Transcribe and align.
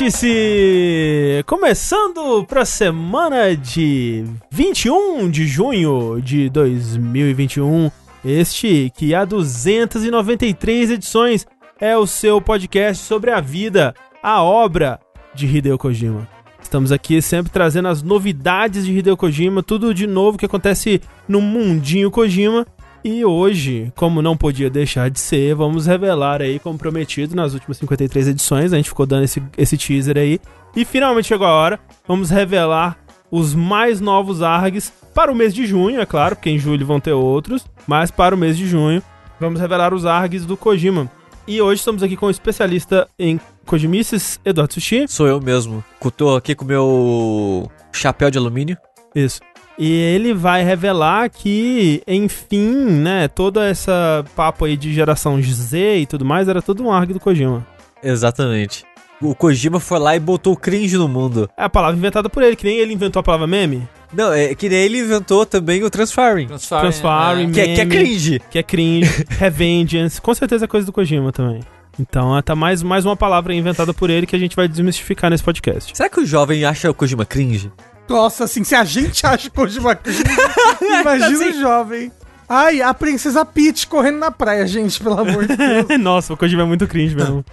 Vértice! 0.00 1.44
Começando 1.44 2.42
para 2.46 2.62
a 2.62 2.64
semana 2.64 3.54
de 3.54 4.24
21 4.50 5.30
de 5.30 5.46
junho 5.46 6.22
de 6.22 6.48
2021. 6.48 7.90
Este 8.24 8.90
que 8.96 9.14
há 9.14 9.26
293 9.26 10.92
edições 10.92 11.46
é 11.78 11.94
o 11.98 12.06
seu 12.06 12.40
podcast 12.40 13.04
sobre 13.04 13.30
a 13.30 13.42
vida, 13.42 13.94
a 14.22 14.42
obra 14.42 14.98
de 15.34 15.46
Hideo 15.46 15.76
Kojima. 15.76 16.26
Estamos 16.62 16.92
aqui 16.92 17.20
sempre 17.20 17.52
trazendo 17.52 17.88
as 17.88 18.02
novidades 18.02 18.86
de 18.86 18.96
Hideo 18.96 19.18
Kojima, 19.18 19.62
tudo 19.62 19.92
de 19.92 20.06
novo 20.06 20.38
que 20.38 20.46
acontece 20.46 21.02
no 21.28 21.42
mundinho 21.42 22.10
Kojima. 22.10 22.66
E 23.02 23.24
hoje, 23.24 23.90
como 23.96 24.20
não 24.20 24.36
podia 24.36 24.68
deixar 24.68 25.10
de 25.10 25.18
ser, 25.18 25.54
vamos 25.54 25.86
revelar 25.86 26.42
aí, 26.42 26.58
como 26.58 26.78
prometido 26.78 27.34
nas 27.34 27.54
últimas 27.54 27.78
53 27.78 28.28
edições, 28.28 28.72
a 28.72 28.76
gente 28.76 28.90
ficou 28.90 29.06
dando 29.06 29.24
esse, 29.24 29.42
esse 29.56 29.76
teaser 29.78 30.18
aí. 30.18 30.38
E 30.76 30.84
finalmente 30.84 31.28
chegou 31.28 31.46
a 31.46 31.52
hora, 31.52 31.80
vamos 32.06 32.30
revelar 32.30 32.98
os 33.30 33.54
mais 33.54 34.00
novos 34.00 34.42
ARGs 34.42 34.92
para 35.14 35.32
o 35.32 35.34
mês 35.34 35.54
de 35.54 35.66
junho, 35.66 36.00
é 36.00 36.06
claro, 36.06 36.36
porque 36.36 36.50
em 36.50 36.58
julho 36.58 36.86
vão 36.86 37.00
ter 37.00 37.12
outros, 37.12 37.64
mas 37.86 38.10
para 38.10 38.34
o 38.34 38.38
mês 38.38 38.56
de 38.56 38.66
junho 38.66 39.02
vamos 39.40 39.60
revelar 39.60 39.94
os 39.94 40.04
ARGs 40.04 40.44
do 40.44 40.56
Kojima. 40.56 41.10
E 41.46 41.60
hoje 41.60 41.80
estamos 41.80 42.02
aqui 42.02 42.16
com 42.16 42.26
o 42.26 42.30
especialista 42.30 43.08
em 43.18 43.40
Kojimices, 43.66 44.38
Eduardo 44.44 44.74
Sushi. 44.74 45.06
Sou 45.08 45.26
eu 45.26 45.40
mesmo. 45.40 45.82
Tô 46.16 46.36
aqui 46.36 46.54
com 46.54 46.64
o 46.64 46.68
meu 46.68 47.70
chapéu 47.92 48.30
de 48.30 48.38
alumínio. 48.38 48.76
Isso. 49.14 49.40
E 49.80 49.90
ele 49.90 50.34
vai 50.34 50.62
revelar 50.62 51.30
que, 51.30 52.02
enfim, 52.06 52.68
né, 52.84 53.28
toda 53.28 53.66
essa 53.66 54.22
papo 54.36 54.66
aí 54.66 54.76
de 54.76 54.92
geração 54.92 55.40
Z 55.40 55.96
e 56.00 56.04
tudo 56.04 56.22
mais 56.22 56.48
era 56.48 56.60
tudo 56.60 56.84
um 56.84 56.92
arg 56.92 57.14
do 57.14 57.18
Kojima. 57.18 57.66
Exatamente. 58.02 58.84
O 59.22 59.34
Kojima 59.34 59.80
foi 59.80 59.98
lá 59.98 60.14
e 60.14 60.20
botou 60.20 60.54
cringe 60.54 60.98
no 60.98 61.08
mundo. 61.08 61.48
É 61.56 61.64
a 61.64 61.70
palavra 61.70 61.96
inventada 61.96 62.28
por 62.28 62.42
ele, 62.42 62.56
que 62.56 62.64
nem 62.64 62.76
ele 62.76 62.92
inventou 62.92 63.20
a 63.20 63.22
palavra 63.22 63.46
meme. 63.46 63.88
Não, 64.12 64.30
é 64.30 64.54
que 64.54 64.68
nem 64.68 64.80
ele 64.80 64.98
inventou 64.98 65.46
também 65.46 65.82
o 65.82 65.88
Transferring. 65.88 66.48
Transferring, 66.48 66.82
Transferring 66.82 67.48
é. 67.48 67.52
que, 67.52 67.60
é, 67.60 67.74
que 67.74 67.80
é 67.80 67.86
cringe. 67.86 68.42
Que 68.50 68.58
é 68.58 68.62
cringe. 68.62 69.24
Revengeance. 69.38 70.20
Com 70.20 70.34
certeza 70.34 70.66
é 70.66 70.68
coisa 70.68 70.84
do 70.84 70.92
Kojima 70.92 71.32
também. 71.32 71.60
Então, 71.98 72.40
tá 72.42 72.54
mais, 72.54 72.82
mais 72.82 73.06
uma 73.06 73.16
palavra 73.16 73.54
inventada 73.54 73.94
por 73.94 74.10
ele 74.10 74.26
que 74.26 74.36
a 74.36 74.38
gente 74.38 74.54
vai 74.54 74.68
desmistificar 74.68 75.30
nesse 75.30 75.42
podcast. 75.42 75.96
Será 75.96 76.10
que 76.10 76.20
o 76.20 76.26
jovem 76.26 76.66
acha 76.66 76.90
o 76.90 76.94
Kojima 76.94 77.24
cringe? 77.24 77.72
Nossa, 78.10 78.44
assim, 78.44 78.64
se 78.64 78.74
a 78.74 78.84
gente 78.84 79.24
acha 79.24 79.48
Kojima 79.48 79.94
cringe, 79.94 80.22
imagina 81.00 81.48
assim. 81.48 81.58
o 81.58 81.60
jovem. 81.60 82.12
Ai, 82.48 82.82
a 82.82 82.92
princesa 82.92 83.44
Peach 83.44 83.86
correndo 83.86 84.18
na 84.18 84.32
praia, 84.32 84.66
gente, 84.66 85.00
pelo 85.00 85.20
amor 85.20 85.46
de 85.46 85.56
Deus. 85.56 85.86
Nossa, 86.00 86.34
o 86.34 86.36
Kojima 86.36 86.62
é 86.62 86.66
muito 86.66 86.86
cringe 86.88 87.14
mesmo. 87.14 87.44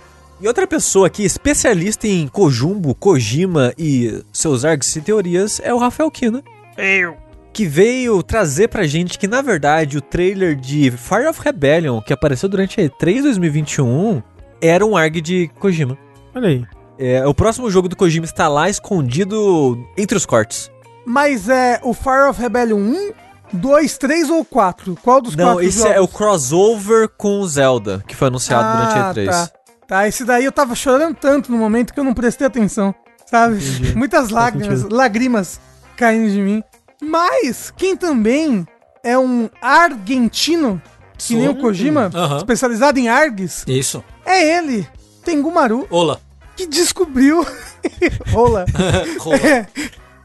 E 0.41 0.47
outra 0.47 0.65
pessoa 0.65 1.05
aqui, 1.05 1.23
especialista 1.23 2.07
em 2.07 2.27
Kojumbo, 2.27 2.95
Kojima 2.95 3.73
e 3.77 4.23
seus 4.33 4.65
args 4.65 4.95
e 4.95 5.01
teorias, 5.01 5.61
é 5.63 5.71
o 5.73 5.77
Rafael 5.77 6.09
Kina. 6.09 6.43
Eu. 6.75 7.15
Que 7.53 7.65
veio 7.65 8.21
trazer 8.23 8.67
pra 8.67 8.85
gente 8.85 9.17
que, 9.19 9.27
na 9.27 9.41
verdade, 9.41 9.97
o 9.97 10.01
trailer 10.01 10.55
de 10.55 10.91
Fire 10.91 11.27
of 11.27 11.39
Rebellion, 11.41 12.01
que 12.01 12.13
apareceu 12.13 12.49
durante 12.49 12.81
a 12.81 12.83
E3 12.83 13.21
2021, 13.21 14.21
era 14.61 14.85
um 14.85 14.97
arg 14.97 15.21
de 15.21 15.47
Kojima. 15.59 15.97
Olha 16.35 16.49
aí. 16.49 16.65
É, 16.99 17.25
o 17.27 17.33
próximo 17.33 17.69
jogo 17.69 17.87
do 17.87 17.95
Kojima 17.95 18.25
está 18.25 18.47
lá 18.47 18.69
escondido 18.69 19.87
entre 19.95 20.17
os 20.17 20.25
cortes. 20.25 20.71
Mas 21.05 21.47
é 21.47 21.79
o 21.83 21.93
Fire 21.93 22.29
of 22.29 22.41
Rebellion 22.41 22.77
1, 22.77 23.11
2, 23.53 23.97
3 23.97 24.29
ou 24.29 24.43
4? 24.43 24.97
Qual 25.03 25.21
dos 25.21 25.35
Não, 25.35 25.61
esse 25.61 25.79
jogos? 25.79 25.95
é 25.95 26.01
o 26.01 26.07
crossover 26.07 27.07
com 27.09 27.39
o 27.39 27.47
Zelda, 27.47 28.03
que 28.07 28.15
foi 28.15 28.27
anunciado 28.27 28.65
ah, 28.65 28.73
durante 28.73 28.97
a 28.97 29.13
E3. 29.13 29.29
Tá. 29.29 29.51
tá, 29.87 30.07
esse 30.07 30.25
daí 30.25 30.43
eu 30.43 30.51
tava 30.51 30.75
chorando 30.75 31.15
tanto 31.15 31.51
no 31.51 31.57
momento 31.57 31.93
que 31.93 31.99
eu 31.99 32.03
não 32.03 32.13
prestei 32.13 32.47
atenção, 32.47 32.93
sabe? 33.25 33.55
Entendi. 33.55 33.95
Muitas 33.95 34.29
lágrimas, 34.29 34.83
lágrimas 34.83 35.61
caindo 35.95 36.31
de 36.31 36.41
mim. 36.41 36.63
Mas 37.01 37.71
quem 37.77 37.95
também 37.95 38.67
é 39.03 39.17
um 39.17 39.49
argentino, 39.61 40.81
que 41.15 41.33
Sou. 41.33 41.37
nem 41.37 41.47
o 41.47 41.55
Kojima, 41.55 42.09
uhum. 42.13 42.37
especializado 42.37 42.99
em 42.99 43.07
args. 43.07 43.63
Isso. 43.67 44.03
É 44.25 44.57
ele, 44.57 44.85
Tengumaru. 45.23 45.87
Olá 45.91 46.19
que 46.57 46.65
descobriu. 46.65 47.45
Rola. 48.33 48.65
Rola. 49.21 49.37
É, 49.37 49.67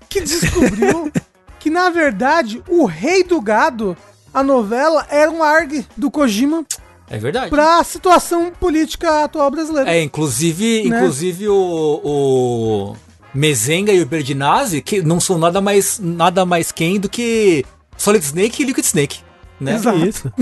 que 0.09 0.23
descobriu 0.23 1.13
que, 1.61 1.69
na 1.71 1.91
verdade, 1.91 2.63
o 2.67 2.87
Rei 2.87 3.23
do 3.23 3.41
Gado, 3.41 3.97
a 4.33 4.43
novela, 4.43 5.07
era 5.11 5.31
um 5.31 5.43
arg 5.43 5.87
do 5.97 6.11
Kojima. 6.11 6.65
É 7.09 7.19
verdade. 7.19 7.51
Pra 7.51 7.85
situação 7.85 8.51
política 8.59 9.25
atual 9.25 9.51
brasileira. 9.51 9.91
É, 9.91 10.03
inclusive, 10.03 10.89
né? 10.89 10.97
inclusive 10.97 11.47
o, 11.49 12.01
o 12.03 12.97
Mezenga 13.35 13.93
e 13.93 14.01
o 14.01 14.07
Berdinazzi, 14.07 14.81
que 14.81 15.03
não 15.03 15.21
são 15.21 15.37
nada 15.37 15.61
mais, 15.61 15.99
nada 15.99 16.47
mais 16.47 16.73
quem 16.73 16.99
do 16.99 17.11
que 17.11 17.67
Solid 17.99 18.25
Snake 18.25 18.63
e 18.63 18.65
Liquid 18.67 18.85
Snake, 18.87 19.21
né? 19.61 19.75
Exato. 19.75 20.07
Isso. 20.07 20.33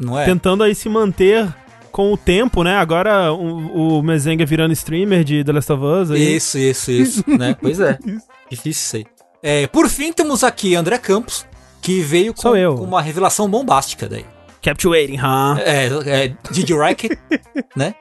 Não 0.00 0.18
é? 0.18 0.24
Tentando 0.24 0.62
aí 0.62 0.74
se 0.74 0.88
manter 0.88 1.54
com 1.90 2.12
o 2.12 2.16
tempo, 2.16 2.62
né? 2.62 2.76
Agora 2.76 3.32
o, 3.32 3.98
o 3.98 4.02
Mezenga 4.02 4.44
virando 4.44 4.72
streamer 4.72 5.24
de 5.24 5.44
The 5.44 5.52
Last 5.52 5.72
of 5.72 5.84
Us. 5.84 6.10
Aí. 6.10 6.36
Isso, 6.36 6.58
isso, 6.58 6.90
isso, 6.90 7.24
né? 7.26 7.56
Pois 7.60 7.80
é. 7.80 7.98
Difícil 8.50 8.82
sei. 8.88 9.06
É, 9.42 9.66
por 9.66 9.88
fim, 9.88 10.12
temos 10.12 10.42
aqui 10.42 10.74
André 10.74 10.98
Campos, 10.98 11.46
que 11.80 12.00
veio 12.00 12.34
com, 12.34 12.50
com 12.50 12.84
uma 12.84 13.00
revelação 13.00 13.48
bombástica 13.48 14.08
daí. 14.08 14.24
Captivating, 14.62 15.16
huh? 15.16 15.58
É, 15.58 15.86
é 16.06 16.36
Did 16.50 16.68
you 16.68 16.78
like 16.78 17.06
it? 17.06 17.18
né? 17.76 17.94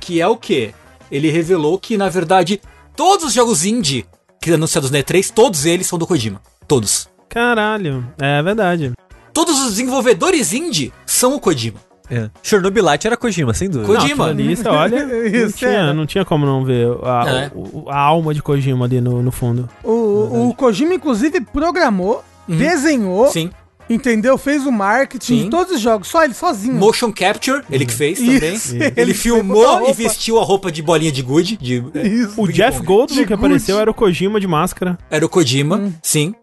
que 0.00 0.20
é 0.20 0.26
o 0.26 0.36
quê? 0.36 0.72
Ele 1.10 1.30
revelou 1.30 1.78
que, 1.78 1.96
na 1.96 2.08
verdade, 2.08 2.60
todos 2.94 3.26
os 3.26 3.32
jogos 3.32 3.64
indie 3.64 4.06
que 4.40 4.52
anunciados 4.52 4.90
na 4.90 4.98
E3, 4.98 5.30
todos 5.32 5.66
eles 5.66 5.86
são 5.86 5.98
do 5.98 6.06
Kojima. 6.06 6.40
Todos. 6.66 7.08
Caralho, 7.28 8.06
é 8.18 8.42
verdade. 8.42 8.92
Todos 9.32 9.58
os 9.60 9.70
desenvolvedores 9.70 10.52
indie 10.52 10.92
são 11.04 11.34
o 11.34 11.40
Kojima. 11.40 11.80
É. 12.10 12.30
Chernobylite 12.42 13.06
era 13.06 13.16
Kojima, 13.16 13.52
sem 13.54 13.68
dúvida. 13.68 13.92
Kojima. 13.92 14.26
Não, 14.26 14.32
ali, 14.32 14.56
você 14.56 14.68
olha, 14.68 15.06
não, 15.44 15.52
tinha, 15.52 15.92
não 15.92 16.06
tinha 16.06 16.24
como 16.24 16.46
não 16.46 16.64
ver 16.64 16.88
a, 17.02 17.24
é. 17.28 17.52
a, 17.86 17.94
a 17.94 18.00
alma 18.00 18.32
de 18.32 18.42
Kojima 18.42 18.86
ali 18.86 19.00
no, 19.00 19.22
no 19.22 19.30
fundo. 19.30 19.68
O, 19.84 20.48
o 20.48 20.54
Kojima, 20.54 20.94
inclusive, 20.94 21.40
programou, 21.40 22.24
uhum. 22.48 22.56
desenhou. 22.56 23.28
Sim. 23.28 23.50
Entendeu? 23.90 24.36
Fez 24.36 24.66
o 24.66 24.72
marketing 24.72 25.44
de 25.44 25.50
todos 25.50 25.76
os 25.76 25.80
jogos, 25.80 26.08
só 26.08 26.22
ele 26.22 26.34
sozinho. 26.34 26.74
Motion 26.74 27.10
Capture, 27.10 27.62
ele 27.70 27.86
que 27.86 27.94
fez 27.94 28.18
também. 28.18 28.54
Isso. 28.54 28.76
Ele, 28.76 28.92
ele 28.94 29.14
filmou 29.14 29.88
e 29.88 29.92
vestiu 29.94 30.38
a 30.38 30.44
roupa 30.44 30.70
de 30.70 30.82
bolinha 30.82 31.10
de 31.10 31.22
good. 31.22 31.56
De, 31.56 31.82
Isso. 32.04 32.34
O 32.36 32.46
Jeff 32.46 32.82
Goldblum 32.82 33.24
que 33.24 33.32
apareceu 33.32 33.80
era 33.80 33.90
o 33.90 33.94
Kojima 33.94 34.38
de 34.38 34.46
máscara. 34.46 34.98
Era 35.10 35.24
o 35.24 35.28
Kojima, 35.28 35.76
hum. 35.76 35.92
sim. 36.02 36.34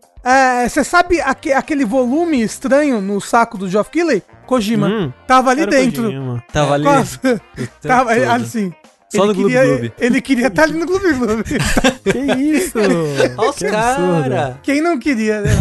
Você 0.67 0.79
é, 0.79 0.83
sabe 0.83 1.21
aque, 1.21 1.53
aquele 1.53 1.85
volume 1.85 2.41
estranho 2.41 2.99
no 2.99 3.21
saco 3.21 3.59
do 3.59 3.69
Geoff 3.69 3.91
Keighley? 3.91 4.23
Kojima. 4.47 4.87
Hum, 4.87 5.13
tava 5.27 5.51
ali 5.51 5.67
dentro. 5.67 6.05
Kojima. 6.05 6.43
Tava 6.51 6.73
ali. 6.73 6.85
tava 7.79 8.11
assim. 8.33 8.73
Só 9.07 9.27
no 9.27 9.35
Gloob 9.35 9.53
Gloob. 9.53 9.93
Ele 9.99 10.21
queria 10.21 10.47
estar 10.47 10.63
ali 10.63 10.79
no 10.79 10.85
Gloob 10.87 11.13
Gloob. 11.13 11.43
que 12.11 12.17
isso? 12.41 12.79
Olha 13.37 13.49
os 13.49 13.59
caras. 13.59 14.55
Quem 14.63 14.81
não 14.81 14.97
queria, 14.97 15.41
né? 15.41 15.51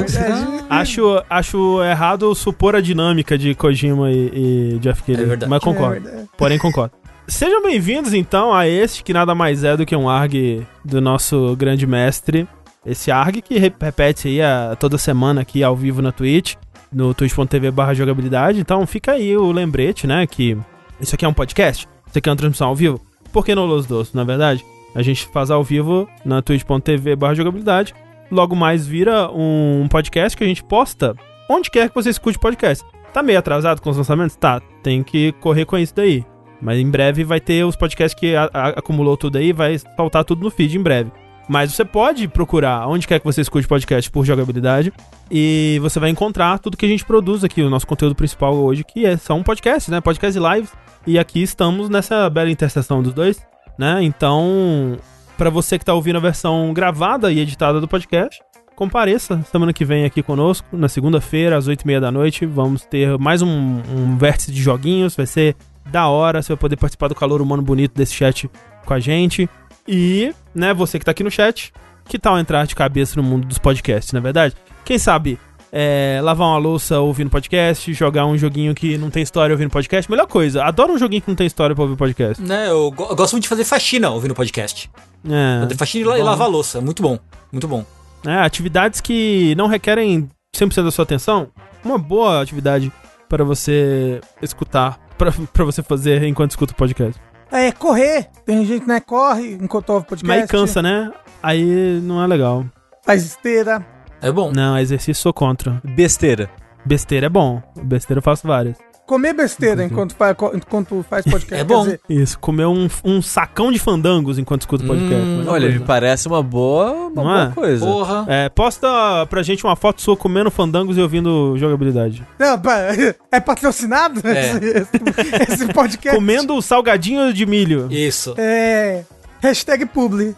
acho, 0.71 1.23
acho 1.29 1.83
errado 1.85 2.35
supor 2.35 2.75
a 2.75 2.81
dinâmica 2.81 3.37
de 3.37 3.55
Kojima 3.55 4.11
e, 4.11 4.77
e 4.77 4.79
Jeff 4.79 5.03
Keighley. 5.03 5.27
É 5.27 5.29
verdade. 5.29 5.51
Mas 5.51 5.63
concordo. 5.63 6.09
É 6.09 6.25
Porém, 6.39 6.59
concordo. 6.59 6.95
Sejam 7.29 7.63
bem-vindos, 7.63 8.13
então, 8.13 8.53
a 8.53 8.67
este 8.67 9.03
que 9.03 9.13
nada 9.13 9.35
mais 9.35 9.63
é 9.63 9.77
do 9.77 9.87
que 9.87 9.95
um 9.95 10.09
ARG 10.09 10.67
do 10.85 11.01
nosso 11.01 11.55
grande 11.57 11.87
mestre, 11.87 12.47
esse 12.85 13.11
ARG 13.11 13.43
que 13.43 13.59
repete 13.59 14.29
aí 14.29 14.43
a, 14.43 14.77
toda 14.79 14.99
semana 14.99 15.41
aqui 15.41 15.63
ao 15.63 15.77
vivo 15.77 16.03
na 16.03 16.13
Twitch, 16.13 16.55
no 16.93 17.15
twitch.tv 17.15 17.71
barra 17.71 17.95
jogabilidade. 17.95 18.61
Então 18.61 18.87
fica 18.87 19.13
aí 19.13 19.37
o 19.37 19.51
lembrete, 19.51 20.07
né? 20.07 20.27
Que 20.27 20.57
isso 21.01 21.15
aqui 21.15 21.25
é 21.25 21.29
um 21.29 21.35
podcast, 21.35 21.89
isso 22.07 22.19
aqui 22.19 22.29
é 22.29 22.33
uma 22.33 22.37
transmissão 22.37 22.69
ao 22.69 22.77
vivo. 22.77 23.01
Por 23.33 23.45
que 23.45 23.55
não 23.55 23.67
Los 23.67 23.87
Dos, 23.87 24.13
na 24.13 24.23
é 24.23 24.25
verdade? 24.25 24.65
A 24.95 25.03
gente 25.03 25.27
faz 25.27 25.51
ao 25.51 25.65
vivo 25.65 26.09
na 26.25 26.41
twitch.tv 26.41 27.17
barra 27.17 27.35
jogabilidade. 27.35 27.95
Logo 28.31 28.55
mais 28.55 28.87
vira 28.87 29.29
um 29.31 29.87
podcast 29.91 30.37
que 30.37 30.45
a 30.45 30.47
gente 30.47 30.63
posta 30.63 31.17
onde 31.51 31.71
quer 31.71 31.89
que 31.89 31.95
você 31.95 32.11
escute 32.11 32.39
podcast. 32.39 32.85
Tá 33.13 33.23
meio 33.23 33.39
atrasado 33.39 33.81
com 33.81 33.91
os 33.91 33.97
lançamentos? 33.97 34.37
Tá, 34.37 34.61
tem 34.83 35.03
que 35.03 35.33
correr 35.41 35.65
com 35.65 35.79
isso 35.79 35.95
daí. 35.95 36.25
Mas 36.61 36.79
em 36.79 36.91
breve 36.91 37.25
vai 37.25 37.41
ter 37.41 37.65
os 37.65 37.77
podcasts 37.77 38.19
que 38.19 38.35
a, 38.35 38.49
a, 38.53 38.69
acumulou 38.69 39.17
tudo 39.17 39.37
aí, 39.37 39.53
vai 39.53 39.79
faltar 39.97 40.25
tudo 40.25 40.43
no 40.43 40.51
feed 40.51 40.77
em 40.77 40.83
breve. 40.83 41.11
Mas 41.49 41.73
você 41.73 41.85
pode 41.85 42.27
procurar 42.27 42.89
onde 42.89 43.07
quer 43.07 43.19
que 43.19 43.25
você 43.25 43.43
escute 43.43 43.69
podcast 43.69 44.11
por 44.11 44.25
jogabilidade 44.25 44.93
e 45.31 45.79
você 45.83 46.01
vai 46.01 46.09
encontrar 46.11 46.59
tudo 46.59 46.77
que 46.77 46.87
a 46.87 46.89
gente 46.89 47.05
produz 47.05 47.45
aqui, 47.45 47.63
o 47.63 47.69
nosso 47.69 47.87
conteúdo 47.87 48.15
principal 48.15 48.55
hoje, 48.55 48.83
que 48.83 49.05
é, 49.05 49.17
são 49.17 49.43
podcasts, 49.43 49.89
né? 49.89 50.01
Podcast 50.01 50.39
e 50.39 50.55
lives. 50.55 50.73
E 51.07 51.19
aqui 51.19 51.43
estamos 51.43 51.91
nessa 51.91 52.31
bela 52.31 52.51
interseção 52.51 53.03
dos 53.03 53.13
dois, 53.13 53.45
né? 53.79 54.03
Então, 54.03 54.97
para 55.37 55.51
você 55.51 55.79
que 55.79 55.85
tá 55.85 55.93
ouvindo 55.93 56.17
a 56.17 56.21
versão 56.21 56.73
gravada 56.73 57.31
e 57.31 57.39
editada 57.39 57.79
do 57.79 57.87
podcast, 57.87 58.41
compareça 58.75 59.43
semana 59.51 59.73
que 59.73 59.85
vem 59.85 60.07
aqui 60.07 60.23
conosco, 60.23 60.67
na 60.73 60.89
segunda-feira, 60.89 61.59
às 61.59 61.67
oito 61.69 61.83
e 61.83 61.87
meia 61.87 62.01
da 62.01 62.11
noite. 62.11 62.47
Vamos 62.47 62.87
ter 62.87 63.19
mais 63.19 63.43
um, 63.43 63.49
um 63.49 64.17
vértice 64.17 64.51
de 64.51 64.63
joguinhos, 64.63 65.15
vai 65.15 65.27
ser 65.27 65.55
da 65.91 66.09
hora, 66.09 66.43
você 66.43 66.49
vai 66.49 66.57
poder 66.57 66.77
participar 66.77 67.09
do 67.09 67.15
calor 67.15 67.43
humano 67.43 67.63
bonito 67.63 67.95
desse 67.95 68.15
chat 68.15 68.51
com 68.85 68.95
a 68.95 69.01
gente. 69.01 69.49
E, 69.87 70.35
né, 70.55 70.73
você 70.73 70.99
que 70.99 71.05
tá 71.05 71.11
aqui 71.11 71.23
no 71.23 71.31
chat, 71.31 71.73
que 72.07 72.19
tal 72.19 72.39
entrar 72.39 72.67
de 72.67 72.75
cabeça 72.75 73.21
no 73.21 73.23
mundo 73.23 73.47
dos 73.47 73.59
podcasts, 73.59 74.13
na 74.13 74.19
é 74.19 74.23
verdade? 74.23 74.55
Quem 74.85 74.99
sabe 74.99 75.39
é, 75.77 76.21
lavar 76.23 76.47
uma 76.49 76.59
louça 76.59 77.01
ouvindo 77.01 77.29
podcast, 77.29 77.93
jogar 77.93 78.27
um 78.27 78.39
joguinho 78.39 78.75
que 78.75 78.97
não 78.97 79.11
tem 79.11 79.23
história 79.23 79.53
ouvindo 79.53 79.71
podcast, 79.71 80.09
melhor 80.11 80.27
coisa. 80.27 80.63
Adoro 80.63 80.93
um 80.93 80.99
joguinho 80.99 81.21
que 81.21 81.29
não 81.29 81.35
tem 81.35 81.47
história 81.47 81.75
pra 81.75 81.83
ouvir 81.83 81.97
podcast. 81.97 82.43
Né, 82.43 82.71
eu, 82.71 82.91
go 82.93 83.07
eu 83.11 83.17
gosto 83.17 83.33
muito 83.33 83.43
de 83.43 83.49
fazer 83.49 83.65
faxina 83.65 84.11
ouvindo 84.11 84.35
podcast. 84.35 84.89
É. 85.29 85.63
Fazer 85.63 85.77
faxina 85.77 86.17
e, 86.17 86.21
e 86.21 86.23
lavar 86.23 86.49
louça, 86.49 86.81
muito 86.81 87.03
bom, 87.03 87.19
muito 87.51 87.67
bom. 87.67 87.85
É, 88.25 88.37
atividades 88.37 89.01
que 89.01 89.55
não 89.57 89.67
requerem 89.67 90.31
100% 90.57 90.85
da 90.85 90.91
sua 90.91 91.03
atenção, 91.03 91.49
uma 91.85 91.99
boa 91.99 92.41
atividade 92.41 92.93
para 93.29 93.43
você 93.43 94.21
escutar, 94.41 94.99
para 95.19 95.65
você 95.65 95.83
fazer 95.83 96.23
enquanto 96.23 96.53
escuta 96.53 96.73
o 96.73 96.77
podcast. 96.77 97.21
É, 97.55 97.71
correr. 97.71 98.29
Tem 98.45 98.67
gente, 98.67 98.85
né, 98.85 98.99
corre 98.99 99.53
enquanto 99.61 99.91
ouve 99.91 100.07
podcast. 100.07 100.27
Mas 100.27 100.43
aí 100.43 100.49
cansa, 100.49 100.83
né? 100.83 101.13
Aí 101.41 102.01
não 102.03 102.21
é 102.21 102.27
legal. 102.27 102.65
Faz 103.05 103.25
esteira. 103.25 103.87
É 104.21 104.33
bom. 104.33 104.51
Não, 104.51 104.77
exercício 104.77 105.23
sou 105.23 105.33
contra. 105.33 105.81
Besteira. 105.85 106.51
Besteira 106.85 107.27
é 107.27 107.29
bom. 107.29 107.63
Besteira 107.85 108.19
eu 108.19 108.23
faço 108.23 108.45
várias. 108.45 108.77
Comer 109.07 109.35
besteira 109.35 109.85
enquanto 109.85 110.15
faz, 110.15 110.35
enquanto 110.55 111.05
faz 111.09 111.25
podcast. 111.25 111.61
É 111.61 111.65
bom. 111.65 111.85
Dizer... 111.85 112.01
Isso, 112.09 112.39
comer 112.39 112.67
um, 112.67 112.89
um 113.05 113.21
sacão 113.21 113.71
de 113.71 113.79
fandangos 113.79 114.39
enquanto 114.39 114.63
escuta 114.63 114.85
podcast. 114.85 115.23
Hum, 115.23 115.45
olha, 115.47 115.69
me 115.69 115.81
parece 115.81 116.27
uma 116.27 116.43
boa, 116.43 116.93
uma 116.93 117.11
boa 117.11 117.43
é? 117.43 117.55
coisa. 117.55 117.85
Porra. 117.85 118.25
É, 118.27 118.49
posta 118.49 118.89
pra 119.29 119.43
gente 119.43 119.63
uma 119.63 119.77
foto 119.77 120.01
sua 120.01 120.17
comendo 120.17 120.51
fandangos 120.51 120.97
e 120.97 121.01
ouvindo 121.03 121.55
jogabilidade. 121.59 122.27
Não, 122.39 122.55
é 123.31 123.41
patrocinado 123.41 124.21
é. 124.27 124.53
Esse, 124.81 125.53
esse, 125.53 125.67
podcast? 125.73 126.17
Comendo 126.17 126.61
salgadinho 126.63 127.33
de 127.33 127.45
milho. 127.45 127.89
Isso. 127.91 128.35
É. 128.39 129.05
Hashtag 129.43 129.85
publi. 129.85 130.35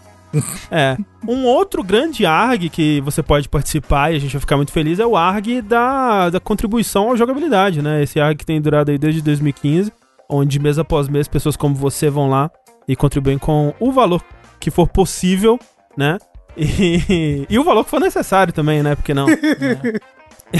É. 0.70 0.96
Um 1.26 1.44
outro 1.44 1.82
grande 1.82 2.24
ARG 2.24 2.68
que 2.68 3.00
você 3.00 3.22
pode 3.22 3.48
participar 3.48 4.12
e 4.12 4.16
a 4.16 4.18
gente 4.18 4.32
vai 4.32 4.40
ficar 4.40 4.56
muito 4.56 4.72
feliz 4.72 4.98
é 4.98 5.06
o 5.06 5.16
ARG 5.16 5.62
da, 5.62 6.30
da 6.30 6.40
contribuição 6.40 7.12
à 7.12 7.16
jogabilidade, 7.16 7.82
né? 7.82 8.02
Esse 8.02 8.20
ARG 8.20 8.38
que 8.38 8.46
tem 8.46 8.60
durado 8.60 8.90
aí 8.90 8.98
desde 8.98 9.22
2015, 9.22 9.92
onde 10.28 10.58
mês 10.58 10.78
após 10.78 11.08
mês 11.08 11.28
pessoas 11.28 11.56
como 11.56 11.74
você 11.74 12.08
vão 12.10 12.28
lá 12.28 12.50
e 12.88 12.94
contribuem 12.94 13.38
com 13.38 13.74
o 13.80 13.90
valor 13.90 14.22
que 14.60 14.70
for 14.70 14.88
possível, 14.88 15.58
né? 15.96 16.18
E, 16.56 17.46
e 17.50 17.58
o 17.58 17.64
valor 17.64 17.84
que 17.84 17.90
for 17.90 18.00
necessário 18.00 18.52
também, 18.52 18.82
né? 18.82 18.94
Porque 18.94 19.12
não. 19.12 19.26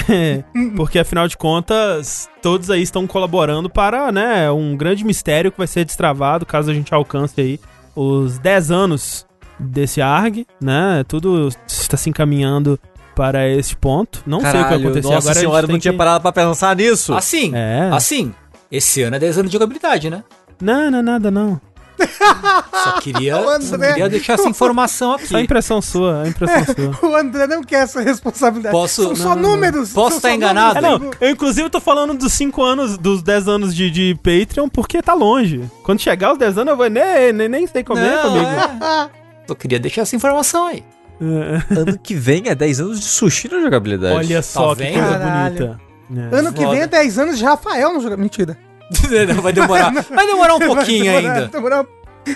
É, 0.08 0.42
porque 0.76 0.98
afinal 0.98 1.28
de 1.28 1.36
contas, 1.36 2.28
todos 2.42 2.70
aí 2.70 2.82
estão 2.82 3.06
colaborando 3.06 3.70
para, 3.70 4.10
né, 4.10 4.50
um 4.50 4.76
grande 4.76 5.04
mistério 5.04 5.52
que 5.52 5.58
vai 5.58 5.66
ser 5.66 5.84
destravado 5.84 6.44
caso 6.44 6.70
a 6.70 6.74
gente 6.74 6.92
alcance 6.92 7.40
aí 7.40 7.60
os 7.94 8.38
10 8.38 8.70
anos 8.70 9.26
desse 9.58 10.00
ARG, 10.00 10.46
né? 10.60 11.04
Tudo 11.06 11.48
está 11.66 11.96
se 11.96 12.10
encaminhando 12.10 12.78
para 13.14 13.48
esse 13.48 13.74
ponto. 13.74 14.22
Não 14.26 14.40
Caralho, 14.40 14.58
sei 14.58 14.60
o 14.60 14.68
que 14.68 14.86
aconteceu 14.86 15.10
nossa 15.10 15.30
agora. 15.30 15.40
senhora, 15.40 15.66
não 15.66 15.78
tinha 15.78 15.92
que... 15.92 15.98
parado 15.98 16.20
pra 16.20 16.32
pensar 16.32 16.76
nisso. 16.76 17.14
Assim, 17.14 17.52
é. 17.54 17.88
assim. 17.92 18.34
Esse 18.70 19.02
ano 19.02 19.16
é 19.16 19.18
10 19.18 19.38
anos 19.38 19.50
de 19.50 19.54
jogabilidade, 19.54 20.10
né? 20.10 20.22
Não, 20.60 20.90
não 20.90 20.98
é 20.98 21.02
nada, 21.02 21.30
não. 21.30 21.60
Só 22.84 23.00
queria, 23.00 23.36
só 23.62 23.78
queria 23.78 24.08
deixar 24.08 24.34
essa 24.34 24.48
informação 24.48 25.14
aqui. 25.14 25.28
Só 25.28 25.36
a 25.38 25.40
impressão 25.40 25.80
sua, 25.80 26.22
a 26.22 26.28
impressão 26.28 26.74
sua. 27.00 27.08
o 27.10 27.16
André 27.16 27.46
não 27.46 27.62
quer 27.62 27.84
essa 27.84 28.02
responsabilidade. 28.02 28.72
Posso, 28.72 29.02
são 29.02 29.16
só 29.16 29.34
não, 29.34 29.50
números. 29.50 29.92
Posso 29.92 30.16
estar 30.16 30.34
enganado? 30.34 30.78
É, 30.78 30.82
não, 30.82 31.10
eu 31.20 31.30
inclusive 31.30 31.70
tô 31.70 31.80
falando 31.80 32.12
dos 32.14 32.32
5 32.34 32.62
anos, 32.62 32.98
dos 32.98 33.22
10 33.22 33.48
anos 33.48 33.74
de, 33.74 33.90
de 33.90 34.14
Patreon, 34.16 34.68
porque 34.68 35.00
tá 35.00 35.14
longe. 35.14 35.64
Quando 35.82 36.00
chegar 36.00 36.32
os 36.32 36.38
10 36.38 36.58
anos, 36.58 36.72
eu 36.72 36.76
vou 36.76 36.90
nem, 36.90 37.32
nem, 37.32 37.48
nem 37.48 37.66
sei 37.66 37.82
como 37.82 37.98
é 37.98 38.18
comigo. 38.18 38.46
É. 38.46 39.25
Eu 39.48 39.56
queria 39.56 39.78
deixar 39.78 40.02
essa 40.02 40.16
informação 40.16 40.66
aí. 40.66 40.84
É. 41.18 41.80
ano 41.80 41.98
que 41.98 42.14
vem 42.14 42.42
é 42.46 42.54
10 42.54 42.80
anos 42.80 43.00
de 43.00 43.06
sushi 43.06 43.48
na 43.50 43.60
jogabilidade. 43.60 44.14
Olha 44.14 44.42
só 44.42 44.74
tá 44.74 44.84
que 44.84 44.92
coisa 44.92 45.18
Caralho. 45.18 45.54
bonita. 45.56 45.80
É. 46.14 46.38
Ano 46.38 46.52
que 46.52 46.60
Foda. 46.60 46.70
vem 46.72 46.80
é 46.82 46.86
10 46.86 47.18
anos 47.18 47.38
de 47.38 47.44
Rafael 47.44 47.92
no 47.94 48.00
jogo. 48.00 48.18
Mentira. 48.18 48.56
Não, 49.34 49.42
vai 49.42 49.52
demorar. 49.52 49.92
Vai 50.10 50.26
demorar 50.26 50.54
um 50.54 50.58
pouquinho 50.60 51.04
vai 51.12 51.22
demorar, 51.22 51.34
ainda. 51.34 51.48
Demorar 51.48 51.86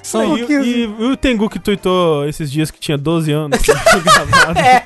só 0.03 0.37
e, 0.37 0.45
e, 0.45 0.85
e, 0.85 0.87
o 0.87 1.17
Tengu 1.17 1.49
que 1.49 1.59
tweetou 1.59 2.29
esses 2.29 2.51
dias 2.51 2.71
que 2.71 2.79
tinha 2.79 2.97
12 2.97 3.33
anos 3.33 3.59
gravado. 4.05 4.59
é. 4.59 4.85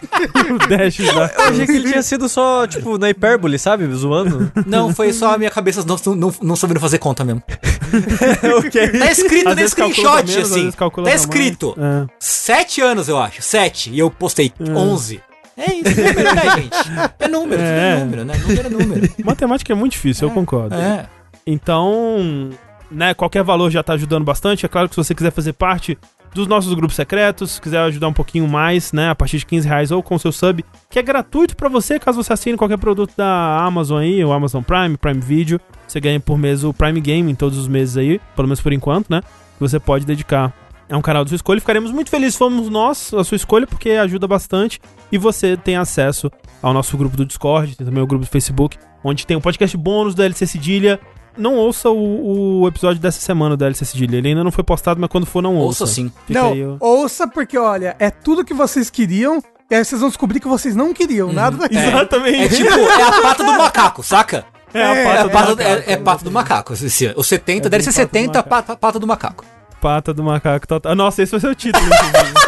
o 0.53 0.59
Dash 0.69 0.99
lá. 0.99 1.31
Eu 1.37 1.45
achei 1.45 1.67
que 1.67 1.73
ele 1.73 1.89
tinha 1.89 2.03
sido 2.03 2.29
só, 2.29 2.67
tipo, 2.67 2.99
na 2.99 3.11
hipérbole, 3.11 3.59
sabe? 3.59 3.87
Zoando. 3.93 4.51
Não, 4.67 4.95
foi 4.95 5.13
só 5.13 5.35
a 5.35 5.39
minha 5.39 5.51
cabeça 5.51 5.85
não, 5.85 5.97
não, 6.15 6.35
não 6.43 6.57
sabendo 6.57 6.81
fazer 6.81 6.99
conta 6.99 7.25
mesmo. 7.25 7.43
okay. 8.59 8.89
Tá 8.89 9.11
escrito 9.11 9.49
às 9.49 9.57
no 9.57 9.69
screenshot, 9.69 10.27
menos, 10.27 10.53
assim. 10.53 10.71
Tá 10.71 11.15
escrito. 11.15 11.75
É. 11.79 12.07
Sete 12.19 12.81
anos, 12.81 13.09
eu 13.09 13.19
acho. 13.19 13.43
Sete. 13.43 13.91
E 13.91 13.99
eu 13.99 14.11
postei 14.11 14.53
é. 14.59 14.71
onze. 14.73 15.21
É 15.57 15.73
isso, 15.73 16.01
é 16.01 16.13
número, 16.13 16.35
né, 16.35 16.43
gente? 16.57 16.77
É 17.21 17.29
número, 17.29 17.63
é. 17.63 17.91
é 17.91 17.99
número, 18.01 18.25
né? 18.25 18.35
Número 18.39 18.67
é 18.67 18.71
número. 18.71 19.15
Matemática 19.25 19.73
é 19.73 19.77
muito 19.77 19.93
difícil, 19.93 20.27
é. 20.27 20.31
eu 20.31 20.35
concordo. 20.35 20.75
É. 20.75 21.07
Então, 21.47 22.51
né, 22.91 23.15
qualquer 23.15 23.43
valor 23.43 23.71
já 23.71 23.83
tá 23.83 23.95
ajudando 23.95 24.25
bastante. 24.25 24.65
É 24.65 24.69
claro 24.69 24.89
que 24.89 24.95
se 24.95 25.03
você 25.03 25.15
quiser 25.15 25.31
fazer 25.31 25.53
parte 25.53 25.99
dos 26.35 26.49
nossos 26.49 26.75
grupos 26.75 26.97
secretos, 26.97 27.61
quiser 27.61 27.79
ajudar 27.79 28.09
um 28.09 28.13
pouquinho 28.13 28.49
mais, 28.49 28.93
né, 28.93 29.11
a 29.11 29.15
partir 29.15 29.39
de 29.39 29.47
15 29.47 29.69
reais 29.69 29.91
ou 29.93 30.03
com 30.03 30.19
seu 30.19 30.33
sub, 30.33 30.65
que 30.91 30.99
é 30.99 31.03
gratuito 31.03 31.57
para 31.57 31.69
você, 31.69 31.99
caso 31.99 32.23
você 32.23 32.33
assine 32.33 32.59
qualquer 32.59 32.77
produto 32.77 33.15
da 33.17 33.65
Amazon 33.65 34.01
aí, 34.01 34.25
o 34.25 34.33
Amazon 34.33 34.63
Prime, 34.63 34.97
Prime 34.97 35.21
Video, 35.21 35.61
você 35.87 36.01
ganha 36.01 36.19
por 36.19 36.37
mês 36.37 36.65
o 36.65 36.75
Prime 36.75 37.01
Game 37.01 37.31
em 37.31 37.37
todos 37.37 37.57
os 37.57 37.69
meses 37.69 37.97
aí, 37.97 38.21
pelo 38.35 38.49
menos 38.49 38.61
por 38.61 38.73
enquanto, 38.73 39.09
né, 39.11 39.21
que 39.21 39.61
você 39.61 39.79
pode 39.79 40.05
dedicar 40.05 40.53
é 40.89 40.97
um 40.97 41.03
canal 41.03 41.25
da 41.25 41.29
sua 41.29 41.37
escolha. 41.37 41.61
Ficaremos 41.61 41.91
muito 41.91 42.11
felizes 42.11 42.35
se 42.35 42.39
fomos 42.39 42.69
nós 42.69 43.13
a 43.15 43.25
sua 43.25 43.37
escolha, 43.37 43.67
porque 43.67 43.91
ajuda 43.91 44.27
bastante. 44.27 44.81
E 45.11 45.19
você 45.19 45.57
tem 45.57 45.77
acesso 45.77 46.31
ao 46.63 46.73
nosso 46.73 46.97
grupo 46.97 47.17
do 47.17 47.25
Discord, 47.25 47.77
tem 47.77 47.87
também 47.87 48.03
o 48.03 48.07
grupo 48.07 48.25
do 48.25 48.31
Facebook, 48.31 48.79
onde 49.03 49.27
tem 49.27 49.37
um 49.37 49.41
podcast 49.41 49.77
bônus 49.77 50.15
da 50.15 50.25
LC 50.25 50.47
Cedilha, 50.47 51.01
não 51.37 51.57
ouça 51.57 51.91
o, 51.91 52.63
o, 52.63 52.69
episódio 52.69 53.01
dessa 53.01 53.21
semana 53.21 53.57
da 53.57 53.67
LC 53.67 53.85
Cedilha. 53.85 54.17
Ele 54.17 54.29
ainda 54.29 54.45
não 54.45 54.53
foi 54.53 54.65
postado, 54.65 55.01
mas 55.01 55.11
quando 55.11 55.27
for, 55.27 55.43
não 55.43 55.57
ouça. 55.57 55.85
Ouça 55.85 55.95
sim. 55.95 56.13
Fica 56.27 56.41
não, 56.41 56.53
aí, 56.53 56.65
ouça 56.81 57.27
porque, 57.27 57.59
olha, 57.59 57.97
é 57.99 58.11
tudo 58.11 58.45
que 58.45 58.55
vocês 58.55 58.91
queriam 58.91 59.43
e 59.71 59.75
aí 59.75 59.85
vocês 59.85 60.01
vão 60.01 60.09
descobrir 60.09 60.41
que 60.41 60.49
vocês 60.49 60.77
não 60.77 60.93
queriam. 60.93 61.31
Hum, 61.31 61.33
nada 61.33 61.67
é, 61.67 61.89
Exatamente. 61.89 62.45
É 62.45 62.49
tipo, 62.49 62.71
é 62.71 63.03
a 63.03 63.23
pata 63.23 63.45
do 63.45 63.53
macaco, 63.53 64.03
saca? 64.03 64.45
É, 64.73 64.81
é 64.81 65.21
a 65.21 65.29
pata, 65.29 65.53
é, 65.53 65.55
do, 65.55 65.63
é, 65.63 65.93
é 65.93 65.97
pata 65.97 66.25
do 66.25 66.31
macaco. 66.31 66.73
O 67.17 67.25
70 67.25 67.67
é 67.67 67.71
deve 67.71 67.85
ser 67.85 67.93
70, 67.93 68.43
pata, 68.43 68.77
pata 68.77 68.99
do 68.99 69.07
macaco. 69.07 69.45
Pata 69.81 70.13
do 70.13 70.23
macaco 70.23 70.67
total. 70.67 70.95
Nossa, 70.95 71.23
esse 71.23 71.31
vai 71.31 71.41
ser 71.41 71.49
o 71.49 71.55
título. 71.55 71.85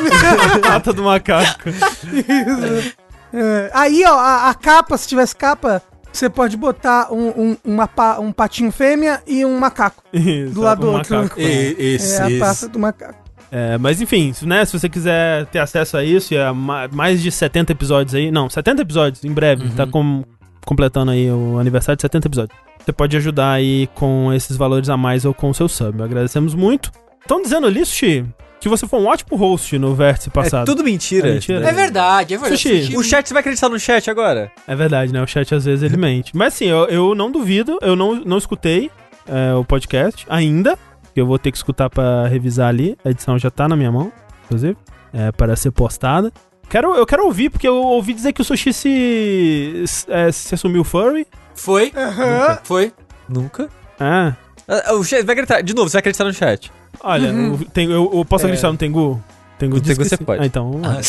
pata 0.62 0.92
do 0.92 1.02
macaco. 1.02 1.68
Isso. 1.68 2.94
É, 3.32 3.70
aí, 3.75 4.04
ó, 4.06 4.18
a, 4.18 4.50
a, 4.50 4.54
capa, 4.54 4.96
se 4.96 5.06
tivesse 5.06 5.37
capa, 5.37 5.82
você 6.16 6.30
pode 6.30 6.56
botar 6.56 7.12
um, 7.12 7.28
um, 7.28 7.56
uma, 7.64 7.88
um 8.18 8.32
patinho 8.32 8.73
fêmea 8.73 9.23
e 9.26 9.44
um 9.44 9.58
macaco 9.58 10.02
isso, 10.12 10.54
do 10.54 10.61
lado 10.61 10.80
do 10.80 10.88
um 10.88 10.94
outro. 10.94 11.16
Macaco, 11.16 11.40
isso, 11.40 12.23
é 12.23 12.30
isso. 12.30 12.44
a 12.44 12.46
pata 12.46 12.68
do 12.68 12.78
macaco. 12.78 13.26
É, 13.50 13.78
mas 13.78 14.00
enfim, 14.00 14.35
né, 14.42 14.64
se 14.64 14.78
você 14.78 14.88
quiser 14.88 15.46
ter 15.46 15.61
acesso 15.61 15.96
a 15.96 16.04
isso 16.04 16.35
e 16.35 16.38
a 16.38 16.52
mais 16.52 17.23
de 17.23 17.30
70 17.30 17.73
episódios 17.73 18.14
aí, 18.14 18.30
não, 18.30 18.50
70 18.50 18.82
episódios 18.82 19.25
em 19.25 19.32
breve, 19.32 19.64
uhum. 19.64 19.75
tá 19.75 19.87
com, 19.87 20.25
completando 20.64 21.12
aí 21.12 21.30
o 21.30 21.58
aniversário 21.58 21.96
de 21.96 22.02
70 22.02 22.28
episódios. 22.28 22.58
Você 22.85 22.92
pode 22.92 23.16
ajudar 23.16 23.52
aí 23.52 23.88
com 23.94 24.32
esses 24.32 24.56
valores 24.56 24.88
a 24.88 24.96
mais 24.96 25.25
ou 25.25 25.35
com 25.35 25.50
o 25.50 25.54
seu 25.54 25.68
sub. 25.68 26.02
Agradecemos 26.02 26.54
muito. 26.54 26.90
Estão 27.20 27.42
dizendo 27.42 27.66
ali, 27.66 27.85
Sushi, 27.85 28.25
que 28.60 28.68
você 28.68 28.86
foi 28.86 29.00
um 29.00 29.06
ótimo 29.06 29.36
host 29.36 29.78
no 29.78 29.94
vértice 29.94 30.30
passado. 30.30 30.62
É 30.62 30.64
tudo 30.66 30.82
mentira. 30.82 31.28
É, 31.28 31.32
mentira. 31.34 31.68
é 31.68 31.72
verdade, 31.72 32.34
é 32.34 32.38
verdade. 32.38 32.60
Sushi. 32.60 32.96
O 32.96 33.02
chat, 33.02 33.26
você 33.26 33.34
vai 33.34 33.40
acreditar 33.40 33.68
no 33.68 33.78
chat 33.78 34.10
agora? 34.10 34.50
É 34.66 34.75
verdade, 34.75 35.12
né? 35.12 35.22
O 35.22 35.26
chat 35.26 35.54
às 35.54 35.64
vezes 35.64 35.82
ele 35.82 35.96
mente. 35.96 36.36
Mas 36.36 36.54
assim, 36.54 36.66
eu, 36.66 36.86
eu 36.86 37.14
não 37.14 37.30
duvido, 37.30 37.78
eu 37.82 37.94
não, 37.94 38.14
não 38.16 38.38
escutei 38.38 38.90
é, 39.26 39.54
o 39.54 39.64
podcast 39.64 40.26
ainda. 40.28 40.78
Eu 41.14 41.26
vou 41.26 41.38
ter 41.38 41.50
que 41.50 41.56
escutar 41.56 41.88
para 41.88 42.26
revisar 42.26 42.68
ali. 42.68 42.96
A 43.04 43.10
edição 43.10 43.38
já 43.38 43.50
tá 43.50 43.68
na 43.68 43.76
minha 43.76 43.90
mão, 43.90 44.12
inclusive, 44.44 44.76
é, 45.12 45.32
para 45.32 45.56
ser 45.56 45.70
postada. 45.70 46.32
Quero, 46.68 46.94
eu 46.94 47.06
quero 47.06 47.25
ouvir, 47.25 47.48
porque 47.48 47.66
eu 47.66 47.76
ouvi 47.76 48.12
dizer 48.12 48.32
que 48.32 48.40
o 48.40 48.44
Sushi 48.44 48.72
se, 48.72 49.84
é, 50.08 50.32
se 50.32 50.54
assumiu 50.54 50.82
furry. 50.82 51.26
Foi. 51.54 51.92
Uhum. 51.94 52.58
Foi. 52.64 52.92
Nunca? 53.28 53.68
Ah. 53.98 54.34
ah. 54.68 54.94
O 54.94 55.04
chat 55.04 55.25
vai 55.25 55.32
acreditar. 55.32 55.62
De 55.62 55.75
novo, 55.75 55.88
você 55.88 55.94
vai 55.94 56.00
acreditar 56.00 56.25
no 56.25 56.34
chat. 56.34 56.70
Olha, 57.00 57.32
uhum. 57.32 57.58
tem, 57.58 57.90
eu, 57.90 58.10
eu, 58.12 58.24
posso 58.24 58.44
é. 58.44 58.46
acreditar 58.46 58.72
no 58.72 58.78
Tengu? 58.78 59.22
Tengu, 59.58 59.80
Tengu 59.80 60.04
você 60.04 60.16
pode. 60.16 60.42
Ah, 60.42 60.46
então. 60.46 60.80
Ah. 60.84 61.00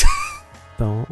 Então. 0.75 1.07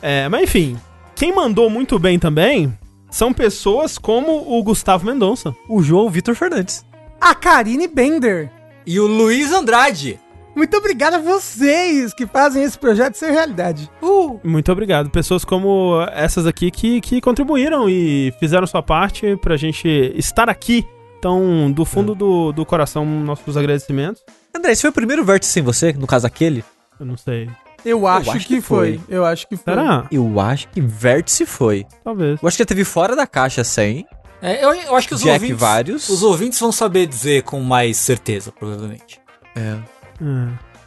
É. 0.00 0.24
é, 0.24 0.28
mas 0.28 0.44
enfim. 0.44 0.78
Quem 1.16 1.34
mandou 1.34 1.68
muito 1.68 1.98
bem 1.98 2.18
também 2.18 2.76
são 3.10 3.32
pessoas 3.32 3.98
como 3.98 4.58
o 4.58 4.62
Gustavo 4.62 5.04
Mendonça. 5.04 5.54
O 5.68 5.82
João 5.82 6.08
Vitor 6.08 6.34
Fernandes. 6.34 6.84
A 7.20 7.34
Karine 7.34 7.86
Bender. 7.86 8.50
E 8.86 8.98
o 8.98 9.06
Luiz 9.06 9.52
Andrade. 9.52 10.18
Muito 10.54 10.76
obrigado 10.76 11.14
a 11.14 11.18
vocês 11.18 12.12
que 12.12 12.26
fazem 12.26 12.62
esse 12.62 12.78
projeto 12.78 13.14
ser 13.14 13.30
realidade. 13.30 13.90
Uh. 14.02 14.38
Muito 14.44 14.70
obrigado. 14.70 15.10
Pessoas 15.10 15.44
como 15.44 16.04
essas 16.12 16.46
aqui 16.46 16.70
que, 16.70 17.00
que 17.00 17.20
contribuíram 17.20 17.88
e 17.88 18.32
fizeram 18.38 18.66
sua 18.66 18.82
parte 18.82 19.36
pra 19.36 19.56
gente 19.56 19.88
estar 20.16 20.48
aqui 20.48 20.86
então, 21.22 21.70
do 21.70 21.84
fundo 21.84 22.14
é. 22.14 22.16
do, 22.16 22.50
do 22.50 22.66
coração, 22.66 23.06
nossos 23.06 23.56
agradecimentos. 23.56 24.20
André, 24.52 24.72
esse 24.72 24.80
foi 24.82 24.90
o 24.90 24.92
primeiro 24.92 25.24
vértice 25.24 25.52
sem 25.52 25.62
você, 25.62 25.92
no 25.92 26.04
caso 26.04 26.26
aquele? 26.26 26.64
Eu 26.98 27.06
não 27.06 27.16
sei. 27.16 27.48
Eu 27.84 28.08
acho, 28.08 28.28
eu 28.28 28.32
acho 28.32 28.46
que, 28.48 28.56
que 28.56 28.60
foi. 28.60 28.98
foi. 28.98 29.14
Eu 29.16 29.24
acho 29.24 29.46
que 29.46 29.56
foi. 29.56 29.72
Será? 29.72 30.04
Eu 30.10 30.40
acho 30.40 30.66
que 30.66 30.80
vértice 30.80 31.46
foi. 31.46 31.86
Talvez. 32.02 32.42
Eu 32.42 32.48
acho 32.48 32.56
que 32.56 32.62
já 32.64 32.66
teve 32.66 32.82
fora 32.82 33.14
da 33.14 33.24
caixa 33.24 33.62
100. 33.62 34.04
É, 34.42 34.64
eu, 34.64 34.74
eu 34.74 34.96
acho 34.96 35.06
que 35.06 35.14
os 35.14 35.20
Jack 35.20 35.34
ouvintes. 35.34 35.60
vários. 35.60 36.08
Os 36.08 36.24
ouvintes 36.24 36.58
vão 36.58 36.72
saber 36.72 37.06
dizer 37.06 37.44
com 37.44 37.60
mais 37.60 37.98
certeza, 37.98 38.50
provavelmente. 38.50 39.20
É. 39.54 39.60
é. 39.60 39.78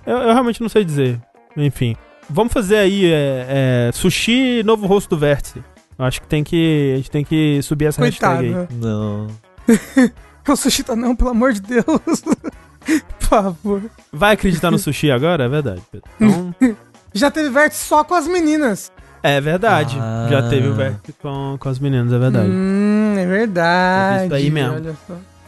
Eu, 0.05 0.17
eu, 0.17 0.33
realmente 0.33 0.59
não 0.59 0.67
sei 0.67 0.83
dizer. 0.83 1.17
Enfim. 1.55 1.95
Vamos 2.29 2.51
fazer 2.51 2.75
aí 2.75 3.05
é, 3.05 3.87
é, 3.87 3.91
sushi 3.93 4.63
novo 4.63 4.85
rosto 4.85 5.11
do 5.11 5.17
vértice. 5.17 5.63
Eu 5.97 6.03
acho 6.03 6.21
que 6.21 6.27
tem 6.27 6.43
que. 6.43 6.91
A 6.93 6.97
gente 6.97 7.11
tem 7.11 7.23
que 7.23 7.61
subir 7.61 7.85
essa 7.85 8.01
Coitado. 8.01 8.43
hashtag 8.43 8.67
aí. 8.69 8.77
Não. 8.77 9.27
o 10.51 10.55
sushi 10.55 10.83
tá 10.83 10.95
não, 10.95 11.15
pelo 11.15 11.31
amor 11.31 11.53
de 11.53 11.61
Deus. 11.61 11.85
Por 13.19 13.27
favor. 13.27 13.81
Vai 14.11 14.33
acreditar 14.33 14.69
no 14.69 14.77
sushi 14.77 15.09
agora? 15.09 15.45
É 15.45 15.49
verdade. 15.49 15.81
Então... 15.91 16.55
Já 17.13 17.31
teve 17.31 17.49
vértice 17.49 17.85
só 17.85 18.03
com 18.03 18.13
as 18.13 18.27
meninas. 18.27 18.91
É 19.23 19.39
verdade. 19.39 19.97
Ah. 19.99 20.27
Já 20.29 20.49
teve 20.49 20.67
o 20.67 20.73
vértice 20.73 21.13
com, 21.13 21.57
com 21.57 21.69
as 21.69 21.79
meninas, 21.79 22.11
é 22.11 22.19
verdade. 22.19 22.49
Hum, 22.51 23.15
é 23.17 23.25
verdade. 23.25 24.25
Isso 24.25 24.35
aí 24.35 24.51
mesmo. 24.51 24.95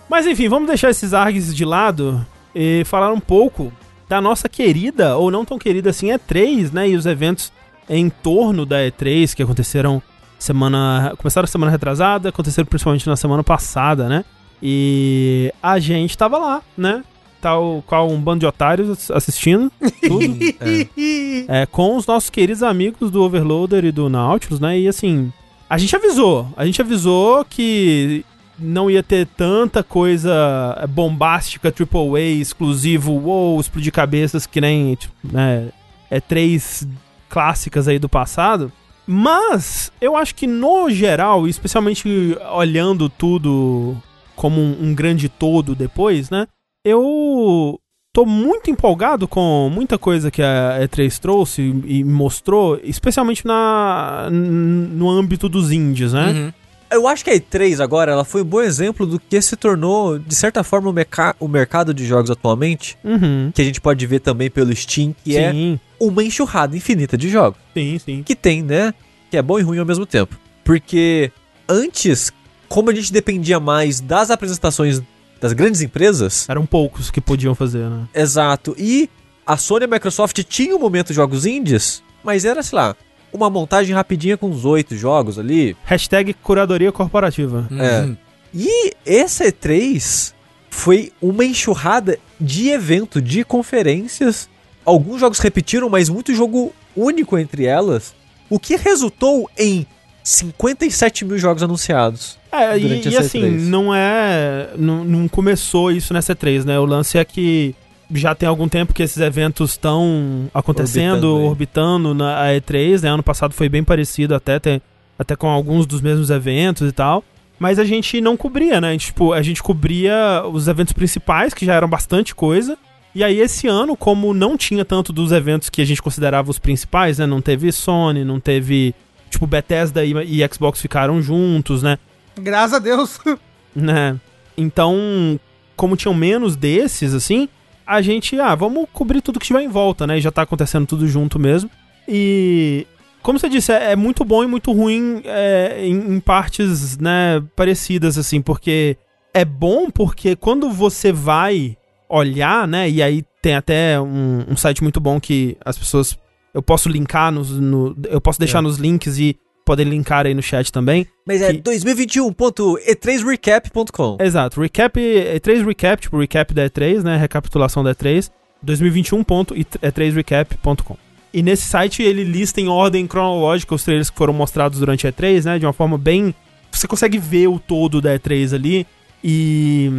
Mas 0.09 0.25
enfim, 0.25 0.47
vamos 0.47 0.67
deixar 0.67 0.89
esses 0.89 1.13
args 1.13 1.53
de 1.53 1.65
lado 1.65 2.25
e 2.55 2.83
falar 2.85 3.11
um 3.11 3.19
pouco 3.19 3.71
da 4.07 4.21
nossa 4.21 4.47
querida, 4.47 5.17
ou 5.17 5.29
não 5.29 5.43
tão 5.43 5.59
querida 5.59 5.89
assim, 5.89 6.07
E3, 6.07 6.71
né? 6.71 6.89
E 6.89 6.95
os 6.95 7.05
eventos 7.05 7.51
em 7.89 8.09
torno 8.09 8.65
da 8.65 8.77
E3 8.77 9.35
que 9.35 9.43
aconteceram 9.43 10.01
semana. 10.39 11.13
Começaram 11.17 11.43
a 11.43 11.47
semana 11.47 11.71
retrasada, 11.71 12.29
aconteceram 12.29 12.65
principalmente 12.65 13.07
na 13.07 13.17
semana 13.17 13.43
passada, 13.43 14.07
né? 14.07 14.23
E 14.61 15.53
a 15.61 15.79
gente 15.79 16.17
tava 16.17 16.37
lá, 16.37 16.61
né? 16.77 17.03
Tal 17.39 17.83
qual 17.85 18.09
um 18.09 18.19
bando 18.19 18.39
de 18.39 18.45
otários 18.45 19.11
assistindo 19.11 19.71
tudo. 20.01 20.37
é. 21.47 21.61
é. 21.61 21.65
com 21.65 21.95
os 21.95 22.07
nossos 22.07 22.29
queridos 22.29 22.63
amigos 22.63 23.11
do 23.11 23.21
Overloader 23.21 23.85
e 23.85 23.91
do 23.91 24.09
Nautilus, 24.09 24.59
né? 24.59 24.79
E 24.79 24.87
assim, 24.87 25.31
a 25.69 25.77
gente 25.77 25.95
avisou. 25.95 26.47
A 26.57 26.65
gente 26.65 26.81
avisou 26.81 27.45
que 27.45 28.25
não 28.57 28.89
ia 28.89 29.03
ter 29.03 29.27
tanta 29.27 29.83
coisa 29.83 30.87
bombástica, 30.89 31.71
triple 31.71 32.15
A, 32.15 32.19
exclusivo, 32.19 33.13
wow, 33.13 33.59
explodir 33.59 33.91
cabeças 33.91 34.47
que 34.47 34.59
nem, 34.59 34.95
tipo, 34.95 35.13
né, 35.23 35.69
é 36.09 36.19
três 36.19 36.87
clássicas 37.29 37.87
aí 37.87 37.99
do 37.99 38.09
passado. 38.09 38.71
Mas 39.05 39.91
eu 40.01 40.17
acho 40.17 40.35
que 40.35 40.47
no 40.47 40.89
geral, 40.89 41.47
especialmente 41.47 42.37
olhando 42.53 43.07
tudo 43.07 43.95
como 44.37 44.61
um, 44.61 44.77
um 44.79 44.95
grande 44.95 45.27
todo 45.27 45.75
depois, 45.75 46.29
né? 46.29 46.47
Eu 46.85 47.77
tô 48.13 48.25
muito 48.25 48.71
empolgado 48.71 49.27
com 49.27 49.69
muita 49.73 49.97
coisa 49.97 50.31
que 50.31 50.41
a 50.41 50.79
E3 50.81 51.19
trouxe 51.19 51.61
e, 51.85 52.03
mostrou, 52.03 52.79
especialmente 52.81 53.45
na, 53.45 54.29
no 54.31 55.09
âmbito 55.09 55.49
dos 55.49 55.71
indies, 55.71 56.13
né? 56.13 56.31
Uhum. 56.31 56.53
Eu 56.89 57.07
acho 57.07 57.23
que 57.23 57.29
a 57.29 57.33
E3 57.35 57.83
agora 57.83 58.13
ela 58.13 58.23
foi 58.23 58.43
um 58.43 58.45
bom 58.45 58.61
exemplo 58.61 59.05
do 59.05 59.19
que 59.19 59.41
se 59.41 59.57
tornou, 59.57 60.17
de 60.17 60.33
certa 60.33 60.63
forma, 60.63 60.89
o, 60.89 60.93
meca 60.93 61.35
o 61.39 61.47
mercado 61.47 61.93
de 61.93 62.05
jogos 62.05 62.31
atualmente. 62.31 62.97
Uhum. 63.03 63.51
Que 63.53 63.61
a 63.61 63.65
gente 63.65 63.81
pode 63.81 64.05
ver 64.07 64.19
também 64.19 64.49
pelo 64.49 64.73
Steam, 64.73 65.13
que 65.23 65.35
é 65.35 65.51
sim. 65.51 65.79
é 65.99 66.03
uma 66.03 66.23
enxurrada 66.23 66.77
infinita 66.77 67.17
de 67.17 67.27
jogos. 67.27 67.59
Sim, 67.73 67.99
sim. 67.99 68.23
Que 68.23 68.35
tem, 68.35 68.63
né? 68.63 68.93
Que 69.29 69.37
é 69.37 69.41
bom 69.41 69.59
e 69.59 69.63
ruim 69.63 69.79
ao 69.79 69.85
mesmo 69.85 70.05
tempo. 70.05 70.39
Porque 70.63 71.31
antes, 71.67 72.31
como 72.67 72.89
a 72.89 72.95
gente 72.95 73.11
dependia 73.11 73.59
mais 73.59 73.99
das 73.99 74.29
apresentações 74.31 75.01
das 75.39 75.53
grandes 75.53 75.81
empresas. 75.81 76.47
Eram 76.49 76.65
poucos 76.65 77.11
que 77.11 77.21
podiam 77.21 77.53
fazer, 77.55 77.89
né? 77.89 78.07
Exato. 78.13 78.75
E 78.77 79.09
a 79.45 79.55
Sony 79.57 79.83
e 79.83 79.85
a 79.85 79.87
Microsoft 79.87 80.43
tinham 80.43 80.77
um 80.77 80.81
momento 80.81 81.07
de 81.07 81.13
jogos 81.13 81.45
indies, 81.45 82.03
mas 82.23 82.43
era, 82.43 82.61
sei 82.63 82.77
lá, 82.77 82.95
uma 83.31 83.49
montagem 83.49 83.93
rapidinha 83.95 84.37
com 84.37 84.49
uns 84.49 84.65
oito 84.65 84.95
jogos 84.95 85.37
ali. 85.37 85.75
Hashtag 85.83 86.33
curadoria 86.33 86.91
corporativa. 86.91 87.67
É. 87.71 88.01
Uhum. 88.01 88.17
E 88.53 88.93
essa 89.05 89.45
E3 89.45 90.33
foi 90.69 91.11
uma 91.21 91.45
enxurrada 91.45 92.17
de 92.39 92.69
evento, 92.69 93.21
de 93.21 93.43
conferências. 93.43 94.49
Alguns 94.85 95.19
jogos 95.19 95.39
repetiram, 95.39 95.89
mas 95.89 96.09
muito 96.09 96.33
jogo 96.33 96.73
único 96.95 97.37
entre 97.37 97.65
elas. 97.65 98.15
O 98.49 98.59
que 98.59 98.75
resultou 98.75 99.49
em 99.57 99.85
57 100.27 101.23
mil 101.23 101.37
jogos 101.37 101.63
anunciados. 101.63 102.37
É, 102.51 102.77
e, 102.77 103.07
e 103.07 103.17
assim, 103.17 103.49
não 103.49 103.95
é. 103.95 104.71
Não, 104.77 105.05
não, 105.05 105.25
começou 105.25 105.89
isso 105.89 106.13
nessa 106.13 106.35
E3, 106.35 106.65
né? 106.65 106.77
O 106.77 106.83
lance 106.83 107.17
é 107.17 107.23
que 107.23 107.73
já 108.11 108.35
tem 108.35 108.47
algum 108.47 108.67
tempo 108.67 108.93
que 108.93 109.01
esses 109.01 109.17
eventos 109.19 109.71
estão 109.71 110.49
acontecendo, 110.53 111.29
orbitando, 111.29 112.09
orbitando 112.09 112.13
na 112.13 112.47
E3, 112.47 113.03
né? 113.03 113.09
Ano 113.09 113.23
passado 113.23 113.53
foi 113.53 113.69
bem 113.69 113.85
parecido 113.85 114.35
até, 114.35 114.59
tem, 114.59 114.81
até 115.17 115.33
com 115.33 115.47
alguns 115.47 115.85
dos 115.85 116.01
mesmos 116.01 116.29
eventos 116.29 116.89
e 116.89 116.91
tal. 116.91 117.23
Mas 117.57 117.79
a 117.79 117.85
gente 117.85 118.19
não 118.19 118.35
cobria, 118.35 118.81
né? 118.81 118.89
A 118.89 118.91
gente, 118.91 119.05
tipo, 119.05 119.31
a 119.31 119.41
gente 119.41 119.63
cobria 119.63 120.43
os 120.51 120.67
eventos 120.67 120.91
principais, 120.91 121.53
que 121.53 121.65
já 121.65 121.73
eram 121.73 121.87
bastante 121.87 122.35
coisa. 122.35 122.77
E 123.15 123.23
aí, 123.23 123.39
esse 123.39 123.65
ano, 123.65 123.95
como 123.95 124.33
não 124.33 124.57
tinha 124.57 124.83
tanto 124.83 125.13
dos 125.13 125.31
eventos 125.31 125.69
que 125.69 125.81
a 125.81 125.85
gente 125.85 126.01
considerava 126.01 126.51
os 126.51 126.59
principais, 126.59 127.17
né? 127.17 127.25
Não 127.25 127.41
teve 127.41 127.71
Sony, 127.71 128.25
não 128.25 128.41
teve 128.41 128.93
tipo, 129.29 129.47
Bethesda 129.47 130.03
e, 130.03 130.13
e 130.13 130.47
Xbox 130.53 130.81
ficaram 130.81 131.21
juntos, 131.21 131.83
né? 131.83 131.97
Graças 132.37 132.73
a 132.73 132.79
Deus. 132.79 133.19
né? 133.75 134.19
Então, 134.57 135.39
como 135.75 135.95
tinham 135.95 136.13
menos 136.13 136.55
desses, 136.55 137.13
assim, 137.13 137.47
a 137.85 138.01
gente, 138.01 138.39
ah, 138.39 138.55
vamos 138.55 138.87
cobrir 138.91 139.21
tudo 139.21 139.39
que 139.39 139.45
tiver 139.45 139.61
em 139.61 139.69
volta, 139.69 140.05
né? 140.07 140.17
E 140.17 140.21
já 140.21 140.31
tá 140.31 140.41
acontecendo 140.41 140.85
tudo 140.85 141.07
junto 141.07 141.39
mesmo. 141.39 141.69
E, 142.07 142.85
como 143.21 143.37
você 143.37 143.47
disse, 143.49 143.71
é, 143.71 143.91
é 143.91 143.95
muito 143.95 144.25
bom 144.25 144.43
e 144.43 144.47
muito 144.47 144.71
ruim 144.71 145.21
é, 145.25 145.85
em, 145.85 146.15
em, 146.15 146.19
partes, 146.19 146.97
né, 146.97 147.43
parecidas, 147.55 148.17
assim, 148.17 148.41
porque 148.41 148.97
é 149.33 149.45
bom 149.45 149.89
porque 149.91 150.35
quando 150.35 150.69
você 150.69 151.11
vai 151.11 151.77
olhar, 152.09 152.67
né, 152.67 152.89
e 152.89 153.01
aí 153.03 153.23
tem 153.41 153.55
até 153.55 153.99
um, 153.99 154.45
um 154.49 154.55
site 154.55 154.81
muito 154.81 154.99
bom 154.99 155.19
que 155.19 155.57
as 155.63 155.77
pessoas 155.77 156.17
eu 156.53 156.61
posso 156.61 156.89
linkar 156.89 157.31
nos. 157.31 157.51
No, 157.51 157.95
eu 158.09 158.21
posso 158.21 158.39
deixar 158.39 158.59
é. 158.59 158.61
nos 158.61 158.77
links 158.77 159.19
e 159.19 159.37
poder 159.67 159.83
linkar 159.83 160.25
aí 160.25 160.33
no 160.33 160.41
chat 160.41 160.71
também. 160.71 161.05
Mas 161.25 161.41
é 161.41 161.51
2021.e3recap.com. 161.53 164.17
Exato, 164.19 164.61
recap, 164.61 164.97
E3 164.97 165.65
recap, 165.65 166.01
tipo 166.01 166.17
recap 166.17 166.53
da 166.53 166.69
E3, 166.69 167.03
né, 167.03 167.17
recapitulação 167.17 167.83
da 167.83 167.93
E3, 167.93 168.31
2021.e3recap.com. 168.65 170.95
E 171.33 171.43
nesse 171.43 171.67
site 171.67 172.01
ele 172.01 172.23
lista 172.23 172.61
em 172.61 172.69
ordem 172.69 173.05
cronológica 173.05 173.75
os 173.75 173.83
trailers 173.83 174.09
que 174.09 174.17
foram 174.17 174.31
mostrados 174.33 174.79
durante 174.79 175.05
a 175.05 175.11
E3, 175.11 175.43
né, 175.43 175.59
de 175.59 175.65
uma 175.65 175.73
forma 175.73 175.97
bem 175.97 176.33
você 176.71 176.87
consegue 176.87 177.17
ver 177.17 177.47
o 177.47 177.59
todo 177.59 178.01
da 178.01 178.17
E3 178.17 178.53
ali 178.53 178.87
e 179.23 179.91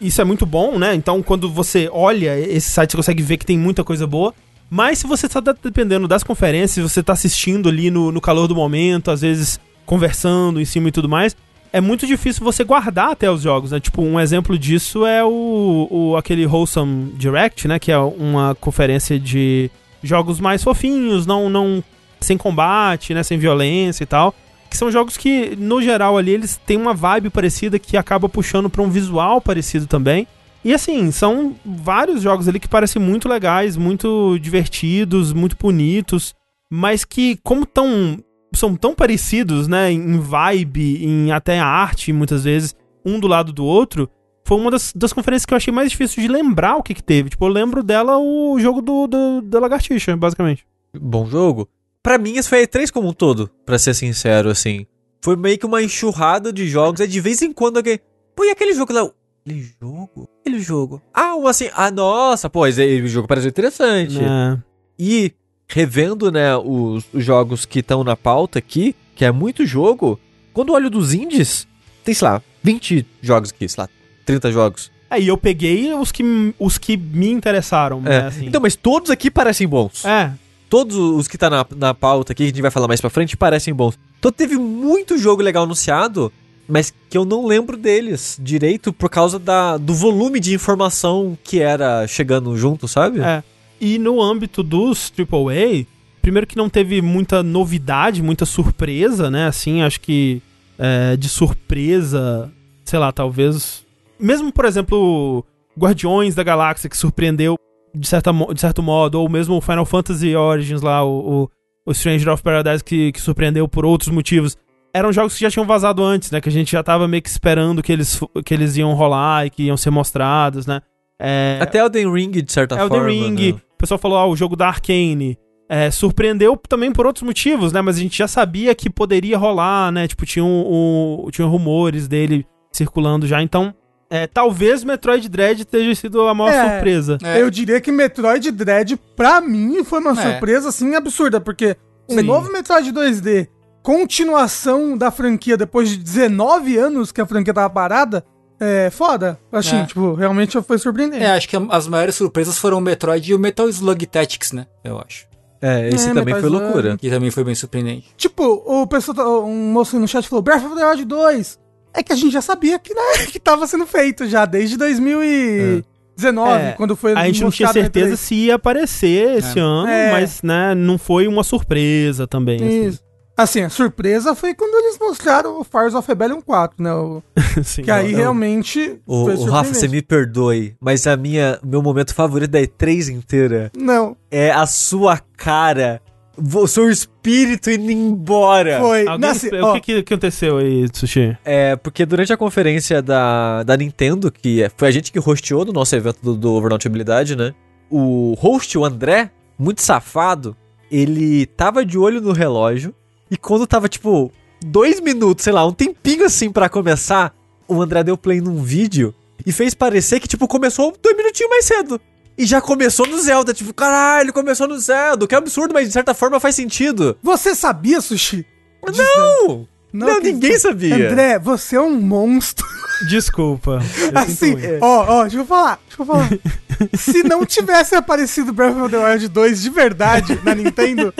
isso 0.00 0.20
é 0.20 0.24
muito 0.24 0.44
bom, 0.44 0.76
né? 0.78 0.94
Então 0.94 1.22
quando 1.22 1.48
você 1.50 1.88
olha 1.92 2.38
esse 2.38 2.70
site 2.70 2.90
você 2.92 2.96
consegue 2.96 3.22
ver 3.22 3.36
que 3.36 3.46
tem 3.46 3.58
muita 3.58 3.84
coisa 3.84 4.06
boa. 4.06 4.34
Mas 4.74 4.98
se 4.98 5.06
você 5.06 5.26
está 5.26 5.40
dependendo 5.40 6.08
das 6.08 6.24
conferências, 6.24 6.90
você 6.90 6.98
está 6.98 7.12
assistindo 7.12 7.68
ali 7.68 7.92
no, 7.92 8.10
no 8.10 8.20
calor 8.20 8.48
do 8.48 8.56
momento, 8.56 9.08
às 9.08 9.20
vezes 9.20 9.60
conversando 9.86 10.60
em 10.60 10.64
cima 10.64 10.88
e 10.88 10.90
tudo 10.90 11.08
mais, 11.08 11.36
é 11.72 11.80
muito 11.80 12.04
difícil 12.08 12.42
você 12.42 12.64
guardar 12.64 13.12
até 13.12 13.30
os 13.30 13.42
jogos, 13.42 13.70
né? 13.70 13.78
Tipo, 13.78 14.02
um 14.02 14.18
exemplo 14.18 14.58
disso 14.58 15.06
é 15.06 15.22
o, 15.22 15.86
o 15.88 16.16
aquele 16.16 16.44
Wholesome 16.44 17.12
Direct, 17.12 17.68
né? 17.68 17.78
Que 17.78 17.92
é 17.92 17.98
uma 17.98 18.56
conferência 18.56 19.16
de 19.16 19.70
jogos 20.02 20.40
mais 20.40 20.64
fofinhos, 20.64 21.24
não, 21.24 21.48
não 21.48 21.80
sem 22.20 22.36
combate, 22.36 23.14
né? 23.14 23.22
Sem 23.22 23.38
violência 23.38 24.02
e 24.02 24.06
tal. 24.06 24.34
Que 24.68 24.76
são 24.76 24.90
jogos 24.90 25.16
que, 25.16 25.54
no 25.54 25.80
geral, 25.80 26.18
ali, 26.18 26.32
eles 26.32 26.60
têm 26.66 26.78
uma 26.78 26.94
vibe 26.94 27.30
parecida 27.30 27.78
que 27.78 27.96
acaba 27.96 28.28
puxando 28.28 28.68
para 28.68 28.82
um 28.82 28.90
visual 28.90 29.40
parecido 29.40 29.86
também. 29.86 30.26
E 30.64 30.72
assim, 30.72 31.10
são 31.10 31.54
vários 31.64 32.22
jogos 32.22 32.48
ali 32.48 32.58
que 32.58 32.68
parecem 32.68 33.00
muito 33.00 33.28
legais, 33.28 33.76
muito 33.76 34.38
divertidos, 34.38 35.32
muito 35.32 35.56
bonitos, 35.60 36.34
mas 36.70 37.04
que, 37.04 37.38
como 37.42 37.66
tão, 37.66 38.18
são 38.54 38.74
tão 38.74 38.94
parecidos, 38.94 39.68
né, 39.68 39.92
em 39.92 40.18
vibe, 40.18 41.04
em 41.04 41.32
até 41.32 41.58
arte, 41.58 42.12
muitas 42.14 42.44
vezes, 42.44 42.74
um 43.04 43.20
do 43.20 43.28
lado 43.28 43.52
do 43.52 43.64
outro, 43.64 44.08
foi 44.46 44.58
uma 44.58 44.70
das, 44.70 44.92
das 44.94 45.12
conferências 45.12 45.44
que 45.44 45.52
eu 45.52 45.56
achei 45.56 45.72
mais 45.72 45.90
difícil 45.90 46.22
de 46.22 46.28
lembrar 46.28 46.76
o 46.76 46.82
que 46.82 46.94
que 46.94 47.02
teve. 47.02 47.30
Tipo, 47.30 47.44
eu 47.44 47.50
lembro 47.50 47.82
dela 47.82 48.18
o 48.18 48.58
jogo 48.58 48.80
do, 48.80 49.06
do 49.06 49.42
da 49.42 49.60
Lagartixa, 49.60 50.16
basicamente. 50.16 50.66
Bom 50.98 51.26
jogo. 51.26 51.68
Pra 52.02 52.18
mim, 52.18 52.36
esse 52.36 52.48
foi 52.48 52.62
a 52.62 52.66
E3 52.66 52.90
como 52.90 53.08
um 53.08 53.12
todo, 53.12 53.50
pra 53.64 53.78
ser 53.78 53.94
sincero, 53.94 54.50
assim. 54.50 54.86
Foi 55.22 55.36
meio 55.36 55.58
que 55.58 55.64
uma 55.66 55.82
enxurrada 55.82 56.52
de 56.52 56.66
jogos, 56.66 57.00
é 57.00 57.06
de 57.06 57.20
vez 57.20 57.40
em 57.42 57.52
quando 57.52 57.78
alguém... 57.78 57.98
Pô, 58.36 58.44
e 58.44 58.50
aquele 58.50 58.74
jogo 58.74 58.92
lá? 58.92 59.10
Aquele 59.46 59.70
jogo? 59.78 60.28
Aquele 60.40 60.58
jogo. 60.58 61.02
Ah, 61.12 61.36
um 61.36 61.46
assim. 61.46 61.68
Ah, 61.74 61.90
nossa, 61.90 62.48
pô, 62.48 62.66
esse 62.66 63.06
jogo 63.06 63.28
parece 63.28 63.46
interessante. 63.46 64.18
É. 64.18 64.58
E 64.98 65.32
revendo, 65.68 66.32
né, 66.32 66.56
os, 66.56 67.04
os 67.12 67.22
jogos 67.22 67.66
que 67.66 67.80
estão 67.80 68.02
na 68.02 68.16
pauta 68.16 68.58
aqui, 68.58 68.96
que 69.14 69.24
é 69.24 69.30
muito 69.30 69.66
jogo, 69.66 70.18
quando 70.52 70.72
olho 70.72 70.88
dos 70.88 71.12
indies, 71.12 71.68
tem, 72.02 72.14
sei 72.14 72.26
lá, 72.26 72.42
20 72.62 73.06
jogos 73.20 73.50
aqui, 73.50 73.68
sei 73.68 73.82
lá, 73.82 73.88
30 74.24 74.50
jogos. 74.50 74.90
Aí 75.10 75.28
eu 75.28 75.36
peguei 75.36 75.92
os 75.92 76.10
que, 76.10 76.54
os 76.58 76.78
que 76.78 76.96
me 76.96 77.30
interessaram. 77.30 77.98
É. 77.98 78.08
Né, 78.08 78.26
assim. 78.26 78.46
Então, 78.46 78.62
mas 78.62 78.74
todos 78.74 79.10
aqui 79.10 79.30
parecem 79.30 79.68
bons. 79.68 80.06
É. 80.06 80.32
Todos 80.70 80.96
os 80.96 81.28
que 81.28 81.36
tá 81.36 81.50
na, 81.50 81.66
na 81.76 81.92
pauta 81.92 82.32
aqui, 82.32 82.44
que 82.44 82.44
a 82.44 82.46
gente 82.46 82.62
vai 82.62 82.70
falar 82.70 82.88
mais 82.88 83.00
pra 83.00 83.10
frente, 83.10 83.36
parecem 83.36 83.74
bons. 83.74 83.98
Então 84.18 84.32
teve 84.32 84.56
muito 84.56 85.18
jogo 85.18 85.42
legal 85.42 85.64
anunciado, 85.64 86.32
mas 86.68 86.92
que 87.10 87.16
eu 87.16 87.24
não 87.24 87.46
lembro 87.46 87.76
deles 87.76 88.38
direito 88.40 88.92
por 88.92 89.10
causa 89.10 89.38
da, 89.38 89.76
do 89.76 89.94
volume 89.94 90.40
de 90.40 90.54
informação 90.54 91.36
que 91.42 91.60
era 91.60 92.06
chegando 92.06 92.56
junto, 92.56 92.88
sabe? 92.88 93.20
É. 93.20 93.42
E 93.80 93.98
no 93.98 94.22
âmbito 94.22 94.62
dos 94.62 95.12
AAA, 95.16 95.86
primeiro 96.22 96.46
que 96.46 96.56
não 96.56 96.70
teve 96.70 97.02
muita 97.02 97.42
novidade, 97.42 98.22
muita 98.22 98.46
surpresa, 98.46 99.30
né? 99.30 99.46
Assim, 99.46 99.82
acho 99.82 100.00
que 100.00 100.40
é, 100.78 101.16
de 101.16 101.28
surpresa, 101.28 102.50
sei 102.84 102.98
lá, 102.98 103.12
talvez. 103.12 103.84
Mesmo, 104.18 104.52
por 104.52 104.64
exemplo, 104.64 105.44
Guardiões 105.78 106.34
da 106.34 106.42
Galáxia, 106.42 106.88
que 106.88 106.96
surpreendeu 106.96 107.56
de, 107.94 108.06
certa, 108.08 108.32
de 108.32 108.60
certo 108.60 108.82
modo, 108.82 109.20
ou 109.20 109.28
mesmo 109.28 109.60
Final 109.60 109.84
Fantasy 109.84 110.34
Origins 110.34 110.82
lá, 110.82 111.04
o, 111.04 111.44
o, 111.44 111.90
o 111.90 111.94
Stranger 111.94 112.30
of 112.30 112.42
Paradise, 112.42 112.82
que, 112.82 113.12
que 113.12 113.20
surpreendeu 113.20 113.68
por 113.68 113.84
outros 113.84 114.10
motivos. 114.10 114.56
Eram 114.94 115.12
jogos 115.12 115.34
que 115.34 115.40
já 115.40 115.50
tinham 115.50 115.66
vazado 115.66 116.04
antes, 116.04 116.30
né? 116.30 116.40
Que 116.40 116.48
a 116.48 116.52
gente 116.52 116.70
já 116.70 116.82
tava 116.82 117.08
meio 117.08 117.22
que 117.22 117.28
esperando 117.28 117.82
que 117.82 117.92
eles, 117.92 118.20
que 118.44 118.54
eles 118.54 118.76
iam 118.76 118.94
rolar 118.94 119.44
e 119.44 119.50
que 119.50 119.64
iam 119.64 119.76
ser 119.76 119.90
mostrados, 119.90 120.66
né? 120.66 120.80
É... 121.18 121.58
Até 121.60 121.78
Elden 121.80 122.12
Ring, 122.12 122.30
de 122.30 122.52
certa 122.52 122.76
Elden 122.76 122.88
forma. 122.88 123.12
Elden 123.12 123.28
Ring, 123.28 123.52
né? 123.54 123.60
o 123.74 123.76
pessoal 123.76 123.98
falou, 123.98 124.18
ah, 124.18 124.26
o 124.26 124.36
jogo 124.36 124.54
da 124.54 124.68
Arkane. 124.68 125.38
É, 125.68 125.90
surpreendeu 125.90 126.56
também 126.68 126.92
por 126.92 127.06
outros 127.06 127.22
motivos, 127.22 127.72
né? 127.72 127.80
Mas 127.80 127.96
a 127.96 128.00
gente 128.00 128.16
já 128.16 128.28
sabia 128.28 128.74
que 128.74 128.90
poderia 128.90 129.36
rolar, 129.38 129.90
né? 129.90 130.06
Tipo, 130.06 130.26
tinha, 130.26 130.44
um, 130.44 131.24
um, 131.26 131.30
tinha 131.30 131.46
rumores 131.46 132.06
dele 132.06 132.46
circulando 132.70 133.26
já. 133.26 133.42
Então, 133.42 133.74
é, 134.10 134.26
talvez 134.26 134.84
Metroid 134.84 135.28
Dread 135.28 135.64
tenha 135.64 135.94
sido 135.94 136.20
a 136.28 136.34
maior 136.34 136.52
é, 136.52 136.70
surpresa. 136.70 137.18
É. 137.22 137.40
Eu 137.40 137.50
diria 137.50 137.80
que 137.80 137.90
Metroid 137.90 138.50
Dread, 138.50 138.96
pra 139.16 139.40
mim, 139.40 139.82
foi 139.82 140.00
uma 140.00 140.12
é. 140.12 140.14
surpresa, 140.14 140.68
assim, 140.68 140.94
absurda. 140.94 141.40
Porque 141.40 141.76
o 142.06 142.14
um 142.14 142.22
novo 142.22 142.52
Metroid 142.52 142.92
2D, 142.92 143.48
continuação 143.84 144.96
da 144.96 145.10
franquia 145.10 145.58
depois 145.58 145.90
de 145.90 145.98
19 145.98 146.78
anos 146.78 147.12
que 147.12 147.20
a 147.20 147.26
franquia 147.26 147.52
tava 147.52 147.68
parada, 147.68 148.24
é 148.58 148.88
foda. 148.90 149.38
Assim, 149.52 149.76
é. 149.76 149.84
tipo, 149.84 150.14
realmente 150.14 150.58
foi 150.62 150.78
surpreendente. 150.78 151.22
É, 151.22 151.32
acho 151.32 151.46
que 151.46 151.56
as 151.68 151.86
maiores 151.86 152.14
surpresas 152.14 152.56
foram 152.58 152.78
o 152.78 152.80
Metroid 152.80 153.30
e 153.30 153.34
o 153.34 153.38
Metal 153.38 153.68
Slug 153.68 154.06
Tactics, 154.06 154.52
né? 154.52 154.66
Eu 154.82 154.98
acho. 154.98 155.26
É, 155.60 155.90
esse 155.90 156.08
é, 156.08 156.14
também 156.14 156.34
foi 156.34 156.48
loucura. 156.48 156.96
Que 156.96 157.10
também 157.10 157.30
foi 157.30 157.44
bem 157.44 157.54
surpreendente. 157.54 158.06
Tipo, 158.16 158.62
o 158.66 158.86
pessoal, 158.86 159.14
tá, 159.14 159.28
um 159.28 159.72
moço 159.72 160.00
no 160.00 160.08
chat 160.08 160.26
falou 160.26 160.42
Breath 160.42 160.64
of 160.64 160.74
the 160.74 160.86
Wild 160.86 161.04
2. 161.04 161.58
É 161.92 162.02
que 162.02 162.12
a 162.12 162.16
gente 162.16 162.32
já 162.32 162.40
sabia 162.40 162.78
que, 162.78 162.94
né, 162.94 163.26
que 163.30 163.38
tava 163.38 163.66
sendo 163.66 163.86
feito 163.86 164.26
já, 164.26 164.46
desde 164.46 164.78
2019, 164.78 166.52
é. 166.52 166.72
quando 166.72 166.96
foi 166.96 167.12
A 167.12 167.26
gente 167.26 167.42
não 167.42 167.50
tinha 167.50 167.70
certeza 167.70 168.16
se 168.16 168.34
ia 168.34 168.54
aparecer 168.54 169.36
esse 169.36 169.58
é. 169.58 169.62
ano, 169.62 169.88
é. 169.88 170.10
mas, 170.10 170.42
né, 170.42 170.74
não 170.74 170.96
foi 170.96 171.28
uma 171.28 171.44
surpresa 171.44 172.26
também. 172.26 172.56
Assim. 172.56 172.86
Isso. 172.86 172.88
Assim. 172.88 173.13
Assim, 173.36 173.62
a 173.62 173.68
surpresa 173.68 174.34
foi 174.34 174.54
quando 174.54 174.74
eles 174.76 174.98
mostraram 174.98 175.60
o 175.60 175.64
Fires 175.64 175.94
of 175.94 176.06
Rebellion 176.06 176.40
4, 176.40 176.82
né? 176.82 176.92
O, 176.94 177.22
Sim, 177.64 177.82
que 177.82 177.90
aí 177.90 178.14
realmente. 178.14 179.00
O, 179.04 179.24
o 179.24 179.44
Rafa, 179.46 179.74
você 179.74 179.88
me 179.88 180.00
perdoe, 180.00 180.76
mas 180.80 181.06
a 181.06 181.16
minha, 181.16 181.58
meu 181.62 181.82
momento 181.82 182.14
favorito 182.14 182.52
da 182.52 182.60
E3 182.60 183.12
inteira. 183.12 183.72
Não. 183.76 184.16
É 184.30 184.52
a 184.52 184.66
sua 184.66 185.18
cara. 185.36 186.00
O 186.36 186.66
seu 186.66 186.90
espírito 186.90 187.70
indo 187.70 187.90
embora. 187.92 188.80
Foi. 188.80 189.06
Alguém, 189.06 189.18
Nasce, 189.18 189.48
o 189.48 189.72
que, 189.74 189.80
que, 189.80 189.98
aconteceu 189.98 190.58
aí, 190.58 190.88
Sushi? 190.92 191.36
É, 191.44 191.76
porque 191.76 192.04
durante 192.04 192.32
a 192.32 192.36
conferência 192.36 193.00
da, 193.00 193.62
da 193.62 193.76
Nintendo, 193.76 194.32
que 194.32 194.62
é, 194.62 194.70
foi 194.76 194.88
a 194.88 194.90
gente 194.90 195.12
que 195.12 195.18
hosteou 195.18 195.64
no 195.64 195.72
nosso 195.72 195.94
evento 195.94 196.18
do, 196.22 196.36
do 196.36 196.52
Overnote 196.52 196.88
Habilidade, 196.88 197.36
né? 197.36 197.54
O 197.88 198.34
host, 198.36 198.76
o 198.76 198.84
André, 198.84 199.30
muito 199.56 199.80
safado, 199.80 200.56
ele 200.90 201.46
tava 201.46 201.84
de 201.84 201.96
olho 201.96 202.20
no 202.20 202.32
relógio 202.32 202.92
e 203.30 203.36
quando 203.36 203.66
tava, 203.66 203.88
tipo, 203.88 204.32
dois 204.64 205.00
minutos, 205.00 205.44
sei 205.44 205.52
lá, 205.52 205.66
um 205.66 205.72
tempinho 205.72 206.24
assim 206.24 206.50
para 206.50 206.68
começar, 206.68 207.34
o 207.66 207.80
André 207.80 208.02
deu 208.02 208.16
play 208.16 208.40
num 208.40 208.62
vídeo 208.62 209.14
e 209.46 209.52
fez 209.52 209.74
parecer 209.74 210.20
que, 210.20 210.28
tipo, 210.28 210.46
começou 210.46 210.96
dois 211.02 211.16
minutinhos 211.16 211.50
mais 211.50 211.64
cedo. 211.64 212.00
E 212.36 212.44
já 212.44 212.60
começou 212.60 213.06
no 213.06 213.18
Zelda, 213.20 213.54
tipo, 213.54 213.72
caralho, 213.72 214.32
começou 214.32 214.66
no 214.66 214.78
Zelda, 214.78 215.26
que 215.26 215.34
é 215.34 215.38
absurdo, 215.38 215.72
mas 215.72 215.86
de 215.86 215.92
certa 215.92 216.14
forma 216.14 216.40
faz 216.40 216.54
sentido. 216.56 217.16
Você 217.22 217.54
sabia, 217.54 218.00
Sushi? 218.00 218.44
Não! 218.84 219.68
Não, 219.92 220.08
não 220.08 220.20
ninguém 220.20 220.58
sabia. 220.58 221.08
André, 221.08 221.38
você 221.38 221.76
é 221.76 221.80
um 221.80 221.94
monstro. 222.00 222.66
Desculpa. 223.08 223.78
Assim, 224.12 224.56
ó, 224.80 225.20
ó, 225.20 225.22
deixa 225.22 225.36
eu 225.36 225.46
falar, 225.46 225.78
deixa 225.86 226.02
eu 226.02 226.06
falar. 226.06 226.28
Se 226.94 227.22
não 227.22 227.44
tivesse 227.44 227.94
aparecido 227.94 228.52
Breath 228.52 228.76
of 228.76 228.90
the 228.90 228.98
Wild 228.98 229.28
2 229.28 229.62
de 229.62 229.70
verdade 229.70 230.38
na 230.42 230.54
Nintendo, 230.54 231.12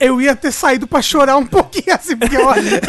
eu 0.00 0.20
ia 0.20 0.34
ter 0.34 0.52
saído 0.52 0.86
pra 0.86 1.02
chorar 1.02 1.36
um 1.36 1.46
pouquinho 1.46 1.94
assim, 1.94 2.16
porque 2.16 2.36
olha. 2.36 2.80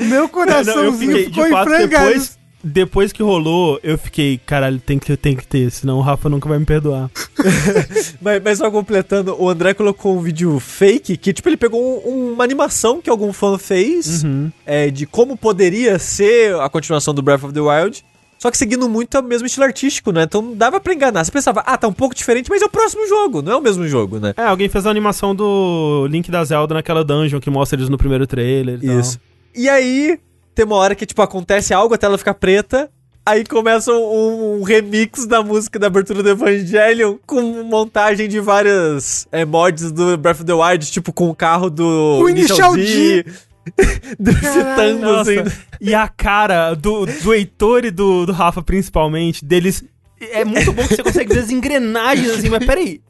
meu 0.00 0.28
coraçãozinho 0.28 0.90
não, 0.90 0.98
fiquei, 0.98 1.24
ficou 1.26 1.44
de 1.44 1.50
fato, 1.50 1.68
em 1.68 1.74
frangalhos. 1.74 2.12
Depois 2.12 2.46
depois 2.66 3.12
que 3.12 3.22
rolou, 3.22 3.78
eu 3.80 3.96
fiquei, 3.96 4.40
caralho, 4.44 4.80
tem 4.80 4.98
que, 4.98 5.16
tem 5.16 5.36
que 5.36 5.46
ter, 5.46 5.70
senão 5.70 5.98
o 5.98 6.00
Rafa 6.00 6.28
nunca 6.28 6.48
vai 6.48 6.58
me 6.58 6.64
perdoar. 6.64 7.08
mas, 8.20 8.42
mas 8.42 8.58
só 8.58 8.68
completando, 8.70 9.40
o 9.40 9.48
André 9.48 9.72
colocou 9.72 10.18
um 10.18 10.20
vídeo 10.20 10.58
fake 10.58 11.16
que, 11.16 11.32
tipo, 11.32 11.48
ele 11.48 11.56
pegou 11.56 12.02
um, 12.04 12.32
uma 12.32 12.42
animação 12.42 13.00
que 13.00 13.08
algum 13.08 13.32
fã 13.32 13.56
fez 13.56 14.24
uhum. 14.24 14.50
é, 14.64 14.90
de 14.90 15.06
como 15.06 15.36
poderia 15.36 15.96
ser 16.00 16.56
a 16.56 16.68
continuação 16.68 17.14
do 17.14 17.22
Breath 17.22 17.44
of 17.44 17.54
the 17.54 17.60
Wild. 17.60 18.04
Só 18.38 18.50
que 18.50 18.58
seguindo 18.58 18.88
muito 18.88 19.18
o 19.18 19.22
mesmo 19.22 19.46
estilo 19.46 19.64
artístico, 19.64 20.12
né? 20.12 20.24
Então 20.24 20.54
dava 20.54 20.78
pra 20.78 20.92
enganar. 20.92 21.24
Você 21.24 21.32
pensava, 21.32 21.60
ah, 21.60 21.76
tá 21.76 21.88
um 21.88 21.92
pouco 21.92 22.14
diferente, 22.14 22.50
mas 22.50 22.62
é 22.62 22.66
o 22.66 22.70
próximo 22.70 23.06
jogo, 23.08 23.42
não 23.42 23.52
é 23.52 23.56
o 23.56 23.62
mesmo 23.62 23.86
jogo, 23.88 24.18
né? 24.18 24.34
É, 24.36 24.42
alguém 24.42 24.68
fez 24.68 24.86
a 24.86 24.90
animação 24.90 25.34
do 25.34 26.06
Link 26.10 26.30
da 26.30 26.44
Zelda 26.44 26.74
naquela 26.74 27.04
dungeon 27.04 27.40
que 27.40 27.50
mostra 27.50 27.78
eles 27.78 27.88
no 27.88 27.96
primeiro 27.96 28.26
trailer 28.26 28.78
e 28.82 28.98
Isso. 28.98 29.18
Tal. 29.18 29.62
E 29.62 29.68
aí, 29.68 30.18
tem 30.54 30.66
uma 30.66 30.76
hora 30.76 30.94
que, 30.94 31.06
tipo, 31.06 31.22
acontece 31.22 31.72
algo, 31.72 31.94
a 31.94 31.98
tela 31.98 32.18
fica 32.18 32.34
preta, 32.34 32.90
Aí 33.26 33.44
começa 33.44 33.90
um, 33.90 34.60
um, 34.60 34.62
remix 34.62 35.26
da 35.26 35.42
música 35.42 35.80
da 35.80 35.88
abertura 35.88 36.22
do 36.22 36.28
Evangelion 36.28 37.16
com 37.26 37.42
montagem 37.64 38.28
de 38.28 38.38
várias 38.38 39.26
é, 39.32 39.44
mods 39.44 39.90
do 39.90 40.16
Breath 40.16 40.36
of 40.36 40.44
the 40.44 40.52
Wild, 40.52 40.88
tipo 40.88 41.12
com 41.12 41.28
o 41.28 41.34
carro 41.34 41.68
do 41.68 42.20
o 42.22 42.28
Initial, 42.28 42.76
D. 42.76 43.26
Driftando 44.18 45.10
assim. 45.16 45.36
E 45.80 45.94
a 45.94 46.08
cara 46.08 46.74
do, 46.74 47.06
do 47.06 47.34
Heitor 47.34 47.84
e 47.84 47.90
do, 47.90 48.26
do 48.26 48.32
Rafa, 48.32 48.62
principalmente, 48.62 49.44
deles. 49.44 49.84
É 50.20 50.44
muito 50.44 50.72
bom 50.72 50.82
que 50.86 50.96
você 50.96 51.02
consegue 51.02 51.34
ver 51.34 51.40
as 51.40 51.50
engrenagens 51.50 52.30
assim, 52.30 52.48
mas 52.48 52.64
peraí. 52.64 53.00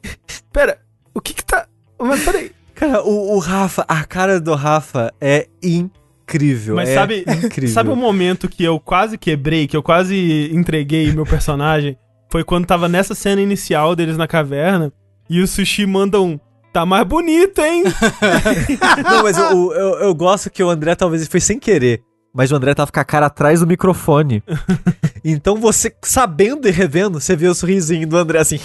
Pera, 0.51 0.79
o 1.13 1.21
que 1.21 1.33
que 1.33 1.45
tá. 1.45 1.67
Mas 1.99 2.23
peraí. 2.23 2.51
Cara, 2.75 3.03
o, 3.03 3.35
o 3.35 3.39
Rafa, 3.39 3.85
a 3.87 4.03
cara 4.03 4.39
do 4.39 4.53
Rafa 4.53 5.13
é 5.19 5.47
incrível 5.63 5.97
incrível. 6.27 6.75
Mas 6.75 6.89
é 6.89 6.93
sabe, 6.93 7.25
incrível. 7.45 7.73
sabe 7.73 7.89
o 7.89 7.95
momento 7.95 8.49
que 8.49 8.63
eu 8.63 8.79
quase 8.79 9.17
quebrei, 9.17 9.65
que 9.65 9.77
eu 9.77 9.81
quase 9.81 10.51
entreguei 10.53 11.11
meu 11.13 11.25
personagem? 11.25 11.97
Foi 12.29 12.43
quando 12.43 12.65
tava 12.65 12.89
nessa 12.89 13.15
cena 13.15 13.41
inicial 13.41 13.95
deles 13.95 14.17
na 14.17 14.27
caverna 14.27 14.91
e 15.29 15.39
o 15.39 15.47
Sushi 15.47 15.85
manda 15.85 16.19
um. 16.19 16.37
Tá 16.77 16.85
mais 16.85 17.07
bonito, 17.07 17.59
hein? 17.59 17.85
Não, 19.03 19.23
mas 19.23 19.35
eu, 19.35 19.73
eu, 19.73 19.99
eu 19.99 20.13
gosto 20.13 20.47
que 20.47 20.63
o 20.63 20.69
André 20.69 20.93
talvez 20.93 21.27
foi 21.27 21.39
sem 21.39 21.57
querer 21.57 22.03
mas 22.31 22.51
o 22.51 22.55
André 22.55 22.75
tava 22.75 22.91
com 22.91 22.99
a 22.99 23.03
cara 23.03 23.25
atrás 23.25 23.61
do 23.61 23.65
microfone. 23.65 24.43
então 25.25 25.55
você, 25.55 25.91
sabendo 26.03 26.67
e 26.67 26.71
revendo, 26.71 27.19
você 27.19 27.35
vê 27.35 27.47
o 27.47 27.55
sorrisinho 27.55 28.07
do 28.07 28.15
André 28.15 28.37
assim, 28.37 28.59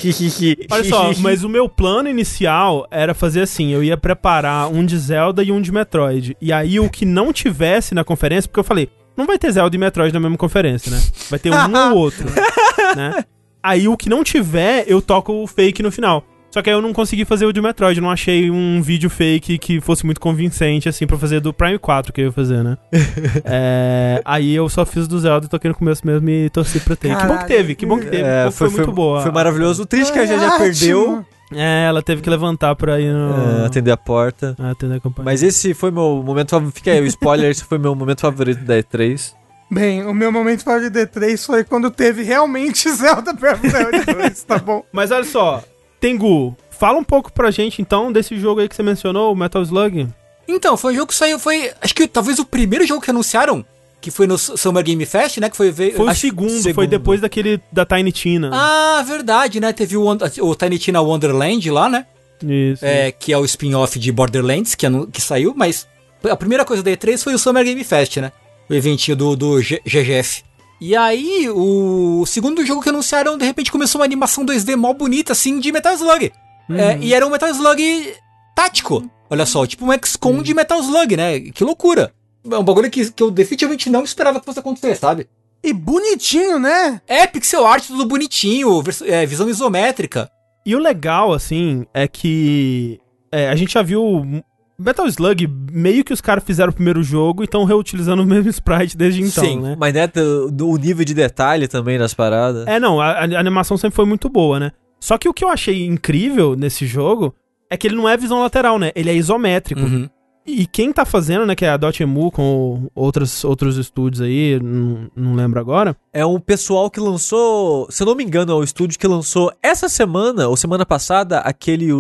Olha 0.71 0.85
só, 0.85 1.11
mas 1.21 1.43
o 1.43 1.49
meu 1.49 1.71
plano 1.71 2.07
inicial 2.07 2.87
era 2.91 3.15
fazer 3.15 3.41
assim: 3.41 3.71
eu 3.71 3.83
ia 3.83 3.97
preparar 3.97 4.71
um 4.71 4.85
de 4.85 4.99
Zelda 4.99 5.43
e 5.43 5.51
um 5.51 5.59
de 5.59 5.73
Metroid. 5.73 6.37
E 6.39 6.53
aí 6.53 6.79
o 6.79 6.91
que 6.91 7.07
não 7.07 7.33
tivesse 7.33 7.95
na 7.95 8.05
conferência, 8.05 8.47
porque 8.47 8.61
eu 8.61 8.65
falei, 8.65 8.91
não 9.17 9.25
vai 9.25 9.39
ter 9.39 9.51
Zelda 9.51 9.75
e 9.75 9.79
Metroid 9.79 10.13
na 10.13 10.21
mesma 10.21 10.37
conferência, 10.37 10.91
né? 10.91 11.03
Vai 11.31 11.39
ter 11.39 11.51
um 11.51 11.93
ou 11.93 11.97
outro, 11.97 12.27
né? 12.95 13.25
Aí 13.63 13.89
o 13.89 13.97
que 13.97 14.11
não 14.11 14.23
tiver, 14.23 14.85
eu 14.87 15.01
toco 15.01 15.33
o 15.33 15.47
fake 15.47 15.83
no 15.83 15.91
final. 15.91 16.23
Só 16.53 16.61
que 16.61 16.69
aí 16.69 16.77
eu 16.77 16.83
não 16.83 16.93
consegui 16.93 17.25
fazer 17.25 17.47
o 17.47 17.53
de 17.53 17.63
Metroid, 17.63 17.99
não 17.99 18.11
achei 18.11 18.51
um 18.51 18.83
vídeo 18.83 19.09
fake 19.09 19.57
que 19.57 19.81
fosse 19.81 20.05
muito 20.05 20.21
convincente, 20.21 20.87
assim, 20.87 21.07
pra 21.07 21.17
fazer 21.17 21.41
do 21.41 21.51
Prime 21.51 21.79
4 21.79 22.13
que 22.13 22.21
eu 22.21 22.27
ia 22.27 22.33
fazer, 22.33 22.63
né? 22.63 22.77
é, 23.43 24.21
aí 24.23 24.55
eu 24.55 24.69
só 24.69 24.85
fiz 24.85 25.09
do 25.09 25.19
Zelda 25.19 25.47
e 25.47 25.49
toquei 25.49 25.71
no 25.71 25.75
começo 25.75 26.07
mesmo 26.07 26.29
e 26.29 26.51
torci 26.51 26.79
pra 26.81 26.95
ter. 26.95 27.09
Caralho, 27.09 27.27
que 27.27 27.35
bom 27.35 27.39
que 27.39 27.47
teve, 27.47 27.75
que 27.75 27.87
bom 27.87 27.99
que 27.99 28.05
teve. 28.05 28.23
É, 28.23 28.51
foi, 28.51 28.69
foi, 28.69 28.81
muito 28.81 28.93
boa. 28.93 29.23
Foi 29.23 29.33
maravilhoso. 29.33 29.85
O 29.85 29.87
triste 29.87 30.13
que 30.13 30.19
a 30.19 30.27
gente 30.27 30.41
já 30.41 30.59
perdeu. 30.59 31.25
É, 31.55 31.87
ela 31.87 32.03
teve 32.03 32.23
que 32.23 32.31
levantar 32.31 32.75
pra 32.77 32.99
ir 33.01 33.13
no... 33.13 33.63
É, 33.63 33.67
atender 33.67 33.91
a 33.91 33.97
porta. 33.97 34.57
É, 34.59 34.71
atender 34.71 34.97
a 34.97 35.01
companhia. 35.01 35.31
Mas 35.31 35.43
esse 35.43 35.75
foi 35.75 35.91
meu 35.91 36.23
momento 36.23 36.51
favorito. 36.51 36.75
Fica 36.75 36.91
aí, 36.91 37.01
o 37.01 37.07
spoiler, 37.07 37.51
esse 37.51 37.65
foi 37.65 37.79
meu 37.79 37.95
momento 37.95 38.21
favorito 38.21 38.63
da 38.65 38.75
E3. 38.77 39.35
Bem, 39.71 40.05
o 40.05 40.13
meu 40.13 40.31
momento 40.31 40.65
favorito 40.65 40.93
da 40.93 41.07
E3 41.07 41.47
foi 41.47 41.65
quando 41.65 41.91
teve 41.91 42.23
realmente 42.23 42.89
Zelda 42.93 43.33
Breath 43.33 43.65
of 43.65 43.71
the 43.71 43.85
Wild 43.85 44.05
2, 44.05 44.45
tá 44.45 44.59
bom? 44.59 44.85
Mas 44.93 45.11
olha 45.11 45.25
só, 45.25 45.63
Tengu, 46.03 46.57
fala 46.69 46.99
um 46.99 47.05
pouco 47.05 47.33
pra 47.33 47.53
gente 47.53 47.81
então 47.81 48.11
desse 48.11 48.37
jogo 48.37 48.61
aí 48.61 48.69
que 48.69 48.75
você 48.75 48.83
mencionou, 48.83 49.33
o 49.33 49.37
Metal 49.37 49.63
Slug. 49.63 50.09
Então, 50.49 50.77
foi 50.77 50.93
um 50.93 50.97
jogo 50.97 51.07
que 51.07 51.15
saiu, 51.15 51.39
foi. 51.39 51.71
Acho 51.81 51.95
que 51.95 52.09
talvez 52.09 52.41
o 52.41 52.45
primeiro 52.45 52.85
jogo 52.85 53.01
que 53.01 53.11
anunciaram 53.11 53.65
que 54.01 54.11
foi 54.11 54.27
no 54.27 54.37
Summer 54.37 54.83
Game 54.83 55.07
Fest, 55.07 55.39
né? 55.39 55.49
Que 55.49 55.57
foi 55.57 55.73
Foi 55.73 55.91
o 55.93 56.15
segundo, 56.17 56.51
segundo, 56.51 56.75
foi 56.75 56.89
depois 56.89 57.21
daquele 57.21 57.61
da 57.71 57.87
Tiny 57.87 58.11
Tina. 58.11 58.51
Ah, 58.53 59.01
verdade, 59.07 59.61
né? 59.61 59.73
Teve 59.73 59.97
o, 59.97 60.05
o 60.05 60.55
Tiny 60.57 60.77
Tina 60.77 61.01
Wonderland 61.01 61.71
lá, 61.71 61.89
né? 61.89 62.05
Isso. 62.43 62.85
É, 62.85 63.13
que 63.13 63.33
é 63.33 63.39
o 63.39 63.45
spin-off 63.45 63.97
de 64.01 64.11
Borderlands, 64.11 64.75
que, 64.75 64.85
que 65.13 65.21
saiu, 65.21 65.55
mas 65.57 65.87
a 66.29 66.37
primeira 66.37 66.65
coisa 66.65 66.83
da 66.83 66.91
E3 66.91 67.23
foi 67.23 67.33
o 67.33 67.39
Summer 67.39 67.65
Game 67.65 67.85
Fest, 67.85 68.17
né? 68.17 68.33
O 68.69 68.75
eventinho 68.75 69.17
do, 69.17 69.37
do 69.37 69.61
GGF. 69.61 70.43
E 70.85 70.97
aí, 70.97 71.49
o 71.49 72.27
segundo 72.27 72.67
jogo 72.67 72.83
que 72.83 72.89
anunciaram, 72.89 73.39
de 73.39 73.45
repente 73.45 73.71
começou 73.71 74.01
uma 74.01 74.05
animação 74.05 74.45
2D 74.45 74.75
mó 74.75 74.93
bonita, 74.93 75.31
assim, 75.31 75.61
de 75.61 75.71
Metal 75.71 75.95
Slug. 75.95 76.33
Uhum. 76.69 76.77
É, 76.77 76.99
e 77.01 77.15
era 77.15 77.25
um 77.25 77.31
Metal 77.31 77.49
Slug 77.51 78.13
tático. 78.53 79.09
Olha 79.31 79.47
só, 79.47 79.65
tipo 79.65 79.87
um 79.87 79.93
XCOM 79.93 80.33
uhum. 80.33 80.43
de 80.43 80.53
Metal 80.53 80.81
Slug, 80.81 81.17
né? 81.17 81.39
Que 81.39 81.63
loucura. 81.63 82.13
É 82.51 82.59
um 82.59 82.65
bagulho 82.65 82.91
que, 82.91 83.13
que 83.13 83.23
eu 83.23 83.31
definitivamente 83.31 83.89
não 83.89 84.03
esperava 84.03 84.41
que 84.41 84.45
fosse 84.45 84.59
acontecer, 84.59 84.97
sabe? 84.97 85.29
E 85.63 85.73
bonitinho, 85.73 86.59
né? 86.59 87.01
É, 87.07 87.29
pixel 87.29 87.65
art, 87.65 87.87
tudo 87.87 88.05
bonitinho, 88.05 88.83
é, 89.05 89.25
visão 89.25 89.49
isométrica. 89.49 90.29
E 90.67 90.75
o 90.75 90.81
legal, 90.81 91.33
assim, 91.33 91.87
é 91.95 92.09
que 92.09 92.99
é, 93.31 93.49
a 93.49 93.55
gente 93.55 93.75
já 93.75 93.83
viu 93.83 94.43
Metal 94.79 95.07
Slug, 95.07 95.47
meio 95.71 96.05
que 96.05 96.13
os 96.13 96.21
caras 96.21 96.43
fizeram 96.45 96.71
o 96.71 96.75
primeiro 96.75 97.03
jogo 97.03 97.43
e 97.43 97.45
estão 97.45 97.65
reutilizando 97.65 98.23
o 98.23 98.27
mesmo 98.27 98.51
sprite 98.51 98.97
desde 98.97 99.23
então, 99.23 99.45
Sim, 99.45 99.61
né? 99.61 99.77
mas 99.79 99.95
né, 99.95 100.07
do, 100.07 100.69
o 100.69 100.77
nível 100.77 101.05
de 101.05 101.15
detalhe 101.15 101.69
também 101.69 101.99
das 101.99 102.15
paradas. 102.15 102.67
É, 102.67 102.81
não, 102.81 103.01
a, 103.01 103.11
a, 103.11 103.39
animação 103.39 103.77
sempre 103.77 103.97
foi 103.97 104.05
muito 104.05 104.29
boa, 104.29 104.59
né? 104.59 104.73
Só 104.99 105.19
que 105.19 105.29
o 105.29 105.35
que 105.35 105.45
eu 105.45 105.49
achei 105.49 105.85
incrível 105.85 106.57
nesse 106.57 106.87
jogo 106.87 107.35
é 107.71 107.77
que 107.77 107.87
ele 107.87 107.97
não 107.97 108.09
é 108.09 108.17
visão 108.17 108.41
lateral, 108.41 108.79
né? 108.79 108.93
Ele 108.95 109.11
é 109.11 109.15
isométrico. 109.15 109.81
Uhum. 109.81 110.09
E 110.45 110.67
quem 110.67 110.93
tá 110.93 111.05
fazendo, 111.05 111.47
né, 111.47 111.55
que 111.55 111.65
é 111.65 111.71
a 111.71 111.77
Dotemu 111.77 112.31
com 112.33 112.91
outros, 112.95 113.45
outros 113.45 113.77
estúdios 113.77 114.21
aí, 114.21 114.59
não, 114.61 115.09
não 115.15 115.35
lembro 115.35 115.61
agora. 115.61 115.97
É 116.13 116.27
um 116.27 116.41
pessoal 116.41 116.91
que 116.91 116.99
lançou, 116.99 117.87
se 117.91 118.03
eu 118.03 118.07
não 118.07 118.17
me 118.17 118.25
engano, 118.25 118.51
é 118.51 118.55
o 118.55 118.65
estúdio 118.65 118.99
que 118.99 119.07
lançou 119.07 119.53
essa 119.63 119.89
semana, 119.89 120.49
ou 120.49 120.57
semana 120.57 120.85
passada, 120.85 121.39
aquele 121.39 121.93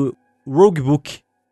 Rogue 0.45 0.81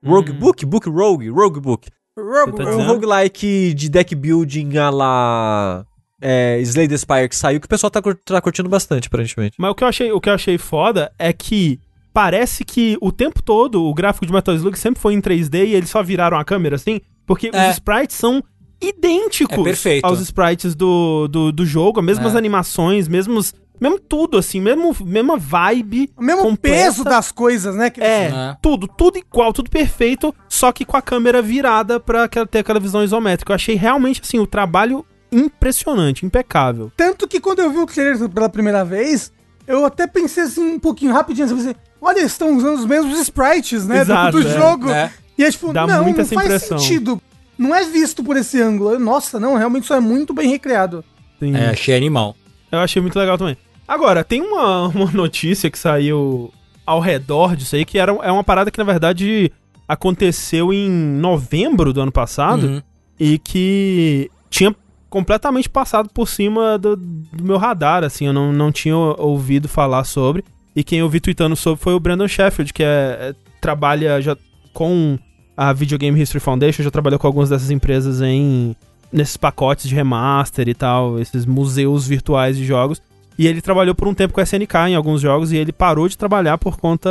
Book. 0.02 0.30
Rogue 0.30 0.30
hum. 0.30 0.38
Book? 0.38 0.66
Book 0.66 0.88
Rogue? 0.88 1.28
Rogue 1.28 1.60
Book. 1.60 1.88
Rogue, 2.18 2.56
tá 2.56 2.70
um 2.70 2.86
roguelike 2.86 3.72
de 3.74 3.88
deck 3.88 4.14
building 4.14 4.76
a 4.76 4.90
lá 4.90 5.86
é, 6.20 6.58
Slay 6.60 6.86
the 6.86 6.96
Spire 6.96 7.28
que 7.28 7.36
saiu, 7.36 7.60
que 7.60 7.66
o 7.66 7.68
pessoal 7.68 7.90
tá, 7.90 8.02
tá 8.02 8.40
curtindo 8.40 8.68
bastante, 8.68 9.08
aparentemente. 9.08 9.56
Mas 9.58 9.70
o 9.70 9.74
que, 9.74 9.84
eu 9.84 9.88
achei, 9.88 10.12
o 10.12 10.20
que 10.20 10.28
eu 10.28 10.34
achei 10.34 10.58
foda 10.58 11.10
é 11.18 11.32
que 11.32 11.80
parece 12.12 12.64
que 12.64 12.98
o 13.00 13.10
tempo 13.10 13.42
todo 13.42 13.84
o 13.84 13.94
gráfico 13.94 14.26
de 14.26 14.32
Metal 14.32 14.54
Slug 14.54 14.78
sempre 14.78 15.00
foi 15.00 15.14
em 15.14 15.20
3D 15.20 15.66
e 15.66 15.74
eles 15.74 15.88
só 15.88 16.02
viraram 16.02 16.38
a 16.38 16.44
câmera 16.44 16.76
assim, 16.76 17.00
porque 17.26 17.50
é. 17.52 17.68
os 17.68 17.74
sprites 17.74 18.16
são 18.16 18.42
idênticos 18.82 19.86
é 19.86 20.00
aos 20.02 20.20
sprites 20.20 20.74
do, 20.74 21.28
do, 21.28 21.52
do 21.52 21.66
jogo, 21.66 22.00
as 22.00 22.06
mesmas 22.06 22.34
é. 22.34 22.38
animações, 22.38 23.08
mesmos 23.08 23.54
mesmo 23.80 23.98
tudo, 23.98 24.36
assim, 24.36 24.60
mesmo, 24.60 24.94
mesma 25.04 25.36
vibe. 25.36 26.12
O 26.16 26.22
mesmo 26.22 26.42
completa. 26.42 26.76
peso 26.76 27.02
das 27.02 27.32
coisas, 27.32 27.74
né? 27.74 27.88
Que 27.88 28.00
é, 28.00 28.26
é, 28.26 28.56
tudo, 28.60 28.86
tudo 28.86 29.18
igual, 29.18 29.52
tudo 29.52 29.70
perfeito, 29.70 30.34
só 30.48 30.70
que 30.70 30.84
com 30.84 30.96
a 30.96 31.02
câmera 31.02 31.40
virada 31.40 31.98
pra 31.98 32.28
ter 32.28 32.58
aquela 32.58 32.78
visão 32.78 33.02
isométrica. 33.02 33.52
Eu 33.52 33.54
achei 33.54 33.74
realmente, 33.74 34.20
assim, 34.22 34.38
o 34.38 34.46
trabalho 34.46 35.04
impressionante, 35.32 36.26
impecável. 36.26 36.92
Tanto 36.96 37.26
que 37.26 37.40
quando 37.40 37.60
eu 37.60 37.70
vi 37.70 37.78
o 37.78 37.86
trailer 37.86 38.28
pela 38.28 38.48
primeira 38.48 38.84
vez, 38.84 39.32
eu 39.66 39.84
até 39.84 40.06
pensei 40.06 40.42
assim, 40.42 40.74
um 40.74 40.78
pouquinho 40.78 41.12
rapidinho, 41.12 41.46
assim, 41.46 41.74
olha, 42.00 42.18
eles 42.18 42.32
estão 42.32 42.56
usando 42.56 42.78
os 42.78 42.84
mesmos 42.84 43.18
sprites, 43.20 43.86
né, 43.86 44.00
Exato, 44.00 44.36
do, 44.36 44.42
do 44.42 44.48
é, 44.48 44.52
jogo. 44.52 44.90
É. 44.90 45.12
E 45.38 45.44
é 45.44 45.50
tipo, 45.50 45.72
Dá 45.72 45.86
não, 45.86 46.04
não 46.04 46.14
faz 46.14 46.32
impressão. 46.32 46.78
sentido. 46.78 47.22
Não 47.56 47.74
é 47.74 47.84
visto 47.84 48.22
por 48.22 48.36
esse 48.36 48.60
ângulo. 48.60 48.98
Nossa, 48.98 49.38
não, 49.38 49.54
realmente 49.54 49.84
isso 49.84 49.94
é 49.94 50.00
muito 50.00 50.34
bem 50.34 50.48
recriado. 50.50 51.04
Sim. 51.38 51.54
É, 51.54 51.70
achei 51.70 51.96
animal. 51.96 52.36
Eu 52.70 52.78
achei 52.78 53.00
muito 53.00 53.18
legal 53.18 53.38
também. 53.38 53.56
Agora, 53.90 54.22
tem 54.22 54.40
uma, 54.40 54.86
uma 54.94 55.10
notícia 55.10 55.68
que 55.68 55.76
saiu 55.76 56.54
ao 56.86 57.00
redor 57.00 57.56
disso 57.56 57.74
aí, 57.74 57.84
que 57.84 57.98
era, 57.98 58.12
é 58.12 58.30
uma 58.30 58.44
parada 58.44 58.70
que, 58.70 58.78
na 58.78 58.84
verdade, 58.84 59.50
aconteceu 59.88 60.72
em 60.72 60.88
novembro 60.88 61.92
do 61.92 62.00
ano 62.00 62.12
passado 62.12 62.66
uhum. 62.68 62.82
e 63.18 63.36
que 63.36 64.30
tinha 64.48 64.74
completamente 65.08 65.68
passado 65.68 66.08
por 66.08 66.28
cima 66.28 66.78
do, 66.78 66.94
do, 66.94 67.42
meu 67.42 67.58
radar, 67.58 68.04
assim, 68.04 68.26
eu 68.26 68.32
não, 68.32 68.52
não 68.52 68.70
tinha 68.70 68.94
ouvido 68.94 69.68
falar 69.68 70.04
sobre. 70.04 70.44
E 70.74 70.84
quem 70.84 71.00
eu 71.00 71.08
vi 71.08 71.18
tweetando 71.18 71.56
sobre 71.56 71.82
foi 71.82 71.92
o 71.92 71.98
Brandon 71.98 72.28
Sheffield, 72.28 72.72
que 72.72 72.84
é, 72.84 72.86
é 72.86 73.34
trabalha 73.60 74.22
já 74.22 74.36
com 74.72 75.18
a 75.56 75.72
Video 75.72 75.98
Game 75.98 76.20
History 76.20 76.38
Foundation, 76.38 76.84
já 76.84 76.92
trabalhou 76.92 77.18
com 77.18 77.26
algumas 77.26 77.50
dessas 77.50 77.72
empresas 77.72 78.22
em 78.22 78.76
nesses 79.12 79.36
pacotes 79.36 79.88
de 79.88 79.94
remaster 79.96 80.68
e 80.68 80.74
tal, 80.74 81.18
esses 81.18 81.44
museus 81.44 82.06
virtuais 82.06 82.56
de 82.56 82.64
jogos. 82.64 83.02
E 83.40 83.46
ele 83.46 83.62
trabalhou 83.62 83.94
por 83.94 84.06
um 84.06 84.12
tempo 84.12 84.34
com 84.34 84.40
a 84.40 84.42
SNK 84.42 84.90
em 84.90 84.94
alguns 84.94 85.22
jogos 85.22 85.50
e 85.50 85.56
ele 85.56 85.72
parou 85.72 86.06
de 86.06 86.18
trabalhar 86.18 86.58
por 86.58 86.76
conta 86.76 87.08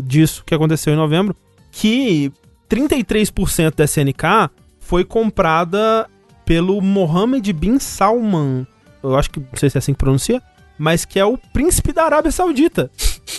disso 0.00 0.44
que 0.46 0.54
aconteceu 0.54 0.92
em 0.92 0.96
novembro. 0.96 1.34
Que 1.72 2.30
33% 2.70 3.74
da 3.74 3.82
SNK 3.82 4.48
foi 4.78 5.04
comprada 5.04 6.08
pelo 6.44 6.80
Mohammed 6.80 7.52
bin 7.52 7.80
Salman. 7.80 8.64
Eu 9.02 9.16
acho 9.16 9.28
que 9.28 9.40
não 9.40 9.48
sei 9.56 9.68
se 9.68 9.76
é 9.76 9.80
assim 9.80 9.92
que 9.92 9.98
pronuncia, 9.98 10.40
mas 10.78 11.04
que 11.04 11.18
é 11.18 11.24
o 11.24 11.36
príncipe 11.36 11.92
da 11.92 12.04
Arábia 12.04 12.30
Saudita. 12.30 12.88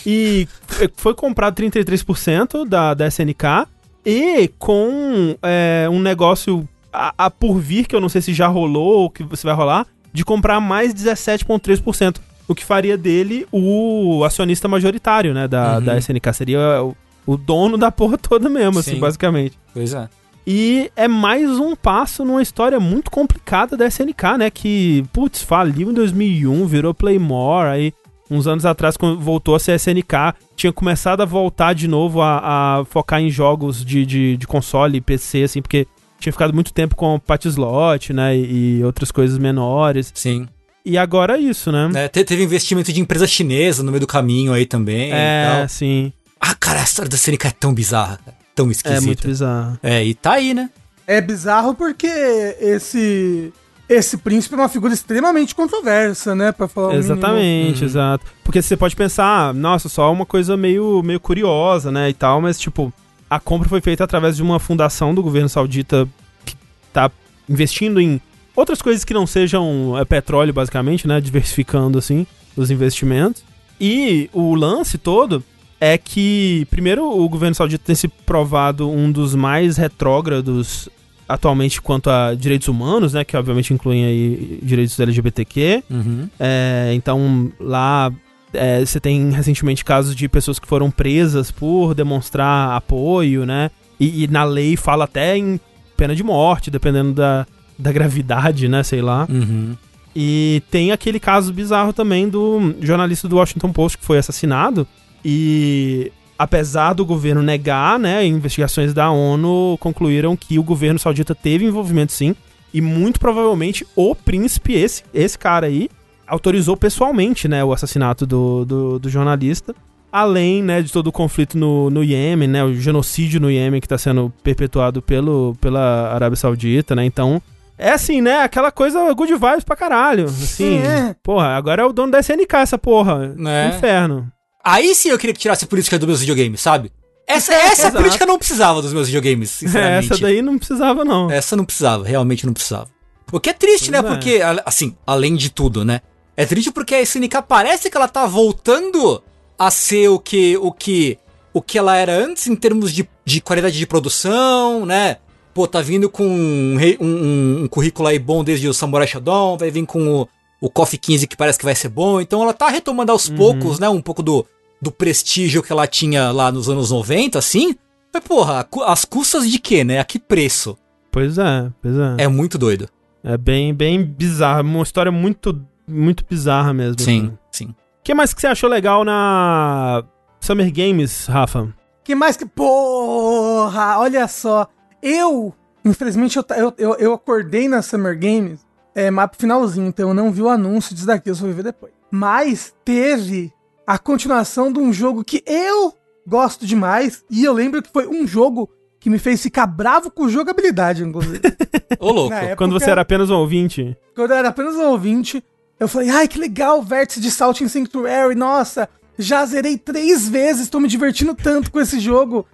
E 0.06 0.50
foi 0.98 1.14
comprado 1.14 1.56
33% 1.56 2.68
da, 2.68 2.94
da 2.94 3.08
SNK 3.08 3.70
e 4.06 4.50
com 4.60 5.34
é, 5.42 5.88
um 5.90 6.02
negócio 6.02 6.68
a, 6.92 7.14
a, 7.18 7.32
por 7.32 7.58
vir, 7.58 7.88
que 7.88 7.96
eu 7.96 8.02
não 8.02 8.10
sei 8.10 8.22
se 8.22 8.34
já 8.34 8.48
rolou 8.48 9.04
ou 9.04 9.10
que 9.10 9.24
você 9.24 9.48
vai 9.48 9.56
rolar, 9.56 9.88
de 10.14 10.26
comprar 10.26 10.60
mais 10.60 10.94
17,3%, 10.94 12.18
o 12.48 12.56
que 12.56 12.64
faria 12.64 12.98
dele 12.98 13.46
o 13.52 14.24
acionista 14.24 14.68
majoritário, 14.68 15.34
né, 15.34 15.48
da, 15.48 15.76
uhum. 15.76 15.84
da 15.84 15.98
SNK. 15.98 16.34
Seria 16.34 16.84
o, 16.84 16.96
o, 17.26 17.38
dono 17.38 17.78
da 17.78 17.92
porra 17.92 18.18
toda 18.20 18.50
mesmo, 18.50 18.80
assim, 18.80 18.92
Sim. 18.92 18.92
assim, 18.92 19.02
basicamente. 19.02 19.60
Pois 19.74 19.94
é. 19.94 20.08
E 20.50 20.90
é 20.96 21.10
mais 21.10 21.60
um 21.60 21.76
passo 21.76 22.24
numa 22.24 22.42
história 22.42 22.80
muito 22.80 23.12
complicada 23.12 23.76
da 23.76 23.86
SNK, 23.86 24.38
né, 24.40 24.50
que, 24.50 25.04
putz, 25.12 25.42
faliu 25.42 25.92
em 25.92 25.94
2001, 25.94 26.66
virou 26.66 26.94
Playmore, 26.94 27.68
aí 27.68 27.94
uns 28.30 28.48
anos 28.48 28.66
atrás 28.66 28.98
quando 28.98 29.20
voltou 29.20 29.56
a 29.56 29.60
ser 29.60 29.76
SNK, 29.76 30.36
tinha 30.56 30.72
começado 30.72 31.22
a 31.22 31.26
voltar 31.26 31.74
de 31.74 31.88
novo 31.88 32.22
a, 32.22 32.80
a 32.80 32.86
focar 32.86 33.22
em 33.22 33.30
jogos 33.30 33.84
de, 33.84 34.06
de, 34.06 34.38
de 34.38 34.48
console 34.48 34.98
e 34.98 35.02
PC, 35.02 35.44
assim, 35.44 35.62
porque 35.62 35.88
tinha 36.20 36.34
ficado 36.34 36.54
muito 36.54 36.74
tempo 36.74 36.96
com 36.96 37.20
Slot, 37.46 38.14
né? 38.14 38.36
E, 38.36 38.80
e 38.80 38.84
outras 38.84 39.12
coisas 39.12 39.38
menores. 39.38 40.12
Sim. 40.16 40.48
E 40.84 40.98
agora 40.98 41.38
é 41.38 41.42
isso, 41.42 41.72
né? 41.72 41.90
É, 41.96 42.08
teve 42.08 42.44
investimento 42.44 42.94
de 42.94 43.02
empresa 43.02 43.28
chinesa 43.28 43.84
no 43.84 43.92
meio 43.92 44.00
do 44.00 44.08
caminho 44.08 44.54
aí 44.54 44.66
também. 44.66 45.12
É, 45.12 45.66
sim. 45.68 46.14
Ah, 46.40 46.56
cara, 46.56 46.80
a 46.80 46.84
história 46.84 47.10
da 47.10 47.18
Seneca 47.18 47.50
é 47.50 47.52
tão 47.52 47.74
bizarra, 47.74 48.20
tão 48.56 48.72
esquisita. 48.72 49.02
É 49.02 49.06
muito 49.06 49.28
bizarra. 49.28 49.78
É, 49.84 50.04
e 50.04 50.14
tá 50.14 50.34
aí, 50.34 50.54
né? 50.54 50.70
É 51.06 51.20
bizarro 51.20 51.74
porque 51.74 52.08
esse 52.08 53.52
esse 53.90 54.18
príncipe 54.18 54.54
é 54.56 54.58
uma 54.58 54.70
figura 54.70 54.94
extremamente 54.94 55.56
controversa, 55.56 56.36
né, 56.36 56.52
para 56.52 56.68
falar 56.68 56.96
Exatamente, 56.96 57.82
uhum. 57.82 57.86
exato. 57.86 58.26
Porque 58.44 58.62
você 58.62 58.76
pode 58.76 58.96
pensar, 58.96 59.54
nossa, 59.54 59.88
só 59.88 60.12
uma 60.12 60.26
coisa 60.26 60.58
meio 60.58 61.02
meio 61.04 61.20
curiosa, 61.20 61.92
né, 61.92 62.10
e 62.10 62.14
tal, 62.14 62.42
mas 62.42 62.60
tipo, 62.60 62.94
a 63.30 63.40
compra 63.40 63.68
foi 63.68 63.82
feita 63.82 64.04
através 64.04 64.38
de 64.38 64.44
uma 64.44 64.60
fundação 64.60 65.14
do 65.14 65.22
governo 65.22 65.50
saudita 65.50 66.08
que 66.46 66.56
está 66.88 67.12
investindo 67.50 68.00
em 68.00 68.22
outras 68.56 68.82
coisas 68.82 69.04
que 69.04 69.14
não 69.14 69.28
sejam 69.28 69.98
é, 69.98 70.06
petróleo, 70.06 70.54
basicamente, 70.54 71.08
né? 71.08 71.22
Diversificando, 71.22 71.98
assim, 71.98 72.26
os 72.56 72.72
investimentos. 72.72 73.44
E 73.80 74.30
o 74.34 74.56
lance 74.56 74.98
todo 74.98 75.44
é 75.80 75.98
que, 75.98 76.66
primeiro, 76.72 77.04
o 77.04 77.30
governo 77.30 77.54
saudita 77.54 77.84
tem 77.86 77.96
se 77.96 78.08
provado 78.08 78.90
um 78.90 79.12
dos 79.12 79.36
mais 79.36 79.78
retrógrados 79.78 80.90
atualmente 81.30 81.82
quanto 81.82 82.10
a 82.10 82.34
direitos 82.34 82.68
humanos, 82.68 83.14
né? 83.14 83.24
Que 83.24 83.36
obviamente 83.36 83.74
incluem 83.74 84.06
aí 84.06 84.60
direitos 84.64 85.00
LGBTQ. 85.00 85.84
Uhum. 85.90 86.30
É, 86.40 86.92
então, 86.94 87.52
lá 87.60 88.12
é, 88.54 88.84
você 88.84 89.00
tem 89.00 89.32
recentemente 89.32 89.84
casos 89.84 90.16
de 90.16 90.28
pessoas 90.28 90.60
que 90.60 90.68
foram 90.68 90.90
presas 90.90 91.52
por 91.52 91.94
demonstrar 91.94 92.76
apoio, 92.76 93.46
né? 93.46 93.72
E, 94.00 94.24
e, 94.24 94.28
na 94.28 94.44
lei 94.44 94.76
fala 94.78 95.06
até 95.06 95.38
em 95.38 95.60
pena 95.96 96.16
de 96.16 96.24
morte, 96.24 96.70
dependendo 96.70 97.14
da, 97.14 97.46
da 97.78 97.92
gravidade, 97.92 98.68
né? 98.68 98.84
Sei 98.84 99.02
lá. 99.02 99.28
Uhum. 99.30 99.76
E 100.16 100.62
tem 100.72 100.92
aquele 100.92 101.20
caso 101.20 101.54
bizarro 101.54 101.94
também 101.94 102.28
do 102.28 102.76
jornalista 102.82 103.28
do 103.28 103.38
Washington 103.38 103.72
Post 103.72 103.98
que 103.98 104.06
foi 104.06 104.18
assassinado. 104.18 104.88
E 105.24 106.12
apesar 106.38 106.94
do 106.94 107.06
governo 107.06 107.42
negar, 107.42 108.00
né, 108.00 108.26
investigações 108.26 108.94
da 108.94 109.10
ONU 109.10 109.78
concluíram 109.80 110.36
que 110.36 110.58
o 110.60 110.64
governo 110.64 111.00
saudita 111.00 111.36
teve 111.36 111.66
envolvimento 111.66 112.14
sim. 112.14 112.36
E 112.74 112.82
muito 112.82 113.20
provavelmente 113.20 113.86
o 113.96 114.14
príncipe, 114.14 114.74
esse, 114.74 115.04
esse 115.14 115.38
cara 115.38 115.68
aí, 115.68 115.90
autorizou 116.28 116.76
pessoalmente, 116.76 117.48
né, 117.48 117.64
o 117.64 117.72
assassinato 117.72 118.26
do, 118.26 118.66
do, 118.66 119.00
do 119.00 119.10
jornalista. 119.10 119.74
Além, 120.12 120.64
né, 120.64 120.82
de 120.82 120.92
todo 120.92 121.08
o 121.08 121.12
conflito 121.12 121.58
no, 121.58 121.90
no 121.90 122.04
Iêmen, 122.04 122.48
né, 122.48 122.64
o 122.64 122.74
genocídio 122.74 123.40
no 123.40 123.52
Iêmen 123.52 123.82
que 123.82 123.86
está 123.86 123.98
sendo 123.98 124.32
perpetuado 124.44 125.02
pelo, 125.02 125.56
pela 125.60 126.14
Arábia 126.14 126.36
Saudita, 126.36 126.96
né, 126.96 127.06
então 127.06 127.42
É 127.78 127.92
assim, 127.92 128.22
né? 128.22 128.42
Aquela 128.42 128.72
coisa 128.72 129.14
good 129.14 129.34
vibes 129.34 129.64
pra 129.64 129.76
caralho. 129.76 130.26
Assim, 130.26 130.78
é. 130.78 131.16
porra, 131.22 131.56
agora 131.56 131.84
é 131.84 131.86
o 131.86 131.94
dono 131.94 132.12
da 132.12 132.20
SNK 132.20 132.56
essa 132.56 132.78
porra. 132.78 133.34
Né? 133.36 133.76
Inferno. 133.76 134.32
Aí 134.64 134.96
sim 134.96 135.10
eu 135.10 135.18
queria 135.18 135.34
que 135.34 135.40
tirasse 135.40 135.66
a 135.66 135.68
política 135.68 136.00
dos 136.00 136.08
meus 136.08 136.20
videogames, 136.22 136.60
sabe? 136.60 136.92
Essa, 137.28 137.54
essa 137.72 137.92
política 137.92 138.26
não 138.26 138.38
precisava 138.40 138.82
dos 138.82 138.94
meus 138.94 139.08
videogames, 139.08 139.52
sinceramente. 139.52 140.12
Essa 140.12 140.22
daí 140.22 140.42
não 140.42 140.58
precisava, 140.58 141.06
não. 141.06 141.30
Essa 141.30 141.56
não 141.56 141.66
precisava, 141.66 142.06
realmente 142.06 142.46
não 142.46 142.54
precisava. 142.54 142.88
O 143.32 143.40
que 143.40 143.50
é 143.50 143.54
triste, 143.54 143.92
pois 143.92 144.04
né? 144.04 144.10
É. 144.10 144.14
Porque, 144.14 144.40
assim, 144.66 144.96
além 145.06 145.36
de 145.36 145.50
tudo, 145.50 145.84
né? 145.84 146.02
É 146.38 146.46
triste 146.46 146.72
porque 146.72 146.94
a 146.94 147.02
SNK 147.02 147.42
parece 147.48 147.90
que 147.90 147.98
ela 147.98 148.08
tá 148.08 148.28
voltando 148.28 149.24
a 149.58 149.72
ser 149.72 150.08
o 150.10 150.20
que 150.20 150.56
o 150.58 150.72
que 150.72 151.18
o 151.52 151.62
que 151.64 151.80
ela 151.80 151.98
era 151.98 152.14
antes 152.14 152.46
em 152.46 152.56
termos 152.56 152.94
de, 152.94 153.10
de 153.26 153.42
qualidade 153.42 153.76
de 153.76 153.88
produção, 153.88 154.86
né? 154.86 155.18
Pô, 155.52 155.68
tá 155.68 155.82
vindo 155.82 156.08
com 156.08 156.24
um, 156.24 156.78
um, 157.02 157.64
um 157.64 157.68
currículo 157.68 158.08
aí 158.08 158.20
bom 158.20 158.44
desde 158.44 158.68
o 158.68 158.74
Samurai 158.76 159.08
Shodown, 159.08 159.58
vai 159.58 159.72
vir 159.72 159.84
com 159.88 160.22
o, 160.22 160.28
o 160.62 160.70
Coffee 160.70 161.00
15 161.00 161.26
que 161.26 161.36
parece 161.36 161.58
que 161.58 161.66
vai 161.66 161.74
ser 161.74 161.90
bom. 161.90 162.22
Então 162.22 162.44
ela 162.44 162.54
tá 162.54 162.70
retomando 162.70 163.12
aos 163.12 163.28
uhum. 163.28 163.36
poucos, 163.36 163.80
né? 163.80 163.90
Um 163.90 164.02
pouco 164.02 164.22
do, 164.22 164.46
do 164.80 164.92
prestígio 164.92 165.64
que 165.64 165.72
ela 165.72 165.88
tinha 165.88 166.32
lá 166.32 166.52
nos 166.52 166.70
anos 166.70 166.92
90, 166.92 167.40
assim. 167.40 167.76
Mas, 168.14 168.24
porra, 168.24 168.68
as 168.86 169.04
custas 169.04 169.50
de 169.50 169.58
quê, 169.58 169.84
né? 169.84 170.00
A 170.00 170.04
que 170.04 170.20
preço? 170.20 170.78
Pois 171.12 171.40
é, 171.40 171.72
pois 171.82 171.96
é. 171.96 172.26
É 172.26 172.28
muito 172.28 172.60
doido. 172.60 172.88
É 173.24 173.36
bem, 173.36 173.74
bem 173.74 174.04
bizarro. 174.04 174.62
Uma 174.62 174.84
história 174.84 175.12
muito 175.12 175.60
muito 175.88 176.26
bizarra 176.30 176.74
mesmo. 176.74 177.00
Sim, 177.00 177.38
assim. 177.52 177.68
sim. 177.68 177.72
O 177.72 178.04
que 178.04 178.14
mais 178.14 178.34
que 178.34 178.42
você 178.42 178.48
achou 178.48 178.70
legal 178.70 179.04
na 179.04 180.04
Summer 180.40 180.72
Games, 180.72 181.26
Rafa? 181.28 181.74
que 182.04 182.16
mais 182.16 182.38
que. 182.38 182.46
Porra! 182.46 184.00
Olha 184.00 184.28
só. 184.28 184.68
Eu, 185.02 185.54
infelizmente, 185.84 186.38
eu, 186.38 186.74
eu, 186.78 186.96
eu 186.96 187.14
acordei 187.14 187.68
na 187.68 187.82
Summer 187.82 188.18
Games 188.18 188.66
é, 188.98 189.12
mas 189.12 189.30
pro 189.30 189.40
finalzinho, 189.40 189.86
então 189.86 190.10
eu 190.10 190.14
não 190.16 190.32
vi 190.32 190.42
o 190.42 190.50
anúncio 190.50 190.96
disso 190.96 191.06
daqui, 191.06 191.30
eu 191.30 191.36
só 191.36 191.46
vi 191.46 191.54
ver 191.54 191.66
depois. 191.66 191.94
Mas 192.10 192.74
teve 192.84 193.54
a 193.86 194.00
continuação 194.00 194.74
de 194.74 194.80
um 194.80 194.92
jogo 194.92 195.24
que 195.24 195.44
eu 195.46 195.94
gosto 196.26 196.66
demais. 196.66 197.24
E 197.30 197.44
eu 197.44 197.54
lembro 197.54 197.84
que 197.84 197.92
foi 197.92 198.08
um 198.08 198.26
jogo 198.26 198.68
que 199.00 199.08
me 199.08 199.20
fez 199.20 199.40
ficar 199.40 199.68
bravo 199.68 200.10
com 200.10 200.28
jogabilidade, 200.28 201.04
inclusive. 201.04 201.42
Ô, 202.00 202.12
louco. 202.12 202.34
Época, 202.34 202.56
quando 202.56 202.72
você 202.72 202.90
era 202.90 203.02
apenas 203.02 203.30
um 203.30 203.36
ouvinte. 203.36 203.96
Quando 204.16 204.32
eu 204.32 204.38
era 204.38 204.50
apenas 204.50 204.74
um 204.74 204.88
ouvinte, 204.88 205.44
eu 205.80 205.88
falei, 205.88 206.10
ai, 206.10 206.28
que 206.28 206.40
legal, 206.40 206.82
vértice 206.82 207.20
de 207.20 207.30
Salt 207.30 207.62
in 207.62 207.68
Sanctuary, 207.68 208.36
nossa, 208.36 208.90
já 209.18 209.46
zerei 209.46 209.78
três 209.78 210.28
vezes, 210.28 210.70
tô 210.70 210.80
me 210.80 210.88
divertindo 210.88 211.36
tanto 211.36 211.72
com 211.72 211.80
esse 211.80 212.00
jogo. 212.00 212.46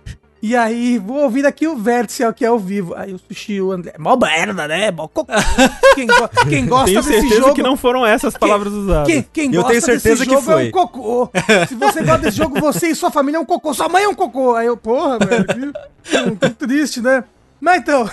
E 0.41 0.57
aí, 0.57 0.97
vou 0.97 1.21
ouvir 1.21 1.45
aqui 1.45 1.65
o 1.65 1.77
vértice 1.77 2.21
que 2.33 2.43
é 2.43 2.49
ao 2.49 2.59
vivo. 2.59 2.93
Aí 2.95 3.13
o 3.13 3.17
Sushi 3.17 3.62
o 3.62 3.71
André. 3.71 3.93
Mó 3.97 4.17
merda, 4.17 4.67
né? 4.67 4.91
Mó 4.91 5.07
cocô. 5.07 5.31
Quem, 5.95 6.05
go 6.05 6.29
quem 6.49 6.65
gosta 6.65 6.88
tenho 6.88 7.01
desse 7.01 7.21
certeza 7.21 7.41
jogo. 7.41 7.53
que 7.53 7.63
não 7.63 7.77
foram 7.77 8.05
essas 8.05 8.36
palavras 8.36 8.73
usadas. 8.73 9.07
Quem, 9.07 9.25
quem 9.31 9.53
eu 9.53 9.63
tenho 9.63 9.81
certeza 9.81 10.25
que 10.25 10.41
foi. 10.41 10.65
é 10.65 10.67
um 10.67 10.71
cocô. 10.71 11.31
Se 11.69 11.75
você 11.75 12.03
gosta 12.03 12.17
desse 12.17 12.36
jogo, 12.36 12.59
você 12.59 12.88
e 12.89 12.95
sua 12.95 13.09
família 13.09 13.38
é 13.38 13.39
um 13.39 13.45
cocô. 13.45 13.73
Sua 13.73 13.88
mãe 13.88 14.03
é 14.03 14.07
um 14.09 14.13
cocô. 14.13 14.53
Aí 14.53 14.67
eu, 14.67 14.75
porra, 14.75 15.17
velho. 15.17 15.45
Que, 16.03 16.36
que 16.36 16.49
triste, 16.49 16.99
né? 16.99 17.23
Mas 17.62 17.77
então, 17.77 18.09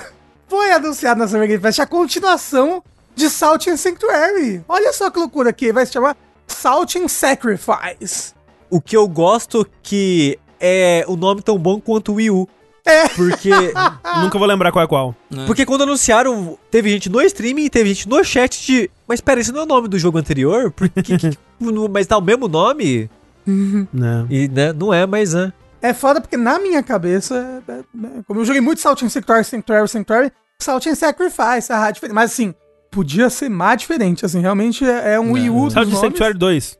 foi 0.46 0.70
anunciado 0.70 1.18
na 1.18 1.26
Summer 1.26 1.48
Game 1.48 1.60
Fest 1.60 1.80
a 1.80 1.86
continuação 1.86 2.80
de 3.20 3.30
Salt 3.30 3.68
and 3.68 3.76
Sanctuary. 3.76 4.64
Olha 4.68 4.92
só 4.92 5.10
que 5.10 5.18
loucura 5.18 5.50
aqui, 5.50 5.72
vai 5.72 5.86
se 5.86 5.92
chamar 5.92 6.16
Salt 6.46 6.96
and 6.96 7.08
Sacrifice. 7.08 8.34
O 8.68 8.80
que 8.80 8.96
eu 8.96 9.06
gosto 9.06 9.66
que 9.82 10.38
é 10.58 11.04
o 11.06 11.16
nome 11.16 11.42
tão 11.42 11.58
bom 11.58 11.80
quanto 11.80 12.12
o 12.12 12.14
Wii 12.16 12.30
U. 12.30 12.48
É. 12.84 13.08
Porque. 13.08 13.50
Nunca 14.22 14.38
vou 14.38 14.46
lembrar 14.46 14.72
qual 14.72 14.84
é 14.84 14.88
qual. 14.88 15.14
É. 15.36 15.46
Porque 15.46 15.66
quando 15.66 15.82
anunciaram, 15.82 16.58
teve 16.70 16.90
gente 16.90 17.08
no 17.08 17.20
streaming 17.22 17.64
e 17.64 17.70
teve 17.70 17.90
gente 17.90 18.08
no 18.08 18.24
chat 18.24 18.64
de. 18.64 18.90
Mas 19.06 19.20
pera, 19.20 19.40
esse 19.40 19.52
não 19.52 19.60
é 19.60 19.62
o 19.64 19.66
nome 19.66 19.88
do 19.88 19.98
jogo 19.98 20.18
anterior? 20.18 20.70
Porque, 20.72 21.02
que, 21.02 21.38
mas 21.90 22.06
tá 22.06 22.16
o 22.16 22.22
mesmo 22.22 22.48
nome? 22.48 23.10
Não. 23.46 24.26
E 24.30 24.48
né, 24.48 24.72
não 24.72 24.92
é, 24.92 25.06
mas 25.06 25.34
é. 25.34 25.52
É 25.82 25.94
foda 25.94 26.20
porque 26.20 26.36
na 26.36 26.58
minha 26.58 26.82
cabeça, 26.82 27.62
é, 27.66 27.72
é, 27.72 27.82
como 28.26 28.40
eu 28.40 28.44
joguei 28.44 28.60
muito 28.60 28.80
Salt 28.80 29.02
and 29.02 29.08
Sanctuary, 29.08 29.44
Sanctuary, 29.44 29.88
Sanctuary, 29.88 30.32
Salt 30.60 30.86
and 30.86 30.94
Sacrifice, 30.94 31.72
a 31.72 31.78
rádio 31.78 32.02
mas 32.12 32.32
assim, 32.32 32.54
podia 32.90 33.30
ser 33.30 33.48
mais 33.48 33.78
diferente, 33.78 34.24
assim, 34.24 34.40
realmente 34.40 34.84
é, 34.84 35.14
é 35.14 35.20
um 35.20 35.32
Wii 35.32 35.50
U 35.50 35.70
Salt 35.70 35.88
and 35.88 35.96
Sanctuary 35.96 36.38
2. 36.38 36.78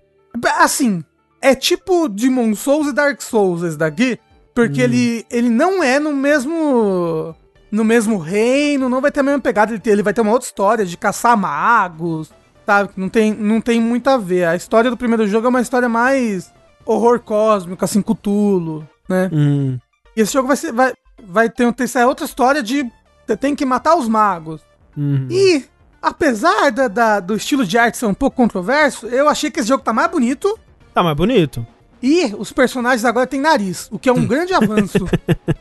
Assim, 0.59 1.05
é 1.41 1.55
tipo 1.55 2.09
Demon 2.09 2.55
Souls 2.55 2.89
e 2.89 2.93
Dark 2.93 3.21
Souls 3.23 3.63
esse 3.63 3.77
daqui, 3.77 4.19
porque 4.55 4.81
hum. 4.81 4.85
ele, 4.85 5.27
ele 5.31 5.49
não 5.49 5.83
é 5.83 5.99
no 5.99 6.13
mesmo 6.13 7.35
no 7.71 7.85
mesmo 7.85 8.19
reino, 8.19 8.89
não 8.89 9.01
vai 9.01 9.13
ter 9.13 9.21
a 9.21 9.23
mesma 9.23 9.41
pegada, 9.41 9.73
ele, 9.73 9.83
ele 9.87 10.03
vai 10.03 10.13
ter 10.13 10.21
uma 10.21 10.33
outra 10.33 10.47
história 10.47 10.85
de 10.85 10.97
caçar 10.97 11.37
magos, 11.37 12.33
sabe? 12.67 12.91
Não 12.97 13.09
tem, 13.09 13.33
não 13.33 13.61
tem 13.61 13.81
muito 13.81 14.11
a 14.11 14.17
ver. 14.17 14.47
A 14.47 14.57
história 14.57 14.91
do 14.91 14.97
primeiro 14.97 15.27
jogo 15.29 15.47
é 15.47 15.51
uma 15.51 15.61
história 15.61 15.89
mais 15.89 16.53
horror 16.85 17.21
cósmico, 17.21 17.85
assim, 17.85 18.03
Cthulhu, 18.03 18.87
né? 19.09 19.31
Hum. 19.33 19.79
E 20.17 20.21
esse 20.21 20.33
jogo 20.33 20.49
vai, 20.49 20.57
ser, 20.57 20.73
vai, 20.73 20.93
vai 21.23 21.49
ter, 21.49 21.73
ter 21.73 21.85
essa 21.85 22.05
outra 22.07 22.25
história 22.25 22.61
de 22.61 22.91
você 23.27 23.37
tem 23.37 23.55
que 23.55 23.65
matar 23.65 23.97
os 23.97 24.09
magos. 24.09 24.61
Uhum. 24.97 25.29
E, 25.31 25.65
apesar 26.03 26.71
da, 26.71 26.89
da, 26.89 27.21
do 27.21 27.37
estilo 27.37 27.65
de 27.65 27.77
arte 27.79 27.99
ser 27.99 28.07
um 28.07 28.15
pouco 28.15 28.37
controverso, 28.37 29.07
eu 29.07 29.29
achei 29.29 29.51
que 29.51 29.61
esse 29.61 29.69
jogo 29.69 29.83
tá 29.83 29.93
mais 29.93 30.11
bonito. 30.11 30.59
Tá 30.95 31.03
mais 31.03 31.17
bonito. 31.17 31.67
E 32.03 32.35
os 32.39 32.51
personagens 32.51 33.05
agora 33.05 33.27
têm 33.27 33.41
nariz, 33.41 33.89
o 33.91 33.99
que 33.99 34.09
é 34.09 34.13
um 34.13 34.27
grande 34.27 34.55
avanço. 34.55 35.07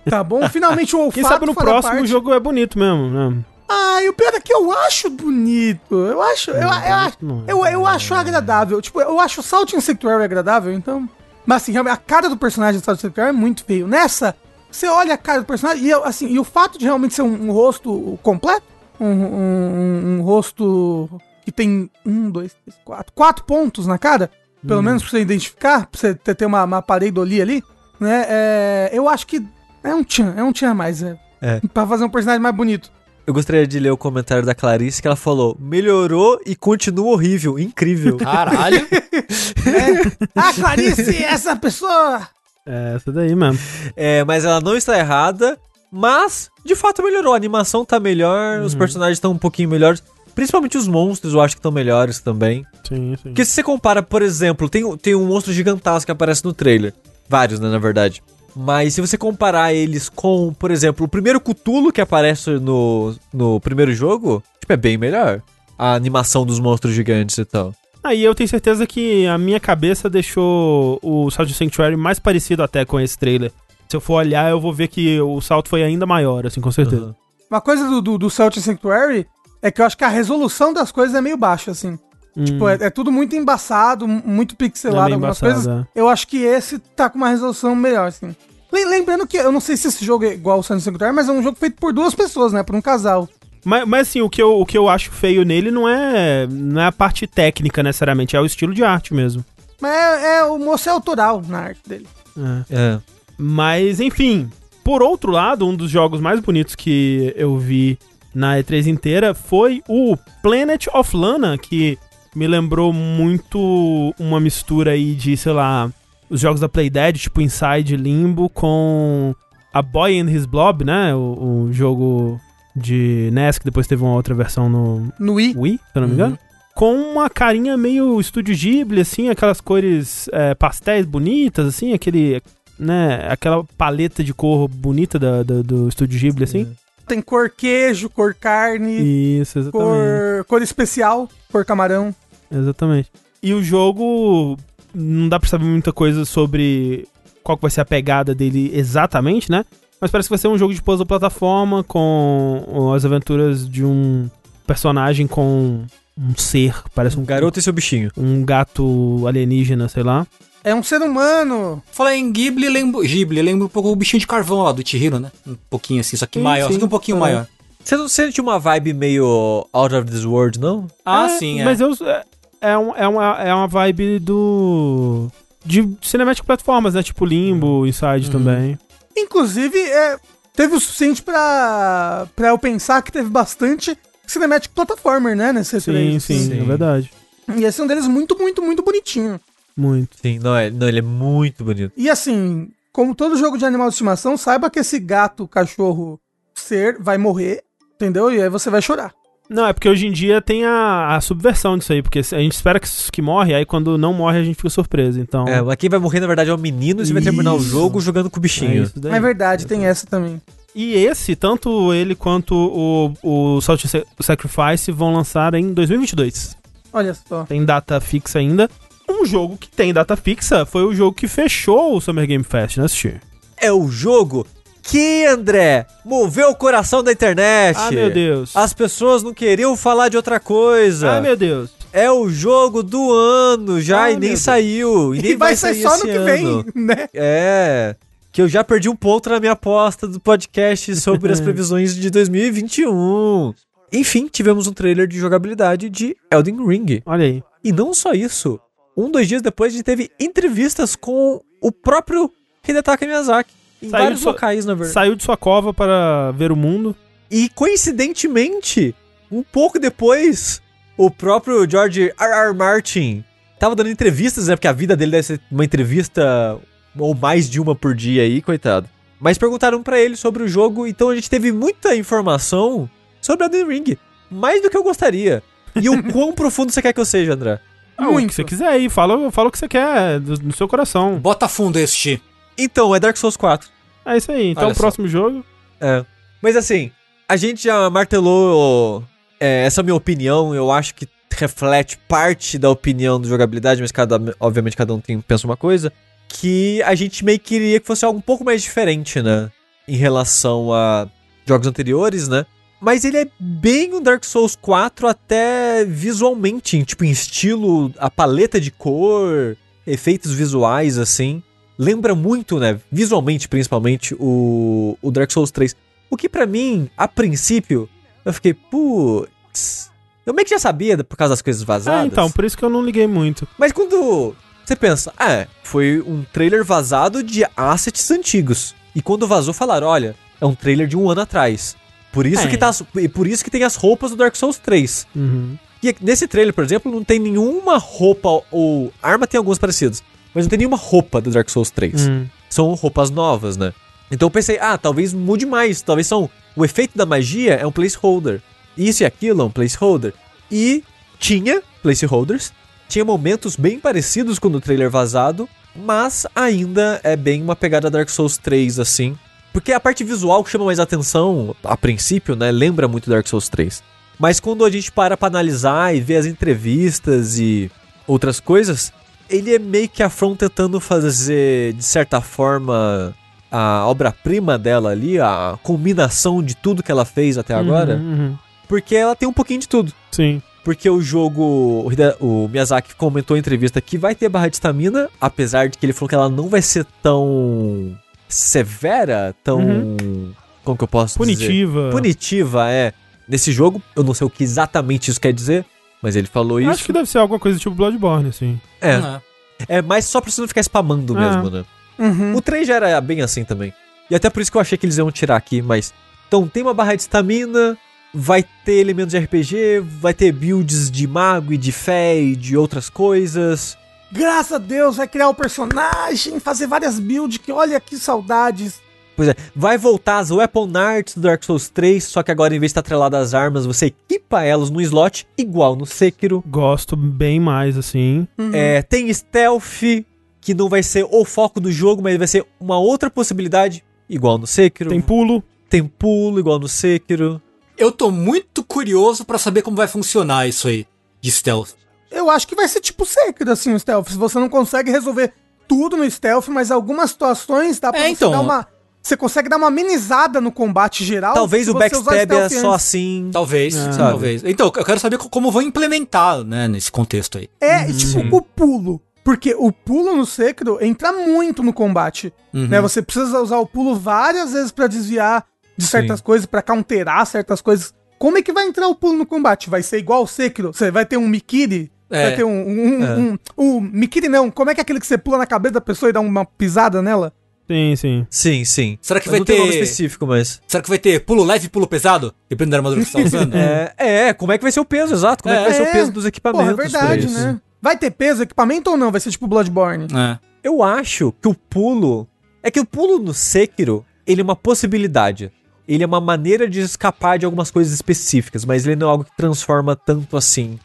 Tá 0.09 0.23
bom? 0.23 0.49
Finalmente 0.49 0.95
o 0.95 0.99
olfato 0.99 1.13
Quem 1.13 1.23
sabe 1.23 1.45
no 1.45 1.53
próximo 1.53 1.93
parte. 1.93 2.07
jogo 2.07 2.33
é 2.33 2.39
bonito 2.39 2.79
mesmo, 2.79 3.09
né? 3.11 3.43
Ah, 3.67 4.01
e 4.01 4.09
o 4.09 4.13
pior 4.13 4.33
é 4.33 4.39
que 4.39 4.51
eu 4.51 4.71
acho 4.71 5.07
bonito. 5.11 5.93
Eu 5.93 6.19
acho. 6.19 6.49
Eu, 6.49 6.61
eu, 6.61 7.43
eu, 7.47 7.57
eu, 7.59 7.65
eu 7.65 7.85
acho 7.85 8.15
agradável. 8.15 8.81
Tipo, 8.81 9.01
eu 9.01 9.19
acho 9.19 9.41
o 9.41 9.43
Salt 9.43 9.73
in 9.73 9.81
Sanctuary 9.81 10.23
agradável, 10.23 10.73
então. 10.73 11.07
Mas 11.45 11.61
assim, 11.61 11.77
a 11.77 11.97
cara 11.97 12.27
do 12.27 12.35
personagem 12.35 12.79
de 12.79 12.85
Salt 12.85 12.97
in 12.97 13.01
Sanctuary 13.01 13.29
é 13.29 13.33
muito 13.33 13.63
feio. 13.63 13.87
Nessa, 13.87 14.35
você 14.71 14.87
olha 14.87 15.13
a 15.13 15.17
cara 15.17 15.41
do 15.41 15.45
personagem 15.45 15.85
e, 15.85 15.93
assim, 15.93 16.27
e 16.27 16.39
o 16.39 16.43
fato 16.43 16.79
de 16.79 16.85
realmente 16.85 17.13
ser 17.13 17.21
um, 17.21 17.49
um 17.49 17.51
rosto 17.51 18.17
completo, 18.23 18.65
um, 18.99 19.05
um, 19.05 20.17
um, 20.17 20.21
rosto 20.21 21.09
que 21.45 21.51
tem 21.51 21.89
um, 22.05 22.29
dois, 22.29 22.53
três, 22.53 22.79
quatro, 22.83 23.13
quatro 23.13 23.45
pontos 23.45 23.87
na 23.87 23.97
cara, 23.97 24.29
pelo 24.65 24.79
hum. 24.79 24.83
menos 24.83 25.03
pra 25.03 25.11
você 25.11 25.21
identificar, 25.21 25.87
pra 25.87 25.99
você 25.99 26.15
ter 26.15 26.45
uma, 26.45 26.63
uma 26.63 26.81
pareidolia 26.81 27.43
ali, 27.43 27.63
né? 27.99 28.25
É, 28.27 28.89
eu 28.93 29.07
acho 29.07 29.25
que 29.25 29.45
é 29.83 29.93
um 29.93 30.03
tchan, 30.03 30.33
é 30.35 30.43
um 30.43 30.51
tchan 30.51 30.71
a 30.71 30.75
mais, 30.75 31.01
é, 31.01 31.17
é. 31.41 31.61
Pra 31.73 31.87
fazer 31.87 32.03
um 32.03 32.09
personagem 32.09 32.41
mais 32.41 32.55
bonito. 32.55 32.91
Eu 33.29 33.33
gostaria 33.33 33.67
de 33.67 33.79
ler 33.79 33.91
o 33.91 33.97
comentário 33.97 34.43
da 34.43 34.55
Clarice 34.55 35.01
que 35.01 35.07
ela 35.07 35.15
falou: 35.15 35.55
melhorou 35.59 36.41
e 36.45 36.55
continua 36.55 37.11
horrível, 37.11 37.59
incrível. 37.59 38.17
Caralho! 38.19 38.87
é. 38.89 40.27
Ah, 40.35 40.51
Clarice, 40.51 41.23
essa 41.23 41.55
pessoa! 41.55 42.27
É, 42.65 42.95
essa 42.95 43.11
daí 43.11 43.35
mesmo. 43.35 43.59
É, 43.95 44.23
mas 44.23 44.45
ela 44.45 44.59
não 44.59 44.75
está 44.75 44.97
errada, 44.97 45.59
mas 45.91 46.49
de 46.65 46.75
fato 46.75 47.03
melhorou. 47.03 47.33
A 47.33 47.37
animação 47.37 47.85
tá 47.85 47.99
melhor, 47.99 48.59
uhum. 48.59 48.65
os 48.65 48.75
personagens 48.75 49.17
estão 49.17 49.31
um 49.31 49.37
pouquinho 49.37 49.69
melhores. 49.69 50.03
Principalmente 50.35 50.77
os 50.77 50.87
monstros, 50.87 51.33
eu 51.33 51.41
acho 51.41 51.55
que 51.55 51.59
estão 51.59 51.71
melhores 51.71 52.19
também. 52.19 52.65
Sim, 52.87 53.15
sim. 53.17 53.23
Porque 53.23 53.43
se 53.43 53.51
você 53.51 53.63
compara, 53.63 54.01
por 54.01 54.21
exemplo, 54.21 54.69
tem, 54.69 54.97
tem 54.97 55.15
um 55.15 55.25
monstro 55.25 55.51
gigantesco 55.51 56.05
que 56.05 56.11
aparece 56.11 56.45
no 56.45 56.53
trailer. 56.53 56.93
Vários, 57.27 57.59
né, 57.59 57.69
na 57.69 57.77
verdade. 57.77 58.23
Mas 58.55 58.93
se 58.93 59.01
você 59.01 59.17
comparar 59.17 59.73
eles 59.73 60.09
com, 60.09 60.53
por 60.53 60.71
exemplo, 60.71 61.05
o 61.05 61.09
primeiro 61.09 61.39
Cthulhu 61.39 61.91
que 61.91 62.01
aparece 62.01 62.51
no, 62.51 63.15
no 63.33 63.59
primeiro 63.59 63.93
jogo, 63.93 64.43
tipo, 64.59 64.73
é 64.73 64.77
bem 64.77 64.97
melhor. 64.97 65.41
A 65.77 65.93
animação 65.93 66.45
dos 66.45 66.59
monstros 66.59 66.93
gigantes 66.93 67.37
e 67.37 67.45
tal. 67.45 67.73
Aí 68.03 68.23
eu 68.23 68.33
tenho 68.33 68.49
certeza 68.49 68.87
que 68.87 69.27
a 69.27 69.37
minha 69.37 69.59
cabeça 69.59 70.09
deixou 70.09 70.99
o 71.01 71.29
Salt 71.29 71.51
Sanctuary 71.51 71.97
mais 71.97 72.17
parecido 72.17 72.63
até 72.63 72.85
com 72.85 72.99
esse 72.99 73.17
trailer. 73.17 73.51
Se 73.89 73.95
eu 73.95 74.01
for 74.01 74.15
olhar, 74.15 74.51
eu 74.51 74.61
vou 74.61 74.71
ver 74.71 74.87
que 74.87 75.19
o 75.19 75.41
salto 75.41 75.67
foi 75.67 75.81
ainda 75.81 76.05
maior, 76.05 76.45
assim, 76.45 76.61
com 76.61 76.71
certeza. 76.71 77.05
Uhum. 77.05 77.15
Uma 77.49 77.59
coisa 77.59 77.87
do, 77.87 78.01
do, 78.01 78.17
do 78.19 78.29
Salt 78.29 78.55
Sanctuary 78.57 79.25
é 79.61 79.71
que 79.71 79.81
eu 79.81 79.85
acho 79.85 79.97
que 79.97 80.03
a 80.03 80.09
resolução 80.09 80.71
das 80.71 80.91
coisas 80.91 81.15
é 81.15 81.21
meio 81.21 81.35
baixa, 81.35 81.71
assim. 81.71 81.97
Hum. 82.37 82.45
Tipo, 82.45 82.69
é, 82.69 82.75
é, 82.81 82.89
tudo 82.91 83.11
muito 83.11 83.35
embaçado, 83.35 84.07
muito 84.07 84.55
pixelado, 84.55 85.09
é 85.09 85.13
algumas 85.13 85.39
coisas. 85.39 85.67
É. 85.67 85.85
Eu 85.95 86.07
acho 86.07 86.27
que 86.27 86.37
esse 86.37 86.77
tá 86.77 87.09
com 87.09 87.17
uma 87.17 87.29
resolução 87.29 87.75
melhor, 87.75 88.07
assim. 88.07 88.35
Lembrando 88.71 89.25
que 89.25 89.37
eu 89.37 89.51
não 89.51 89.59
sei 89.59 89.75
se 89.75 89.87
esse 89.87 90.05
jogo 90.05 90.23
é 90.23 90.33
igual 90.33 90.57
ao 90.57 90.63
Sunny 90.63 90.79
Sanctuary, 90.79 91.15
mas 91.15 91.27
é 91.27 91.31
um 91.31 91.41
jogo 91.41 91.57
feito 91.57 91.77
por 91.77 91.91
duas 91.91 92.13
pessoas, 92.13 92.53
né? 92.53 92.61
Por 92.61 92.75
um 92.75 92.81
casal. 92.81 93.27
Mas, 93.65 93.87
mas 93.87 94.07
assim, 94.07 94.21
o 94.21 94.29
que, 94.29 94.41
eu, 94.41 94.59
o 94.59 94.65
que 94.65 94.77
eu 94.77 94.87
acho 94.87 95.11
feio 95.11 95.43
nele 95.43 95.71
não 95.71 95.89
é, 95.89 96.45
não 96.47 96.79
é 96.79 96.85
a 96.85 96.91
parte 96.91 97.25
técnica 97.25 97.81
necessariamente, 97.81 98.35
é 98.35 98.39
o 98.39 98.45
estilo 98.45 98.73
de 98.73 98.83
arte 98.83 99.15
mesmo. 99.15 99.43
Mas 99.81 99.91
é, 99.91 100.37
é 100.37 100.43
o 100.43 100.59
moço 100.59 100.87
é 100.87 100.91
autoral 100.91 101.41
na 101.47 101.59
arte 101.59 101.81
dele. 101.87 102.07
É. 102.37 102.75
é. 102.75 102.99
Mas, 103.39 104.01
enfim, 104.01 104.49
por 104.83 105.01
outro 105.01 105.31
lado, 105.31 105.65
um 105.65 105.73
dos 105.73 105.89
jogos 105.89 106.19
mais 106.19 106.39
bonitos 106.39 106.75
que 106.75 107.33
eu 107.35 107.57
vi 107.57 107.97
na 108.35 108.57
E3 108.57 108.87
inteira 108.87 109.33
foi 109.33 109.81
o 109.87 110.17
Planet 110.43 110.87
of 110.93 111.15
Lana, 111.15 111.57
que 111.57 111.97
me 112.35 112.47
lembrou 112.47 112.91
muito 112.91 114.13
uma 114.19 114.39
mistura 114.39 114.91
aí 114.91 115.15
de, 115.15 115.35
sei 115.37 115.53
lá, 115.53 115.89
os 116.29 116.41
jogos 116.41 116.59
da 116.61 116.69
Playdead, 116.69 117.19
tipo 117.19 117.41
Inside 117.41 117.95
Limbo, 117.95 118.49
com 118.49 119.33
a 119.73 119.81
Boy 119.81 120.19
and 120.19 120.29
His 120.29 120.45
Blob, 120.45 120.83
né? 120.83 121.13
O, 121.15 121.65
o 121.67 121.73
jogo 121.73 122.39
de 122.75 123.29
NES, 123.31 123.57
que 123.57 123.65
depois 123.65 123.87
teve 123.87 124.03
uma 124.03 124.13
outra 124.13 124.33
versão 124.35 124.69
no, 124.69 125.11
no 125.19 125.33
Wii, 125.33 125.55
Wii 125.57 125.77
se 125.77 125.83
eu 125.95 126.01
não 126.01 126.07
me 126.07 126.13
engano. 126.13 126.31
Uhum. 126.31 126.49
Com 126.75 126.95
uma 126.95 127.29
carinha 127.29 127.75
meio 127.75 128.19
estúdio 128.19 128.55
Ghibli, 128.55 129.01
assim, 129.01 129.29
aquelas 129.29 129.59
cores 129.59 130.29
é, 130.31 130.55
pastéis 130.55 131.05
bonitas, 131.05 131.67
assim, 131.67 131.93
aquele, 131.93 132.41
né, 132.79 133.27
aquela 133.29 133.63
paleta 133.77 134.23
de 134.23 134.33
cor 134.33 134.67
bonita 134.67 135.19
da, 135.19 135.43
da 135.43 135.61
do 135.61 135.89
estúdio 135.89 136.19
Ghibli, 136.19 136.45
assim. 136.45 136.75
Tem 137.05 137.21
cor 137.21 137.49
queijo, 137.49 138.09
cor 138.09 138.33
carne. 138.33 139.39
Isso, 139.41 139.59
exatamente. 139.59 139.89
Cor, 139.89 140.45
cor 140.45 140.61
especial, 140.61 141.29
cor 141.51 141.65
camarão. 141.65 142.15
Exatamente. 142.51 143.11
E 143.41 143.53
o 143.53 143.63
jogo, 143.63 144.57
não 144.93 145.27
dá 145.27 145.39
pra 145.39 145.49
saber 145.49 145.65
muita 145.65 145.91
coisa 145.91 146.23
sobre 146.23 147.07
qual 147.43 147.57
vai 147.61 147.71
ser 147.71 147.81
a 147.81 147.85
pegada 147.85 148.33
dele 148.35 148.71
exatamente, 148.73 149.51
né? 149.51 149.65
Mas 149.99 150.11
parece 150.11 150.27
que 150.27 150.31
vai 150.31 150.39
ser 150.39 150.47
um 150.47 150.57
jogo 150.57 150.73
de 150.73 150.81
puzzle 150.81 151.05
plataforma 151.05 151.83
com 151.83 152.93
as 152.95 153.03
aventuras 153.03 153.67
de 153.67 153.83
um 153.83 154.29
personagem 154.65 155.27
com 155.27 155.83
um 156.17 156.35
ser, 156.37 156.75
parece 156.93 157.17
um, 157.17 157.21
um 157.21 157.25
garoto 157.25 157.59
e 157.59 157.61
seu 157.61 157.73
bichinho. 157.73 158.11
Um 158.15 158.43
gato 158.45 159.25
alienígena, 159.27 159.89
sei 159.89 160.03
lá. 160.03 160.27
É 160.63 160.75
um 160.75 160.83
ser 160.83 161.01
humano. 161.01 161.81
Falar 161.91 162.15
em 162.15 162.31
Ghibli, 162.31 162.67
lembro, 162.69 163.01
Ghibli, 163.01 163.41
lembra 163.41 163.65
um 163.65 163.69
pouco 163.69 163.89
o 163.89 163.95
bichinho 163.95 164.19
de 164.19 164.27
carvão 164.27 164.63
lá 164.63 164.71
do 164.71 164.87
Chihiro, 164.87 165.19
né? 165.19 165.31
Um 165.47 165.55
pouquinho 165.69 166.01
assim, 166.01 166.17
só 166.17 166.25
que 166.25 166.39
sim, 166.39 166.43
maior, 166.43 166.67
sim. 166.67 166.73
só 166.73 166.79
que 166.79 166.85
um 166.85 166.89
pouquinho 166.89 167.17
é. 167.17 167.19
maior. 167.19 167.47
Você 167.83 167.95
não 167.95 168.09
sente 168.09 168.41
uma 168.41 168.59
vibe 168.59 168.93
meio 168.93 169.67
out 169.71 169.95
of 169.95 170.11
this 170.11 170.25
world, 170.25 170.59
não? 170.59 170.87
Ah, 171.05 171.27
é, 171.27 171.29
sim, 171.37 171.61
é. 171.61 171.63
Mas 171.63 171.79
eu, 171.79 171.91
é, 172.05 172.23
é, 172.61 172.77
um, 172.77 172.95
é, 172.95 173.07
uma, 173.07 173.41
é 173.41 173.53
uma 173.53 173.67
vibe 173.67 174.19
do... 174.19 175.27
De 175.65 175.87
cinematic 176.01 176.45
platformas, 176.45 176.93
né? 176.93 177.03
Tipo 177.03 177.25
Limbo, 177.25 177.85
Inside 177.87 178.25
uhum. 178.25 178.31
também. 178.31 178.79
Inclusive, 179.15 179.77
é, 179.77 180.17
teve 180.55 180.75
o 180.75 180.79
suficiente 180.79 181.21
pra, 181.21 182.27
pra 182.35 182.49
eu 182.49 182.57
pensar 182.57 183.01
que 183.01 183.11
teve 183.11 183.29
bastante 183.29 183.97
cinematic 184.27 184.71
platformer, 184.73 185.35
né? 185.35 185.51
Nesse 185.51 185.79
sim, 185.81 186.19
sim, 186.19 186.39
sim, 186.39 186.61
é 186.61 186.63
verdade. 186.63 187.11
E 187.55 187.63
esse 187.63 187.81
é 187.81 187.83
um 187.83 187.87
deles 187.87 188.07
muito, 188.07 188.37
muito, 188.37 188.61
muito 188.61 188.83
bonitinho. 188.83 189.39
Muito. 189.79 190.17
Sim, 190.21 190.39
não, 190.39 190.55
é, 190.55 190.69
não, 190.69 190.87
ele 190.89 190.99
é 190.99 191.01
muito 191.01 191.63
bonito. 191.63 191.93
E 191.95 192.09
assim, 192.09 192.69
como 192.91 193.15
todo 193.15 193.37
jogo 193.37 193.57
de 193.57 193.63
animal 193.63 193.87
de 193.87 193.93
estimação, 193.93 194.35
saiba 194.35 194.69
que 194.69 194.79
esse 194.79 194.99
gato, 194.99 195.47
cachorro, 195.47 196.19
ser 196.53 196.97
vai 196.99 197.17
morrer, 197.17 197.63
entendeu? 197.95 198.29
E 198.29 198.41
aí 198.41 198.49
você 198.49 198.69
vai 198.69 198.81
chorar. 198.81 199.13
Não, 199.49 199.65
é 199.65 199.73
porque 199.73 199.87
hoje 199.87 200.05
em 200.05 200.11
dia 200.11 200.41
tem 200.41 200.65
a, 200.65 201.15
a 201.15 201.21
subversão 201.21 201.77
disso 201.77 201.93
aí, 201.93 202.03
porque 202.03 202.19
a 202.19 202.39
gente 202.39 202.53
espera 202.53 202.79
que, 202.79 202.87
que 203.11 203.21
morre, 203.21 203.55
aí 203.55 203.65
quando 203.65 203.97
não 203.97 204.13
morre 204.13 204.39
a 204.39 204.43
gente 204.43 204.57
fica 204.57 204.69
surpreso, 204.69 205.19
então... 205.19 205.47
É, 205.47 205.59
mas 205.61 205.75
quem 205.77 205.89
vai 205.89 205.97
morrer 205.97 206.19
na 206.19 206.27
verdade 206.27 206.51
é 206.51 206.53
o 206.53 206.57
menino 206.57 207.01
e 207.01 207.05
você 207.05 207.13
vai 207.13 207.21
terminar 207.21 207.55
o 207.55 207.59
jogo 207.59 207.99
jogando 207.99 208.29
com 208.29 208.37
o 208.37 208.41
bichinho. 208.41 208.83
É, 209.05 209.15
é 209.15 209.19
verdade, 209.19 209.65
tem 209.65 209.87
essa 209.87 210.05
também. 210.05 210.39
E 210.75 210.93
esse, 210.93 211.35
tanto 211.35 211.91
ele 211.93 212.13
quanto 212.13 212.53
o, 212.53 213.13
o 213.23 213.61
Salt 213.61 213.83
Sacrifice 214.19 214.91
vão 214.91 215.13
lançar 215.13 215.55
em 215.55 215.73
2022. 215.73 216.55
Olha 216.93 217.13
só. 217.13 217.43
Tem 217.45 217.63
data 217.65 217.99
fixa 217.99 218.37
ainda. 218.39 218.69
Um 219.19 219.25
jogo 219.25 219.57
que 219.57 219.69
tem 219.69 219.93
data 219.93 220.15
fixa 220.15 220.65
foi 220.65 220.83
o 220.83 220.93
jogo 220.93 221.13
que 221.13 221.27
fechou 221.27 221.95
o 221.95 222.01
Summer 222.01 222.25
Game 222.25 222.43
Fest, 222.43 222.77
né, 222.77 222.85
assistir? 222.85 223.21
É 223.57 223.71
o 223.71 223.89
jogo 223.89 224.47
que, 224.81 225.25
André, 225.25 225.85
moveu 226.05 226.49
o 226.49 226.55
coração 226.55 227.03
da 227.03 227.11
internet. 227.11 227.77
Ah, 227.77 227.91
meu 227.91 228.09
Deus. 228.09 228.55
As 228.55 228.73
pessoas 228.73 229.21
não 229.21 229.33
queriam 229.33 229.75
falar 229.75 230.09
de 230.09 230.17
outra 230.17 230.39
coisa. 230.39 231.17
Ah, 231.17 231.21
meu 231.21 231.35
Deus. 231.35 231.69
É 231.91 232.09
o 232.09 232.29
jogo 232.29 232.81
do 232.81 233.11
ano 233.11 233.81
já 233.81 234.03
ah, 234.03 234.11
e 234.11 234.17
nem 234.17 234.35
saiu. 234.35 235.13
E 235.13 235.21
nem 235.21 235.31
e 235.31 235.35
vai, 235.35 235.49
vai 235.49 235.55
sair 235.57 235.81
só 235.81 235.97
no 235.97 236.05
que 236.05 236.19
vem, 236.19 236.65
né? 236.73 237.07
É. 237.13 237.95
Que 238.31 238.41
eu 238.41 238.47
já 238.47 238.63
perdi 238.63 238.87
um 238.87 238.95
ponto 238.95 239.29
na 239.29 239.39
minha 239.39 239.51
aposta 239.51 240.07
do 240.07 240.19
podcast 240.19 240.95
sobre 240.95 241.33
as 241.33 241.41
previsões 241.41 241.95
de 241.95 242.09
2021. 242.09 243.53
Enfim, 243.91 244.27
tivemos 244.31 244.67
um 244.67 244.73
trailer 244.73 245.07
de 245.07 245.19
jogabilidade 245.19 245.89
de 245.89 246.15
Elden 246.31 246.65
Ring. 246.65 247.01
Olha 247.05 247.25
aí. 247.25 247.43
E 247.63 247.71
não 247.71 247.93
só 247.93 248.13
isso. 248.13 248.59
Um, 248.99 249.09
dois 249.09 249.29
dias 249.29 249.41
depois, 249.41 249.71
a 249.71 249.77
gente 249.77 249.85
teve 249.85 250.11
entrevistas 250.19 250.93
com 250.93 251.41
o 251.61 251.71
próprio 251.71 252.29
Hidetaka 252.67 253.05
Miyazaki. 253.05 253.53
Em 253.81 253.89
saiu 253.89 254.03
vários 254.03 254.23
locais, 254.23 254.65
na 254.65 254.73
verdade. 254.73 254.93
Saiu 254.93 255.15
de 255.15 255.23
sua 255.23 255.37
cova 255.37 255.73
para 255.73 256.31
ver 256.31 256.51
o 256.51 256.55
mundo. 256.55 256.93
E 257.31 257.47
coincidentemente, 257.47 258.93
um 259.31 259.41
pouco 259.41 259.79
depois, 259.79 260.61
o 260.97 261.09
próprio 261.09 261.69
George 261.69 262.11
R. 262.19 262.47
R. 262.49 262.53
Martin 262.53 263.23
tava 263.57 263.73
dando 263.73 263.89
entrevistas, 263.89 264.49
né? 264.49 264.57
Porque 264.57 264.67
a 264.67 264.73
vida 264.73 264.97
dele 264.97 265.11
deve 265.11 265.23
ser 265.23 265.41
uma 265.49 265.63
entrevista 265.63 266.59
ou 266.97 267.15
mais 267.15 267.49
de 267.49 267.61
uma 267.61 267.73
por 267.73 267.95
dia 267.95 268.23
aí, 268.23 268.41
coitado. 268.41 268.89
Mas 269.17 269.37
perguntaram 269.37 269.81
para 269.81 269.97
ele 269.97 270.17
sobre 270.17 270.43
o 270.43 270.47
jogo, 270.47 270.85
então 270.85 271.07
a 271.07 271.15
gente 271.15 271.29
teve 271.29 271.53
muita 271.53 271.95
informação 271.95 272.89
sobre 273.21 273.45
Elden 273.45 273.65
Ring. 273.65 273.97
Mais 274.29 274.61
do 274.61 274.69
que 274.69 274.75
eu 274.75 274.83
gostaria. 274.83 275.41
E 275.73 275.89
o 275.89 276.03
quão 276.11 276.33
profundo 276.33 276.73
você 276.73 276.81
quer 276.81 276.91
que 276.91 276.99
eu 276.99 277.05
seja, 277.05 277.33
André? 277.33 277.61
Ah, 277.99 278.09
o 278.09 278.27
que 278.27 278.33
você 278.33 278.43
quiser 278.43 278.67
aí, 278.67 278.89
fala, 278.89 279.31
fala 279.31 279.49
o 279.49 279.51
que 279.51 279.57
você 279.57 279.67
quer 279.67 280.19
do, 280.19 280.37
do 280.37 280.55
seu 280.55 280.67
coração. 280.67 281.17
Bota 281.19 281.47
fundo 281.47 281.77
este. 281.77 282.21
Então, 282.57 282.95
é 282.95 282.99
Dark 282.99 283.17
Souls 283.17 283.37
4. 283.37 283.69
É 284.05 284.17
isso 284.17 284.31
aí. 284.31 284.51
Então, 284.51 284.71
o 284.71 284.75
próximo 284.75 285.07
jogo. 285.07 285.45
É. 285.79 286.05
Mas 286.41 286.55
assim, 286.55 286.91
a 287.27 287.35
gente 287.35 287.63
já 287.63 287.89
martelou 287.89 289.03
é, 289.39 289.65
essa 289.65 289.79
é 289.79 289.81
a 289.81 289.85
minha 289.85 289.95
opinião. 289.95 290.53
Eu 290.53 290.71
acho 290.71 290.95
que 290.95 291.07
reflete 291.31 291.97
parte 292.07 292.57
da 292.57 292.69
opinião 292.69 293.19
do 293.19 293.27
jogabilidade, 293.27 293.81
mas 293.81 293.91
cada, 293.91 294.19
obviamente 294.39 294.75
cada 294.75 294.93
um 294.93 294.99
tem, 294.99 295.19
pensa 295.21 295.47
uma 295.47 295.57
coisa. 295.57 295.91
Que 296.27 296.81
a 296.83 296.93
gente 296.95 297.23
meio 297.23 297.39
que 297.39 297.49
queria 297.49 297.79
que 297.79 297.87
fosse 297.87 298.05
algo 298.05 298.19
um 298.19 298.21
pouco 298.21 298.43
mais 298.43 298.61
diferente, 298.61 299.21
né? 299.21 299.49
Em 299.87 299.95
relação 299.95 300.73
a 300.73 301.07
jogos 301.45 301.67
anteriores, 301.67 302.27
né? 302.27 302.45
Mas 302.81 303.03
ele 303.03 303.17
é 303.17 303.27
bem 303.39 303.93
um 303.93 304.01
Dark 304.01 304.23
Souls 304.23 304.55
4 304.55 305.07
até 305.07 305.83
visualmente, 305.85 306.83
tipo 306.83 307.03
em 307.03 307.11
estilo, 307.11 307.93
a 307.97 308.09
paleta 308.09 308.59
de 308.59 308.71
cor, 308.71 309.57
efeitos 309.85 310.33
visuais 310.33 310.97
assim 310.97 311.43
lembra 311.79 312.13
muito, 312.13 312.59
né, 312.59 312.77
visualmente 312.91 313.47
principalmente, 313.47 314.13
o, 314.19 314.97
o 315.01 315.09
Dark 315.09 315.31
Souls 315.31 315.49
3. 315.49 315.73
O 316.09 316.17
que 316.17 316.27
para 316.27 316.45
mim, 316.45 316.89
a 316.97 317.07
princípio, 317.07 317.89
eu 318.25 318.33
fiquei, 318.33 318.53
putz. 318.53 319.89
Eu 320.25 320.33
meio 320.33 320.45
que 320.45 320.51
já 320.51 320.59
sabia 320.59 321.01
por 321.03 321.15
causa 321.15 321.31
das 321.31 321.41
coisas 321.41 321.63
vazadas. 321.63 322.03
É, 322.03 322.05
então, 322.05 322.29
por 322.29 322.43
isso 322.43 322.57
que 322.57 322.65
eu 322.65 322.69
não 322.69 322.83
liguei 322.83 323.07
muito. 323.07 323.47
Mas 323.57 323.71
quando 323.71 324.35
você 324.65 324.75
pensa, 324.75 325.13
ah, 325.17 325.47
foi 325.63 326.03
um 326.05 326.23
trailer 326.33 326.65
vazado 326.65 327.23
de 327.23 327.43
assets 327.55 328.11
antigos. 328.11 328.75
E 328.93 329.01
quando 329.01 329.27
vazou, 329.27 329.53
falaram: 329.53 329.87
olha, 329.87 330.15
é 330.41 330.45
um 330.45 330.53
trailer 330.53 330.87
de 330.87 330.97
um 330.97 331.09
ano 331.09 331.21
atrás. 331.21 331.75
Por 332.11 332.25
isso, 332.25 332.41
é. 332.43 332.47
que, 332.47 332.57
tá, 332.57 332.71
por 333.13 333.27
isso 333.27 333.43
que 333.43 333.51
tem 333.51 333.63
as 333.63 333.75
roupas 333.75 334.11
do 334.11 334.17
Dark 334.17 334.35
Souls 334.35 334.57
3. 334.57 335.07
Uhum. 335.15 335.57
E 335.81 335.95
nesse 336.01 336.27
trailer, 336.27 336.53
por 336.53 336.63
exemplo, 336.63 336.91
não 336.91 337.03
tem 337.03 337.19
nenhuma 337.19 337.77
roupa 337.77 338.41
ou 338.51 338.91
arma 339.01 339.27
tem 339.27 339.37
alguns 339.37 339.57
parecidos 339.57 340.03
mas 340.33 340.45
não 340.45 340.49
tem 340.49 340.59
nenhuma 340.59 340.77
roupa 340.77 341.21
do 341.21 341.31
Dark 341.31 341.49
Souls 341.49 341.71
3. 341.71 342.07
Hum. 342.07 342.27
São 342.49 342.73
roupas 342.73 343.09
novas, 343.09 343.57
né? 343.57 343.73
Então 344.11 344.27
eu 344.27 344.31
pensei, 344.31 344.57
ah, 344.59 344.77
talvez 344.77 345.13
mude 345.13 345.45
mais. 345.45 345.81
Talvez 345.81 346.07
são. 346.07 346.29
O 346.55 346.65
efeito 346.65 346.97
da 346.97 347.05
magia 347.05 347.55
é 347.55 347.65
um 347.65 347.71
placeholder. 347.71 348.41
Isso 348.77 349.03
e 349.03 349.05
aquilo 349.05 349.41
é 349.41 349.45
um 349.45 349.51
placeholder. 349.51 350.13
E 350.51 350.83
tinha 351.19 351.61
placeholders. 351.81 352.51
Tinha 352.87 353.05
momentos 353.05 353.55
bem 353.55 353.79
parecidos 353.79 354.39
com 354.39 354.47
o 354.47 354.51
do 354.51 354.61
trailer 354.61 354.89
vazado. 354.89 355.47
Mas 355.75 356.25
ainda 356.35 356.99
é 357.03 357.15
bem 357.15 357.41
uma 357.41 357.55
pegada 357.55 357.89
Dark 357.89 358.09
Souls 358.09 358.37
3, 358.37 358.79
assim. 358.79 359.17
Porque 359.59 359.73
a 359.73 359.79
parte 359.79 360.05
visual 360.05 360.41
que 360.41 360.49
chama 360.49 360.63
mais 360.63 360.79
atenção, 360.79 361.53
a 361.65 361.75
princípio, 361.75 362.33
né? 362.33 362.49
Lembra 362.49 362.87
muito 362.87 363.09
Dark 363.09 363.27
Souls 363.27 363.49
3. 363.49 363.83
Mas 364.17 364.39
quando 364.39 364.63
a 364.63 364.69
gente 364.69 364.89
para 364.89 365.17
pra 365.17 365.27
analisar 365.27 365.93
e 365.93 365.99
ver 365.99 366.15
as 366.15 366.25
entrevistas 366.25 367.37
e 367.37 367.69
outras 368.07 368.39
coisas, 368.39 368.93
ele 369.29 369.53
é 369.53 369.59
meio 369.59 369.89
que 369.89 370.01
a 370.01 370.09
From 370.09 370.33
tentando 370.33 370.79
fazer, 370.79 371.73
de 371.73 371.83
certa 371.83 372.21
forma, 372.21 373.13
a 373.51 373.85
obra-prima 373.85 374.57
dela 374.57 374.91
ali, 374.91 375.19
a 375.19 375.59
combinação 375.61 376.41
de 376.41 376.55
tudo 376.55 376.81
que 376.81 376.89
ela 376.89 377.03
fez 377.03 377.37
até 377.37 377.53
uhum, 377.53 377.59
agora. 377.59 377.97
Uhum. 377.97 378.37
Porque 378.65 378.95
ela 378.95 379.13
tem 379.13 379.27
um 379.27 379.33
pouquinho 379.33 379.59
de 379.59 379.67
tudo. 379.67 379.91
Sim. 380.09 380.41
Porque 380.63 380.89
o 380.89 381.01
jogo, 381.01 381.85
o, 382.21 382.47
Miyazaki 382.47 382.95
comentou 382.95 383.35
em 383.35 383.41
entrevista 383.41 383.81
que 383.81 383.97
vai 383.97 384.15
ter 384.15 384.29
barra 384.29 384.47
de 384.47 384.55
estamina, 384.55 385.09
apesar 385.19 385.67
de 385.67 385.77
que 385.77 385.85
ele 385.85 385.91
falou 385.91 386.07
que 386.07 386.15
ela 386.15 386.29
não 386.29 386.47
vai 386.47 386.61
ser 386.61 386.85
tão 387.03 387.93
severa, 388.29 389.35
tão. 389.43 389.59
Uhum. 389.59 390.33
Como 390.63 390.77
que 390.77 390.83
eu 390.83 390.87
posso 390.87 391.17
Punitiva. 391.17 391.81
dizer? 391.81 391.91
Punitiva, 391.91 392.71
é. 392.71 392.93
Nesse 393.27 393.51
jogo, 393.51 393.81
eu 393.95 394.03
não 394.03 394.13
sei 394.13 394.25
o 394.25 394.29
que 394.29 394.43
exatamente 394.43 395.11
isso 395.11 395.19
quer 395.19 395.33
dizer, 395.33 395.65
mas 396.01 396.15
ele 396.15 396.27
falou 396.27 396.59
isso. 396.59 396.69
Acho 396.69 396.85
que 396.85 396.93
deve 396.93 397.09
ser 397.09 397.17
alguma 397.17 397.39
coisa 397.39 397.59
tipo 397.59 397.75
Bloodborne, 397.75 398.29
assim. 398.29 398.59
É. 398.81 398.93
É, 398.93 399.77
é 399.77 399.81
mas 399.81 400.05
só 400.05 400.21
pra 400.21 400.31
você 400.31 400.41
não 400.41 400.47
ficar 400.47 400.61
spamando 400.61 401.17
é. 401.17 401.19
mesmo, 401.19 401.49
né? 401.49 401.65
Uhum. 401.97 402.35
O 402.35 402.41
3 402.41 402.67
já 402.67 402.75
era 402.75 403.01
bem 403.01 403.21
assim 403.21 403.43
também. 403.43 403.73
E 404.09 404.15
até 404.15 404.29
por 404.29 404.41
isso 404.41 404.51
que 404.51 404.57
eu 404.57 404.61
achei 404.61 404.77
que 404.77 404.85
eles 404.85 404.97
iam 404.97 405.11
tirar 405.11 405.35
aqui, 405.35 405.61
mas. 405.61 405.93
Então, 406.27 406.47
tem 406.47 406.63
uma 406.63 406.73
barra 406.73 406.95
de 406.95 407.01
estamina, 407.01 407.77
vai 408.13 408.43
ter 408.63 408.73
elementos 408.73 409.11
de 409.11 409.19
RPG, 409.19 409.79
vai 409.99 410.13
ter 410.13 410.31
builds 410.31 410.89
de 410.89 411.07
mago 411.07 411.53
e 411.53 411.57
de 411.57 411.71
fé 411.71 412.19
e 412.19 412.35
de 412.35 412.55
outras 412.55 412.89
coisas. 412.89 413.77
Graças 414.11 414.53
a 414.53 414.57
Deus, 414.57 414.97
vai 414.97 415.07
criar 415.07 415.27
o 415.27 415.31
um 415.31 415.35
personagem, 415.35 416.39
fazer 416.39 416.67
várias 416.67 416.99
builds, 416.99 417.37
que 417.37 417.51
olha 417.51 417.79
que 417.79 417.97
saudades. 417.97 418.81
Pois 419.15 419.27
é, 419.27 419.35
vai 419.53 419.77
voltar 419.77 420.19
as 420.19 420.31
Weapon 420.31 420.71
Arts 420.75 421.15
do 421.15 421.21
Dark 421.21 421.43
Souls 421.43 421.67
3, 421.67 422.01
só 422.03 422.23
que 422.23 422.31
agora 422.31 422.55
em 422.55 422.59
vez 422.59 422.69
de 422.69 422.71
estar 422.71 422.79
atrelado 422.79 423.17
às 423.17 423.33
armas, 423.33 423.65
você 423.65 423.87
equipa 423.87 424.43
elas 424.43 424.69
no 424.69 424.79
slot, 424.79 425.27
igual 425.37 425.75
no 425.75 425.85
Sekiro. 425.85 426.41
Gosto 426.47 426.95
bem 426.95 427.37
mais, 427.39 427.77
assim. 427.77 428.25
Uhum. 428.37 428.51
É, 428.53 428.81
tem 428.81 429.13
Stealth, 429.13 430.05
que 430.39 430.53
não 430.53 430.69
vai 430.69 430.81
ser 430.81 431.05
o 431.11 431.25
foco 431.25 431.59
do 431.59 431.69
jogo, 431.69 432.01
mas 432.01 432.17
vai 432.17 432.27
ser 432.27 432.45
uma 432.59 432.79
outra 432.79 433.09
possibilidade, 433.09 433.83
igual 434.09 434.37
no 434.37 434.47
Sekiro. 434.47 434.89
Tem 434.89 435.01
pulo. 435.01 435.43
Tem 435.69 435.83
pulo, 435.83 436.39
igual 436.39 436.57
no 436.57 436.69
Sekiro. 436.69 437.41
Eu 437.77 437.91
tô 437.91 438.09
muito 438.09 438.63
curioso 438.63 439.25
para 439.25 439.37
saber 439.37 439.61
como 439.61 439.75
vai 439.77 439.87
funcionar 439.87 440.47
isso 440.47 440.67
aí, 440.67 440.87
de 441.21 441.29
stealth. 441.29 441.71
Eu 442.11 442.29
acho 442.29 442.47
que 442.47 442.55
vai 442.55 442.67
ser 442.67 442.79
tipo 442.81 443.05
Sekiro, 443.05 443.51
assim, 443.51 443.73
o 443.73 443.79
stealth. 443.79 444.09
Se 444.09 444.17
você 444.17 444.39
não 444.39 444.49
consegue 444.49 444.91
resolver 444.91 445.33
tudo 445.67 445.95
no 445.95 446.09
stealth, 446.09 446.47
mas 446.47 446.71
algumas 446.71 447.11
situações 447.11 447.79
dá 447.79 447.91
pra 447.91 448.01
É, 448.01 448.03
você 448.05 448.09
então. 448.11 448.31
dar 448.31 448.41
uma... 448.41 448.67
Você 449.01 449.15
consegue 449.15 449.47
dar 449.47 449.55
uma 449.57 449.67
amenizada 449.67 450.41
no 450.41 450.51
combate 450.51 451.05
geral. 451.05 451.33
Talvez 451.33 451.69
o 451.69 451.73
backstab 451.73 452.33
é 452.35 452.49
só 452.49 452.73
assim. 452.73 453.29
Talvez, 453.31 453.75
É. 453.75 453.89
talvez. 453.97 454.43
Então, 454.43 454.65
eu 454.75 454.83
quero 454.85 454.99
saber 454.99 455.17
co- 455.17 455.29
como 455.29 455.49
vão 455.51 455.61
implementar, 455.61 456.43
né, 456.43 456.67
nesse 456.67 456.91
contexto 456.91 457.37
aí. 457.37 457.49
É, 457.61 457.89
e, 457.89 457.93
tipo, 457.95 458.35
o 458.35 458.41
pulo. 458.41 459.01
Porque 459.23 459.55
o 459.57 459.71
pulo 459.71 460.15
no 460.17 460.25
Sekiro 460.25 460.77
entra 460.83 461.13
muito 461.13 461.63
no 461.63 461.71
combate. 461.71 462.33
Uhum. 462.53 462.67
Né? 462.67 462.81
Você 462.81 463.01
precisa 463.01 463.39
usar 463.39 463.57
o 463.59 463.65
pulo 463.65 463.95
várias 463.95 464.51
vezes 464.51 464.71
pra 464.71 464.85
desviar 464.87 465.45
de 465.77 465.85
Sim. 465.85 465.91
certas 465.91 466.19
coisas, 466.19 466.45
pra 466.45 466.61
counterar 466.61 467.25
certas 467.25 467.61
coisas. 467.61 467.93
Como 468.17 468.37
é 468.37 468.41
que 468.41 468.51
vai 468.51 468.65
entrar 468.67 468.87
o 468.89 468.95
pulo 468.95 469.17
no 469.17 469.25
combate? 469.25 469.69
Vai 469.69 469.81
ser 469.81 469.97
igual 469.99 470.23
o 470.23 470.27
Sekiro? 470.27 470.73
Você 470.73 470.91
vai 470.91 471.05
ter 471.05 471.15
um 471.15 471.27
Mikiri? 471.27 471.89
É. 472.09 472.23
Vai 472.27 472.35
ter 472.37 472.43
um, 472.43 472.49
um, 472.69 473.03
É. 473.03 473.15
um, 473.17 473.37
um- 473.57 473.81
Mikiri 473.81 474.27
não, 474.29 474.49
como 474.49 474.69
é 474.71 474.73
que 474.75 474.81
é 474.81 474.83
aquele 474.83 474.99
que 474.99 475.05
você 475.07 475.17
pula 475.17 475.37
na 475.37 475.45
cabeça 475.45 475.73
da 475.73 475.81
pessoa 475.81 476.09
e 476.09 476.13
dá 476.13 476.19
uma 476.19 476.43
pisada 476.45 477.01
nela? 477.01 477.31
Sim, 477.69 477.95
sim. 477.95 478.27
Sim, 478.31 478.65
sim. 478.65 478.97
Será 478.99 479.19
que 479.19 479.27
Eu 479.27 479.31
vai 479.31 479.39
não 479.41 479.45
tenho 479.45 479.59
nome 479.59 479.71
ter- 479.73 479.79
específico, 479.81 480.25
mas. 480.25 480.59
Será 480.67 480.81
que 480.81 480.89
vai 480.89 480.97
ter 480.97 481.19
pulo 481.23 481.43
leve 481.43 481.67
e 481.67 481.69
pulo 481.69 481.85
pesado? 481.85 482.33
Dependendo 482.49 482.71
da 482.71 482.77
armadura 482.77 483.01
que 483.05 483.11
você 483.11 483.17
tá 483.21 483.23
usando. 483.37 483.53
É, 483.55 483.93
é, 483.97 484.33
como 484.33 484.51
é 484.51 484.57
que 484.57 484.63
vai 484.63 484.71
ser 484.71 484.79
o 484.79 484.85
peso, 484.85 485.13
exato? 485.13 485.43
Como 485.43 485.53
é, 485.53 485.57
que 485.59 485.63
vai 485.65 485.73
ser 485.73 485.83
o 485.83 485.91
peso 485.91 486.11
dos 486.11 486.25
equipamentos? 486.25 486.65
Porra, 486.71 486.81
é 486.83 486.89
verdade, 486.89 487.29
né? 487.31 487.61
Vai 487.79 487.95
ter 487.95 488.09
peso, 488.09 488.41
equipamento 488.41 488.89
ou 488.89 488.97
não? 488.97 489.11
Vai 489.11 489.21
ser 489.21 489.29
tipo 489.29 489.47
Bloodborne? 489.47 490.07
É. 490.15 490.39
Eu 490.63 490.81
acho 490.81 491.31
que 491.39 491.47
o 491.47 491.53
pulo. 491.53 492.27
É 492.63 492.71
que 492.71 492.79
o 492.79 492.85
pulo 492.85 493.19
no 493.19 493.33
Sekiro, 493.35 494.03
ele 494.25 494.41
é 494.41 494.43
uma 494.43 494.55
possibilidade. 494.55 495.51
Ele 495.87 496.03
é 496.03 496.07
uma 496.07 496.19
maneira 496.19 496.67
de 496.67 496.79
escapar 496.81 497.37
de 497.39 497.45
algumas 497.45 497.69
coisas 497.71 497.93
específicas, 497.93 498.65
mas 498.65 498.85
ele 498.85 498.95
não 498.95 499.07
é 499.07 499.11
algo 499.11 499.23
que 499.23 499.35
transforma 499.37 499.95
tanto 499.95 500.35
assim. 500.37 500.77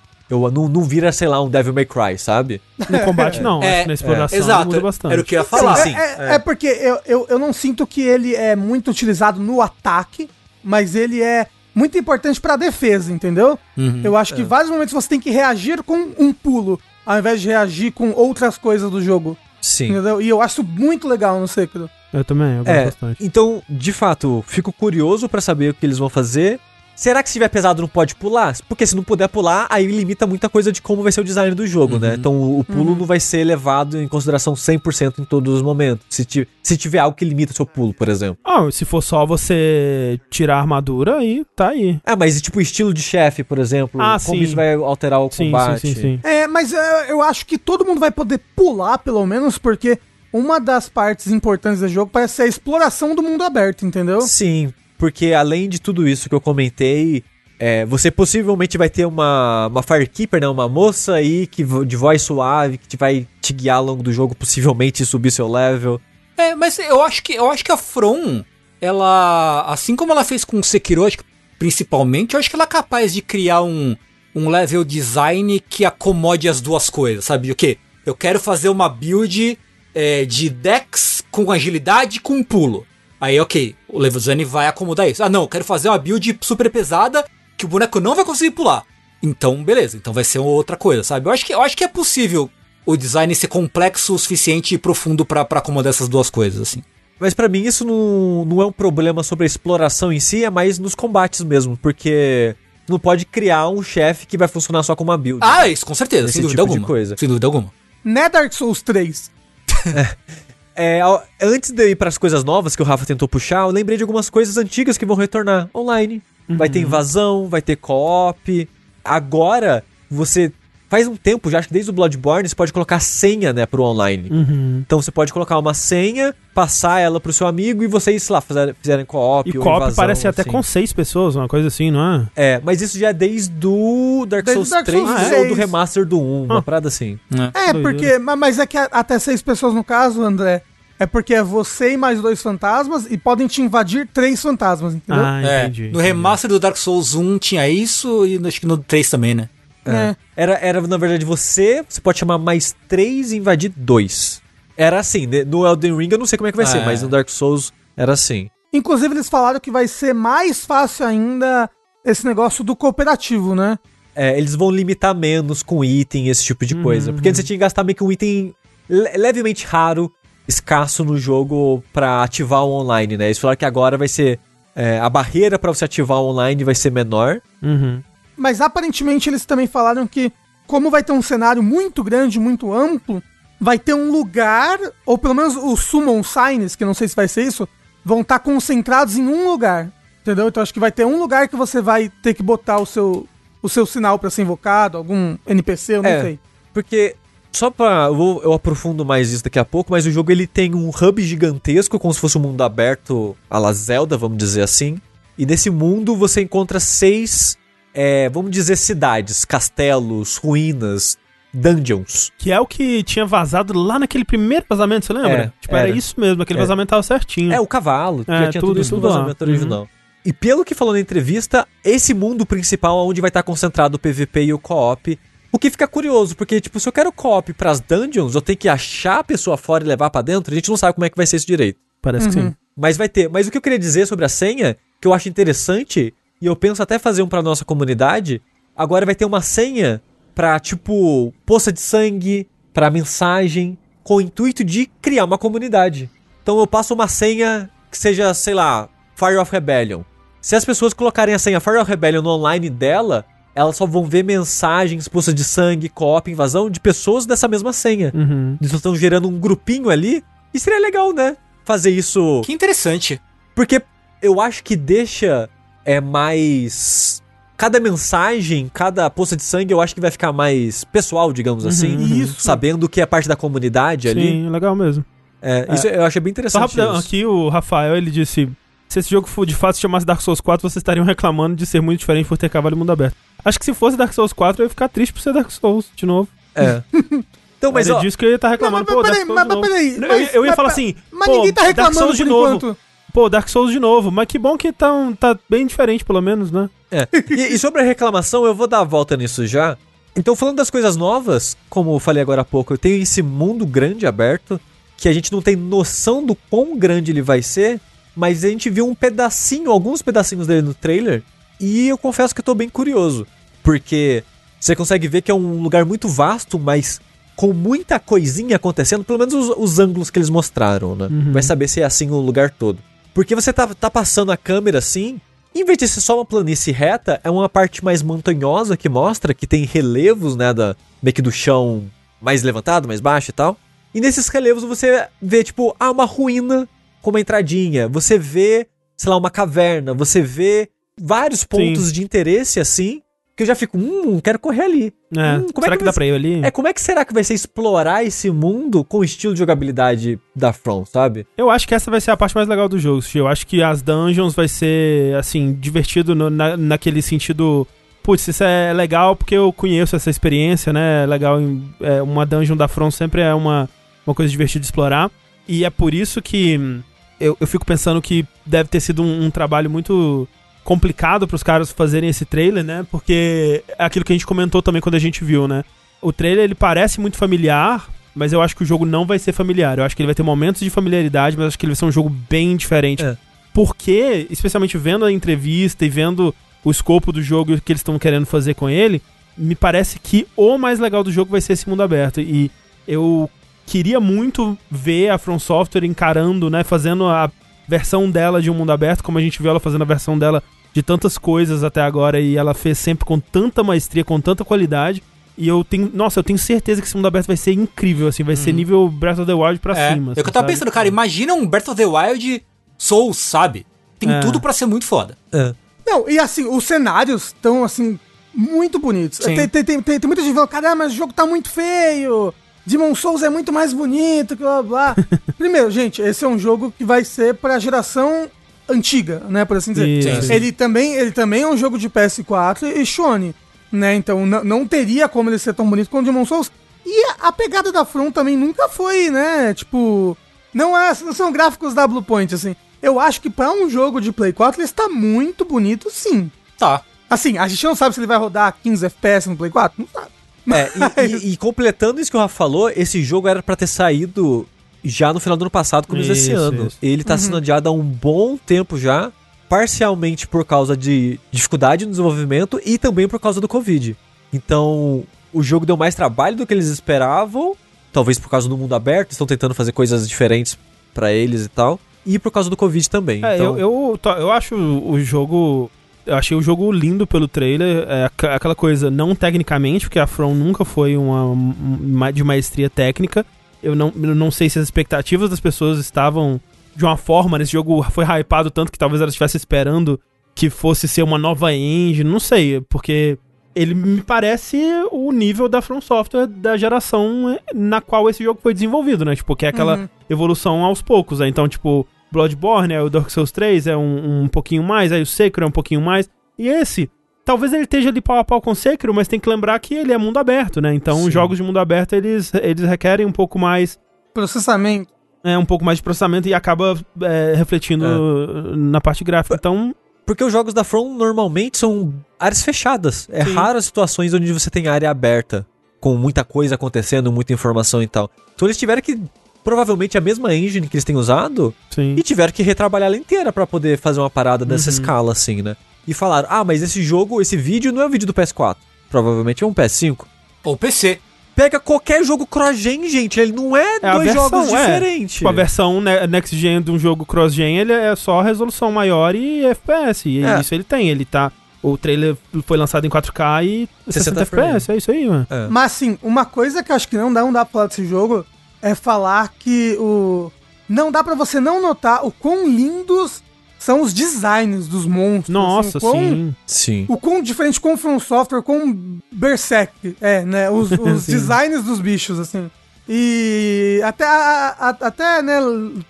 Eu 0.43 0.51
não, 0.51 0.69
não 0.69 0.83
vira, 0.83 1.11
sei 1.13 1.29
lá, 1.29 1.41
um 1.43 1.49
Devil 1.49 1.73
May 1.73 1.85
Cry, 1.87 2.19
sabe? 2.19 2.61
No 2.89 3.01
combate, 3.01 3.41
não. 3.41 3.63
É, 3.63 3.69
acho 3.71 3.83
que 3.83 3.89
na 3.89 3.95
exploração 3.95 4.39
Exato, 4.39 4.67
muda 4.67 4.81
bastante. 4.81 5.13
era 5.13 5.23
o 5.23 5.25
que 5.25 5.35
eu 5.37 5.41
ia 5.41 5.45
falar. 5.45 5.63
lá, 5.63 5.77
sim, 5.77 5.95
é, 5.97 6.35
é 6.35 6.39
porque 6.39 6.67
eu, 6.67 6.99
eu, 7.07 7.27
eu 7.31 7.39
não 7.39 7.53
sinto 7.53 7.87
que 7.87 8.03
ele 8.03 8.35
é 8.35 8.55
muito 8.57 8.91
utilizado 8.91 9.41
no 9.41 9.61
ataque, 9.61 10.29
mas 10.63 10.95
ele 10.95 11.23
é 11.23 11.47
muito 11.75 11.99
importante 11.99 12.41
pra 12.41 12.57
defesa, 12.57 13.13
entendeu? 13.13 13.59
Uhum. 13.77 14.01
Eu 14.05 14.17
acho 14.17 14.35
que 14.35 14.43
em 14.43 14.47
vários 14.47 14.71
momentos 14.71 14.95
você 14.95 15.09
tem 15.09 15.21
que 15.21 15.31
reagir 15.31 15.83
com 15.83 16.09
um 16.19 16.33
pulo, 16.33 16.81
ao 17.05 17.19
invés 17.19 17.41
de 17.41 17.49
reagir 17.49 17.93
com 17.93 18.13
outras 18.13 18.57
coisas 18.57 18.91
do 18.91 19.03
jogo. 19.03 19.37
Sim. 19.61 19.91
Entendeu? 19.91 20.21
E 20.21 20.29
eu 20.29 20.41
acho 20.43 20.63
muito 20.63 21.09
legal 21.09 21.41
no 21.41 21.49
Sekiro. 21.49 21.89
Eu 22.13 22.25
também, 22.25 22.59
eu 22.59 22.65
gosto 22.65 22.69
É, 22.71 22.85
bastante. 22.85 23.25
então, 23.25 23.63
de 23.69 23.93
fato, 23.93 24.45
fico 24.47 24.73
curioso 24.73 25.29
pra 25.29 25.41
saber 25.41 25.71
o 25.71 25.75
que 25.75 25.85
eles 25.85 25.99
vão 25.99 26.09
fazer. 26.09 26.61
Será 26.97 27.23
que 27.23 27.29
se 27.29 27.33
tiver 27.35 27.49
pesado 27.49 27.83
não 27.83 27.89
pode 27.89 28.15
pular? 28.15 28.57
Porque 28.69 28.87
se 28.87 28.95
não 28.95 29.03
puder 29.03 29.29
pular, 29.29 29.67
aí 29.69 29.85
limita 29.87 30.27
muita 30.27 30.49
coisa 30.49 30.71
de 30.71 30.81
como 30.81 31.03
vai 31.03 31.11
ser 31.11 31.21
o 31.21 31.25
design 31.25 31.55
do 31.55 31.67
jogo, 31.67 31.99
né? 31.99 32.15
Então 32.15 32.59
o 32.59 32.63
pulo 32.65 32.95
não 32.95 33.05
vai 33.05 33.19
ser 33.19 33.43
levado 33.45 34.01
em 34.01 34.07
consideração 34.07 34.55
100% 34.55 35.19
em 35.19 35.25
todos 35.25 35.55
os 35.55 35.63
momentos. 35.63 36.07
Se, 36.09 36.25
ti- 36.25 36.49
se 36.63 36.77
tiver 36.77 36.99
algo 37.01 37.17
que 37.17 37.25
limita 37.25 37.53
o 37.53 37.57
seu 37.57 37.67
pulo, 37.67 37.93
por 37.93 38.09
exemplo. 38.09 38.39
Ah, 38.45 38.69
se 38.71 38.85
for 38.85 39.03
só 39.03 39.27
você 39.27 40.21
tirar 40.31 40.57
a 40.57 40.61
armadura, 40.61 41.17
aí 41.17 41.45
tá 41.57 41.69
aí. 41.71 42.01
Ah, 42.07 42.15
mas 42.17 42.41
tipo 42.41 42.61
estilo 42.61 42.95
de 42.95 43.03
chefe, 43.03 43.43
por 43.43 43.59
exemplo, 43.59 44.01
Ah, 44.01 44.17
como 44.25 44.39
sim. 44.39 44.45
isso 44.45 44.55
vai 44.57 44.75
alterar 44.75 45.21
o 45.21 45.31
Sim, 45.31 45.47
combate. 45.47 45.81
sim, 45.81 45.95
sim, 45.95 46.01
sim. 46.01 46.21
É, 46.23 46.47
mas 46.47 46.73
é, 46.73 47.11
eu 47.11 47.21
acho 47.21 47.45
que 47.45 47.59
todo 47.59 47.85
mundo 47.85 47.99
vai 48.01 48.11
poder 48.13 48.41
pular, 48.55 48.99
pelo 48.99 49.27
menos, 49.27 49.59
porque 49.59 49.99
uma 50.33 50.61
das 50.61 50.89
partes 50.89 51.27
importantes 51.29 51.81
do 51.81 51.89
jogo 51.89 52.11
parece 52.13 52.35
ser 52.35 52.43
a 52.43 52.47
exploração 52.47 53.15
do 53.15 53.23
mundo 53.23 53.43
aberto, 53.43 53.85
entendeu? 53.85 54.21
Sim, 54.23 54.73
porque 54.99 55.33
além 55.33 55.69
de 55.69 55.81
tudo 55.81 56.07
isso 56.09 56.29
que 56.29 56.35
eu 56.35 56.41
comentei, 56.41 57.25
é, 57.59 57.85
você 57.85 58.11
possivelmente 58.11 58.77
vai 58.77 58.89
ter 58.89 59.07
uma, 59.07 59.69
uma 59.69 59.83
Firekeeper, 59.83 60.41
né? 60.41 60.49
Uma 60.49 60.69
moça 60.69 61.15
aí 61.15 61.47
que, 61.47 61.65
de 61.87 61.97
voz 61.97 62.23
suave 62.23 62.79
que 62.79 62.97
vai 62.97 63.27
te 63.41 63.53
guiar 63.53 63.79
ao 63.79 63.85
longo 63.85 64.03
do 64.03 64.13
jogo, 64.13 64.35
possivelmente 64.35 65.05
subir 65.07 65.31
seu 65.31 65.49
level. 65.49 66.01
É, 66.37 66.55
mas 66.55 66.79
eu 66.79 67.01
acho 67.03 67.23
que 67.23 67.35
eu 67.35 67.51
acho 67.51 67.65
que 67.65 67.73
a 67.73 67.77
From, 67.77 68.45
ela, 68.81 69.63
assim 69.69 69.95
como 69.95 70.13
ela 70.13 70.25
fez 70.25 70.45
com 70.45 70.59
o 70.59 70.65
Sekiro, 70.65 71.07
acho 71.07 71.19
que, 71.19 71.25
principalmente, 71.59 72.35
eu 72.35 72.41
acho 72.41 72.51
que 72.51 72.57
ela 72.57 72.65
é 72.65 72.69
capaz 72.69 73.15
de 73.15 73.23
criar 73.23 73.63
um, 73.63 73.97
um 74.35 74.49
level 74.49 74.85
design 74.85 75.61
que 75.61 75.85
acomode 75.85 76.49
as 76.49 76.61
duas 76.61 76.91
coisas, 76.91 77.25
sabe? 77.25 77.53
O 77.53 77.55
quê? 77.55 77.79
Eu 78.05 78.15
quero 78.15 78.41
fazer 78.41 78.69
uma 78.69 78.89
build 78.89 79.59
é, 79.95 80.25
de 80.25 80.51
Dex 80.51 81.23
com 81.31 81.51
agilidade 81.51 82.19
e 82.19 82.21
com 82.21 82.43
pulo. 82.43 82.87
Aí, 83.25 83.41
ok, 83.41 83.75
o 83.89 83.99
level 83.99 84.19
design 84.21 84.45
vai 84.45 84.67
acomodar 84.67 85.09
isso. 85.09 85.25
Ah, 85.25 85.31
não, 85.31 85.43
eu 85.45 85.49
quero 85.49 85.65
fazer 85.65 85.89
uma 85.89 85.97
build 85.97 86.39
super 86.43 86.71
pesada 86.71 87.25
que 87.57 87.65
o 87.65 87.69
boneco 87.69 87.99
não 87.99 88.15
vai 88.15 88.23
conseguir 88.23 88.51
pular. 88.51 88.85
Então, 89.23 89.65
beleza, 89.65 89.97
então 89.97 90.13
vai 90.13 90.23
ser 90.25 90.41
outra 90.41 90.77
coisa, 90.77 91.03
sabe? 91.03 91.27
Eu 91.27 91.33
acho 91.33 91.47
que, 91.47 91.55
eu 91.55 91.63
acho 91.63 91.75
que 91.75 91.85
é 91.85 91.89
possível 91.89 92.51
o 92.85 92.99
design 92.99 93.35
ser 93.35 93.47
complexo 93.49 94.15
o 94.15 94.19
suficiente 94.19 94.75
e 94.75 94.79
profundo 94.79 95.25
pra 95.25 95.43
pra 95.43 95.61
acomodar 95.61 95.89
essas 95.89 96.07
duas 96.07 96.29
coisas, 96.29 96.61
assim. 96.61 96.83
Mas 97.19 97.33
pra 97.33 97.49
mim 97.49 97.63
isso 97.63 97.83
não, 97.83 98.45
não 98.45 98.61
é 98.61 98.67
um 98.67 98.73
problema 98.73 99.23
sobre 99.23 99.45
a 99.45 99.47
exploração 99.47 100.13
em 100.13 100.21
si, 100.21 100.45
é 100.45 100.51
mais 100.51 100.79
nos 100.79 100.95
combates 100.95 101.41
mesmo, 101.41 101.79
porque 101.79 102.55
não 102.87 102.99
pode 102.99 103.25
criar 103.25 103.71
um 103.71 103.83
chefe 103.83 104.27
que 104.27 104.37
vai 104.37 104.49
funcionar 104.49 104.83
só 104.83 104.95
com 104.95 105.03
uma 105.05 105.17
build. 105.17 105.41
Ah, 105.43 105.67
isso 105.67 105.87
com 105.87 105.95
certeza, 105.95 106.25
Esse 106.27 106.35
sem 106.35 106.43
dúvida 106.43 106.61
tipo 106.61 106.73
de 106.73 106.77
alguma. 106.77 106.87
coisa. 106.87 107.17
Sem 107.17 107.27
dúvida 107.27 107.47
alguma. 107.47 107.73
Não 108.05 108.21
é 108.21 108.29
Dark 108.29 108.53
Souls 108.53 108.83
3. 108.83 109.31
É, 110.77 111.01
antes 111.41 111.71
de 111.71 111.91
ir 111.91 111.97
para 111.97 112.09
as 112.09 112.19
coisas 112.19 112.43
novas 112.43 112.75
que 112.75 112.83
o 112.83 112.85
Rafa 112.85 113.07
tentou 113.07 113.29
puxar, 113.29 113.63
eu 113.63 113.71
lembrei 113.71 113.97
de 113.97 114.03
algumas 114.03 114.29
coisas 114.29 114.57
antigas 114.57 114.99
que 114.99 115.07
vão 115.07 115.17
retornar 115.17 115.69
online. 115.75 116.23
Vai 116.49 116.69
ter 116.69 116.81
invasão, 116.81 117.49
vai 117.49 117.63
ter 117.63 117.77
co-op. 117.77 118.69
Agora, 119.03 119.83
você 120.11 120.53
faz 120.95 121.09
um 121.09 121.17
tempo, 121.17 121.51
já 121.51 121.59
acho 121.59 121.67
que 121.69 121.75
desde 121.75 121.91
o 121.91 121.95
Bloodborne, 121.95 122.49
você 122.49 122.55
pode 122.55 122.73
colocar 122.73 123.01
senha, 123.01 123.53
né, 123.53 123.67
pro 123.67 123.83
online. 123.83 124.29
Uhum. 124.31 124.83
Então 124.87 125.03
você 125.03 125.11
pode 125.11 125.33
colocar 125.33 125.59
uma 125.59 125.75
senha, 125.75 126.33
passar 126.55 127.01
ela 127.01 127.19
pro 127.19 127.33
seu 127.33 127.49
amigo 127.49 127.83
e 127.83 127.89
vocês, 127.89 128.23
sei 128.23 128.33
lá, 128.33 128.41
fizerem, 128.41 128.75
fizerem 128.81 129.05
co-op 129.05 129.51
E 129.53 129.59
ou 129.59 129.65
invasão, 129.77 129.95
parece 129.97 130.29
até 130.29 130.43
assim. 130.43 130.51
com 130.53 130.63
seis 130.63 130.93
pessoas, 130.93 131.35
uma 131.35 131.49
coisa 131.49 131.67
assim, 131.67 131.91
não 131.91 132.01
é? 132.01 132.27
É, 132.37 132.61
mas 132.63 132.81
isso 132.81 132.97
já 132.97 133.09
é 133.09 133.13
desde 133.13 133.67
o 133.67 134.25
Dark 134.29 134.45
Desde 134.45 134.55
Souls 134.65 134.69
o 134.69 134.71
Dark 134.71 134.87
3 134.87 135.03
Souls 135.05 135.21
ou 135.23 135.29
6. 135.29 135.49
do 135.49 135.55
remaster 135.55 136.07
do 136.07 136.21
1, 136.21 136.45
uma 136.45 136.59
Ah. 136.59 136.63
parada 136.63 136.87
assim. 136.87 137.19
É, 137.33 137.73
Doideira. 137.73 137.81
porque. 137.83 138.19
ma- 138.21 138.37
Mas 138.37 138.59
é 138.61 138.67
que 138.67 138.77
até 138.79 139.19
seis 139.19 139.43
pessoas 139.43 139.75
no 139.75 139.83
caso, 139.83 140.23
André. 140.23 140.63
É 140.97 141.07
porque 141.07 141.35
é 141.35 141.43
você 141.43 141.95
e 141.95 141.97
mais 141.97 142.21
dois 142.23 142.41
fantasmas 142.41 143.07
e 143.11 143.19
podem 143.19 143.49
te 143.49 143.61
invadir 143.61 144.09
três 144.15 144.41
fantasmas, 144.41 144.95
entendeu? 144.95 145.25
Ah, 145.25 145.43
É, 145.43 145.63
entendi. 145.63 145.91
no 145.93 145.99
remaster 145.99 146.49
do 146.49 146.61
Dark 146.61 146.77
Souls 146.77 147.15
1 147.17 147.37
tinha 147.39 147.69
isso 147.69 148.25
e 148.25 148.41
acho 148.47 148.61
que 148.61 148.67
no 148.67 148.79
3 148.79 149.11
também, 149.11 149.35
né? 149.35 149.49
É. 149.87 150.17
Era, 150.37 150.53
era, 150.55 150.81
na 150.81 150.97
verdade, 150.97 151.25
você, 151.25 151.85
você 151.89 152.01
pode 152.01 152.19
chamar 152.19 152.39
mais 152.39 152.75
três 152.89 153.33
e 153.33 153.37
invadir 153.37 153.73
dois. 153.77 154.41
Era 154.77 154.99
assim, 154.99 155.27
né? 155.27 155.45
no 155.45 155.67
Elden 155.67 155.97
Ring 155.97 156.09
eu 156.11 156.19
não 156.19 156.27
sei 156.27 156.37
como 156.37 156.49
é 156.49 156.51
que 156.51 156.57
vai 156.57 156.65
Ah, 156.67 156.69
ser, 156.69 156.79
é. 156.79 156.85
mas 156.85 157.03
no 157.03 157.09
Dark 157.09 157.29
Souls 157.29 157.73
era 157.97 158.13
assim. 158.13 158.49
Inclusive, 158.73 159.15
eles 159.15 159.29
falaram 159.29 159.61
que 159.61 159.71
vai 159.71 159.87
ser 159.87 160.13
mais 160.13 160.65
fácil 160.65 161.07
ainda 161.07 161.71
esse 162.05 162.27
negócio 162.27 162.65
do 162.65 162.75
cooperativo, 162.75 163.55
né? 163.55 163.79
É, 164.17 164.37
eles 164.37 164.55
vão 164.55 164.71
limitar 164.71 165.15
menos 165.15 165.63
com 165.63 165.85
item, 165.85 166.29
esse 166.29 166.43
tipo 166.45 166.65
de 166.67 166.75
coisa. 166.77 167.13
Porque 167.13 167.29
antes 167.29 167.41
você 167.41 167.47
tinha 167.47 167.57
que 167.57 167.61
gastar 167.61 167.85
meio 167.85 167.97
que 167.97 168.03
um 168.05 168.11
item 168.11 168.55
le- 168.89 169.17
levemente 169.17 169.65
raro, 169.67 170.11
escasso 170.49 171.05
no 171.05 171.17
jogo 171.17 171.83
pra 171.93 172.23
ativar 172.23 172.65
o 172.65 172.71
online, 172.73 173.17
né? 173.17 173.27
Eles 173.27 173.39
falaram 173.39 173.57
que 173.59 173.65
agora 173.65 173.97
vai 173.97 174.09
ser. 174.09 174.39
é, 174.77 174.99
a 174.99 175.09
barreira 175.09 175.57
pra 175.59 175.73
você 175.73 175.85
ativar 175.85 176.19
o 176.19 176.31
online 176.31 176.65
vai 176.65 176.75
ser 176.75 176.91
menor. 176.91 177.41
Uhum. 177.63 178.03
Mas 178.37 178.61
aparentemente 178.61 179.29
eles 179.31 179.45
também 179.45 179.67
falaram 179.67 180.07
que, 180.07 180.33
como 180.67 180.91
vai 180.91 181.03
ter 181.03 181.13
um 181.13 181.23
cenário 181.23 181.63
muito 181.63 182.03
grande, 182.03 182.41
muito 182.41 182.73
amplo, 182.73 183.23
vai 183.61 183.79
ter 183.79 183.95
um 183.95 184.11
lugar, 184.11 184.79
ou 185.07 185.17
pelo 185.17 185.35
menos 185.35 185.57
os 185.57 185.81
Summon 185.85 186.23
Signs, 186.23 186.75
que 186.77 186.85
não 186.85 186.95
sei 186.95 187.09
se 187.09 187.17
vai 187.17 187.29
ser 187.29 187.43
isso, 187.45 187.69
vão 188.05 188.21
estar 188.21 188.39
concentrados 188.41 189.17
em 189.17 189.27
um 189.27 189.49
lugar. 189.51 189.91
Entendeu? 190.23 190.49
Então 190.49 190.63
acho 190.63 190.73
que 190.75 190.81
vai 190.81 190.91
ter 190.91 191.05
um 191.05 191.19
lugar 191.19 191.49
que 191.49 191.57
você 191.57 191.81
vai 191.83 192.11
ter 192.23 192.33
que 192.35 192.43
botar 192.43 192.79
o 192.79 192.87
seu, 192.87 193.29
o 193.63 193.69
seu 193.69 193.85
sinal 193.87 194.19
pra 194.19 194.31
ser 194.31 194.43
invocado, 194.43 194.97
algum 194.99 195.37
NPC, 195.47 195.97
eu 195.97 196.03
não 196.03 196.11
É. 196.11 196.21
sei. 196.23 196.39
Porque, 196.73 197.15
só 197.53 197.71
pra. 197.71 198.07
Eu, 198.09 198.17
vou- 198.17 198.43
eu 198.43 198.53
aprofundo 198.55 199.05
mais 199.05 199.31
isso 199.31 199.45
daqui 199.45 199.59
a 199.59 199.65
pouco, 199.65 199.93
mas 199.93 200.07
o 200.07 200.11
jogo 200.11 200.33
ele 200.33 200.47
tem 200.47 200.75
um 200.75 200.89
hub 200.91 201.23
gigantesco, 201.23 201.99
como 202.01 202.13
se 202.13 202.21
fosse 202.21 202.37
um 202.39 202.41
mundo 202.41 202.63
aberto 202.63 203.37
a 203.51 203.59
la 203.59 203.73
Zelda, 203.73 204.17
vamos 204.17 204.39
dizer 204.39 204.63
assim. 204.63 204.99
E 205.39 205.45
nesse 205.47 205.69
mundo 205.71 206.17
você 206.17 206.41
encontra 206.41 206.81
seis, 206.81 207.57
é, 207.95 208.29
vamos 208.29 208.51
dizer, 208.51 208.77
cidades, 208.77 209.45
castelos, 209.45 210.37
ruínas, 210.37 211.17
dungeons. 211.53 212.33
Que 212.37 212.51
é 212.53 212.61
o 212.61 212.67
que 212.67 213.03
tinha 213.03 213.25
vazado 213.25 213.79
lá 213.79 213.99
naquele 213.99 214.25
primeiro 214.25 214.65
vazamento, 214.69 215.07
você 215.07 215.13
lembra? 215.13 215.31
É, 215.33 215.53
tipo, 215.61 215.75
era. 215.77 215.89
era. 215.89 215.97
isso 215.97 216.19
mesmo, 216.19 216.43
aquele 216.43 216.59
É. 216.59 216.63
vazamento 216.63 216.89
tava 216.91 217.03
certinho. 217.03 217.53
É, 217.53 217.61
o 217.61 217.67
cavalo, 217.67 218.25
É, 218.27 218.45
já 218.47 218.51
tinha 218.51 218.61
tudo, 218.61 218.71
tudo 218.71 218.81
isso 218.81 218.95
no 218.95 219.01
tudo 219.01 219.09
lá. 219.11 219.15
vazamento 219.19 219.45
Uhum. 219.45 219.51
original. 219.51 219.89
E 220.27 220.33
pelo 220.33 220.65
que 220.65 220.75
falou 220.75 220.95
na 220.95 221.01
entrevista, 221.01 221.67
esse 221.85 222.15
mundo 222.15 222.45
principal 222.47 223.07
onde 223.07 223.21
vai 223.21 223.29
estar 223.29 223.43
concentrado 223.43 223.97
o 223.97 223.99
PVP 223.99 224.45
e 224.45 224.53
o 224.55 224.59
co-op. 224.59 225.19
O 225.53 225.59
que 225.59 225.71
fica 225.71 225.87
curioso, 225.87 226.35
porque, 226.35 226.61
tipo, 226.61 226.81
se 226.81 226.89
eu 226.89 226.93
quero 226.93 227.13
co-op 227.13 227.53
pras 227.53 227.79
dungeons, 227.79 228.35
eu 228.35 228.41
tenho 228.43 228.59
que 228.59 228.69
achar 228.69 229.21
a 229.21 229.25
pessoa 229.25 229.57
fora 229.57 229.85
e 229.85 229.87
levar 229.87 230.11
pra 230.11 230.23
dentro, 230.23 230.53
a 230.53 230.57
gente 230.57 230.69
não 230.69 230.77
sabe 230.77 230.95
como 230.95 231.05
é 231.05 231.11
que 231.11 231.17
vai 231.17 231.27
ser 231.27 231.37
isso 231.37 231.47
direito. 231.47 231.79
Parece 232.03 232.29
que 232.31 232.37
Uhum. 232.39 232.49
sim. 232.51 232.57
Mas 232.77 232.97
vai 232.97 233.09
ter. 233.09 233.29
Mas 233.29 233.47
o 233.47 233.51
que 233.53 233.57
eu 233.59 233.63
queria 233.63 233.79
dizer 233.79 234.07
sobre 234.07 234.25
a 234.25 234.29
senha, 234.29 234.77
que 235.01 235.07
eu 235.07 235.15
acho 235.15 235.29
interessante, 235.29 236.13
e 236.45 236.47
eu 236.47 236.55
penso 236.55 236.83
até 236.83 236.99
fazer 236.99 237.23
um 237.23 237.27
pra 237.27 237.41
nossa 237.41 237.65
comunidade, 237.65 238.43
agora 238.77 239.07
vai 239.07 239.15
ter 239.15 239.25
uma 239.25 239.41
senha 239.41 240.03
pra, 240.35 240.61
tipo, 240.61 241.33
poça 241.47 241.73
de 241.73 241.81
sangue, 241.81 242.47
pra 242.71 242.91
mensagem, 242.91 243.79
com 244.03 244.17
o 244.17 244.21
intuito 244.21 244.63
de 244.63 244.85
criar 245.01 245.25
uma 245.25 245.39
comunidade. 245.39 246.11
Então 246.43 246.59
eu 246.59 246.67
passo 246.67 246.93
uma 246.93 247.09
senha 247.09 247.71
que 247.91 247.97
seja, 247.97 248.35
sei 248.35 248.53
lá, 248.53 248.91
Fire 249.17 249.39
of 249.39 249.51
Rebellion. 249.51 250.03
Se 250.39 250.55
as 250.55 250.67
pessoas 250.67 250.93
colocarem 250.93 251.35
a 251.35 251.39
senha 251.39 251.61
Fire 251.61 251.79
of 251.79 251.89
Rebellion 251.89 252.21
no 252.21 252.29
online 252.29 252.69
dela, 252.69 253.25
elas 253.55 253.77
só 253.77 253.87
vão 253.87 254.05
ver 254.05 254.23
mensagens, 254.23 255.09
poça 255.09 255.33
de 255.33 255.45
sangue, 255.45 255.89
co-op, 255.89 256.31
invasão 256.31 256.69
de 256.69 256.79
pessoas 256.79 257.25
dessa 257.25 257.49
mesma 257.49 257.73
senha. 257.73 258.13
Uhum. 258.15 258.59
Eles 258.61 258.71
estão 258.71 258.95
gerando 258.95 259.29
um 259.29 259.39
grupinho 259.39 259.89
ali. 259.89 260.23
E 260.53 260.61
seria 260.61 260.79
legal, 260.79 261.15
né? 261.15 261.39
Fazer 261.65 261.91
isso. 261.91 262.43
Que 262.45 262.53
interessante. 262.53 263.19
Porque 263.55 263.81
eu 264.21 264.43
acho 264.43 264.63
que 264.63 264.77
deixa 264.77 265.49
é 265.85 266.01
mais. 266.01 267.23
Cada 267.57 267.79
mensagem, 267.79 268.69
cada 268.73 269.09
poça 269.09 269.37
de 269.37 269.43
sangue, 269.43 269.73
eu 269.73 269.81
acho 269.81 269.95
que 269.95 270.01
vai 270.01 270.11
ficar 270.11 270.33
mais 270.33 270.83
pessoal, 270.85 271.33
digamos 271.33 271.65
assim. 271.65 271.97
Isso. 272.21 272.41
Sabendo 272.41 272.89
que 272.89 273.01
é 273.01 273.07
parte 273.07 273.29
da 273.29 273.37
comunidade 273.37 274.09
ali. 274.09 274.23
Sim, 274.29 274.51
legal 274.51 274.75
mesmo. 274.75 275.05
É, 275.41 275.67
Isso 275.73 275.87
eu 275.87 276.05
achei 276.05 276.21
bem 276.21 276.31
Só 276.31 276.33
interessante. 276.33 276.61
rapidão, 276.63 276.93
isso. 276.99 277.07
aqui 277.07 277.25
o 277.27 277.49
Rafael, 277.49 277.97
ele 277.97 278.11
disse... 278.11 278.49
Se 278.89 278.99
esse 278.99 279.11
jogo 279.11 279.27
for 279.29 279.45
de 279.47 279.55
fato 279.55 279.75
se 279.77 279.81
chamasse 279.83 280.05
Dark 280.07 280.21
Souls 280.21 280.41
4, 280.41 280.69
vocês 280.69 280.77
estariam 280.81 281.05
reclamando 281.05 281.55
de 281.57 281.65
ser 281.67 281.81
muito 281.81 282.01
diferente 282.01 282.27
por 282.27 282.37
ter 282.39 282.49
cavalo 282.49 282.75
e 282.75 282.79
mundo 282.79 282.91
aberto. 282.93 283.15
Acho 283.45 283.59
que 283.59 283.65
se 283.65 283.75
fosse 283.75 283.97
Dark 283.97 284.13
Souls 284.13 284.33
4, 284.33 284.63
eu 284.63 284.67
ia 284.67 284.71
ficar 284.71 284.89
triste 284.89 285.13
por 285.13 285.21
ser 285.21 285.33
Dark 285.33 285.51
Souls, 285.51 285.87
de 285.95 286.05
novo. 286.07 286.29
É. 286.55 286.83
Então, 287.57 287.73
mas 287.73 287.87
Era 287.89 287.97
ó, 287.97 288.01
disso 288.01 288.19
que 288.19 288.27
eu 288.27 288.29
ia 288.29 288.35
estar 288.35 288.51
reclamando, 288.51 288.85
Mas- 288.87 288.95
Dark 288.95 289.07
peraí, 289.07 289.25
mas- 289.25 289.97
peraí, 289.99 290.29
Eu- 290.35 290.43
ia 290.45 290.49
mas- 290.49 290.55
falar 290.57 290.69
assim, 290.69 290.95
Mas 291.11 291.27
pô, 291.29 291.37
ninguém 291.37 291.53
tá 291.53 291.63
Dark 291.63 291.69
reclamando 291.69 291.99
Souls 291.99 292.17
de 292.19 292.25
por 292.25 292.29
novo. 292.31 292.57
enquanto. 292.57 292.77
Pô, 293.15 293.29
Dark 293.29 293.49
Souls 293.49 293.71
de 293.71 293.79
novo, 293.79 294.11
mas 294.11 294.27
que 294.27 294.41
bom 294.41 294.59
que 294.59 294.73
tá, 294.73 294.91
tá 295.21 295.39
bem 295.49 295.65
diferente, 295.65 296.05
pelo 296.05 296.21
menos, 296.21 296.51
né? 296.51 296.69
É. 296.91 297.07
E, 297.31 297.55
e 297.55 297.59
sobre 297.61 297.81
a 297.81 297.85
reclamação, 297.85 298.45
eu 298.45 298.53
vou 298.53 298.67
dar 298.67 298.81
a 298.81 298.85
volta 298.85 299.17
nisso 299.17 299.47
já. 299.47 299.79
Então, 300.17 300.35
falando 300.35 300.57
das 300.57 300.69
coisas 300.69 300.97
novas, 300.97 301.57
como 301.71 301.95
eu 301.95 302.01
falei 302.01 302.21
agora 302.21 302.41
há 302.41 302.45
pouco, 302.45 302.73
eu 302.73 302.79
tenho 302.79 303.01
esse 303.01 303.23
mundo 303.23 303.65
grande 303.65 304.05
aberto, 304.05 304.61
que 304.97 305.09
a 305.09 305.13
gente 305.13 305.31
não 305.31 305.41
tem 305.41 305.55
noção 305.55 306.27
do 306.27 306.35
quão 306.35 306.77
grande 306.77 307.13
ele 307.13 307.23
vai 307.23 307.41
ser, 307.41 307.81
mas 308.17 308.45
a 308.45 308.49
gente 308.49 308.69
viu 308.69 308.85
um 308.85 308.97
pedacinho, 308.97 309.71
alguns 309.71 310.03
pedacinhos 310.03 310.49
dele 310.49 310.63
no 310.63 310.75
trailer, 310.75 311.23
e 311.61 311.87
eu 311.87 311.97
confesso 311.97 312.35
que 312.35 312.41
eu 312.41 312.45
tô 312.45 312.53
bem 312.53 312.69
curioso, 312.69 313.29
porque 313.63 314.25
você 314.59 314.75
consegue 314.75 315.07
ver 315.07 315.23
que 315.23 315.31
é 315.31 315.35
um 315.35 315.63
lugar 315.63 315.85
muito 315.85 316.09
vasto, 316.09 316.59
mas 316.59 317.01
com 317.37 317.53
muita 317.53 318.01
coisinha 318.01 318.57
acontecendo, 318.57 319.05
pelo 319.05 319.21
menos 319.21 319.35
os, 319.35 319.55
os 319.57 319.79
ângulos 319.79 320.11
que 320.11 320.19
eles 320.19 320.31
mostraram, 320.31 320.97
né? 320.97 321.07
Uhum. 321.07 321.33
Vai 321.33 321.45
saber 321.45 321.69
se 321.69 321.81
é 321.81 321.85
assim 321.85 322.11
o 322.11 322.19
lugar 322.19 322.51
todo. 322.51 322.81
Porque 323.15 323.35
você 323.35 323.53
tá, 323.53 323.67
tá 323.69 323.89
passando 323.89 324.33
a 324.33 324.37
câmera 324.37 324.79
assim, 324.79 325.21
em 325.55 325.65
vez 325.65 325.79
de 325.79 325.87
ser 325.87 326.01
só 326.01 326.17
uma 326.17 326.25
planície 326.25 326.73
reta, 326.73 327.21
é 327.23 327.31
uma 327.31 327.49
parte 327.49 327.85
mais 327.85 328.03
montanhosa 328.03 328.77
que 328.77 328.89
mostra 328.89 329.33
que 329.33 329.47
tem 329.47 329.65
relevos, 329.65 330.35
né, 330.35 330.53
da, 330.53 330.75
meio 331.01 331.15
que 331.15 331.23
do 331.23 331.31
chão 331.31 331.85
mais 332.21 332.43
levantado, 332.43 332.89
mais 332.89 333.01
baixo 333.01 333.31
e 333.31 333.33
tal. 333.33 333.57
E 333.95 334.01
nesses 334.01 334.27
relevos 334.27 334.65
você 334.65 335.07
vê, 335.23 335.45
tipo, 335.45 335.75
ah, 335.79 335.93
uma 335.93 336.05
ruína 336.05 336.69
com 337.01 337.11
uma 337.11 337.21
entradinha. 337.21 337.87
Você 337.87 338.19
vê, 338.19 338.67
sei 338.97 339.09
lá, 339.09 339.17
uma 339.17 339.31
caverna. 339.31 339.95
Você 339.95 340.21
vê 340.21 340.69
vários 340.99 341.45
pontos 341.45 341.93
de 341.93 342.03
interesse, 342.03 342.59
assim, 342.59 343.01
que 343.37 343.43
eu 343.43 343.47
já 343.47 343.55
fico, 343.55 343.77
hum, 343.77 344.21
quero 344.21 344.39
correr 344.39 344.63
ali. 344.63 344.93
É. 345.17 345.39
Hum, 345.39 345.47
como 345.53 345.67
é 345.67 345.69
Será 345.69 345.71
que 345.73 345.79
que, 345.79 345.85
dá 345.85 345.91
vai 345.91 345.95
pra 345.95 346.07
ir 346.07 346.13
ali? 346.15 346.41
É, 346.45 346.51
como 346.51 346.69
é 346.69 346.73
que 346.73 346.81
será 346.81 347.05
que 347.05 347.13
vai 347.13 347.25
ser 347.25 347.35
explorar 347.35 348.05
esse 348.05 348.31
mundo 348.31 348.85
com 348.85 348.99
o 348.99 349.05
estilo 349.05 349.33
de 349.35 349.39
jogabilidade 349.41 350.19
da 350.37 350.53
From, 350.53 350.85
sabe? 350.85 351.27
Eu 351.37 351.51
acho 351.51 351.67
que 351.67 351.75
essa 351.75 351.91
vai 351.91 352.01
ser 352.01 352.11
a 352.13 352.17
parte 352.17 352.35
mais 352.35 352.47
legal 352.49 352.69
do 352.69 352.79
jogo. 352.79 353.03
Eu 353.15 353.27
acho 353.27 353.47
que 353.47 353.63
as 353.63 353.83
dungeons 353.83 354.35
vai 354.35 354.47
ser, 354.49 355.17
assim, 355.17 355.53
divertido 355.53 356.15
no- 356.15 356.31
na, 356.31 356.57
naquele 356.57 357.03
sentido. 357.03 357.67
Putz, 358.03 358.29
isso 358.29 358.45
é 358.45 358.73
legal 358.73 359.17
porque 359.17 359.35
eu 359.35 359.53
conheço 359.53 359.97
essa 359.97 360.11
experiência, 360.11 360.73
né? 360.73 361.03
É 361.05 361.07
legal. 361.07 361.39
é, 361.81 362.03
uma 362.03 362.25
dungeon 362.27 362.57
da 362.57 362.69
From 362.69 362.91
sempre 362.91 363.21
é 363.23 363.35
uma, 363.35 363.69
uma 364.07 364.15
coisa 364.15 364.31
divertida 364.31 364.61
de 364.61 364.67
explorar. 364.67 365.11
E 365.49 365.65
é 365.65 365.71
por 365.71 365.93
isso 365.93 366.23
que 366.23 366.57
hum, 366.59 366.81
eu, 367.19 367.37
eu 367.41 367.47
fico 367.47 367.65
pensando 367.67 368.01
que 368.03 368.25
deve 368.47 368.69
ter 368.69 368.81
sido 368.81 369.03
um, 369.03 369.25
um 369.25 369.31
trabalho 369.31 369.69
muito 369.71 370.29
complicado 370.65 371.29
para 371.29 371.37
os 371.37 371.43
caras 371.43 371.71
fazerem 371.71 372.09
esse 372.09 372.25
trailer, 372.25 372.65
né? 372.65 372.85
Porque 372.91 373.63
é 373.79 373.85
aquilo 373.85 374.05
que 374.05 374.13
a 374.13 374.17
gente 374.17 374.27
comentou 374.27 374.63
também 374.63 374.81
quando 374.81 374.95
a 374.95 374.99
gente 374.99 375.23
viu, 375.23 375.47
né? 375.47 375.63
O 376.01 376.13
trailer 376.13 376.45
ele 376.45 376.55
parece 376.55 377.01
muito 377.01 377.17
familiar, 377.17 377.89
mas 378.15 378.33
eu 378.33 378.43
acho 378.43 378.57
que 378.57 378.63
o 378.63 378.67
jogo 378.67 378.85
não 378.85 379.07
vai 379.07 379.19
ser 379.19 379.33
familiar. 379.33 379.79
Eu 379.79 379.85
acho 379.85 379.95
que 379.95 380.03
ele 380.03 380.09
vai 380.09 380.15
ter 380.15 380.23
momentos 380.23 380.63
de 380.63 380.71
familiaridade, 380.71 381.37
mas 381.37 381.49
acho 381.49 381.59
que 381.59 381.67
ele 381.67 381.73
vai 381.73 381.77
ser 381.77 381.85
um 381.85 381.93
jogo 381.93 382.09
bem 382.09 382.57
diferente. 382.57 383.05
É. 383.05 383.17
Porque, 383.53 384.27
especialmente 384.31 384.77
vendo 384.77 385.05
a 385.05 385.13
entrevista 385.13 385.85
e 385.85 385.89
vendo 385.89 386.35
o 386.65 386.71
escopo 386.71 387.13
do 387.13 387.23
jogo 387.23 387.53
e 387.53 387.55
o 387.55 387.61
que 387.61 387.73
eles 387.73 387.81
estão 387.81 387.99
querendo 387.99 388.27
fazer 388.27 388.55
com 388.55 388.69
ele, 388.69 389.03
me 389.37 389.55
parece 389.55 389.99
que 389.99 390.27
o 390.37 390.57
mais 390.57 390.81
legal 390.81 391.05
do 391.05 391.13
jogo 391.13 391.31
vai 391.31 391.41
ser 391.41 391.53
esse 391.53 391.69
mundo 391.69 391.83
aberto. 391.83 392.21
E 392.21 392.51
eu 392.89 393.31
queria 393.67 394.01
muito 394.01 394.57
ver 394.71 395.11
a 395.11 395.19
From 395.19 395.39
Software 395.39 395.85
encarando, 395.85 396.49
né, 396.51 396.65
fazendo 396.65 397.07
a 397.07 397.31
versão 397.67 398.11
dela 398.11 398.43
de 398.43 398.51
um 398.51 398.55
mundo 398.55 398.73
aberto, 398.73 399.03
como 399.03 399.19
a 399.19 399.21
gente 399.21 399.41
viu 399.41 399.51
ela 399.51 399.61
fazendo 399.61 399.83
a 399.83 399.87
versão 399.87 400.19
dela 400.19 400.43
de 400.75 400.83
tantas 400.83 401.17
coisas 401.17 401.63
até 401.63 401.81
agora 401.81 402.21
e 402.21 402.37
ela 402.37 402.53
fez 402.53 402.77
sempre 402.79 403.05
com 403.07 403.19
tanta 403.21 403.63
maestria, 403.63 404.05
com 404.05 404.21
tanta 404.21 404.45
qualidade. 404.45 405.03
E 405.39 405.49
eu 405.49 405.65
tenho, 405.65 405.91
nossa, 405.95 406.19
eu 406.19 406.25
tenho 406.25 406.39
certeza 406.39 406.81
que 406.83 406.87
esse 406.87 406.97
mundo 406.97 407.07
aberto 407.07 407.29
vai 407.29 407.37
ser 407.37 407.53
incrível, 407.53 408.09
assim, 408.09 408.23
vai 408.23 408.37
ser 408.37 408.53
nível 408.53 408.89
Breath 408.89 409.19
of 409.21 409.27
the 409.27 409.35
Wild 409.35 409.61
pra 409.61 409.77
é, 409.79 409.93
cima. 409.95 410.11
é 410.11 410.13
o 410.13 410.15
que 410.15 410.21
eu 410.21 410.23
assim, 410.25 410.33
tava 410.33 410.45
sabe? 410.45 410.53
pensando, 410.53 410.71
cara, 410.73 410.87
imagina 410.89 411.33
um 411.33 411.47
Breath 411.47 411.69
of 411.69 411.77
the 411.77 411.87
Wild 411.87 412.45
Souls, 412.77 413.17
sabe? 413.17 413.65
Tem 413.99 414.13
É. 414.13 414.21
tudo 414.21 414.41
pra 414.41 414.53
ser 414.53 414.67
muito 414.67 414.85
foda. 414.85 415.17
É. 415.33 415.55
Não, 415.87 416.09
e 416.09 416.19
assim, 416.19 416.45
os 416.49 416.65
cenários 416.65 417.27
estão, 417.27 417.65
assim, 417.65 417.99
muito 418.35 418.79
bonitos. 418.79 419.19
Sim. 419.19 419.35
Tem, 419.37 419.49
tem, 419.49 419.65
tem, 419.65 419.83
tem, 419.83 420.01
tem 420.01 420.09
muita 420.09 420.23
gente 420.23 420.35
falando, 420.35 420.49
caramba, 420.49 420.77
mas 420.77 420.93
o 420.93 420.97
jogo 420.97 421.13
tá 421.13 421.25
muito 421.27 421.51
feio. 421.51 422.35
Demon 422.67 422.95
Souls 422.95 423.23
é 423.23 423.29
muito 423.29 423.53
mais 423.53 423.73
bonito, 423.73 424.37
que 424.37 424.43
blá. 424.43 424.63
blá." 424.63 424.97
Primeiro, 425.39 425.71
gente, 425.71 426.01
esse 426.03 426.25
é 426.25 426.29
um 426.29 426.39
jogo 426.39 426.73
que 426.77 426.85
vai 426.85 427.05
ser 427.05 427.35
pra 427.35 427.59
geração 427.59 428.29
antiga, 428.69 429.21
né, 429.29 429.45
por 429.45 429.57
assim 429.57 429.73
dizer. 429.73 429.89
Isso. 430.19 430.33
Ele 430.33 430.53
também, 430.53 430.95
ele 430.95 431.11
também 431.13 431.43
é 431.43 431.49
um 431.49 431.57
jogo 431.57 431.79
de 431.79 431.89
PS4 431.91 432.63
e 432.77 432.85
Sony, 432.87 433.35
né? 433.71 433.95
Então 433.95 434.25
não 434.27 434.67
teria 434.67 435.09
como 435.09 435.31
ele 435.31 435.39
ser 435.39 435.55
tão 435.55 435.69
bonito 435.69 435.91
quanto 435.91 436.07
Demon 436.07 436.25
Souls. 436.25 436.51
E 436.87 437.07
a, 437.21 437.33
pegada 437.33 437.73
da 437.73 437.85
From 437.85 438.11
também 438.11 438.37
nunca 438.37 438.69
foi, 438.69 439.09
né? 439.11 439.55
Tipo, 439.55 440.17
não, 440.53 440.77
é, 440.77 440.93
não 441.03 441.13
são 441.15 441.33
gráficos 441.33 441.73
da 441.75 441.87
Bluepoint, 441.87 442.35
assim. 442.35 442.55
Eu 442.83 443.01
acho 443.01 443.21
que 443.23 443.31
pra 443.31 443.51
um 443.51 443.69
jogo 443.71 444.01
de 444.01 444.13
Play 444.13 444.33
4 444.33 444.61
ele 444.61 444.69
está 444.69 444.89
muito 444.89 445.45
bonito, 445.47 445.91
sim. 445.91 446.31
Tá. 446.59 446.83
Assim, 447.09 447.39
a 447.39 447.49
gente 447.49 447.65
não 447.65 447.75
sabe 447.75 447.95
se 447.95 448.01
ele 448.01 448.07
vai 448.07 448.19
rodar 448.19 448.55
15 448.63 448.85
FPS 448.87 449.29
no 449.31 449.37
Play 449.37 449.51
4, 449.51 449.75
não 449.81 449.89
sabe. 449.91 450.13
É, 450.53 450.71
e, 451.07 451.29
e- 451.31 451.33
e 451.33 451.37
completando 451.39 451.99
isso 452.01 452.11
que 452.11 452.17
o 452.19 452.21
Rafa 452.21 452.35
falou, 452.37 452.69
esse 452.71 453.03
jogo 453.03 453.27
era 453.29 453.43
pra 453.43 453.57
ter 453.57 453.67
saído 453.67 454.47
já 454.85 455.13
no 455.13 455.21
final 455.21 455.37
do 455.37 455.43
ano 455.45 455.51
passado, 455.51 455.87
começo 455.89 456.09
desse 456.09 456.31
Isso, 456.33 456.41
ano. 456.41 456.67
isso. 456.67 456.79
Ele 456.83 457.03
tá 457.03 457.17
sendo 457.17 457.37
adiado 457.39 457.69
há 457.69 457.73
um 457.73 457.83
bom 457.83 458.37
tempo 458.37 458.77
já, 458.79 459.11
parcialmente 459.49 460.27
por 460.27 460.45
causa 460.45 460.77
de 460.77 461.19
dificuldade 461.31 461.85
no 461.85 461.91
desenvolvimento 461.91 462.61
e 462.65 462.77
também 462.79 463.07
por 463.09 463.19
causa 463.21 463.41
do 463.41 463.49
Covid. 463.49 463.97
Então, 464.33 465.05
o 465.33 465.43
jogo 465.43 465.65
deu 465.65 465.77
mais 465.77 465.95
trabalho 465.95 466.37
do 466.37 466.47
que 466.47 466.53
eles 466.53 466.67
esperavam, 466.67 467.55
talvez 467.93 468.19
por 468.19 468.29
causa 468.29 468.49
do 468.49 468.57
mundo 468.57 468.75
aberto, 468.75 469.13
estão 469.13 469.27
tentando 469.27 469.55
fazer 469.55 469.73
coisas 469.73 470.09
diferentes 470.09 470.59
pra 470.93 471.13
eles 471.13 471.45
e 471.47 471.49
tal, 471.49 471.79
e 472.05 472.19
por 472.19 472.31
causa 472.31 472.51
do 472.51 472.57
Covid 472.57 472.91
também. 472.91 473.25
É, 473.25 473.37
então, 473.37 473.59
eu, 473.59 473.99
eu, 474.05 474.13
eu 474.19 474.31
acho 474.33 474.55
o 474.55 474.99
jogo. 475.01 475.71
Eu 476.07 476.17
achei 476.17 476.37
o 476.37 476.43
jogo 476.43 476.71
lindo 476.71 477.07
pelo 477.07 477.27
trailer. 477.27 477.87
É 477.89 478.05
aqu- 478.05 478.27
aquela 478.27 478.55
coisa, 478.55 478.91
não 478.91 479.15
tecnicamente, 479.15 479.87
porque 479.87 479.99
a 479.99 480.07
From 480.07 480.35
nunca 480.35 480.63
foi 480.63 480.99
uma, 480.99 481.25
uma- 481.25 482.13
de 482.13 482.23
maestria 482.23 482.69
técnica. 482.69 483.25
Eu 483.65 483.75
não, 483.75 483.93
eu 484.03 484.15
não 484.15 484.31
sei 484.31 484.49
se 484.49 484.59
as 484.59 484.65
expectativas 484.65 485.31
das 485.31 485.41
pessoas 485.41 485.79
estavam 485.79 486.41
de 486.77 486.85
uma 486.85 486.97
forma. 486.97 487.39
Nesse 487.39 487.53
jogo 487.53 487.83
foi 487.91 488.05
hypado 488.05 488.51
tanto 488.51 488.71
que 488.71 488.79
talvez 488.79 489.01
elas 489.01 489.13
estivessem 489.15 489.39
esperando 489.39 489.99
que 490.35 490.51
fosse 490.51 490.87
ser 490.87 491.03
uma 491.03 491.19
nova 491.19 491.53
engine. 491.53 492.09
Não 492.09 492.21
sei, 492.21 492.61
porque 492.69 493.19
ele 493.55 493.75
me 493.75 494.01
parece 494.03 494.59
o 494.91 495.13
nível 495.13 495.49
da 495.49 495.63
From 495.63 495.81
Software 495.81 496.27
da 496.27 496.57
geração 496.57 497.39
na 497.55 497.81
qual 497.81 498.11
esse 498.11 498.23
jogo 498.23 498.41
foi 498.43 498.53
desenvolvido, 498.53 499.05
né? 499.05 499.15
Tipo, 499.15 499.37
que 499.37 499.47
é 499.47 499.49
aquela 499.49 499.77
Uhum. 499.79 499.89
evolução 500.11 500.65
aos 500.65 500.83
poucos, 500.83 501.21
né? 501.21 501.29
Então, 501.29 501.47
tipo, 501.49 501.87
Bloodborne, 502.11 502.77
o 502.79 502.91
Dark 502.91 503.09
Souls 503.11 503.31
3 503.33 503.69
é 503.69 503.77
um, 503.77 504.23
um 504.25 504.29
pouquinho 504.29 504.63
mais, 504.63 504.91
aí 504.93 505.03
o 505.03 505.07
Sekiro 505.07 505.47
é 505.47 505.49
um 505.49 505.53
pouquinho 505.53 505.81
mais. 505.81 506.09
E 506.37 506.49
esse, 506.49 506.91
talvez 507.25 507.53
ele 507.53 507.65
esteja 507.65 507.89
ali 507.89 508.01
pau 508.01 508.19
a 508.19 508.25
pau 508.25 508.41
com 508.41 508.51
o 508.51 508.55
Sekiro, 508.55 508.93
mas 508.93 509.09
tem 509.09 509.19
que 509.19 509.29
lembrar 509.29 509.59
que 509.59 509.75
ele 509.75 509.93
é 509.93 509.99
mundo 509.99 510.19
aberto, 510.19 510.61
né? 510.61 510.75
Então, 510.75 510.99
Sim. 510.99 511.09
os 511.09 511.15
jogos 511.15 511.37
de 511.37 511.43
mundo 511.43 511.59
aberto, 511.59 511.95
eles, 511.95 512.33
eles 512.35 512.65
requerem 512.69 513.07
um 513.07 513.13
pouco 513.13 513.39
mais... 513.39 513.79
Processamento. 514.13 514.93
É, 515.25 515.39
um 515.39 515.45
pouco 515.45 515.65
mais 515.65 515.79
de 515.79 515.83
processamento 515.83 516.29
e 516.29 516.35
acaba 516.35 516.79
é, 517.01 517.35
refletindo 517.35 517.85
é. 517.85 518.57
na 518.57 518.81
parte 518.81 519.03
gráfica. 519.03 519.35
Então... 519.35 519.75
Porque 520.07 520.23
os 520.23 520.31
jogos 520.31 520.53
da 520.53 520.63
From 520.63 520.95
normalmente 520.95 521.57
são 521.57 521.95
áreas 522.21 522.43
fechadas. 522.43 523.09
É 523.11 523.25
Sim. 523.25 523.33
raro 523.33 523.57
as 523.57 523.65
situações 523.65 524.13
onde 524.13 524.31
você 524.31 524.51
tem 524.51 524.69
área 524.69 524.91
aberta, 524.91 525.47
com 525.81 525.97
muita 525.97 526.23
coisa 526.23 526.57
acontecendo, 526.57 527.11
muita 527.11 527.33
informação 527.33 527.83
e 527.83 527.87
tal. 527.87 528.11
Então 528.35 528.47
eles 528.47 528.59
tiveram 528.59 528.83
que 528.83 529.01
provavelmente 529.43 529.97
a 529.97 530.03
mesma 530.03 530.35
engine 530.35 530.69
que 530.69 530.77
eles 530.77 530.85
têm 530.85 530.97
usado 530.97 531.55
Sim. 531.71 531.95
e 531.97 532.03
tiveram 532.03 532.33
que 532.35 532.43
retrabalhar 532.43 532.89
ela 532.89 532.97
inteira 532.97 533.33
para 533.33 533.47
poder 533.47 533.79
fazer 533.79 534.01
uma 534.01 534.11
parada 534.11 534.45
dessa 534.45 534.69
uhum. 534.69 534.75
escala 534.75 535.13
assim, 535.13 535.41
né? 535.41 535.57
E 535.87 535.95
falaram: 535.95 536.29
"Ah, 536.31 536.45
mas 536.45 536.63
esse 536.63 536.83
jogo, 536.83 537.21
esse 537.21 537.37
vídeo 537.37 537.73
não 537.73 537.83
é 537.83 537.87
um 537.87 537.91
vídeo 537.91 538.07
do 538.07 538.15
PS4, 538.15 538.57
provavelmente 538.91 539.45
é 539.45 539.47
um 539.47 539.55
PS5 539.55 540.05
ou 540.43 540.57
PC". 540.57 540.99
Pega 541.35 541.59
qualquer 541.59 542.05
jogo 542.05 542.25
cross-gen, 542.25 542.89
gente, 542.89 543.19
ele 543.19 543.33
não 543.33 543.57
é, 543.57 543.79
é 543.83 543.93
dois 543.93 544.05
versão, 544.05 544.31
jogos 544.31 544.53
é. 544.53 544.61
diferentes. 544.61 545.17
Tipo, 545.17 545.29
a 545.29 545.33
versão 545.33 545.81
next 545.81 546.37
gen 546.37 546.63
de 546.63 546.71
um 546.71 546.79
jogo 546.79 547.05
cross-gen, 547.05 547.59
ele 547.59 547.73
é 547.73 547.97
só 547.97 548.23
resolução 548.23 548.71
maior 548.71 549.17
e 549.17 549.45
FPS, 549.45 550.09
e 550.09 550.23
é. 550.23 550.41
isso 550.41 550.55
ele 550.55 550.63
tem, 550.63 550.89
ele 550.89 551.05
tá 551.05 551.33
o 551.65 551.79
trailer 551.79 552.15
foi 552.47 552.59
lançado 552.59 552.87
em 552.87 552.91
4K 552.91 553.45
e 553.45 553.69
60, 553.91 554.21
60 554.21 554.21
FPS, 554.21 554.71
é 554.73 554.77
isso 554.77 554.91
aí, 554.91 555.09
mano. 555.09 555.27
É. 555.31 555.49
Mas 555.49 555.73
assim, 555.73 555.99
uma 556.03 556.27
coisa 556.27 556.63
que 556.63 556.71
eu 556.71 556.77
acho 556.77 556.87
que 556.87 556.97
não 556.97 557.11
dá, 557.11 557.23
não 557.23 557.33
dá 557.33 557.45
pra 557.45 557.53
falar 557.53 557.67
desse 557.69 557.87
jogo 557.87 558.25
é 558.61 558.75
falar 558.75 559.33
que 559.39 559.75
o. 559.81 560.31
Não 560.69 560.93
dá 560.93 561.03
para 561.03 561.15
você 561.15 561.41
não 561.41 561.61
notar 561.61 562.05
o 562.05 562.11
quão 562.11 562.47
lindos 562.47 563.23
são 563.65 563.81
os 563.81 563.95
designs 563.95 564.69
dos 564.69 564.85
monstros. 564.85 565.33
Nossa, 565.33 565.79
assim, 565.79 565.87
o 565.87 565.91
quão, 565.91 566.03
sim. 566.03 566.37
sim. 566.47 566.87
O 566.87 566.99
quão 566.99 567.23
diferente 567.23 567.59
com 567.59 567.79
From 567.79 567.99
Software, 567.99 568.43
com 568.43 568.99
Berserk, 569.11 569.97
é, 570.03 570.23
né? 570.23 570.51
Os, 570.51 570.71
os 570.79 571.07
designs 571.07 571.65
dos 571.65 571.81
bichos, 571.81 572.21
assim. 572.21 572.51
E 572.87 573.81
até, 573.83 574.05
a, 574.05 574.55
a, 574.61 574.69
até, 574.69 575.23
né, 575.23 575.41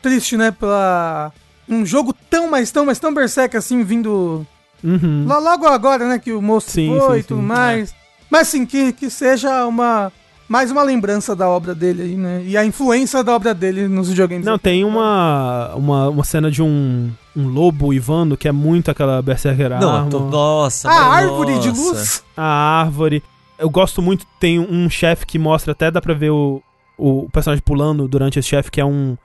triste, 0.00 0.36
né, 0.36 0.52
pela... 0.52 1.32
Um 1.68 1.84
jogo 1.84 2.14
tão, 2.30 2.48
mas 2.48 2.70
tão, 2.70 2.86
mas 2.86 3.00
tão 3.00 3.12
Berserk, 3.12 3.56
assim, 3.56 3.82
vindo... 3.82 4.46
Uhum. 4.84 5.26
Logo 5.26 5.66
agora, 5.66 6.06
né, 6.06 6.20
que 6.20 6.30
o 6.30 6.40
moço 6.40 6.70
sim, 6.70 6.96
foi 6.96 7.20
e 7.20 7.22
tudo 7.24 7.42
mais. 7.42 7.90
É. 7.90 7.94
Mas, 8.30 8.48
assim, 8.48 8.64
que, 8.64 8.92
que 8.92 9.10
seja 9.10 9.66
uma 9.66 10.12
mais 10.48 10.70
uma 10.70 10.82
lembrança 10.82 11.34
da 11.34 11.48
obra 11.48 11.74
dele 11.74 12.02
aí, 12.02 12.16
né? 12.16 12.42
E 12.44 12.56
a 12.56 12.64
influência 12.64 13.22
da 13.24 13.34
obra 13.34 13.54
dele 13.54 13.88
nos 13.88 14.08
videogames. 14.08 14.44
Não, 14.44 14.58
tem 14.58 14.84
uma, 14.84 15.74
uma, 15.74 16.08
uma 16.08 16.24
cena 16.24 16.50
de 16.50 16.62
um, 16.62 17.10
um 17.36 17.48
lobo 17.48 17.92
ivando 17.92 18.36
que 18.36 18.48
é 18.48 18.52
muito 18.52 18.90
aquela 18.90 19.20
Berserker 19.22 19.70
Não, 19.80 20.08
tô, 20.08 20.20
nossa. 20.20 20.88
A 20.88 21.04
árvore 21.04 21.54
nossa. 21.54 21.70
de 21.70 21.78
luz. 21.78 22.24
A 22.36 22.80
árvore. 22.80 23.22
Eu 23.58 23.70
gosto 23.70 24.02
muito, 24.02 24.26
tem 24.38 24.58
um 24.58 24.90
chefe 24.90 25.24
que 25.24 25.38
mostra, 25.38 25.72
até 25.72 25.90
dá 25.90 26.00
pra 26.00 26.12
ver 26.12 26.30
o, 26.30 26.60
o 26.98 27.28
personagem 27.32 27.62
pulando 27.64 28.08
durante 28.08 28.38
esse 28.38 28.48
chefe, 28.48 28.70
que 28.70 28.80
é 28.80 28.84
um. 28.84 29.16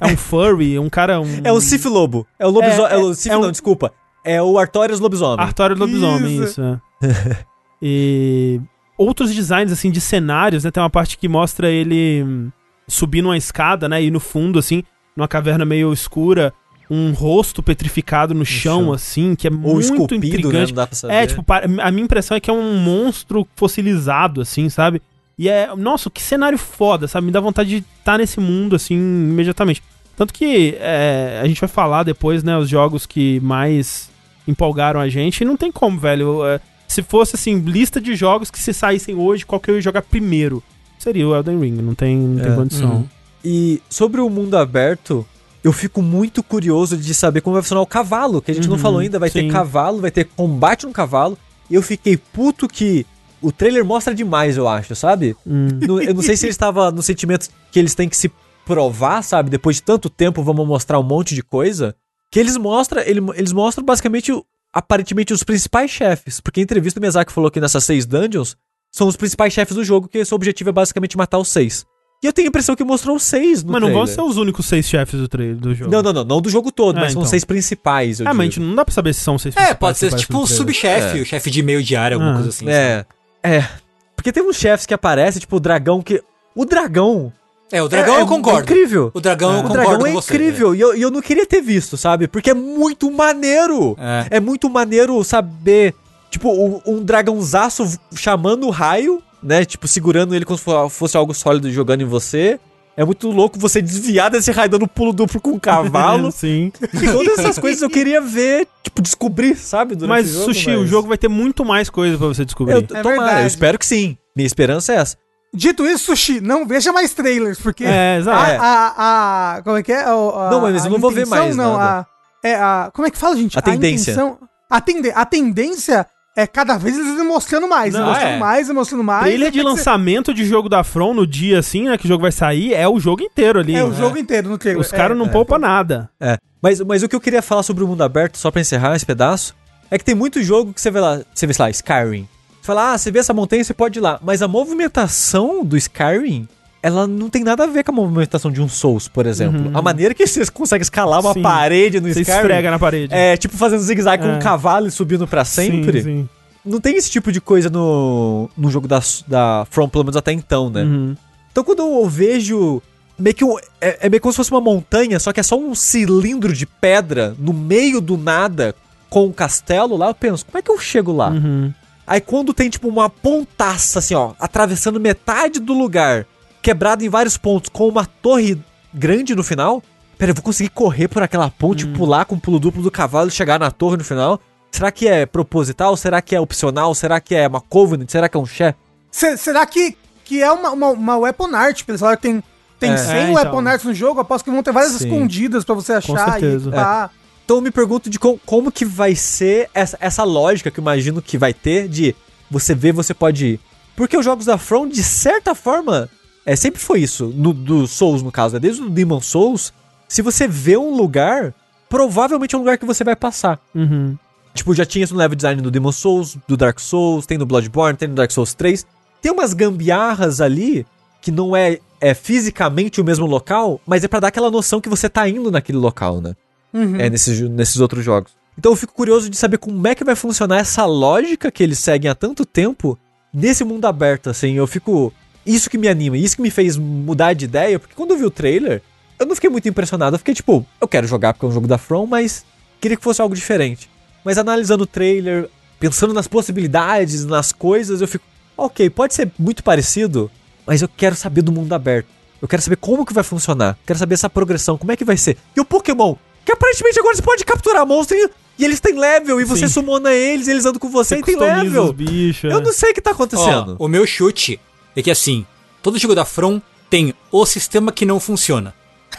É 0.00 0.06
um 0.06 0.16
furry, 0.16 0.78
um 0.78 0.88
cara. 0.88 1.20
Um... 1.20 1.40
É 1.42 1.52
o 1.52 1.60
Sif 1.60 1.86
Lobo. 1.86 2.26
É 2.38 2.46
o 2.46 2.50
lobisomem. 2.50 2.86
É, 2.86 2.94
é, 2.94 2.94
é, 2.94 2.98
o 2.98 3.14
Sif, 3.14 3.32
é 3.32 3.36
um... 3.36 3.40
não, 3.40 3.50
desculpa. 3.50 3.92
É 4.24 4.42
o 4.42 4.58
Artorias 4.58 5.00
Lobisomem. 5.00 5.44
Artorias 5.44 5.78
Lobisomem, 5.78 6.42
isso. 6.42 6.44
isso 6.44 6.62
é. 6.62 7.46
e 7.80 8.60
outros 8.98 9.32
designs, 9.32 9.72
assim, 9.72 9.90
de 9.90 10.00
cenários, 10.00 10.64
né? 10.64 10.70
Tem 10.70 10.82
uma 10.82 10.90
parte 10.90 11.16
que 11.16 11.28
mostra 11.28 11.70
ele 11.70 12.22
hum, 12.24 12.50
subindo 12.86 13.26
uma 13.26 13.36
escada, 13.36 13.88
né? 13.88 14.02
E 14.02 14.10
no 14.10 14.20
fundo, 14.20 14.58
assim, 14.58 14.82
numa 15.16 15.28
caverna 15.28 15.64
meio 15.64 15.92
escura, 15.92 16.52
um 16.90 17.12
rosto 17.12 17.62
petrificado 17.62 18.34
no, 18.34 18.40
no 18.40 18.46
chão, 18.46 18.84
chão, 18.84 18.92
assim, 18.92 19.34
que 19.34 19.46
é 19.46 19.50
Ou 19.50 19.56
muito 19.56 19.80
esculpido, 19.80 20.26
intrigante. 20.26 20.54
Né? 20.54 20.66
Não 20.66 20.74
dá 20.74 20.86
pra 20.86 20.96
saber. 20.96 21.14
É, 21.14 21.26
tipo, 21.26 21.44
a 21.48 21.90
minha 21.90 22.04
impressão 22.04 22.36
é 22.36 22.40
que 22.40 22.50
é 22.50 22.52
um 22.52 22.76
monstro 22.78 23.46
fossilizado, 23.54 24.40
assim, 24.40 24.68
sabe? 24.68 25.00
E 25.38 25.48
é, 25.48 25.74
nossa, 25.76 26.10
que 26.10 26.20
cenário 26.20 26.58
foda, 26.58 27.06
sabe? 27.06 27.26
Me 27.26 27.32
dá 27.32 27.40
vontade 27.40 27.68
de 27.68 27.76
estar 27.76 28.12
tá 28.12 28.18
nesse 28.18 28.40
mundo, 28.40 28.74
assim, 28.74 28.96
imediatamente. 28.96 29.82
Tanto 30.16 30.34
que 30.34 30.76
é, 30.80 31.40
a 31.40 31.46
gente 31.46 31.60
vai 31.60 31.68
falar 31.68 32.02
depois, 32.02 32.42
né, 32.42 32.58
os 32.58 32.68
jogos 32.68 33.06
que 33.06 33.38
mais 33.38 34.10
empolgaram 34.48 34.98
a 34.98 35.08
gente, 35.08 35.42
e 35.42 35.44
não 35.44 35.56
tem 35.56 35.70
como, 35.70 35.98
velho. 35.98 36.44
É, 36.44 36.58
se 36.88 37.02
fosse 37.02 37.36
assim, 37.36 37.60
lista 37.60 38.00
de 38.00 38.16
jogos 38.16 38.50
que 38.50 38.58
se 38.58 38.72
saíssem 38.72 39.14
hoje, 39.14 39.46
qual 39.46 39.60
que 39.60 39.70
eu 39.70 39.76
ia 39.76 39.80
jogar 39.80 40.02
primeiro? 40.02 40.62
Seria 40.98 41.28
o 41.28 41.36
Elden 41.36 41.60
Ring, 41.60 41.72
não 41.82 41.94
tem, 41.94 42.16
não 42.16 42.42
tem 42.42 42.52
é, 42.52 42.56
condição. 42.56 42.90
Uhum. 42.90 43.08
E 43.44 43.80
sobre 43.88 44.20
o 44.20 44.28
mundo 44.28 44.56
aberto, 44.56 45.24
eu 45.62 45.72
fico 45.72 46.02
muito 46.02 46.42
curioso 46.42 46.96
de 46.96 47.14
saber 47.14 47.40
como 47.40 47.54
vai 47.54 47.62
funcionar 47.62 47.82
o 47.82 47.86
cavalo, 47.86 48.42
que 48.42 48.50
a 48.50 48.54
gente 48.54 48.64
uhum, 48.64 48.74
não 48.74 48.78
falou 48.78 48.98
ainda, 49.00 49.18
vai 49.18 49.30
sim. 49.30 49.42
ter 49.42 49.52
cavalo, 49.52 50.00
vai 50.00 50.10
ter 50.10 50.24
combate 50.24 50.86
no 50.86 50.92
cavalo. 50.92 51.38
E 51.70 51.74
eu 51.74 51.82
fiquei 51.82 52.16
puto 52.16 52.66
que 52.66 53.06
o 53.40 53.52
trailer 53.52 53.84
mostra 53.84 54.14
demais, 54.14 54.56
eu 54.56 54.66
acho, 54.66 54.96
sabe? 54.96 55.36
Hum. 55.46 55.68
eu 56.02 56.14
não 56.14 56.22
sei 56.22 56.36
se 56.36 56.46
ele 56.46 56.50
estava 56.50 56.90
no 56.90 57.02
sentimento 57.02 57.48
que 57.70 57.78
eles 57.78 57.94
têm 57.94 58.08
que 58.08 58.16
se 58.16 58.32
provar, 58.64 59.22
sabe? 59.22 59.50
Depois 59.50 59.76
de 59.76 59.82
tanto 59.82 60.10
tempo, 60.10 60.42
vamos 60.42 60.66
mostrar 60.66 60.98
um 60.98 61.02
monte 61.02 61.34
de 61.34 61.42
coisa. 61.42 61.94
Que 62.30 62.40
eles 62.40 62.56
mostram, 62.56 63.02
ele, 63.02 63.20
eles 63.34 63.52
mostram 63.52 63.84
basicamente 63.84 64.32
aparentemente 64.72 65.32
os 65.32 65.42
principais 65.42 65.90
chefes. 65.90 66.40
Porque 66.40 66.60
em 66.60 66.64
entrevista 66.64 66.98
o 66.98 67.00
Miyazaki 67.00 67.32
falou 67.32 67.50
que 67.50 67.60
nessas 67.60 67.84
seis 67.84 68.06
dungeons 68.06 68.56
são 68.90 69.06
os 69.06 69.16
principais 69.16 69.52
chefes 69.52 69.76
do 69.76 69.84
jogo, 69.84 70.08
que 70.08 70.24
seu 70.24 70.36
objetivo 70.36 70.70
é 70.70 70.72
basicamente 70.72 71.16
matar 71.16 71.38
os 71.38 71.48
seis. 71.48 71.86
E 72.22 72.26
eu 72.26 72.32
tenho 72.32 72.48
a 72.48 72.50
impressão 72.50 72.74
que 72.74 72.82
mostrou 72.82 73.16
seis 73.18 73.62
no 73.62 73.70
Mas 73.70 73.80
não 73.80 73.88
trailer. 73.88 74.06
vão 74.06 74.14
ser 74.14 74.22
os 74.22 74.36
únicos 74.36 74.66
seis 74.66 74.88
chefes 74.88 75.20
do 75.20 75.28
trailer 75.28 75.56
do 75.56 75.72
jogo. 75.72 75.90
Não, 75.90 76.02
não, 76.02 76.12
não, 76.12 76.24
não 76.24 76.40
do 76.40 76.50
jogo 76.50 76.72
todo, 76.72 76.98
é, 76.98 77.02
mas 77.02 77.12
então. 77.12 77.22
são 77.22 77.30
seis 77.30 77.44
principais. 77.44 78.18
Eu 78.18 78.26
é, 78.26 78.32
mas 78.32 78.56
não 78.56 78.74
dá 78.74 78.84
pra 78.84 78.92
saber 78.92 79.14
se 79.14 79.20
são 79.20 79.38
seis 79.38 79.56
É, 79.56 79.72
pode 79.72 79.98
ser 79.98 80.12
tipo 80.14 80.38
o 80.38 80.46
subchefe, 80.46 81.18
é. 81.18 81.22
o 81.22 81.24
chefe 81.24 81.48
de 81.48 81.62
meio 81.62 81.82
diário, 81.82 82.16
alguma 82.16 82.32
ah. 82.32 82.34
coisa 82.34 82.48
assim. 82.48 82.68
É. 82.68 82.98
Sabe? 82.98 83.08
É. 83.44 83.68
Porque 84.16 84.32
tem 84.32 84.42
uns 84.42 84.56
chefes 84.56 84.84
que 84.84 84.92
aparecem, 84.92 85.40
tipo 85.40 85.56
o 85.56 85.60
dragão 85.60 86.02
que. 86.02 86.20
O 86.56 86.64
dragão 86.64 87.32
é, 87.70 87.82
o 87.82 87.88
dragão 87.88 88.16
é, 88.16 88.20
eu 88.22 88.26
concordo. 88.26 88.60
É 88.60 88.62
incrível. 88.62 89.10
O 89.12 89.20
dragão 89.20 89.52
é. 89.52 89.58
eu 89.58 89.62
concordo 89.62 89.82
o 89.82 89.86
dragão 89.86 90.06
é 90.06 90.12
você, 90.12 90.34
incrível. 90.34 90.74
E 90.74 90.80
eu, 90.80 90.94
eu 90.94 91.10
não 91.10 91.20
queria 91.20 91.46
ter 91.46 91.60
visto, 91.60 91.96
sabe? 91.96 92.26
Porque 92.26 92.50
é 92.50 92.54
muito 92.54 93.10
maneiro. 93.10 93.96
É, 93.98 94.36
é 94.36 94.40
muito 94.40 94.70
maneiro 94.70 95.22
saber. 95.22 95.94
Tipo, 96.30 96.50
um, 96.50 96.80
um 96.86 97.04
dragãozaço 97.04 97.98
chamando 98.14 98.66
o 98.66 98.70
raio, 98.70 99.22
né? 99.42 99.64
Tipo, 99.64 99.86
segurando 99.88 100.34
ele 100.34 100.44
como 100.44 100.58
se 100.58 100.64
fosse 100.90 101.16
algo 101.16 101.34
sólido 101.34 101.70
jogando 101.70 102.02
em 102.02 102.06
você. 102.06 102.58
É 102.96 103.04
muito 103.04 103.30
louco 103.30 103.60
você 103.60 103.80
desviar 103.80 104.28
desse 104.28 104.50
raio 104.50 104.68
dando 104.68 104.88
pulo 104.88 105.12
duplo 105.12 105.40
com 105.40 105.50
um 105.50 105.58
cavalo. 105.58 106.32
Sim. 106.32 106.72
E 106.92 107.06
todas 107.06 107.38
essas 107.38 107.56
coisas 107.56 107.80
eu 107.80 107.88
queria 107.88 108.20
ver, 108.20 108.66
tipo, 108.82 109.00
descobrir, 109.00 109.56
sabe? 109.56 109.96
mas, 110.04 110.30
o 110.30 110.32
jogo, 110.32 110.44
Sushi, 110.46 110.70
mas... 110.70 110.80
o 110.80 110.86
jogo 110.86 111.06
vai 111.06 111.16
ter 111.16 111.28
muito 111.28 111.64
mais 111.64 111.88
coisa 111.88 112.18
para 112.18 112.26
você 112.26 112.44
descobrir. 112.44 112.74
Eu, 112.74 112.78
é 112.80 113.02
tomara, 113.02 113.42
eu 113.42 113.46
espero 113.46 113.78
que 113.78 113.86
sim. 113.86 114.16
Minha 114.34 114.46
esperança 114.46 114.92
é 114.92 114.96
essa. 114.96 115.16
Dito 115.52 115.86
isso, 115.86 116.04
Sushi, 116.06 116.40
não 116.40 116.66
veja 116.66 116.92
mais 116.92 117.14
trailers, 117.14 117.58
porque 117.58 117.84
é, 117.84 118.20
a, 118.26 118.32
a, 118.32 119.56
a, 119.56 119.62
Como 119.62 119.76
é 119.78 119.82
que 119.82 119.92
é? 119.92 120.02
A, 120.02 120.50
não, 120.50 120.60
mas 120.60 120.84
eu 120.84 120.90
não 120.90 120.98
vou 120.98 121.10
ver 121.10 121.26
mais. 121.26 121.56
Não, 121.56 121.78
a, 121.80 122.06
é 122.44 122.54
a. 122.54 122.90
Como 122.92 123.08
é 123.08 123.10
que 123.10 123.16
fala, 123.16 123.36
gente? 123.36 123.58
A 123.58 123.62
tendência. 123.62 124.12
Intenção, 124.12 124.38
a, 124.68 124.80
tende, 124.80 125.10
a 125.10 125.24
tendência 125.24 126.06
é 126.36 126.46
cada 126.46 126.76
vez 126.76 126.98
eles 126.98 127.24
mostrando 127.24 127.66
mais, 127.66 127.94
não, 127.94 128.06
mostrando 128.06 128.34
é. 128.34 128.38
mais, 128.38 128.70
mostrando 128.70 129.02
mais. 129.02 129.24
Trailer 129.24 129.50
de 129.50 129.62
lançamento 129.62 130.34
de 130.34 130.44
jogo 130.44 130.68
da 130.68 130.84
From 130.84 131.14
no 131.14 131.26
dia 131.26 131.58
assim, 131.58 131.84
né, 131.84 131.96
que 131.96 132.04
o 132.04 132.08
jogo 132.08 132.22
vai 132.22 132.32
sair, 132.32 132.74
é 132.74 132.86
o 132.86 133.00
jogo 133.00 133.22
inteiro 133.22 133.58
ali. 133.58 133.74
É 133.74 133.82
o 133.82 133.92
jogo 133.92 134.18
inteiro 134.18 134.50
no 134.50 134.58
trailer. 134.58 134.80
Os 134.80 134.92
caras 134.92 135.16
não 135.16 135.26
é, 135.26 135.30
poupam 135.30 135.58
nada. 135.58 136.10
É. 136.20 136.36
Mas, 136.60 136.80
mas 136.82 137.02
o 137.02 137.08
que 137.08 137.16
eu 137.16 137.20
queria 137.20 137.40
falar 137.40 137.62
sobre 137.62 137.82
o 137.82 137.88
mundo 137.88 138.02
aberto, 138.02 138.36
só 138.36 138.50
pra 138.50 138.60
encerrar 138.60 138.94
esse 138.94 139.06
pedaço, 139.06 139.56
é 139.90 139.96
que 139.96 140.04
tem 140.04 140.14
muito 140.14 140.42
jogo 140.42 140.74
que 140.74 140.80
você 140.80 140.90
vê 140.90 141.00
lá, 141.00 141.22
você 141.34 141.46
vê 141.46 141.54
lá, 141.58 141.70
Skyrim 141.70 142.28
fala, 142.68 142.92
ah, 142.92 142.98
você 142.98 143.10
vê 143.10 143.18
essa 143.18 143.32
montanha, 143.32 143.64
você 143.64 143.74
pode 143.74 143.98
ir 143.98 144.02
lá. 144.02 144.20
Mas 144.22 144.42
a 144.42 144.48
movimentação 144.48 145.64
do 145.64 145.76
Skyrim, 145.76 146.46
ela 146.82 147.06
não 147.06 147.30
tem 147.30 147.42
nada 147.42 147.64
a 147.64 147.66
ver 147.66 147.82
com 147.82 147.92
a 147.92 147.94
movimentação 147.94 148.52
de 148.52 148.60
um 148.60 148.68
Souls, 148.68 149.08
por 149.08 149.26
exemplo. 149.26 149.68
Uhum. 149.68 149.76
A 149.76 149.80
maneira 149.80 150.14
que 150.14 150.26
você 150.26 150.44
consegue 150.50 150.82
escalar 150.82 151.20
uma 151.20 151.32
sim. 151.32 151.42
parede 151.42 152.00
no 152.00 152.12
você 152.12 152.20
Skyrim. 152.20 152.38
esfrega 152.38 152.70
na 152.70 152.78
parede. 152.78 153.14
É, 153.14 153.36
tipo 153.36 153.56
fazendo 153.56 153.80
zigue-zague 153.80 154.22
é. 154.22 154.26
com 154.26 154.36
um 154.36 154.38
cavalo 154.38 154.86
e 154.86 154.90
subindo 154.90 155.26
para 155.26 155.44
sempre. 155.44 156.02
Sim, 156.02 156.04
sim. 156.04 156.28
Não 156.64 156.80
tem 156.80 156.96
esse 156.96 157.10
tipo 157.10 157.32
de 157.32 157.40
coisa 157.40 157.70
no, 157.70 158.50
no 158.56 158.70
jogo 158.70 158.86
da, 158.86 159.00
da 159.26 159.66
From, 159.70 159.88
pelo 159.88 160.04
menos 160.04 160.16
até 160.16 160.32
então, 160.32 160.68
né? 160.68 160.82
Uhum. 160.82 161.16
Então 161.50 161.64
quando 161.64 161.80
eu 161.80 162.06
vejo 162.06 162.82
meio 163.18 163.34
que 163.34 163.44
um, 163.44 163.56
é, 163.80 164.06
é, 164.06 164.10
meio 164.10 164.20
como 164.20 164.32
se 164.32 164.36
fosse 164.36 164.50
uma 164.50 164.60
montanha, 164.60 165.18
só 165.18 165.32
que 165.32 165.40
é 165.40 165.42
só 165.42 165.58
um 165.58 165.74
cilindro 165.74 166.52
de 166.52 166.66
pedra 166.66 167.34
no 167.38 167.54
meio 167.54 168.00
do 168.00 168.18
nada 168.18 168.74
com 169.08 169.24
um 169.24 169.32
castelo 169.32 169.96
lá, 169.96 170.08
eu 170.08 170.14
penso, 170.14 170.44
como 170.44 170.58
é 170.58 170.62
que 170.62 170.70
eu 170.70 170.78
chego 170.78 171.12
lá? 171.12 171.30
Uhum. 171.30 171.72
Aí 172.08 172.22
quando 172.22 172.54
tem, 172.54 172.70
tipo, 172.70 172.88
uma 172.88 173.10
pontaça, 173.10 173.98
assim, 173.98 174.14
ó, 174.14 174.32
atravessando 174.40 174.98
metade 174.98 175.60
do 175.60 175.74
lugar, 175.74 176.26
quebrado 176.62 177.04
em 177.04 177.08
vários 177.10 177.36
pontos, 177.36 177.68
com 177.68 177.86
uma 177.86 178.06
torre 178.06 178.58
grande 178.94 179.34
no 179.34 179.44
final. 179.44 179.82
Pera, 180.16 180.30
eu 180.30 180.34
vou 180.34 180.42
conseguir 180.42 180.70
correr 180.70 181.06
por 181.06 181.22
aquela 181.22 181.50
ponte, 181.50 181.84
hum. 181.84 181.92
pular 181.92 182.24
com 182.24 182.34
o 182.34 182.40
pulo 182.40 182.58
duplo 182.58 182.82
do 182.82 182.90
cavalo 182.90 183.28
e 183.28 183.30
chegar 183.30 183.60
na 183.60 183.70
torre 183.70 183.98
no 183.98 184.04
final? 184.04 184.40
Será 184.72 184.90
que 184.90 185.06
é 185.06 185.26
proposital? 185.26 185.96
Será 185.98 186.22
que 186.22 186.34
é 186.34 186.40
opcional? 186.40 186.94
Será 186.94 187.20
que 187.20 187.34
é 187.34 187.46
uma 187.46 187.60
Covenant? 187.60 188.08
Será 188.08 188.26
que 188.26 188.38
é 188.38 188.40
um 188.40 188.46
chefe? 188.46 188.78
Será 189.10 189.66
que, 189.66 189.94
que 190.24 190.42
é 190.42 190.50
uma, 190.50 190.70
uma, 190.70 190.88
uma 190.88 191.18
weapon 191.18 191.54
art? 191.54 191.84
Pessoal, 191.84 192.16
tem, 192.16 192.42
tem 192.80 192.92
é, 192.92 192.96
100 192.96 193.14
é, 193.14 193.22
então. 193.22 193.34
weapon 193.34 193.68
arts 193.68 193.84
no 193.84 193.92
jogo, 193.92 194.20
aposto 194.20 194.46
que 194.46 194.50
vão 194.50 194.62
ter 194.62 194.72
várias 194.72 194.92
Sim. 194.92 195.04
escondidas 195.04 195.62
para 195.62 195.74
você 195.74 195.92
achar 195.92 196.42
e 196.42 196.58
pá. 196.70 197.10
Então 197.48 197.56
eu 197.56 197.62
me 197.62 197.70
pergunto 197.70 198.10
de 198.10 198.18
com, 198.18 198.38
como 198.44 198.70
que 198.70 198.84
vai 198.84 199.14
ser 199.14 199.70
essa, 199.72 199.96
essa 200.02 200.22
lógica 200.22 200.70
que 200.70 200.78
eu 200.78 200.82
imagino 200.82 201.22
que 201.22 201.38
vai 201.38 201.54
ter 201.54 201.88
de 201.88 202.14
você 202.50 202.74
ver, 202.74 202.92
você 202.92 203.14
pode 203.14 203.46
ir. 203.46 203.60
Porque 203.96 204.18
os 204.18 204.22
jogos 204.22 204.44
da 204.44 204.58
From, 204.58 204.86
de 204.86 205.02
certa 205.02 205.54
forma, 205.54 206.10
é, 206.44 206.54
sempre 206.54 206.78
foi 206.78 207.00
isso. 207.00 207.32
No, 207.34 207.54
do 207.54 207.86
Souls, 207.86 208.22
no 208.22 208.30
caso, 208.30 208.52
né? 208.52 208.60
desde 208.60 208.82
o 208.82 208.90
Demon 208.90 209.22
Souls, 209.22 209.72
se 210.06 210.20
você 210.20 210.46
vê 210.46 210.76
um 210.76 210.94
lugar, 210.94 211.54
provavelmente 211.88 212.54
é 212.54 212.58
um 212.58 212.60
lugar 212.60 212.76
que 212.76 212.84
você 212.84 213.02
vai 213.02 213.16
passar. 213.16 213.58
Uhum. 213.74 214.14
Tipo, 214.52 214.74
já 214.74 214.84
tinha 214.84 215.04
isso 215.04 215.14
no 215.14 215.18
level 215.18 215.34
design 215.34 215.62
do 215.62 215.70
Demon 215.70 215.92
Souls, 215.92 216.36
do 216.46 216.54
Dark 216.54 216.78
Souls, 216.78 217.24
tem 217.24 217.38
no 217.38 217.46
Bloodborne, 217.46 217.96
tem 217.96 218.08
no 218.08 218.14
Dark 218.14 218.30
Souls 218.30 218.52
3. 218.52 218.86
Tem 219.22 219.32
umas 219.32 219.54
gambiarras 219.54 220.42
ali 220.42 220.86
que 221.22 221.30
não 221.30 221.56
é, 221.56 221.78
é 221.98 222.12
fisicamente 222.12 223.00
o 223.00 223.04
mesmo 223.04 223.24
local, 223.24 223.80
mas 223.86 224.04
é 224.04 224.08
para 224.08 224.20
dar 224.20 224.28
aquela 224.28 224.50
noção 224.50 224.82
que 224.82 224.88
você 224.90 225.08
tá 225.08 225.26
indo 225.26 225.50
naquele 225.50 225.78
local, 225.78 226.20
né? 226.20 226.36
Uhum. 226.72 226.96
É, 226.96 227.08
nesses, 227.08 227.40
nesses 227.48 227.80
outros 227.80 228.04
jogos. 228.04 228.32
Então 228.58 228.72
eu 228.72 228.76
fico 228.76 228.92
curioso 228.92 229.30
de 229.30 229.36
saber 229.36 229.58
como 229.58 229.86
é 229.86 229.94
que 229.94 230.04
vai 230.04 230.16
funcionar 230.16 230.58
essa 230.58 230.84
lógica 230.84 231.50
que 231.50 231.62
eles 231.62 231.78
seguem 231.78 232.10
há 232.10 232.14
tanto 232.14 232.44
tempo 232.44 232.98
nesse 233.32 233.64
mundo 233.64 233.84
aberto, 233.86 234.30
assim. 234.30 234.54
Eu 234.54 234.66
fico. 234.66 235.12
Isso 235.46 235.70
que 235.70 235.78
me 235.78 235.88
anima, 235.88 236.16
isso 236.16 236.36
que 236.36 236.42
me 236.42 236.50
fez 236.50 236.76
mudar 236.76 237.32
de 237.32 237.46
ideia, 237.46 237.78
porque 237.78 237.94
quando 237.94 238.10
eu 238.10 238.18
vi 238.18 238.24
o 238.24 238.30
trailer, 238.30 238.82
eu 239.18 239.24
não 239.24 239.34
fiquei 239.34 239.48
muito 239.48 239.68
impressionado. 239.68 240.14
Eu 240.14 240.18
fiquei 240.18 240.34
tipo, 240.34 240.66
eu 240.80 240.88
quero 240.88 241.06
jogar 241.06 241.32
porque 241.32 241.46
é 241.46 241.48
um 241.48 241.52
jogo 241.52 241.66
da 241.66 241.78
From, 241.78 242.06
mas 242.06 242.44
queria 242.80 242.96
que 242.96 243.02
fosse 243.02 243.22
algo 243.22 243.34
diferente. 243.34 243.88
Mas 244.24 244.36
analisando 244.36 244.84
o 244.84 244.86
trailer, 244.86 245.48
pensando 245.78 246.12
nas 246.12 246.28
possibilidades, 246.28 247.24
nas 247.24 247.52
coisas, 247.52 248.00
eu 248.00 248.08
fico, 248.08 248.24
ok, 248.56 248.90
pode 248.90 249.14
ser 249.14 249.30
muito 249.38 249.62
parecido, 249.62 250.30
mas 250.66 250.82
eu 250.82 250.88
quero 250.88 251.16
saber 251.16 251.42
do 251.42 251.52
mundo 251.52 251.72
aberto. 251.72 252.08
Eu 252.42 252.46
quero 252.46 252.62
saber 252.62 252.76
como 252.76 253.06
que 253.06 253.14
vai 253.14 253.24
funcionar. 253.24 253.76
Quero 253.86 253.98
saber 253.98 254.14
essa 254.14 254.28
progressão, 254.28 254.76
como 254.76 254.92
é 254.92 254.96
que 254.96 255.04
vai 255.04 255.16
ser. 255.16 255.36
E 255.56 255.60
o 255.60 255.64
Pokémon, 255.64 256.14
que 256.48 256.52
aparentemente 256.52 256.98
agora 256.98 257.14
você 257.14 257.20
pode 257.20 257.44
capturar 257.44 257.86
monstros 257.86 258.18
e, 258.18 258.30
e 258.58 258.64
eles 258.64 258.80
têm 258.80 258.98
level, 258.98 259.38
e 259.38 259.44
você 259.44 259.68
Sim. 259.68 259.74
sumona 259.74 260.14
eles, 260.14 260.48
eles 260.48 260.64
andam 260.64 260.80
com 260.80 260.88
você, 260.88 261.16
você 261.16 261.20
e 261.20 261.22
tem 261.22 261.36
level. 261.36 261.92
Bichos, 261.92 262.50
eu 262.50 262.58
é. 262.58 262.62
não 262.62 262.72
sei 262.72 262.92
o 262.92 262.94
que 262.94 263.02
tá 263.02 263.10
acontecendo. 263.10 263.76
Ó, 263.78 263.84
o 263.84 263.88
meu 263.88 264.06
chute 264.06 264.58
é 264.96 265.02
que 265.02 265.10
assim, 265.10 265.44
todo 265.82 265.98
jogo 265.98 266.14
da 266.14 266.24
From 266.24 266.58
tem 266.88 267.12
o 267.30 267.44
sistema 267.44 267.92
que 267.92 268.06
não 268.06 268.18
funciona. 268.18 268.74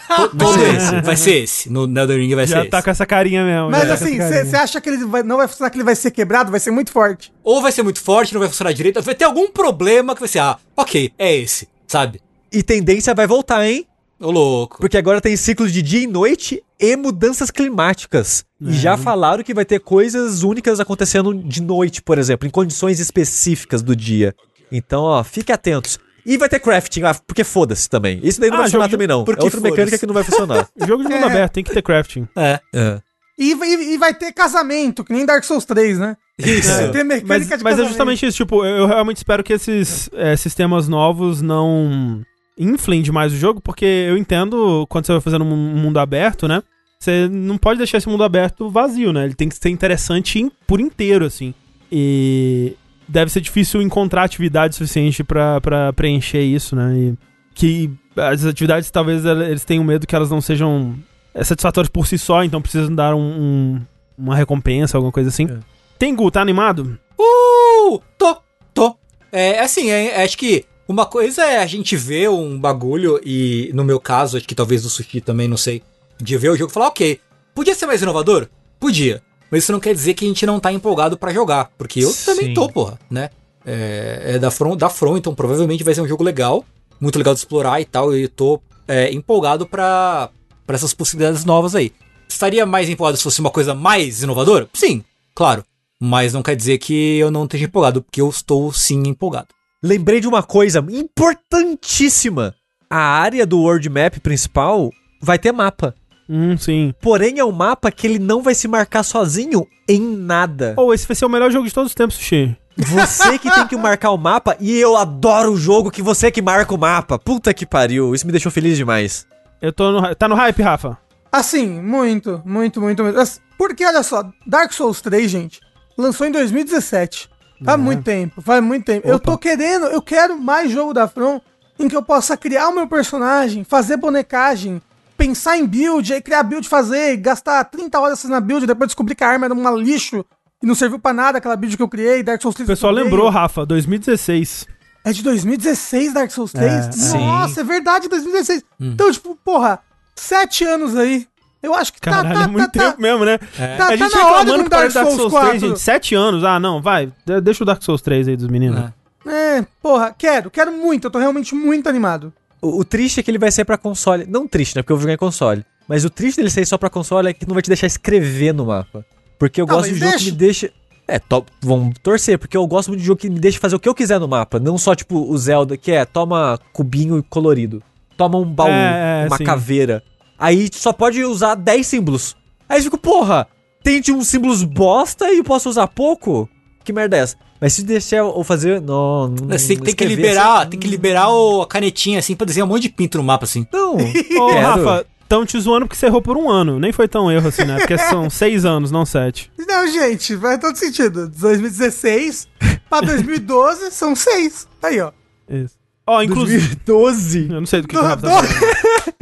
Todo 0.37 0.65
esse. 0.65 1.01
Vai 1.01 1.15
ser 1.15 1.43
esse. 1.43 1.69
No 1.69 1.83
Elden 1.83 2.17
Ring 2.17 2.35
vai 2.35 2.47
já 2.47 2.55
ser 2.55 2.61
esse. 2.61 2.65
Já 2.65 2.71
tá 2.71 2.81
com 2.81 2.89
essa 2.89 3.05
carinha 3.05 3.45
mesmo. 3.45 3.69
Mas 3.69 3.91
assim, 3.91 4.17
você 4.17 4.55
acha 4.55 4.81
que 4.81 4.89
ele 4.89 5.05
vai, 5.05 5.21
não 5.21 5.37
vai 5.37 5.47
funcionar, 5.47 5.69
que 5.69 5.77
ele 5.77 5.83
vai 5.83 5.95
ser 5.95 6.09
quebrado? 6.09 6.49
Vai 6.49 6.59
ser 6.59 6.71
muito 6.71 6.91
forte. 6.91 7.31
Ou 7.43 7.61
vai 7.61 7.71
ser 7.71 7.83
muito 7.83 8.01
forte, 8.01 8.33
não 8.33 8.39
vai 8.39 8.49
funcionar 8.49 8.73
direito. 8.73 8.99
Vai 9.03 9.13
ter 9.13 9.25
algum 9.25 9.51
problema 9.51 10.15
que 10.15 10.19
vai 10.19 10.29
ser, 10.29 10.39
ah, 10.39 10.57
ok, 10.75 11.13
é 11.15 11.35
esse, 11.35 11.69
sabe? 11.87 12.21
E 12.51 12.63
tendência 12.63 13.13
vai 13.13 13.27
voltar, 13.27 13.67
hein? 13.67 13.85
Ô 14.19 14.31
louco. 14.31 14.79
Porque 14.79 14.97
agora 14.97 15.21
tem 15.21 15.35
ciclos 15.37 15.71
de 15.71 15.81
dia 15.81 16.01
e 16.01 16.07
noite 16.07 16.61
e 16.79 16.95
mudanças 16.95 17.49
climáticas. 17.49 18.45
É. 18.61 18.69
E 18.69 18.73
já 18.73 18.97
falaram 18.97 19.43
que 19.43 19.53
vai 19.53 19.63
ter 19.63 19.79
coisas 19.79 20.43
únicas 20.43 20.79
acontecendo 20.79 21.33
de 21.33 21.61
noite, 21.61 22.01
por 22.01 22.17
exemplo, 22.17 22.47
em 22.47 22.51
condições 22.51 22.99
específicas 22.99 23.81
do 23.81 23.95
dia. 23.95 24.35
Então, 24.71 25.03
ó, 25.03 25.23
fique 25.23 25.51
atentos. 25.51 25.97
E 26.25 26.37
vai 26.37 26.49
ter 26.49 26.59
crafting, 26.59 27.03
ah, 27.03 27.15
porque 27.25 27.43
foda-se 27.43 27.89
também. 27.89 28.19
Isso 28.21 28.39
daí 28.39 28.49
não 28.49 28.57
ah, 28.57 28.59
vai 28.59 28.67
funcionar 28.67 28.85
de... 28.87 28.91
também, 28.91 29.07
não. 29.07 29.23
Porque 29.23 29.41
é 29.41 29.43
outra 29.45 29.61
mecânica 29.61 29.97
que 29.97 30.05
não 30.05 30.13
vai 30.13 30.23
funcionar. 30.23 30.67
jogo 30.85 31.03
de 31.03 31.09
mundo 31.09 31.23
é. 31.23 31.27
aberto, 31.27 31.53
tem 31.53 31.63
que 31.63 31.71
ter 31.71 31.81
crafting. 31.81 32.27
É. 32.35 32.59
é. 32.75 33.01
E, 33.37 33.53
e, 33.53 33.93
e, 33.93 33.97
vai 33.97 34.13
ter 34.13 34.33
casamento, 34.33 35.01
que 35.03 35.13
nem 35.13 35.25
Dark 35.25 35.45
Souls 35.45 35.63
3, 35.63 35.97
né? 35.97 36.17
Isso. 36.37 36.69
É. 36.69 36.89
Ter 36.89 37.05
mecânica 37.05 37.49
mas, 37.51 37.57
de 37.57 37.63
mas 37.63 37.79
é 37.79 37.85
justamente 37.85 38.25
isso, 38.25 38.35
tipo, 38.35 38.65
eu 38.65 38.85
realmente 38.85 39.17
espero 39.17 39.41
que 39.41 39.53
esses 39.53 40.09
é, 40.13 40.35
sistemas 40.35 40.89
novos 40.89 41.41
não 41.41 42.21
inflem 42.59 43.01
demais 43.01 43.31
o 43.31 43.37
jogo, 43.37 43.61
porque 43.61 43.85
eu 43.85 44.17
entendo 44.17 44.85
quando 44.89 45.05
você 45.05 45.13
vai 45.13 45.21
fazendo 45.21 45.45
um 45.45 45.55
mundo 45.55 45.97
aberto, 45.97 46.47
né? 46.47 46.61
Você 46.99 47.29
não 47.29 47.57
pode 47.57 47.77
deixar 47.77 47.97
esse 47.97 48.09
mundo 48.09 48.25
aberto 48.25 48.69
vazio, 48.69 49.13
né? 49.13 49.23
Ele 49.23 49.33
tem 49.33 49.47
que 49.47 49.55
ser 49.55 49.69
interessante 49.69 50.51
por 50.67 50.81
inteiro, 50.81 51.25
assim. 51.25 51.53
E 51.89 52.75
deve 53.07 53.31
ser 53.31 53.39
difícil 53.39 53.81
encontrar 53.81 54.23
atividade 54.23 54.75
suficiente 54.75 55.23
para 55.23 55.93
preencher 55.95 56.41
isso, 56.41 56.75
né? 56.75 56.93
E 56.97 57.17
que 57.55 57.89
as 58.17 58.45
atividades 58.45 58.91
talvez 58.91 59.25
eles 59.25 59.63
tenham 59.63 59.83
medo 59.83 60.05
que 60.05 60.15
elas 60.15 60.29
não 60.29 60.41
sejam 60.41 60.95
é, 61.33 61.43
satisfatórias 61.43 61.89
por 61.89 62.05
si 62.05 62.17
só, 62.17 62.43
então 62.43 62.61
precisam 62.61 62.93
dar 62.93 63.15
um, 63.15 63.19
um, 63.19 63.81
uma 64.17 64.35
recompensa, 64.35 64.97
alguma 64.97 65.11
coisa 65.11 65.29
assim. 65.29 65.45
É. 65.45 65.57
Tengu, 65.97 66.29
tá 66.29 66.41
animado? 66.41 66.99
Uh! 67.17 68.01
Tô, 68.17 68.37
tô. 68.73 68.95
É 69.31 69.59
assim, 69.59 69.89
é, 69.89 70.23
acho 70.23 70.37
que 70.37 70.65
uma 70.89 71.05
coisa 71.05 71.45
é 71.45 71.59
a 71.59 71.67
gente 71.67 71.95
ver 71.95 72.31
um 72.31 72.59
bagulho 72.59 73.21
e, 73.23 73.69
no 73.75 73.83
meu 73.83 73.99
caso, 73.99 74.37
acho 74.37 74.47
que 74.47 74.55
talvez 74.55 74.81
do 74.81 74.89
Sushi 74.89 75.21
também, 75.21 75.47
não 75.47 75.55
sei, 75.55 75.83
de 76.19 76.35
ver 76.35 76.49
o 76.49 76.57
jogo 76.57 76.71
e 76.71 76.73
falar, 76.73 76.87
ok, 76.87 77.21
podia 77.53 77.75
ser 77.75 77.85
mais 77.85 78.01
inovador? 78.01 78.47
Podia. 78.79 79.21
Mas 79.51 79.63
isso 79.63 79.71
não 79.71 79.79
quer 79.79 79.93
dizer 79.93 80.15
que 80.15 80.25
a 80.25 80.27
gente 80.27 80.47
não 80.47 80.59
tá 80.59 80.71
empolgado 80.71 81.15
para 81.15 81.31
jogar. 81.31 81.69
Porque 81.77 81.99
eu 81.99 82.09
Sim. 82.09 82.25
também 82.25 82.53
tô, 82.55 82.67
porra, 82.67 82.99
né? 83.09 83.29
É, 83.63 84.33
é 84.33 84.39
da, 84.39 84.49
From, 84.49 84.75
da 84.75 84.89
From, 84.89 85.17
então 85.17 85.35
provavelmente 85.35 85.83
vai 85.83 85.93
ser 85.93 86.01
um 86.01 86.07
jogo 86.07 86.23
legal. 86.23 86.65
Muito 86.99 87.19
legal 87.19 87.35
de 87.35 87.39
explorar 87.39 87.79
e 87.79 87.85
tal. 87.85 88.15
E 88.15 88.27
tô 88.27 88.59
é, 88.87 89.13
empolgado 89.13 89.67
para 89.67 90.31
essas 90.69 90.93
possibilidades 90.93 91.45
novas 91.45 91.75
aí. 91.75 91.91
Estaria 92.27 92.65
mais 92.65 92.89
empolgado 92.89 93.17
se 93.17 93.23
fosse 93.23 93.39
uma 93.39 93.51
coisa 93.51 93.75
mais 93.75 94.23
inovadora? 94.23 94.67
Sim, 94.73 95.03
claro. 95.35 95.63
Mas 96.01 96.33
não 96.33 96.41
quer 96.41 96.55
dizer 96.55 96.79
que 96.79 97.17
eu 97.17 97.29
não 97.29 97.43
esteja 97.43 97.65
empolgado, 97.65 98.01
porque 98.01 98.21
eu 98.21 98.29
estou 98.29 98.73
sim 98.73 99.03
empolgado. 99.05 99.49
Lembrei 99.81 100.19
de 100.19 100.27
uma 100.27 100.43
coisa 100.43 100.85
importantíssima. 100.89 102.53
A 102.89 102.99
área 102.99 103.45
do 103.45 103.59
World 103.59 103.87
Map 103.89 104.19
principal 104.19 104.91
vai 105.21 105.39
ter 105.39 105.51
mapa. 105.53 105.95
Hum, 106.27 106.57
sim. 106.57 106.93
Porém, 107.01 107.39
é 107.39 107.45
um 107.45 107.51
mapa 107.51 107.89
que 107.89 108.05
ele 108.05 108.19
não 108.19 108.41
vai 108.41 108.53
se 108.53 108.67
marcar 108.67 109.03
sozinho 109.03 109.65
em 109.87 110.01
nada. 110.01 110.73
Ou 110.75 110.87
oh, 110.87 110.93
esse 110.93 111.07
vai 111.07 111.15
ser 111.15 111.25
o 111.25 111.29
melhor 111.29 111.49
jogo 111.49 111.65
de 111.65 111.73
todos 111.73 111.91
os 111.91 111.95
tempos, 111.95 112.17
Sushi. 112.17 112.57
Você 112.77 113.39
que 113.39 113.49
tem 113.49 113.67
que 113.67 113.75
marcar 113.77 114.11
o 114.11 114.17
mapa 114.17 114.55
e 114.59 114.77
eu 114.77 114.95
adoro 114.95 115.53
o 115.53 115.57
jogo 115.57 115.91
que 115.91 116.01
você 116.01 116.29
que 116.29 116.41
marca 116.41 116.73
o 116.73 116.77
mapa. 116.77 117.17
Puta 117.17 117.53
que 117.53 117.65
pariu, 117.65 118.13
isso 118.13 118.25
me 118.25 118.31
deixou 118.31 118.51
feliz 118.51 118.77
demais. 118.77 119.25
Eu 119.61 119.71
tô 119.71 119.91
no. 119.91 120.15
Tá 120.15 120.27
no 120.27 120.35
hype, 120.35 120.61
Rafa? 120.61 120.97
Assim, 121.31 121.67
muito, 121.81 122.41
muito, 122.45 122.81
muito, 122.81 123.03
muito. 123.03 123.19
Porque 123.57 123.85
olha 123.85 124.03
só, 124.03 124.29
Dark 124.45 124.71
Souls 124.71 125.01
3, 125.01 125.29
gente, 125.29 125.59
lançou 125.97 126.25
em 126.25 126.31
2017. 126.31 127.28
Faz 127.63 127.77
uhum. 127.77 127.85
muito 127.85 128.03
tempo, 128.03 128.41
faz 128.41 128.63
muito 128.63 128.85
tempo. 128.85 129.07
Opa. 129.07 129.15
Eu 129.15 129.19
tô 129.19 129.37
querendo, 129.37 129.85
eu 129.87 130.01
quero 130.01 130.39
mais 130.39 130.71
jogo 130.71 130.93
da 130.93 131.07
From 131.07 131.41
em 131.77 131.87
que 131.87 131.95
eu 131.95 132.03
possa 132.03 132.35
criar 132.35 132.69
o 132.69 132.75
meu 132.75 132.87
personagem, 132.87 133.63
fazer 133.63 133.97
bonecagem, 133.97 134.81
pensar 135.17 135.57
em 135.57 135.65
build, 135.65 136.13
aí 136.13 136.21
criar 136.21 136.43
build, 136.43 136.67
fazer, 136.67 137.17
gastar 137.17 137.63
30 137.65 137.99
horas 137.99 138.23
na 138.25 138.39
build, 138.39 138.65
depois 138.65 138.89
descobrir 138.89 139.15
que 139.15 139.23
a 139.23 139.29
arma 139.29 139.45
era 139.45 139.53
um 139.53 139.77
lixo 139.77 140.25
e 140.61 140.65
não 140.65 140.75
serviu 140.75 140.99
para 140.99 141.13
nada 141.13 141.37
aquela 141.37 141.55
build 141.55 141.77
que 141.77 141.83
eu 141.83 141.87
criei, 141.87 142.21
Dark 142.21 142.41
Souls 142.41 142.55
3. 142.55 142.67
O 142.67 142.71
pessoal 142.71 142.93
lembrou, 142.93 143.29
Rafa, 143.29 143.65
2016. 143.65 144.67
É 145.05 145.13
de 145.13 145.23
2016 145.23 146.13
Dark 146.13 146.31
Souls 146.31 146.51
3? 146.51 146.71
É, 146.71 147.17
Nossa, 147.17 147.55
sim. 147.55 147.61
é 147.61 147.63
verdade, 147.63 148.09
2016. 148.09 148.63
Hum. 148.79 148.91
Então, 148.93 149.11
tipo, 149.11 149.37
porra, 149.43 149.79
sete 150.15 150.65
anos 150.65 150.95
aí. 150.95 151.25
Eu 151.61 151.75
acho 151.75 151.91
que 151.91 151.99
tá, 151.99 152.11
Caralho, 152.11 152.29
tá, 152.29 152.39
tá, 152.39 152.43
é 152.43 152.47
muito 152.47 152.71
tá, 152.71 152.79
tempo 152.79 152.95
tá, 152.95 153.01
mesmo, 153.01 153.25
né? 153.25 153.39
É. 153.57 153.75
Tá, 153.75 153.87
a 153.87 153.95
gente 153.95 154.11
tá 154.11 154.17
reclamando 154.17 154.63
que 154.63 154.69
Dark, 154.69 154.93
Dark 154.93 155.07
Souls 155.09 155.31
4. 155.31 155.49
3, 155.49 155.61
gente. 155.61 155.79
Sete 155.79 156.15
anos. 156.15 156.43
Ah, 156.43 156.59
não, 156.59 156.81
vai. 156.81 157.11
Deixa 157.43 157.63
o 157.63 157.65
Dark 157.65 157.83
Souls 157.83 158.01
3 158.01 158.29
aí 158.29 158.37
dos 158.37 158.47
meninos. 158.47 158.91
É. 159.25 159.57
é, 159.57 159.65
porra, 159.81 160.15
quero, 160.17 160.49
quero 160.49 160.71
muito. 160.71 161.05
Eu 161.05 161.11
tô 161.11 161.19
realmente 161.19 161.53
muito 161.53 161.89
animado. 161.89 162.31
O, 162.61 162.79
o, 162.79 162.85
triste 162.85 163.19
é 163.19 163.23
que 163.23 163.29
ele 163.29 163.37
vai 163.37 163.51
sair 163.51 163.65
pra 163.65 163.77
console. 163.77 164.25
Não 164.25 164.47
triste, 164.47 164.75
né? 164.75 164.81
Porque 164.81 164.93
eu 164.93 164.97
vou 164.97 165.01
jogar 165.01 165.13
em 165.13 165.17
console. 165.17 165.65
Mas 165.87 166.05
o 166.05 166.09
triste 166.09 166.37
dele 166.37 166.49
sair 166.49 166.65
só 166.65 166.77
pra 166.77 166.89
console 166.89 167.29
é 167.29 167.33
que 167.33 167.47
não 167.47 167.53
vai 167.53 167.61
te 167.61 167.69
deixar 167.69 167.87
escrever 167.87 168.53
no 168.53 168.65
mapa. 168.65 169.05
Porque 169.37 169.59
eu 169.59 169.65
não, 169.65 169.75
gosto 169.75 169.91
de 169.91 169.99
jogo 169.99 170.11
deixa. 170.11 170.25
que 170.25 170.31
me 170.31 170.37
deixa. 170.37 170.71
É, 171.07 171.17
to... 171.17 171.43
vamos 171.61 171.95
torcer, 172.03 172.37
porque 172.37 172.55
eu 172.55 172.65
gosto 172.67 172.89
muito 172.89 173.01
de 173.01 173.07
jogo 173.07 173.19
que 173.19 173.29
me 173.29 173.39
deixa 173.39 173.59
fazer 173.59 173.75
o 173.75 173.79
que 173.79 173.89
eu 173.89 173.95
quiser 173.95 174.19
no 174.19 174.27
mapa. 174.27 174.59
Não 174.59 174.77
só, 174.77 174.93
tipo, 174.93 175.17
o 175.29 175.37
Zelda, 175.37 175.75
que 175.75 175.91
é 175.91 176.05
toma 176.05 176.59
cubinho 176.71 177.23
colorido. 177.29 177.81
Toma 178.15 178.37
um 178.37 178.45
baú, 178.45 178.69
é, 178.69 179.23
é, 179.23 179.27
uma 179.27 179.37
sim. 179.37 179.43
caveira. 179.43 180.03
Aí 180.39 180.69
só 180.71 180.93
pode 180.93 181.23
usar 181.23 181.55
10 181.55 181.85
símbolos. 181.85 182.35
Aí 182.67 182.79
eu 182.79 182.83
fico, 182.83 182.97
porra, 182.97 183.47
tem 183.83 184.01
uns 184.11 184.27
símbolos 184.27 184.63
bosta 184.63 185.31
e 185.31 185.39
eu 185.39 185.43
posso 185.43 185.69
usar 185.69 185.87
pouco? 185.87 186.49
Que 186.83 186.93
merda 186.93 187.17
é 187.17 187.21
essa? 187.21 187.35
Mas 187.59 187.73
se 187.73 187.83
deixar 187.83 188.17
eu 188.17 188.43
fazer. 188.43 188.81
Não. 188.81 189.27
não 189.27 189.47
tem, 189.47 189.77
tem 189.77 189.93
que 189.93 190.05
liberar, 190.05 190.61
assim, 190.61 190.69
tem 190.69 190.79
que 190.79 190.87
liberar 190.87 191.29
o, 191.29 191.61
a 191.61 191.67
canetinha 191.67 192.19
assim 192.19 192.35
pra 192.35 192.45
desenhar 192.45 192.65
um 192.65 192.71
monte 192.71 192.83
de 192.83 192.89
pinto 192.89 193.17
no 193.17 193.23
mapa 193.23 193.43
assim. 193.43 193.67
Não. 193.71 193.97
Ô, 194.39 194.51
Rafa, 194.53 195.05
tão 195.27 195.45
te 195.45 195.59
zoando 195.59 195.85
porque 195.85 195.99
você 195.99 196.05
errou 196.05 196.21
por 196.21 196.37
um 196.37 196.49
ano. 196.49 196.79
Nem 196.79 196.93
foi 196.93 197.07
tão 197.07 197.29
erro 197.29 197.49
assim, 197.49 197.65
né? 197.65 197.77
Porque 197.79 197.97
são 198.09 198.29
seis 198.29 198.63
anos, 198.63 198.91
não 198.91 199.05
sete. 199.05 199.51
Não, 199.57 199.87
gente, 199.87 200.37
faz 200.37 200.59
todo 200.59 200.75
sentido. 200.77 201.27
2016 201.27 202.47
pra 202.89 203.01
2012 203.01 203.91
são 203.91 204.15
seis. 204.15 204.67
Aí, 204.81 205.01
ó. 205.01 205.11
Isso. 205.49 205.77
Ó, 206.07 206.17
oh, 206.17 206.23
inclusive. 206.23 206.75
2012? 206.85 207.47
Eu 207.51 207.59
não 207.59 207.67
sei 207.67 207.81
do 207.81 207.87
que, 207.87 207.95
do, 207.95 207.99
que 207.99 208.05
o 208.05 208.07
Rafa 208.07 208.21
tá 208.21 208.29
falando. 208.29 209.18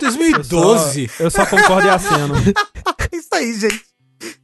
2012? 0.00 1.02
Eu 1.02 1.08
só, 1.08 1.22
eu 1.24 1.30
só 1.30 1.46
concordo 1.46 1.86
e 1.86 1.90
aceno. 1.90 2.34
Isso 3.12 3.28
aí, 3.32 3.54
gente. 3.58 3.82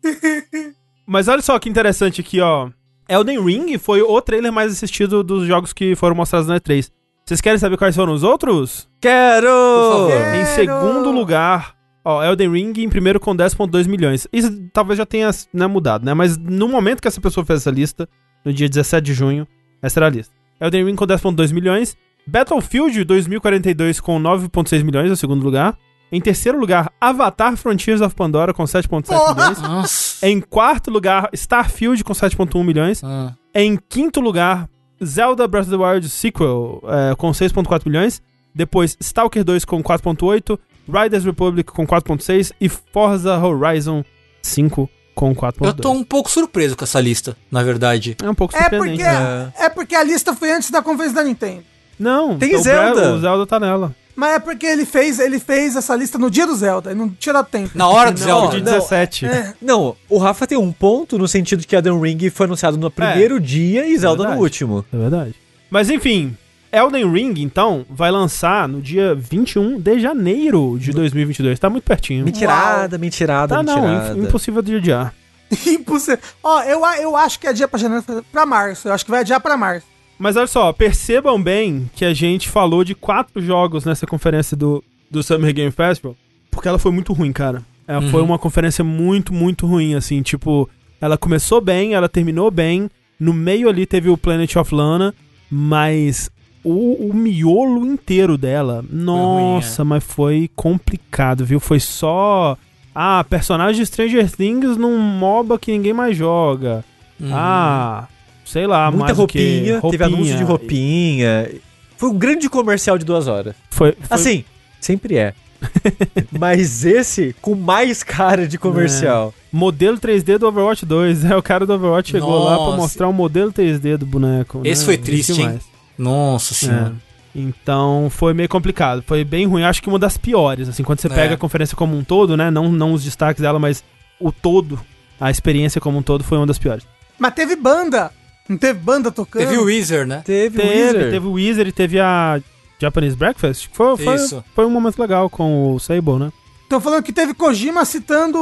Mas 1.06 1.28
olha 1.28 1.42
só 1.42 1.58
que 1.58 1.68
interessante 1.68 2.20
aqui, 2.20 2.40
ó. 2.40 2.68
Elden 3.08 3.42
Ring 3.44 3.78
foi 3.78 4.02
o 4.02 4.20
trailer 4.20 4.52
mais 4.52 4.72
assistido 4.72 5.22
dos 5.22 5.46
jogos 5.46 5.72
que 5.72 5.94
foram 5.94 6.16
mostrados 6.16 6.48
na 6.48 6.58
E3. 6.58 6.90
Vocês 7.24 7.40
querem 7.40 7.58
saber 7.58 7.76
quais 7.76 7.94
foram 7.94 8.12
os 8.12 8.22
outros? 8.22 8.88
Quero! 9.00 10.08
Em 10.34 10.44
segundo 10.46 11.10
lugar, 11.10 11.76
Ó, 12.08 12.22
Elden 12.22 12.52
Ring 12.52 12.72
em 12.76 12.88
primeiro 12.88 13.18
com 13.18 13.36
10.2 13.36 13.88
milhões. 13.88 14.28
Isso 14.32 14.48
talvez 14.72 14.96
já 14.96 15.04
tenha 15.04 15.28
né, 15.52 15.66
mudado, 15.66 16.06
né? 16.06 16.14
Mas 16.14 16.36
no 16.36 16.68
momento 16.68 17.02
que 17.02 17.08
essa 17.08 17.20
pessoa 17.20 17.44
fez 17.44 17.62
essa 17.62 17.70
lista, 17.72 18.08
no 18.44 18.52
dia 18.52 18.68
17 18.68 19.04
de 19.04 19.12
junho, 19.12 19.44
essa 19.82 19.98
era 19.98 20.06
a 20.06 20.10
lista. 20.10 20.32
Elden 20.60 20.84
Ring 20.84 20.94
com 20.94 21.04
10.2 21.04 21.52
milhões. 21.52 21.96
Battlefield 22.26 23.04
2042 23.04 24.00
com 24.00 24.20
9.6 24.20 24.82
milhões, 24.82 25.08
no 25.08 25.16
segundo 25.16 25.44
lugar. 25.44 25.78
Em 26.10 26.20
terceiro 26.20 26.58
lugar, 26.58 26.92
Avatar 27.00 27.56
Frontiers 27.56 28.00
of 28.00 28.14
Pandora 28.14 28.54
com 28.54 28.64
7.7 28.64 29.34
milhões. 29.34 29.60
Nossa. 29.60 30.26
Em 30.26 30.40
quarto 30.40 30.90
lugar, 30.90 31.28
Starfield 31.32 32.02
com 32.04 32.12
7.1 32.12 32.64
milhões. 32.64 33.02
Ah. 33.04 33.32
Em 33.54 33.76
quinto 33.76 34.20
lugar, 34.20 34.68
Zelda 35.04 35.46
Breath 35.48 35.66
of 35.66 35.76
the 35.76 35.84
Wild 35.84 36.08
Sequel 36.08 36.82
é, 36.84 37.14
com 37.16 37.30
6.4 37.30 37.86
milhões. 37.86 38.22
Depois, 38.54 38.96
Stalker 39.00 39.44
2 39.44 39.64
com 39.64 39.82
4.8. 39.82 40.58
Riders 40.88 41.24
Republic 41.24 41.72
com 41.72 41.86
4.6. 41.86 42.52
E 42.60 42.68
Forza 42.68 43.36
Horizon 43.38 44.04
5 44.42 44.88
com 45.14 45.34
4.2. 45.34 45.66
Eu 45.66 45.74
tô 45.74 45.90
um 45.90 46.04
pouco 46.04 46.30
surpreso 46.30 46.76
com 46.76 46.84
essa 46.84 47.00
lista, 47.00 47.36
na 47.50 47.62
verdade. 47.62 48.16
É 48.22 48.30
um 48.30 48.34
pouco 48.34 48.56
surpreendente. 48.56 49.02
É 49.02 49.12
porque, 49.12 49.62
é. 49.62 49.64
é 49.66 49.68
porque 49.68 49.94
a 49.94 50.04
lista 50.04 50.34
foi 50.34 50.52
antes 50.52 50.70
da 50.70 50.80
conferência 50.82 51.16
da 51.16 51.24
Nintendo. 51.24 51.64
Não, 51.98 52.38
tem 52.38 52.54
o 52.54 52.62
Zelda. 52.62 53.14
o 53.14 53.20
Zelda 53.20 53.46
tá 53.46 53.58
nela. 53.60 53.94
Mas 54.16 54.36
é 54.36 54.38
porque 54.38 54.64
ele 54.64 54.86
fez, 54.86 55.18
ele 55.18 55.38
fez 55.38 55.76
essa 55.76 55.94
lista 55.94 56.16
no 56.16 56.30
dia 56.30 56.46
do 56.46 56.56
Zelda, 56.56 56.90
ele 56.90 56.98
não 56.98 57.10
tinha 57.10 57.34
dado 57.34 57.48
tempo. 57.48 57.70
Na 57.74 57.86
hora 57.86 58.10
do 58.10 58.18
Zelda. 58.18 58.52
Dia 58.52 58.62
17. 58.62 59.26
É. 59.26 59.54
Não, 59.60 59.94
o 60.08 60.16
Rafa 60.16 60.46
tem 60.46 60.56
um 60.56 60.72
ponto 60.72 61.18
no 61.18 61.28
sentido 61.28 61.60
de 61.60 61.66
que 61.66 61.76
Elden 61.76 62.00
Ring 62.00 62.30
foi 62.30 62.46
anunciado 62.46 62.78
no 62.78 62.90
primeiro 62.90 63.36
é. 63.36 63.40
dia 63.40 63.86
e 63.86 63.96
Zelda 63.98 64.24
é 64.24 64.34
no 64.34 64.40
último. 64.40 64.84
É 64.90 64.96
verdade. 64.96 65.34
Mas 65.68 65.90
enfim, 65.90 66.34
Elden 66.72 67.10
Ring, 67.10 67.34
então, 67.38 67.84
vai 67.90 68.10
lançar 68.10 68.66
no 68.66 68.80
dia 68.80 69.14
21 69.14 69.78
de 69.80 70.00
janeiro 70.00 70.78
de 70.78 70.92
2022. 70.92 71.58
Tá 71.58 71.68
muito 71.68 71.84
pertinho. 71.84 72.24
Mentirada, 72.24 72.96
mentirada, 72.96 73.56
tá, 73.56 73.62
mentirada. 73.62 74.14
Não, 74.14 74.24
impossível 74.24 74.62
de 74.62 74.76
adiar. 74.76 75.14
impossível. 75.66 76.18
Ó, 76.42 76.62
eu, 76.62 76.80
eu 77.00 77.16
acho 77.16 77.38
que 77.38 77.46
é 77.46 77.52
dia 77.52 77.68
pra 77.68 77.78
janeiro 77.78 78.04
pra 78.32 78.46
março. 78.46 78.88
Eu 78.88 78.92
acho 78.92 79.04
que 79.04 79.10
vai 79.10 79.20
adiar 79.20 79.40
pra 79.40 79.56
março. 79.56 79.86
Mas 80.18 80.36
olha 80.36 80.46
só, 80.46 80.72
percebam 80.72 81.40
bem 81.40 81.90
que 81.94 82.04
a 82.04 82.14
gente 82.14 82.48
falou 82.48 82.82
de 82.82 82.94
quatro 82.94 83.40
jogos 83.40 83.84
nessa 83.84 84.06
conferência 84.06 84.56
do, 84.56 84.82
do 85.10 85.22
Summer 85.22 85.52
Game 85.52 85.70
Festival, 85.70 86.16
porque 86.50 86.68
ela 86.68 86.78
foi 86.78 86.90
muito 86.90 87.12
ruim, 87.12 87.32
cara. 87.32 87.62
Ela 87.86 88.02
uhum. 88.02 88.10
foi 88.10 88.22
uma 88.22 88.38
conferência 88.38 88.82
muito, 88.82 89.32
muito 89.32 89.66
ruim, 89.66 89.94
assim, 89.94 90.22
tipo, 90.22 90.68
ela 91.00 91.16
começou 91.18 91.60
bem, 91.60 91.94
ela 91.94 92.08
terminou 92.08 92.50
bem, 92.50 92.90
no 93.20 93.32
meio 93.32 93.68
ali 93.68 93.86
teve 93.86 94.08
o 94.08 94.16
Planet 94.16 94.56
of 94.56 94.74
Lana, 94.74 95.14
mas 95.50 96.30
o, 96.64 97.10
o 97.10 97.14
miolo 97.14 97.86
inteiro 97.86 98.36
dela, 98.36 98.84
nossa, 98.90 99.82
ruim, 99.82 99.88
é. 99.88 99.90
mas 99.90 100.04
foi 100.04 100.50
complicado, 100.56 101.44
viu? 101.44 101.60
Foi 101.60 101.78
só. 101.78 102.58
Ah, 102.92 103.24
personagem 103.28 103.80
de 103.82 103.86
Stranger 103.86 104.30
Things 104.30 104.76
num 104.76 104.98
MOBA 104.98 105.58
que 105.58 105.70
ninguém 105.70 105.92
mais 105.92 106.16
joga. 106.16 106.84
Uhum. 107.20 107.30
Ah, 107.30 108.08
sei 108.46 108.66
lá, 108.66 108.90
Muita 108.90 109.06
mais 109.06 109.18
roupinha, 109.18 109.80
roupinha, 109.80 109.90
teve 109.90 110.04
anúncio 110.04 110.36
de 110.36 110.44
roupinha. 110.44 111.50
Foi 111.96 112.10
um 112.10 112.16
grande 112.16 112.48
comercial 112.48 112.96
de 112.96 113.04
duas 113.04 113.26
horas. 113.26 113.54
Foi. 113.70 113.92
foi... 113.92 114.06
Assim, 114.08 114.44
sempre 114.80 115.16
é. 115.16 115.34
Mas 116.38 116.84
esse 116.84 117.34
com 117.40 117.54
mais 117.54 118.02
cara 118.02 118.46
de 118.46 118.58
comercial. 118.58 119.34
É. 119.36 119.56
Modelo 119.56 119.98
3D 119.98 120.38
do 120.38 120.46
Overwatch 120.46 120.84
2. 120.84 121.24
É, 121.24 121.36
o 121.36 121.42
cara 121.42 121.66
do 121.66 121.72
Overwatch 121.72 122.10
chegou 122.10 122.30
Nossa. 122.30 122.50
lá 122.50 122.68
pra 122.68 122.76
mostrar 122.76 123.08
o 123.08 123.12
modelo 123.12 123.52
3D 123.52 123.96
do 123.96 124.06
boneco. 124.06 124.60
Esse 124.64 124.82
né? 124.82 124.86
foi 124.86 124.98
triste, 124.98 125.40
hein? 125.40 125.58
Nossa 125.98 126.54
senhora. 126.54 126.94
É. 127.34 127.38
Então 127.38 128.08
foi 128.10 128.32
meio 128.32 128.48
complicado. 128.48 129.02
Foi 129.06 129.24
bem 129.24 129.46
ruim. 129.46 129.62
Acho 129.62 129.82
que 129.82 129.88
uma 129.88 129.98
das 129.98 130.16
piores. 130.16 130.68
Assim, 130.68 130.82
quando 130.82 131.00
você 131.00 131.08
é. 131.08 131.10
pega 131.10 131.34
a 131.34 131.38
conferência 131.38 131.76
como 131.76 131.96
um 131.96 132.04
todo, 132.04 132.36
né? 132.36 132.50
Não, 132.50 132.70
não 132.70 132.92
os 132.92 133.02
destaques 133.02 133.42
dela, 133.42 133.58
mas 133.58 133.82
o 134.20 134.30
todo, 134.30 134.78
a 135.20 135.30
experiência 135.30 135.80
como 135.80 135.98
um 135.98 136.02
todo 136.02 136.22
foi 136.22 136.38
uma 136.38 136.46
das 136.46 136.58
piores. 136.58 136.86
Mas 137.18 137.34
teve 137.34 137.56
banda. 137.56 138.10
Não 138.48 138.56
teve 138.56 138.78
banda 138.78 139.10
tocando? 139.10 139.42
Teve 139.42 139.58
o 139.58 139.64
Weezer, 139.64 140.06
né? 140.06 140.22
Teve, 140.24 140.56
teve 140.58 140.68
o 140.68 140.72
Weezer. 140.72 141.10
Teve 141.10 141.26
o 141.26 141.32
Weezer 141.32 141.66
e 141.66 141.72
teve 141.72 142.00
a 142.00 142.40
Japanese 142.78 143.16
Breakfast. 143.16 143.68
Foi, 143.72 143.96
foi, 143.96 144.14
Isso. 144.14 144.44
foi 144.54 144.64
um 144.66 144.70
momento 144.70 144.98
legal 144.98 145.28
com 145.28 145.74
o 145.74 145.80
Sable, 145.80 146.18
né? 146.18 146.32
Estão 146.62 146.80
falando 146.80 147.02
que 147.02 147.12
teve 147.12 147.32
Kojima 147.32 147.84
citando 147.84 148.38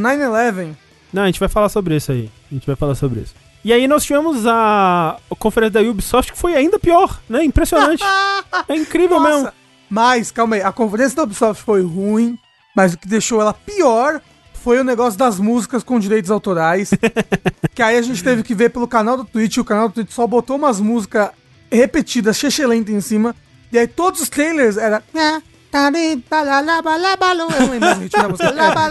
9-11. 0.00 0.74
Não, 1.12 1.22
a 1.22 1.26
gente 1.26 1.40
vai 1.40 1.48
falar 1.48 1.68
sobre 1.68 1.96
isso 1.96 2.12
aí. 2.12 2.30
A 2.50 2.54
gente 2.54 2.66
vai 2.66 2.76
falar 2.76 2.94
sobre 2.94 3.20
isso. 3.20 3.34
E 3.64 3.72
aí 3.72 3.88
nós 3.88 4.04
tivemos 4.04 4.46
a, 4.46 5.16
a 5.30 5.34
conferência 5.36 5.82
da 5.82 5.88
Ubisoft 5.88 6.32
que 6.32 6.38
foi 6.38 6.54
ainda 6.54 6.78
pior, 6.78 7.20
né? 7.28 7.42
Impressionante. 7.42 8.02
é 8.68 8.76
incrível 8.76 9.18
Nossa. 9.18 9.36
mesmo. 9.36 9.52
Mas, 9.90 10.30
calma 10.30 10.56
aí, 10.56 10.62
a 10.62 10.70
conferência 10.70 11.16
da 11.16 11.22
Ubisoft 11.24 11.64
foi 11.64 11.82
ruim, 11.82 12.38
mas 12.76 12.94
o 12.94 12.98
que 12.98 13.08
deixou 13.08 13.40
ela 13.40 13.52
pior 13.54 14.20
foi 14.64 14.80
o 14.80 14.84
negócio 14.84 15.18
das 15.18 15.38
músicas 15.38 15.84
com 15.84 16.00
direitos 16.00 16.30
autorais. 16.30 16.90
que 17.74 17.82
aí 17.82 17.98
a 17.98 18.02
gente 18.02 18.24
teve 18.24 18.42
que 18.42 18.54
ver 18.54 18.70
pelo 18.70 18.88
canal 18.88 19.18
do 19.18 19.24
Twitch. 19.26 19.58
O 19.58 19.64
canal 19.64 19.90
do 19.90 19.94
Twitch 19.94 20.10
só 20.10 20.26
botou 20.26 20.56
umas 20.56 20.80
músicas 20.80 21.28
repetidas, 21.70 22.38
chechelenta 22.38 22.90
em 22.90 23.00
cima. 23.02 23.36
E 23.70 23.78
aí 23.78 23.86
todos 23.86 24.22
os 24.22 24.30
trailers 24.30 24.78
era. 24.78 25.02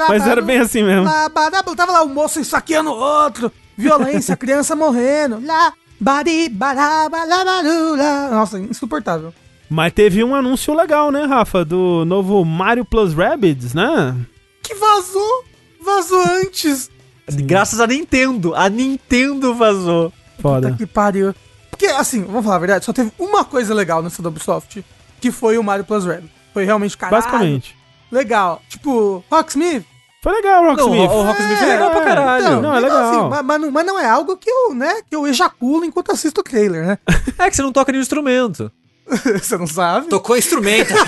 Mas 0.10 0.28
era 0.28 0.42
bem 0.44 0.60
assim 0.60 0.84
mesmo. 0.84 1.10
Tava 1.76 1.92
lá 1.92 2.04
o 2.04 2.10
moço 2.10 2.44
saqueando 2.46 2.92
o 2.92 2.96
outro. 2.96 3.52
Violência, 3.76 4.38
criança 4.38 4.76
morrendo. 4.76 5.42
Nossa, 8.30 8.60
insuportável. 8.60 9.34
Mas 9.68 9.92
teve 9.92 10.24
um 10.24 10.36
anúncio 10.36 10.76
legal, 10.76 11.10
né, 11.10 11.26
Rafa? 11.26 11.66
Do 11.66 12.06
novo 12.06 12.46
Mario 12.46 12.86
Plus 12.86 13.16
Rabbids, 13.16 13.74
né? 13.74 14.16
Que 14.62 14.76
vazou 14.76 15.53
Vazou 15.84 16.24
antes. 16.42 16.90
Sim. 17.28 17.46
Graças 17.46 17.80
a 17.80 17.88
Nintendo. 17.88 18.56
A 18.56 18.70
Nintendo 18.70 19.54
vazou. 19.54 20.12
Foda. 20.40 20.70
Puta 20.70 20.78
que 20.78 20.86
pariu. 20.86 21.34
Porque, 21.70 21.88
assim, 21.88 22.24
vamos 22.24 22.44
falar 22.44 22.58
a 22.58 22.60
verdade, 22.60 22.86
só 22.86 22.94
teve 22.94 23.12
uma 23.18 23.44
coisa 23.44 23.74
legal 23.74 24.04
nessa 24.04 24.22
da 24.22 24.30
Ubisoft, 24.30 24.86
que 25.20 25.32
foi 25.32 25.58
o 25.58 25.64
Mario 25.64 25.86
Plus 25.86 26.06
Red. 26.06 26.24
Foi 26.54 26.66
realmente 26.66 26.98
caralho. 26.98 27.24
Basicamente. 27.24 27.76
Legal. 28.12 28.62
Tipo, 28.70 29.24
Rocksmith. 29.30 29.86
Foi 30.22 30.32
legal 30.32 30.64
o 30.64 30.68
Rocksmith. 30.68 31.10
o 31.10 31.24
Rocksmith 31.24 31.62
é, 31.62 31.66
legal 31.66 31.92
pra 31.92 32.02
caralho. 32.02 32.46
Então, 32.46 32.62
não, 32.62 32.76
é 32.76 32.80
legal. 32.80 33.10
Assim, 33.10 33.30
mas, 33.30 33.44
mas, 33.44 33.62
não, 33.62 33.72
mas, 33.72 33.86
não, 33.86 34.00
é 34.00 34.08
algo 34.08 34.38
que 34.38 34.50
eu, 34.50 34.74
né, 34.74 35.02
que 35.10 35.16
eu 35.16 35.28
ejaculo 35.28 35.84
enquanto 35.84 36.12
assisto 36.12 36.42
o 36.42 36.44
trailer, 36.44 36.86
né? 36.86 36.98
é 37.38 37.50
que 37.50 37.56
você 37.56 37.62
não 37.62 37.74
toca 37.74 37.92
nenhum 37.92 38.04
instrumento. 38.04 38.72
você 39.42 39.58
não 39.58 39.68
sabe? 39.68 40.08
Tocou 40.08 40.38
instrumento. 40.38 40.94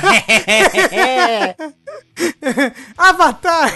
Avatar. 2.97 3.73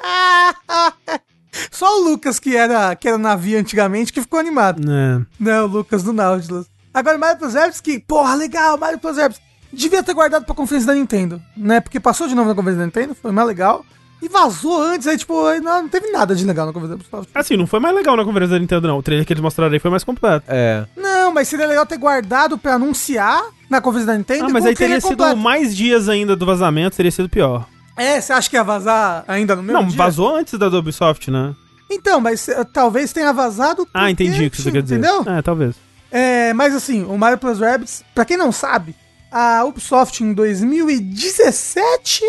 Só 1.70 2.00
o 2.00 2.04
Lucas, 2.04 2.38
que 2.38 2.56
era, 2.56 2.94
que 2.94 3.08
era 3.08 3.18
navio 3.18 3.58
antigamente, 3.58 4.12
que 4.12 4.20
ficou 4.20 4.38
animado. 4.38 4.82
É. 4.90 5.20
Não, 5.38 5.64
o 5.64 5.68
Lucas 5.68 6.02
do 6.02 6.12
Nautilus. 6.12 6.66
Agora, 6.92 7.18
Mario 7.18 7.38
que, 7.82 7.98
porra, 8.00 8.34
legal, 8.34 8.78
Mario 8.78 8.98
Plus 8.98 9.16
Rabbids. 9.16 9.40
Devia 9.72 10.02
ter 10.02 10.14
guardado 10.14 10.44
pra 10.44 10.54
conferência 10.54 10.86
da 10.86 10.94
Nintendo, 10.94 11.42
né? 11.56 11.80
Porque 11.80 12.00
passou 12.00 12.26
de 12.26 12.34
novo 12.34 12.48
na 12.48 12.54
conferência 12.54 12.80
da 12.80 12.86
Nintendo, 12.86 13.14
foi 13.14 13.30
mais 13.30 13.46
legal. 13.46 13.84
E 14.20 14.28
vazou 14.28 14.82
antes, 14.82 15.06
aí, 15.06 15.16
tipo, 15.16 15.34
não, 15.60 15.82
não 15.82 15.88
teve 15.88 16.10
nada 16.10 16.34
de 16.34 16.44
legal 16.44 16.66
na 16.66 16.72
conferência 16.72 16.96
da 16.98 17.18
Ubisoft. 17.18 17.30
Assim, 17.34 17.56
não 17.56 17.66
foi 17.66 17.78
mais 17.78 17.94
legal 17.94 18.16
na 18.16 18.24
conferência 18.24 18.54
da 18.54 18.58
Nintendo, 18.58 18.88
não. 18.88 18.98
O 18.98 19.02
trailer 19.02 19.24
que 19.24 19.32
eles 19.32 19.42
mostraram 19.42 19.72
aí 19.72 19.78
foi 19.78 19.90
mais 19.90 20.02
completo. 20.02 20.44
É. 20.48 20.86
Não, 20.96 21.32
mas 21.32 21.46
seria 21.46 21.66
legal 21.66 21.86
ter 21.86 21.98
guardado 21.98 22.58
pra 22.58 22.74
anunciar 22.74 23.42
na 23.70 23.80
conferência 23.80 24.12
da 24.12 24.18
Nintendo. 24.18 24.46
Ah, 24.46 24.48
mas 24.48 24.66
aí 24.66 24.74
teria 24.74 25.00
sido 25.00 25.10
completo. 25.10 25.36
mais 25.36 25.76
dias 25.76 26.08
ainda 26.08 26.34
do 26.34 26.44
vazamento, 26.44 26.96
teria 26.96 27.12
sido 27.12 27.28
pior. 27.28 27.66
É, 27.98 28.20
você 28.20 28.32
acha 28.32 28.48
que 28.48 28.56
ia 28.56 28.64
vazar 28.64 29.24
ainda 29.26 29.56
no 29.56 29.62
mesmo 29.62 29.80
Não, 29.80 29.88
dia? 29.88 29.96
vazou 29.96 30.36
antes 30.36 30.58
da 30.58 30.68
do 30.68 30.78
Ubisoft, 30.78 31.30
né? 31.30 31.54
Então, 31.90 32.20
mas 32.20 32.46
uh, 32.48 32.64
talvez 32.64 33.12
tenha 33.12 33.32
vazado. 33.32 33.86
Ah, 33.92 34.10
entendi 34.10 34.46
o 34.46 34.50
que 34.50 34.60
você 34.60 34.70
quer 34.70 34.82
dizer. 34.82 34.98
Entendeu? 34.98 35.24
É, 35.26 35.42
talvez. 35.42 35.74
É, 36.10 36.52
mas 36.54 36.74
assim, 36.74 37.04
o 37.04 37.16
Mario 37.18 37.38
Plus 37.38 37.58
Rabbids, 37.58 38.04
pra 38.14 38.24
quem 38.24 38.36
não 38.36 38.52
sabe, 38.52 38.94
a 39.30 39.64
Ubisoft 39.64 40.22
em 40.22 40.32
2017 40.32 42.22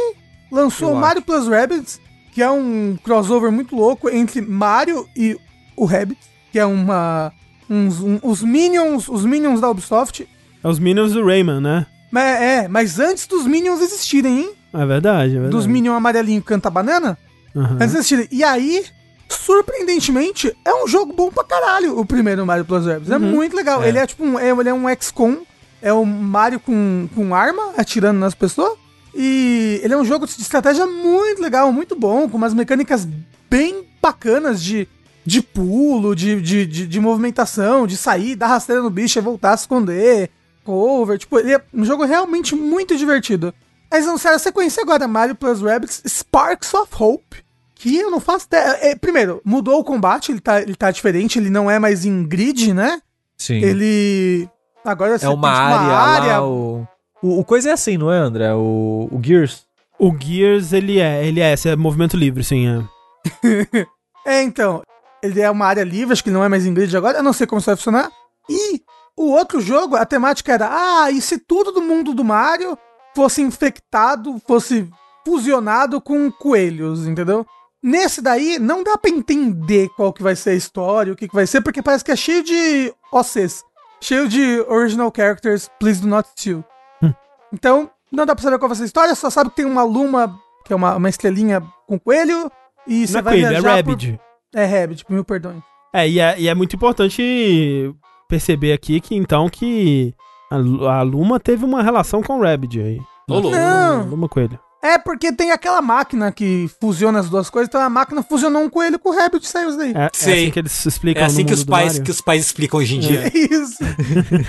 lançou 0.51 0.93
o 0.93 0.95
Mario 0.95 1.21
Plus 1.21 1.47
Rabbids, 1.47 1.99
que 2.33 2.41
é 2.41 2.49
um 2.49 2.97
crossover 3.03 3.51
muito 3.51 3.75
louco 3.75 4.09
entre 4.09 4.41
Mario 4.41 5.07
e 5.15 5.37
o 5.75 5.85
Rabbids, 5.85 6.27
que 6.51 6.59
é 6.59 6.65
uma 6.65 7.31
uns, 7.69 8.01
um, 8.01 8.19
os 8.23 8.41
Minions, 8.41 9.07
os 9.07 9.23
Minions 9.25 9.61
da 9.61 9.69
Ubisoft. 9.69 10.27
É 10.63 10.67
os 10.67 10.79
Minions 10.79 11.13
do 11.13 11.23
Rayman, 11.23 11.61
né? 11.61 11.85
Mas, 12.11 12.41
é, 12.41 12.67
mas 12.67 12.99
antes 12.99 13.27
dos 13.27 13.45
Minions 13.45 13.79
existirem, 13.81 14.39
hein? 14.39 14.51
É 14.73 14.85
verdade, 14.85 15.31
é 15.31 15.33
verdade. 15.33 15.51
Dos 15.51 15.65
Minions 15.65 15.95
amarelinho 15.95 16.41
canta 16.41 16.69
banana. 16.69 17.17
Uhum. 17.55 17.77
Antes. 17.79 18.11
E 18.31 18.43
aí, 18.43 18.85
surpreendentemente, 19.27 20.55
é 20.63 20.73
um 20.73 20.87
jogo 20.87 21.13
bom 21.13 21.31
pra 21.31 21.43
caralho, 21.43 21.99
o 21.99 22.05
primeiro 22.05 22.45
Mario 22.45 22.65
Plus 22.65 22.85
Rabbids. 22.85 23.11
É 23.11 23.17
uhum. 23.17 23.31
muito 23.31 23.55
legal. 23.55 23.83
É. 23.83 23.89
Ele 23.89 23.97
é 23.97 24.05
tipo 24.05 24.23
um, 24.23 24.37
é, 24.37 24.49
ele 24.49 24.69
é 24.69 24.73
um 24.73 24.85
XCOM, 24.99 25.37
é 25.81 25.91
o 25.93 26.05
Mario 26.05 26.59
com, 26.59 27.07
com 27.15 27.33
arma, 27.33 27.73
atirando 27.77 28.19
nas 28.19 28.35
pessoas. 28.35 28.77
E 29.13 29.81
ele 29.83 29.93
é 29.93 29.97
um 29.97 30.05
jogo 30.05 30.25
de 30.27 30.33
estratégia 30.33 30.85
muito 30.85 31.41
legal, 31.41 31.71
muito 31.71 31.95
bom, 31.95 32.29
com 32.29 32.37
umas 32.37 32.53
mecânicas 32.53 33.07
bem 33.49 33.83
bacanas 34.01 34.61
de, 34.61 34.87
de 35.25 35.41
pulo, 35.41 36.15
de, 36.15 36.39
de, 36.41 36.65
de, 36.65 36.87
de 36.87 36.99
movimentação, 36.99 37.87
de 37.87 37.97
sair, 37.97 38.35
dar 38.35 38.47
rasteira 38.47 38.81
no 38.81 38.89
bicho 38.89 39.17
e 39.17 39.21
voltar 39.21 39.53
a 39.53 39.57
se 39.57 39.63
esconder, 39.63 40.29
cover. 40.63 41.17
Tipo, 41.17 41.39
ele 41.39 41.53
é 41.53 41.61
um 41.73 41.83
jogo 41.83 42.05
realmente 42.05 42.55
muito 42.55 42.95
divertido. 42.95 43.53
Eles 43.91 44.07
anunciaram 44.07 44.35
a 44.35 44.39
sequência 44.39 44.83
agora, 44.83 45.07
Mario 45.07 45.35
Plus 45.35 45.61
Rabbids 45.61 46.03
Sparks 46.05 46.73
of 46.73 46.91
Hope. 46.97 47.43
Que 47.75 47.97
eu 47.97 48.11
não 48.11 48.19
faço 48.19 48.45
ideia. 48.45 48.77
É, 48.81 48.95
primeiro, 48.95 49.41
mudou 49.43 49.79
o 49.79 49.83
combate, 49.83 50.31
ele 50.31 50.41
tá, 50.41 50.61
ele 50.61 50.75
tá 50.75 50.91
diferente, 50.91 51.39
ele 51.39 51.49
não 51.49 51.71
é 51.71 51.79
mais 51.79 52.05
em 52.05 52.23
grid, 52.27 52.73
né? 52.73 53.01
Sim. 53.37 53.55
Ele. 53.55 54.49
Agora 54.83 55.17
é 55.19 55.29
uma 55.29 55.49
área. 55.49 55.77
Uma 55.77 55.97
área... 55.97 56.39
Lá, 56.39 56.47
o... 56.47 56.87
O, 57.21 57.39
o, 57.39 57.43
coisa 57.43 57.69
é 57.69 57.73
assim, 57.73 57.97
não 57.97 58.11
é, 58.11 58.17
André? 58.17 58.53
O, 58.53 59.09
o 59.11 59.19
Gears. 59.21 59.65
O 59.97 60.15
Gears, 60.17 60.71
ele 60.71 60.99
é, 60.99 61.25
ele 61.25 61.41
é, 61.41 61.51
esse 61.51 61.67
é 61.67 61.75
movimento 61.75 62.15
livre, 62.15 62.43
sim, 62.43 62.65
é. 62.67 63.87
é, 64.25 64.43
então. 64.43 64.81
Ele 65.21 65.41
é 65.41 65.51
uma 65.51 65.65
área 65.65 65.83
livre, 65.83 66.13
acho 66.13 66.23
que 66.23 66.31
não 66.31 66.43
é 66.43 66.47
mais 66.47 66.65
em 66.65 66.73
grid 66.73 66.95
agora, 66.95 67.17
eu 67.17 67.23
não 67.23 67.33
sei 67.33 67.45
como 67.45 67.59
isso 67.59 67.65
vai 67.65 67.75
funcionar. 67.75 68.09
E 68.49 68.81
o 69.17 69.31
outro 69.31 69.59
jogo, 69.59 69.97
a 69.97 70.05
temática 70.05 70.53
era: 70.53 70.69
ah, 70.71 71.11
e 71.11 71.21
se 71.21 71.37
tudo 71.37 71.73
do 71.73 71.81
mundo 71.81 72.13
do 72.13 72.23
Mario 72.23 72.77
fosse 73.15 73.41
infectado, 73.41 74.41
fosse 74.47 74.89
fusionado 75.25 76.01
com 76.01 76.31
coelhos, 76.31 77.07
entendeu? 77.07 77.45
Nesse 77.81 78.21
daí, 78.21 78.59
não 78.59 78.83
dá 78.83 78.97
para 78.97 79.09
entender 79.09 79.89
qual 79.95 80.11
que 80.11 80.21
vai 80.21 80.35
ser 80.35 80.51
a 80.51 80.55
história, 80.55 81.13
o 81.13 81.15
que, 81.15 81.27
que 81.27 81.35
vai 81.35 81.47
ser, 81.47 81.61
porque 81.61 81.81
parece 81.81 82.03
que 82.03 82.11
é 82.11 82.15
cheio 82.15 82.43
de 82.43 82.93
OCs. 83.11 83.63
Cheio 84.01 84.27
de 84.27 84.61
original 84.67 85.11
characters, 85.15 85.69
please 85.79 86.01
do 86.01 86.07
not 86.07 86.27
steal. 86.35 86.63
Hum. 87.01 87.13
Então, 87.53 87.89
não 88.11 88.25
dá 88.25 88.35
pra 88.35 88.43
saber 88.43 88.57
qual 88.57 88.69
vai 88.69 88.75
ser 88.75 88.83
a 88.83 88.85
história, 88.85 89.15
só 89.15 89.29
sabe 89.29 89.49
que 89.49 89.57
tem 89.57 89.65
uma 89.65 89.83
luma, 89.83 90.37
que 90.65 90.73
é 90.73 90.75
uma, 90.75 90.95
uma 90.95 91.09
estrelinha 91.09 91.61
com 91.87 91.99
coelho, 91.99 92.51
e 92.85 93.07
você 93.07 93.19
é 93.19 93.21
vai 93.21 93.33
coelho, 93.33 93.49
viajar 93.49 93.69
é 93.69 93.75
Rabbit. 93.75 94.19
Por... 94.51 94.59
É 94.59 94.65
Rabbit, 94.65 95.05
mil 95.09 95.23
perdões. 95.23 95.61
É 95.93 96.07
e, 96.07 96.19
é, 96.19 96.39
e 96.39 96.47
é 96.47 96.55
muito 96.55 96.75
importante 96.75 97.93
perceber 98.27 98.73
aqui 98.73 98.99
que 98.99 99.15
então 99.15 99.49
que 99.49 100.13
a, 100.49 100.55
a 100.99 101.01
Luma 101.01 101.39
teve 101.39 101.65
uma 101.65 101.81
relação 101.83 102.21
com 102.21 102.39
o 102.39 102.41
Rabbit 102.41 102.79
aí. 102.79 102.99
Não. 103.27 104.07
Luma 104.09 104.27
Coelho. 104.27 104.59
É 104.81 104.97
porque 104.97 105.33
tem 105.33 105.51
aquela 105.51 105.81
máquina 105.81 106.31
que 106.31 106.69
fusiona 106.79 107.19
as 107.19 107.29
duas 107.29 107.49
coisas, 107.49 107.67
então 107.67 107.81
a 107.81 107.89
máquina 107.89 108.23
fusionou 108.23 108.63
um 108.63 108.69
coelho 108.69 108.97
com 108.97 109.09
o 109.09 109.15
Rabbit 109.15 109.45
e 109.45 109.49
saiu 109.49 109.75
daí. 109.77 109.93
É, 109.93 110.03
é 110.03 110.05
assim 110.05 110.51
que 110.51 110.59
eles 110.59 110.85
explicam. 110.85 111.21
É 111.21 111.25
assim 111.25 111.45
que 111.45 111.53
os 111.53 111.65
pais 111.65 111.99
que 111.99 112.11
os 112.11 112.21
pais 112.21 112.45
explicam 112.45 112.79
hoje 112.79 112.95
em 112.95 112.99
dia. 113.01 113.25
É 113.27 113.37
isso. 113.37 113.83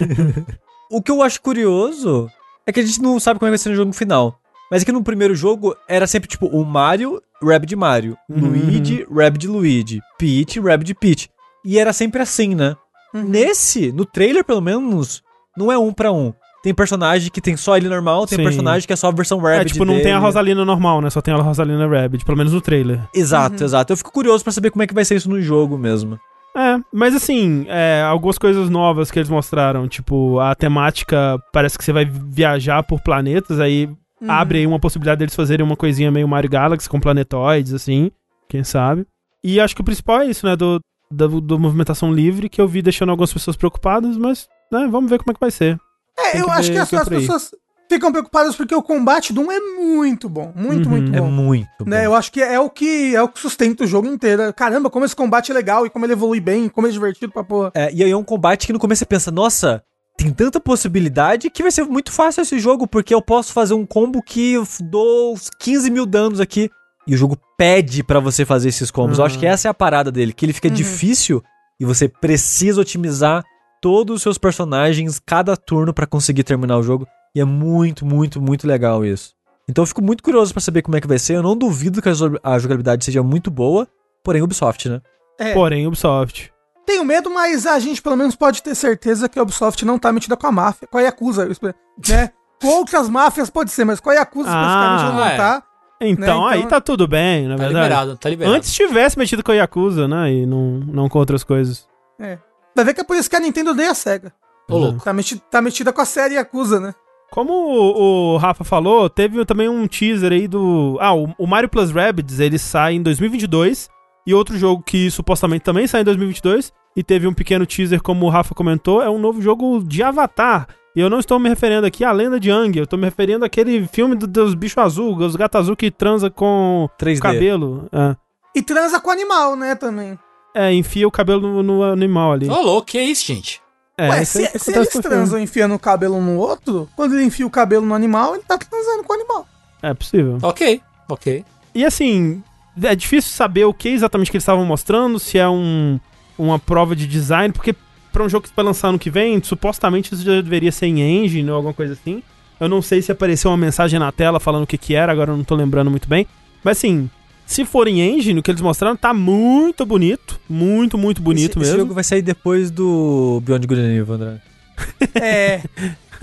o 0.88 1.02
que 1.02 1.10
eu 1.10 1.20
acho 1.20 1.42
curioso 1.42 2.30
é 2.64 2.72
que 2.72 2.78
a 2.78 2.82
gente 2.82 3.02
não 3.02 3.18
sabe 3.18 3.40
como 3.40 3.48
é 3.48 3.50
que 3.50 3.52
vai 3.52 3.58
ser 3.58 3.70
no 3.70 3.74
jogo 3.74 3.92
final. 3.92 4.38
Mas 4.70 4.82
é 4.82 4.84
que 4.84 4.92
no 4.92 5.02
primeiro 5.02 5.34
jogo 5.34 5.76
era 5.88 6.06
sempre 6.06 6.28
tipo 6.28 6.46
o 6.46 6.64
Mario, 6.64 7.20
Rabbit 7.42 7.74
Mario, 7.74 8.16
uhum. 8.28 8.50
Luigi, 8.50 9.04
Rabbit 9.10 9.48
Luigi, 9.48 10.00
Peach, 10.16 10.60
Rabbit 10.60 10.94
Peach. 10.94 11.28
E 11.64 11.76
era 11.76 11.92
sempre 11.92 12.22
assim, 12.22 12.54
né? 12.54 12.76
Uhum. 13.12 13.24
Nesse, 13.24 13.90
no 13.90 14.04
trailer 14.04 14.44
pelo 14.44 14.60
menos, 14.60 15.24
não 15.60 15.70
é 15.70 15.78
um 15.78 15.92
para 15.92 16.12
um. 16.12 16.32
Tem 16.62 16.74
personagem 16.74 17.30
que 17.30 17.40
tem 17.40 17.56
só 17.56 17.76
ele 17.76 17.88
normal, 17.88 18.26
tem 18.26 18.36
Sim. 18.36 18.44
personagem 18.44 18.86
que 18.86 18.92
é 18.92 18.96
só 18.96 19.08
a 19.08 19.12
versão 19.12 19.38
Rabbit. 19.38 19.60
É, 19.60 19.64
tipo, 19.64 19.84
não 19.84 19.94
dele. 19.94 20.04
tem 20.04 20.12
a 20.12 20.18
Rosalina 20.18 20.64
normal, 20.64 21.00
né? 21.00 21.08
Só 21.08 21.22
tem 21.22 21.32
a 21.32 21.36
Rosalina 21.38 21.86
Rabbit, 21.86 22.24
pelo 22.24 22.36
menos 22.36 22.52
no 22.52 22.60
trailer. 22.60 23.00
Exato, 23.14 23.60
uhum. 23.60 23.64
exato. 23.64 23.92
Eu 23.92 23.96
fico 23.96 24.12
curioso 24.12 24.44
para 24.44 24.52
saber 24.52 24.70
como 24.70 24.82
é 24.82 24.86
que 24.86 24.92
vai 24.92 25.04
ser 25.04 25.14
isso 25.14 25.30
no 25.30 25.40
jogo 25.40 25.78
mesmo. 25.78 26.18
É, 26.56 26.78
mas 26.92 27.14
assim, 27.14 27.64
é, 27.68 28.02
algumas 28.02 28.36
coisas 28.36 28.68
novas 28.68 29.10
que 29.10 29.18
eles 29.18 29.28
mostraram, 29.28 29.86
tipo, 29.86 30.38
a 30.40 30.54
temática 30.54 31.38
parece 31.52 31.78
que 31.78 31.84
você 31.84 31.92
vai 31.92 32.04
viajar 32.04 32.82
por 32.82 33.00
planetas, 33.00 33.60
aí 33.60 33.86
uhum. 34.20 34.30
abre 34.30 34.58
aí 34.58 34.66
uma 34.66 34.80
possibilidade 34.80 35.20
deles 35.20 35.34
fazerem 35.34 35.64
uma 35.64 35.76
coisinha 35.76 36.10
meio 36.10 36.28
Mario 36.28 36.50
Galaxy 36.50 36.88
com 36.88 37.00
planetoides, 37.00 37.72
assim, 37.72 38.10
quem 38.48 38.64
sabe. 38.64 39.06
E 39.44 39.60
acho 39.60 39.74
que 39.74 39.80
o 39.80 39.84
principal 39.84 40.20
é 40.20 40.26
isso, 40.26 40.44
né, 40.44 40.56
do, 40.56 40.80
do, 41.10 41.40
do 41.40 41.58
movimentação 41.58 42.12
livre, 42.12 42.48
que 42.48 42.60
eu 42.60 42.68
vi 42.68 42.82
deixando 42.82 43.10
algumas 43.10 43.32
pessoas 43.32 43.56
preocupadas, 43.56 44.16
mas, 44.16 44.48
né, 44.70 44.88
vamos 44.90 45.10
ver 45.10 45.18
como 45.18 45.30
é 45.32 45.34
que 45.34 45.40
vai 45.40 45.50
ser. 45.50 45.78
É, 46.18 46.40
eu 46.40 46.50
acho 46.50 46.70
que 46.70 46.78
as, 46.78 46.92
as 46.92 47.08
pessoas 47.08 47.50
ficam 47.90 48.12
preocupadas 48.12 48.54
porque 48.54 48.74
o 48.74 48.82
combate 48.82 49.32
do 49.32 49.40
1 49.40 49.52
é 49.52 49.60
muito 49.60 50.28
bom. 50.28 50.52
Muito, 50.54 50.88
uhum, 50.88 50.90
muito 50.92 51.14
é 51.14 51.20
bom. 51.20 51.26
É 51.26 51.30
muito 51.30 51.84
né? 51.84 52.06
Eu 52.06 52.14
acho 52.14 52.30
que 52.30 52.40
é 52.40 52.58
o 52.60 52.70
que 52.70 53.16
é 53.16 53.22
o 53.22 53.28
que 53.28 53.40
sustenta 53.40 53.82
o 53.82 53.86
jogo 53.86 54.06
inteiro. 54.06 54.54
Caramba, 54.54 54.88
como 54.88 55.04
esse 55.04 55.16
combate 55.16 55.50
é 55.50 55.54
legal 55.54 55.84
e 55.84 55.90
como 55.90 56.06
ele 56.06 56.12
evolui 56.12 56.40
bem, 56.40 56.68
como 56.68 56.86
é 56.86 56.90
divertido 56.90 57.32
pra 57.32 57.42
porra. 57.42 57.72
É, 57.74 57.92
e 57.92 58.04
aí 58.04 58.10
é 58.10 58.16
um 58.16 58.22
combate 58.22 58.66
que 58.66 58.72
no 58.72 58.78
começo 58.78 59.00
você 59.00 59.06
pensa, 59.06 59.30
nossa, 59.32 59.82
tem 60.16 60.30
tanta 60.30 60.60
possibilidade 60.60 61.50
que 61.50 61.62
vai 61.62 61.72
ser 61.72 61.84
muito 61.84 62.12
fácil 62.12 62.42
esse 62.42 62.60
jogo, 62.60 62.86
porque 62.86 63.12
eu 63.12 63.20
posso 63.20 63.52
fazer 63.52 63.74
um 63.74 63.84
combo 63.84 64.22
que 64.22 64.52
eu 64.52 64.66
dou 64.82 65.34
15 65.58 65.90
mil 65.90 66.06
danos 66.06 66.38
aqui. 66.38 66.70
E 67.06 67.14
o 67.14 67.18
jogo 67.18 67.36
pede 67.58 68.04
para 68.04 68.20
você 68.20 68.44
fazer 68.44 68.68
esses 68.68 68.90
combos. 68.90 69.18
Uhum. 69.18 69.24
Eu 69.24 69.26
acho 69.26 69.38
que 69.38 69.46
essa 69.46 69.66
é 69.66 69.70
a 69.70 69.74
parada 69.74 70.12
dele, 70.12 70.32
que 70.32 70.44
ele 70.44 70.52
fica 70.52 70.68
uhum. 70.68 70.74
difícil 70.74 71.42
e 71.80 71.84
você 71.84 72.06
precisa 72.06 72.80
otimizar 72.80 73.42
todos 73.80 74.16
os 74.16 74.22
seus 74.22 74.38
personagens 74.38 75.20
cada 75.24 75.56
turno 75.56 75.94
para 75.94 76.06
conseguir 76.06 76.44
terminar 76.44 76.78
o 76.78 76.82
jogo. 76.82 77.06
E 77.34 77.40
é 77.40 77.44
muito, 77.44 78.04
muito, 78.04 78.40
muito 78.40 78.66
legal 78.66 79.04
isso. 79.04 79.34
Então 79.68 79.82
eu 79.82 79.86
fico 79.86 80.02
muito 80.02 80.22
curioso 80.22 80.52
para 80.52 80.60
saber 80.60 80.82
como 80.82 80.96
é 80.96 81.00
que 81.00 81.06
vai 81.06 81.18
ser. 81.18 81.36
Eu 81.36 81.42
não 81.42 81.56
duvido 81.56 82.02
que 82.02 82.08
a 82.08 82.58
jogabilidade 82.58 83.04
seja 83.04 83.22
muito 83.22 83.50
boa, 83.50 83.86
porém 84.24 84.42
Ubisoft, 84.42 84.88
né? 84.88 85.00
É. 85.38 85.54
Porém 85.54 85.86
Ubisoft. 85.86 86.52
Tenho 86.84 87.04
medo, 87.04 87.30
mas 87.30 87.66
a 87.66 87.78
gente 87.78 88.02
pelo 88.02 88.16
menos 88.16 88.34
pode 88.34 88.62
ter 88.62 88.74
certeza 88.74 89.28
que 89.28 89.38
a 89.38 89.42
Ubisoft 89.42 89.84
não 89.84 89.98
tá 89.98 90.12
metida 90.12 90.36
com 90.36 90.46
a 90.46 90.52
máfia, 90.52 90.88
com 90.88 90.98
a 90.98 91.02
Yakuza, 91.02 91.46
né? 91.46 92.30
com 92.60 92.68
outras 92.68 93.08
máfias 93.08 93.48
pode 93.48 93.70
ser, 93.70 93.84
mas 93.84 94.00
com 94.00 94.10
a 94.10 94.14
Yakuza 94.14 94.50
ah, 94.50 94.60
especificamente 94.60 95.14
não 95.14 95.24
é. 95.24 95.36
tá. 95.36 95.62
Então, 96.02 96.26
né? 96.26 96.26
então, 96.26 96.46
aí 96.46 96.66
tá 96.66 96.80
tudo 96.80 97.06
bem, 97.06 97.46
na 97.46 97.56
tá 97.56 97.62
verdade. 97.62 97.84
Liberado, 97.84 98.16
tá 98.16 98.28
liberado. 98.28 98.56
Antes 98.56 98.72
tivesse 98.72 99.18
metido 99.18 99.42
com 99.44 99.52
a 99.52 99.54
Yakuza, 99.54 100.08
né? 100.08 100.32
E 100.32 100.46
não, 100.46 100.80
não 100.80 101.08
com 101.08 101.18
outras 101.18 101.44
coisas. 101.44 101.86
É. 102.18 102.38
Vai 102.74 102.84
ver 102.84 102.94
que 102.94 103.00
é 103.00 103.04
por 103.04 103.16
isso 103.16 103.28
que 103.28 103.36
a 103.36 103.40
Nintendo 103.40 103.70
odeia 103.70 103.90
a 103.90 103.94
SEGA. 103.94 104.32
Ô, 104.68 104.78
louco. 104.78 105.04
Tá, 105.04 105.12
metida, 105.12 105.42
tá 105.50 105.60
metida 105.60 105.92
com 105.92 106.00
a 106.00 106.04
série 106.04 106.34
Yakuza, 106.34 106.78
né? 106.78 106.94
Como 107.30 107.52
o, 107.52 108.34
o, 108.34 108.36
Rafa 108.38 108.64
falou, 108.64 109.08
teve 109.08 109.44
também 109.44 109.68
um 109.68 109.86
teaser 109.86 110.32
aí 110.32 110.48
do. 110.48 110.96
Ah, 111.00 111.14
o, 111.14 111.32
o, 111.38 111.46
Mario 111.46 111.68
Plus 111.68 111.92
Rabbids 111.92 112.40
ele 112.40 112.58
sai 112.58 112.94
em 112.94 113.02
2022. 113.02 113.88
E 114.26 114.34
outro 114.34 114.56
jogo 114.56 114.82
que 114.82 115.10
supostamente 115.10 115.64
também 115.64 115.86
sai 115.86 116.02
em 116.02 116.04
2022. 116.04 116.72
E 116.96 117.02
teve 117.02 117.26
um 117.26 117.32
pequeno 117.32 117.64
teaser, 117.64 118.02
como 118.02 118.26
o 118.26 118.28
Rafa 118.28 118.54
comentou, 118.54 119.00
é 119.00 119.08
um 119.08 119.18
novo 119.18 119.40
jogo 119.40 119.82
de 119.82 120.02
Avatar. 120.02 120.66
E 120.94 121.00
eu 121.00 121.08
não 121.08 121.20
estou 121.20 121.38
me 121.38 121.48
referindo 121.48 121.86
aqui 121.86 122.04
à 122.04 122.10
lenda 122.10 122.38
de 122.40 122.50
Ang, 122.50 122.76
eu 122.76 122.84
estou 122.84 122.98
me 122.98 123.04
referindo 123.04 123.44
àquele 123.44 123.86
filme 123.86 124.16
do, 124.16 124.26
dos 124.26 124.54
bichos 124.54 124.78
azul, 124.78 125.16
os 125.16 125.36
gatos 125.36 125.60
azul 125.60 125.76
que 125.76 125.88
transa 125.88 126.28
com 126.28 126.88
3D. 127.00 127.20
cabelo. 127.20 127.88
É. 127.92 128.16
E 128.56 128.60
transa 128.60 128.98
com 128.98 129.08
animal, 129.08 129.54
né, 129.54 129.76
também. 129.76 130.18
É, 130.54 130.72
enfia 130.72 131.06
o 131.06 131.10
cabelo 131.10 131.40
no, 131.40 131.62
no 131.62 131.82
animal 131.82 132.32
ali. 132.32 132.48
Ô, 132.48 132.54
oh, 132.54 132.62
louco, 132.62 132.88
que 132.88 132.98
é 132.98 133.04
isso, 133.04 133.26
gente? 133.26 133.60
É, 133.96 134.08
Ué, 134.08 134.24
se, 134.24 134.58
se 134.58 134.74
eles 134.74 134.88
transam 134.88 135.38
enfiando 135.38 135.74
o 135.74 135.78
cabelo 135.78 136.16
um 136.16 136.22
no 136.22 136.38
outro, 136.38 136.88
quando 136.96 137.14
ele 137.14 137.24
enfia 137.24 137.46
o 137.46 137.50
cabelo 137.50 137.84
no 137.84 137.94
animal, 137.94 138.34
ele 138.34 138.44
tá 138.44 138.56
transando 138.56 139.04
com 139.04 139.12
o 139.12 139.16
animal. 139.16 139.46
É 139.82 139.92
possível. 139.92 140.38
Ok, 140.42 140.80
ok. 141.08 141.44
E 141.74 141.84
assim, 141.84 142.42
é 142.82 142.94
difícil 142.94 143.30
saber 143.30 143.64
o 143.64 143.74
que 143.74 143.90
exatamente 143.90 144.30
que 144.30 144.36
eles 144.36 144.42
estavam 144.42 144.64
mostrando, 144.64 145.18
se 145.18 145.38
é 145.38 145.48
um, 145.48 146.00
uma 146.38 146.58
prova 146.58 146.96
de 146.96 147.06
design, 147.06 147.52
porque 147.52 147.74
para 148.10 148.24
um 148.24 148.28
jogo 148.28 148.48
que 148.48 148.56
vai 148.56 148.64
lançar 148.64 148.88
ano 148.88 148.98
que 148.98 149.10
vem, 149.10 149.42
supostamente 149.42 150.14
isso 150.14 150.24
já 150.24 150.40
deveria 150.40 150.72
ser 150.72 150.86
em 150.86 151.00
engine 151.00 151.50
ou 151.50 151.56
alguma 151.56 151.74
coisa 151.74 151.92
assim. 151.92 152.22
Eu 152.58 152.68
não 152.68 152.82
sei 152.82 153.00
se 153.00 153.12
apareceu 153.12 153.50
uma 153.50 153.56
mensagem 153.56 153.98
na 153.98 154.10
tela 154.10 154.40
falando 154.40 154.64
o 154.64 154.66
que 154.66 154.76
que 154.76 154.94
era, 154.94 155.12
agora 155.12 155.32
eu 155.32 155.36
não 155.36 155.44
tô 155.44 155.54
lembrando 155.54 155.90
muito 155.90 156.08
bem. 156.08 156.26
Mas 156.62 156.78
assim, 156.78 157.08
se 157.50 157.64
for 157.64 157.88
em 157.88 158.00
engine, 158.00 158.38
o 158.38 158.42
que 158.44 158.50
eles 158.52 158.60
mostraram 158.60 158.96
tá 158.96 159.12
muito 159.12 159.84
bonito. 159.84 160.38
Muito, 160.48 160.96
muito 160.96 161.20
bonito 161.20 161.50
esse, 161.50 161.58
mesmo. 161.58 161.72
Esse 161.72 161.80
jogo 161.80 161.94
vai 161.94 162.04
sair 162.04 162.22
depois 162.22 162.70
do 162.70 163.42
Beyond 163.44 163.66
Good 163.66 163.80
and 163.80 163.92
Evil, 163.92 164.14
André. 164.14 164.40
é. 165.20 165.60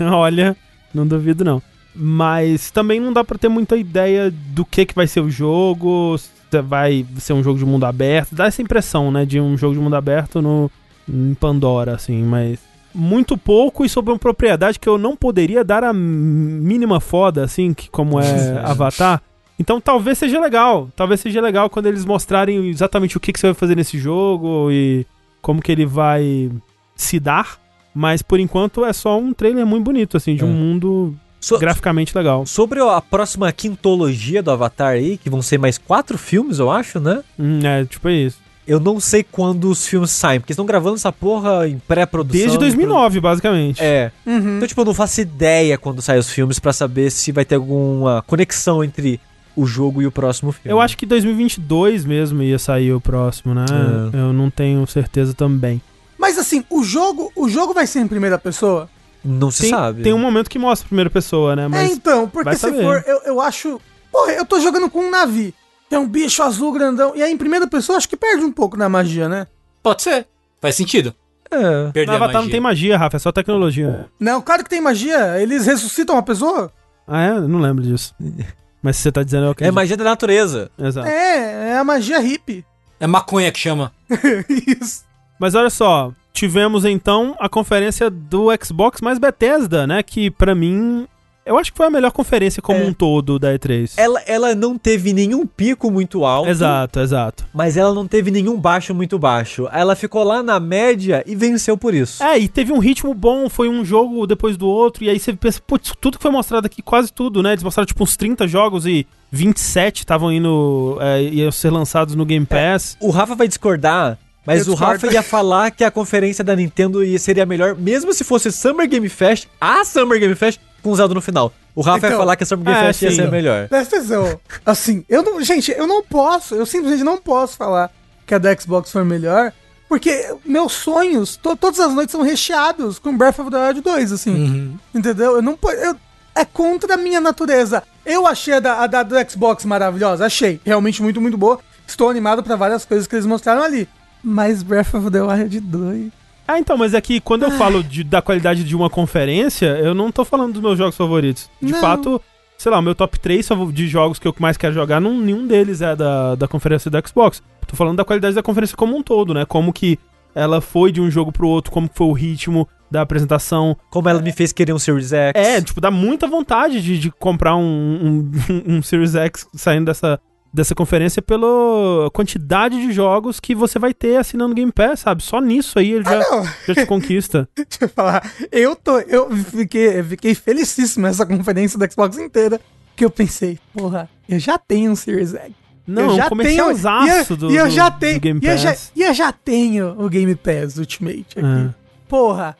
Olha, 0.00 0.56
não 0.92 1.06
duvido 1.06 1.44
não. 1.44 1.60
Mas 1.94 2.70
também 2.70 2.98
não 2.98 3.12
dá 3.12 3.22
para 3.22 3.36
ter 3.36 3.50
muita 3.50 3.76
ideia 3.76 4.30
do 4.30 4.64
que 4.64 4.86
que 4.86 4.94
vai 4.94 5.06
ser 5.06 5.20
o 5.20 5.30
jogo, 5.30 6.16
se 6.16 6.62
vai 6.62 7.04
ser 7.18 7.34
um 7.34 7.42
jogo 7.42 7.58
de 7.58 7.66
mundo 7.66 7.84
aberto. 7.84 8.34
Dá 8.34 8.46
essa 8.46 8.62
impressão, 8.62 9.10
né, 9.10 9.26
de 9.26 9.38
um 9.38 9.54
jogo 9.58 9.74
de 9.74 9.80
mundo 9.80 9.96
aberto 9.96 10.40
no 10.40 10.70
em 11.06 11.34
Pandora, 11.34 11.94
assim, 11.94 12.22
mas 12.22 12.58
muito 12.94 13.36
pouco 13.36 13.84
e 13.84 13.88
sobre 13.88 14.12
uma 14.12 14.18
propriedade 14.18 14.78
que 14.78 14.88
eu 14.88 14.96
não 14.96 15.14
poderia 15.14 15.62
dar 15.62 15.84
a 15.84 15.92
mínima 15.92 17.00
foda, 17.00 17.44
assim, 17.44 17.74
que 17.74 17.90
como 17.90 18.18
é 18.18 18.58
Avatar. 18.64 19.22
Então 19.58 19.80
talvez 19.80 20.18
seja 20.18 20.40
legal. 20.40 20.88
Talvez 20.94 21.20
seja 21.20 21.40
legal 21.40 21.68
quando 21.68 21.86
eles 21.86 22.04
mostrarem 22.04 22.68
exatamente 22.68 23.16
o 23.16 23.20
que, 23.20 23.32
que 23.32 23.40
você 23.40 23.48
vai 23.48 23.54
fazer 23.54 23.76
nesse 23.76 23.98
jogo 23.98 24.70
e 24.70 25.04
como 25.42 25.60
que 25.60 25.72
ele 25.72 25.86
vai 25.86 26.50
se 26.94 27.18
dar. 27.18 27.58
Mas 27.94 28.22
por 28.22 28.38
enquanto 28.38 28.84
é 28.84 28.92
só 28.92 29.18
um 29.18 29.32
trailer 29.32 29.66
muito 29.66 29.84
bonito, 29.84 30.16
assim, 30.16 30.36
de 30.36 30.42
é. 30.42 30.46
um 30.46 30.52
mundo 30.52 31.16
so 31.40 31.58
graficamente 31.58 32.16
legal. 32.16 32.46
Sobre 32.46 32.80
a 32.80 33.00
próxima 33.00 33.50
quintologia 33.52 34.42
do 34.42 34.50
Avatar 34.50 34.92
aí, 34.92 35.16
que 35.16 35.30
vão 35.30 35.42
ser 35.42 35.58
mais 35.58 35.78
quatro 35.78 36.18
filmes, 36.18 36.58
eu 36.58 36.70
acho, 36.70 37.00
né? 37.00 37.22
Hum, 37.38 37.60
é, 37.64 37.84
tipo 37.84 38.08
isso. 38.08 38.38
Eu 38.66 38.78
não 38.78 39.00
sei 39.00 39.22
quando 39.22 39.70
os 39.70 39.86
filmes 39.86 40.10
saem, 40.10 40.40
porque 40.40 40.52
estão 40.52 40.66
gravando 40.66 40.96
essa 40.96 41.10
porra 41.10 41.66
em 41.66 41.78
pré-produção. 41.78 42.38
Desde 42.38 42.58
2009, 42.58 43.18
basicamente. 43.18 43.82
É. 43.82 44.12
Uhum. 44.26 44.56
Então, 44.56 44.68
tipo, 44.68 44.80
eu 44.82 44.84
não 44.84 44.92
faço 44.92 45.22
ideia 45.22 45.78
quando 45.78 46.02
saem 46.02 46.20
os 46.20 46.28
filmes 46.28 46.58
para 46.58 46.74
saber 46.74 47.10
se 47.10 47.32
vai 47.32 47.46
ter 47.46 47.54
alguma 47.54 48.22
conexão 48.26 48.84
entre 48.84 49.18
o 49.58 49.66
jogo 49.66 50.00
e 50.00 50.06
o 50.06 50.12
próximo 50.12 50.52
filme. 50.52 50.70
Eu 50.70 50.80
acho 50.80 50.96
que 50.96 51.04
2022 51.04 52.04
mesmo 52.04 52.40
ia 52.44 52.60
sair 52.60 52.92
o 52.92 53.00
próximo, 53.00 53.54
né? 53.54 53.64
É. 54.12 54.16
Eu 54.16 54.32
não 54.32 54.48
tenho 54.48 54.86
certeza 54.86 55.34
também. 55.34 55.82
Mas 56.16 56.38
assim, 56.38 56.64
o 56.70 56.84
jogo, 56.84 57.32
o 57.34 57.48
jogo 57.48 57.74
vai 57.74 57.84
ser 57.84 57.98
em 57.98 58.06
primeira 58.06 58.38
pessoa? 58.38 58.88
Não 59.24 59.50
se 59.50 59.62
tem, 59.62 59.70
sabe. 59.70 60.02
Tem 60.02 60.12
um 60.12 60.18
momento 60.18 60.48
que 60.48 60.60
mostra 60.60 60.86
a 60.86 60.88
primeira 60.88 61.10
pessoa, 61.10 61.56
né? 61.56 61.66
Mas 61.66 61.90
é, 61.90 61.92
então, 61.92 62.28
porque 62.28 62.54
se 62.54 62.60
saber. 62.60 62.82
for, 62.82 63.02
eu, 63.04 63.20
eu 63.24 63.40
acho. 63.40 63.80
Porra, 64.12 64.32
eu 64.32 64.46
tô 64.46 64.60
jogando 64.60 64.88
com 64.88 65.00
um 65.00 65.10
Navi. 65.10 65.52
Tem 65.90 65.98
um 65.98 66.06
bicho 66.06 66.40
azul 66.40 66.72
grandão. 66.72 67.16
E 67.16 67.22
aí, 67.22 67.32
em 67.32 67.36
primeira 67.36 67.66
pessoa, 67.66 67.98
acho 67.98 68.08
que 68.08 68.16
perde 68.16 68.44
um 68.44 68.52
pouco 68.52 68.76
na 68.76 68.88
magia, 68.88 69.28
né? 69.28 69.48
Pode 69.82 70.02
ser. 70.02 70.28
Faz 70.60 70.76
sentido. 70.76 71.12
É. 71.50 71.90
Perder 71.90 72.06
no 72.06 72.16
Avatar 72.16 72.42
não 72.42 72.50
tem 72.50 72.60
magia, 72.60 72.96
Rafa, 72.96 73.16
é 73.16 73.20
só 73.20 73.32
tecnologia. 73.32 74.06
Não, 74.20 74.40
claro 74.40 74.62
que 74.62 74.70
tem 74.70 74.80
magia. 74.80 75.40
Eles 75.42 75.66
ressuscitam 75.66 76.14
uma 76.14 76.22
pessoa. 76.22 76.70
Ah, 77.06 77.22
é? 77.22 77.40
Não 77.40 77.58
lembro 77.58 77.82
disso. 77.82 78.14
Mas 78.82 78.96
você 78.96 79.10
tá 79.10 79.22
dizendo, 79.22 79.46
eu 79.46 79.66
É 79.66 79.70
magia 79.70 79.96
da 79.96 80.04
natureza. 80.04 80.70
Exato. 80.78 81.08
É, 81.08 81.70
é 81.70 81.78
a 81.78 81.84
magia 81.84 82.18
hippie. 82.20 82.64
É 83.00 83.06
maconha 83.06 83.50
que 83.52 83.58
chama. 83.58 83.92
Isso. 84.48 85.04
Mas 85.38 85.54
olha 85.54 85.70
só, 85.70 86.12
tivemos 86.32 86.84
então 86.84 87.36
a 87.38 87.48
conferência 87.48 88.10
do 88.10 88.48
Xbox 88.62 89.00
mais 89.00 89.18
Bethesda, 89.18 89.86
né? 89.86 90.02
Que 90.02 90.30
para 90.30 90.54
mim 90.54 91.06
eu 91.48 91.58
acho 91.58 91.72
que 91.72 91.76
foi 91.76 91.86
a 91.86 91.90
melhor 91.90 92.12
conferência 92.12 92.60
como 92.60 92.78
é. 92.78 92.84
um 92.84 92.92
todo 92.92 93.38
da 93.38 93.54
E3. 93.54 93.94
Ela, 93.96 94.20
ela 94.26 94.54
não 94.54 94.76
teve 94.76 95.12
nenhum 95.12 95.46
pico 95.46 95.90
muito 95.90 96.24
alto. 96.24 96.50
Exato, 96.50 97.00
exato. 97.00 97.46
Mas 97.54 97.76
ela 97.76 97.94
não 97.94 98.06
teve 98.06 98.30
nenhum 98.30 98.60
baixo 98.60 98.94
muito 98.94 99.18
baixo. 99.18 99.68
Ela 99.72 99.96
ficou 99.96 100.22
lá 100.22 100.42
na 100.42 100.60
média 100.60 101.24
e 101.26 101.34
venceu 101.34 101.76
por 101.76 101.94
isso. 101.94 102.22
É, 102.22 102.38
e 102.38 102.48
teve 102.48 102.72
um 102.72 102.78
ritmo 102.78 103.14
bom, 103.14 103.48
foi 103.48 103.68
um 103.68 103.84
jogo 103.84 104.26
depois 104.26 104.56
do 104.56 104.68
outro, 104.68 105.04
e 105.04 105.08
aí 105.08 105.18
você 105.18 105.32
pensa, 105.32 105.60
putz, 105.66 105.92
tudo 106.00 106.18
que 106.18 106.22
foi 106.22 106.30
mostrado 106.30 106.66
aqui, 106.66 106.82
quase 106.82 107.12
tudo, 107.12 107.42
né? 107.42 107.52
Eles 107.52 107.64
mostraram 107.64 107.86
tipo 107.86 108.04
uns 108.04 108.16
30 108.16 108.46
jogos 108.46 108.84
e 108.84 109.06
27 109.30 110.00
estavam 110.00 110.32
indo, 110.32 110.98
é, 111.00 111.22
iam 111.22 111.50
ser 111.50 111.70
lançados 111.70 112.14
no 112.14 112.26
Game 112.26 112.46
é, 112.50 112.72
Pass. 112.72 112.96
É, 113.00 113.04
o 113.04 113.10
Rafa 113.10 113.34
vai 113.34 113.48
discordar, 113.48 114.18
mas 114.46 114.66
eu 114.66 114.72
o 114.72 114.76
discordo. 114.76 115.02
Rafa 115.02 115.14
ia 115.14 115.22
falar 115.22 115.70
que 115.70 115.84
a 115.84 115.90
conferência 115.90 116.42
da 116.42 116.54
Nintendo 116.56 117.00
seria 117.18 117.46
melhor, 117.46 117.74
mesmo 117.74 118.12
se 118.12 118.24
fosse 118.24 118.50
Summer 118.52 118.88
Game 118.88 119.08
Fest, 119.08 119.46
a 119.60 119.84
Summer 119.84 120.18
Game 120.18 120.34
Fest, 120.34 120.60
com 120.82 120.94
Zelda 120.94 121.14
no 121.14 121.20
final. 121.20 121.52
O 121.74 121.80
Rafa 121.80 121.98
então, 121.98 122.10
ia 122.10 122.16
falar 122.16 122.36
que 122.36 122.42
a 122.42 122.46
Summer 122.46 122.64
Game 122.64 122.78
é, 122.78 122.86
Fest 122.86 123.02
ia 123.02 123.12
ser 123.12 123.30
melhor. 123.30 123.68
Presta 123.68 123.96
atenção. 123.96 124.40
Assim, 124.64 125.04
eu 125.08 125.22
não. 125.22 125.42
Gente, 125.42 125.70
eu 125.72 125.86
não 125.86 126.02
posso, 126.02 126.54
eu 126.54 126.66
simplesmente 126.66 127.04
não 127.04 127.18
posso 127.18 127.56
falar 127.56 127.90
que 128.26 128.34
a 128.34 128.38
da 128.38 128.54
Xbox 128.56 128.90
foi 128.90 129.04
melhor. 129.04 129.52
Porque 129.88 130.34
meus 130.44 130.72
sonhos, 130.72 131.36
to, 131.36 131.56
todas 131.56 131.80
as 131.80 131.94
noites 131.94 132.12
são 132.12 132.20
recheados 132.20 132.98
com 132.98 133.16
Breath 133.16 133.38
of 133.38 133.50
the 133.50 133.56
Wild 133.56 133.80
2, 133.80 134.12
assim. 134.12 134.34
Uhum. 134.34 134.78
Entendeu? 134.94 135.36
Eu 135.36 135.42
não 135.42 135.58
eu, 135.62 135.96
É 136.34 136.44
contra 136.44 136.94
a 136.94 136.96
minha 136.98 137.20
natureza. 137.20 137.82
Eu 138.04 138.26
achei 138.26 138.54
a 138.54 138.60
da, 138.60 138.82
a 138.82 138.86
da 138.86 139.02
do 139.02 139.14
Xbox 139.30 139.64
maravilhosa, 139.64 140.26
achei. 140.26 140.60
Realmente 140.64 141.02
muito, 141.02 141.20
muito 141.20 141.38
boa. 141.38 141.58
Estou 141.86 142.10
animado 142.10 142.42
para 142.42 142.54
várias 142.54 142.84
coisas 142.84 143.06
que 143.06 143.14
eles 143.14 143.24
mostraram 143.24 143.62
ali. 143.62 143.88
Mas 144.22 144.62
Breath 144.62 144.92
of 144.92 145.10
the 145.10 145.22
Wild 145.22 145.58
2 145.58 146.12
ah, 146.48 146.58
então, 146.58 146.78
mas 146.78 146.94
é 146.94 147.00
que 147.02 147.20
quando 147.20 147.42
eu 147.42 147.50
falo 147.50 147.84
de, 147.84 148.02
da 148.02 148.22
qualidade 148.22 148.64
de 148.64 148.74
uma 148.74 148.88
conferência, 148.88 149.66
eu 149.66 149.92
não 149.94 150.10
tô 150.10 150.24
falando 150.24 150.54
dos 150.54 150.62
meus 150.62 150.78
jogos 150.78 150.96
favoritos. 150.96 151.50
De 151.60 151.72
não. 151.72 151.78
fato, 151.78 152.18
sei 152.56 152.72
lá, 152.72 152.78
o 152.78 152.82
meu 152.82 152.94
top 152.94 153.20
3 153.20 153.46
de 153.70 153.86
jogos 153.86 154.18
que 154.18 154.26
eu 154.26 154.34
mais 154.38 154.56
quero 154.56 154.72
jogar, 154.72 154.98
não, 154.98 155.14
nenhum 155.14 155.46
deles 155.46 155.82
é 155.82 155.94
da, 155.94 156.34
da 156.36 156.48
conferência 156.48 156.90
da 156.90 157.02
Xbox. 157.06 157.42
Tô 157.66 157.76
falando 157.76 157.98
da 157.98 158.04
qualidade 158.04 158.34
da 158.34 158.42
conferência 158.42 158.74
como 158.74 158.96
um 158.96 159.02
todo, 159.02 159.34
né? 159.34 159.44
Como 159.44 159.74
que 159.74 159.98
ela 160.34 160.62
foi 160.62 160.90
de 160.90 161.02
um 161.02 161.10
jogo 161.10 161.30
pro 161.30 161.46
outro, 161.46 161.70
como 161.70 161.90
foi 161.92 162.06
o 162.06 162.12
ritmo 162.14 162.66
da 162.90 163.02
apresentação. 163.02 163.76
Como 163.90 164.08
ela 164.08 164.22
me 164.22 164.32
fez 164.32 164.50
querer 164.50 164.72
um 164.72 164.78
Series 164.78 165.12
X. 165.12 165.32
É, 165.34 165.60
tipo, 165.60 165.82
dá 165.82 165.90
muita 165.90 166.26
vontade 166.26 166.80
de, 166.80 166.98
de 166.98 167.10
comprar 167.10 167.56
um, 167.56 167.60
um, 167.62 168.32
um 168.78 168.82
Series 168.82 169.14
X 169.14 169.46
saindo 169.52 169.84
dessa, 169.84 170.18
dessa 170.52 170.74
conferência 170.74 171.20
pela 171.20 172.10
quantidade 172.12 172.80
de 172.80 172.92
jogos 172.92 173.38
que 173.38 173.54
você 173.54 173.78
vai 173.78 173.92
ter 173.92 174.16
assinando 174.16 174.54
Game 174.54 174.72
Pass, 174.72 175.00
sabe? 175.00 175.22
Só 175.22 175.40
nisso 175.40 175.78
aí 175.78 175.92
ele 175.92 176.04
já, 176.04 176.20
ah, 176.20 176.54
já 176.66 176.74
te 176.74 176.86
conquista. 176.86 177.48
Deixa 177.54 177.84
eu 177.84 177.88
falar. 177.88 178.30
Eu 178.50 178.74
tô. 178.74 178.98
Eu 179.00 179.30
fiquei, 179.36 180.00
eu 180.00 180.04
fiquei 180.04 180.34
felicíssimo 180.34 181.06
nessa 181.06 181.26
conferência 181.26 181.78
da 181.78 181.88
Xbox 181.88 182.18
inteira. 182.18 182.60
Que 182.96 183.04
eu 183.04 183.10
pensei, 183.10 183.60
porra, 183.72 184.10
eu 184.28 184.40
já 184.40 184.58
tenho 184.58 184.90
um 184.90 184.96
Series 184.96 185.32
X. 185.32 185.52
Não, 185.86 186.10
eu 186.10 186.16
já 186.16 186.28
comercial 186.28 186.74
tenho, 186.74 187.36
do, 187.38 187.50
e 187.50 187.56
eu 187.56 187.70
já 187.70 187.90
tenho, 187.90 188.20
Game 188.20 188.40
Pass. 188.40 188.48
E 188.48 188.52
eu 188.52 188.58
já, 188.58 188.76
e 188.96 189.02
eu 189.02 189.14
já 189.14 189.32
tenho 189.32 190.04
o 190.04 190.08
Game 190.08 190.34
Pass 190.34 190.76
Ultimate 190.76 191.38
aqui. 191.38 191.68
É. 191.70 191.74
Porra, 192.08 192.56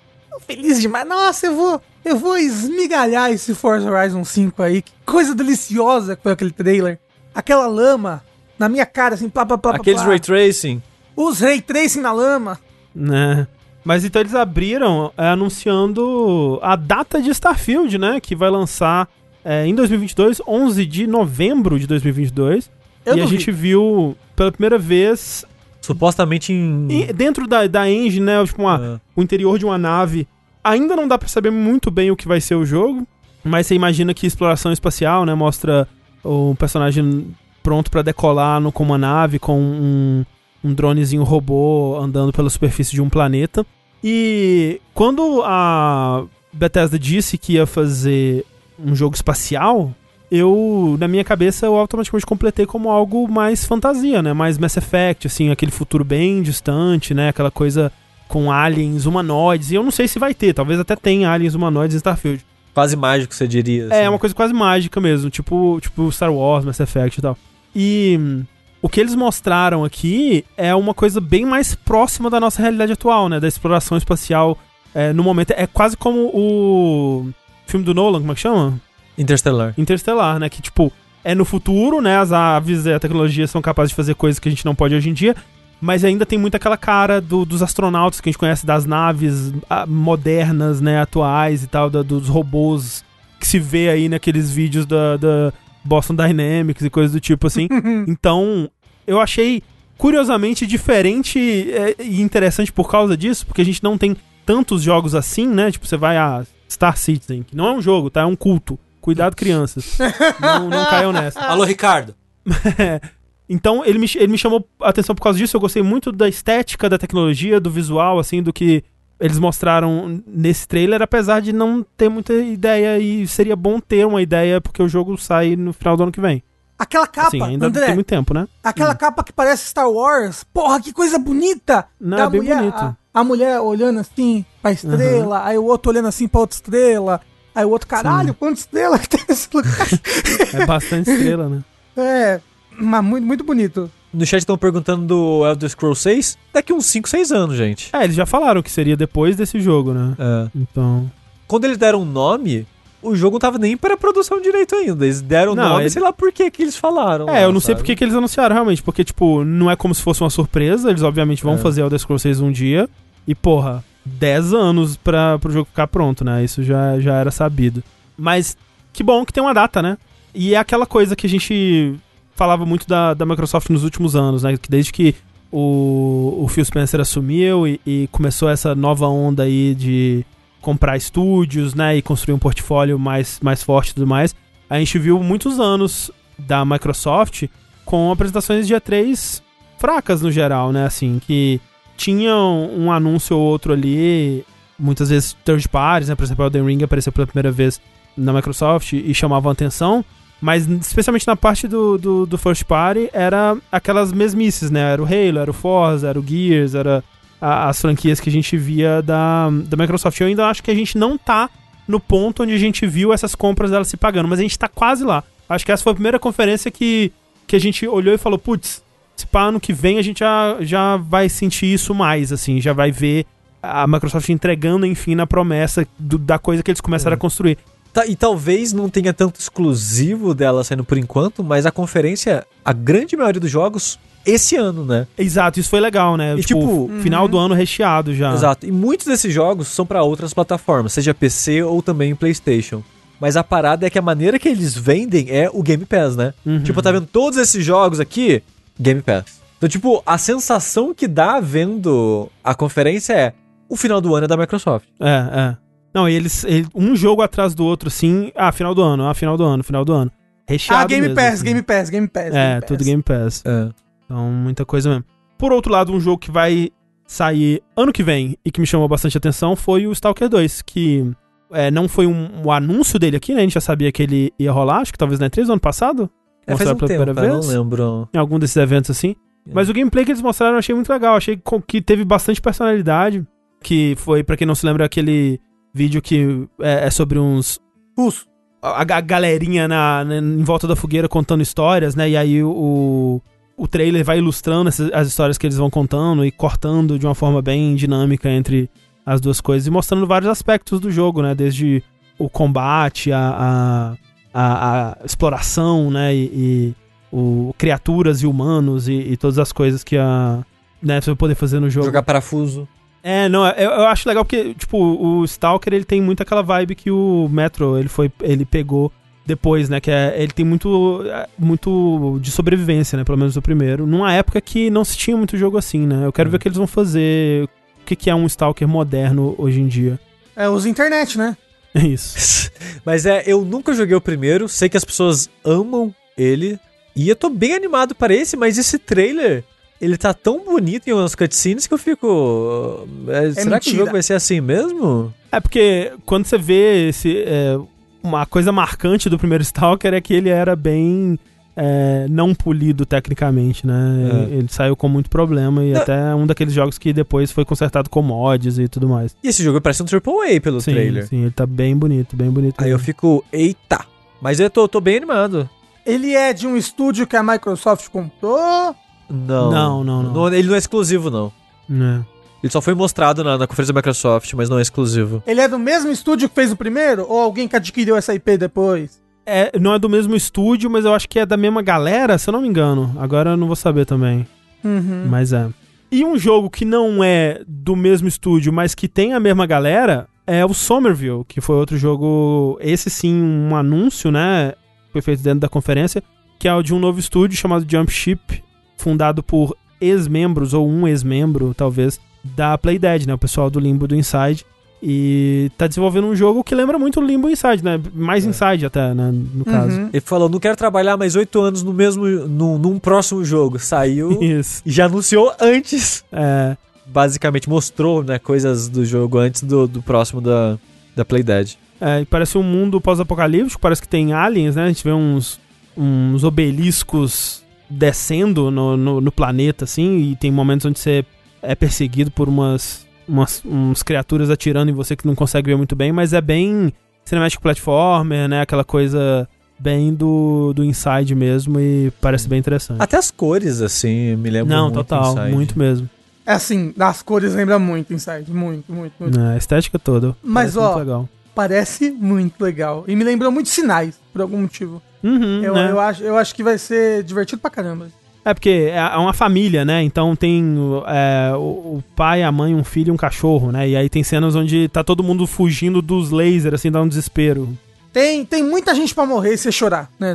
feliz 0.47 0.81
demais. 0.81 1.07
Nossa, 1.07 1.47
eu 1.47 1.55
vou, 1.55 1.83
eu 2.05 2.17
vou 2.17 2.39
esmigalhar 2.39 3.31
esse 3.31 3.55
Forza 3.55 3.91
Horizon 3.91 4.25
5 4.25 4.63
aí. 4.63 4.81
Que 4.81 4.93
coisa 5.05 5.35
deliciosa 5.35 6.17
que 6.17 6.23
foi 6.23 6.33
aquele 6.33 6.53
trailer 6.53 6.99
aquela 7.39 7.69
lama 7.69 8.23
na 8.59 8.69
minha 8.69 8.85
cara, 8.85 9.15
assim, 9.15 9.29
plá, 9.29 9.47
plá, 9.47 9.57
plá, 9.57 9.77
Aqueles 9.77 10.01
plá. 10.01 10.11
ray 10.11 10.19
tracing. 10.19 10.83
Os 11.15 11.39
ray 11.39 11.61
tracing 11.61 12.01
na 12.01 12.13
lama. 12.13 12.59
Né. 12.93 13.47
Mas 13.85 14.05
então 14.05 14.21
eles 14.21 14.35
abriram 14.35 15.13
é, 15.17 15.29
anunciando 15.29 16.59
a 16.61 16.75
data 16.75 17.23
de 17.23 17.31
Starfield, 17.31 17.97
né? 17.97 18.21
Que 18.21 18.35
vai 18.35 18.51
lançar 18.51 19.09
é, 19.45 19.65
em 19.67 19.75
2022, 19.75 20.43
11 20.47 20.85
de 20.85 21.07
novembro 21.07 21.79
de 21.79 21.87
2022. 21.87 22.71
Eu 23.07 23.17
e 23.17 23.21
a 23.21 23.27
gente 23.27 23.53
viu 23.53 24.17
pela 24.35 24.51
primeira 24.51 24.77
vez. 24.77 25.45
Supostamente 25.81 26.53
em. 26.53 26.89
dentro 27.15 27.47
da, 27.47 27.67
da 27.69 27.89
engine, 27.89 28.27
né? 28.27 28.45
Tipo, 28.45 28.63
uma, 28.63 28.99
é. 28.99 29.01
o 29.15 29.23
interior 29.23 29.59
de 29.59 29.65
uma 29.65 29.79
nave. 29.79 30.27
Ainda 30.63 30.97
não 30.97 31.07
dá 31.07 31.17
para 31.17 31.29
saber 31.29 31.51
muito 31.51 31.89
bem 31.91 32.11
o 32.11 32.17
que 32.17 32.27
vai 32.27 32.41
ser 32.41 32.57
o 32.57 32.67
jogo. 32.67 33.07
Mas 33.45 33.69
você 33.69 33.77
imagina 33.77 34.13
que 34.13 34.27
exploração 34.27 34.73
espacial, 34.73 35.25
né? 35.25 35.35
Mostra 35.35 35.89
o 36.25 36.55
personagem 36.57 37.35
pronto 37.63 37.91
para 37.91 38.03
decolar 38.03 38.61
no, 38.61 38.73
com 38.73 38.83
uma 38.83 38.99
nave, 38.99 39.39
com 39.39 39.61
um, 39.61 40.25
um 40.65 40.73
dronezinho 40.73 41.23
robô 41.23 41.99
andando 41.99 42.33
pela 42.33 42.51
superfície 42.51 42.93
de 42.93 43.03
um 43.03 43.09
planeta. 43.09 43.67
E 44.03 44.81
quando 44.95 45.43
a 45.45 46.25
Bethesda 46.53 46.99
disse 46.99 47.37
que 47.37 47.55
ia 47.55 47.67
fazer 47.67 48.45
um 48.79 48.95
jogo 48.95 49.15
espacial, 49.15 49.93
eu, 50.31 50.97
na 51.01 51.09
minha 51.09 51.25
cabeça, 51.25 51.67
eu 51.67 51.77
automaticamente 51.77 52.27
completei 52.27 52.67
como 52.67 52.91
algo 52.91 53.27
mais 53.29 53.65
fantasia, 53.65 54.23
né? 54.23 54.33
Mais 54.33 54.59
Mass 54.59 54.77
Effect, 54.77 55.27
assim, 55.27 55.51
aquele 55.51 55.73
futuro 55.73 56.05
bem 56.05 56.43
distante, 56.43 57.15
né? 57.15 57.31
Aquela 57.31 57.51
coisa 57.51 57.91
com 58.29 58.53
aliens 58.53 59.07
humanoides. 59.07 59.71
E 59.71 59.75
eu 59.75 59.83
não 59.83 59.91
sei 59.91 60.07
se 60.07 60.19
vai 60.19 60.35
ter, 60.35 60.53
talvez 60.53 60.79
até 60.79 60.95
tenha 60.95 61.31
aliens 61.31 61.55
humanoides 61.55 61.95
em 61.95 61.99
Starfield 61.99 62.45
quase 62.75 62.97
mágico, 62.97 63.35
você 63.35 63.47
diria. 63.47 63.85
É, 63.85 63.87
assim. 63.87 64.05
É, 64.05 64.09
uma 64.09 64.19
coisa 64.19 64.35
quase 64.35 64.53
mágica 64.53 65.01
mesmo, 65.01 65.31
tipo, 65.31 65.79
tipo 65.81 66.11
Star 66.13 66.33
Wars, 66.33 66.65
Mass 66.65 66.81
Effect 66.81 67.19
e 67.19 67.23
tal. 67.23 67.37
E 67.75 68.17
hum, 68.21 68.45
o 68.81 68.89
que 68.89 69.01
eles 69.01 69.15
mostraram 69.15 69.85
aqui 69.85 70.45
é 70.57 70.75
uma 70.75 70.95
coisa 70.95 71.21
bem 71.21 71.45
mais 71.45 71.75
próxima 71.75 72.31
da 72.31 72.39
nossa 72.39 72.63
realidade 72.63 72.93
atual, 72.93 73.29
né? 73.29 73.41
Da 73.41 73.49
exploração 73.49 73.99
espacial 73.99 74.57
é, 74.95 75.13
no 75.13 75.23
momento. 75.23 75.53
É 75.53 75.67
quase 75.67 75.97
como 75.97 76.31
o 76.33 77.29
filme 77.67 77.85
do 77.85 77.95
Nolan, 77.95 78.21
como 78.21 78.33
é 78.33 78.35
que 78.35 78.41
chama? 78.41 78.81
Interstellar. 79.17 79.75
Interstellar, 79.77 80.39
né? 80.39 80.49
Que, 80.49 80.63
tipo, 80.63 80.93
é 81.25 81.35
no 81.35 81.45
futuro, 81.45 82.01
né? 82.01 82.19
As 82.19 82.33
aves 82.33 82.87
e 82.87 82.93
a 82.93 83.01
tecnologia 83.01 83.47
são 83.47 83.61
capazes 83.61 83.91
de 83.91 83.97
fazer 83.97 84.15
coisas 84.15 84.39
que 84.39 84.49
a 84.49 84.53
gente 84.53 84.65
não 84.65 84.75
pode 84.75 84.95
hoje 84.95 85.11
em 85.11 85.13
dia, 85.13 85.35
mas 85.81 86.05
ainda 86.05 86.27
tem 86.27 86.39
muito 86.39 86.57
aquela 86.57 86.77
cara 86.77 87.21
do, 87.21 87.45
dos 87.45 87.63
astronautas 87.63 88.21
que 88.21 88.29
a 88.29 88.31
gente 88.31 88.39
conhece 88.39 88.67
das 88.67 88.85
naves 88.85 89.53
ah, 89.69 89.87
modernas, 89.87 90.81
né, 90.81 91.01
atuais 91.01 91.63
e 91.63 91.67
tal, 91.67 91.89
da, 91.89 92.03
dos 92.03 92.29
robôs 92.29 93.05
que 93.39 93.47
se 93.47 93.59
vê 93.59 93.89
aí 93.89 94.09
naqueles 94.09 94.51
vídeos 94.51 94.85
da, 94.85 95.17
da 95.17 95.53
Boston 95.85 96.15
Dynamics 96.15 96.85
e 96.85 96.91
coisas 96.91 97.13
do 97.13 97.21
tipo 97.21 97.47
assim. 97.47 97.69
então, 98.09 98.69
eu 99.07 99.21
achei 99.21 99.63
curiosamente 99.97 100.67
diferente 100.67 101.39
é, 101.73 101.97
e 102.03 102.21
interessante 102.21 102.73
por 102.73 102.91
causa 102.91 103.17
disso, 103.17 103.47
porque 103.47 103.63
a 103.63 103.65
gente 103.65 103.83
não 103.83 103.97
tem 103.97 104.17
tantos 104.45 104.83
jogos 104.83 105.15
assim, 105.15 105.47
né? 105.47 105.71
Tipo, 105.71 105.87
você 105.87 105.97
vai 105.97 106.17
a 106.17 106.45
Star 106.69 106.97
Citizen, 106.97 107.43
que 107.43 107.57
não 107.57 107.67
é 107.67 107.73
um 107.73 107.83
jogo, 107.83 108.11
tá? 108.11 108.23
É 108.23 108.27
um 108.27 108.37
culto. 108.37 108.79
Cuidado, 109.01 109.37
crianças. 109.37 109.97
não, 110.41 110.69
não 110.69 110.85
caiam 110.87 111.13
nessa. 111.13 111.41
Alô, 111.41 111.65
Ricardo. 111.65 112.15
Então 113.49 113.85
ele 113.85 113.99
me, 113.99 114.07
ele 114.17 114.29
me 114.29 114.39
chamou 114.39 114.69
a 114.81 114.91
atenção 114.91 115.15
por 115.15 115.23
causa 115.23 115.39
disso. 115.39 115.57
Eu 115.57 115.61
gostei 115.61 115.83
muito 115.83 116.13
da 116.13 116.29
estética, 116.29 116.89
da 116.89 116.99
tecnologia, 116.99 117.59
do 117.59 117.71
visual, 117.71 118.19
assim, 118.19 118.43
do 118.43 118.53
que 118.53 118.85
eles 119.21 119.39
mostraram 119.39 120.23
nesse 120.27 120.67
trailer, 120.69 121.03
apesar 121.03 121.41
de 121.41 121.53
não 121.53 121.85
ter 121.97 122.09
muita 122.09 122.35
ideia 122.35 122.99
e 122.99 123.27
seria 123.27 123.57
bom 123.57 123.81
ter 123.81 124.07
uma 124.07 124.23
ideia 124.23 124.61
porque 124.61 124.83
o 124.83 124.89
jogo 124.89 125.17
sai 125.19 125.57
no 125.57 125.73
final 125.73 125.97
do 125.97 126.05
ano 126.05 126.13
que 126.13 126.21
vem. 126.21 126.43
Aquela 126.79 127.09
capa, 127.09 127.31
Sim, 127.31 127.43
ainda 127.43 127.67
André, 127.67 127.87
tem 127.87 127.95
muito 127.97 128.07
tempo, 128.07 128.33
né? 128.33 128.47
Aquela 128.63 128.93
hum. 128.93 128.97
capa 128.97 129.25
que 129.25 129.33
parece 129.33 129.67
Star 129.67 129.91
Wars. 129.91 130.45
Porra, 130.45 130.81
que 130.81 130.93
coisa 130.93 131.19
bonita! 131.19 131.87
Não, 132.01 132.17
da 132.17 132.25
é 132.25 132.31
bem 132.31 132.41
mulher, 132.41 132.59
bonito. 132.59 132.77
A, 132.77 132.97
a, 133.13 133.25
mulher 133.25 133.61
olhando 133.61 133.99
assim 133.99 134.45
pra 134.63 134.71
estrela, 134.71 135.41
uhum. 135.41 135.45
aí 135.45 135.59
o 135.59 135.65
outro 135.65 135.91
olhando 135.91 136.07
assim 136.07 136.29
pra 136.29 136.41
outra 136.41 136.55
estrela, 136.55 137.21
aí 137.53 137.65
o 137.65 137.71
outro, 137.71 137.89
caralho, 137.89 138.29
Sim. 138.29 138.37
quantas 138.39 138.61
estrelas 138.61 139.09
tem 139.09 139.21
nesse 139.29 139.49
lugar? 139.53 139.89
é 140.55 140.67
bastante 140.67 141.11
estrela, 141.11 141.49
né? 141.49 141.65
É, 142.01 142.41
mas 142.79 143.05
muito, 143.05 143.27
muito 143.27 143.45
bonito. 143.45 143.91
No 144.13 144.25
chat 144.25 144.41
estão 144.41 144.57
perguntando 144.57 145.07
do 145.07 145.47
Elder 145.47 145.69
Scrolls 145.69 146.01
6. 146.01 146.39
Daqui 146.53 146.73
uns 146.73 146.87
5, 146.87 147.09
6 147.09 147.33
anos, 147.33 147.57
gente. 147.57 147.91
É, 147.93 148.05
eles 148.05 148.17
já 148.17 148.25
falaram 148.25 148.63
que 148.63 148.71
seria 148.71 148.97
depois 148.97 149.37
desse 149.37 149.61
jogo, 149.61 149.93
né? 149.93 150.15
É. 150.19 150.49
Então. 150.55 151.11
Quando 151.47 151.65
eles 151.65 151.77
deram 151.77 152.03
um 152.03 152.05
nome, 152.05 152.67
o 153.03 153.15
jogo 153.15 153.35
não 153.35 153.41
tava 153.41 153.59
nem 153.59 153.77
para 153.77 153.97
produção 153.97 154.41
direito 154.41 154.75
ainda. 154.75 155.05
Eles 155.05 155.21
deram 155.21 155.53
o 155.53 155.55
nome, 155.55 155.83
ele... 155.83 155.91
sei 155.91 156.01
lá 156.01 156.13
por 156.13 156.33
que 156.33 156.51
que 156.51 156.63
eles 156.63 156.77
falaram. 156.77 157.29
É, 157.29 157.33
lá, 157.33 157.41
eu 157.43 157.53
não 157.53 157.61
sabe? 157.61 157.67
sei 157.67 157.75
por 157.77 157.85
que 157.85 157.97
que 157.97 158.05
eles 158.05 158.15
anunciaram 158.15 158.55
realmente, 158.55 158.83
porque, 158.83 159.05
tipo, 159.05 159.45
não 159.45 159.71
é 159.71 159.77
como 159.77 159.95
se 159.95 160.03
fosse 160.03 160.23
uma 160.23 160.31
surpresa. 160.31 160.91
Eles, 160.91 161.03
obviamente, 161.03 161.43
vão 161.43 161.55
é. 161.55 161.59
fazer 161.59 161.83
Elder 161.83 161.99
Scrolls 161.99 162.23
6 162.23 162.41
um 162.41 162.51
dia. 162.51 162.89
E, 163.27 163.35
porra, 163.35 163.85
10 164.05 164.55
anos 164.55 164.97
para 164.97 165.39
o 165.45 165.51
jogo 165.51 165.67
ficar 165.67 165.87
pronto, 165.87 166.25
né? 166.25 166.43
Isso 166.43 166.63
já, 166.63 166.99
já 166.99 167.15
era 167.15 167.31
sabido. 167.31 167.83
Mas 168.17 168.57
que 168.93 169.03
bom 169.03 169.25
que 169.25 169.33
tem 169.33 169.43
uma 169.43 169.55
data, 169.55 169.83
né? 169.83 169.99
E 170.35 170.55
é 170.55 170.59
aquela 170.59 170.87
coisa 170.87 171.15
que 171.15 171.27
a 171.27 171.31
gente 171.31 171.95
falava 172.39 172.65
muito 172.65 172.87
da, 172.87 173.15
da 173.15 173.27
Microsoft 173.27 173.69
nos 173.69 173.83
últimos 173.83 174.15
anos, 174.15 174.45
né? 174.45 174.57
Que 174.57 174.71
desde 174.71 174.93
que 174.93 175.15
o, 175.51 176.39
o 176.45 176.49
Phil 176.49 176.65
Spencer 176.65 177.01
assumiu 177.01 177.67
e, 177.67 177.81
e 177.85 178.09
começou 178.13 178.49
essa 178.49 178.77
nova 178.77 179.09
onda 179.09 179.43
aí 179.43 179.75
de 179.75 180.25
comprar 180.61 180.97
estúdios, 180.97 181.75
né? 181.75 181.97
E 181.97 182.03
construir 182.03 182.35
um 182.35 182.39
portfólio 182.39 182.97
mais, 182.97 183.41
mais 183.43 183.61
forte 183.61 183.91
e 183.91 183.95
tudo 183.95 184.07
mais. 184.07 184.37
A 184.71 184.79
gente 184.79 184.97
viu 185.01 185.21
muitos 185.21 185.59
anos 185.59 186.13
da 186.39 186.65
Microsoft 186.65 187.49
com 187.85 188.13
apresentações 188.13 188.69
de 188.69 188.75
E3 188.75 189.43
fracas 189.77 190.23
no 190.23 190.31
geral, 190.31 190.71
né? 190.71 190.87
Assim, 190.87 191.21
que 191.27 191.61
tinham 191.97 192.71
um 192.73 192.93
anúncio 192.93 193.37
ou 193.37 193.43
outro 193.43 193.73
ali, 193.73 194.45
muitas 194.79 195.11
vezes 195.11 195.37
third 195.45 195.69
parties, 195.69 196.09
né? 196.09 196.15
Por 196.15 196.23
exemplo, 196.23 196.45
o 196.45 196.47
Elden 196.47 196.65
Ring 196.65 196.85
apareceu 196.85 197.13
pela 197.13 197.27
primeira 197.27 197.51
vez 197.51 197.81
na 198.17 198.33
Microsoft 198.33 198.93
e 198.93 199.13
chamavam 199.13 199.51
atenção, 199.51 200.05
mas 200.41 200.69
especialmente 200.69 201.27
na 201.27 201.37
parte 201.37 201.67
do, 201.67 201.99
do, 201.99 202.27
do, 202.27 202.39
first 202.39 202.65
party 202.65 203.09
era 203.13 203.57
aquelas 203.73 204.13
mesmices, 204.13 204.71
né? 204.71 204.93
Era 204.93 205.03
o 205.03 205.05
Halo, 205.05 205.39
era 205.39 205.51
o 205.51 205.55
Forza, 205.55 206.09
era 206.09 206.19
o 206.19 206.25
Gears, 206.25 206.75
era 206.75 207.03
a, 207.41 207.69
as 207.69 207.81
franquias 207.81 208.21
que 208.21 208.29
a 208.29 208.33
gente 208.33 208.57
via 208.57 209.03
da, 209.03 209.51
da 209.51 209.77
Microsoft. 209.77 210.21
Eu 210.21 210.29
ainda 210.29 210.47
acho 210.47 210.63
que 210.63 210.71
a 210.71 210.75
gente 210.75 210.97
não 210.97 211.19
tá 211.19 211.51
no 211.87 211.99
ponto 211.99 212.43
onde 212.43 212.53
a 212.53 212.59
gente 212.59 212.87
viu 212.87 213.13
essas 213.13 213.35
compras 213.35 213.71
dela 213.71 213.85
se 213.85 213.97
pagando, 213.97 214.29
mas 214.29 214.39
a 214.39 214.43
gente 214.43 214.59
tá 214.59 214.69
quase 214.69 215.05
lá. 215.05 215.25
Acho 215.49 215.65
que 215.65 215.73
essa 215.73 215.83
foi 215.83 215.93
a 215.93 215.95
primeira 215.95 216.19
conferência 216.19 216.71
que, 216.71 217.11
que 217.47 217.57
a 217.57 217.59
gente 217.59 217.87
olhou 217.89 218.15
e 218.15 218.19
falou, 218.19 218.39
putz, 218.39 218.83
se 219.17 219.27
pá, 219.27 219.45
ano 219.45 219.59
que 219.59 219.73
vem 219.73 219.99
a 219.99 220.03
gente 220.03 220.21
já, 220.21 220.59
já 220.61 220.97
vai 220.97 221.29
sentir 221.29 221.73
isso 221.73 221.95
mais, 221.95 222.31
assim, 222.31 222.61
já 222.61 222.73
vai 222.73 222.93
ver 222.93 223.27
a 223.63 223.87
Microsoft 223.87 224.29
entregando, 224.29 224.87
enfim, 224.87 225.15
na 225.15 225.27
promessa 225.27 225.87
do, 225.99 226.19
da 226.19 226.39
coisa 226.39 226.63
que 226.63 226.71
eles 226.71 226.81
começaram 226.81 227.15
é. 227.15 227.17
a 227.17 227.19
construir. 227.19 227.59
Tá, 227.99 228.07
e 228.07 228.15
talvez 228.15 228.73
não 228.73 228.89
tenha 228.89 229.13
tanto 229.13 229.41
exclusivo 229.41 230.33
dela 230.33 230.63
saindo 230.63 230.85
por 230.85 230.97
enquanto, 230.97 231.43
mas 231.43 231.67
a 231.67 231.73
conferência, 231.73 232.47
a 232.65 232.73
grande 232.73 233.17
maioria 233.17 233.41
dos 233.41 233.51
jogos, 233.51 233.99
esse 234.25 234.55
ano, 234.55 234.85
né? 234.85 235.05
Exato, 235.19 235.59
isso 235.59 235.69
foi 235.69 235.81
legal, 235.81 236.17
né? 236.17 236.35
E, 236.35 236.45
tipo, 236.45 236.61
tipo 236.61 236.73
uhum. 236.93 237.01
final 237.03 237.27
do 237.27 237.37
ano 237.37 237.57
recheado 237.57 238.15
já. 238.15 238.33
Exato. 238.33 238.65
E 238.65 238.71
muitos 238.71 239.05
desses 239.05 239.35
jogos 239.35 239.67
são 239.67 239.85
para 239.85 240.05
outras 240.05 240.33
plataformas, 240.33 240.93
seja 240.93 241.13
PC 241.13 241.65
ou 241.65 241.83
também 241.83 242.15
PlayStation. 242.15 242.85
Mas 243.19 243.37
a 243.37 243.43
parada 243.43 243.85
é 243.85 243.91
que 243.91 243.99
a 243.99 244.03
maneira 244.03 244.39
que 244.39 244.49
eles 244.49 244.77
vendem 244.77 245.27
é 245.31 245.51
o 245.53 245.61
Game 245.61 245.85
Pass, 245.85 246.15
né? 246.15 246.33
Uhum. 246.47 246.63
Tipo, 246.63 246.81
tá 246.81 246.93
vendo 246.93 247.07
todos 247.07 247.37
esses 247.37 247.65
jogos 247.65 247.99
aqui? 247.99 248.45
Game 248.79 249.03
Pass. 249.03 249.41
Então, 249.57 249.69
tipo, 249.69 250.05
a 250.07 250.17
sensação 250.17 250.95
que 250.95 251.09
dá 251.09 251.41
vendo 251.41 252.31
a 252.45 252.55
conferência 252.55 253.13
é 253.13 253.33
o 253.69 253.75
final 253.75 254.01
do 254.01 254.15
ano 254.15 254.27
é 254.27 254.29
da 254.29 254.37
Microsoft. 254.37 254.87
É, 255.01 255.09
é. 255.09 255.68
Não, 255.95 256.09
e 256.09 256.15
eles, 256.15 256.45
um 256.75 256.95
jogo 256.95 257.23
atrás 257.23 257.55
do 257.55 257.65
outro, 257.65 257.89
assim, 257.89 258.31
ah, 258.37 258.53
final 258.53 258.75
do 258.75 258.83
ano, 258.83 259.07
ah, 259.07 259.15
final 259.15 259.37
do 259.37 259.45
ano, 259.45 259.65
final 259.65 259.85
do 259.85 259.93
ano. 259.93 260.11
Recheado 260.47 260.83
Ah, 260.83 260.87
Game 260.87 261.03
mesmo, 261.03 261.15
Pass, 261.15 261.35
assim. 261.35 261.45
Game 261.45 261.63
Pass, 261.63 261.91
Game 261.91 262.09
Pass. 262.09 262.27
É, 262.27 262.31
Game 262.31 262.61
Pass. 262.61 262.69
tudo 262.69 262.85
Game 262.85 263.03
Pass. 263.03 263.45
É. 263.47 263.69
Então, 264.05 264.31
muita 264.31 264.65
coisa 264.65 264.89
mesmo. 264.89 265.05
Por 265.37 265.53
outro 265.53 265.71
lado, 265.71 265.93
um 265.93 266.01
jogo 266.01 266.19
que 266.19 266.31
vai 266.31 266.71
sair 267.07 267.63
ano 267.77 267.93
que 267.93 268.03
vem 268.03 268.37
e 268.45 268.51
que 268.51 268.61
me 268.61 268.67
chamou 268.67 268.89
bastante 268.89 269.17
atenção 269.17 269.57
foi 269.57 269.87
o 269.87 269.93
Stalker 269.93 270.29
2, 270.29 270.63
que 270.63 271.11
é, 271.53 271.71
não 271.71 271.89
foi 271.89 272.07
um, 272.07 272.45
um, 272.45 272.51
anúncio 272.51 272.99
dele 272.99 273.17
aqui, 273.17 273.33
né? 273.33 273.41
A 273.41 273.43
gente 273.43 273.55
já 273.55 273.61
sabia 273.61 273.91
que 273.93 274.03
ele 274.03 274.33
ia 274.39 274.53
rolar, 274.53 274.79
acho 274.79 274.93
que 274.93 274.99
talvez 274.99 275.19
na 275.19 275.29
E3 275.29 275.47
do 275.47 275.53
ano 275.53 275.61
passado. 275.61 276.11
É, 276.47 276.57
faz 276.57 276.71
um 276.71 276.77
pela 276.77 276.89
tempo, 276.89 277.05
primeira 277.05 277.13
vez. 277.13 277.47
não 277.47 277.55
lembro. 277.55 278.09
Em 278.13 278.19
algum 278.19 278.39
desses 278.39 278.57
eventos 278.57 278.91
assim. 278.91 279.15
É. 279.47 279.51
Mas 279.53 279.69
o 279.69 279.75
gameplay 279.75 280.05
que 280.05 280.11
eles 280.11 280.23
mostraram 280.23 280.55
eu 280.55 280.59
achei 280.59 280.75
muito 280.75 280.91
legal. 280.91 281.17
Achei 281.17 281.39
que 281.67 281.83
teve 281.83 282.05
bastante 282.05 282.41
personalidade. 282.41 283.27
Que 283.61 283.95
foi, 283.97 284.23
para 284.23 284.37
quem 284.37 284.47
não 284.47 284.55
se 284.55 284.65
lembra, 284.65 284.85
aquele 284.85 285.41
vídeo 285.79 286.03
que 286.03 286.47
é, 286.61 286.87
é 286.87 286.91
sobre 286.91 287.19
uns. 287.19 287.61
Russo. 287.97 288.27
A, 288.61 288.83
a, 288.83 289.01
galerinha 289.01 289.69
na, 289.69 290.05
na, 290.05 290.17
em 290.19 290.43
volta 290.43 290.67
da 290.67 290.75
fogueira 290.75 291.09
contando 291.09 291.43
histórias, 291.43 291.95
né? 291.95 292.11
E 292.11 292.17
aí 292.17 292.43
o, 292.43 293.23
o 293.57 293.69
trailer 293.69 294.05
vai 294.05 294.19
ilustrando 294.19 294.69
essas, 294.69 294.93
as 294.93 295.07
histórias 295.07 295.39
que 295.39 295.47
eles 295.47 295.57
vão 295.57 295.71
contando 295.71 296.25
e 296.25 296.33
cortando 296.33 296.99
de 296.99 297.07
uma 297.07 297.15
forma 297.15 297.41
bem 297.41 297.77
dinâmica 297.77 298.29
entre 298.29 298.69
as 299.07 299.21
duas 299.21 299.41
coisas 299.41 299.67
e 299.67 299.71
mostrando 299.71 300.07
vários 300.07 300.29
aspectos 300.29 300.81
do 300.81 300.91
jogo, 300.91 301.23
né? 301.23 301.35
Desde 301.35 301.83
o 302.19 302.29
combate, 302.29 303.13
a, 303.13 303.97
a, 304.35 304.41
a, 304.41 304.91
a 304.91 305.05
exploração, 305.05 305.91
né? 305.91 306.15
E, 306.15 306.25
e, 306.25 306.75
o 307.11 307.55
criaturas 307.57 308.23
e 308.23 308.27
humanos 308.27 308.87
e, 308.87 308.93
e, 308.93 309.17
todas 309.17 309.39
as 309.39 309.51
coisas 309.51 309.83
que 309.83 309.97
a 309.97 310.45
né, 310.83 311.01
você 311.01 311.11
vai 311.11 311.17
poder 311.17 311.35
fazer 311.35 311.59
no 311.59 311.71
jogo. 311.71 311.87
Jogar 311.87 312.03
parafuso. 312.03 312.69
É, 313.11 313.27
não, 313.27 313.49
eu, 313.53 313.71
eu 313.71 313.87
acho 313.87 314.07
legal 314.07 314.23
porque, 314.23 314.53
tipo, 314.53 314.77
o 314.77 315.25
Stalker, 315.25 315.73
ele 315.73 315.87
tem 315.87 315.99
muito 315.99 316.23
aquela 316.23 316.43
vibe 316.43 316.75
que 316.75 316.91
o 316.91 317.27
Metro, 317.33 317.79
ele 317.79 317.89
foi, 317.89 318.13
ele 318.21 318.45
pegou 318.45 318.93
depois, 319.25 319.71
né, 319.71 319.81
que 319.81 319.91
é, 319.91 320.15
ele 320.19 320.31
tem 320.31 320.45
muito, 320.45 321.03
é, 321.07 321.27
muito 321.39 322.19
de 322.21 322.31
sobrevivência, 322.31 322.99
né, 322.99 323.05
pelo 323.05 323.17
menos 323.17 323.35
o 323.35 323.41
primeiro, 323.41 323.87
numa 323.87 324.13
época 324.13 324.39
que 324.43 324.69
não 324.69 324.85
se 324.85 324.95
tinha 324.95 325.17
muito 325.17 325.39
jogo 325.39 325.57
assim, 325.57 325.87
né, 325.87 326.05
eu 326.05 326.13
quero 326.13 326.29
ver 326.29 326.37
o 326.37 326.39
que 326.39 326.49
eles 326.49 326.59
vão 326.59 326.67
fazer, 326.67 327.45
o 327.45 327.87
que, 327.87 327.97
que 327.97 328.11
é 328.11 328.15
um 328.15 328.27
Stalker 328.27 328.69
moderno 328.69 329.35
hoje 329.39 329.59
em 329.63 329.69
dia. 329.69 329.99
É, 330.37 330.47
usa 330.47 330.69
internet, 330.69 331.17
né? 331.17 331.35
É 331.75 331.87
isso. 331.87 332.51
Mas 332.85 333.07
é, 333.07 333.23
eu 333.27 333.43
nunca 333.43 333.73
joguei 333.73 333.97
o 333.97 334.03
primeiro, 334.03 334.51
sei 334.51 334.69
que 334.69 334.77
as 334.77 334.85
pessoas 334.85 335.31
amam 335.43 335.95
ele, 336.15 336.61
e 336.95 337.09
eu 337.09 337.17
tô 337.17 337.31
bem 337.31 337.55
animado 337.55 337.95
para 337.95 338.13
esse, 338.13 338.37
mas 338.37 338.59
esse 338.59 338.79
trailer 338.79 339.45
ele 339.81 339.97
tá 339.97 340.13
tão 340.13 340.45
bonito 340.45 340.89
em 340.89 340.93
umas 340.93 341.15
cutscenes 341.15 341.67
que 341.67 341.75
eu 341.75 341.79
fico. 341.79 342.87
É, 343.09 343.27
é 343.27 343.33
será 343.33 343.45
mentira. 343.45 343.61
que 343.61 343.71
o 343.71 343.77
jogo 343.77 343.93
vai 343.93 344.03
ser 344.03 344.15
assim 344.15 344.41
mesmo? 344.41 345.13
É 345.31 345.41
porque 345.41 345.93
quando 346.05 346.27
você 346.27 346.39
vê 346.39 346.89
esse. 346.89 347.23
É, 347.27 347.59
uma 348.03 348.27
coisa 348.27 348.51
marcante 348.51 349.09
do 349.09 349.19
primeiro 349.19 349.43
Stalker 349.43 349.93
é 349.95 350.01
que 350.01 350.15
ele 350.15 350.29
era 350.29 350.57
bem. 350.57 351.19
É, 351.61 352.07
não 352.09 352.37
polido 352.37 352.87
tecnicamente, 352.87 353.67
né? 353.67 354.29
É. 354.31 354.35
Ele 354.37 354.47
saiu 354.49 354.77
com 354.77 354.89
muito 354.89 355.11
problema 355.11 355.65
e 355.65 355.73
não. 355.73 355.81
até 355.81 356.15
um 356.15 356.25
daqueles 356.25 356.55
jogos 356.55 356.79
que 356.79 356.93
depois 356.93 357.33
foi 357.33 357.45
consertado 357.45 357.91
com 357.91 358.01
mods 358.01 358.61
e 358.61 358.69
tudo 358.69 358.89
mais. 358.89 359.17
E 359.25 359.29
esse 359.29 359.43
jogo 359.43 359.61
parece 359.61 359.83
um 359.83 359.87
AAA 359.87 360.41
pelo 360.41 360.61
sim, 360.61 360.71
trailer. 360.71 361.09
Sim, 361.09 361.23
ele 361.23 361.33
tá 361.33 361.45
bem 361.45 361.77
bonito, 361.77 362.15
bem 362.15 362.31
bonito. 362.31 362.55
Aí 362.59 362.67
mesmo. 362.67 362.79
eu 362.79 362.85
fico, 362.85 363.25
eita! 363.33 363.85
Mas 364.23 364.39
eu 364.39 364.49
tô, 364.49 364.69
tô 364.69 364.81
bem 364.81 364.99
animado. 364.99 365.51
Ele 365.85 366.15
é 366.15 366.33
de 366.33 366.47
um 366.47 366.57
estúdio 366.57 367.09
que 367.09 367.17
a 367.17 367.25
Microsoft 367.25 367.89
comprou 367.89 368.77
não. 369.09 369.51
Não, 369.51 369.85
não, 369.85 370.03
não. 370.03 370.13
não 370.13 370.35
ele 370.35 370.49
não 370.49 370.55
é 370.55 370.59
exclusivo, 370.59 371.11
não. 371.11 371.33
É. 371.71 372.01
Ele 372.43 372.53
só 372.53 372.61
foi 372.61 372.75
mostrado 372.75 373.25
na, 373.25 373.37
na, 373.37 373.47
conferência 373.47 373.75
da 373.75 373.79
Microsoft, 373.79 374.33
mas 374.35 374.49
não 374.49 374.59
é 374.59 374.63
exclusivo. 374.63 375.23
Ele 375.27 375.41
é 375.41 375.49
do 375.49 375.59
mesmo 375.59 375.91
estúdio 375.91 376.29
que 376.29 376.35
fez 376.35 376.53
o 376.53 376.57
primeiro? 376.57 377.05
Ou 377.09 377.21
alguém 377.21 377.49
que 377.49 377.57
adquiriu 377.57 377.97
essa 377.97 378.15
IP 378.15 378.37
depois? 378.37 379.03
É, 379.27 379.59
não 379.59 379.75
é 379.75 379.79
do 379.79 379.89
mesmo 379.89 380.15
estúdio, 380.15 380.71
mas 380.71 380.85
eu 380.85 380.95
acho 380.95 381.09
que 381.09 381.19
é 381.19 381.27
da 381.27 381.37
mesma 381.37 381.61
galera, 381.61 382.17
se 382.17 382.31
eu 382.31 382.33
não 382.33 382.41
me 382.41 382.49
engano. 382.49 382.95
Agora 382.99 383.31
eu 383.31 383.37
não 383.37 383.47
vou 383.47 383.57
saber 383.57 383.85
também. 383.85 384.27
Uhum. 384.65 385.07
Mas 385.09 385.33
é. 385.33 385.49
E 385.91 386.05
um 386.05 386.17
jogo 386.17 386.49
que 386.49 386.65
não 386.65 387.03
é 387.03 387.43
do 387.47 387.75
mesmo 387.75 388.07
estúdio, 388.07 388.53
mas 388.53 388.75
que 388.75 388.87
tem 388.87 389.15
a 389.15 389.21
mesma 389.21 389.45
galera, 389.45 390.07
é 390.27 390.45
o 390.45 390.55
Somerville, 390.55 391.25
que 391.27 391.41
foi 391.41 391.57
outro 391.57 391.77
jogo. 391.77 392.59
Esse 392.61 392.89
sim, 392.89 393.15
um 393.15 393.57
anúncio, 393.57 394.11
né? 394.11 394.53
Foi 394.93 395.03
feito 395.03 395.23
dentro 395.23 395.41
da 395.41 395.49
conferência, 395.49 396.03
que 396.39 396.47
é 396.47 396.55
o 396.55 396.63
de 396.63 396.73
um 396.73 396.79
novo 396.79 397.01
estúdio 397.01 397.37
chamado 397.37 397.67
Jump 397.69 397.91
Ship, 397.91 398.43
fundado 398.79 399.23
por 399.23 399.55
ex-membros, 399.81 400.55
ou 400.55 400.69
um 400.69 400.89
ex-membro, 400.89 401.53
talvez, 401.55 402.01
da 402.25 402.57
Playdead, 402.57 403.07
né? 403.07 403.15
O 403.15 403.19
pessoal 403.19 403.51
do 403.51 403.61
Limbo 403.61 403.87
do 403.87 403.95
Inside. 403.95 404.45
E 404.81 405.51
tá 405.59 405.67
desenvolvendo 405.67 406.07
um 406.07 406.15
jogo 406.15 406.45
que 406.45 406.55
lembra 406.55 406.79
muito 406.79 407.01
o 407.01 407.05
Limbo 407.05 407.29
Inside, 407.29 407.65
né? 407.65 407.81
Mais 407.93 408.25
é. 408.25 408.29
Inside 408.29 408.67
até, 408.67 408.95
né? 408.95 409.13
No 409.13 409.45
caso. 409.45 409.77
Uhum. 409.77 409.91
Ele 409.93 410.01
falou, 410.01 410.29
não 410.29 410.39
quero 410.39 410.57
trabalhar 410.57 410.97
mais 410.97 411.17
oito 411.17 411.41
anos 411.41 411.63
no 411.63 411.73
mesmo, 411.73 412.07
no, 412.07 412.59
num 412.59 412.79
próximo 412.79 413.25
jogo. 413.25 413.59
Saiu 413.59 414.19
Isso. 414.23 414.63
e 414.65 414.71
já 414.71 414.87
anunciou 414.87 415.33
antes. 415.41 416.05
É. 416.13 416.57
Basicamente 416.87 417.49
mostrou, 417.49 418.03
né, 418.03 418.19
coisas 418.19 418.69
do 418.69 418.85
jogo 418.85 419.19
antes 419.19 419.43
do, 419.43 419.67
do 419.67 419.83
próximo 419.83 420.21
da, 420.21 420.57
da 420.95 421.05
Playdead. 421.05 421.59
É, 421.81 422.01
e 422.01 422.05
parece 422.05 422.39
um 422.39 422.43
mundo 422.43 422.81
pós-apocalíptico, 422.81 423.61
parece 423.61 423.83
que 423.83 423.89
tem 423.89 424.13
aliens, 424.13 424.57
né? 424.57 424.65
A 424.65 424.69
gente 424.69 424.83
vê 424.83 424.93
uns, 424.93 425.39
uns 425.77 426.25
obeliscos 426.25 427.45
descendo 427.69 428.51
no, 428.51 428.77
no, 428.77 429.01
no, 429.01 429.13
planeta, 429.13 429.65
assim, 429.65 429.99
e 429.99 430.17
tem 430.17 430.31
momentos 430.31 430.67
onde 430.67 430.79
você 430.79 431.05
é 431.43 431.55
perseguido 431.55 432.11
por 432.11 432.29
umas, 432.29 432.87
umas, 433.07 433.43
umas 433.45 433.83
criaturas 433.83 434.31
atirando 434.31 434.71
em 434.71 434.75
você 434.75 434.97
que 434.97 435.07
não 435.07 435.15
consegue 435.15 435.51
ver 435.51 435.57
muito 435.57 435.77
bem, 435.77 435.93
mas 435.93 436.13
é 436.13 436.21
bem 436.21 436.73
cinematic 437.05 437.41
platformer, 437.41 438.29
né? 438.29 438.41
Aquela 438.43 438.65
coisa 438.65 439.29
bem 439.59 439.93
do, 439.93 440.53
do 440.55 440.65
Inside 440.65 441.15
mesmo 441.15 441.59
e 441.59 441.93
parece 442.01 442.29
bem 442.29 442.39
interessante. 442.39 442.81
Até 442.81 442.97
as 442.97 443.11
cores, 443.11 443.61
assim, 443.61 444.17
me 444.17 444.31
lembram 444.31 444.57
Não, 444.57 444.65
muito 444.65 444.77
total, 444.77 445.13
Inside. 445.13 445.33
muito 445.33 445.59
mesmo. 445.59 445.91
É 446.25 446.33
assim, 446.33 446.75
as 446.79 447.03
cores 447.03 447.35
lembram 447.35 447.59
muito 447.59 447.93
Inside, 447.93 448.31
muito, 448.31 448.73
muito, 448.73 448.93
muito. 449.01 449.19
É, 449.19 449.35
a 449.35 449.37
estética 449.37 449.79
toda. 449.79 450.15
Mas, 450.23 450.57
ó, 450.57 450.67
muito 450.67 450.79
legal. 450.79 451.09
parece 451.35 451.91
muito 451.91 452.43
legal. 452.43 452.85
E 452.87 452.95
me 452.95 453.03
lembrou 453.03 453.33
muito 453.33 453.49
Sinais, 453.49 453.99
por 454.13 454.21
algum 454.21 454.39
motivo. 454.39 454.83
Uhum, 455.03 455.43
eu, 455.43 455.55
né? 455.55 455.71
eu, 455.71 455.81
acho, 455.81 456.03
eu 456.03 456.17
acho 456.17 456.35
que 456.35 456.43
vai 456.43 456.59
ser 456.59 457.03
divertido 457.03 457.41
pra 457.41 457.51
caramba. 457.51 457.89
É 458.25 458.35
porque 458.35 458.71
é 458.71 458.97
uma 458.97 459.15
família, 459.15 459.65
né? 459.65 459.83
Então 459.83 460.15
tem 460.15 460.55
é, 460.87 461.33
o 461.35 461.83
pai, 461.97 462.23
a 462.23 462.31
mãe, 462.31 462.55
um 462.55 462.65
filho 462.65 462.91
e 462.91 462.93
um 462.93 462.97
cachorro, 462.97 463.51
né? 463.51 463.69
E 463.69 463.77
aí 463.77 463.89
tem 463.89 464.03
cenas 464.03 464.37
onde 464.37 464.69
tá 464.69 464.85
todo 464.85 465.03
mundo 465.03 465.27
fugindo 465.27 465.81
dos 465.81 466.11
lasers, 466.11 466.55
assim, 466.55 466.71
dá 466.71 466.83
um 466.83 466.89
desespero. 466.89 467.49
Tem, 467.91 468.25
tem 468.25 468.43
muita 468.43 468.75
gente 468.75 468.95
para 468.95 469.07
morrer 469.07 469.33
e 469.33 469.39
você 469.39 469.51
chorar, 469.51 469.91
né? 469.99 470.15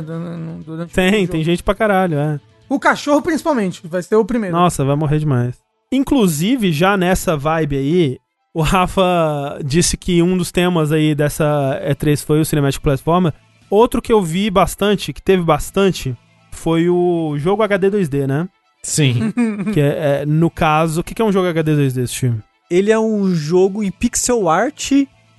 Durante 0.64 0.92
tem, 0.92 1.26
tem 1.26 1.42
gente 1.42 1.62
pra 1.62 1.74
caralho, 1.74 2.16
é. 2.16 2.40
O 2.68 2.78
cachorro, 2.78 3.20
principalmente, 3.20 3.82
vai 3.84 4.02
ser 4.02 4.16
o 4.16 4.24
primeiro. 4.24 4.54
Nossa, 4.54 4.84
vai 4.84 4.96
morrer 4.96 5.18
demais. 5.18 5.56
Inclusive, 5.90 6.72
já 6.72 6.96
nessa 6.96 7.36
vibe 7.36 7.76
aí, 7.76 8.18
o 8.54 8.62
Rafa 8.62 9.58
disse 9.64 9.96
que 9.96 10.22
um 10.22 10.36
dos 10.36 10.52
temas 10.52 10.92
aí 10.92 11.14
dessa 11.14 11.80
E3 11.84 12.24
foi 12.24 12.40
o 12.40 12.44
Cinematic 12.44 12.80
Platformer. 12.80 13.32
Outro 13.74 14.00
que 14.00 14.12
eu 14.12 14.22
vi 14.22 14.50
bastante, 14.50 15.12
que 15.12 15.20
teve 15.20 15.42
bastante, 15.42 16.16
foi 16.52 16.88
o 16.88 17.36
jogo 17.38 17.62
HD 17.62 17.90
2D, 17.90 18.26
né? 18.26 18.48
Sim. 18.82 19.32
que 19.74 19.80
é, 19.80 20.20
é, 20.22 20.26
no 20.26 20.48
caso, 20.48 21.00
o 21.00 21.04
que 21.04 21.20
é 21.20 21.24
um 21.24 21.32
jogo 21.32 21.48
HD 21.48 21.72
2D, 21.72 22.02
esse 22.04 22.14
time? 22.14 22.40
Ele 22.70 22.92
é 22.92 22.98
um 22.98 23.34
jogo 23.34 23.82
em 23.82 23.90
pixel 23.90 24.48
art, 24.48 24.92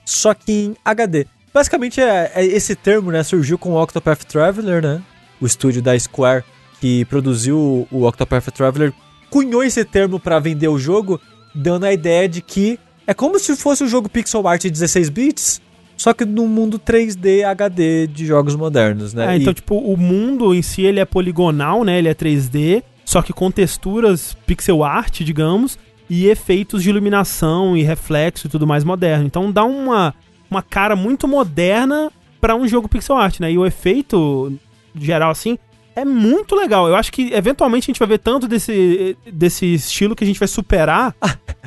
só 0.03 0.33
que 0.33 0.51
em 0.51 0.75
HD. 0.83 1.27
Basicamente, 1.53 2.01
é, 2.01 2.31
é 2.35 2.45
esse 2.45 2.75
termo 2.75 3.09
né, 3.09 3.23
surgiu 3.23 3.57
com 3.57 3.71
o 3.71 3.81
Octopath 3.81 4.25
Traveler, 4.25 4.81
né? 4.81 5.01
O 5.39 5.45
estúdio 5.45 5.81
da 5.81 5.97
Square 5.97 6.43
que 6.81 7.05
produziu 7.05 7.87
o 7.89 8.05
Octopath 8.05 8.51
Traveler 8.51 8.93
cunhou 9.29 9.63
esse 9.63 9.85
termo 9.85 10.19
para 10.19 10.39
vender 10.39 10.67
o 10.67 10.77
jogo, 10.77 11.21
dando 11.53 11.85
a 11.85 11.93
ideia 11.93 12.27
de 12.27 12.41
que 12.41 12.77
é 13.07 13.13
como 13.13 13.39
se 13.39 13.55
fosse 13.55 13.83
um 13.83 13.87
jogo 13.87 14.09
pixel 14.09 14.45
art 14.45 14.61
de 14.61 14.69
16 14.71 15.09
bits, 15.09 15.61
só 15.97 16.13
que 16.13 16.25
no 16.25 16.47
mundo 16.47 16.79
3D 16.79 17.43
HD 17.43 18.07
de 18.07 18.25
jogos 18.25 18.55
modernos, 18.55 19.13
né? 19.13 19.33
É, 19.33 19.37
então, 19.37 19.53
tipo, 19.53 19.77
o 19.77 19.97
mundo 19.97 20.53
em 20.53 20.61
si 20.61 20.83
ele 20.83 20.99
é 20.99 21.05
poligonal, 21.05 21.83
né? 21.83 21.97
Ele 21.97 22.09
é 22.09 22.13
3D, 22.13 22.83
só 23.05 23.21
que 23.21 23.31
com 23.31 23.49
texturas 23.49 24.35
pixel 24.45 24.83
art, 24.83 25.21
digamos, 25.21 25.77
e 26.09 26.27
efeitos 26.27 26.83
de 26.83 26.89
iluminação 26.89 27.75
e 27.75 27.83
reflexo 27.83 28.47
e 28.47 28.49
tudo 28.49 28.67
mais 28.67 28.83
moderno. 28.83 29.25
Então 29.25 29.51
dá 29.51 29.63
uma, 29.63 30.13
uma 30.49 30.61
cara 30.61 30.95
muito 30.95 31.27
moderna 31.27 32.11
para 32.41 32.55
um 32.55 32.67
jogo 32.67 32.89
pixel 32.89 33.15
art, 33.15 33.39
né? 33.39 33.51
E 33.51 33.57
o 33.57 33.65
efeito 33.65 34.53
geral 34.95 35.31
assim 35.31 35.57
é 35.95 36.03
muito 36.03 36.55
legal. 36.55 36.87
Eu 36.87 36.95
acho 36.95 37.11
que 37.11 37.33
eventualmente 37.33 37.85
a 37.85 37.87
gente 37.87 37.99
vai 37.99 38.07
ver 38.07 38.19
tanto 38.19 38.47
desse, 38.47 39.17
desse 39.31 39.73
estilo 39.73 40.15
que 40.15 40.23
a 40.23 40.27
gente 40.27 40.39
vai 40.39 40.47
superar. 40.47 41.15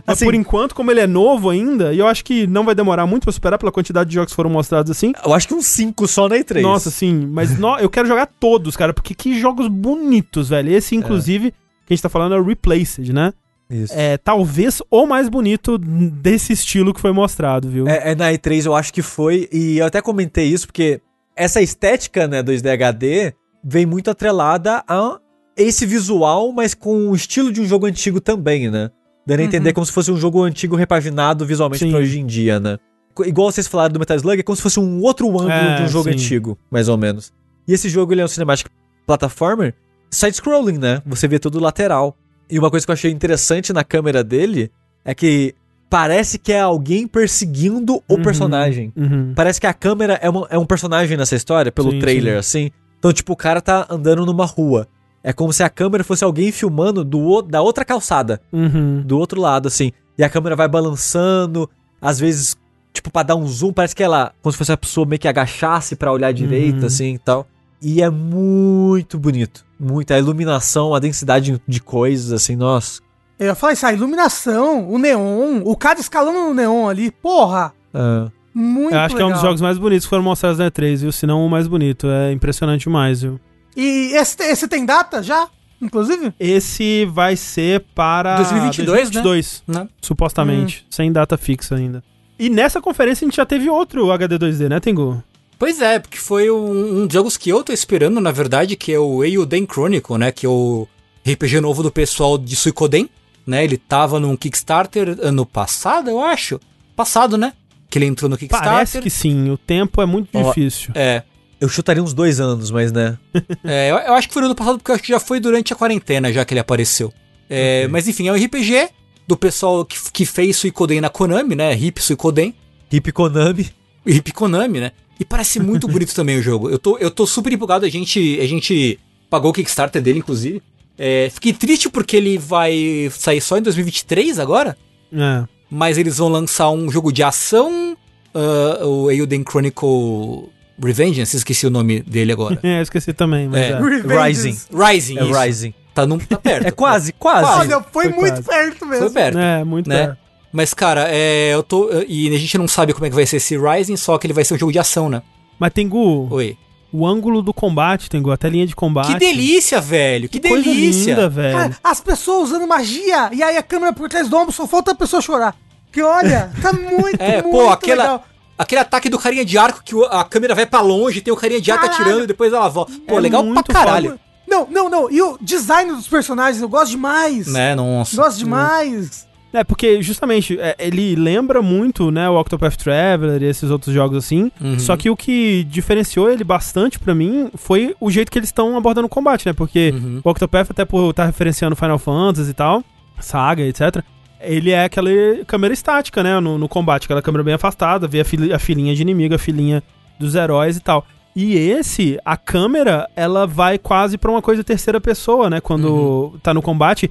assim, 0.06 0.24
por 0.24 0.34
enquanto, 0.34 0.74
como 0.74 0.90
ele 0.90 1.00
é 1.00 1.06
novo 1.06 1.50
ainda, 1.50 1.92
e 1.92 1.98
eu 1.98 2.06
acho 2.06 2.24
que 2.24 2.46
não 2.46 2.64
vai 2.64 2.74
demorar 2.74 3.06
muito 3.06 3.24
pra 3.24 3.32
superar 3.32 3.59
pela 3.59 3.72
quantidade 3.72 4.09
de 4.09 4.14
jogos 4.14 4.32
que 4.32 4.36
foram 4.36 4.50
mostrados 4.50 4.90
assim. 4.90 5.12
Eu 5.24 5.32
acho 5.32 5.48
que 5.48 5.55
uns 5.55 5.66
5 5.66 6.06
só 6.06 6.28
na 6.28 6.36
E3. 6.36 6.60
Nossa, 6.60 6.90
sim. 6.90 7.26
Mas 7.32 7.59
no, 7.59 7.78
eu 7.78 7.88
quero 7.88 8.06
jogar 8.06 8.26
todos, 8.26 8.76
cara, 8.76 8.92
porque 8.92 9.14
que 9.14 9.38
jogos 9.40 9.68
bonitos, 9.68 10.48
velho. 10.50 10.70
Esse, 10.72 10.94
inclusive, 10.94 11.48
é. 11.48 11.50
que 11.86 11.92
a 11.92 11.94
gente 11.94 12.02
tá 12.02 12.09
falando 12.09 12.34
é 12.34 12.38
o 12.38 12.44
Replaced, 12.44 13.12
né? 13.12 13.32
Isso. 13.70 13.92
É 13.94 14.16
talvez 14.16 14.80
o 14.90 15.06
mais 15.06 15.28
bonito 15.28 15.76
desse 15.76 16.55
estilo 16.55 16.94
que 16.94 17.00
foi 17.00 17.12
mostrado, 17.12 17.68
viu? 17.68 17.86
É, 17.86 18.12
é, 18.12 18.14
na 18.14 18.32
E3 18.32 18.64
eu 18.64 18.74
acho 18.74 18.92
que 18.92 19.02
foi, 19.02 19.48
e 19.52 19.78
eu 19.78 19.86
até 19.86 20.00
comentei 20.00 20.46
isso 20.46 20.66
porque 20.66 21.02
essa 21.36 21.60
estética, 21.60 22.26
né, 22.26 22.42
2D 22.42 22.66
HD 22.72 23.34
vem 23.68 23.84
muito 23.84 24.10
atrelada 24.10 24.82
a 24.88 25.18
esse 25.56 25.84
visual, 25.84 26.52
mas 26.52 26.72
com 26.72 27.10
o 27.10 27.14
estilo 27.14 27.52
de 27.52 27.60
um 27.60 27.66
jogo 27.66 27.86
antigo 27.86 28.20
também, 28.20 28.70
né? 28.70 28.90
Dando 29.26 29.40
a 29.40 29.42
uhum. 29.42 29.48
entender 29.48 29.72
como 29.74 29.84
se 29.84 29.92
fosse 29.92 30.10
um 30.10 30.16
jogo 30.16 30.42
antigo 30.42 30.74
repaginado 30.74 31.44
visualmente 31.44 31.84
sim. 31.84 31.90
pra 31.90 32.00
hoje 32.00 32.18
em 32.18 32.24
dia, 32.24 32.58
né? 32.58 32.78
Igual 33.26 33.50
vocês 33.52 33.66
falaram 33.66 33.92
do 33.92 33.98
Metal 33.98 34.16
Slug, 34.16 34.40
é 34.40 34.42
como 34.42 34.56
se 34.56 34.62
fosse 34.62 34.80
um 34.80 35.02
outro 35.02 35.28
ângulo 35.28 35.50
é, 35.50 35.76
de 35.76 35.82
um 35.82 35.88
jogo 35.88 36.08
sim. 36.08 36.14
antigo, 36.14 36.56
mais 36.70 36.88
ou 36.88 36.96
menos. 36.96 37.32
E 37.66 37.72
esse 37.72 37.88
jogo, 37.88 38.14
ele 38.14 38.22
é 38.22 38.24
um 38.24 38.28
cinematic 38.28 38.68
platformer 39.06 39.74
side-scrolling, 40.10 40.78
né? 40.78 41.02
Você 41.04 41.28
vê 41.28 41.38
tudo 41.38 41.60
lateral. 41.60 42.16
E 42.48 42.58
uma 42.58 42.70
coisa 42.70 42.86
que 42.86 42.90
eu 42.90 42.94
achei 42.94 43.10
interessante 43.10 43.72
na 43.72 43.84
câmera 43.84 44.24
dele 44.24 44.70
é 45.04 45.14
que 45.14 45.54
parece 45.90 46.38
que 46.38 46.52
é 46.52 46.60
alguém 46.60 47.06
perseguindo 47.06 47.96
o 48.08 48.14
uhum, 48.14 48.22
personagem. 48.22 48.92
Uhum. 48.96 49.32
Parece 49.34 49.60
que 49.60 49.66
a 49.66 49.74
câmera 49.74 50.18
é, 50.22 50.30
uma, 50.30 50.46
é 50.48 50.58
um 50.58 50.64
personagem 50.64 51.16
nessa 51.18 51.34
história, 51.34 51.70
pelo 51.70 51.90
sim, 51.90 51.98
trailer, 51.98 52.34
sim. 52.34 52.38
assim. 52.38 52.70
Então, 52.98 53.12
tipo, 53.12 53.32
o 53.32 53.36
cara 53.36 53.60
tá 53.60 53.86
andando 53.88 54.26
numa 54.26 54.44
rua. 54.44 54.88
É 55.22 55.32
como 55.32 55.52
se 55.52 55.62
a 55.62 55.68
câmera 55.68 56.04
fosse 56.04 56.24
alguém 56.24 56.50
filmando 56.52 57.04
do, 57.04 57.42
da 57.42 57.60
outra 57.60 57.84
calçada. 57.84 58.40
Uhum. 58.52 59.02
Do 59.04 59.18
outro 59.18 59.40
lado, 59.40 59.68
assim. 59.68 59.92
E 60.16 60.24
a 60.24 60.28
câmera 60.28 60.56
vai 60.56 60.68
balançando. 60.68 61.68
Às 62.00 62.18
vezes, 62.18 62.56
tipo, 62.92 63.10
pra 63.10 63.22
dar 63.22 63.36
um 63.36 63.46
zoom, 63.46 63.72
parece 63.72 63.94
que 63.94 64.02
ela. 64.02 64.32
Como 64.42 64.52
se 64.52 64.58
fosse 64.58 64.72
a 64.72 64.76
pessoa 64.76 65.06
meio 65.06 65.18
que 65.18 65.28
agachasse 65.28 65.96
para 65.96 66.12
olhar 66.12 66.32
direito, 66.32 66.80
uhum. 66.80 66.86
assim 66.86 67.14
e 67.14 67.18
tal. 67.18 67.46
E 67.80 68.02
é 68.02 68.10
muito 68.10 69.18
bonito. 69.18 69.64
Muito. 69.78 70.12
A 70.12 70.18
iluminação, 70.18 70.94
a 70.94 70.98
densidade 70.98 71.60
de 71.66 71.80
coisas, 71.80 72.32
assim, 72.32 72.56
nossa. 72.56 73.00
Eu 73.38 73.46
ia 73.46 73.54
falar 73.54 73.72
isso, 73.72 73.86
a 73.86 73.92
iluminação, 73.92 74.90
o 74.90 74.98
neon, 74.98 75.62
o 75.64 75.76
cara 75.76 76.00
escalando 76.00 76.40
no 76.40 76.54
neon 76.54 76.88
ali, 76.88 77.08
porra! 77.08 77.72
É. 77.94 78.30
Muito 78.60 78.93
Eu 78.93 78.98
acho 78.98 79.14
legal. 79.14 79.16
que 79.16 79.22
é 79.22 79.26
um 79.26 79.32
dos 79.35 79.40
jogos 79.40 79.60
mais 79.60 79.78
bonitos 79.78 80.05
que 80.05 80.10
foram 80.10 80.24
mostrados 80.24 80.59
na 80.59 80.68
E3, 80.68 80.97
viu? 80.97 81.12
Se 81.12 81.26
não 81.26 81.47
o 81.47 81.48
mais 81.48 81.68
bonito. 81.68 82.09
É 82.09 82.32
impressionante 82.32 82.82
demais, 82.82 83.22
viu? 83.22 83.39
E 83.76 84.10
esse, 84.16 84.43
esse 84.43 84.66
tem 84.66 84.85
data 84.85 85.22
já? 85.22 85.48
Inclusive? 85.80 86.35
Esse 86.40 87.05
vai 87.05 87.36
ser 87.36 87.85
para 87.94 88.35
2022, 88.39 89.10
2022 89.10 89.62
né? 89.64 89.89
Supostamente. 90.02 90.82
Hum. 90.82 90.86
Sem 90.90 91.12
data 91.12 91.36
fixa 91.36 91.76
ainda. 91.76 92.02
E 92.36 92.51
nessa 92.51 92.80
conferência 92.80 93.24
a 93.24 93.28
gente 93.28 93.36
já 93.36 93.47
teve 93.47 93.70
outro 93.70 94.10
HD 94.10 94.36
2D, 94.36 94.68
né, 94.68 94.80
Tengu? 94.80 95.22
Pois 95.56 95.80
é, 95.80 96.01
porque 96.01 96.18
foi 96.18 96.51
um, 96.51 97.02
um 97.02 97.06
dos 97.06 97.14
jogos 97.14 97.36
que 97.36 97.51
eu 97.51 97.62
tô 97.62 97.72
esperando, 97.72 98.20
na 98.20 98.32
verdade, 98.32 98.74
que 98.74 98.93
é 98.93 98.98
o 98.98 99.22
Eiyuden 99.22 99.68
Chronicle, 99.70 100.18
né? 100.18 100.32
Que 100.32 100.47
é 100.47 100.48
o 100.48 100.89
RPG 101.24 101.60
novo 101.60 101.80
do 101.80 101.93
pessoal 101.93 102.36
de 102.36 102.56
Suikoden, 102.56 103.09
né? 103.47 103.62
Ele 103.62 103.76
tava 103.76 104.18
num 104.18 104.36
Kickstarter 104.36 105.16
ano 105.22 105.47
passado, 105.47 106.10
eu 106.10 106.20
acho. 106.20 106.59
Passado, 106.97 107.39
né? 107.39 107.52
Que 107.89 107.98
ele 107.98 108.06
entrou 108.06 108.28
no 108.28 108.36
Kickstarter. 108.36 108.70
Parece 108.70 109.01
que 109.01 109.10
sim, 109.10 109.51
o 109.51 109.56
tempo 109.56 110.02
é 110.02 110.06
muito 110.06 110.28
oh, 110.32 110.43
difícil. 110.43 110.93
É. 110.94 111.23
Eu 111.60 111.69
chutaria 111.69 112.02
uns 112.02 112.15
dois 112.15 112.39
anos, 112.39 112.70
mas 112.70 112.93
né. 112.93 113.19
é, 113.65 113.90
eu, 113.90 113.97
eu, 113.97 114.15
acho 114.15 114.28
que 114.28 114.35
foi 114.35 114.43
no 114.43 114.47
ano 114.47 114.55
passado 114.55 114.78
porque 114.78 114.90
eu 114.90 114.94
acho 114.94 115.02
que 115.02 115.12
já 115.12 115.19
foi 115.19 115.40
durante 115.40 115.73
a 115.73 115.77
quarentena 115.77 116.32
já 116.32 116.44
que 116.44 116.55
ele 116.55 116.60
apareceu. 116.60 117.12
É, 117.51 117.81
okay. 117.81 117.89
Mas 117.89 118.06
enfim, 118.06 118.28
é 118.28 118.32
um 118.32 118.36
RPG 118.36 118.90
do 119.27 119.36
pessoal 119.36 119.85
que, 119.85 119.98
que 120.12 120.24
fez 120.24 120.56
Suicoden 120.56 121.01
na 121.01 121.09
Konami, 121.09 121.56
né? 121.56 121.74
Hip 121.74 122.01
Suicoden. 122.01 122.55
Hip 122.93 123.10
Konami. 123.12 123.69
Hip 124.06 124.32
Konami, 124.32 124.81
né? 124.81 124.93
E 125.19 125.24
parece 125.24 125.59
muito 125.59 125.89
bonito 125.89 126.15
também 126.15 126.39
o 126.39 126.43
jogo. 126.43 126.70
Eu 126.70 126.78
tô, 126.78 126.97
eu 126.98 127.10
tô 127.10 127.27
super 127.27 127.52
empolgado, 127.52 127.85
a 127.85 127.89
gente, 127.89 128.39
a 128.40 128.47
gente 128.47 129.01
pagou 129.28 129.51
o 129.51 129.55
Kickstarter 129.55 130.01
dele, 130.01 130.20
inclusive. 130.20 130.62
É, 130.97 131.28
fiquei 131.32 131.52
triste 131.52 131.89
porque 131.89 132.16
ele 132.16 132.39
vai 132.39 133.10
sair 133.12 133.40
só 133.40 133.59
em 133.59 133.62
2023 133.62 134.39
agora. 134.39 134.77
É 135.12 135.57
mas 135.70 135.98
eles 135.98 136.18
vão 136.18 136.28
lançar 136.28 136.70
um 136.70 136.90
jogo 136.90 137.12
de 137.12 137.22
ação, 137.22 137.96
uh, 138.34 138.86
o 138.86 139.10
Euden 139.10 139.44
Chronicle 139.48 140.48
Revengeance, 140.82 141.36
esqueci 141.36 141.66
o 141.66 141.70
nome 141.70 142.00
dele 142.00 142.32
agora. 142.32 142.58
é, 142.64 142.80
esqueci 142.80 143.12
também, 143.12 143.48
mas 143.48 143.60
é. 143.60 143.70
é. 143.70 144.26
Rising. 144.26 144.58
Rising, 144.72 145.18
é 145.18 145.24
isso. 145.24 145.40
Rising. 145.40 145.74
Tá, 145.94 146.06
num, 146.06 146.18
tá 146.18 146.38
perto. 146.38 146.66
é 146.66 146.70
quase, 146.70 147.12
quase. 147.12 147.50
Olha, 147.50 147.80
foi, 147.92 148.04
foi 148.04 148.12
muito 148.12 148.42
quase. 148.42 148.48
perto 148.48 148.86
mesmo. 148.86 149.04
Foi 149.06 149.14
perto. 149.14 149.38
É, 149.38 149.64
muito 149.64 149.88
né? 149.88 150.06
perto. 150.06 150.18
Mas, 150.52 150.72
cara, 150.72 151.08
é, 151.08 151.54
eu 151.54 151.62
tô. 151.62 151.90
E 152.06 152.34
a 152.34 152.38
gente 152.38 152.56
não 152.56 152.68
sabe 152.68 152.92
como 152.92 153.04
é 153.04 153.10
que 153.10 153.14
vai 153.14 153.26
ser 153.26 153.36
esse 153.36 153.58
Rising, 153.58 153.96
só 153.96 154.16
que 154.16 154.26
ele 154.26 154.32
vai 154.32 154.44
ser 154.44 154.54
um 154.54 154.58
jogo 154.58 154.72
de 154.72 154.78
ação, 154.78 155.08
né? 155.08 155.22
Mas 155.58 155.72
tem 155.72 155.88
Gu. 155.88 156.28
Oi. 156.30 156.56
O 156.93 157.06
ângulo 157.06 157.43
do 157.43 157.52
combate, 157.52 158.09
tem 158.09 158.23
a 158.32 158.36
telinha 158.36 158.66
de 158.66 158.74
combate. 158.74 159.12
Que 159.12 159.19
delícia, 159.19 159.81
velho! 159.81 160.28
Que, 160.28 160.40
que 160.40 160.48
delícia! 160.48 161.15
Linda, 161.15 161.28
velho. 161.28 161.59
Cara, 161.59 161.78
as 161.85 162.01
pessoas 162.01 162.48
usando 162.48 162.66
magia, 162.66 163.31
e 163.32 163.43
aí 163.43 163.56
a 163.56 163.62
câmera 163.62 163.93
por 163.93 164.09
trás 164.09 164.28
do 164.28 164.36
ombro, 164.36 164.52
só 164.52 164.66
falta 164.66 164.93
a 164.93 164.94
pessoa 164.94 165.20
chorar. 165.20 165.55
Que 165.93 166.02
olha, 166.02 166.51
tá 166.62 166.73
muito, 166.73 167.20
é, 167.20 167.43
muito 167.43 167.51
pô, 167.51 167.69
aquela, 167.69 168.02
legal. 168.02 168.24
Aquele 168.56 168.81
ataque 168.81 169.09
do 169.09 169.19
carinha 169.19 169.44
de 169.44 169.59
arco 169.59 169.82
que 169.85 169.94
a 170.10 170.24
câmera 170.24 170.55
vai 170.55 170.66
para 170.66 170.81
longe, 170.81 171.20
tem 171.20 171.32
o 171.32 171.36
carinha 171.36 171.60
de 171.60 171.70
arco 171.70 171.85
caralho. 171.85 172.02
atirando 172.02 172.24
e 172.24 172.27
depois 172.27 172.52
ela 172.52 172.69
volta. 172.69 172.93
Pô, 173.06 173.19
é 173.19 173.20
legal 173.20 173.44
pra 173.44 173.62
caralho. 173.62 174.10
Foda. 174.10 174.20
Não, 174.48 174.66
não, 174.70 174.89
não. 174.89 175.10
E 175.10 175.20
o 175.20 175.36
design 175.40 175.93
dos 175.93 176.09
personagens, 176.09 176.62
eu 176.62 176.69
gosto 176.69 176.90
demais. 176.90 177.47
Né, 177.47 177.74
nossa. 177.74 178.16
Gosto 178.16 178.39
demais. 178.39 179.27
É, 179.52 179.64
porque 179.64 180.02
justamente 180.02 180.58
é, 180.60 180.76
ele 180.78 181.16
lembra 181.16 181.62
muito, 181.62 182.10
né, 182.10 182.28
o 182.28 182.38
Octopath 182.38 182.76
Traveler 182.76 183.42
e 183.42 183.46
esses 183.46 183.70
outros 183.70 183.94
jogos 183.94 184.18
assim. 184.18 184.50
Uhum. 184.60 184.78
Só 184.78 184.96
que 184.96 185.08
o 185.08 185.16
que 185.16 185.64
diferenciou 185.64 186.30
ele 186.30 186.44
bastante 186.44 186.98
para 186.98 187.14
mim 187.14 187.50
foi 187.54 187.94
o 187.98 188.10
jeito 188.10 188.30
que 188.30 188.38
eles 188.38 188.48
estão 188.48 188.76
abordando 188.76 189.06
o 189.06 189.10
combate, 189.10 189.46
né? 189.46 189.52
Porque 189.52 189.94
uhum. 189.94 190.20
o 190.22 190.30
Octopath, 190.30 190.70
até 190.70 190.84
por 190.84 191.10
estar 191.10 191.22
tá 191.22 191.26
referenciando 191.26 191.74
Final 191.74 191.98
Fantasy 191.98 192.50
e 192.50 192.54
tal, 192.54 192.84
saga, 193.18 193.62
etc 193.62 194.04
ele 194.40 194.70
é 194.70 194.84
aquela 194.84 195.10
câmera 195.46 195.74
estática, 195.74 196.22
né? 196.22 196.38
No, 196.40 196.58
no 196.58 196.68
combate, 196.68 197.04
aquela 197.04 197.22
câmera 197.22 197.44
bem 197.44 197.54
afastada, 197.54 198.06
vê 198.06 198.20
a, 198.20 198.24
fil 198.24 198.54
a 198.54 198.58
filhinha 198.58 198.94
de 198.94 199.02
inimigo, 199.02 199.34
a 199.34 199.38
filhinha 199.38 199.82
dos 200.18 200.34
heróis 200.34 200.76
e 200.76 200.80
tal. 200.80 201.04
E 201.34 201.56
esse, 201.56 202.18
a 202.24 202.36
câmera, 202.36 203.08
ela 203.14 203.46
vai 203.46 203.78
quase 203.78 204.18
pra 204.18 204.30
uma 204.30 204.42
coisa 204.42 204.64
terceira 204.64 205.00
pessoa, 205.00 205.48
né? 205.48 205.60
Quando 205.60 205.92
uhum. 205.92 206.38
tá 206.42 206.52
no 206.52 206.62
combate. 206.62 207.10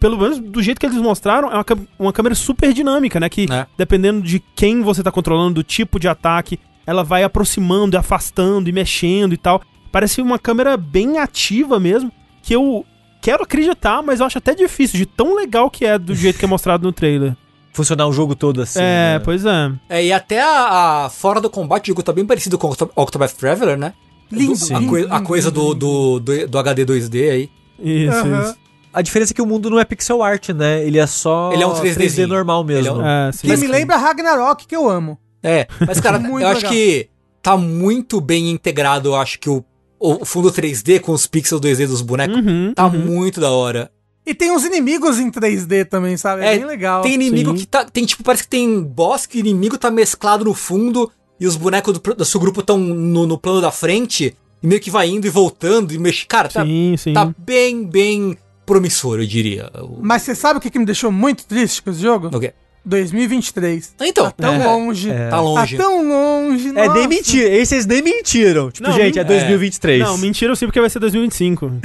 pelo 0.00 0.18
menos 0.18 0.38
do 0.38 0.62
jeito 0.62 0.78
que 0.78 0.86
eles 0.86 0.96
mostraram, 0.98 1.50
é 1.50 1.54
uma, 1.54 1.64
uma 1.98 2.12
câmera 2.12 2.34
super 2.34 2.72
dinâmica, 2.72 3.20
né? 3.20 3.28
Que 3.28 3.46
é. 3.50 3.66
dependendo 3.76 4.22
de 4.22 4.40
quem 4.54 4.82
você 4.82 5.02
tá 5.02 5.10
controlando, 5.10 5.54
do 5.54 5.62
tipo 5.62 6.00
de 6.00 6.08
ataque, 6.08 6.58
ela 6.86 7.04
vai 7.04 7.22
aproximando, 7.22 7.98
afastando 7.98 8.68
e 8.68 8.72
mexendo 8.72 9.34
e 9.34 9.36
tal. 9.36 9.60
Parece 9.92 10.22
uma 10.22 10.38
câmera 10.38 10.76
bem 10.76 11.18
ativa 11.18 11.78
mesmo. 11.78 12.10
Que 12.42 12.54
eu 12.54 12.86
quero 13.20 13.42
acreditar, 13.42 14.02
mas 14.02 14.20
eu 14.20 14.26
acho 14.26 14.38
até 14.38 14.54
difícil, 14.54 14.98
de 14.98 15.06
tão 15.06 15.34
legal 15.34 15.70
que 15.70 15.84
é 15.84 15.98
do 15.98 16.14
jeito 16.14 16.38
que 16.38 16.44
é 16.44 16.48
mostrado 16.48 16.84
no 16.84 16.92
trailer. 16.92 17.36
Funcionar 17.72 18.08
o 18.08 18.12
jogo 18.12 18.34
todo 18.34 18.62
assim. 18.62 18.80
É, 18.80 19.18
né? 19.18 19.18
pois 19.20 19.44
é. 19.44 19.72
É, 19.88 20.04
e 20.06 20.12
até 20.12 20.42
a, 20.42 21.04
a, 21.04 21.10
fora 21.10 21.40
do 21.40 21.48
combate, 21.50 21.84
o 21.84 21.88
jogo 21.88 22.02
tá 22.02 22.12
bem 22.12 22.26
parecido 22.26 22.58
com 22.58 22.68
o 22.68 23.02
Octopath 23.02 23.32
Traveler, 23.34 23.78
né? 23.78 23.92
Lindo, 24.30 24.54
do, 24.54 24.76
a, 24.76 24.88
coi 24.88 25.06
a, 25.10 25.20
coisa 25.20 25.50
do, 25.50 25.74
do, 25.74 26.20
do, 26.20 26.48
do, 26.48 26.58
HD 26.58 26.84
2D 26.84 27.30
aí. 27.30 27.50
Isso, 27.78 28.26
uhum. 28.26 28.42
isso. 28.42 28.56
A 28.92 29.02
diferença 29.02 29.32
é 29.32 29.34
que 29.34 29.42
o 29.42 29.46
mundo 29.46 29.70
não 29.70 29.78
é 29.78 29.84
pixel 29.84 30.22
art, 30.22 30.48
né? 30.50 30.84
Ele 30.84 30.98
é 30.98 31.06
só 31.06 31.52
Ele 31.52 31.62
é 31.62 31.66
um 31.66 31.72
3D, 31.72 31.96
3D 31.96 32.26
normal 32.26 32.64
mesmo. 32.64 33.00
É 33.00 33.04
um... 33.04 33.06
É, 33.06 33.30
que 33.40 33.56
me 33.56 33.66
lembra 33.66 33.96
Ragnarok, 33.96 34.66
que 34.66 34.74
eu 34.74 34.88
amo. 34.88 35.18
É, 35.42 35.66
mas 35.86 36.00
cara, 36.00 36.18
eu 36.22 36.34
legal. 36.34 36.52
acho 36.52 36.68
que 36.68 37.08
tá 37.42 37.56
muito 37.56 38.20
bem 38.20 38.50
integrado, 38.50 39.10
eu 39.10 39.16
acho 39.16 39.38
que 39.38 39.48
o, 39.48 39.64
o 39.98 40.24
fundo 40.24 40.50
3D 40.50 41.00
com 41.00 41.12
os 41.12 41.26
pixels 41.26 41.60
2D 41.60 41.86
dos 41.86 42.02
bonecos 42.02 42.36
uhum, 42.36 42.72
tá 42.74 42.86
uhum. 42.86 42.98
muito 42.98 43.40
da 43.40 43.50
hora. 43.50 43.90
E 44.26 44.34
tem 44.34 44.50
uns 44.50 44.64
inimigos 44.64 45.18
em 45.18 45.30
3D 45.30 45.86
também, 45.86 46.16
sabe? 46.16 46.44
É, 46.44 46.54
é 46.54 46.58
bem 46.58 46.66
legal. 46.66 47.02
Tem 47.02 47.14
inimigo 47.14 47.50
Sim. 47.52 47.56
que 47.56 47.66
tá. 47.66 47.84
Tem, 47.84 48.04
tipo, 48.04 48.22
parece 48.22 48.44
que 48.44 48.50
tem 48.50 48.82
boss 48.82 49.26
que 49.26 49.38
o 49.38 49.40
inimigo 49.40 49.78
tá 49.78 49.90
mesclado 49.90 50.44
no 50.44 50.54
fundo 50.54 51.10
e 51.38 51.46
os 51.46 51.56
bonecos 51.56 51.98
do, 51.98 52.14
do 52.14 52.24
seu 52.24 52.38
grupo 52.38 52.60
estão 52.60 52.78
no, 52.78 53.26
no, 53.26 53.38
plano 53.38 53.60
da 53.60 53.70
frente 53.70 54.36
e 54.62 54.66
meio 54.66 54.80
que 54.80 54.90
vai 54.90 55.08
indo 55.08 55.26
e 55.26 55.30
voltando 55.30 55.92
e 55.92 55.98
mexe. 55.98 56.26
Cara, 56.26 56.48
tá, 56.48 56.64
sim, 56.64 56.94
sim. 56.98 57.12
tá 57.14 57.32
bem, 57.38 57.84
bem 57.84 58.36
promissor, 58.70 59.18
eu 59.18 59.26
diria. 59.26 59.68
Mas 60.00 60.22
você 60.22 60.32
sabe 60.32 60.58
o 60.58 60.60
que, 60.60 60.70
que 60.70 60.78
me 60.78 60.84
deixou 60.84 61.10
muito 61.10 61.44
triste 61.44 61.82
com 61.82 61.90
esse 61.90 62.00
jogo? 62.00 62.28
O 62.28 62.38
quê? 62.38 62.54
2023. 62.84 63.96
Então. 64.00 64.26
Tá 64.26 64.30
tão 64.30 64.54
é, 64.54 64.64
longe. 64.64 65.10
É. 65.10 65.28
Tá 65.28 65.40
longe. 65.40 65.76
Tá 65.76 65.82
tão 65.82 66.08
longe. 66.08 66.68
É, 66.68 66.72
nossa. 66.72 66.94
nem 66.94 67.08
mentira. 67.08 67.48
Esses 67.48 67.84
nem 67.84 68.00
mentiram. 68.00 68.70
Tipo, 68.70 68.88
não, 68.88 68.94
gente, 68.94 69.18
é 69.18 69.24
2023. 69.24 70.04
Não, 70.04 70.16
mentiram 70.18 70.54
sim 70.54 70.66
porque 70.66 70.80
vai 70.80 70.88
ser 70.88 71.00
2025. 71.00 71.66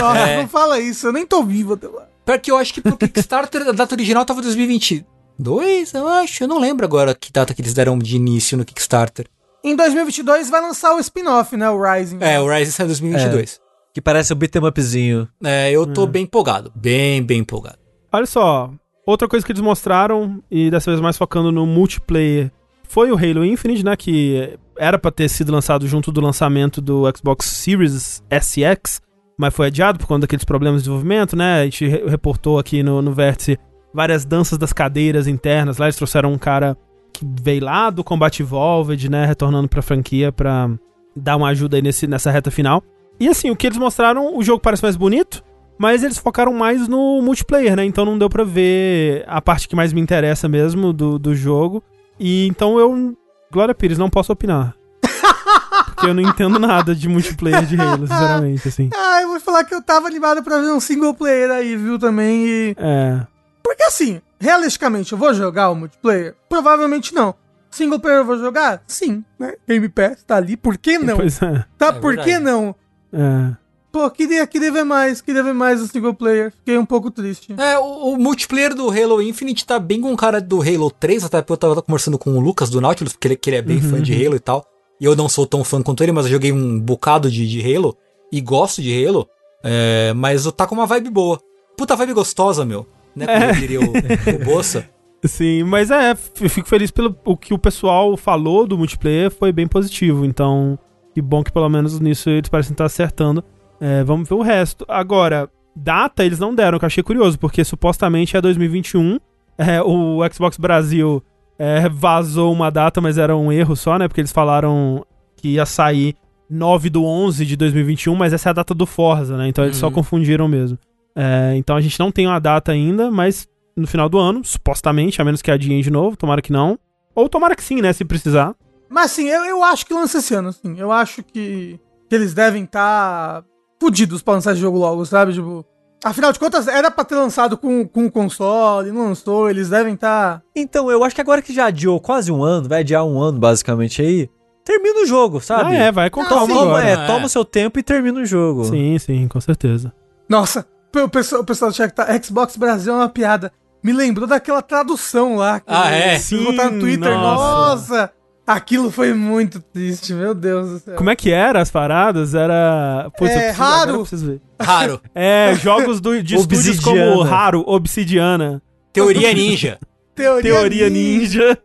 nossa, 0.00 0.18
é. 0.18 0.36
não 0.36 0.48
fala 0.48 0.78
isso. 0.78 1.06
Eu 1.06 1.12
nem 1.12 1.26
tô 1.26 1.42
vivo 1.42 1.72
até 1.72 1.88
lá. 1.88 2.06
Pior 2.24 2.38
que 2.38 2.50
eu 2.50 2.58
acho 2.58 2.74
que 2.74 2.82
pro 2.82 2.98
Kickstarter 2.98 3.68
a 3.68 3.72
data 3.72 3.94
original 3.94 4.24
tava 4.26 4.42
2022, 4.42 5.94
eu 5.94 6.06
acho. 6.06 6.44
Eu 6.44 6.48
não 6.48 6.58
lembro 6.58 6.84
agora 6.84 7.14
que 7.14 7.32
data 7.32 7.54
que 7.54 7.62
eles 7.62 7.72
deram 7.72 7.98
de 7.98 8.16
início 8.16 8.58
no 8.58 8.64
Kickstarter. 8.64 9.26
Em 9.64 9.74
2022 9.74 10.50
vai 10.50 10.60
lançar 10.60 10.94
o 10.94 11.00
spin-off, 11.00 11.56
né? 11.56 11.70
O 11.70 11.82
Rising. 11.82 12.18
É, 12.20 12.38
o 12.38 12.48
Rising 12.48 12.72
sai 12.72 12.84
em 12.84 12.88
2022. 12.88 13.60
É, 13.96 14.00
que 14.00 14.00
parece 14.02 14.32
um 14.32 14.36
beat'em 14.36 14.62
upzinho. 14.62 15.28
É, 15.42 15.70
eu 15.70 15.86
tô 15.86 16.04
hum. 16.04 16.06
bem 16.06 16.24
empolgado. 16.24 16.70
Bem, 16.74 17.22
bem 17.22 17.38
empolgado. 17.40 17.78
Olha 18.12 18.26
só, 18.26 18.70
Outra 19.06 19.28
coisa 19.28 19.46
que 19.46 19.52
eles 19.52 19.62
mostraram, 19.62 20.42
e 20.50 20.68
dessa 20.68 20.90
vez 20.90 21.00
mais 21.00 21.16
focando 21.16 21.52
no 21.52 21.64
multiplayer, 21.64 22.50
foi 22.88 23.12
o 23.12 23.16
Halo 23.16 23.44
Infinite, 23.44 23.84
né? 23.84 23.96
Que 23.96 24.58
era 24.76 24.98
para 24.98 25.12
ter 25.12 25.28
sido 25.28 25.52
lançado 25.52 25.86
junto 25.86 26.10
do 26.10 26.20
lançamento 26.20 26.80
do 26.80 27.04
Xbox 27.16 27.46
Series 27.46 28.20
SX, 28.28 29.00
mas 29.38 29.54
foi 29.54 29.68
adiado 29.68 30.00
por 30.00 30.08
conta 30.08 30.22
daqueles 30.22 30.44
problemas 30.44 30.82
de 30.82 30.86
desenvolvimento, 30.86 31.36
né? 31.36 31.60
A 31.60 31.64
gente 31.64 31.86
reportou 31.86 32.58
aqui 32.58 32.82
no, 32.82 33.00
no 33.00 33.12
Vértice 33.12 33.56
várias 33.94 34.24
danças 34.24 34.58
das 34.58 34.72
cadeiras 34.72 35.28
internas. 35.28 35.78
Lá 35.78 35.86
eles 35.86 35.96
trouxeram 35.96 36.32
um 36.32 36.38
cara 36.38 36.76
que 37.12 37.24
veio 37.40 37.64
lá 37.64 37.90
do 37.90 38.02
Combat 38.02 38.42
Evolved, 38.42 39.08
né? 39.08 39.24
Retornando 39.24 39.68
pra 39.68 39.82
franquia 39.82 40.32
pra 40.32 40.68
dar 41.14 41.36
uma 41.36 41.48
ajuda 41.48 41.76
aí 41.76 41.82
nesse, 41.82 42.08
nessa 42.08 42.32
reta 42.32 42.50
final. 42.50 42.82
E 43.18 43.28
assim, 43.28 43.50
o 43.50 43.56
que 43.56 43.66
eles 43.66 43.78
mostraram, 43.78 44.36
o 44.36 44.42
jogo 44.42 44.60
parece 44.60 44.82
mais 44.82 44.96
bonito. 44.96 45.42
Mas 45.78 46.02
eles 46.02 46.16
focaram 46.18 46.52
mais 46.54 46.88
no 46.88 47.20
multiplayer, 47.20 47.76
né? 47.76 47.84
Então 47.84 48.04
não 48.04 48.18
deu 48.18 48.30
pra 48.30 48.44
ver 48.44 49.24
a 49.26 49.42
parte 49.42 49.68
que 49.68 49.76
mais 49.76 49.92
me 49.92 50.00
interessa 50.00 50.48
mesmo 50.48 50.92
do, 50.92 51.18
do 51.18 51.34
jogo. 51.34 51.82
E 52.18 52.46
então 52.46 52.78
eu, 52.78 53.16
Glória 53.52 53.74
Pires, 53.74 53.98
não 53.98 54.08
posso 54.08 54.32
opinar. 54.32 54.74
Porque 55.86 56.06
eu 56.06 56.14
não 56.14 56.22
entendo 56.22 56.58
nada 56.58 56.94
de 56.94 57.08
multiplayer 57.08 57.66
de 57.66 57.78
Halo, 57.78 58.06
sinceramente, 58.06 58.68
assim. 58.68 58.90
Ah, 58.96 59.20
eu 59.22 59.28
vou 59.28 59.40
falar 59.40 59.64
que 59.64 59.74
eu 59.74 59.82
tava 59.82 60.06
animado 60.06 60.42
pra 60.42 60.58
ver 60.58 60.72
um 60.72 60.80
single 60.80 61.12
player 61.12 61.50
aí, 61.50 61.76
viu, 61.76 61.98
também, 61.98 62.46
e... 62.46 62.76
É. 62.78 63.20
Porque 63.62 63.82
assim, 63.82 64.20
realisticamente, 64.40 65.12
eu 65.12 65.18
vou 65.18 65.34
jogar 65.34 65.70
o 65.70 65.74
multiplayer? 65.74 66.34
Provavelmente 66.48 67.14
não. 67.14 67.34
Single 67.70 68.00
player 68.00 68.20
eu 68.20 68.24
vou 68.24 68.38
jogar? 68.38 68.82
Sim, 68.86 69.22
né? 69.38 69.54
Game 69.68 69.88
Pass 69.90 70.22
tá 70.22 70.36
ali, 70.36 70.56
por 70.56 70.78
que 70.78 70.98
não? 70.98 71.16
Pois 71.16 71.42
é. 71.42 71.64
Tá, 71.76 71.88
é 71.88 71.92
por 71.92 72.14
verdade. 72.14 72.30
que 72.30 72.38
não? 72.38 72.74
É. 73.16 73.56
Pô, 73.90 74.10
queria, 74.10 74.46
queria 74.46 74.70
ver 74.70 74.84
mais, 74.84 75.22
queria 75.22 75.42
ver 75.42 75.54
mais 75.54 75.80
o 75.80 75.88
single 75.88 76.12
player. 76.12 76.52
Fiquei 76.52 76.76
um 76.76 76.84
pouco 76.84 77.10
triste. 77.10 77.54
É, 77.56 77.78
o, 77.78 78.12
o, 78.12 78.18
multiplayer 78.18 78.74
do 78.74 78.90
Halo 78.90 79.22
Infinite 79.22 79.64
tá 79.64 79.78
bem 79.78 80.02
com 80.02 80.12
o 80.12 80.16
cara 80.16 80.38
do 80.38 80.60
Halo 80.60 80.90
3, 80.90 81.24
até 81.24 81.40
porque 81.40 81.52
eu 81.54 81.56
tava 81.56 81.80
conversando 81.80 82.18
com 82.18 82.36
o 82.36 82.40
Lucas 82.40 82.68
do 82.68 82.78
Nautilus, 82.78 83.14
porque 83.14 83.28
ele, 83.28 83.36
que 83.36 83.48
ele 83.48 83.56
é 83.56 83.62
bem 83.62 83.78
uhum. 83.78 83.90
fã 83.90 84.02
de 84.02 84.12
uhum. 84.12 84.26
Halo 84.26 84.36
e 84.36 84.40
tal. 84.40 84.66
E 85.00 85.04
eu 85.06 85.16
não 85.16 85.30
sou 85.30 85.46
tão 85.46 85.64
fã 85.64 85.82
quanto 85.82 86.02
ele, 86.02 86.12
mas 86.12 86.26
eu 86.26 86.32
joguei 86.32 86.52
um 86.52 86.78
bocado 86.78 87.30
de, 87.30 87.48
de 87.48 87.74
Halo 87.74 87.96
e 88.30 88.38
gosto 88.40 88.82
de 88.82 89.06
Halo. 89.06 89.26
É, 89.64 90.12
mas 90.14 90.44
tá 90.52 90.66
com 90.66 90.74
uma 90.74 90.86
vibe 90.86 91.08
boa. 91.08 91.40
Puta 91.74 91.96
vibe 91.96 92.12
gostosa, 92.12 92.66
meu. 92.66 92.86
Né? 93.14 93.26
Como 93.26 93.44
é. 93.44 93.52
diria 93.52 93.80
o, 93.80 93.84
o 93.84 94.44
Bossa. 94.44 94.86
Sim, 95.24 95.64
mas 95.64 95.90
é, 95.90 96.12
eu 96.40 96.50
fico 96.50 96.68
feliz 96.68 96.90
pelo 96.90 97.16
o 97.24 97.36
que 97.36 97.54
o 97.54 97.58
pessoal 97.58 98.16
falou 98.16 98.66
do 98.66 98.76
multiplayer, 98.76 99.30
foi 99.30 99.52
bem 99.52 99.66
positivo. 99.66 100.24
Então, 100.24 100.78
que 101.16 101.22
bom 101.22 101.42
que 101.42 101.50
pelo 101.50 101.70
menos 101.70 101.98
nisso 101.98 102.28
eles 102.28 102.50
parecem 102.50 102.72
estar 102.72 102.84
acertando. 102.84 103.42
É, 103.80 104.04
vamos 104.04 104.28
ver 104.28 104.34
o 104.34 104.42
resto. 104.42 104.84
Agora, 104.86 105.48
data 105.74 106.22
eles 106.22 106.38
não 106.38 106.54
deram, 106.54 106.78
que 106.78 106.84
eu 106.84 106.88
achei 106.88 107.02
curioso, 107.02 107.38
porque 107.38 107.64
supostamente 107.64 108.36
é 108.36 108.40
2021. 108.42 109.18
É, 109.56 109.80
o 109.80 110.18
Xbox 110.30 110.58
Brasil 110.58 111.24
é, 111.58 111.88
vazou 111.88 112.52
uma 112.52 112.70
data, 112.70 113.00
mas 113.00 113.16
era 113.16 113.34
um 113.34 113.50
erro 113.50 113.74
só, 113.74 113.98
né? 113.98 114.06
Porque 114.06 114.20
eles 114.20 114.30
falaram 114.30 115.06
que 115.36 115.54
ia 115.54 115.64
sair 115.64 116.14
9 116.50 116.90
do 116.90 117.02
11 117.02 117.46
de 117.46 117.56
2021, 117.56 118.14
mas 118.14 118.34
essa 118.34 118.50
é 118.50 118.50
a 118.50 118.52
data 118.52 118.74
do 118.74 118.84
Forza, 118.84 119.38
né? 119.38 119.48
Então 119.48 119.64
eles 119.64 119.76
uhum. 119.76 119.88
só 119.88 119.90
confundiram 119.90 120.46
mesmo. 120.46 120.78
É, 121.16 121.54
então 121.56 121.76
a 121.76 121.80
gente 121.80 121.98
não 121.98 122.12
tem 122.12 122.26
uma 122.26 122.38
data 122.38 122.72
ainda, 122.72 123.10
mas 123.10 123.48
no 123.74 123.86
final 123.86 124.10
do 124.10 124.18
ano, 124.18 124.44
supostamente, 124.44 125.22
a 125.22 125.24
menos 125.24 125.40
que 125.40 125.50
adiem 125.50 125.80
de 125.80 125.90
novo, 125.90 126.14
tomara 126.14 126.42
que 126.42 126.52
não. 126.52 126.78
Ou 127.14 127.26
tomara 127.26 127.56
que 127.56 127.64
sim, 127.64 127.80
né? 127.80 127.94
Se 127.94 128.04
precisar. 128.04 128.54
Mas 128.88 129.10
sim, 129.10 129.26
eu, 129.28 129.44
eu 129.44 129.62
acho 129.64 129.84
que 129.86 129.94
lança 129.94 130.18
esse 130.18 130.34
ano, 130.34 130.52
sim. 130.52 130.78
Eu 130.78 130.92
acho 130.92 131.22
que, 131.22 131.80
que 132.08 132.14
eles 132.14 132.34
devem 132.34 132.64
estar. 132.64 133.42
Tá 133.42 133.56
fudidos 133.80 134.22
pra 134.22 134.34
lançar 134.34 134.52
esse 134.52 134.60
jogo 134.60 134.78
logo, 134.78 135.04
sabe? 135.04 135.32
Tipo, 135.32 135.64
afinal 136.04 136.32
de 136.32 136.38
contas, 136.38 136.68
era 136.68 136.90
pra 136.90 137.04
ter 137.04 137.14
lançado 137.14 137.56
com, 137.56 137.86
com 137.86 138.06
o 138.06 138.10
console, 138.10 138.90
não 138.90 139.08
lançou, 139.08 139.50
eles 139.50 139.68
devem 139.68 139.94
estar. 139.94 140.38
Tá... 140.38 140.42
Então, 140.54 140.90
eu 140.90 141.04
acho 141.04 141.14
que 141.14 141.20
agora 141.20 141.42
que 141.42 141.52
já 141.52 141.66
adiou 141.66 142.00
quase 142.00 142.30
um 142.32 142.42
ano, 142.42 142.68
vai 142.68 142.80
adiar 142.80 143.04
um 143.04 143.20
ano 143.20 143.38
basicamente 143.38 144.02
aí. 144.02 144.30
Termina 144.64 145.02
o 145.02 145.06
jogo, 145.06 145.40
sabe? 145.40 145.76
Ah, 145.76 145.84
é, 145.84 145.92
vai 145.92 146.10
com 146.10 146.24
calma 146.24 146.52
toma, 146.52 146.84
É, 146.84 146.92
é, 146.92 147.06
toma 147.06 147.26
o 147.26 147.28
seu 147.28 147.44
tempo 147.44 147.78
e 147.78 147.82
termina 147.84 148.20
o 148.20 148.26
jogo. 148.26 148.64
Sim, 148.64 148.98
sim, 148.98 149.28
com 149.28 149.40
certeza. 149.40 149.92
Nossa, 150.28 150.66
o 150.92 151.08
pessoal, 151.08 151.42
o 151.42 151.44
pessoal 151.44 151.70
do 151.70 151.76
chat 151.76 151.92
tá, 151.92 152.06
Xbox 152.20 152.56
Brasil 152.56 152.92
é 152.92 152.96
uma 152.96 153.08
piada. 153.08 153.52
Me 153.80 153.92
lembrou 153.92 154.26
daquela 154.26 154.60
tradução 154.60 155.36
lá. 155.36 155.60
Que 155.60 155.66
ah, 155.68 155.90
é? 155.92 156.18
Sim, 156.18 156.42
botar 156.42 156.70
no 156.70 156.80
Twitter. 156.80 157.12
Nossa. 157.12 157.96
nossa. 157.96 158.12
Aquilo 158.46 158.92
foi 158.92 159.12
muito 159.12 159.60
triste, 159.60 160.12
meu 160.14 160.32
Deus 160.32 160.70
do 160.70 160.78
céu. 160.78 160.94
Como 160.96 161.10
é 161.10 161.16
que 161.16 161.32
era 161.32 161.60
as 161.60 161.70
paradas? 161.70 162.32
Era. 162.32 163.10
Putz, 163.18 163.32
é, 163.32 163.38
preciso, 163.38 163.58
raro. 163.58 164.04
Ver. 164.04 164.40
Raro. 164.60 165.00
É, 165.14 165.54
jogos 165.56 166.00
do, 166.00 166.22
de 166.22 166.36
estúdios 166.36 166.78
como 166.78 167.22
Raro, 167.22 167.64
Obsidiana. 167.66 168.62
Teoria 168.92 169.32
Ninja. 169.32 169.78
Teoria, 170.14 170.52
Teoria 170.52 170.88
Ninja. 170.88 171.58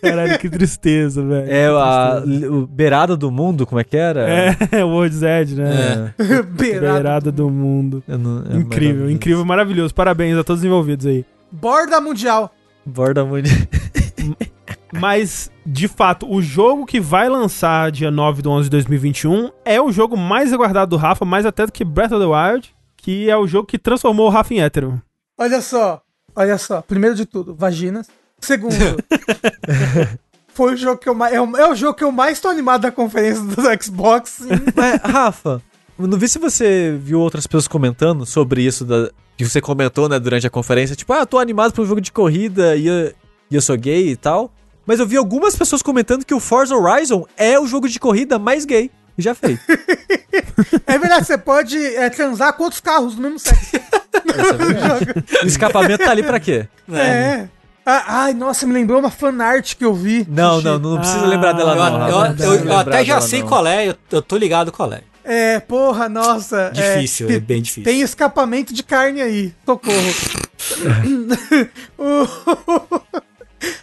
Caralho, 0.00 0.38
que 0.38 0.48
tristeza, 0.48 1.22
velho. 1.24 1.50
É, 1.50 1.66
a, 1.66 2.22
o 2.50 2.66
Beirada 2.66 3.16
do 3.16 3.30
Mundo, 3.30 3.66
como 3.66 3.80
é 3.80 3.84
que 3.84 3.96
era? 3.96 4.28
É, 4.28 4.56
o 4.84 4.88
World's 4.88 5.22
Edge, 5.22 5.56
né? 5.56 6.12
É. 6.18 6.42
Beirada, 6.44 6.92
Beirada 6.92 7.32
do 7.32 7.50
Mundo. 7.50 8.02
Não, 8.06 8.44
é 8.48 8.56
incrível, 8.56 9.10
incrível, 9.10 9.44
maravilhoso. 9.44 9.94
Parabéns 9.94 10.38
a 10.38 10.44
todos 10.44 10.60
os 10.60 10.66
envolvidos 10.66 11.06
aí. 11.06 11.24
Borda 11.50 12.00
Mundial. 12.00 12.54
Borda 12.84 13.24
Mundial. 13.24 13.56
Mas, 15.00 15.50
de 15.64 15.88
fato, 15.88 16.30
o 16.30 16.40
jogo 16.40 16.86
que 16.86 17.00
vai 17.00 17.28
lançar 17.28 17.90
dia 17.90 18.10
9 18.10 18.42
de 18.42 18.48
11 18.48 18.64
de 18.64 18.70
2021 18.70 19.50
é 19.64 19.80
o 19.80 19.92
jogo 19.92 20.16
mais 20.16 20.52
aguardado 20.52 20.90
do 20.90 20.96
Rafa, 20.96 21.24
mais 21.24 21.46
até 21.46 21.66
do 21.66 21.72
que 21.72 21.84
Breath 21.84 22.12
of 22.12 22.20
the 22.20 22.26
Wild, 22.26 22.74
que 22.96 23.30
é 23.30 23.36
o 23.36 23.46
jogo 23.46 23.66
que 23.66 23.78
transformou 23.78 24.26
o 24.26 24.30
Rafa 24.30 24.54
em 24.54 24.60
hétero. 24.60 25.00
Olha 25.38 25.60
só, 25.60 26.02
olha 26.34 26.58
só. 26.58 26.82
Primeiro 26.82 27.14
de 27.14 27.26
tudo, 27.26 27.54
vaginas. 27.54 28.08
Segundo, 28.40 28.74
foi 30.52 30.74
o 30.74 30.76
jogo 30.76 30.98
que 30.98 31.08
eu 31.08 31.14
mais. 31.14 31.34
É 31.34 31.40
o, 31.40 31.56
é 31.56 31.70
o, 31.70 31.74
jogo 31.74 31.94
que 31.94 32.04
eu 32.04 32.12
mais 32.12 32.40
tô 32.40 32.48
animado 32.48 32.82
da 32.82 32.90
conferência 32.90 33.42
do 33.42 33.82
Xbox. 33.82 34.40
Mas, 34.74 35.00
Rafa, 35.02 35.62
não 35.98 36.18
vi 36.18 36.28
se 36.28 36.38
você 36.38 36.98
viu 37.00 37.20
outras 37.20 37.46
pessoas 37.46 37.68
comentando 37.68 38.26
sobre 38.26 38.62
isso 38.62 38.84
da, 38.84 39.10
que 39.36 39.44
você 39.44 39.60
comentou, 39.60 40.08
né, 40.08 40.18
durante 40.18 40.46
a 40.46 40.50
conferência. 40.50 40.96
Tipo, 40.96 41.12
ah, 41.12 41.26
tô 41.26 41.38
animado 41.38 41.72
pro 41.72 41.86
jogo 41.86 42.00
de 42.00 42.10
corrida 42.10 42.76
e 42.76 42.86
eu, 42.86 43.12
e 43.50 43.54
eu 43.54 43.60
sou 43.60 43.76
gay 43.76 44.10
e 44.10 44.16
tal. 44.16 44.52
Mas 44.86 45.00
eu 45.00 45.06
vi 45.06 45.16
algumas 45.16 45.56
pessoas 45.56 45.82
comentando 45.82 46.24
que 46.24 46.32
o 46.32 46.40
Forza 46.40 46.76
Horizon 46.76 47.26
é 47.36 47.58
o 47.58 47.66
jogo 47.66 47.88
de 47.88 47.98
corrida 47.98 48.38
mais 48.38 48.64
gay 48.64 48.90
já 49.18 49.34
fez. 49.34 49.58
é 50.86 50.98
verdade, 50.98 51.26
você 51.26 51.38
pode 51.38 51.76
é, 51.76 52.08
transar 52.10 52.52
com 52.52 52.64
outros 52.64 52.80
carros 52.80 53.16
no 53.16 53.22
mesmo 53.22 53.38
sexo. 53.38 53.76
É 54.26 55.44
o 55.44 55.46
escapamento 55.46 56.04
tá 56.04 56.10
ali 56.10 56.22
pra 56.22 56.40
quê? 56.40 56.66
É. 56.92 56.98
é. 56.98 57.48
Ah, 57.84 58.24
ai, 58.24 58.34
nossa, 58.34 58.66
me 58.66 58.72
lembrou 58.72 58.98
uma 58.98 59.10
fanart 59.10 59.76
que 59.76 59.84
eu 59.84 59.94
vi. 59.94 60.26
Não, 60.28 60.60
não, 60.60 60.78
não, 60.78 60.98
precisa 60.98 61.24
ah, 61.24 61.28
lembrar 61.28 61.52
dela, 61.52 61.74
não. 61.76 62.26
Eu, 62.26 62.34
eu, 62.36 62.54
eu, 62.54 62.64
eu 62.64 62.76
até 62.76 63.04
já 63.04 63.20
sei 63.20 63.40
não. 63.40 63.48
qual 63.48 63.66
é, 63.66 63.94
eu, 64.10 64.20
tô 64.20 64.36
ligado 64.36 64.72
qual 64.72 64.92
é. 64.92 65.02
É, 65.24 65.60
porra, 65.60 66.08
nossa. 66.08 66.72
Difícil, 66.74 67.30
é, 67.30 67.34
é 67.34 67.40
bem 67.40 67.62
difícil. 67.62 67.84
Tem 67.84 68.00
escapamento 68.00 68.74
de 68.74 68.82
carne 68.82 69.22
aí. 69.22 69.54
Socorro. 69.64 70.12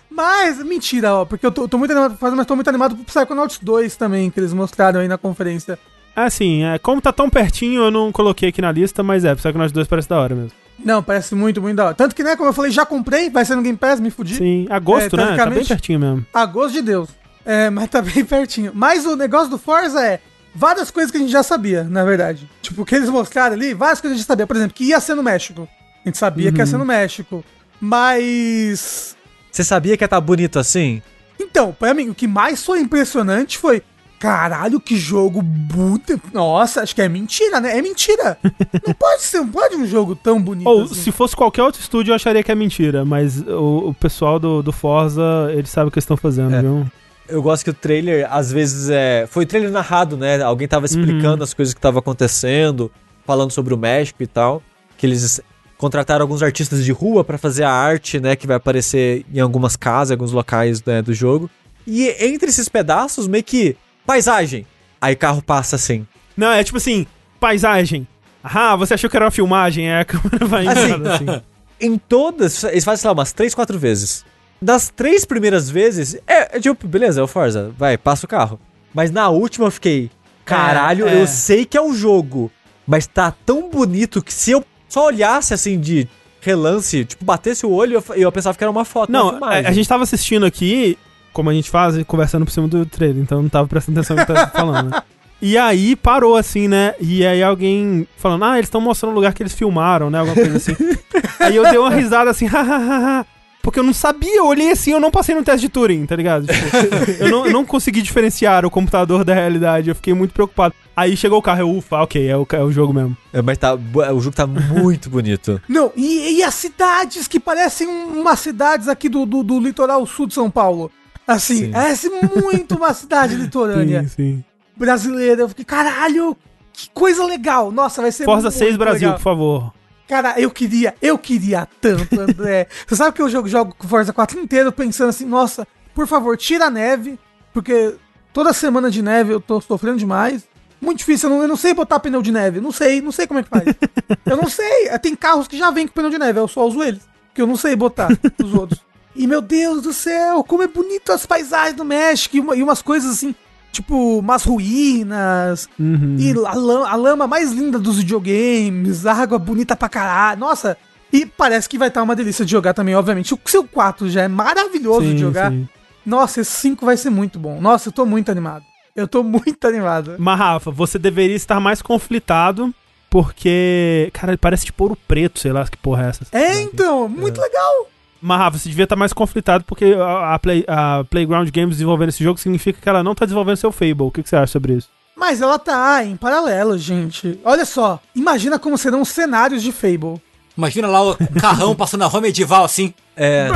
Mas, 0.09 0.63
mentira, 0.63 1.13
ó, 1.15 1.25
porque 1.25 1.45
eu 1.45 1.51
tô, 1.51 1.67
tô 1.67 1.77
muito 1.77 1.91
animado 1.91 2.11
pra 2.11 2.19
fazer, 2.19 2.35
mas 2.35 2.45
tô 2.45 2.55
muito 2.55 2.67
animado 2.67 2.95
pro 2.95 3.05
Psychonauts 3.05 3.59
2 3.59 3.95
também, 3.95 4.29
que 4.29 4.39
eles 4.39 4.53
mostraram 4.53 4.99
aí 4.99 5.07
na 5.07 5.17
conferência. 5.17 5.77
Assim, 6.15 6.63
é, 6.63 6.77
como 6.77 7.01
tá 7.01 7.11
tão 7.11 7.29
pertinho, 7.29 7.83
eu 7.83 7.91
não 7.91 8.11
coloquei 8.11 8.49
aqui 8.49 8.61
na 8.61 8.71
lista, 8.71 9.01
mas 9.01 9.25
é, 9.25 9.33
Psychonauts 9.33 9.71
2 9.71 9.87
parece 9.87 10.07
da 10.07 10.19
hora 10.19 10.35
mesmo. 10.35 10.51
Não, 10.83 11.01
parece 11.01 11.33
muito, 11.33 11.61
muito 11.61 11.77
da 11.77 11.85
hora. 11.85 11.95
Tanto 11.95 12.15
que, 12.15 12.23
né, 12.23 12.35
como 12.35 12.49
eu 12.49 12.53
falei, 12.53 12.71
já 12.71 12.85
comprei, 12.85 13.29
vai 13.29 13.45
ser 13.45 13.55
no 13.55 13.61
Game 13.61 13.77
Pass, 13.77 13.99
me 13.99 14.11
fudi. 14.11 14.35
Sim, 14.35 14.67
agosto, 14.69 15.19
é, 15.19 15.25
né? 15.25 15.37
Tá 15.37 15.45
bem 15.47 15.65
pertinho 15.65 15.99
mesmo. 15.99 16.25
Agosto 16.33 16.73
de 16.73 16.81
Deus. 16.81 17.09
É, 17.45 17.69
mas 17.69 17.89
tá 17.89 18.01
bem 18.03 18.23
pertinho. 18.23 18.71
Mas 18.73 19.05
o 19.05 19.15
negócio 19.15 19.49
do 19.49 19.57
Forza 19.57 20.01
é 20.05 20.19
várias 20.53 20.91
coisas 20.91 21.11
que 21.11 21.17
a 21.17 21.19
gente 21.19 21.31
já 21.31 21.43
sabia, 21.43 21.83
na 21.83 22.03
verdade. 22.03 22.49
Tipo, 22.61 22.81
o 22.81 22.85
que 22.85 22.95
eles 22.95 23.09
mostraram 23.09 23.55
ali, 23.55 23.73
várias 23.73 23.99
coisas 23.99 24.15
que 24.15 24.19
a 24.19 24.21
gente 24.21 24.27
sabia. 24.27 24.47
Por 24.47 24.55
exemplo, 24.55 24.73
que 24.73 24.85
ia 24.85 24.99
ser 24.99 25.15
no 25.15 25.23
México. 25.23 25.67
A 26.03 26.09
gente 26.09 26.17
sabia 26.17 26.47
uhum. 26.47 26.53
que 26.53 26.59
ia 26.59 26.65
ser 26.65 26.77
no 26.77 26.85
México. 26.85 27.43
Mas. 27.79 29.15
Você 29.53 29.63
sabia 29.63 29.95
que 29.95 30.03
ia 30.03 30.07
estar 30.07 30.17
tá 30.17 30.21
bonito 30.21 30.57
assim? 30.57 30.99
Então, 31.39 31.71
pra 31.71 31.93
mim, 31.93 32.09
o 32.09 32.15
que 32.15 32.27
mais 32.27 32.65
foi 32.65 32.79
impressionante 32.79 33.59
foi. 33.59 33.83
Caralho, 34.19 34.79
que 34.79 34.97
jogo 34.97 35.43
bonito. 35.43 36.19
Nossa, 36.33 36.81
acho 36.81 36.95
que 36.95 37.01
é 37.01 37.07
mentira, 37.07 37.59
né? 37.59 37.77
É 37.77 37.81
mentira. 37.81 38.39
não 38.87 38.93
pode 38.95 39.21
ser, 39.21 39.37
não 39.37 39.49
pode 39.49 39.75
um 39.75 39.85
jogo 39.85 40.15
tão 40.15 40.41
bonito. 40.41 40.67
Ou 40.67 40.83
assim. 40.83 40.95
se 40.95 41.11
fosse 41.11 41.35
qualquer 41.35 41.61
outro 41.61 41.79
estúdio, 41.79 42.11
eu 42.11 42.15
acharia 42.15 42.41
que 42.41 42.51
é 42.51 42.55
mentira. 42.55 43.05
Mas 43.05 43.41
o, 43.41 43.89
o 43.89 43.93
pessoal 43.93 44.39
do, 44.39 44.63
do 44.63 44.71
Forza, 44.71 45.21
eles 45.51 45.69
sabem 45.69 45.89
o 45.89 45.91
que 45.91 45.99
estão 45.99 46.17
fazendo, 46.17 46.55
é. 46.55 46.61
viu? 46.61 46.87
Eu 47.29 47.43
gosto 47.43 47.63
que 47.63 47.69
o 47.69 47.73
trailer, 47.75 48.27
às 48.31 48.51
vezes, 48.51 48.89
é. 48.89 49.27
Foi 49.29 49.45
trailer 49.45 49.69
narrado, 49.69 50.17
né? 50.17 50.41
Alguém 50.41 50.67
tava 50.67 50.87
explicando 50.87 51.37
uhum. 51.37 51.43
as 51.43 51.53
coisas 51.53 51.75
que 51.75 51.79
estavam 51.79 51.99
acontecendo, 51.99 52.91
falando 53.23 53.51
sobre 53.51 53.71
o 53.71 53.77
México 53.77 54.23
e 54.23 54.27
tal. 54.27 54.63
Que 54.97 55.05
eles 55.05 55.41
contrataram 55.83 56.23
alguns 56.23 56.41
artistas 56.41 56.85
de 56.85 56.93
rua 56.93 57.25
para 57.25 57.37
fazer 57.37 57.65
a 57.65 57.69
arte, 57.69 58.17
né? 58.17 58.37
Que 58.37 58.47
vai 58.47 58.55
aparecer 58.55 59.25
em 59.33 59.41
algumas 59.41 59.75
casas, 59.75 60.11
em 60.11 60.13
alguns 60.13 60.31
locais 60.31 60.81
né, 60.81 61.01
do 61.01 61.13
jogo. 61.13 61.49
E 61.85 62.07
entre 62.25 62.47
esses 62.47 62.69
pedaços, 62.69 63.27
meio 63.27 63.43
que. 63.43 63.75
Paisagem. 64.05 64.65
Aí 65.01 65.13
carro 65.13 65.41
passa 65.41 65.75
assim. 65.75 66.07
Não, 66.37 66.53
é 66.53 66.63
tipo 66.63 66.77
assim, 66.77 67.05
paisagem. 67.37 68.07
Ah, 68.41 68.77
você 68.77 68.93
achou 68.93 69.09
que 69.09 69.17
era 69.17 69.25
uma 69.25 69.31
filmagem, 69.31 69.89
é 69.89 69.99
a 69.99 70.05
câmera 70.05 70.45
vai 70.45 70.65
assim. 70.67 70.93
assim. 71.05 71.41
Em 71.81 71.97
todas, 71.97 72.63
eles 72.63 72.85
fazem, 72.85 73.01
sei 73.01 73.09
lá, 73.09 73.13
umas 73.13 73.33
3, 73.33 73.53
4 73.53 73.77
vezes 73.77 74.23
das 74.61 74.87
três 74.87 75.25
primeiras 75.25 75.69
vezes, 75.69 76.15
é, 76.25 76.55
é, 76.55 76.59
tipo, 76.59 76.87
beleza, 76.87 77.19
é 77.19 77.23
o 77.23 77.27
Forza, 77.27 77.73
vai, 77.77 77.97
passa 77.97 78.25
o 78.25 78.29
carro. 78.29 78.57
Mas 78.93 79.11
na 79.11 79.27
última 79.27 79.67
eu 79.67 79.71
fiquei, 79.71 80.09
caralho, 80.45 81.05
é, 81.05 81.15
é. 81.15 81.21
eu 81.21 81.27
sei 81.27 81.65
que 81.65 81.77
é 81.77 81.81
o 81.81 81.93
jogo, 81.93 82.49
mas 82.87 83.05
tá 83.05 83.33
tão 83.45 83.69
bonito 83.69 84.23
que 84.23 84.33
se 84.33 84.51
eu 84.51 84.63
só 84.93 85.07
olhasse 85.07 85.55
assim 85.55 85.79
de 85.79 86.07
relance, 86.39 87.03
tipo, 87.03 87.25
batesse 87.25 87.65
o 87.65 87.71
olho, 87.71 87.95
eu, 87.95 88.15
eu 88.15 88.31
pensava 88.31 88.55
que 88.55 88.63
era 88.63 88.69
uma 88.69 88.85
foto. 88.85 89.11
Não, 89.11 89.43
a, 89.43 89.49
a, 89.49 89.71
gente 89.71 89.89
tava 89.89 90.03
assistindo 90.03 90.45
aqui, 90.45 90.99
como 91.31 91.49
a 91.49 91.53
gente 91.53 91.67
faz, 91.67 92.03
conversando 92.03 92.45
por 92.45 92.51
cima 92.51 92.67
do 92.67 92.85
trailer, 92.85 93.23
então 93.23 93.41
não 93.41 93.49
tava 93.49 93.67
prestando 93.67 93.99
atenção 93.99 94.15
no 94.15 94.23
que 94.23 94.31
tá 94.31 94.47
falando, 94.49 94.91
né? 94.91 95.01
E 95.41 95.57
aí 95.57 95.95
parou 95.95 96.37
assim, 96.37 96.67
né? 96.67 96.93
E 97.01 97.25
aí 97.25 97.41
alguém 97.41 98.07
falando, 98.17 98.45
ah, 98.45 98.57
eles 98.57 98.67
estão 98.67 98.79
mostrando 98.79 99.13
o 99.13 99.15
lugar 99.15 99.33
que 99.33 99.41
eles 99.41 99.53
filmaram, 99.53 100.11
né? 100.11 100.19
Alguma 100.19 100.35
coisa 100.35 100.57
assim. 100.57 100.75
aí 101.39 101.55
eu 101.55 101.63
dei 101.63 101.79
uma 101.79 101.89
risada 101.89 102.29
assim, 102.29 102.45
hahaha. 102.47 103.25
Porque 103.63 103.79
eu 103.79 103.83
não 103.83 103.93
sabia, 103.93 104.39
eu 104.39 104.45
olhei 104.45 104.71
assim, 104.71 104.91
eu 104.91 104.99
não 104.99 105.09
passei 105.09 105.33
no 105.33 105.41
teste 105.41 105.61
de 105.61 105.69
Turing, 105.69 106.05
tá 106.05 106.17
ligado? 106.17 106.45
Tipo, 106.45 107.23
eu, 107.23 107.29
não, 107.29 107.45
eu 107.45 107.53
não 107.53 107.63
consegui 107.63 108.01
diferenciar 108.01 108.65
o 108.65 108.69
computador 108.69 109.23
da 109.23 109.33
realidade, 109.33 109.87
eu 109.87 109.95
fiquei 109.95 110.13
muito 110.13 110.33
preocupado. 110.33 110.75
Aí 110.93 111.15
chegou 111.15 111.39
o 111.39 111.41
carro, 111.41 111.61
eu, 111.61 111.77
ufa, 111.77 112.01
ok, 112.01 112.27
é 112.27 112.35
o, 112.35 112.45
é 112.51 112.61
o 112.61 112.69
jogo 112.73 112.93
mesmo. 112.93 113.15
É, 113.31 113.41
mas 113.41 113.57
tá, 113.57 113.73
o 113.73 114.19
jogo 114.19 114.35
tá 114.35 114.45
muito 114.45 115.09
bonito. 115.09 115.61
Não, 115.69 115.93
e, 115.95 116.39
e, 116.39 116.43
as 116.43 116.53
cidades 116.55 117.25
que 117.25 117.39
parecem 117.39 117.87
umas 117.87 118.41
cidades 118.41 118.89
aqui 118.89 119.07
do, 119.07 119.25
do, 119.25 119.41
do 119.41 119.57
litoral 119.61 120.05
sul 120.05 120.27
de 120.27 120.33
São 120.33 120.51
Paulo. 120.51 120.91
Assim, 121.25 121.67
sim. 121.67 121.71
parece 121.71 122.09
muito 122.09 122.75
uma 122.75 122.93
cidade 122.93 123.33
litorânea. 123.33 124.01
Sim, 124.03 124.09
sim. 124.09 124.43
Brasileira. 124.75 125.43
Eu 125.43 125.49
fiquei, 125.49 125.63
caralho, 125.63 126.35
que 126.73 126.89
coisa 126.89 127.25
legal. 127.25 127.71
Nossa, 127.71 128.01
vai 128.01 128.11
ser 128.11 128.25
Forza 128.25 128.51
6 128.51 128.75
Brasil, 128.75 129.07
legal. 129.07 129.15
por 129.15 129.23
favor. 129.23 129.73
Cara, 130.13 130.39
eu 130.39 130.51
queria, 130.51 130.93
eu 131.01 131.17
queria 131.17 131.67
tanto, 131.81 132.21
André. 132.21 132.67
Você 132.85 132.95
sabe 132.95 133.15
que 133.15 133.21
eu 133.23 133.27
jogo, 133.27 133.47
jogo 133.47 133.75
Forza 133.79 134.13
4 134.13 134.39
inteiro 134.39 134.71
pensando 134.71 135.09
assim, 135.09 135.25
nossa, 135.25 135.67
por 135.91 136.05
favor, 136.05 136.37
tira 136.37 136.65
a 136.65 136.69
neve, 136.69 137.17
porque 137.51 137.95
toda 138.31 138.53
semana 138.53 138.91
de 138.91 139.01
neve 139.01 139.33
eu 139.33 139.41
tô 139.41 139.59
sofrendo 139.59 139.97
demais. 139.97 140.43
Muito 140.79 140.99
difícil, 140.99 141.27
eu 141.27 141.35
não, 141.35 141.41
eu 141.41 141.47
não 141.47 141.55
sei 141.55 141.73
botar 141.73 141.99
pneu 141.99 142.21
de 142.21 142.31
neve. 142.31 142.61
Não 142.61 142.71
sei, 142.71 143.01
não 143.01 143.11
sei 143.11 143.25
como 143.25 143.39
é 143.39 143.43
que 143.43 143.49
faz. 143.49 143.63
eu 144.23 144.37
não 144.37 144.47
sei. 144.47 144.87
Tem 144.99 145.15
carros 145.15 145.47
que 145.47 145.57
já 145.57 145.71
vêm 145.71 145.87
com 145.87 145.93
pneu 145.95 146.11
de 146.11 146.19
neve, 146.19 146.39
eu 146.39 146.47
só 146.47 146.63
uso 146.63 146.83
eles. 146.83 147.01
Que 147.33 147.41
eu 147.41 147.47
não 147.47 147.55
sei 147.55 147.75
botar 147.75 148.09
os 148.37 148.53
outros. 148.53 148.81
E 149.15 149.25
meu 149.25 149.41
Deus 149.41 149.81
do 149.81 149.93
céu, 149.93 150.43
como 150.43 150.61
é 150.61 150.67
bonito 150.67 151.11
as 151.11 151.25
paisagens 151.25 151.75
do 151.75 151.83
México 151.83 152.37
e, 152.37 152.39
uma, 152.39 152.55
e 152.55 152.61
umas 152.61 152.83
coisas 152.83 153.09
assim 153.09 153.33
tipo, 153.73 154.19
umas 154.19 154.43
ruínas, 154.43 155.67
uhum. 155.79 156.15
e 156.17 156.31
a, 156.45 156.53
lama, 156.53 156.89
a 156.89 156.95
lama 156.95 157.27
mais 157.27 157.51
linda 157.51 157.79
dos 157.79 157.97
videogames, 157.97 159.05
a 159.05 159.13
água 159.13 159.39
bonita 159.39 159.75
pra 159.75 159.89
caralho. 159.89 160.39
Nossa, 160.39 160.77
e 161.11 161.25
parece 161.25 161.67
que 161.67 161.77
vai 161.77 161.87
estar 161.87 162.03
uma 162.03 162.15
delícia 162.15 162.45
de 162.45 162.51
jogar 162.51 162.73
também, 162.73 162.95
obviamente. 162.95 163.33
O 163.33 163.39
seu 163.45 163.63
4 163.63 164.09
já 164.09 164.21
é 164.21 164.27
maravilhoso 164.27 165.07
sim, 165.07 165.15
de 165.15 165.21
jogar. 165.21 165.51
Sim. 165.51 165.67
Nossa, 166.05 166.41
esse 166.41 166.51
5 166.51 166.85
vai 166.85 166.95
ser 166.95 167.09
muito 167.09 167.39
bom. 167.39 167.59
Nossa, 167.59 167.89
eu 167.89 167.93
tô 167.93 168.05
muito 168.05 168.31
animado. 168.31 168.63
Eu 168.95 169.07
tô 169.07 169.23
muito 169.23 169.67
animado. 169.67 170.15
Mas, 170.19 170.37
Rafa, 170.37 170.71
você 170.71 170.99
deveria 170.99 171.35
estar 171.35 171.59
mais 171.59 171.81
conflitado, 171.81 172.73
porque, 173.09 174.09
cara, 174.13 174.31
ele 174.33 174.37
parece 174.37 174.65
tipo 174.65 174.83
ouro 174.83 174.97
preto, 175.07 175.39
sei 175.39 175.51
lá 175.51 175.65
que 175.65 175.77
porra 175.77 176.05
é 176.05 176.09
essa. 176.09 176.25
É, 176.31 176.61
então, 176.61 177.09
muito 177.09 177.39
é. 177.41 177.43
legal. 177.43 177.87
Mas, 178.25 178.39
Rafa, 178.39 178.57
você 178.57 178.69
devia 178.69 178.85
estar 178.85 178.95
mais 178.95 179.11
conflitado 179.11 179.65
porque 179.65 179.93
a, 179.99 180.35
a, 180.35 180.39
Play, 180.39 180.63
a 180.65 181.03
Playground 181.09 181.49
Games 181.49 181.75
desenvolvendo 181.75 182.07
esse 182.07 182.23
jogo 182.23 182.39
significa 182.39 182.79
que 182.81 182.87
ela 182.87 183.03
não 183.03 183.11
está 183.11 183.25
desenvolvendo 183.25 183.57
seu 183.57 183.69
Fable. 183.69 184.03
O 184.03 184.11
que, 184.11 184.23
que, 184.23 184.29
você 184.29 184.37
acha 184.37 184.53
sobre 184.53 184.75
isso? 184.75 184.87
Mas 185.13 185.41
ela 185.41 185.59
tá 185.59 186.05
em 186.05 186.15
paralelo, 186.15 186.77
gente. 186.77 187.37
Olha 187.43 187.65
só, 187.65 187.99
imagina 188.15 188.57
como 188.57 188.77
serão 188.77 189.01
os 189.01 189.09
cenários 189.09 189.61
de 189.61 189.73
Fable. 189.73 190.21
Imagina 190.57 190.87
lá 190.87 191.03
o 191.03 191.17
carrão 191.37 191.75
passando 191.75 191.99
na 191.99 192.07
rua 192.07 192.21
medieval 192.21 192.63
assim. 192.63 192.93
É. 193.17 193.49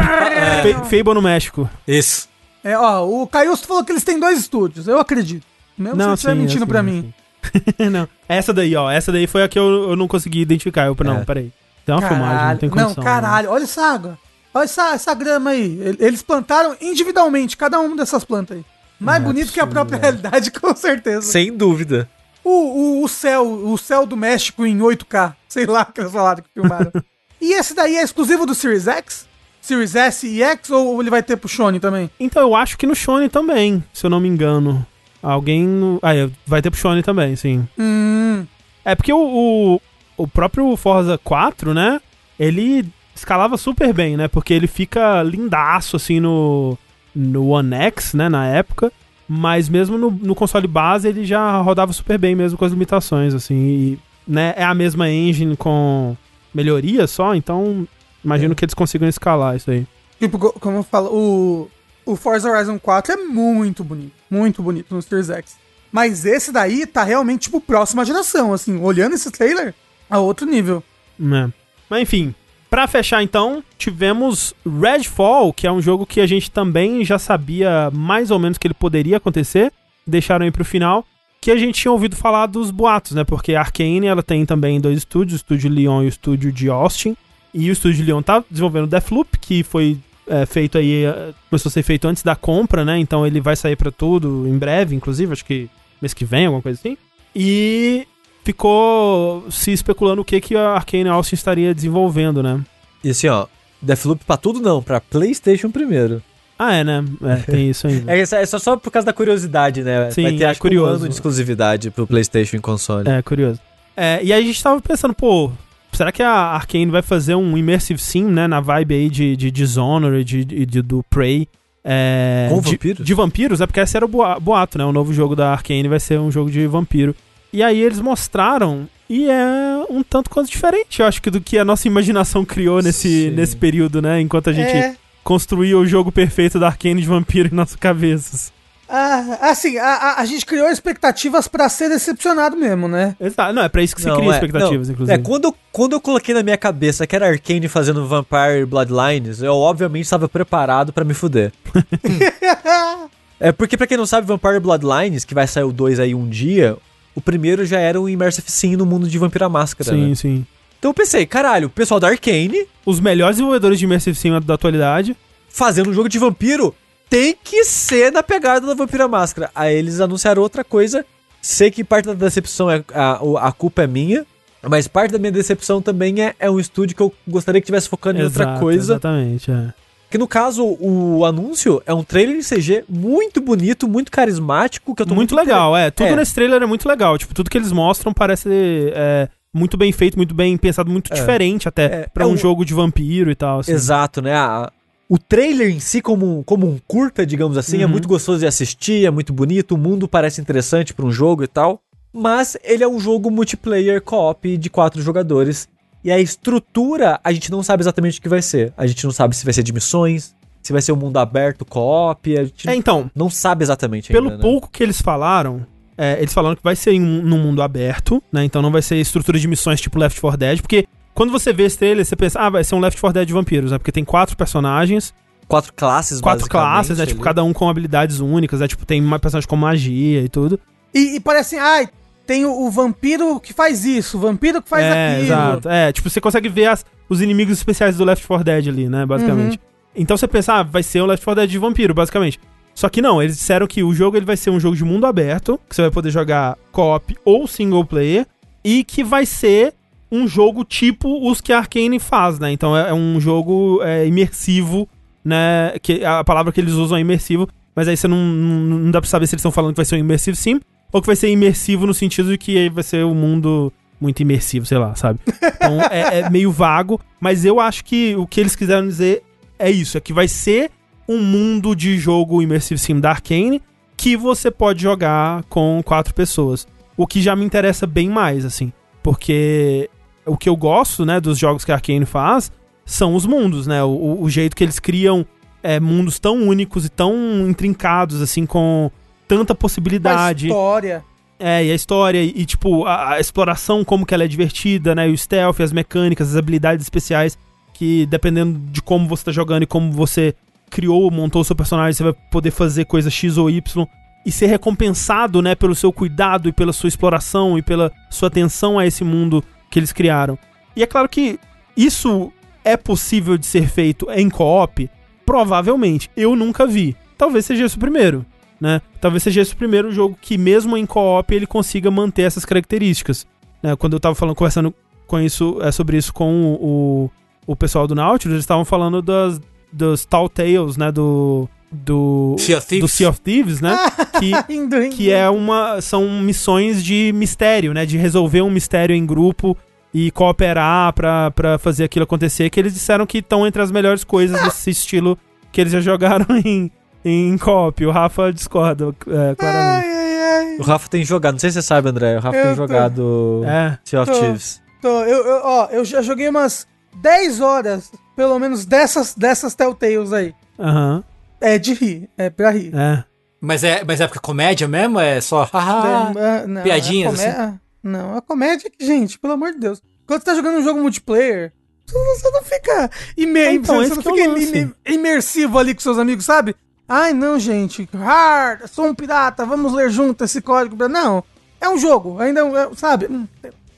é. 0.65 0.73
Fable 0.83 1.13
no 1.13 1.21
México. 1.21 1.69
Isso. 1.87 2.27
É, 2.61 2.77
ó, 2.77 3.07
o 3.07 3.25
Caiusto 3.25 3.67
falou 3.67 3.85
que 3.85 3.93
eles 3.93 4.03
têm 4.03 4.19
dois 4.19 4.37
estúdios, 4.37 4.85
eu 4.85 4.99
acredito. 4.99 5.47
Mesmo 5.77 5.95
não, 5.95 6.03
se 6.03 6.09
ele 6.09 6.13
estiver 6.15 6.35
mentindo 6.35 6.63
assim, 6.63 6.71
pra 6.71 6.83
mim. 6.83 7.13
não. 7.89 8.05
Essa 8.27 8.53
daí, 8.53 8.75
ó, 8.75 8.91
essa 8.91 9.13
daí 9.13 9.27
foi 9.27 9.43
a 9.43 9.47
que 9.47 9.57
eu, 9.57 9.91
eu 9.91 9.95
não 9.95 10.09
consegui 10.09 10.41
identificar. 10.41 10.87
Eu, 10.87 10.97
não, 11.05 11.19
é. 11.19 11.23
peraí. 11.23 11.53
Tem 11.85 11.95
uma 11.95 12.01
caralho, 12.01 12.21
filmagem, 12.21 12.47
não 12.49 12.57
tem 12.57 12.69
condição. 12.69 12.95
Não, 12.97 13.03
caralho, 13.03 13.47
né? 13.47 13.53
olha 13.53 13.63
essa 13.63 13.81
água. 13.81 14.17
Olha 14.53 14.63
essa, 14.63 14.93
essa 14.93 15.13
grama 15.13 15.51
aí. 15.51 15.79
Eles 15.99 16.21
plantaram 16.21 16.75
individualmente, 16.81 17.57
cada 17.57 17.79
uma 17.79 17.95
dessas 17.95 18.23
plantas 18.23 18.57
aí. 18.57 18.65
Mais 18.99 19.21
bonito 19.21 19.49
absurdo, 19.49 19.53
que 19.53 19.59
a 19.59 19.67
própria 19.67 19.99
realidade, 19.99 20.51
com 20.59 20.75
certeza. 20.75 21.21
Sem 21.21 21.55
dúvida. 21.55 22.09
O, 22.43 22.49
o, 22.49 23.03
o, 23.03 23.07
céu, 23.07 23.45
o 23.45 23.77
céu 23.77 24.05
do 24.05 24.17
México 24.17 24.65
em 24.65 24.79
8K. 24.79 25.35
Sei 25.47 25.65
lá 25.65 25.85
que 25.93 26.01
eles 26.01 26.11
falaram 26.11 26.41
que 26.41 26.49
filmaram. 26.53 26.91
e 27.39 27.53
esse 27.53 27.73
daí 27.73 27.97
é 27.97 28.03
exclusivo 28.03 28.45
do 28.45 28.55
Series 28.55 28.87
X? 28.87 29.27
Series 29.61 29.95
S 29.95 30.25
e 30.25 30.41
X 30.41 30.69
ou 30.69 30.99
ele 31.01 31.09
vai 31.09 31.21
ter 31.21 31.35
pro 31.35 31.49
Sony 31.49 31.79
também? 31.79 32.09
Então 32.19 32.41
eu 32.41 32.55
acho 32.55 32.77
que 32.77 32.87
no 32.87 32.95
Sony 32.95 33.27
também, 33.27 33.83
se 33.93 34.05
eu 34.05 34.09
não 34.09 34.19
me 34.19 34.29
engano. 34.29 34.85
Alguém. 35.21 35.67
No... 35.67 35.99
Ah, 36.01 36.15
é, 36.15 36.29
vai 36.45 36.61
ter 36.61 36.71
pro 36.71 36.79
Sony 36.79 37.03
também, 37.03 37.35
sim. 37.35 37.67
Hum. 37.77 38.45
É 38.85 38.95
porque 38.95 39.11
o, 39.11 39.19
o, 39.19 39.81
o 40.15 40.27
próprio 40.27 40.75
Forza 40.77 41.17
4, 41.21 41.73
né? 41.73 41.99
Ele 42.39 42.89
escalava 43.19 43.57
super 43.57 43.93
bem, 43.93 44.15
né? 44.17 44.27
Porque 44.27 44.53
ele 44.53 44.67
fica 44.67 45.21
lindaço, 45.23 45.95
assim, 45.95 46.19
no, 46.19 46.77
no 47.15 47.49
One 47.49 47.75
X, 47.75 48.13
né? 48.13 48.29
Na 48.29 48.47
época. 48.47 48.91
Mas 49.27 49.67
mesmo 49.67 49.97
no, 49.97 50.09
no 50.09 50.33
console 50.33 50.67
base 50.67 51.07
ele 51.07 51.25
já 51.25 51.59
rodava 51.59 51.91
super 51.91 52.17
bem, 52.17 52.35
mesmo 52.35 52.57
com 52.57 52.63
as 52.63 52.71
limitações, 52.71 53.33
assim. 53.33 53.55
E, 53.55 53.99
né? 54.27 54.53
É 54.55 54.63
a 54.63 54.73
mesma 54.73 55.09
engine 55.09 55.57
com 55.57 56.15
melhoria 56.53 57.05
só, 57.07 57.35
então 57.35 57.87
imagino 58.23 58.53
é. 58.53 58.55
que 58.55 58.65
eles 58.65 58.73
consigam 58.73 59.07
escalar 59.07 59.55
isso 59.55 59.69
aí. 59.69 59.85
Tipo, 60.19 60.39
como 60.59 60.77
eu 60.77 60.83
falo, 60.83 61.09
o, 61.13 61.69
o 62.05 62.15
Forza 62.15 62.49
Horizon 62.49 62.79
4 62.79 63.13
é 63.13 63.17
muito 63.17 63.83
bonito. 63.83 64.13
Muito 64.29 64.63
bonito 64.63 64.95
no 64.95 65.01
Series 65.01 65.29
X. 65.29 65.57
Mas 65.91 66.25
esse 66.25 66.51
daí 66.51 66.85
tá 66.85 67.03
realmente, 67.03 67.43
tipo, 67.43 67.61
próxima 67.61 68.05
geração, 68.05 68.53
assim. 68.53 68.79
Olhando 68.79 69.13
esse 69.13 69.29
trailer, 69.31 69.73
a 70.09 70.19
outro 70.19 70.45
nível. 70.45 70.83
É. 71.19 71.49
Mas 71.89 72.01
enfim, 72.01 72.33
Pra 72.77 72.85
fechar 72.85 73.23
então, 73.23 73.63
tivemos 73.75 74.53
Redfall, 74.63 75.51
que 75.51 75.65
é 75.65 75.71
um 75.71 75.81
jogo 75.81 76.05
que 76.05 76.21
a 76.21 76.27
gente 76.27 76.51
também 76.51 77.03
já 77.03 77.17
sabia 77.17 77.89
mais 77.91 78.29
ou 78.29 78.37
menos 78.37 78.59
que 78.59 78.67
ele 78.67 78.75
poderia 78.75 79.17
acontecer, 79.17 79.73
deixaram 80.05 80.45
aí 80.45 80.51
pro 80.51 80.63
final, 80.63 81.03
que 81.41 81.49
a 81.49 81.57
gente 81.57 81.81
tinha 81.81 81.91
ouvido 81.91 82.15
falar 82.15 82.45
dos 82.45 82.69
boatos, 82.69 83.13
né? 83.13 83.23
Porque 83.23 83.55
a 83.55 83.61
Arkane, 83.61 84.05
ela 84.05 84.21
tem 84.21 84.45
também 84.45 84.79
dois 84.79 84.99
estúdios, 84.99 85.33
o 85.33 85.35
estúdio 85.37 85.71
Lyon 85.71 86.03
e 86.03 86.05
o 86.05 86.07
estúdio 86.07 86.51
de 86.51 86.69
Austin, 86.69 87.17
e 87.51 87.67
o 87.67 87.73
estúdio 87.73 88.05
Lyon 88.05 88.21
tá 88.21 88.43
desenvolvendo 88.47 88.85
Deathloop, 88.85 89.39
que 89.39 89.63
foi 89.63 89.97
é, 90.27 90.45
feito 90.45 90.77
aí, 90.77 91.05
é, 91.05 91.33
começou 91.49 91.71
a 91.71 91.73
ser 91.73 91.81
feito 91.81 92.07
antes 92.07 92.21
da 92.21 92.35
compra, 92.35 92.85
né? 92.85 92.99
Então 92.99 93.25
ele 93.25 93.41
vai 93.41 93.55
sair 93.55 93.75
para 93.75 93.89
tudo 93.89 94.47
em 94.47 94.55
breve, 94.55 94.95
inclusive, 94.95 95.33
acho 95.33 95.45
que 95.45 95.67
mês 95.99 96.13
que 96.13 96.25
vem, 96.25 96.45
alguma 96.45 96.61
coisa 96.61 96.79
assim. 96.79 96.95
E 97.35 98.07
ficou 98.47 99.45
se 99.51 99.71
especulando 99.73 100.21
o 100.21 100.25
que, 100.25 100.39
que 100.39 100.55
a 100.55 100.69
Arkane 100.71 101.09
Austin 101.09 101.35
estaria 101.35 101.73
desenvolvendo, 101.75 102.41
né? 102.41 102.61
E 103.03 103.09
assim, 103.09 103.27
ó, 103.27 103.45
Deathloop 103.81 104.23
pra 104.25 104.37
tudo 104.37 104.61
não, 104.61 104.81
pra 104.81 105.01
PlayStation 105.01 105.69
primeiro. 105.69 106.21
Ah, 106.57 106.73
é, 106.73 106.83
né? 106.83 107.03
É, 107.23 107.35
tem 107.51 107.69
isso 107.69 107.85
ainda. 107.87 108.11
é, 108.15 108.19
é 108.21 108.45
só, 108.45 108.57
só 108.57 108.77
por 108.77 108.89
causa 108.89 109.05
da 109.05 109.13
curiosidade, 109.13 109.83
né? 109.83 110.09
Sim, 110.11 110.23
Vai 110.23 110.33
ter, 110.33 110.43
é 110.45 110.47
acho, 110.47 110.59
curioso. 110.61 110.91
um 110.91 110.95
ano 110.95 111.07
de 111.09 111.13
exclusividade 111.13 111.91
pro 111.91 112.07
PlayStation 112.07 112.55
e 112.55 112.59
console. 112.59 113.07
É, 113.09 113.21
curioso. 113.21 113.59
É, 113.95 114.19
e 114.23 114.31
aí 114.31 114.41
a 114.43 114.45
gente 114.45 114.63
tava 114.63 114.79
pensando, 114.81 115.13
pô, 115.13 115.51
será 115.91 116.11
que 116.11 116.23
a 116.23 116.31
Arkane 116.31 116.89
vai 116.91 117.01
fazer 117.01 117.35
um 117.35 117.57
Immersive 117.57 117.99
Sim, 117.99 118.23
né? 118.25 118.47
Na 118.47 118.59
vibe 118.61 118.95
aí 118.95 119.09
de, 119.09 119.35
de 119.35 119.51
Dishonored, 119.51 120.23
de, 120.23 120.45
de, 120.45 120.65
de, 120.65 120.81
do 120.81 121.03
Prey. 121.09 121.47
É, 121.83 122.47
Com 122.49 122.59
de, 122.61 122.71
vampiros? 122.71 123.05
De 123.05 123.13
vampiros, 123.13 123.61
é 123.61 123.67
porque 123.67 123.79
esse 123.79 123.95
era 123.95 124.05
o 124.05 124.09
boa- 124.09 124.39
boato, 124.39 124.77
né? 124.77 124.83
O 124.85 124.91
novo 124.91 125.13
jogo 125.13 125.35
da 125.35 125.51
Arkane 125.53 125.87
vai 125.87 125.99
ser 125.99 126.19
um 126.19 126.31
jogo 126.31 126.49
de 126.49 126.65
vampiro. 126.67 127.15
E 127.51 127.63
aí 127.63 127.81
eles 127.81 127.99
mostraram, 127.99 128.87
e 129.09 129.29
é 129.29 129.85
um 129.89 130.03
tanto 130.03 130.29
quanto 130.29 130.49
diferente, 130.49 130.99
eu 131.01 131.05
acho, 131.05 131.21
que 131.21 131.29
do 131.29 131.39
que 131.41 131.57
a 131.57 131.65
nossa 131.65 131.87
imaginação 131.87 132.43
criou 132.45 132.81
nesse, 132.81 133.29
Sim. 133.29 133.31
nesse 133.31 133.55
período, 133.55 134.01
né? 134.01 134.19
Enquanto 134.21 134.49
a 134.49 134.53
gente 134.53 134.75
É. 134.75 134.95
construía 135.23 135.77
o 135.77 135.85
jogo 135.85 136.11
perfeito 136.11 136.59
da 136.59 136.67
Arkane 136.67 137.01
de 137.01 137.07
vampiro 137.07 137.49
em 137.51 137.55
nossas 137.55 137.75
cabeças. 137.77 138.51
Ah, 138.89 139.39
assim, 139.49 139.77
a, 139.77 139.85
a, 139.85 140.21
a 140.21 140.25
gente 140.25 140.45
criou 140.45 140.69
expectativas 140.69 141.45
pra 141.45 141.67
ser 141.67 141.89
decepcionado 141.89 142.55
mesmo, 142.55 142.87
né? 142.87 143.17
Exato. 143.19 143.51
Não, 143.53 143.61
é 143.63 143.67
pra 143.67 143.83
isso 143.83 143.93
que 143.93 144.01
se 144.01 144.07
Não, 144.07 144.15
cria 144.15 144.29
é, 144.31 144.33
expectativas, 144.35 144.87
não. 144.87 144.93
inclusive. 144.93 145.13
É, 145.19 145.21
quando, 145.21 145.53
quando 145.73 145.91
eu 145.93 145.99
coloquei 145.99 146.33
na 146.33 146.41
minha 146.41 146.55
cabeça 146.57 147.05
que 147.05 147.13
era 147.13 147.27
Arkane 147.27 147.67
fazendo 147.67 148.07
Vampire 148.07 148.65
Bloodlines, 148.65 149.41
eu 149.41 149.53
obviamente 149.55 150.05
estava 150.05 150.29
preparado 150.29 150.93
pra 150.93 151.03
me 151.03 151.13
fuder. 151.13 151.51
é 153.39 153.51
porque, 153.51 153.75
pra 153.77 153.87
quem 153.87 153.97
não 153.97 154.05
sabe, 154.05 154.25
Vampire 154.27 154.59
Bloodlines, 154.59 155.25
que 155.25 155.33
vai 155.33 155.47
sair 155.47 155.63
o 155.63 155.71
2 155.73 155.99
aí 155.99 156.15
um 156.15 156.27
dia, 156.27 156.77
o 157.17 157.21
primeiro 157.21 157.65
já 157.65 157.79
era 157.79 157.99
um 157.99 158.07
Immersive 158.07 158.49
Sim 158.51 158.75
no 158.75 158.85
mundo 158.85 159.07
de 159.07 159.17
Vampira 159.17 159.49
Máscara, 159.49 159.89
Sim, 159.89 160.09
né? 160.09 160.15
sim. 160.15 160.45
Então 160.77 160.91
eu 160.91 160.93
pensei, 160.93 161.25
caralho, 161.25 161.65
o 161.65 161.71
pessoal 161.71 161.99
da 161.99 162.07
Arkane 162.07 162.67
Os 162.85 162.99
melhores 162.99 163.37
desenvolvedores 163.37 163.79
de 163.79 163.85
Immersive 163.85 164.15
Sim 164.15 164.39
da 164.39 164.53
atualidade. 164.53 165.17
fazendo 165.49 165.89
um 165.89 165.93
jogo 165.93 166.07
de 166.07 166.19
vampiro 166.19 166.75
tem 167.09 167.35
que 167.43 167.63
ser 167.63 168.11
na 168.11 168.21
pegada 168.21 168.67
da 168.67 168.73
Vampira 168.75 169.07
Máscara. 169.07 169.49
Aí 169.55 169.75
eles 169.75 169.99
anunciaram 169.99 170.41
outra 170.43 170.63
coisa. 170.63 171.03
Sei 171.41 171.71
que 171.71 171.83
parte 171.83 172.05
da 172.05 172.13
decepção 172.13 172.69
é 172.69 172.83
a, 172.93 173.19
a 173.47 173.51
culpa 173.51 173.81
é 173.83 173.87
minha, 173.87 174.25
mas 174.61 174.87
parte 174.87 175.11
da 175.11 175.17
minha 175.17 175.31
decepção 175.31 175.81
também 175.81 176.21
é, 176.21 176.35
é 176.37 176.51
um 176.51 176.59
estúdio 176.59 176.95
que 176.95 177.01
eu 177.01 177.11
gostaria 177.27 177.61
que 177.61 177.65
tivesse 177.65 177.89
focando 177.89 178.19
em 178.19 178.23
outra 178.23 178.43
Exato, 178.43 178.59
coisa. 178.59 178.93
Exatamente, 178.93 179.49
é. 179.49 179.73
Que 180.09 180.17
no 180.17 180.27
caso, 180.27 180.63
o 180.79 181.25
anúncio 181.25 181.81
é 181.85 181.93
um 181.93 182.03
trailer 182.03 182.37
em 182.37 182.41
CG 182.41 182.85
muito 182.87 183.41
bonito, 183.41 183.87
muito 183.89 184.09
carismático, 184.11 184.95
que 184.95 185.01
eu 185.01 185.05
tô 185.05 185.13
Muito, 185.13 185.35
muito, 185.35 185.45
legal, 185.47 185.75
é. 185.75 185.91
Tudo 185.91 186.07
É. 186.07 186.15
nesse 186.15 186.33
trailer 186.33 186.61
é 186.63 186.65
muito 186.65 186.87
legal. 186.87 187.17
Tipo, 187.17 187.33
tudo 187.33 187.49
que 187.49 187.57
eles 187.57 187.71
mostram 187.73 188.13
parece 188.13 188.49
é, 188.93 189.27
muito 189.53 189.75
bem 189.75 189.91
feito, 189.91 190.15
muito 190.17 190.33
bem 190.33 190.55
pensado, 190.55 190.89
muito 190.89 191.11
É. 191.11 191.15
diferente 191.15 191.67
até 191.67 191.83
É, 191.85 192.07
pra 192.13 192.23
é 192.23 192.27
um 192.27 192.37
jogo 192.37 192.63
de 192.63 192.73
vampiro 192.73 193.29
e 193.29 193.35
tal. 193.35 193.59
assim. 193.59 193.73
Exato, 193.73 194.21
né? 194.21 194.33
A- 194.33 194.71
o 195.09 195.17
trailer 195.17 195.69
em 195.69 195.79
si, 195.79 196.01
como, 196.01 196.39
um- 196.39 196.43
como 196.43 196.65
um 196.67 196.77
curta, 196.87 197.25
digamos 197.25 197.57
assim, 197.57 197.81
é 197.81 197.85
Uhum. 197.85 197.91
muito 197.91 198.07
gostoso 198.07 198.39
de 198.39 198.47
assistir, 198.47 199.05
é 199.05 199.11
muito 199.11 199.33
bonito, 199.33 199.75
o 199.75 199.77
mundo 199.77 200.07
parece 200.07 200.39
interessante 200.39 200.93
pra 200.93 201.05
um 201.05 201.11
jogo 201.11 201.43
e 201.43 201.47
tal. 201.47 201.81
Mas 202.13 202.57
ele 202.63 202.83
é 202.83 202.87
um 202.87 202.99
jogo 202.99 203.29
multiplayer 203.29 204.01
co-op 204.01 204.57
de 204.57 204.69
quatro 204.69 205.01
jogadores. 205.01 205.67
E 206.07 206.11
a 206.11 206.17
estrutura, 206.17 207.19
a 207.21 207.33
gente 207.33 207.51
não 207.51 207.61
sabe 207.61 207.83
exatamente 207.83 208.17
o 208.19 208.21
que 208.21 208.29
vai 208.29 208.41
ser. 208.41 208.71
A 208.77 208.87
gente 208.87 209.03
não 209.03 209.11
sabe 209.11 209.35
se 209.35 209.43
vai 209.43 209.53
ser 209.53 209.61
de 209.61 209.73
missões, 209.73 210.33
se 210.63 210.71
vai 210.71 210.81
ser 210.81 210.93
um 210.93 210.95
mundo 210.95 211.17
aberto 211.17 211.65
co-op. 211.65 212.37
A 212.37 212.45
gente 212.45 212.69
É, 212.69 212.73
então, 212.73 213.11
não 213.13 213.29
sabe 213.29 213.65
exatamente 213.65 214.09
pelo 214.09 214.29
ainda, 214.29 214.37
né? 214.37 214.41
pouco 214.41 214.69
que 214.71 214.81
eles 214.81 215.01
falaram, 215.01 215.67
é, 215.97 216.17
eles 216.21 216.33
falaram 216.33 216.55
que 216.55 216.63
vai 216.63 216.77
ser 216.77 216.93
em 216.93 217.03
um, 217.03 217.21
num 217.23 217.37
mundo 217.37 217.61
aberto, 217.61 218.23
né? 218.31 218.45
Então 218.45 218.61
não 218.61 218.71
vai 218.71 218.81
ser 218.81 218.95
estrutura 218.95 219.37
de 219.37 219.49
missões 219.49 219.81
tipo 219.81 219.99
Left 219.99 220.21
4 220.21 220.37
Dead, 220.37 220.61
porque 220.61 220.87
quando 221.13 221.29
você 221.29 221.51
vê 221.51 221.63
esse 221.63 221.77
trailer, 221.77 222.05
você 222.05 222.15
pensa, 222.15 222.39
ah, 222.39 222.49
vai 222.49 222.63
ser 222.63 222.75
um 222.75 222.79
Left 222.79 223.01
4 223.01 223.13
Dead 223.13 223.27
de 223.27 223.33
vampiros, 223.33 223.71
né? 223.71 223.77
Porque 223.77 223.91
tem 223.91 224.05
quatro 224.05 224.37
personagens, 224.37 225.13
Quatro 225.45 225.73
classes, 225.73 226.21
quatro 226.21 226.47
classes, 226.47 226.99
né? 226.99 227.05
Tipo, 227.05 227.19
ali. 227.19 227.25
cada 227.25 227.43
um 227.43 227.51
com 227.51 227.67
habilidades 227.67 228.21
únicas, 228.21 228.61
né? 228.61 228.67
Tipo, 228.69 228.85
tem 228.85 229.01
uma 229.01 229.19
personagem 229.19 229.47
com 229.49 229.57
magia 229.57 230.21
e 230.21 230.29
tudo. 230.29 230.57
E, 230.93 231.17
e 231.17 231.19
parece 231.19 231.57
assim, 231.57 231.65
ai, 231.65 231.89
tem 232.27 232.45
o, 232.45 232.51
o 232.67 232.69
vampiro 232.69 233.39
que 233.39 233.53
faz 233.53 233.85
isso, 233.85 234.17
o 234.17 234.19
vampiro 234.19 234.61
que 234.61 234.69
faz 234.69 234.83
é, 234.83 235.11
aquilo. 235.11 235.25
exato. 235.25 235.69
É, 235.69 235.91
tipo, 235.91 236.09
você 236.09 236.21
consegue 236.21 236.49
ver 236.49 236.65
as- 236.67 236.85
os 237.09 237.21
inimigos 237.21 237.57
especiais 237.57 237.97
do 237.97 238.03
Left 238.03 238.27
4 238.27 238.43
Dead 238.43 238.67
ali, 238.67 238.87
né, 238.89 239.05
basicamente. 239.05 239.59
Então 239.95 240.15
você 240.17 240.27
pensa, 240.27 240.53
ah, 240.55 240.63
vai 240.63 240.83
ser 240.83 241.01
um 241.01 241.05
Left 241.05 241.23
4 241.25 241.41
Dead 241.41 241.49
de 241.49 241.57
vampiro, 241.57 241.93
basicamente. 241.93 242.39
Só 242.75 242.89
que 242.89 243.01
não, 243.01 243.23
eles 243.23 243.37
disseram 243.37 243.65
que 243.65 243.81
o 243.81 243.91
jogo 243.93 244.17
ele 244.17 244.25
vai 244.25 244.37
ser 244.37 244.51
um 244.51 244.59
jogo 244.59 244.75
de 244.75 244.83
mundo 244.85 245.07
aberto, 245.07 245.59
que 245.67 245.75
você 245.75 245.81
vai 245.81 245.89
poder 245.89 246.11
jogar 246.11 246.55
co-op 246.71 247.15
ou 247.25 247.47
single 247.47 247.83
player, 247.83 248.27
e 248.63 248.83
que 248.83 249.03
vai 249.03 249.25
ser 249.25 249.73
um 250.11 250.27
jogo 250.27 250.63
tipo 250.63 251.27
os 251.29 251.41
que 251.41 251.51
a 251.51 251.57
Arkane 251.57 251.99
faz, 251.99 252.37
né? 252.39 252.51
Então 252.51 252.77
é, 252.77 252.89
é 252.89 252.93
um 252.93 253.19
jogo 253.19 253.81
é, 253.83 254.05
imersivo, 254.05 254.87
né? 255.25 255.73
Que 255.81 256.05
a 256.05 256.23
palavra 256.23 256.51
que 256.51 256.61
eles 256.61 256.73
usam 256.73 256.97
é 256.97 257.01
imersivo, 257.01 257.47
mas 257.75 257.87
aí 257.87 257.97
você 257.97 258.07
não, 258.07 258.17
não, 258.17 258.77
não 258.79 258.91
dá 258.91 259.01
pra 259.01 259.09
saber 259.09 259.25
se 259.27 259.33
eles 259.35 259.39
estão 259.41 259.51
falando 259.51 259.71
que 259.71 259.77
vai 259.77 259.85
ser 259.85 259.95
um 259.95 259.99
imersive 259.99 260.37
sim, 260.37 260.59
ou 260.91 261.01
que 261.01 261.07
vai 261.07 261.15
ser 261.15 261.29
imersivo 261.29 261.85
no 261.85 261.93
sentido 261.93 262.29
de 262.29 262.37
que 262.37 262.57
aí 262.57 262.69
vai 262.69 262.83
ser 262.83 263.05
um 263.05 263.15
mundo 263.15 263.71
muito 263.99 264.21
imersivo, 264.21 264.65
sei 264.65 264.77
lá, 264.77 264.95
sabe? 264.95 265.19
Então 265.27 265.81
é, 265.91 266.19
é 266.19 266.29
meio 266.29 266.51
vago, 266.51 266.99
mas 267.19 267.45
eu 267.45 267.59
acho 267.59 267.83
que 267.83 268.15
o 268.15 268.27
que 268.27 268.39
eles 268.39 268.55
quiseram 268.55 268.87
dizer 268.87 269.23
é 269.57 269.69
isso, 269.69 269.97
é 269.97 270.01
que 270.01 270.13
vai 270.13 270.27
ser 270.27 270.71
um 271.07 271.19
mundo 271.19 271.75
de 271.75 271.97
jogo 271.97 272.41
Immersive 272.41 272.79
Sim 272.79 272.99
da 272.99 273.11
Arkane 273.11 273.61
que 273.95 274.15
você 274.15 274.51
pode 274.51 274.83
jogar 274.83 275.43
com 275.45 275.81
quatro 275.83 276.13
pessoas. 276.13 276.67
O 276.95 277.07
que 277.07 277.21
já 277.21 277.35
me 277.35 277.43
interessa 277.43 277.87
bem 277.87 278.09
mais, 278.09 278.45
assim. 278.45 278.71
Porque 279.01 279.89
o 280.25 280.37
que 280.37 280.47
eu 280.47 280.55
gosto, 280.55 281.03
né, 281.03 281.19
dos 281.19 281.39
jogos 281.39 281.65
que 281.65 281.71
a 281.71 281.75
Arkane 281.75 282.05
faz 282.05 282.51
são 282.85 283.15
os 283.15 283.25
mundos, 283.25 283.65
né? 283.65 283.83
O, 283.83 284.21
o 284.21 284.29
jeito 284.29 284.55
que 284.55 284.63
eles 284.63 284.79
criam 284.79 285.25
é, 285.63 285.79
mundos 285.79 286.19
tão 286.19 286.47
únicos 286.47 286.85
e 286.85 286.89
tão 286.89 287.15
intrincados, 287.47 288.21
assim, 288.21 288.45
com 288.45 288.91
tanta 289.27 289.53
Com 289.53 289.53
a 289.53 289.55
possibilidade. 289.55 290.47
história. 290.47 291.03
É, 291.39 291.63
e 291.65 291.71
a 291.71 291.75
história, 291.75 292.23
e, 292.23 292.45
tipo, 292.45 292.85
a, 292.85 293.13
a 293.13 293.19
exploração, 293.19 293.83
como 293.85 294.05
que 294.05 294.13
ela 294.13 294.23
é 294.23 294.27
divertida, 294.27 294.95
né? 294.95 295.07
E 295.07 295.11
o 295.11 295.17
stealth, 295.17 295.59
as 295.59 295.71
mecânicas, 295.71 296.29
as 296.29 296.35
habilidades 296.35 296.83
especiais, 296.83 297.37
que 297.73 298.07
dependendo 298.07 298.57
de 298.71 298.81
como 298.81 299.07
você 299.07 299.25
tá 299.25 299.31
jogando 299.31 299.63
e 299.63 299.67
como 299.67 299.91
você 299.91 300.33
criou, 300.69 301.11
montou 301.11 301.41
o 301.41 301.45
seu 301.45 301.55
personagem, 301.55 301.93
você 301.93 302.03
vai 302.03 302.13
poder 302.31 302.51
fazer 302.51 302.85
coisa 302.85 303.09
X 303.09 303.37
ou 303.37 303.49
Y 303.49 303.87
e 304.25 304.31
ser 304.31 304.47
recompensado, 304.47 305.41
né, 305.41 305.55
pelo 305.55 305.75
seu 305.75 305.93
cuidado 305.93 306.49
e 306.49 306.51
pela 306.51 306.73
sua 306.73 306.89
exploração 306.89 307.57
e 307.57 307.61
pela 307.61 307.91
sua 308.09 308.27
atenção 308.27 308.77
a 308.77 308.85
esse 308.85 309.03
mundo 309.03 309.43
que 309.69 309.79
eles 309.79 309.93
criaram. 309.93 310.37
E 310.75 310.83
é 310.83 310.87
claro 310.87 311.07
que 311.07 311.39
isso 311.77 312.33
é 312.65 312.75
possível 312.75 313.37
de 313.37 313.45
ser 313.45 313.69
feito 313.69 314.07
em 314.11 314.29
co-op? 314.29 314.89
Provavelmente. 315.25 316.09
Eu 316.17 316.35
nunca 316.35 316.65
vi. 316.65 316.95
Talvez 317.17 317.45
seja 317.45 317.65
esse 317.65 317.77
o 317.77 317.79
primeiro 317.79 318.25
né? 318.59 318.81
Talvez 318.99 319.23
seja 319.23 319.41
esse 319.41 319.53
o 319.53 319.57
primeiro 319.57 319.91
jogo 319.91 320.17
que, 320.19 320.37
mesmo 320.37 320.77
em 320.77 320.85
co-op, 320.85 321.33
ele 321.33 321.45
consiga 321.45 321.91
manter 321.91 322.23
essas 322.23 322.45
características. 322.45 323.25
Né? 323.61 323.75
Quando 323.75 323.93
eu 323.93 323.99
tava 323.99 324.15
falando, 324.15 324.35
conversando 324.35 324.73
com 325.05 325.19
isso, 325.19 325.57
é, 325.61 325.71
sobre 325.71 325.97
isso 325.97 326.13
com 326.13 326.43
o, 326.43 326.53
o, 326.55 327.11
o 327.47 327.55
pessoal 327.55 327.87
do 327.87 327.95
Nautilus, 327.95 328.33
eles 328.33 328.43
estavam 328.43 328.65
falando 328.65 329.01
das, 329.01 329.39
dos 329.71 330.05
Tall 330.05 330.29
Tales, 330.29 330.77
né? 330.77 330.91
Do. 330.91 331.47
Do 331.69 332.37
Sea 332.39 332.59
of 332.59 332.65
Thieves. 332.65 332.81
do 332.81 332.87
Sea 332.87 333.09
of 333.09 333.19
Thieves, 333.19 333.59
né? 333.59 333.77
que, 334.19 334.89
que 334.89 335.11
é 335.11 335.29
uma. 335.29 335.81
São 335.81 336.07
missões 336.21 336.83
de 336.83 337.11
mistério, 337.13 337.73
né? 337.73 337.85
De 337.85 337.97
resolver 337.97 338.41
um 338.41 338.49
mistério 338.49 338.95
em 338.95 339.05
grupo 339.05 339.55
e 339.93 340.09
cooperar 340.11 340.93
pra, 340.93 341.29
pra 341.31 341.57
fazer 341.57 341.83
aquilo 341.83 342.03
acontecer. 342.03 342.49
Que 342.49 342.59
eles 342.59 342.73
disseram 342.73 343.05
que 343.05 343.17
estão 343.17 343.45
entre 343.45 343.61
as 343.61 343.71
melhores 343.71 344.05
coisas 344.05 344.39
desse 344.43 344.69
estilo 344.69 345.17
que 345.51 345.59
eles 345.59 345.73
já 345.73 345.81
jogaram 345.81 346.25
em, 346.45 346.71
em 347.09 347.37
co-op. 347.37 347.85
O 347.85 347.91
Rafa 347.91 348.31
discorda, 348.33 348.85
é, 349.07 349.35
claramente. 349.35 349.87
Ai, 349.87 350.17
ai, 350.17 350.47
ai. 350.51 350.57
O 350.57 350.63
Rafa 350.63 350.89
tem 350.89 351.03
jogado, 351.05 351.33
não 351.33 351.39
sei 351.39 351.49
se 351.51 351.55
você 351.55 351.61
sabe, 351.61 351.89
André, 351.89 352.17
o 352.17 352.19
Rafa 352.19 352.37
Eu 352.37 352.43
tem 352.43 352.51
tô- 352.51 352.57
jogado 352.57 353.41
É. 353.45 353.77
Sea 353.83 354.01
of 354.01 354.11
Tô. 354.11 354.19
Thieves. 354.19 354.61
Tô, 354.81 355.03
eu, 355.03 355.25
eu- 355.25 355.41
ó, 355.43 355.67
eu 355.71 355.83
já 355.85 356.01
joguei 356.01 356.27
umas 356.29 356.67
10 357.01 357.41
horas, 357.41 357.91
pelo 358.15 358.37
menos, 358.39 358.65
dessas, 358.65 359.13
dessas 359.15 359.53
Telltales 359.55 360.13
aí. 360.13 360.33
Aham. 360.59 361.03
É 361.39 361.57
de 361.59 361.73
rir, 361.73 362.09
é 362.17 362.29
pra 362.29 362.49
rir. 362.51 362.71
é. 362.75 363.03
Mas 363.39 363.63
é, 363.63 363.83
mas 363.85 364.01
é 364.01 364.07
porque 364.07 364.19
comédia 364.19 364.67
mesmo? 364.67 364.99
É 364.99 365.21
só. 365.21 365.47
haha. 365.53 366.11
É, 366.15 366.43
é, 366.43 366.47
não, 366.47 366.63
piadinhas, 366.63 367.19
a 367.19 367.31
comé- 367.33 367.53
Não, 367.83 368.17
a 368.17 368.21
comédia, 368.21 368.67
que, 368.69 368.83
gente, 368.83 369.19
pelo 369.19 369.33
amor 369.33 369.51
de 369.51 369.59
Deus. 369.59 369.79
Quando 370.07 370.19
você 370.21 370.25
tá 370.25 370.33
jogando 370.35 370.57
um 370.57 370.63
jogo 370.63 370.79
multiplayer, 370.81 371.53
você 371.85 372.29
não- 372.31 372.41
fica, 372.41 372.89
imer... 373.15 373.53
Então, 373.53 373.75
você 373.75 373.89
não 373.89 373.99
é 373.99 374.01
fica 374.01 374.39
imer- 374.41 374.73
imersivo 374.87 375.59
ali 375.59 375.75
com 375.75 375.81
seus 375.81 375.99
amigos, 375.99 376.25
sabe? 376.25 376.55
Ai, 376.87 377.13
não, 377.13 377.37
gente, 377.37 377.87
hard, 377.93 378.67
sou 378.67 378.85
um 378.85 378.95
pirata, 378.95 379.45
vamos 379.45 379.73
ler 379.73 379.89
junto 379.89 380.23
esse 380.23 380.41
código. 380.41 380.87
Não, 380.87 381.23
é 381.59 381.67
um 381.67 381.77
jogo, 381.77 382.19
ainda, 382.19 382.41
é 382.41 382.63
é- 382.63 382.69
sabe? 382.75 383.05
O 383.07 383.27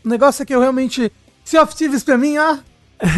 negócio 0.07 0.43
é 0.43 0.45
que 0.45 0.53
eu 0.53 0.59
realmente... 0.59 1.11
Sea 1.43 1.63
of 1.63 1.75
Thieves 1.75 2.03
pra 2.03 2.17
mim, 2.17 2.37
ó... 2.37 2.57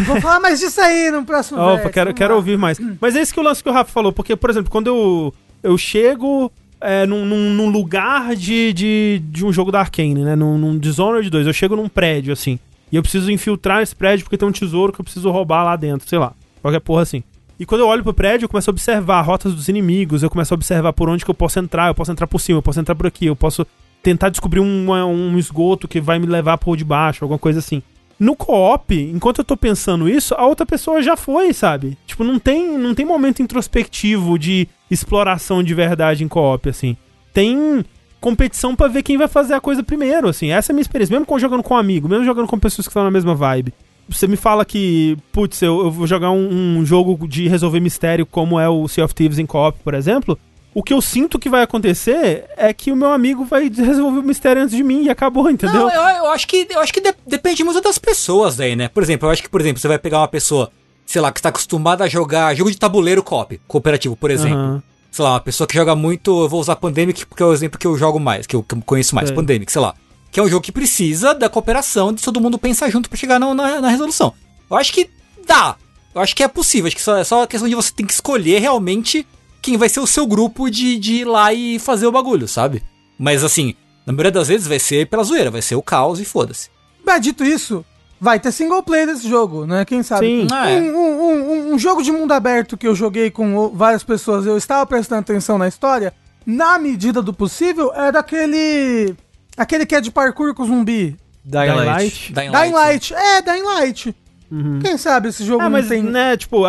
Vou 0.06 0.20
falar 0.20 0.38
mais 0.38 0.60
disso 0.60 0.80
aí 0.80 1.10
no 1.10 1.24
próximo 1.24 1.60
Opa, 1.60 1.74
verso, 1.74 1.90
quero, 1.90 2.14
quero 2.14 2.30
lá. 2.30 2.36
ouvir 2.36 2.56
mais. 2.56 2.78
Mas 3.00 3.16
é 3.16 3.20
esse 3.20 3.34
que 3.34 3.38
é 3.40 3.42
o 3.42 3.44
lance 3.44 3.62
que 3.62 3.68
o 3.68 3.72
Rafa 3.72 3.90
falou, 3.90 4.12
porque, 4.12 4.36
por 4.36 4.48
exemplo, 4.48 4.70
quando 4.70 4.86
eu, 4.86 5.34
eu 5.60 5.76
chego 5.76 6.52
é, 6.80 7.04
num, 7.04 7.24
num, 7.24 7.50
num, 7.50 7.68
lugar 7.68 8.36
de, 8.36 8.72
de, 8.72 9.22
de 9.24 9.44
um 9.44 9.52
jogo 9.52 9.72
da 9.72 9.80
Arkane, 9.80 10.24
né? 10.24 10.36
Num, 10.36 10.56
num 10.56 10.78
Dishonored 10.78 11.28
2. 11.28 11.46
Eu 11.48 11.52
chego 11.52 11.74
num 11.74 11.88
prédio, 11.88 12.32
assim, 12.32 12.60
e 12.92 12.96
eu 12.96 13.02
preciso 13.02 13.30
infiltrar 13.30 13.82
esse 13.82 13.94
prédio 13.94 14.24
porque 14.24 14.38
tem 14.38 14.48
um 14.48 14.52
tesouro 14.52 14.92
que 14.92 15.00
eu 15.00 15.04
preciso 15.04 15.30
roubar 15.30 15.64
lá 15.64 15.74
dentro, 15.74 16.08
sei 16.08 16.18
lá. 16.18 16.32
Qualquer 16.60 16.80
porra 16.80 17.02
assim. 17.02 17.24
E 17.62 17.64
quando 17.64 17.82
eu 17.82 17.86
olho 17.86 18.02
pro 18.02 18.12
prédio, 18.12 18.46
eu 18.46 18.48
começo 18.48 18.68
a 18.68 18.72
observar 18.72 19.20
rotas 19.20 19.54
dos 19.54 19.68
inimigos, 19.68 20.24
eu 20.24 20.28
começo 20.28 20.52
a 20.52 20.56
observar 20.56 20.92
por 20.92 21.08
onde 21.08 21.24
que 21.24 21.30
eu 21.30 21.34
posso 21.34 21.60
entrar, 21.60 21.86
eu 21.86 21.94
posso 21.94 22.10
entrar 22.10 22.26
por 22.26 22.40
cima, 22.40 22.58
eu 22.58 22.62
posso 22.62 22.80
entrar 22.80 22.96
por 22.96 23.06
aqui, 23.06 23.26
eu 23.26 23.36
posso 23.36 23.64
tentar 24.02 24.30
descobrir 24.30 24.58
um, 24.58 24.90
um 24.90 25.38
esgoto 25.38 25.86
que 25.86 26.00
vai 26.00 26.18
me 26.18 26.26
levar 26.26 26.58
por 26.58 26.76
de 26.76 26.84
baixo, 26.84 27.22
alguma 27.22 27.38
coisa 27.38 27.60
assim. 27.60 27.80
No 28.18 28.34
co-op, 28.34 28.92
enquanto 28.92 29.38
eu 29.38 29.44
tô 29.44 29.56
pensando 29.56 30.08
isso, 30.08 30.34
a 30.34 30.44
outra 30.44 30.66
pessoa 30.66 31.00
já 31.00 31.16
foi, 31.16 31.52
sabe? 31.52 31.96
Tipo, 32.04 32.24
não 32.24 32.36
tem, 32.36 32.76
não 32.76 32.96
tem 32.96 33.06
momento 33.06 33.40
introspectivo 33.40 34.36
de 34.40 34.66
exploração 34.90 35.62
de 35.62 35.72
verdade 35.72 36.24
em 36.24 36.28
co-op, 36.28 36.68
assim. 36.68 36.96
Tem 37.32 37.84
competição 38.20 38.74
para 38.74 38.88
ver 38.88 39.04
quem 39.04 39.16
vai 39.16 39.28
fazer 39.28 39.54
a 39.54 39.60
coisa 39.60 39.84
primeiro, 39.84 40.26
assim. 40.26 40.50
Essa 40.50 40.72
é 40.72 40.72
a 40.72 40.74
minha 40.74 40.82
experiência. 40.82 41.16
Mesmo 41.16 41.38
jogando 41.38 41.62
com 41.62 41.74
um 41.74 41.78
amigo, 41.78 42.08
mesmo 42.08 42.24
jogando 42.24 42.48
com 42.48 42.58
pessoas 42.58 42.88
que 42.88 42.90
estão 42.90 43.04
na 43.04 43.10
mesma 43.12 43.36
vibe. 43.36 43.72
Você 44.12 44.26
me 44.26 44.36
fala 44.36 44.64
que, 44.64 45.16
putz, 45.32 45.60
eu, 45.62 45.84
eu 45.84 45.90
vou 45.90 46.06
jogar 46.06 46.30
um, 46.30 46.78
um, 46.78 46.84
jogo 46.84 47.26
de 47.26 47.48
resolver 47.48 47.80
mistério 47.80 48.26
como 48.26 48.58
é 48.58 48.68
o 48.68 48.86
Sea 48.88 49.04
of 49.04 49.14
Thieves 49.14 49.38
em 49.38 49.46
co-op, 49.46 49.78
por 49.82 49.94
exemplo 49.94 50.38
o 50.74 50.82
que 50.82 50.92
eu 50.92 51.00
sinto 51.00 51.38
que 51.38 51.48
vai 51.48 51.62
acontecer 51.62 52.44
é 52.56 52.72
que 52.72 52.90
o 52.90 52.96
meu 52.96 53.12
amigo 53.12 53.44
vai 53.44 53.68
resolver 53.68 54.20
o 54.20 54.22
mistério 54.22 54.62
antes 54.62 54.74
de 54.74 54.82
mim 54.82 55.04
e 55.04 55.10
acabou, 55.10 55.50
entendeu? 55.50 55.82
Não, 55.82 55.90
eu, 55.90 56.24
eu 56.24 56.30
acho 56.30 56.48
que, 56.48 56.66
eu 56.70 56.80
acho 56.80 56.92
que 56.92 57.00
de, 57.00 57.14
depende 57.26 57.62
muito 57.62 57.80
das 57.80 57.98
pessoas 57.98 58.56
daí, 58.56 58.74
né? 58.74 58.88
Por 58.88 59.02
exemplo, 59.02 59.28
eu 59.28 59.32
acho 59.32 59.42
que, 59.42 59.48
por 59.48 59.60
exemplo, 59.60 59.80
você 59.80 59.88
vai 59.88 59.98
pegar 59.98 60.20
uma 60.20 60.28
pessoa, 60.28 60.70
sei 61.04 61.20
lá, 61.20 61.30
que 61.30 61.38
está 61.38 61.50
acostumada 61.50 62.04
a 62.04 62.08
jogar 62.08 62.54
jogo 62.54 62.70
de 62.70 62.78
tabuleiro 62.78 63.22
cop, 63.22 63.60
cooperativo, 63.68 64.16
por 64.16 64.30
exemplo. 64.30 64.58
Uhum. 64.58 64.82
Sei 65.10 65.22
lá, 65.22 65.32
uma 65.32 65.40
pessoa 65.40 65.66
que 65.66 65.74
joga 65.74 65.94
muito, 65.94 66.42
eu 66.42 66.48
vou 66.48 66.58
usar 66.58 66.76
Pandemic 66.76 67.26
porque 67.26 67.42
é 67.42 67.46
o 67.46 67.52
exemplo 67.52 67.78
que 67.78 67.86
eu 67.86 67.98
jogo 67.98 68.18
mais, 68.18 68.46
que 68.46 68.56
eu, 68.56 68.62
que 68.62 68.74
eu 68.74 68.80
conheço 68.80 69.14
mais, 69.14 69.30
é. 69.30 69.34
Pandemic, 69.34 69.70
sei 69.70 69.82
lá. 69.82 69.94
Que 70.32 70.40
é 70.40 70.42
um 70.42 70.48
jogo 70.48 70.64
que 70.64 70.72
precisa 70.72 71.32
da 71.32 71.48
cooperação, 71.48 72.12
de 72.12 72.22
todo 72.22 72.40
mundo 72.40 72.58
pensar 72.58 72.90
junto 72.90 73.08
para 73.08 73.18
chegar 73.18 73.38
na, 73.38 73.54
na, 73.54 73.80
na, 73.80 73.88
resolução. 73.88 74.34
Eu 74.68 74.76
acho 74.76 74.92
que 74.92 75.08
dá. 75.46 75.76
Eu 76.12 76.20
acho 76.20 76.34
que 76.34 76.42
é 76.42 76.48
possível. 76.48 76.88
Acho 76.88 76.96
que 76.96 77.02
só, 77.02 77.16
é 77.16 77.24
só 77.24 77.42
a 77.42 77.46
questão 77.46 77.68
de 77.68 77.74
você 77.76 77.92
ter 77.92 78.04
que 78.04 78.12
escolher 78.12 78.58
realmente 78.58 79.24
quem 79.60 79.76
vai 79.76 79.88
ser 79.88 80.00
o 80.00 80.06
seu 80.06 80.26
grupo 80.26 80.68
de, 80.68 80.98
de 80.98 81.12
ir 81.16 81.24
lá 81.24 81.54
e 81.54 81.78
fazer 81.78 82.06
o 82.06 82.12
bagulho, 82.12 82.48
sabe? 82.48 82.82
Mas 83.16 83.44
assim, 83.44 83.76
na 84.04 84.12
maioria 84.12 84.32
das 84.32 84.48
vezes 84.48 84.66
vai 84.66 84.80
ser 84.80 85.06
pela 85.06 85.22
zoeira, 85.22 85.50
vai 85.50 85.62
ser 85.62 85.76
o 85.76 85.82
caos 85.82 86.18
e 86.18 86.24
foda-se. 86.24 86.68
Mas 87.04 87.20
dito 87.20 87.44
isso, 87.44 87.84
vai 88.22 88.38
ter 88.38 88.52
single 88.52 88.82
player 88.82 89.06
desse 89.06 89.28
jogo, 89.28 89.66
né? 89.66 89.84
Quem 89.84 90.02
sabe? 90.02 90.26
Sim. 90.26 90.48
Um, 90.50 90.56
é. 90.56 90.80
um, 90.80 91.22
um, 91.22 91.74
um, 91.74 91.78
jogo 91.78 92.02
de 92.02 92.12
mundo 92.12 92.30
aberto 92.32 92.76
que 92.76 92.86
eu 92.86 92.94
joguei 92.94 93.30
com 93.30 93.68
várias 93.70 94.04
pessoas, 94.04 94.46
eu 94.46 94.56
estava 94.56 94.86
prestando 94.86 95.22
atenção 95.22 95.58
na 95.58 95.66
história, 95.66 96.14
na 96.46 96.78
medida 96.78 97.20
do 97.20 97.32
possível, 97.32 97.92
é 97.94 98.12
daquele. 98.12 99.16
Aquele 99.56 99.86
que 99.86 99.94
é 99.94 100.00
de 100.00 100.10
parkour 100.10 100.54
com 100.54 100.64
zumbi. 100.64 101.16
Dying, 101.44 101.66
Dying 101.66 101.84
Light. 101.84 102.32
Dying 102.32 102.48
Light. 102.48 102.62
Dying 102.62 102.72
Light. 102.72 103.14
É, 103.14 103.42
Dying 103.42 103.62
Light. 103.62 104.14
Uhum. 104.50 104.78
Quem 104.80 104.96
sabe 104.98 105.28
esse 105.28 105.44
jogo 105.44 105.62
ah, 105.62 105.70
mas, 105.70 105.88
tem... 105.88 106.02
né, 106.02 106.36
tipo, 106.36 106.64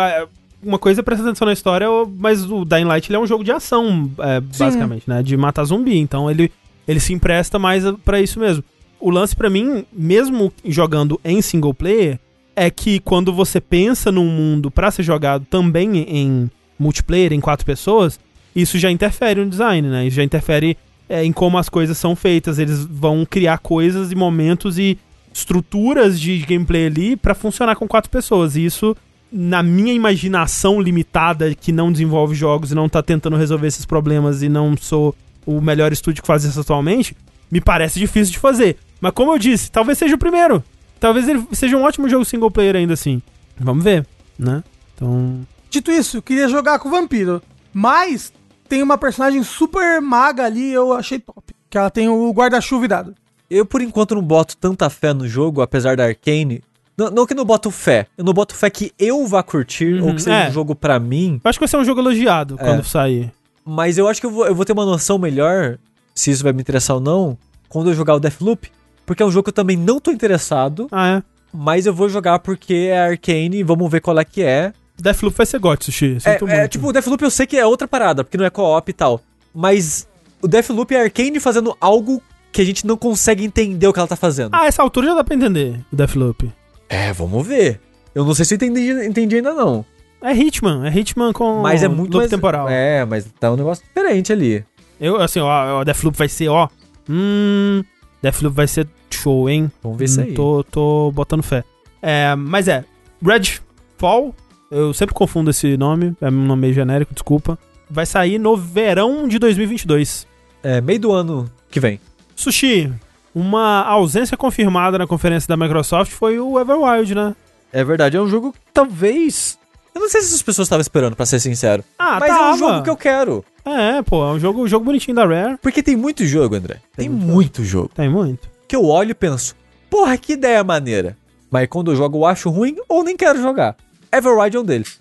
uma 0.62 0.78
coisa 0.78 1.00
é 1.00 1.02
prestar 1.02 1.24
atenção 1.24 1.46
na 1.46 1.52
história, 1.52 1.86
mas 2.18 2.50
o 2.50 2.64
Dying 2.64 2.84
Light 2.84 3.08
ele 3.08 3.16
é 3.16 3.20
um 3.20 3.26
jogo 3.26 3.44
de 3.44 3.52
ação, 3.52 4.10
é, 4.18 4.40
basicamente, 4.40 5.08
né? 5.08 5.22
De 5.22 5.36
matar 5.36 5.64
zumbi. 5.64 5.98
Então 5.98 6.30
ele, 6.30 6.50
ele 6.88 6.98
se 6.98 7.12
empresta 7.12 7.58
mais 7.58 7.84
para 8.04 8.20
isso 8.20 8.40
mesmo. 8.40 8.64
O 8.98 9.10
lance 9.10 9.36
para 9.36 9.50
mim, 9.50 9.84
mesmo 9.92 10.52
jogando 10.64 11.20
em 11.22 11.42
single 11.42 11.74
player, 11.74 12.18
é 12.56 12.70
que 12.70 13.00
quando 13.00 13.32
você 13.32 13.60
pensa 13.60 14.10
num 14.10 14.26
mundo 14.26 14.70
para 14.70 14.90
ser 14.90 15.02
jogado 15.02 15.44
também 15.50 15.98
em 15.98 16.50
multiplayer, 16.78 17.32
em 17.32 17.40
quatro 17.40 17.66
pessoas, 17.66 18.18
isso 18.56 18.78
já 18.78 18.90
interfere 18.90 19.44
no 19.44 19.50
design, 19.50 19.88
né? 19.88 20.06
Isso 20.06 20.16
já 20.16 20.24
interfere 20.24 20.76
é, 21.08 21.24
em 21.24 21.32
como 21.32 21.58
as 21.58 21.68
coisas 21.68 21.98
são 21.98 22.14
feitas. 22.14 22.58
Eles 22.58 22.84
vão 22.84 23.24
criar 23.24 23.58
coisas 23.58 24.12
e 24.12 24.14
momentos 24.14 24.78
e 24.78 24.98
estruturas 25.32 26.18
de 26.18 26.38
gameplay 26.38 26.86
ali 26.86 27.16
para 27.16 27.34
funcionar 27.34 27.76
com 27.76 27.88
quatro 27.88 28.10
pessoas. 28.10 28.56
E 28.56 28.64
isso 28.64 28.96
na 29.36 29.64
minha 29.64 29.92
imaginação 29.92 30.80
limitada, 30.80 31.52
que 31.56 31.72
não 31.72 31.90
desenvolve 31.90 32.36
jogos 32.36 32.70
e 32.70 32.74
não 32.74 32.88
tá 32.88 33.02
tentando 33.02 33.36
resolver 33.36 33.66
esses 33.66 33.84
problemas 33.84 34.42
e 34.42 34.48
não 34.48 34.76
sou 34.76 35.12
o 35.44 35.60
melhor 35.60 35.92
estúdio 35.92 36.22
que 36.22 36.26
faz 36.26 36.44
isso 36.44 36.60
atualmente, 36.60 37.16
me 37.50 37.60
parece 37.60 37.98
difícil 37.98 38.32
de 38.32 38.38
fazer. 38.38 38.76
Mas 39.00 39.12
como 39.12 39.32
eu 39.32 39.38
disse, 39.38 39.72
talvez 39.72 39.98
seja 39.98 40.14
o 40.14 40.18
primeiro. 40.18 40.62
Talvez 41.00 41.28
ele 41.28 41.44
seja 41.50 41.76
um 41.76 41.82
ótimo 41.82 42.08
jogo 42.08 42.24
single 42.24 42.50
player 42.50 42.76
ainda 42.76 42.94
assim. 42.94 43.20
Vamos 43.58 43.82
ver, 43.82 44.06
né? 44.38 44.62
Então. 44.94 45.40
Dito 45.68 45.90
isso, 45.90 46.18
eu 46.18 46.22
queria 46.22 46.48
jogar 46.48 46.78
com 46.78 46.88
o 46.88 46.92
vampiro. 46.92 47.42
Mas 47.72 48.32
tem 48.68 48.82
uma 48.82 48.98
personagem 48.98 49.42
super 49.42 50.00
maga 50.00 50.44
ali, 50.44 50.72
eu 50.72 50.92
achei 50.92 51.18
top. 51.18 51.54
Que 51.68 51.78
ela 51.78 51.90
tem 51.90 52.08
o 52.08 52.30
guarda-chuva 52.32 52.82
virado. 52.82 53.14
Eu, 53.50 53.66
por 53.66 53.80
enquanto, 53.80 54.14
não 54.14 54.22
boto 54.22 54.56
tanta 54.56 54.88
fé 54.88 55.12
no 55.12 55.28
jogo, 55.28 55.60
apesar 55.60 55.96
da 55.96 56.04
Arcane. 56.04 56.62
Não, 56.96 57.10
não 57.10 57.26
que 57.26 57.32
eu 57.32 57.36
não 57.36 57.44
boto 57.44 57.70
fé. 57.70 58.06
Eu 58.16 58.24
não 58.24 58.32
boto 58.32 58.54
fé 58.54 58.70
que 58.70 58.92
eu 58.98 59.26
vá 59.26 59.42
curtir 59.42 59.94
uhum, 59.94 60.08
ou 60.08 60.14
que 60.14 60.22
seja 60.22 60.36
é. 60.36 60.48
um 60.48 60.52
jogo 60.52 60.74
para 60.74 60.98
mim. 60.98 61.40
Eu 61.42 61.48
acho 61.48 61.58
que 61.58 61.64
vai 61.64 61.68
ser 61.68 61.76
um 61.76 61.84
jogo 61.84 62.00
elogiado 62.00 62.56
é. 62.58 62.64
quando 62.64 62.84
sair. 62.84 63.32
Mas 63.64 63.98
eu 63.98 64.06
acho 64.08 64.20
que 64.20 64.26
eu 64.26 64.30
vou, 64.30 64.46
eu 64.46 64.54
vou 64.54 64.64
ter 64.64 64.72
uma 64.72 64.84
noção 64.84 65.18
melhor, 65.18 65.78
se 66.14 66.30
isso 66.30 66.44
vai 66.44 66.52
me 66.52 66.60
interessar 66.60 66.96
ou 66.96 67.02
não, 67.02 67.36
quando 67.68 67.90
eu 67.90 67.94
jogar 67.94 68.14
o 68.14 68.20
Deathloop. 68.20 68.70
Porque 69.04 69.22
é 69.22 69.26
um 69.26 69.30
jogo 69.30 69.44
que 69.44 69.50
eu 69.50 69.54
também 69.54 69.76
não 69.76 69.98
tô 69.98 70.10
interessado. 70.10 70.86
Ah, 70.90 71.16
é? 71.16 71.22
Mas 71.52 71.86
eu 71.86 71.94
vou 71.94 72.08
jogar 72.08 72.38
porque 72.38 72.88
é 72.90 73.00
Arcane, 73.00 73.62
vamos 73.62 73.90
ver 73.90 74.00
qual 74.00 74.18
é 74.18 74.24
que 74.24 74.42
é. 74.42 74.72
Deathloop 75.00 75.36
vai 75.36 75.46
ser 75.46 75.58
GOT, 75.58 75.84
Sushi. 75.84 76.18
É, 76.24 76.56
é, 76.56 76.68
tipo, 76.68 76.88
o 76.88 76.92
Deathloop 76.92 77.22
eu 77.22 77.30
sei 77.30 77.46
que 77.46 77.56
é 77.56 77.66
outra 77.66 77.88
parada, 77.88 78.22
porque 78.22 78.36
não 78.36 78.44
é 78.44 78.50
co-op 78.50 78.88
e 78.88 78.92
tal. 78.92 79.20
Mas 79.54 80.08
o 80.40 80.48
Deathloop 80.48 80.94
é 80.94 81.02
Arcane 81.02 81.40
fazendo 81.40 81.76
algo 81.80 82.22
que 82.52 82.60
a 82.60 82.64
gente 82.64 82.86
não 82.86 82.96
consegue 82.96 83.44
entender 83.44 83.86
o 83.86 83.92
que 83.92 83.98
ela 83.98 84.08
tá 84.08 84.16
fazendo. 84.16 84.50
Ah, 84.54 84.66
essa 84.66 84.82
altura 84.82 85.08
já 85.08 85.14
dá 85.14 85.24
pra 85.24 85.34
entender 85.34 85.80
o 85.92 85.96
Deathloop. 85.96 86.50
É, 86.88 87.12
vamos 87.12 87.46
ver. 87.46 87.80
Eu 88.14 88.24
não 88.24 88.34
sei 88.34 88.44
se 88.44 88.54
eu 88.54 88.56
entendi, 88.56 88.90
entendi 89.06 89.36
ainda 89.36 89.52
não. 89.52 89.84
É 90.22 90.32
Hitman, 90.32 90.86
é 90.86 90.96
Hitman 90.96 91.32
com 91.32 91.60
mas 91.60 91.82
é 91.82 91.88
muito 91.88 92.16
mais, 92.16 92.30
temporal. 92.30 92.68
É, 92.68 93.04
mas 93.04 93.26
tá 93.38 93.52
um 93.52 93.56
negócio 93.56 93.84
diferente 93.84 94.32
ali. 94.32 94.64
Eu, 95.00 95.20
assim, 95.20 95.40
ó, 95.40 95.80
o 95.80 95.84
Deathloop 95.84 96.16
vai 96.16 96.28
ser, 96.28 96.48
ó. 96.48 96.68
Hum. 97.08 97.82
Deathloop 98.22 98.56
vai 98.56 98.66
ser 98.66 98.88
show, 99.10 99.50
hein? 99.50 99.70
Vamos 99.82 99.98
ver 99.98 100.04
hum, 100.04 100.06
isso 100.06 100.20
aí. 100.20 100.32
Tô, 100.32 100.64
tô 100.64 101.12
botando 101.12 101.42
fé. 101.42 101.64
É, 102.00 102.34
mas 102.36 102.68
é. 102.68 102.84
Redfall, 103.22 104.34
eu 104.70 104.92
sempre 104.92 105.14
confundo 105.14 105.50
esse 105.50 105.76
nome, 105.76 106.16
é 106.20 106.28
um 106.28 106.46
nome 106.46 106.62
meio 106.62 106.74
genérico, 106.74 107.14
desculpa. 107.14 107.58
Vai 107.88 108.06
sair 108.06 108.38
no 108.38 108.56
verão 108.56 109.28
de 109.28 109.38
2022. 109.38 110.26
É, 110.62 110.80
meio 110.80 111.00
do 111.00 111.12
ano 111.12 111.50
que 111.70 111.78
vem. 111.78 112.00
Sushi, 112.34 112.90
uma 113.34 113.82
ausência 113.82 114.36
confirmada 114.36 114.96
na 114.98 115.06
conferência 115.06 115.48
da 115.48 115.56
Microsoft 115.56 116.12
foi 116.12 116.38
o 116.38 116.58
Everwild, 116.58 117.14
né? 117.14 117.34
É 117.72 117.82
verdade, 117.82 118.16
é 118.16 118.20
um 118.20 118.28
jogo 118.28 118.52
que 118.52 118.58
talvez. 118.72 119.58
Eu 119.94 120.00
não 120.00 120.08
sei 120.08 120.22
se 120.22 120.34
as 120.34 120.42
pessoas 120.42 120.66
estavam 120.66 120.80
esperando, 120.80 121.14
para 121.14 121.26
ser 121.26 121.40
sincero. 121.40 121.84
Ah, 121.98 122.18
mas 122.20 122.30
tava. 122.30 122.44
é 122.44 122.52
um 122.52 122.56
jogo 122.58 122.82
que 122.82 122.90
eu 122.90 122.96
quero. 122.96 123.44
É, 123.64 124.02
pô, 124.02 124.24
é 124.24 124.32
um 124.32 124.38
jogo, 124.38 124.62
um 124.62 124.68
jogo 124.68 124.84
bonitinho 124.84 125.14
da 125.14 125.24
Rare. 125.24 125.56
Porque 125.60 125.82
tem 125.82 125.96
muito 125.96 126.24
jogo, 126.24 126.54
André. 126.54 126.76
Tem, 126.96 127.08
tem 127.08 127.08
muito 127.08 127.64
jogo. 127.64 127.90
Tem 127.94 128.08
muito. 128.08 128.48
Que 128.68 128.76
eu 128.76 128.84
olho 128.84 129.10
e 129.10 129.14
penso, 129.14 129.54
porra, 129.90 130.16
que 130.16 130.32
ideia 130.34 130.62
maneira. 130.64 131.16
Mas 131.50 131.68
quando 131.68 131.92
eu 131.92 131.96
jogo, 131.96 132.18
eu 132.18 132.26
acho 132.26 132.50
ruim 132.50 132.76
ou 132.88 133.04
nem 133.04 133.16
quero 133.16 133.40
jogar. 133.40 133.76
Everwild 134.16 134.56
é 134.56 134.60
um 134.60 134.64
deles. 134.64 135.00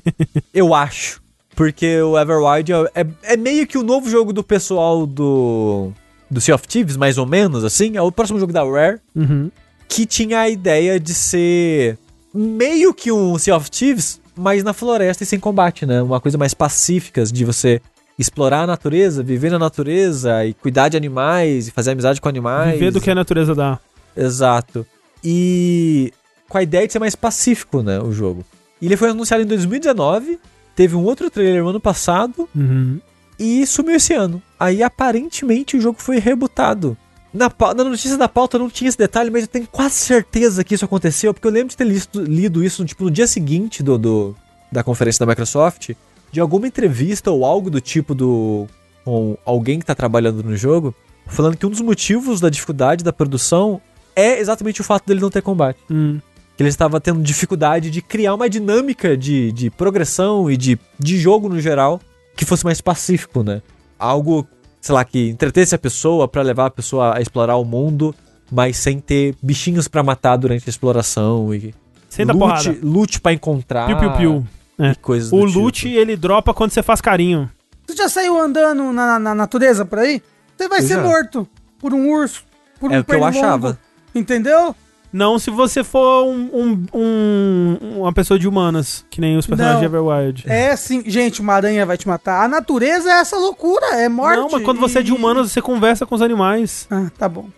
eu 0.52 0.74
acho. 0.74 1.22
Porque 1.54 2.00
o 2.00 2.18
Everwild 2.18 2.72
é, 2.72 3.02
é, 3.02 3.06
é 3.34 3.36
meio 3.36 3.66
que 3.66 3.78
o 3.78 3.82
novo 3.82 4.10
jogo 4.10 4.32
do 4.32 4.42
pessoal 4.42 5.06
do 5.06 5.92
do 6.30 6.40
Sea 6.40 6.54
of 6.54 6.66
Thieves, 6.66 6.96
mais 6.96 7.16
ou 7.16 7.26
menos, 7.26 7.64
assim, 7.64 7.96
é 7.96 8.02
o 8.02 8.10
próximo 8.10 8.40
jogo 8.40 8.52
da 8.52 8.64
Rare, 8.64 8.98
uhum. 9.14 9.50
que 9.88 10.04
tinha 10.04 10.40
a 10.40 10.48
ideia 10.48 10.98
de 10.98 11.14
ser 11.14 11.96
meio 12.34 12.92
que 12.92 13.12
um 13.12 13.38
Sea 13.38 13.56
of 13.56 13.70
Thieves, 13.70 14.20
mas 14.36 14.64
na 14.64 14.72
floresta 14.72 15.22
e 15.22 15.26
sem 15.26 15.38
combate, 15.38 15.86
né? 15.86 16.02
Uma 16.02 16.20
coisa 16.20 16.36
mais 16.36 16.52
pacífica, 16.52 17.24
de 17.24 17.44
você 17.44 17.80
explorar 18.18 18.62
a 18.62 18.66
natureza, 18.66 19.22
viver 19.22 19.50
na 19.50 19.58
natureza 19.58 20.44
e 20.44 20.54
cuidar 20.54 20.88
de 20.88 20.96
animais 20.96 21.68
e 21.68 21.70
fazer 21.70 21.92
amizade 21.92 22.20
com 22.20 22.28
animais. 22.28 22.72
Viver 22.72 22.90
do 22.90 23.00
que 23.00 23.10
a 23.10 23.14
natureza 23.14 23.54
dá. 23.54 23.78
Exato. 24.16 24.84
E 25.22 26.12
com 26.48 26.58
a 26.58 26.62
ideia 26.62 26.86
de 26.86 26.92
ser 26.92 26.98
mais 26.98 27.14
pacífico, 27.14 27.82
né, 27.82 28.00
o 28.00 28.12
jogo. 28.12 28.44
E 28.84 28.86
ele 28.86 28.96
foi 28.96 29.10
anunciado 29.10 29.42
em 29.42 29.46
2019, 29.46 30.38
teve 30.76 30.94
um 30.94 31.04
outro 31.04 31.30
trailer 31.30 31.62
no 31.62 31.70
ano 31.70 31.80
passado, 31.80 32.48
uhum 32.54 33.00
e 33.38 33.66
sumiu 33.66 33.96
esse 33.96 34.14
ano. 34.14 34.42
Aí 34.58 34.82
aparentemente 34.82 35.76
o 35.76 35.80
jogo 35.80 36.00
foi 36.00 36.18
rebutado. 36.18 36.96
Na, 37.32 37.50
na, 37.74 37.84
notícia 37.84 38.16
da 38.16 38.28
pauta 38.28 38.58
não 38.58 38.70
tinha 38.70 38.88
esse 38.88 38.98
detalhe, 38.98 39.28
mas 39.28 39.42
eu 39.42 39.48
tenho 39.48 39.66
quase 39.66 39.94
certeza 39.94 40.62
que 40.62 40.74
isso 40.74 40.84
aconteceu, 40.84 41.34
porque 41.34 41.46
eu 41.46 41.52
lembro 41.52 41.70
de 41.70 41.76
ter 41.76 41.84
listo, 41.84 42.20
lido 42.20 42.62
isso 42.62 42.84
tipo, 42.84 43.04
no 43.04 43.10
dia 43.10 43.26
seguinte 43.26 43.82
do, 43.82 43.98
do, 43.98 44.36
da 44.70 44.84
conferência 44.84 45.24
da 45.24 45.30
Microsoft, 45.30 45.90
de 46.30 46.40
alguma 46.40 46.68
entrevista 46.68 47.32
ou 47.32 47.44
algo 47.44 47.70
do 47.70 47.80
tipo 47.80 48.14
do 48.14 48.68
com 49.04 49.36
alguém 49.44 49.78
que 49.78 49.82
está 49.82 49.94
trabalhando 49.94 50.42
no 50.42 50.56
jogo, 50.56 50.94
falando 51.26 51.56
que 51.56 51.66
um 51.66 51.70
dos 51.70 51.80
motivos 51.80 52.40
da 52.40 52.48
dificuldade 52.48 53.04
da 53.04 53.12
produção 53.12 53.80
é 54.16 54.38
exatamente 54.38 54.80
o 54.80 54.84
fato 54.84 55.06
dele 55.06 55.20
não 55.20 55.28
ter 55.28 55.42
combate. 55.42 55.78
Hum. 55.90 56.20
Que 56.56 56.62
ele 56.62 56.68
estava 56.68 57.00
tendo 57.00 57.22
dificuldade 57.22 57.90
de 57.90 58.00
criar 58.00 58.34
uma 58.34 58.48
dinâmica 58.48 59.16
de, 59.16 59.50
de 59.52 59.70
progressão 59.70 60.50
e 60.50 60.56
de, 60.56 60.78
de 60.98 61.18
jogo 61.18 61.48
no 61.48 61.60
geral 61.60 62.00
que 62.36 62.44
fosse 62.44 62.64
mais 62.64 62.80
pacífico, 62.80 63.42
né? 63.42 63.62
Algo 63.98 64.46
sei 64.84 64.94
lá, 64.94 65.02
que 65.02 65.30
entretesse 65.30 65.74
a 65.74 65.78
pessoa 65.78 66.28
para 66.28 66.42
levar 66.42 66.66
a 66.66 66.70
pessoa 66.70 67.16
a 67.16 67.20
explorar 67.22 67.56
o 67.56 67.64
mundo, 67.64 68.14
mas 68.52 68.76
sem 68.76 69.00
ter 69.00 69.34
bichinhos 69.42 69.88
para 69.88 70.02
matar 70.02 70.36
durante 70.36 70.64
a 70.66 70.68
exploração 70.68 71.54
e 71.54 71.74
sem 72.10 72.26
dar 72.26 72.34
porrada. 72.34 72.76
Lute 72.82 73.18
pra 73.18 73.32
encontrar. 73.32 73.86
Piu, 73.86 73.96
piu, 73.96 74.12
piu. 74.12 74.46
É. 74.78 74.94
coisas 74.96 75.32
o 75.32 75.44
loot, 75.44 75.88
tipo. 75.88 75.98
ele 75.98 76.16
dropa 76.16 76.52
quando 76.52 76.72
você 76.72 76.82
faz 76.82 77.00
carinho. 77.00 77.50
Você 77.86 77.96
já 77.96 78.10
saiu 78.10 78.38
andando 78.38 78.92
na, 78.92 79.18
na 79.18 79.34
natureza 79.34 79.86
por 79.86 80.00
aí? 80.00 80.20
Você 80.54 80.68
vai 80.68 80.80
eu 80.80 80.86
ser 80.86 80.94
já. 80.96 81.02
morto 81.02 81.48
por 81.78 81.94
um 81.94 82.10
urso, 82.10 82.44
por 82.78 82.90
é 82.92 82.96
um 82.96 82.98
É 82.98 83.00
o 83.00 83.04
que 83.04 83.14
eu 83.14 83.24
achava. 83.24 83.78
Entendeu? 84.14 84.76
Não 85.14 85.38
se 85.38 85.48
você 85.48 85.84
for 85.84 86.24
um, 86.24 86.50
um, 86.52 86.86
um, 86.92 88.00
uma 88.00 88.12
pessoa 88.12 88.36
de 88.36 88.48
humanas, 88.48 89.06
que 89.08 89.20
nem 89.20 89.38
os 89.38 89.46
personagens 89.46 89.80
Não. 89.80 89.88
de 89.88 89.96
Everwild. 89.96 90.42
É 90.44 90.74
sim, 90.74 91.04
gente, 91.06 91.40
uma 91.40 91.54
aranha 91.54 91.86
vai 91.86 91.96
te 91.96 92.08
matar. 92.08 92.42
A 92.44 92.48
natureza 92.48 93.08
é 93.08 93.20
essa 93.20 93.36
loucura, 93.36 93.94
é 93.94 94.08
morte. 94.08 94.40
Não, 94.40 94.48
mas 94.50 94.64
quando 94.64 94.80
você 94.80 94.98
é 94.98 95.02
de 95.04 95.12
humanas, 95.12 95.52
você 95.52 95.62
conversa 95.62 96.04
com 96.04 96.16
os 96.16 96.20
animais. 96.20 96.88
Ah, 96.90 97.12
tá 97.16 97.28
bom. 97.28 97.48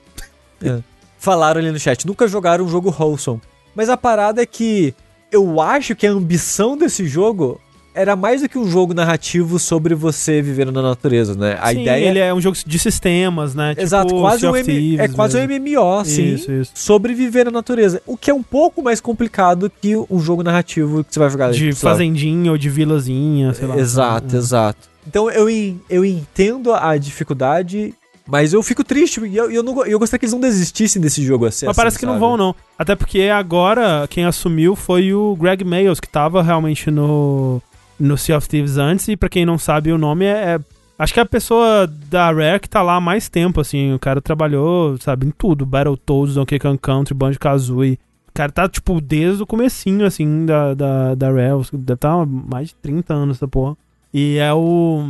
É. 0.62 0.80
Falaram 1.18 1.58
ali 1.58 1.72
no 1.72 1.80
chat, 1.80 2.06
nunca 2.06 2.28
jogaram 2.28 2.62
um 2.62 2.68
jogo 2.68 2.94
wholesome. 2.94 3.40
Mas 3.74 3.88
a 3.88 3.96
parada 3.96 4.42
é 4.42 4.46
que 4.46 4.94
eu 5.32 5.58
acho 5.58 5.96
que 5.96 6.06
a 6.06 6.10
ambição 6.10 6.76
desse 6.76 7.06
jogo 7.06 7.58
era 7.96 8.14
mais 8.14 8.42
do 8.42 8.48
que 8.48 8.58
um 8.58 8.70
jogo 8.70 8.92
narrativo 8.92 9.58
sobre 9.58 9.94
você 9.94 10.42
viver 10.42 10.70
na 10.70 10.82
natureza, 10.82 11.34
né? 11.34 11.56
A 11.60 11.72
Sim, 11.72 11.80
ideia 11.80 12.04
ele 12.04 12.18
é 12.18 12.32
um 12.32 12.40
jogo 12.40 12.56
de 12.64 12.78
sistemas, 12.78 13.54
né? 13.54 13.74
Exato, 13.76 14.08
tipo 14.08 14.20
quase 14.20 14.46
um 14.46 14.54
M... 14.54 14.98
é 14.98 15.08
quase 15.08 15.46
mesmo. 15.46 15.54
um 15.54 15.80
MMO, 15.80 16.04
sim, 16.04 16.34
isso, 16.34 16.52
isso. 16.52 16.72
sobre 16.74 17.14
viver 17.14 17.46
na 17.46 17.50
natureza, 17.50 18.02
o 18.06 18.16
que 18.16 18.30
é 18.30 18.34
um 18.34 18.42
pouco 18.42 18.82
mais 18.82 19.00
complicado 19.00 19.72
que 19.80 19.96
um 19.96 20.20
jogo 20.20 20.42
narrativo 20.42 21.02
que 21.02 21.14
você 21.14 21.18
vai 21.18 21.30
jogar 21.30 21.52
de 21.52 21.72
fazendinha 21.72 22.52
ou 22.52 22.58
de 22.58 22.68
vilazinha, 22.68 23.54
sei 23.54 23.66
lá. 23.66 23.78
Exato, 23.78 24.36
é. 24.36 24.38
exato. 24.38 24.88
Então 25.08 25.30
eu, 25.30 25.48
eu 25.88 26.04
entendo 26.04 26.74
a 26.74 26.96
dificuldade 26.98 27.94
mas 28.28 28.52
eu 28.52 28.60
fico 28.60 28.82
triste 28.82 29.20
e 29.24 29.36
eu, 29.36 29.50
eu, 29.52 29.62
não, 29.62 29.86
eu 29.86 30.00
gostaria 30.00 30.18
que 30.18 30.24
eles 30.24 30.32
não 30.32 30.40
desistissem 30.40 31.00
desse 31.00 31.22
jogo 31.22 31.46
assim. 31.46 31.64
Mas 31.64 31.76
parece 31.76 31.96
que 31.96 32.04
sabe? 32.04 32.12
não 32.12 32.18
vão, 32.18 32.36
não. 32.36 32.56
Até 32.76 32.96
porque 32.96 33.22
agora 33.22 34.04
quem 34.10 34.24
assumiu 34.24 34.74
foi 34.74 35.14
o 35.14 35.36
Greg 35.36 35.62
Mayles, 35.62 36.00
que 36.00 36.08
tava 36.08 36.42
realmente 36.42 36.90
no, 36.90 37.62
no 37.98 38.16
Sea 38.16 38.36
of 38.36 38.48
Thieves 38.48 38.78
antes. 38.78 39.08
E 39.08 39.16
pra 39.16 39.28
quem 39.28 39.46
não 39.46 39.58
sabe 39.58 39.92
o 39.92 39.98
nome, 39.98 40.24
é, 40.24 40.54
é 40.54 40.60
Acho 40.98 41.12
que 41.12 41.20
é 41.20 41.22
a 41.22 41.26
pessoa 41.26 41.86
da 41.86 42.30
Rare 42.32 42.58
que 42.58 42.68
tá 42.68 42.80
lá 42.80 42.96
há 42.96 43.00
mais 43.00 43.28
tempo, 43.28 43.60
assim. 43.60 43.92
O 43.92 43.98
cara 43.98 44.20
trabalhou, 44.20 44.96
sabe, 44.98 45.26
em 45.26 45.30
tudo. 45.30 45.66
Battletoads, 45.66 46.34
Donkey 46.34 46.58
Kong 46.58 46.78
Country, 46.78 47.14
Banjo-Kazooie. 47.14 47.98
O 48.28 48.32
cara 48.32 48.50
tá, 48.50 48.68
tipo, 48.68 49.00
desde 49.00 49.42
o 49.42 49.46
comecinho, 49.46 50.06
assim, 50.06 50.46
da, 50.46 50.72
da, 50.72 51.14
da 51.14 51.26
Rare. 51.28 51.62
Deve 51.72 51.92
estar 51.92 51.96
tá 51.96 52.26
mais 52.26 52.68
de 52.68 52.74
30 52.76 53.12
anos 53.12 53.36
essa 53.36 53.46
porra. 53.46 53.76
E 54.12 54.38
é 54.38 54.52
o... 54.54 55.04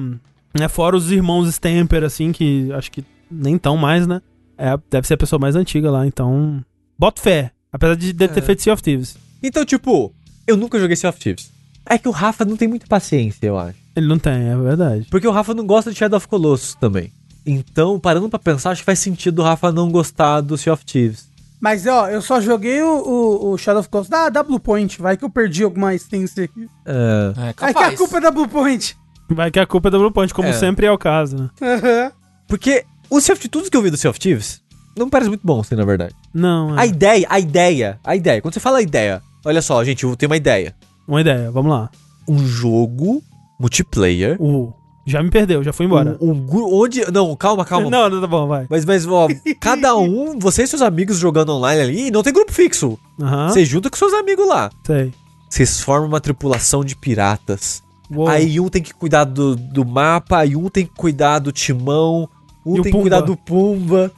Né, 0.59 0.69
fora 0.69 0.97
os 0.97 1.13
irmãos 1.13 1.49
Stamper, 1.49 2.03
assim, 2.03 2.33
que 2.33 2.73
acho 2.73 2.91
que 2.91 3.05
nem 3.31 3.57
tão 3.57 3.77
mais, 3.77 4.07
né? 4.07 4.21
É, 4.59 4.77
deve 4.91 5.07
ser 5.07 5.15
a 5.15 5.19
pessoa 5.19 5.39
mais 5.39 5.55
antiga 5.55 5.91
lá, 5.91 6.07
então. 6.07 6.65
Boto 6.99 7.21
fé. 7.21 7.53
Apesar 7.73 7.95
de, 7.95 8.13
de 8.13 8.29
ter 8.29 8.39
é. 8.39 8.43
feito 8.43 8.63
Sea 8.63 8.73
of 8.73 8.83
Thieves. 8.83 9.17
Então, 9.43 9.65
tipo, 9.65 10.13
eu 10.47 10.57
nunca 10.57 10.81
joguei 10.81 10.97
Sea 10.97 11.11
of 11.11 11.21
Thieves. 11.21 11.53
É 11.87 11.99
que 11.99 12.09
o 12.09 12.13
Rafa 12.13 12.45
não 12.45 12.57
tem 12.57 12.69
muita 12.69 12.87
paciência, 12.87 13.47
eu 13.47 13.59
acho. 13.59 13.79
Ele 13.95 14.07
não 14.07 14.19
tem, 14.19 14.49
é 14.49 14.57
verdade. 14.57 15.07
Porque 15.11 15.27
o 15.27 15.31
Rafa 15.31 15.55
não 15.55 15.67
gosta 15.67 15.91
de 15.91 15.99
Shadow 15.99 16.19
of 16.19 16.29
Colossus 16.29 16.75
também. 16.75 17.13
Então, 17.47 17.99
parando 17.99 18.29
pra 18.29 18.39
pensar, 18.39 18.71
acho 18.71 18.83
que 18.83 18.87
faz 18.87 18.99
sentido 18.99 19.39
o 19.39 19.45
Rafa 19.45 19.71
não 19.71 19.91
gostar 19.91 20.41
do 20.41 20.59
Sea 20.59 20.73
of 20.73 20.85
Thieves. 20.85 21.29
Mas, 21.61 21.87
ó, 21.87 22.09
eu 22.09 22.21
só 22.21 22.41
joguei 22.41 22.83
o, 22.83 22.89
o, 22.89 23.53
o 23.53 23.59
Shadow 23.59 23.81
of 23.81 23.89
Colossus 23.89 24.11
da, 24.11 24.29
da 24.29 24.43
Blue 24.43 24.61
Point. 24.61 25.01
Vai 25.01 25.17
que 25.17 25.25
eu 25.25 25.31
perdi 25.31 25.63
alguma 25.63 25.95
essência 25.95 26.45
aqui. 26.45 26.69
É. 26.85 27.33
é 27.37 27.53
Vai 27.55 27.75
que 27.75 27.85
a 27.85 27.97
culpa 27.97 28.19
é 28.19 28.21
da 28.21 28.31
Blue 28.31 28.49
Point. 28.49 28.97
Vai 29.31 29.51
que 29.51 29.59
a 29.59 29.67
culpa 29.67 29.89
é 29.89 29.91
da 29.91 29.99
Blue 29.99 30.13
Point, 30.13 30.35
como 30.35 30.49
é. 30.49 30.53
sempre 30.53 30.87
é 30.87 30.91
o 30.91 30.99
caso, 30.99 31.37
né? 31.37 31.51
Uhum. 31.61 32.11
Porque 32.47 32.85
o 33.09 33.21
Sea 33.21 33.35
of 33.35 33.49
tudo 33.49 33.71
que 33.71 33.77
eu 33.77 33.83
vi 33.83 33.91
do 33.91 33.97
Sea 33.97 34.11
of 34.11 34.21
Thieves, 34.21 34.61
não 34.97 35.11
parece 35.11 35.29
muito 35.29 35.43
bom, 35.45 35.61
assim, 35.61 35.75
na 35.75 35.85
verdade. 35.85 36.15
Não, 36.33 36.77
é. 36.77 36.83
A 36.83 36.87
ideia, 36.87 37.27
a 37.29 37.39
ideia, 37.39 37.99
a 38.05 38.17
ideia. 38.17 38.41
Quando 38.41 38.55
você 38.55 38.61
fala 38.61 38.79
a 38.79 38.83
ideia, 38.83 39.23
olha 39.45 39.63
só, 39.63 39.83
gente, 39.85 40.05
eu 40.05 40.17
tenho 40.17 40.31
uma 40.31 40.37
ideia. 40.37 40.75
Uma 41.07 41.21
ideia, 41.21 41.51
vamos 41.51 41.71
lá. 41.71 41.91
Um 42.29 42.39
jogo 42.39 43.23
multiplayer. 43.59 44.37
Uh, 44.41 44.73
já 45.07 45.23
me 45.23 45.31
perdeu, 45.31 45.63
já 45.63 45.73
foi 45.73 45.87
embora. 45.87 46.19
Um, 46.21 46.33
um, 46.33 46.81
onde. 46.81 47.09
Não, 47.13 47.35
calma, 47.37 47.65
calma. 47.65 47.89
Não, 47.89 48.11
não, 48.11 48.21
tá 48.21 48.27
bom, 48.27 48.49
vai. 48.49 48.67
Mas, 48.69 48.85
mas, 48.85 49.07
ó, 49.07 49.29
cada 49.61 49.95
um, 49.97 50.37
você 50.39 50.65
e 50.65 50.67
seus 50.67 50.83
amigos 50.83 51.19
jogando 51.19 51.53
online 51.53 51.81
ali, 51.81 52.11
não 52.11 52.23
tem 52.23 52.33
grupo 52.33 52.53
fixo. 52.53 52.99
Uhum. 53.19 53.49
Você 53.49 53.65
junta 53.65 53.89
com 53.89 53.97
seus 53.97 54.13
amigos 54.13 54.49
lá. 54.49 54.71
Sei. 54.85 55.13
Vocês 55.49 55.81
formam 55.81 56.09
uma 56.09 56.21
tripulação 56.21 56.85
de 56.85 56.97
piratas. 56.97 57.85
Uou. 58.11 58.29
Aí 58.29 58.59
um 58.59 58.69
tem 58.69 58.83
que 58.83 58.93
cuidar 58.93 59.25
do, 59.25 59.55
do 59.55 59.85
mapa, 59.85 60.39
aí 60.39 60.57
um 60.57 60.69
tem 60.69 60.85
que 60.85 60.93
cuidar 60.93 61.39
do 61.39 61.53
timão, 61.53 62.29
um 62.65 62.79
e 62.79 62.83
tem 62.83 62.93
que 62.93 63.01
cuidar 63.01 63.21
do 63.21 63.37
Pumba. 63.37 64.13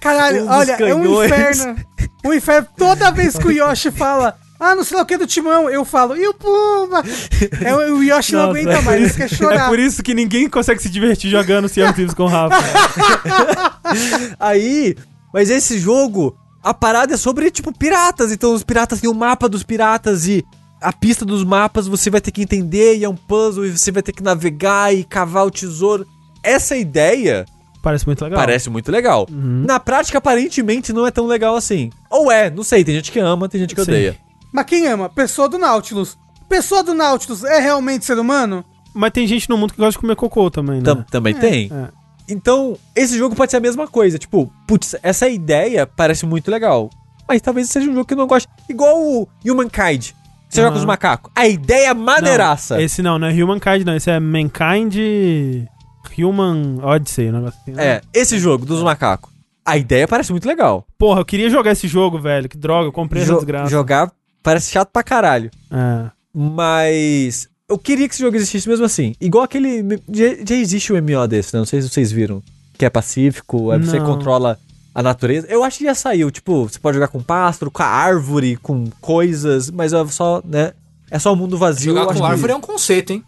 Caralho, 0.00 0.44
um 0.48 0.50
olha, 0.50 0.76
canhões. 0.76 1.04
é 1.04 1.08
um 1.08 1.24
inferno. 1.24 1.76
Um 2.24 2.32
inferno. 2.32 2.68
Toda 2.76 3.10
vez 3.10 3.36
que 3.36 3.46
o 3.46 3.50
Yoshi 3.52 3.90
fala, 3.90 4.38
ah, 4.62 4.76
não 4.76 4.84
sei 4.84 4.96
lá 4.96 5.02
o 5.02 5.06
que 5.06 5.18
do 5.18 5.26
timão, 5.26 5.68
eu 5.68 5.84
falo, 5.84 6.16
e 6.16 6.26
o 6.26 6.32
Pumba? 6.34 7.02
É, 7.64 7.74
o 7.74 8.02
Yoshi 8.02 8.32
Nossa, 8.32 8.46
não 8.46 8.50
aguenta 8.50 8.82
mais, 8.82 9.02
ele 9.02 9.12
quer 9.12 9.28
chorar. 9.28 9.66
É 9.66 9.68
por 9.68 9.78
isso 9.78 10.02
que 10.02 10.14
ninguém 10.14 10.48
consegue 10.48 10.80
se 10.80 10.88
divertir 10.88 11.30
jogando 11.30 11.68
Sea 11.68 11.86
of 11.86 11.94
Thieves 11.94 12.14
com 12.14 12.24
o 12.24 12.28
Rafa. 12.28 12.56
Aí, 14.38 14.96
mas 15.34 15.50
esse 15.50 15.78
jogo, 15.78 16.36
a 16.62 16.72
parada 16.72 17.14
é 17.14 17.16
sobre, 17.16 17.50
tipo, 17.50 17.76
piratas. 17.76 18.30
Então 18.30 18.54
os 18.54 18.62
piratas 18.62 19.00
têm 19.00 19.10
o 19.10 19.14
mapa 19.14 19.48
dos 19.48 19.62
piratas 19.62 20.28
e 20.28 20.44
a 20.80 20.92
pista 20.92 21.24
dos 21.24 21.42
mapas 21.44 21.88
você 21.88 22.08
vai 22.08 22.20
ter 22.20 22.30
que 22.30 22.42
entender 22.42 22.96
e 22.96 23.04
é 23.04 23.08
um 23.08 23.16
puzzle 23.16 23.66
e 23.66 23.76
você 23.76 23.90
vai 23.90 24.02
ter 24.02 24.12
que 24.12 24.22
navegar 24.22 24.94
e 24.94 25.02
cavar 25.02 25.44
o 25.44 25.50
tesouro. 25.50 26.06
Essa 26.42 26.76
ideia 26.76 27.44
Parece 27.82 28.06
muito 28.06 28.22
legal. 28.22 28.38
Parece 28.38 28.70
muito 28.70 28.92
legal. 28.92 29.26
Uhum. 29.28 29.64
Na 29.66 29.80
prática, 29.80 30.18
aparentemente, 30.18 30.92
não 30.92 31.04
é 31.04 31.10
tão 31.10 31.26
legal 31.26 31.56
assim. 31.56 31.90
Ou 32.08 32.30
é, 32.30 32.48
não 32.48 32.62
sei. 32.62 32.84
Tem 32.84 32.94
gente 32.94 33.10
que 33.10 33.18
ama, 33.18 33.48
tem 33.48 33.60
gente 33.60 33.74
que 33.74 33.84
Sim. 33.84 33.90
odeia. 33.90 34.16
Mas 34.52 34.66
quem 34.66 34.86
ama? 34.86 35.08
Pessoa 35.08 35.48
do 35.48 35.58
Nautilus. 35.58 36.16
Pessoa 36.48 36.82
do 36.82 36.92
Nautilus 36.94 37.42
é 37.44 37.58
realmente 37.60 38.04
ser 38.04 38.18
humano? 38.18 38.64
Mas 38.94 39.10
tem 39.10 39.26
gente 39.26 39.48
no 39.48 39.56
mundo 39.56 39.72
que 39.72 39.78
gosta 39.78 39.92
de 39.92 39.98
comer 39.98 40.16
cocô 40.16 40.50
também, 40.50 40.78
né? 40.78 40.84
Tam 40.84 41.02
também 41.02 41.34
é, 41.34 41.38
tem. 41.38 41.70
É. 41.72 41.88
Então, 42.28 42.76
esse 42.94 43.16
jogo 43.16 43.34
pode 43.34 43.50
ser 43.50 43.56
a 43.56 43.60
mesma 43.60 43.88
coisa. 43.88 44.18
Tipo, 44.18 44.52
putz, 44.66 44.94
essa 45.02 45.28
ideia 45.28 45.86
parece 45.86 46.26
muito 46.26 46.50
legal. 46.50 46.90
Mas 47.26 47.40
talvez 47.40 47.70
seja 47.70 47.90
um 47.90 47.94
jogo 47.94 48.06
que 48.06 48.12
eu 48.14 48.18
não 48.18 48.26
goste. 48.26 48.48
Igual 48.68 49.00
o 49.00 49.28
Humankind. 49.44 50.10
Você 50.48 50.60
uhum. 50.60 50.66
joga 50.66 50.72
com 50.72 50.78
os 50.78 50.84
macacos. 50.84 51.32
A 51.34 51.46
ideia 51.48 51.88
é 51.88 51.94
maneiraça. 51.94 52.74
Não, 52.74 52.82
esse 52.82 53.02
não, 53.02 53.18
não 53.18 53.28
é 53.28 53.32
Humankind, 53.32 53.84
não. 53.86 53.96
Esse 53.96 54.10
é 54.10 54.20
Mankind. 54.20 54.94
Human 56.18 56.78
Odyssey, 56.82 57.30
um 57.30 57.32
negócio 57.32 57.58
assim. 57.62 57.72
Né? 57.72 57.86
É, 57.86 58.00
esse 58.12 58.38
jogo 58.38 58.66
dos 58.66 58.82
macacos. 58.82 59.30
A 59.64 59.78
ideia 59.78 60.06
parece 60.06 60.30
muito 60.32 60.46
legal. 60.46 60.84
Porra, 60.98 61.20
eu 61.20 61.24
queria 61.24 61.48
jogar 61.48 61.70
esse 61.72 61.88
jogo, 61.88 62.18
velho. 62.18 62.48
Que 62.48 62.58
droga, 62.58 62.88
eu 62.88 62.92
comprei 62.92 63.24
Jo- 63.24 63.32
essa 63.32 63.40
desgraça. 63.40 63.70
Jogar 63.70 64.12
parece 64.42 64.70
chato 64.70 64.90
pra 64.90 65.02
caralho. 65.02 65.50
É. 65.70 66.10
Mas 66.34 67.48
eu 67.68 67.78
queria 67.78 68.08
que 68.08 68.14
esse 68.14 68.22
jogo 68.22 68.36
existisse 68.36 68.68
mesmo 68.68 68.84
assim. 68.84 69.14
Igual 69.20 69.44
aquele. 69.44 69.82
Já, 70.10 70.24
já 70.46 70.54
existe 70.56 70.92
um 70.92 70.96
MMO 70.96 71.26
desse, 71.28 71.54
né? 71.54 71.60
Não 71.60 71.66
sei 71.66 71.80
se 71.80 71.88
vocês 71.88 72.12
viram. 72.12 72.42
Que 72.76 72.84
é 72.84 72.90
pacífico, 72.90 73.70
aí 73.70 73.78
você 73.78 74.00
controla 74.00 74.58
a 74.94 75.02
natureza. 75.02 75.46
Eu 75.48 75.62
acho 75.62 75.78
que 75.78 75.84
já 75.84 75.94
saiu. 75.94 76.30
Tipo, 76.30 76.68
você 76.68 76.78
pode 76.78 76.96
jogar 76.96 77.08
com 77.08 77.22
pássaro, 77.22 77.70
com 77.70 77.82
a 77.82 77.86
árvore, 77.86 78.56
com 78.56 78.90
coisas, 79.00 79.70
mas 79.70 79.92
é 79.92 80.06
só, 80.06 80.42
né? 80.44 80.72
É 81.10 81.18
só 81.18 81.32
um 81.32 81.36
mundo 81.36 81.56
vazio. 81.56 81.94
Jogar 81.94 82.12
com 82.12 82.24
árvore 82.24 82.48
que... 82.48 82.52
é 82.52 82.56
um 82.56 82.60
conceito, 82.60 83.12
hein? 83.12 83.24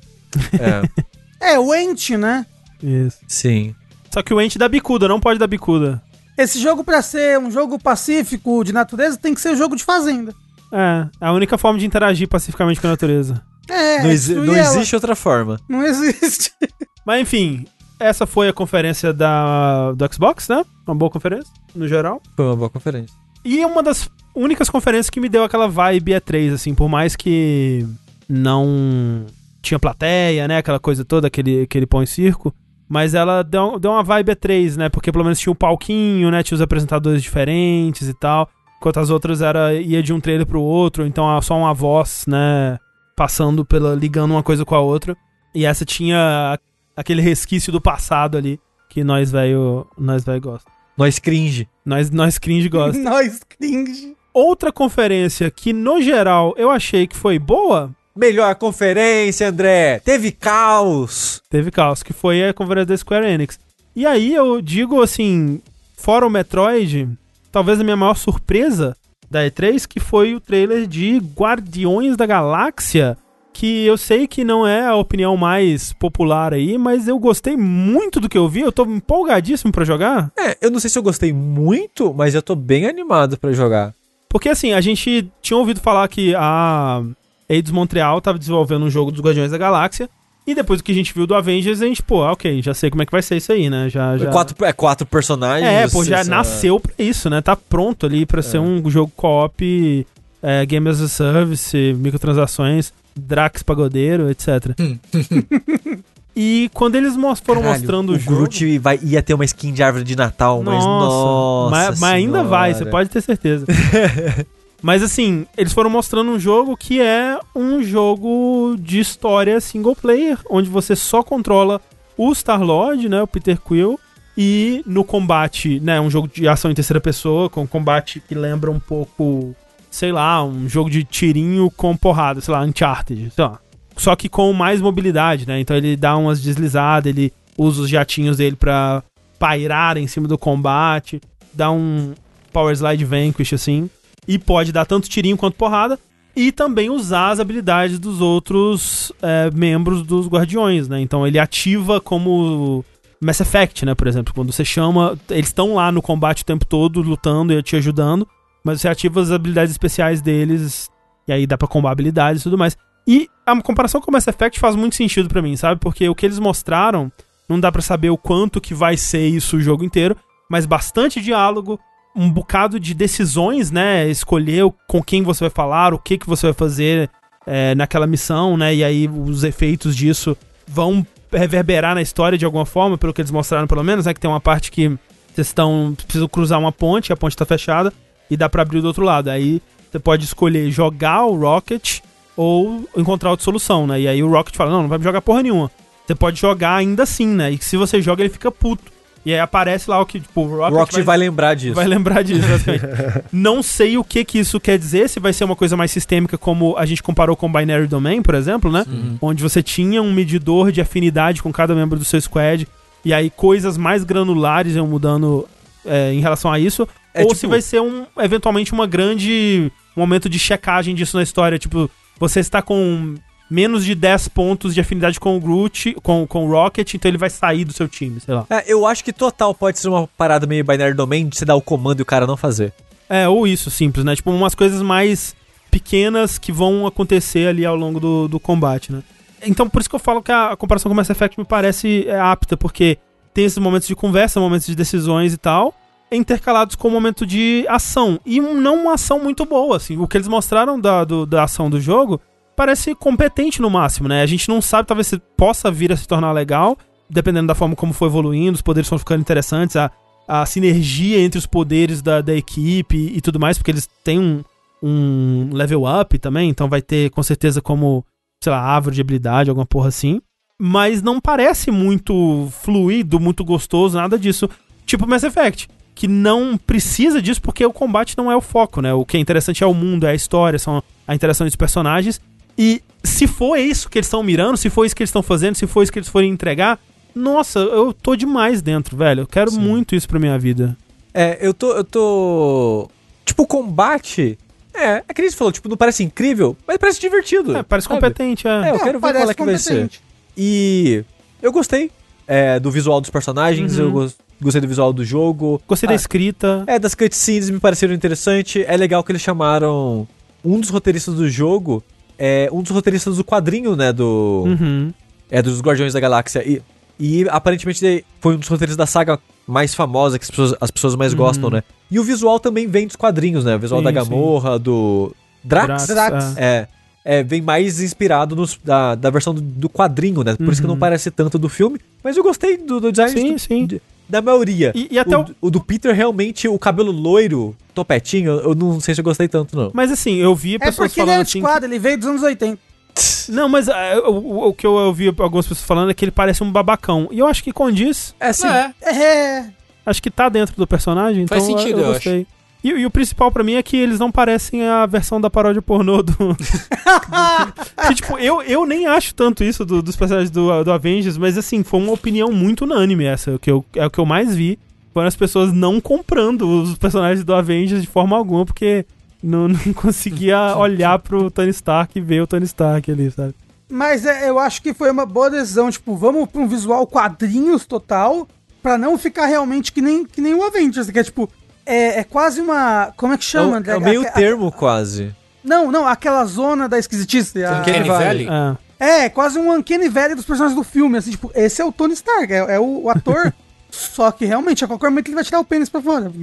É. 1.40 1.52
é, 1.54 1.58
o 1.58 1.74
Ent, 1.74 2.10
né? 2.10 2.44
Isso. 2.82 3.18
Sim. 3.28 3.74
Só 4.10 4.22
que 4.22 4.32
o 4.32 4.40
ente 4.40 4.58
dá 4.58 4.68
bicuda, 4.68 5.08
não 5.08 5.18
pode 5.18 5.38
dar 5.38 5.46
bicuda. 5.46 6.00
Esse 6.36 6.60
jogo, 6.60 6.84
pra 6.84 7.02
ser 7.02 7.38
um 7.38 7.50
jogo 7.50 7.78
pacífico 7.78 8.62
de 8.62 8.72
natureza, 8.72 9.16
tem 9.16 9.34
que 9.34 9.40
ser 9.40 9.56
jogo 9.56 9.74
de 9.74 9.84
fazenda. 9.84 10.34
É, 10.74 11.08
é 11.20 11.26
a 11.28 11.32
única 11.32 11.56
forma 11.56 11.78
de 11.78 11.86
interagir 11.86 12.28
pacificamente 12.28 12.80
com 12.80 12.88
a 12.88 12.90
natureza. 12.90 13.40
É, 13.68 14.02
não, 14.02 14.10
exi 14.10 14.34
não 14.34 14.56
existe 14.56 14.94
outra 14.94 15.14
forma. 15.14 15.58
Não 15.68 15.84
existe. 15.84 16.50
Mas 17.06 17.22
enfim, 17.22 17.64
essa 17.98 18.26
foi 18.26 18.48
a 18.48 18.52
conferência 18.52 19.12
da, 19.12 19.92
do 19.92 20.12
Xbox, 20.12 20.48
né? 20.48 20.64
Uma 20.86 20.96
boa 20.96 21.10
conferência, 21.10 21.52
no 21.74 21.86
geral. 21.86 22.20
Foi 22.36 22.44
uma 22.44 22.56
boa 22.56 22.68
conferência. 22.68 23.14
E 23.44 23.60
é 23.60 23.66
uma 23.66 23.82
das 23.82 24.10
únicas 24.34 24.68
conferências 24.68 25.10
que 25.10 25.20
me 25.20 25.28
deu 25.28 25.44
aquela 25.44 25.68
vibe 25.68 26.12
E3, 26.12 26.54
assim, 26.54 26.74
por 26.74 26.88
mais 26.88 27.14
que 27.14 27.86
não 28.28 29.26
tinha 29.62 29.78
plateia, 29.78 30.48
né? 30.48 30.58
Aquela 30.58 30.80
coisa 30.80 31.04
toda, 31.04 31.28
aquele, 31.28 31.62
aquele 31.62 31.86
pão 31.86 32.02
em 32.02 32.06
circo. 32.06 32.52
Mas 32.88 33.14
ela 33.14 33.42
deu, 33.42 33.78
deu 33.78 33.92
uma 33.92 34.02
vibe 34.02 34.32
E3, 34.32 34.76
né? 34.76 34.88
Porque 34.88 35.12
pelo 35.12 35.24
menos 35.24 35.38
tinha 35.38 35.50
o 35.50 35.54
um 35.54 35.56
palquinho, 35.56 36.30
né? 36.30 36.42
Tinha 36.42 36.56
os 36.56 36.62
apresentadores 36.62 37.22
diferentes 37.22 38.08
e 38.08 38.14
tal. 38.14 38.48
Enquanto 38.84 39.00
as 39.00 39.08
outras 39.08 39.40
era 39.40 39.72
ia 39.72 40.02
de 40.02 40.12
um 40.12 40.20
trailer 40.20 40.46
pro 40.46 40.60
outro, 40.60 41.06
então 41.06 41.40
só 41.40 41.56
uma 41.56 41.72
voz, 41.72 42.26
né? 42.28 42.78
Passando 43.16 43.64
pela. 43.64 43.94
ligando 43.94 44.32
uma 44.32 44.42
coisa 44.42 44.62
com 44.62 44.74
a 44.74 44.80
outra. 44.80 45.16
E 45.54 45.64
essa 45.64 45.86
tinha 45.86 46.58
aquele 46.94 47.22
resquício 47.22 47.72
do 47.72 47.80
passado 47.80 48.36
ali 48.36 48.60
que 48.90 49.02
nós 49.02 49.32
velho. 49.32 49.86
Nós 49.96 50.22
velho 50.22 50.38
gosta. 50.38 50.70
Nós 50.98 51.18
cringe. 51.18 51.66
Nós, 51.82 52.10
nós 52.10 52.36
cringe 52.36 52.68
gosta. 52.68 53.00
nós 53.00 53.40
cringe. 53.48 54.14
Outra 54.34 54.70
conferência 54.70 55.50
que, 55.50 55.72
no 55.72 56.02
geral, 56.02 56.52
eu 56.58 56.70
achei 56.70 57.06
que 57.06 57.16
foi 57.16 57.38
boa 57.38 57.90
Melhor 58.14 58.54
conferência, 58.56 59.48
André. 59.48 59.98
Teve 60.00 60.30
caos. 60.30 61.40
Teve 61.48 61.70
caos, 61.70 62.02
que 62.02 62.12
foi 62.12 62.46
a 62.46 62.52
conferência 62.52 62.86
da 62.86 62.96
Square 62.98 63.26
Enix. 63.26 63.58
E 63.96 64.04
aí 64.06 64.34
eu 64.34 64.60
digo 64.60 65.00
assim, 65.00 65.62
fora 65.96 66.26
o 66.26 66.30
Metroid, 66.30 67.08
talvez 67.54 67.80
a 67.80 67.84
minha 67.84 67.96
maior 67.96 68.16
surpresa 68.16 68.96
da 69.30 69.46
E3, 69.46 69.86
que 69.86 70.00
foi 70.00 70.34
o 70.34 70.40
trailer 70.40 70.88
de 70.88 71.18
Guardiões 71.18 72.16
da 72.16 72.26
Galáxia, 72.26 73.16
que 73.52 73.86
eu 73.86 73.96
sei 73.96 74.26
que 74.26 74.42
não 74.42 74.66
é 74.66 74.84
a 74.84 74.96
opinião 74.96 75.36
mais 75.36 75.92
popular 75.92 76.52
aí, 76.52 76.76
mas 76.76 77.06
eu 77.06 77.16
gostei 77.16 77.56
muito 77.56 78.18
do 78.18 78.28
que 78.28 78.36
eu 78.36 78.48
vi, 78.48 78.62
eu 78.62 78.72
tô 78.72 78.84
empolgadíssimo 78.84 79.70
para 79.70 79.84
jogar. 79.84 80.32
É, 80.36 80.58
eu 80.60 80.68
não 80.68 80.80
sei 80.80 80.90
se 80.90 80.98
eu 80.98 81.02
gostei 81.02 81.32
muito, 81.32 82.12
mas 82.12 82.34
eu 82.34 82.42
tô 82.42 82.56
bem 82.56 82.86
animado 82.86 83.38
para 83.38 83.52
jogar. 83.52 83.94
Porque 84.28 84.48
assim, 84.48 84.72
a 84.72 84.80
gente 84.80 85.30
tinha 85.40 85.56
ouvido 85.56 85.78
falar 85.78 86.08
que 86.08 86.34
a 86.34 87.04
Eidos 87.48 87.70
Montreal 87.70 88.20
tava 88.20 88.36
desenvolvendo 88.36 88.84
um 88.84 88.90
jogo 88.90 89.12
dos 89.12 89.20
Guardiões 89.20 89.52
da 89.52 89.58
Galáxia, 89.58 90.10
e 90.46 90.54
depois 90.54 90.80
do 90.80 90.84
que 90.84 90.92
a 90.92 90.94
gente 90.94 91.14
viu 91.14 91.26
do 91.26 91.34
Avengers, 91.34 91.80
a 91.80 91.86
gente, 91.86 92.02
pô, 92.02 92.20
ok, 92.20 92.60
já 92.60 92.74
sei 92.74 92.90
como 92.90 93.02
é 93.02 93.06
que 93.06 93.12
vai 93.12 93.22
ser 93.22 93.36
isso 93.36 93.50
aí, 93.50 93.70
né? 93.70 93.88
Já, 93.88 94.18
já... 94.18 94.28
É, 94.28 94.30
quatro, 94.30 94.64
é 94.64 94.72
quatro 94.72 95.06
personagens. 95.06 95.66
É, 95.66 95.88
pô, 95.88 96.04
já 96.04 96.18
essa... 96.18 96.30
nasceu 96.30 96.78
pra 96.78 96.92
isso, 96.98 97.30
né? 97.30 97.40
Tá 97.40 97.56
pronto 97.56 98.04
ali 98.04 98.26
pra 98.26 98.40
é. 98.40 98.42
ser 98.42 98.58
um 98.58 98.90
jogo 98.90 99.10
co-op, 99.16 100.06
é, 100.42 100.66
Game 100.66 100.86
as 100.88 101.00
a 101.00 101.08
Service, 101.08 101.94
microtransações, 101.98 102.92
Drax 103.16 103.62
Pagodeiro, 103.62 104.30
etc. 104.30 104.76
e 106.36 106.70
quando 106.74 106.96
eles 106.96 107.14
foram 107.14 107.62
Caralho, 107.62 107.80
mostrando 107.80 108.12
o, 108.12 108.16
o 108.16 108.18
jogo... 108.18 108.36
Groot 108.36 108.78
vai, 108.80 109.00
ia 109.02 109.22
ter 109.22 109.32
uma 109.32 109.46
skin 109.46 109.72
de 109.72 109.82
árvore 109.82 110.04
de 110.04 110.14
Natal, 110.14 110.62
mas 110.62 110.84
nossa... 110.84 111.06
nossa 111.06 111.70
mas, 111.70 112.00
mas 112.00 112.12
ainda 112.12 112.44
vai, 112.44 112.74
você 112.74 112.84
pode 112.84 113.08
ter 113.08 113.22
certeza. 113.22 113.64
Mas 114.84 115.02
assim, 115.02 115.46
eles 115.56 115.72
foram 115.72 115.88
mostrando 115.88 116.30
um 116.30 116.38
jogo 116.38 116.76
que 116.76 117.00
é 117.00 117.40
um 117.56 117.82
jogo 117.82 118.76
de 118.78 119.00
história 119.00 119.58
single 119.58 119.96
player, 119.96 120.38
onde 120.50 120.68
você 120.68 120.94
só 120.94 121.22
controla 121.22 121.80
o 122.18 122.30
Star-Lord, 122.34 123.08
né, 123.08 123.22
o 123.22 123.26
Peter 123.26 123.58
Quill, 123.58 123.98
e 124.36 124.82
no 124.84 125.02
combate, 125.02 125.80
né, 125.80 125.98
um 125.98 126.10
jogo 126.10 126.28
de 126.28 126.46
ação 126.46 126.70
em 126.70 126.74
terceira 126.74 127.00
pessoa, 127.00 127.48
com 127.48 127.66
combate 127.66 128.20
que 128.28 128.34
lembra 128.34 128.70
um 128.70 128.78
pouco, 128.78 129.56
sei 129.90 130.12
lá, 130.12 130.44
um 130.44 130.68
jogo 130.68 130.90
de 130.90 131.02
tirinho 131.02 131.70
com 131.70 131.96
porrada, 131.96 132.42
sei 132.42 132.52
lá, 132.52 132.60
Uncharted, 132.60 133.32
sei 133.34 133.42
lá. 133.42 133.58
Só 133.96 134.14
que 134.14 134.28
com 134.28 134.52
mais 134.52 134.82
mobilidade, 134.82 135.48
né? 135.48 135.60
Então 135.60 135.74
ele 135.74 135.96
dá 135.96 136.14
umas 136.14 136.42
deslizadas, 136.42 137.10
ele 137.10 137.32
usa 137.56 137.80
os 137.80 137.88
jatinhos 137.88 138.36
dele 138.36 138.54
pra 138.54 139.02
pairar 139.38 139.96
em 139.96 140.06
cima 140.06 140.28
do 140.28 140.36
combate, 140.36 141.22
dá 141.54 141.70
um 141.70 142.12
Power 142.52 142.74
Slide 142.74 143.02
Vanquish, 143.06 143.54
assim 143.54 143.88
e 144.26 144.38
pode 144.38 144.72
dar 144.72 144.84
tanto 144.84 145.08
tirinho 145.08 145.36
quanto 145.36 145.56
porrada 145.56 145.98
e 146.36 146.50
também 146.50 146.90
usar 146.90 147.30
as 147.30 147.40
habilidades 147.40 147.98
dos 147.98 148.20
outros 148.20 149.12
é, 149.22 149.50
membros 149.52 150.02
dos 150.02 150.26
Guardiões, 150.26 150.88
né? 150.88 151.00
Então 151.00 151.26
ele 151.26 151.38
ativa 151.38 152.00
como 152.00 152.84
Mass 153.20 153.40
Effect, 153.40 153.86
né? 153.86 153.94
Por 153.94 154.06
exemplo, 154.06 154.34
quando 154.34 154.52
você 154.52 154.64
chama, 154.64 155.16
eles 155.30 155.48
estão 155.48 155.74
lá 155.74 155.92
no 155.92 156.02
combate 156.02 156.42
o 156.42 156.46
tempo 156.46 156.64
todo 156.64 157.00
lutando 157.00 157.52
e 157.52 157.62
te 157.62 157.76
ajudando, 157.76 158.26
mas 158.64 158.80
você 158.80 158.88
ativa 158.88 159.20
as 159.20 159.30
habilidades 159.30 159.70
especiais 159.70 160.20
deles 160.20 160.90
e 161.26 161.32
aí 161.32 161.46
dá 161.46 161.56
para 161.56 161.68
combar 161.68 161.92
habilidades 161.92 162.42
e 162.42 162.44
tudo 162.44 162.58
mais. 162.58 162.76
E 163.06 163.28
a 163.46 163.60
comparação 163.62 164.00
com 164.00 164.10
o 164.10 164.12
Mass 164.12 164.26
Effect 164.26 164.58
faz 164.58 164.74
muito 164.74 164.96
sentido 164.96 165.28
para 165.28 165.42
mim, 165.42 165.56
sabe? 165.56 165.80
Porque 165.80 166.08
o 166.08 166.14
que 166.14 166.26
eles 166.26 166.38
mostraram 166.38 167.12
não 167.48 167.60
dá 167.60 167.70
para 167.70 167.82
saber 167.82 168.10
o 168.10 168.16
quanto 168.16 168.60
que 168.60 168.74
vai 168.74 168.96
ser 168.96 169.26
isso 169.28 169.56
o 169.56 169.60
jogo 169.60 169.84
inteiro, 169.84 170.16
mas 170.50 170.66
bastante 170.66 171.20
diálogo, 171.20 171.78
um 172.14 172.30
bocado 172.30 172.78
de 172.78 172.94
decisões, 172.94 173.70
né? 173.70 174.08
Escolher 174.08 174.64
com 174.86 175.02
quem 175.02 175.22
você 175.22 175.44
vai 175.44 175.50
falar, 175.50 175.92
o 175.92 175.98
que, 175.98 176.18
que 176.18 176.26
você 176.26 176.46
vai 176.46 176.54
fazer 176.54 177.10
é, 177.46 177.74
naquela 177.74 178.06
missão, 178.06 178.56
né? 178.56 178.74
E 178.74 178.84
aí 178.84 179.08
os 179.08 179.44
efeitos 179.44 179.96
disso 179.96 180.36
vão 180.66 181.06
reverberar 181.32 181.94
na 181.94 182.02
história 182.02 182.38
de 182.38 182.44
alguma 182.44 182.64
forma, 182.64 182.96
pelo 182.96 183.12
que 183.12 183.20
eles 183.20 183.30
mostraram 183.30 183.66
pelo 183.66 183.82
menos, 183.82 184.06
né? 184.06 184.14
Que 184.14 184.20
tem 184.20 184.30
uma 184.30 184.40
parte 184.40 184.70
que 184.70 184.88
vocês 185.34 185.48
estão. 185.48 185.94
precisam 185.96 186.28
cruzar 186.28 186.58
uma 186.58 186.72
ponte, 186.72 187.12
a 187.12 187.16
ponte 187.16 187.36
tá 187.36 187.44
fechada, 187.44 187.92
e 188.30 188.36
dá 188.36 188.48
para 188.48 188.62
abrir 188.62 188.80
do 188.80 188.86
outro 188.86 189.04
lado. 189.04 189.28
Aí 189.28 189.60
você 189.90 189.98
pode 189.98 190.24
escolher 190.24 190.70
jogar 190.70 191.24
o 191.24 191.36
Rocket 191.36 192.00
ou 192.36 192.88
encontrar 192.96 193.30
outra 193.30 193.44
solução, 193.44 193.86
né? 193.86 194.00
E 194.00 194.08
aí 194.08 194.22
o 194.22 194.30
Rocket 194.30 194.56
fala, 194.56 194.70
não, 194.70 194.82
não 194.82 194.88
vai 194.88 195.00
jogar 195.00 195.20
porra 195.20 195.42
nenhuma. 195.42 195.70
Você 196.06 196.14
pode 196.14 196.40
jogar 196.40 196.76
ainda 196.76 197.02
assim, 197.02 197.26
né? 197.26 197.50
E 197.50 197.58
se 197.58 197.76
você 197.76 198.00
joga, 198.00 198.22
ele 198.22 198.32
fica 198.32 198.50
puto. 198.50 198.92
E 199.24 199.32
aí 199.32 199.40
aparece 199.40 199.88
lá 199.88 200.00
o 200.00 200.04
que, 200.04 200.20
tipo, 200.20 200.42
o 200.42 200.56
Rocket, 200.56 200.72
Rocket 200.72 200.94
vai, 200.96 201.04
vai, 201.04 201.16
lembrar 201.16 201.54
disso. 201.54 201.74
Vai 201.74 201.86
lembrar 201.86 202.22
disso, 202.22 202.46
Não 203.32 203.62
sei 203.62 203.96
o 203.96 204.04
que 204.04 204.22
que 204.24 204.38
isso 204.38 204.60
quer 204.60 204.78
dizer, 204.78 205.08
se 205.08 205.18
vai 205.18 205.32
ser 205.32 205.44
uma 205.44 205.56
coisa 205.56 205.76
mais 205.76 205.90
sistêmica, 205.90 206.36
como 206.36 206.76
a 206.76 206.84
gente 206.84 207.02
comparou 207.02 207.34
com 207.34 207.50
Binary 207.50 207.86
Domain, 207.86 208.20
por 208.20 208.34
exemplo, 208.34 208.70
né? 208.70 208.84
Uhum. 208.86 209.18
Onde 209.22 209.42
você 209.42 209.62
tinha 209.62 210.02
um 210.02 210.12
medidor 210.12 210.70
de 210.70 210.82
afinidade 210.82 211.42
com 211.42 211.50
cada 211.50 211.74
membro 211.74 211.98
do 211.98 212.04
seu 212.04 212.20
squad, 212.20 212.68
e 213.02 213.14
aí 213.14 213.30
coisas 213.30 213.78
mais 213.78 214.04
granulares 214.04 214.76
iam 214.76 214.86
mudando 214.86 215.48
é, 215.86 216.12
em 216.12 216.20
relação 216.20 216.52
a 216.52 216.58
isso. 216.58 216.86
É, 217.14 217.22
ou 217.22 217.28
tipo... 217.28 217.40
se 217.40 217.46
vai 217.46 217.62
ser 217.62 217.80
um, 217.80 218.04
eventualmente, 218.18 218.72
uma 218.72 218.86
grande 218.86 219.72
momento 219.96 220.28
de 220.28 220.38
checagem 220.38 220.94
disso 220.94 221.16
na 221.16 221.22
história. 221.22 221.58
Tipo, 221.58 221.90
você 222.18 222.40
está 222.40 222.60
com 222.60 223.14
menos 223.54 223.84
de 223.84 223.94
10 223.94 224.28
pontos 224.28 224.74
de 224.74 224.80
afinidade 224.80 225.20
com 225.20 225.36
o 225.36 225.40
Groot, 225.40 225.94
com, 226.02 226.26
com 226.26 226.44
o 226.44 226.50
Rocket, 226.50 226.94
então 226.94 227.08
ele 227.08 227.16
vai 227.16 227.30
sair 227.30 227.64
do 227.64 227.72
seu 227.72 227.86
time, 227.86 228.20
sei 228.20 228.34
lá. 228.34 228.44
É, 228.50 228.64
eu 228.66 228.84
acho 228.84 229.04
que 229.04 229.12
total 229.12 229.54
pode 229.54 229.78
ser 229.78 229.88
uma 229.88 230.08
parada 230.08 230.44
meio 230.44 230.64
binary 230.64 230.92
domain 230.92 231.28
de 231.28 231.38
você 231.38 231.44
dar 231.44 231.54
o 231.54 231.62
comando 231.62 232.00
e 232.00 232.02
o 232.02 232.06
cara 232.06 232.26
não 232.26 232.36
fazer. 232.36 232.72
É, 233.08 233.28
ou 233.28 233.46
isso, 233.46 233.70
simples, 233.70 234.04
né? 234.04 234.16
Tipo, 234.16 234.32
umas 234.32 234.56
coisas 234.56 234.82
mais 234.82 235.36
pequenas 235.70 236.36
que 236.36 236.50
vão 236.50 236.84
acontecer 236.84 237.46
ali 237.48 237.64
ao 237.64 237.76
longo 237.76 238.00
do, 238.00 238.26
do 238.26 238.40
combate, 238.40 238.92
né? 238.92 239.02
Então, 239.46 239.68
por 239.68 239.80
isso 239.80 239.88
que 239.88 239.94
eu 239.94 240.00
falo 240.00 240.20
que 240.20 240.32
a, 240.32 240.52
a 240.52 240.56
comparação 240.56 240.90
com 240.90 240.96
Mass 240.96 241.10
Effect 241.10 241.38
me 241.38 241.44
parece 241.44 242.08
é, 242.08 242.18
apta, 242.18 242.56
porque 242.56 242.98
tem 243.32 243.44
esses 243.44 243.58
momentos 243.58 243.86
de 243.86 243.94
conversa, 243.94 244.40
momentos 244.40 244.66
de 244.66 244.74
decisões 244.74 245.32
e 245.32 245.36
tal, 245.36 245.72
intercalados 246.10 246.74
com 246.74 246.88
um 246.88 246.92
momento 246.92 247.24
de 247.24 247.64
ação. 247.68 248.18
E 248.26 248.40
não 248.40 248.82
uma 248.82 248.94
ação 248.94 249.20
muito 249.20 249.44
boa, 249.44 249.76
assim. 249.76 249.96
O 249.96 250.08
que 250.08 250.16
eles 250.16 250.28
mostraram 250.28 250.80
da, 250.80 251.04
do, 251.04 251.24
da 251.24 251.44
ação 251.44 251.70
do 251.70 251.80
jogo 251.80 252.20
parece 252.56 252.94
competente 252.94 253.60
no 253.60 253.70
máximo, 253.70 254.08
né? 254.08 254.22
A 254.22 254.26
gente 254.26 254.48
não 254.48 254.60
sabe, 254.60 254.88
talvez 254.88 255.06
se 255.06 255.18
possa 255.36 255.70
vir 255.70 255.92
a 255.92 255.96
se 255.96 256.06
tornar 256.06 256.32
legal, 256.32 256.78
dependendo 257.08 257.48
da 257.48 257.54
forma 257.54 257.76
como 257.76 257.92
for 257.92 258.06
evoluindo, 258.06 258.54
os 258.54 258.62
poderes 258.62 258.86
estão 258.86 258.98
ficando 258.98 259.20
interessantes, 259.20 259.76
a, 259.76 259.90
a 260.26 260.44
sinergia 260.46 261.20
entre 261.20 261.38
os 261.38 261.46
poderes 261.46 262.02
da, 262.02 262.20
da 262.20 262.34
equipe 262.34 262.96
e, 262.96 263.18
e 263.18 263.20
tudo 263.20 263.38
mais, 263.40 263.58
porque 263.58 263.70
eles 263.70 263.88
têm 264.02 264.18
um, 264.18 264.44
um 264.82 265.50
level 265.52 265.84
up 265.84 266.18
também, 266.18 266.50
então 266.50 266.68
vai 266.68 266.82
ter 266.82 267.10
com 267.10 267.22
certeza 267.22 267.60
como, 267.60 268.04
sei 268.42 268.52
lá, 268.52 268.60
árvore 268.60 268.96
de 268.96 269.00
habilidade, 269.00 269.50
alguma 269.50 269.66
porra 269.66 269.88
assim. 269.88 270.20
Mas 270.60 271.02
não 271.02 271.20
parece 271.20 271.70
muito 271.70 272.48
fluido, 272.62 273.18
muito 273.18 273.44
gostoso, 273.44 273.96
nada 273.96 274.18
disso. 274.18 274.48
Tipo 274.86 275.06
Mass 275.06 275.24
Effect, 275.24 275.68
que 275.94 276.06
não 276.06 276.56
precisa 276.56 277.20
disso 277.20 277.40
porque 277.40 277.64
o 277.64 277.72
combate 277.72 278.16
não 278.16 278.30
é 278.30 278.36
o 278.36 278.40
foco, 278.40 278.80
né? 278.80 278.92
O 278.92 279.04
que 279.04 279.16
é 279.16 279.20
interessante 279.20 279.64
é 279.64 279.66
o 279.66 279.74
mundo, 279.74 280.06
é 280.06 280.10
a 280.10 280.14
história, 280.14 280.58
são 280.58 280.82
a 281.06 281.14
interação 281.14 281.46
dos 281.46 281.56
personagens. 281.56 282.20
E 282.56 282.82
se 283.02 283.26
for 283.26 283.56
isso 283.56 283.88
que 283.88 283.98
eles 283.98 284.06
estão 284.06 284.22
mirando, 284.22 284.56
se 284.56 284.70
for 284.70 284.84
isso 284.84 284.94
que 284.94 285.02
eles 285.02 285.10
estão 285.10 285.22
fazendo, 285.22 285.54
se 285.54 285.66
for 285.66 285.82
isso 285.82 285.92
que 285.92 285.98
eles 285.98 286.08
forem 286.08 286.30
entregar, 286.30 286.78
nossa, 287.14 287.60
eu 287.60 287.92
tô 287.92 288.16
demais 288.16 288.60
dentro, 288.60 288.96
velho. 288.96 289.22
Eu 289.22 289.26
quero 289.26 289.50
Sim. 289.50 289.60
muito 289.60 289.94
isso 289.94 290.08
pra 290.08 290.18
minha 290.18 290.38
vida. 290.38 290.76
É, 291.12 291.38
eu 291.40 291.54
tô. 291.54 291.72
Eu 291.72 291.84
tô. 291.84 292.90
Tipo, 293.24 293.46
combate. 293.46 294.38
É, 294.74 295.04
é 295.08 295.14
que 295.14 295.22
gente 295.22 295.36
falou, 295.36 295.52
tipo, 295.52 295.68
não 295.68 295.76
parece 295.76 296.02
incrível, 296.02 296.56
mas 296.66 296.76
parece 296.78 297.00
divertido. 297.00 297.56
É, 297.56 297.62
parece 297.62 297.86
sabe? 297.86 298.00
competente, 298.00 298.48
é. 298.48 298.50
É, 298.50 298.70
eu 298.72 298.80
quero 298.80 298.98
ver 298.98 299.12
qual 299.12 299.30
é 299.30 299.34
que 299.34 299.44
vai 299.44 299.58
ser. 299.58 299.88
E 300.36 301.04
eu 301.40 301.52
gostei 301.52 301.92
é, 302.26 302.58
do 302.58 302.72
visual 302.72 303.00
dos 303.00 303.08
personagens, 303.10 303.78
uhum. 303.78 303.84
eu 303.84 304.12
gostei 304.42 304.60
do 304.60 304.66
visual 304.66 304.92
do 304.92 305.04
jogo. 305.04 305.62
Gostei 305.68 305.86
ah, 305.86 305.90
da 305.90 305.94
escrita. 305.94 306.64
É, 306.66 306.76
das 306.76 306.92
cutscenes 306.92 307.50
me 307.50 307.60
pareceram 307.60 307.94
interessante. 307.94 308.64
É 308.66 308.76
legal 308.76 309.04
que 309.04 309.12
eles 309.12 309.22
chamaram 309.22 310.08
um 310.44 310.58
dos 310.58 310.70
roteiristas 310.70 311.14
do 311.14 311.28
jogo 311.30 311.84
é 312.18 312.48
um 312.52 312.62
dos 312.62 312.70
roteiristas 312.70 313.16
do 313.16 313.24
quadrinho, 313.24 313.76
né? 313.76 313.92
Do. 313.92 314.44
Uhum. 314.46 314.92
É, 315.30 315.42
dos 315.42 315.60
Guardiões 315.60 315.92
da 315.92 316.00
Galáxia. 316.00 316.46
E, 316.46 316.62
e 316.98 317.28
aparentemente 317.28 318.04
foi 318.20 318.36
um 318.36 318.38
dos 318.38 318.48
roteiristas 318.48 318.76
da 318.76 318.86
saga 318.86 319.18
mais 319.46 319.74
famosa, 319.74 320.18
que 320.18 320.24
as 320.24 320.30
pessoas, 320.30 320.54
as 320.60 320.70
pessoas 320.70 320.96
mais 320.96 321.12
uhum. 321.12 321.18
gostam, 321.18 321.50
né? 321.50 321.62
E 321.90 321.98
o 321.98 322.04
visual 322.04 322.40
também 322.40 322.66
vem 322.66 322.86
dos 322.86 322.96
quadrinhos, 322.96 323.44
né? 323.44 323.56
O 323.56 323.58
visual 323.58 323.80
sim, 323.80 323.84
da 323.84 323.90
Gamorra, 323.90 324.56
sim. 324.56 324.62
do. 324.62 325.14
Drax? 325.42 325.86
Drax. 325.86 326.36
É. 326.36 326.66
é. 327.04 327.22
vem 327.22 327.42
mais 327.42 327.80
inspirado 327.80 328.34
nos, 328.34 328.58
da, 328.64 328.94
da 328.94 329.10
versão 329.10 329.34
do, 329.34 329.40
do 329.40 329.68
quadrinho, 329.68 330.22
né? 330.22 330.34
Por 330.36 330.44
uhum. 330.44 330.52
isso 330.52 330.60
que 330.60 330.66
não 330.66 330.74
uhum. 330.74 330.80
parece 330.80 331.10
tanto 331.10 331.38
do 331.38 331.48
filme. 331.48 331.78
Mas 332.02 332.16
eu 332.16 332.22
gostei 332.22 332.56
do, 332.56 332.80
do 332.80 332.90
design 332.90 333.12
sim, 333.12 333.32
do, 333.32 333.38
sim. 333.38 333.66
De, 333.66 333.82
da 334.14 334.22
maioria. 334.22 334.72
E, 334.74 334.88
e 334.92 334.98
até 334.98 335.16
o, 335.16 335.22
o... 335.22 335.26
o, 335.42 335.50
do 335.50 335.60
Peter, 335.60 335.94
realmente, 335.94 336.46
o 336.46 336.58
cabelo 336.58 336.92
loiro, 336.92 337.56
topetinho, 337.74 338.32
eu 338.40 338.54
não 338.54 338.78
sei 338.80 338.94
se 338.94 339.00
eu 339.00 339.04
gostei 339.04 339.26
tanto, 339.26 339.56
não. 339.56 339.70
Mas 339.74 339.90
assim, 339.90 340.16
eu 340.16 340.34
vi 340.34 340.54
é 340.54 340.58
pessoas 340.58 340.86
é 340.86 340.88
porque 340.88 341.00
falando 341.00 341.14
ele 341.14 341.18
é 341.18 341.22
assim. 341.22 341.42
Que... 341.42 341.64
ele 341.64 341.78
veio 341.78 341.98
dos 341.98 342.08
anos 342.08 342.22
80. 342.22 342.58
Não, 343.28 343.48
mas 343.48 343.66
uh, 343.66 343.72
o, 344.06 344.48
o, 344.48 344.54
que 344.54 344.64
eu 344.64 344.72
ouvi 344.72 345.08
algumas 345.08 345.48
pessoas 345.48 345.66
falando 345.66 345.90
é 345.90 345.94
que 345.94 346.04
ele 346.04 346.12
parece 346.12 346.44
um 346.44 346.52
babacão. 346.52 347.08
E 347.10 347.18
eu 347.18 347.26
acho 347.26 347.42
que 347.42 347.52
condiz. 347.52 348.14
É, 348.20 348.32
sim. 348.32 348.46
É. 348.46 348.72
é. 348.82 349.46
Acho 349.84 350.00
que 350.00 350.10
tá 350.10 350.28
dentro 350.28 350.54
do 350.54 350.64
personagem, 350.64 351.26
Faz 351.26 351.42
então 351.42 351.58
sentido, 351.58 351.80
eu, 351.80 351.86
eu 351.86 351.92
gostei. 351.94 352.24
E, 352.64 352.70
e, 352.70 352.86
o 352.86 352.90
principal 352.90 353.30
para 353.30 353.44
mim 353.44 353.56
é 353.56 353.62
que 353.62 353.76
eles 353.76 353.98
não 353.98 354.10
parecem 354.10 354.66
a 354.66 354.86
versão 354.86 355.20
da 355.20 355.28
paródia 355.28 355.60
pornô 355.60 356.02
do. 356.02 356.12
do... 356.12 356.36
que, 357.88 357.94
tipo, 357.94 358.18
eu, 358.18 358.40
eu 358.40 358.64
nem 358.64 358.86
acho 358.86 359.14
tanto 359.14 359.44
isso 359.44 359.66
do, 359.66 359.82
dos 359.82 359.94
personagens 359.94 360.30
do, 360.30 360.64
do 360.64 360.72
Avengers, 360.72 361.18
mas 361.18 361.36
assim, 361.36 361.62
foi 361.62 361.78
uma 361.78 361.92
opinião 361.92 362.32
muito 362.32 362.64
unânime 362.64 363.04
essa, 363.04 363.38
que 363.38 363.50
eu, 363.50 363.62
é 363.74 363.84
o 363.84 363.90
que 363.90 364.00
eu 364.00 364.06
mais 364.06 364.34
vi. 364.34 364.58
Foram 364.94 365.08
as 365.08 365.16
pessoas 365.16 365.52
não 365.52 365.78
comprando 365.78 366.62
os 366.62 366.78
personagens 366.78 367.22
do 367.22 367.34
Avengers 367.34 367.82
de 367.82 367.88
forma 367.88 368.16
alguma, 368.16 368.46
porque 368.46 368.86
não, 369.22 369.46
não 369.66 369.72
conseguia 369.74 370.56
olhar 370.56 370.98
pro 371.00 371.30
Tony 371.30 371.50
Stark 371.50 371.98
e 371.98 372.00
ver 372.00 372.22
o 372.22 372.26
Tony 372.26 372.46
Stark 372.46 372.90
ali, 372.90 373.10
sabe? 373.10 373.34
Mas 373.68 374.06
é, 374.06 374.26
eu 374.28 374.38
acho 374.38 374.62
que 374.62 374.72
foi 374.72 374.90
uma 374.90 375.04
boa 375.04 375.28
decisão, 375.28 375.70
tipo, 375.70 375.94
vamos 375.96 376.30
pra 376.30 376.40
um 376.40 376.48
visual 376.48 376.86
quadrinhos 376.86 377.66
total, 377.66 378.26
pra 378.62 378.78
não 378.78 378.96
ficar 378.96 379.26
realmente 379.26 379.70
que 379.70 379.82
nem, 379.82 380.06
que 380.06 380.22
nem 380.22 380.32
o 380.32 380.42
Avengers, 380.42 380.90
que 380.90 380.98
é 380.98 381.04
tipo, 381.04 381.28
é, 381.66 382.00
é 382.00 382.04
quase 382.04 382.40
uma. 382.40 382.92
Como 382.96 383.14
é 383.14 383.18
que 383.18 383.24
chama? 383.24 383.62
É, 383.64 383.70
o, 383.70 383.70
é 383.70 383.76
o 383.76 383.80
meio 383.80 384.02
a, 384.02 384.10
termo, 384.10 384.48
a, 384.48 384.52
quase. 384.52 385.14
Não, 385.42 385.70
não, 385.70 385.86
aquela 385.86 386.24
zona 386.24 386.68
da 386.68 386.78
esquisitice. 386.78 387.44
A, 387.44 387.60
Uncanny 387.60 387.88
Valley. 387.88 388.28
Ah. 388.28 388.56
É, 388.78 389.08
quase 389.08 389.38
um 389.38 389.52
Uncanny 389.52 389.88
Valley 389.88 390.14
dos 390.14 390.24
personagens 390.24 390.56
do 390.56 390.64
filme. 390.64 390.98
Assim, 390.98 391.12
tipo, 391.12 391.30
esse 391.34 391.60
é 391.60 391.64
o 391.64 391.72
Tony 391.72 391.94
Stark, 391.94 392.32
é, 392.32 392.36
é 392.36 392.60
o, 392.60 392.84
o, 392.84 392.90
ator. 392.90 393.32
só 393.70 394.10
que 394.10 394.24
realmente, 394.24 394.64
a 394.64 394.68
qualquer 394.68 394.90
momento 394.90 395.08
ele 395.08 395.14
vai 395.14 395.24
tirar 395.24 395.40
o 395.40 395.44
pênis 395.44 395.68
pra 395.68 395.82
fora. 395.82 396.10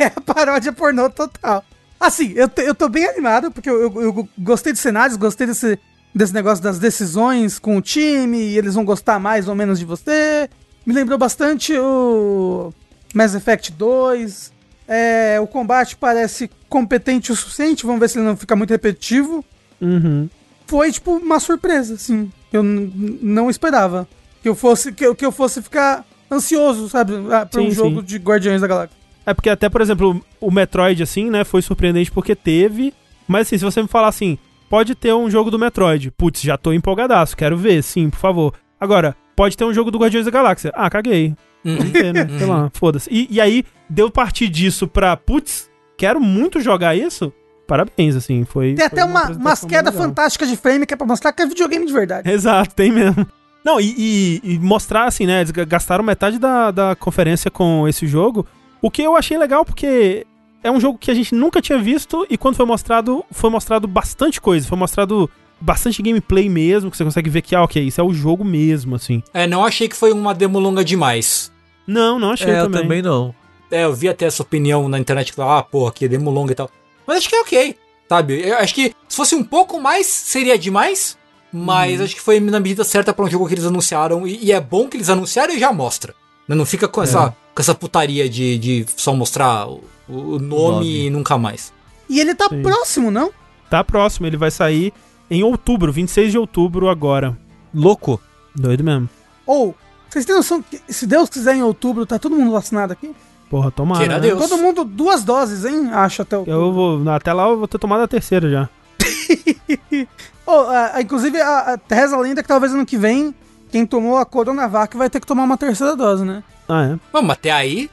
É 0.00 0.06
a 0.06 0.20
paródia 0.20 0.72
pornô 0.72 1.10
total. 1.10 1.62
Assim, 2.00 2.32
eu, 2.34 2.50
eu 2.56 2.74
tô 2.74 2.88
bem 2.88 3.06
animado, 3.06 3.50
porque 3.50 3.68
eu, 3.68 3.82
eu, 3.82 4.02
eu 4.02 4.28
gostei 4.38 4.72
dos 4.72 4.80
cenários, 4.80 5.18
gostei 5.18 5.46
desse, 5.46 5.78
desse 6.14 6.32
negócio 6.32 6.64
das 6.64 6.78
decisões 6.78 7.58
com 7.58 7.76
o 7.76 7.82
time, 7.82 8.38
e 8.38 8.56
eles 8.56 8.74
vão 8.74 8.84
gostar 8.84 9.18
mais 9.18 9.46
ou 9.46 9.54
menos 9.54 9.78
de 9.78 9.84
você. 9.84 10.48
Me 10.86 10.94
lembrou 10.94 11.18
bastante 11.18 11.76
o 11.76 12.72
Mass 13.16 13.34
Effect 13.34 13.72
2. 13.72 14.52
É, 14.86 15.40
o 15.40 15.46
combate 15.46 15.96
parece 15.96 16.50
competente 16.68 17.32
o 17.32 17.36
suficiente, 17.36 17.86
vamos 17.86 17.98
ver 17.98 18.08
se 18.08 18.18
ele 18.18 18.26
não 18.26 18.36
fica 18.36 18.54
muito 18.54 18.70
repetitivo. 18.70 19.44
Uhum. 19.80 20.28
Foi, 20.66 20.92
tipo, 20.92 21.12
uma 21.16 21.40
surpresa, 21.40 21.94
assim. 21.94 22.30
Eu 22.52 22.62
não 22.62 23.48
esperava 23.48 24.06
que 24.42 24.48
eu 24.48 24.54
fosse 24.54 24.92
que 24.92 25.04
eu, 25.04 25.14
que 25.14 25.24
eu 25.24 25.32
fosse 25.32 25.62
ficar 25.62 26.04
ansioso, 26.30 26.88
sabe, 26.88 27.14
ah, 27.30 27.46
pra 27.46 27.60
sim, 27.60 27.68
um 27.68 27.70
jogo 27.70 28.00
sim. 28.00 28.06
de 28.06 28.18
Guardiões 28.18 28.60
da 28.60 28.66
Galáxia. 28.66 28.96
É 29.24 29.32
porque 29.32 29.50
até, 29.50 29.68
por 29.68 29.80
exemplo, 29.80 30.22
o 30.40 30.50
Metroid, 30.50 31.02
assim, 31.02 31.30
né, 31.30 31.42
foi 31.42 31.62
surpreendente 31.62 32.12
porque 32.12 32.36
teve. 32.36 32.92
Mas 33.26 33.46
assim, 33.46 33.58
se 33.58 33.64
você 33.64 33.82
me 33.82 33.88
falar 33.88 34.08
assim, 34.08 34.38
pode 34.68 34.94
ter 34.94 35.12
um 35.14 35.30
jogo 35.30 35.50
do 35.50 35.58
Metroid. 35.58 36.10
Putz, 36.12 36.42
já 36.42 36.56
tô 36.56 36.72
empolgadaço, 36.72 37.36
quero 37.36 37.56
ver, 37.56 37.82
sim, 37.82 38.10
por 38.10 38.18
favor. 38.18 38.54
Agora, 38.78 39.16
pode 39.34 39.56
ter 39.56 39.64
um 39.64 39.74
jogo 39.74 39.90
do 39.90 39.98
Guardiões 39.98 40.26
da 40.26 40.30
Galáxia. 40.30 40.72
Ah, 40.74 40.90
caguei. 40.90 41.34
Uhum. 41.66 41.76
Não 41.76 41.90
ter, 41.90 42.14
né? 42.14 42.28
Sei 42.38 42.46
lá, 42.46 42.70
foda-se. 42.72 43.10
E, 43.12 43.26
e 43.30 43.40
aí, 43.40 43.64
deu 43.90 44.10
partir 44.10 44.48
disso 44.48 44.86
pra, 44.86 45.16
putz, 45.16 45.68
quero 45.96 46.20
muito 46.20 46.60
jogar 46.60 46.94
isso. 46.94 47.32
Parabéns, 47.66 48.14
assim, 48.14 48.44
foi. 48.44 48.74
Tem 48.74 48.86
até 48.86 49.04
uma, 49.04 49.24
uma 49.24 49.36
umas 49.36 49.64
quedas 49.64 49.94
fantásticas 49.94 50.48
de 50.48 50.56
frame 50.56 50.86
que 50.86 50.94
é 50.94 50.96
pra 50.96 51.06
mostrar 51.06 51.32
que 51.32 51.42
é 51.42 51.46
videogame 51.46 51.84
de 51.84 51.92
verdade. 51.92 52.30
Exato, 52.30 52.74
tem 52.74 52.92
mesmo. 52.92 53.26
Não, 53.64 53.80
e, 53.80 53.94
e, 53.98 54.40
e, 54.44 54.58
mostrar, 54.60 55.06
assim, 55.06 55.26
né? 55.26 55.40
Eles 55.40 55.50
gastaram 55.50 56.04
metade 56.04 56.38
da, 56.38 56.70
da 56.70 56.94
conferência 56.94 57.50
com 57.50 57.88
esse 57.88 58.06
jogo. 58.06 58.46
O 58.80 58.88
que 58.88 59.02
eu 59.02 59.16
achei 59.16 59.36
legal, 59.36 59.64
porque 59.64 60.24
é 60.62 60.70
um 60.70 60.78
jogo 60.78 60.96
que 60.96 61.10
a 61.10 61.14
gente 61.14 61.34
nunca 61.34 61.60
tinha 61.60 61.76
visto 61.76 62.24
e 62.30 62.38
quando 62.38 62.54
foi 62.54 62.64
mostrado, 62.64 63.24
foi 63.32 63.50
mostrado 63.50 63.88
bastante 63.88 64.40
coisa. 64.40 64.68
Foi 64.68 64.78
mostrado 64.78 65.28
bastante 65.60 66.02
gameplay 66.02 66.48
mesmo, 66.48 66.90
que 66.90 66.96
você 66.96 67.04
consegue 67.04 67.30
ver 67.30 67.42
que, 67.42 67.56
ah, 67.56 67.64
ok, 67.64 67.82
isso 67.82 68.00
é 68.00 68.04
o 68.04 68.12
jogo 68.12 68.44
mesmo, 68.44 68.94
assim. 68.94 69.22
É, 69.32 69.46
não 69.46 69.64
achei 69.64 69.88
que 69.88 69.96
foi 69.96 70.12
uma 70.12 70.34
demo 70.34 70.58
longa 70.58 70.84
demais. 70.84 71.50
Não, 71.86 72.18
não 72.18 72.32
achei 72.32 72.50
é, 72.50 72.62
também. 72.62 72.80
Eu 72.80 72.82
também 72.82 73.02
não. 73.02 73.34
É, 73.70 73.84
eu 73.84 73.94
vi 73.94 74.08
até 74.08 74.26
essa 74.26 74.42
opinião 74.42 74.88
na 74.88 74.98
internet 74.98 75.32
que 75.32 75.40
ah, 75.40 75.62
porra, 75.62 75.90
aqui 75.90 76.04
é 76.04 76.08
demo 76.08 76.30
longa 76.30 76.52
e 76.52 76.54
tal. 76.54 76.70
Mas 77.06 77.18
acho 77.18 77.28
que 77.28 77.34
é 77.34 77.40
ok, 77.40 77.76
sabe? 78.08 78.48
Eu 78.48 78.58
acho 78.58 78.74
que 78.74 78.94
se 79.08 79.16
fosse 79.16 79.34
um 79.34 79.44
pouco 79.44 79.80
mais, 79.80 80.06
seria 80.06 80.58
demais. 80.58 81.16
Mas 81.52 82.00
hum. 82.00 82.04
acho 82.04 82.14
que 82.14 82.20
foi 82.20 82.40
na 82.40 82.60
medida 82.60 82.84
certa 82.84 83.12
para 83.12 83.24
um 83.24 83.30
jogo 83.30 83.46
que 83.46 83.54
eles 83.54 83.64
anunciaram. 83.64 84.26
E, 84.26 84.44
e, 84.44 84.52
é 84.52 84.60
bom 84.60 84.88
que 84.88 84.96
eles 84.96 85.08
anunciaram 85.08 85.54
e 85.54 85.58
já 85.58 85.72
mostra. 85.72 86.14
Né? 86.48 86.54
Não 86.54 86.66
fica 86.66 86.88
com, 86.88 87.00
é. 87.00 87.04
essa, 87.04 87.34
com 87.54 87.62
essa 87.62 87.74
putaria 87.74 88.28
de, 88.28 88.58
de 88.58 88.86
só 88.96 89.14
mostrar 89.14 89.68
o, 89.68 89.82
o 90.08 90.38
nome, 90.38 91.06
e 91.06 91.10
nunca 91.10 91.38
mais. 91.38 91.72
E 92.08 92.20
ele 92.20 92.34
tá 92.34 92.48
Sim. 92.48 92.62
próximo, 92.62 93.10
não? 93.10 93.30
Tá 93.70 93.82
próximo, 93.82 94.26
ele 94.26 94.36
vai 94.36 94.50
sair 94.50 94.92
em 95.30 95.42
outubro, 95.42 95.92
26 95.92 96.32
de 96.32 96.38
outubro 96.38 96.88
agora. 96.88 97.36
Louco. 97.74 98.20
Doido 98.54 98.84
mesmo. 98.84 99.08
Ou, 99.44 99.74
vocês 100.08 100.24
têm 100.24 100.34
noção 100.34 100.62
que 100.62 100.80
se 100.88 101.06
Deus 101.06 101.28
quiser 101.28 101.56
em 101.56 101.62
outubro, 101.62 102.06
tá 102.06 102.18
todo 102.18 102.36
mundo 102.36 102.52
vacinado 102.52 102.92
aqui? 102.92 103.14
Porra, 103.50 103.70
tomara. 103.70 104.00
Queira 104.00 104.14
né? 104.14 104.28
Deus. 104.28 104.48
Todo 104.48 104.60
mundo, 104.60 104.84
duas 104.84 105.22
doses, 105.22 105.64
hein? 105.64 105.90
Acho 105.92 106.22
até 106.22 106.36
outubro. 106.36 106.60
Eu 106.60 106.72
vou, 106.72 107.08
até 107.10 107.32
lá 107.32 107.48
eu 107.48 107.58
vou 107.58 107.68
ter 107.68 107.78
tomado 107.78 108.02
a 108.02 108.08
terceira 108.08 108.50
já. 108.50 108.68
oh, 110.46 110.62
uh, 110.62 111.00
inclusive, 111.00 111.40
a, 111.40 111.78
a 111.88 111.94
reza 111.94 112.16
lenda 112.18 112.42
que 112.42 112.48
talvez 112.48 112.72
ano 112.72 112.86
que 112.86 112.96
vem, 112.96 113.34
quem 113.70 113.86
tomou 113.86 114.16
a 114.18 114.24
Coronavac 114.24 114.96
vai 114.96 115.08
ter 115.08 115.20
que 115.20 115.26
tomar 115.26 115.44
uma 115.44 115.56
terceira 115.56 115.94
dose, 115.94 116.24
né? 116.24 116.42
Ah, 116.68 116.84
é? 116.84 116.98
Vamos, 117.12 117.30
até 117.30 117.50
aí, 117.50 117.88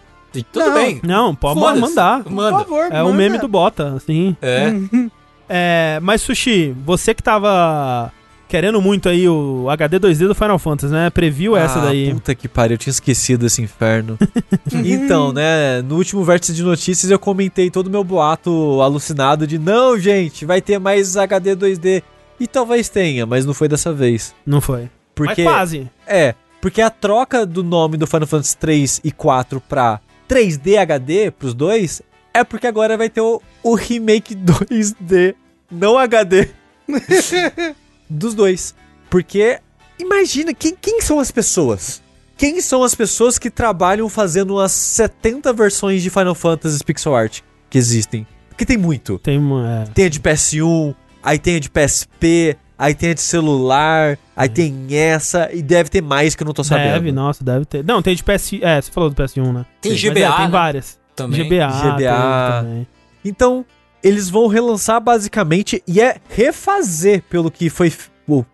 tudo 0.51 0.65
não, 0.65 0.73
bem. 0.73 0.99
Não, 1.03 1.35
pode 1.35 1.59
mandar. 1.79 2.23
Manda. 2.27 2.57
Por 2.57 2.63
favor, 2.63 2.91
é 2.91 3.03
o 3.03 3.13
meme 3.13 3.37
do 3.37 3.47
Bota, 3.47 3.93
assim. 3.95 4.35
É. 4.41 4.73
é. 5.47 5.99
Mas, 6.01 6.21
Sushi, 6.21 6.75
você 6.83 7.13
que 7.13 7.21
tava 7.21 8.11
querendo 8.53 8.79
muito 8.79 9.09
aí 9.09 9.27
o 9.27 9.67
HD 9.67 9.99
2D 9.99 10.27
do 10.27 10.35
Final 10.35 10.59
Fantasy, 10.59 10.93
né? 10.93 11.09
Previu 11.09 11.55
ah, 11.55 11.61
essa 11.61 11.81
daí. 11.81 12.13
Puta 12.13 12.35
que 12.35 12.47
pariu, 12.47 12.75
eu 12.75 12.77
tinha 12.77 12.91
esquecido 12.91 13.47
esse 13.47 13.63
inferno. 13.63 14.15
então, 14.85 15.33
né, 15.33 15.81
no 15.81 15.95
último 15.95 16.23
vértice 16.23 16.53
de 16.53 16.61
notícias 16.61 17.09
eu 17.09 17.17
comentei 17.17 17.71
todo 17.71 17.87
o 17.87 17.89
meu 17.89 18.03
boato 18.03 18.79
alucinado 18.79 19.47
de 19.47 19.57
não, 19.57 19.97
gente, 19.97 20.45
vai 20.45 20.61
ter 20.61 20.77
mais 20.77 21.17
HD 21.17 21.55
2D. 21.55 22.03
E 22.39 22.45
talvez 22.45 22.89
tenha, 22.89 23.25
mas 23.25 23.43
não 23.43 23.55
foi 23.55 23.67
dessa 23.67 23.91
vez. 23.91 24.35
Não 24.45 24.61
foi. 24.61 24.87
Porque, 25.15 25.43
mas 25.43 25.51
quase. 25.51 25.89
É, 26.05 26.35
porque 26.61 26.79
a 26.79 26.91
troca 26.91 27.47
do 27.47 27.63
nome 27.63 27.97
do 27.97 28.05
Final 28.05 28.27
Fantasy 28.27 28.55
3 28.57 29.01
e 29.03 29.11
4 29.11 29.59
pra 29.61 29.99
3D 30.29 30.77
HD 30.77 31.31
pros 31.31 31.55
dois 31.55 32.03
é 32.31 32.43
porque 32.43 32.67
agora 32.67 32.95
vai 32.97 33.09
ter 33.09 33.21
o, 33.21 33.41
o 33.63 33.73
remake 33.73 34.35
2D, 34.35 35.33
não 35.71 35.97
HD. 35.97 36.49
dos 38.13 38.33
dois. 38.33 38.75
Porque 39.09 39.59
imagina 39.99 40.53
quem, 40.53 40.75
quem 40.79 41.01
são 41.01 41.19
as 41.19 41.31
pessoas? 41.31 42.01
Quem 42.37 42.59
são 42.61 42.83
as 42.83 42.95
pessoas 42.95 43.37
que 43.37 43.49
trabalham 43.49 44.09
fazendo 44.09 44.55
umas 44.55 44.71
70 44.71 45.53
versões 45.53 46.01
de 46.01 46.09
Final 46.09 46.35
Fantasy 46.35 46.83
pixel 46.83 47.15
art 47.15 47.41
que 47.69 47.77
existem? 47.77 48.25
Porque 48.49 48.65
tem 48.65 48.77
muito. 48.77 49.17
Tem 49.19 49.37
uma. 49.37 49.83
É. 49.83 49.85
Tem 49.85 50.05
a 50.05 50.09
de 50.09 50.19
PS1, 50.19 50.95
aí 51.21 51.39
tem 51.39 51.55
a 51.55 51.59
de 51.59 51.69
PSP, 51.69 52.57
aí 52.77 52.93
tem 52.93 53.11
a 53.11 53.13
de 53.13 53.21
celular, 53.21 54.17
aí 54.35 54.47
é. 54.47 54.49
tem 54.49 54.87
essa, 54.91 55.49
e 55.53 55.61
deve 55.61 55.89
ter 55.89 56.01
mais 56.01 56.35
que 56.35 56.43
eu 56.43 56.45
não 56.45 56.53
tô 56.53 56.63
sabendo. 56.63 56.93
Deve, 56.93 57.11
nossa, 57.11 57.43
deve 57.43 57.65
ter. 57.65 57.83
Não, 57.83 58.01
tem 58.01 58.15
de 58.15 58.23
PS. 58.23 58.53
É, 58.61 58.81
você 58.81 58.91
falou 58.91 59.09
do 59.09 59.15
PS1, 59.15 59.53
né? 59.53 59.65
Tem 59.81 59.97
Sim, 59.97 60.09
GBA. 60.09 60.19
É, 60.19 60.31
tem 60.31 60.45
né? 60.45 60.47
várias. 60.49 60.99
Também. 61.15 61.43
GBA. 61.43 61.67
GBA. 61.67 62.61
Também. 62.61 62.87
Então, 63.23 63.65
eles 64.03 64.29
vão 64.29 64.47
relançar 64.47 64.99
basicamente 64.99 65.81
e 65.87 66.01
é 66.01 66.17
refazer 66.29 67.23
pelo 67.29 67.49
que 67.49 67.69
foi 67.69 67.91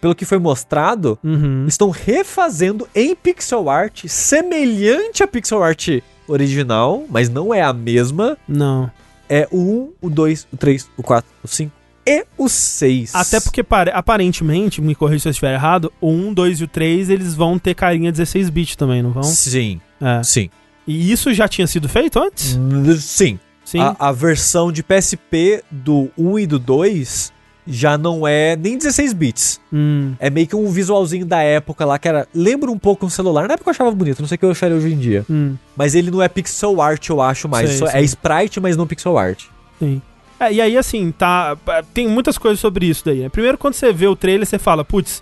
pelo 0.01 0.15
que 0.15 0.25
foi 0.25 0.39
mostrado, 0.39 1.19
uhum. 1.23 1.65
estão 1.67 1.91
refazendo 1.91 2.87
em 2.95 3.15
pixel 3.15 3.69
art 3.69 4.05
semelhante 4.07 5.21
a 5.21 5.27
pixel 5.27 5.61
art 5.61 6.01
original, 6.27 7.05
mas 7.07 7.29
não 7.29 7.53
é 7.53 7.61
a 7.61 7.71
mesma. 7.71 8.35
Não. 8.47 8.89
É 9.29 9.47
o 9.51 9.59
1, 10.01 10.07
o 10.07 10.09
2, 10.09 10.47
o 10.51 10.57
3, 10.57 10.89
o 10.97 11.03
4, 11.03 11.29
o 11.43 11.47
5 11.47 11.71
e 12.03 12.25
o 12.35 12.49
6. 12.49 13.13
Até 13.13 13.39
porque 13.39 13.63
aparentemente, 13.93 14.81
me 14.81 14.95
corrija 14.95 15.21
se 15.21 15.27
eu 15.27 15.31
estiver 15.31 15.53
errado, 15.53 15.93
o 16.01 16.09
1, 16.09 16.33
2 16.33 16.61
e 16.61 16.63
o 16.63 16.67
3 16.67 17.09
eles 17.09 17.35
vão 17.35 17.59
ter 17.59 17.75
carinha 17.75 18.11
16 18.11 18.49
bit 18.49 18.75
também, 18.75 19.03
não 19.03 19.11
vão? 19.11 19.21
Sim. 19.21 19.79
É. 20.01 20.23
Sim. 20.23 20.49
E 20.87 21.11
isso 21.11 21.31
já 21.31 21.47
tinha 21.47 21.67
sido 21.67 21.87
feito 21.87 22.19
antes? 22.19 22.57
Sim. 23.01 23.39
Sim. 23.69 23.81
A, 23.81 23.95
a, 23.99 24.11
versão 24.11 24.71
de 24.71 24.81
PSP 24.81 25.63
do 25.69 26.09
1 26.17 26.39
e 26.39 26.47
do 26.47 26.57
2 26.57 27.31
já 27.67 27.99
não 27.99 28.27
é 28.27 28.55
nem 28.55 28.75
16 28.75 29.13
bits. 29.13 29.61
Hum. 29.71 30.15
É 30.19 30.27
meio 30.31 30.47
que 30.47 30.55
um 30.55 30.67
visualzinho 30.71 31.23
da 31.23 31.43
época 31.43 31.85
lá, 31.85 31.99
que 31.99 32.07
era. 32.07 32.27
Lembra 32.33 32.71
um 32.71 32.79
pouco 32.79 33.05
um 33.05 33.09
celular. 33.11 33.47
Na 33.47 33.53
época 33.53 33.69
eu 33.69 33.71
achava 33.71 33.91
bonito, 33.91 34.21
não 34.21 34.27
sei 34.27 34.37
o 34.37 34.39
que 34.39 34.45
eu 34.45 34.49
acharia 34.49 34.75
hoje 34.75 34.91
em 34.91 34.97
dia. 34.97 35.23
Hum. 35.29 35.55
Mas 35.77 35.93
ele 35.93 36.09
não 36.09 36.19
é 36.19 36.27
pixel 36.27 36.81
art, 36.81 37.09
eu 37.09 37.21
acho 37.21 37.47
mais. 37.47 37.69
Sei, 37.69 37.87
é 37.89 38.01
sprite, 38.01 38.59
mas 38.59 38.75
não 38.75 38.87
pixel 38.87 39.19
art. 39.19 39.45
Sim. 39.77 40.01
É, 40.39 40.51
e 40.51 40.59
aí, 40.59 40.75
assim, 40.75 41.11
tá. 41.11 41.55
Tem 41.93 42.07
muitas 42.07 42.39
coisas 42.39 42.59
sobre 42.59 42.87
isso 42.87 43.05
daí, 43.05 43.19
né? 43.19 43.29
Primeiro, 43.29 43.55
quando 43.55 43.75
você 43.75 43.93
vê 43.93 44.07
o 44.07 44.15
trailer, 44.15 44.47
você 44.47 44.57
fala, 44.57 44.83
putz, 44.83 45.21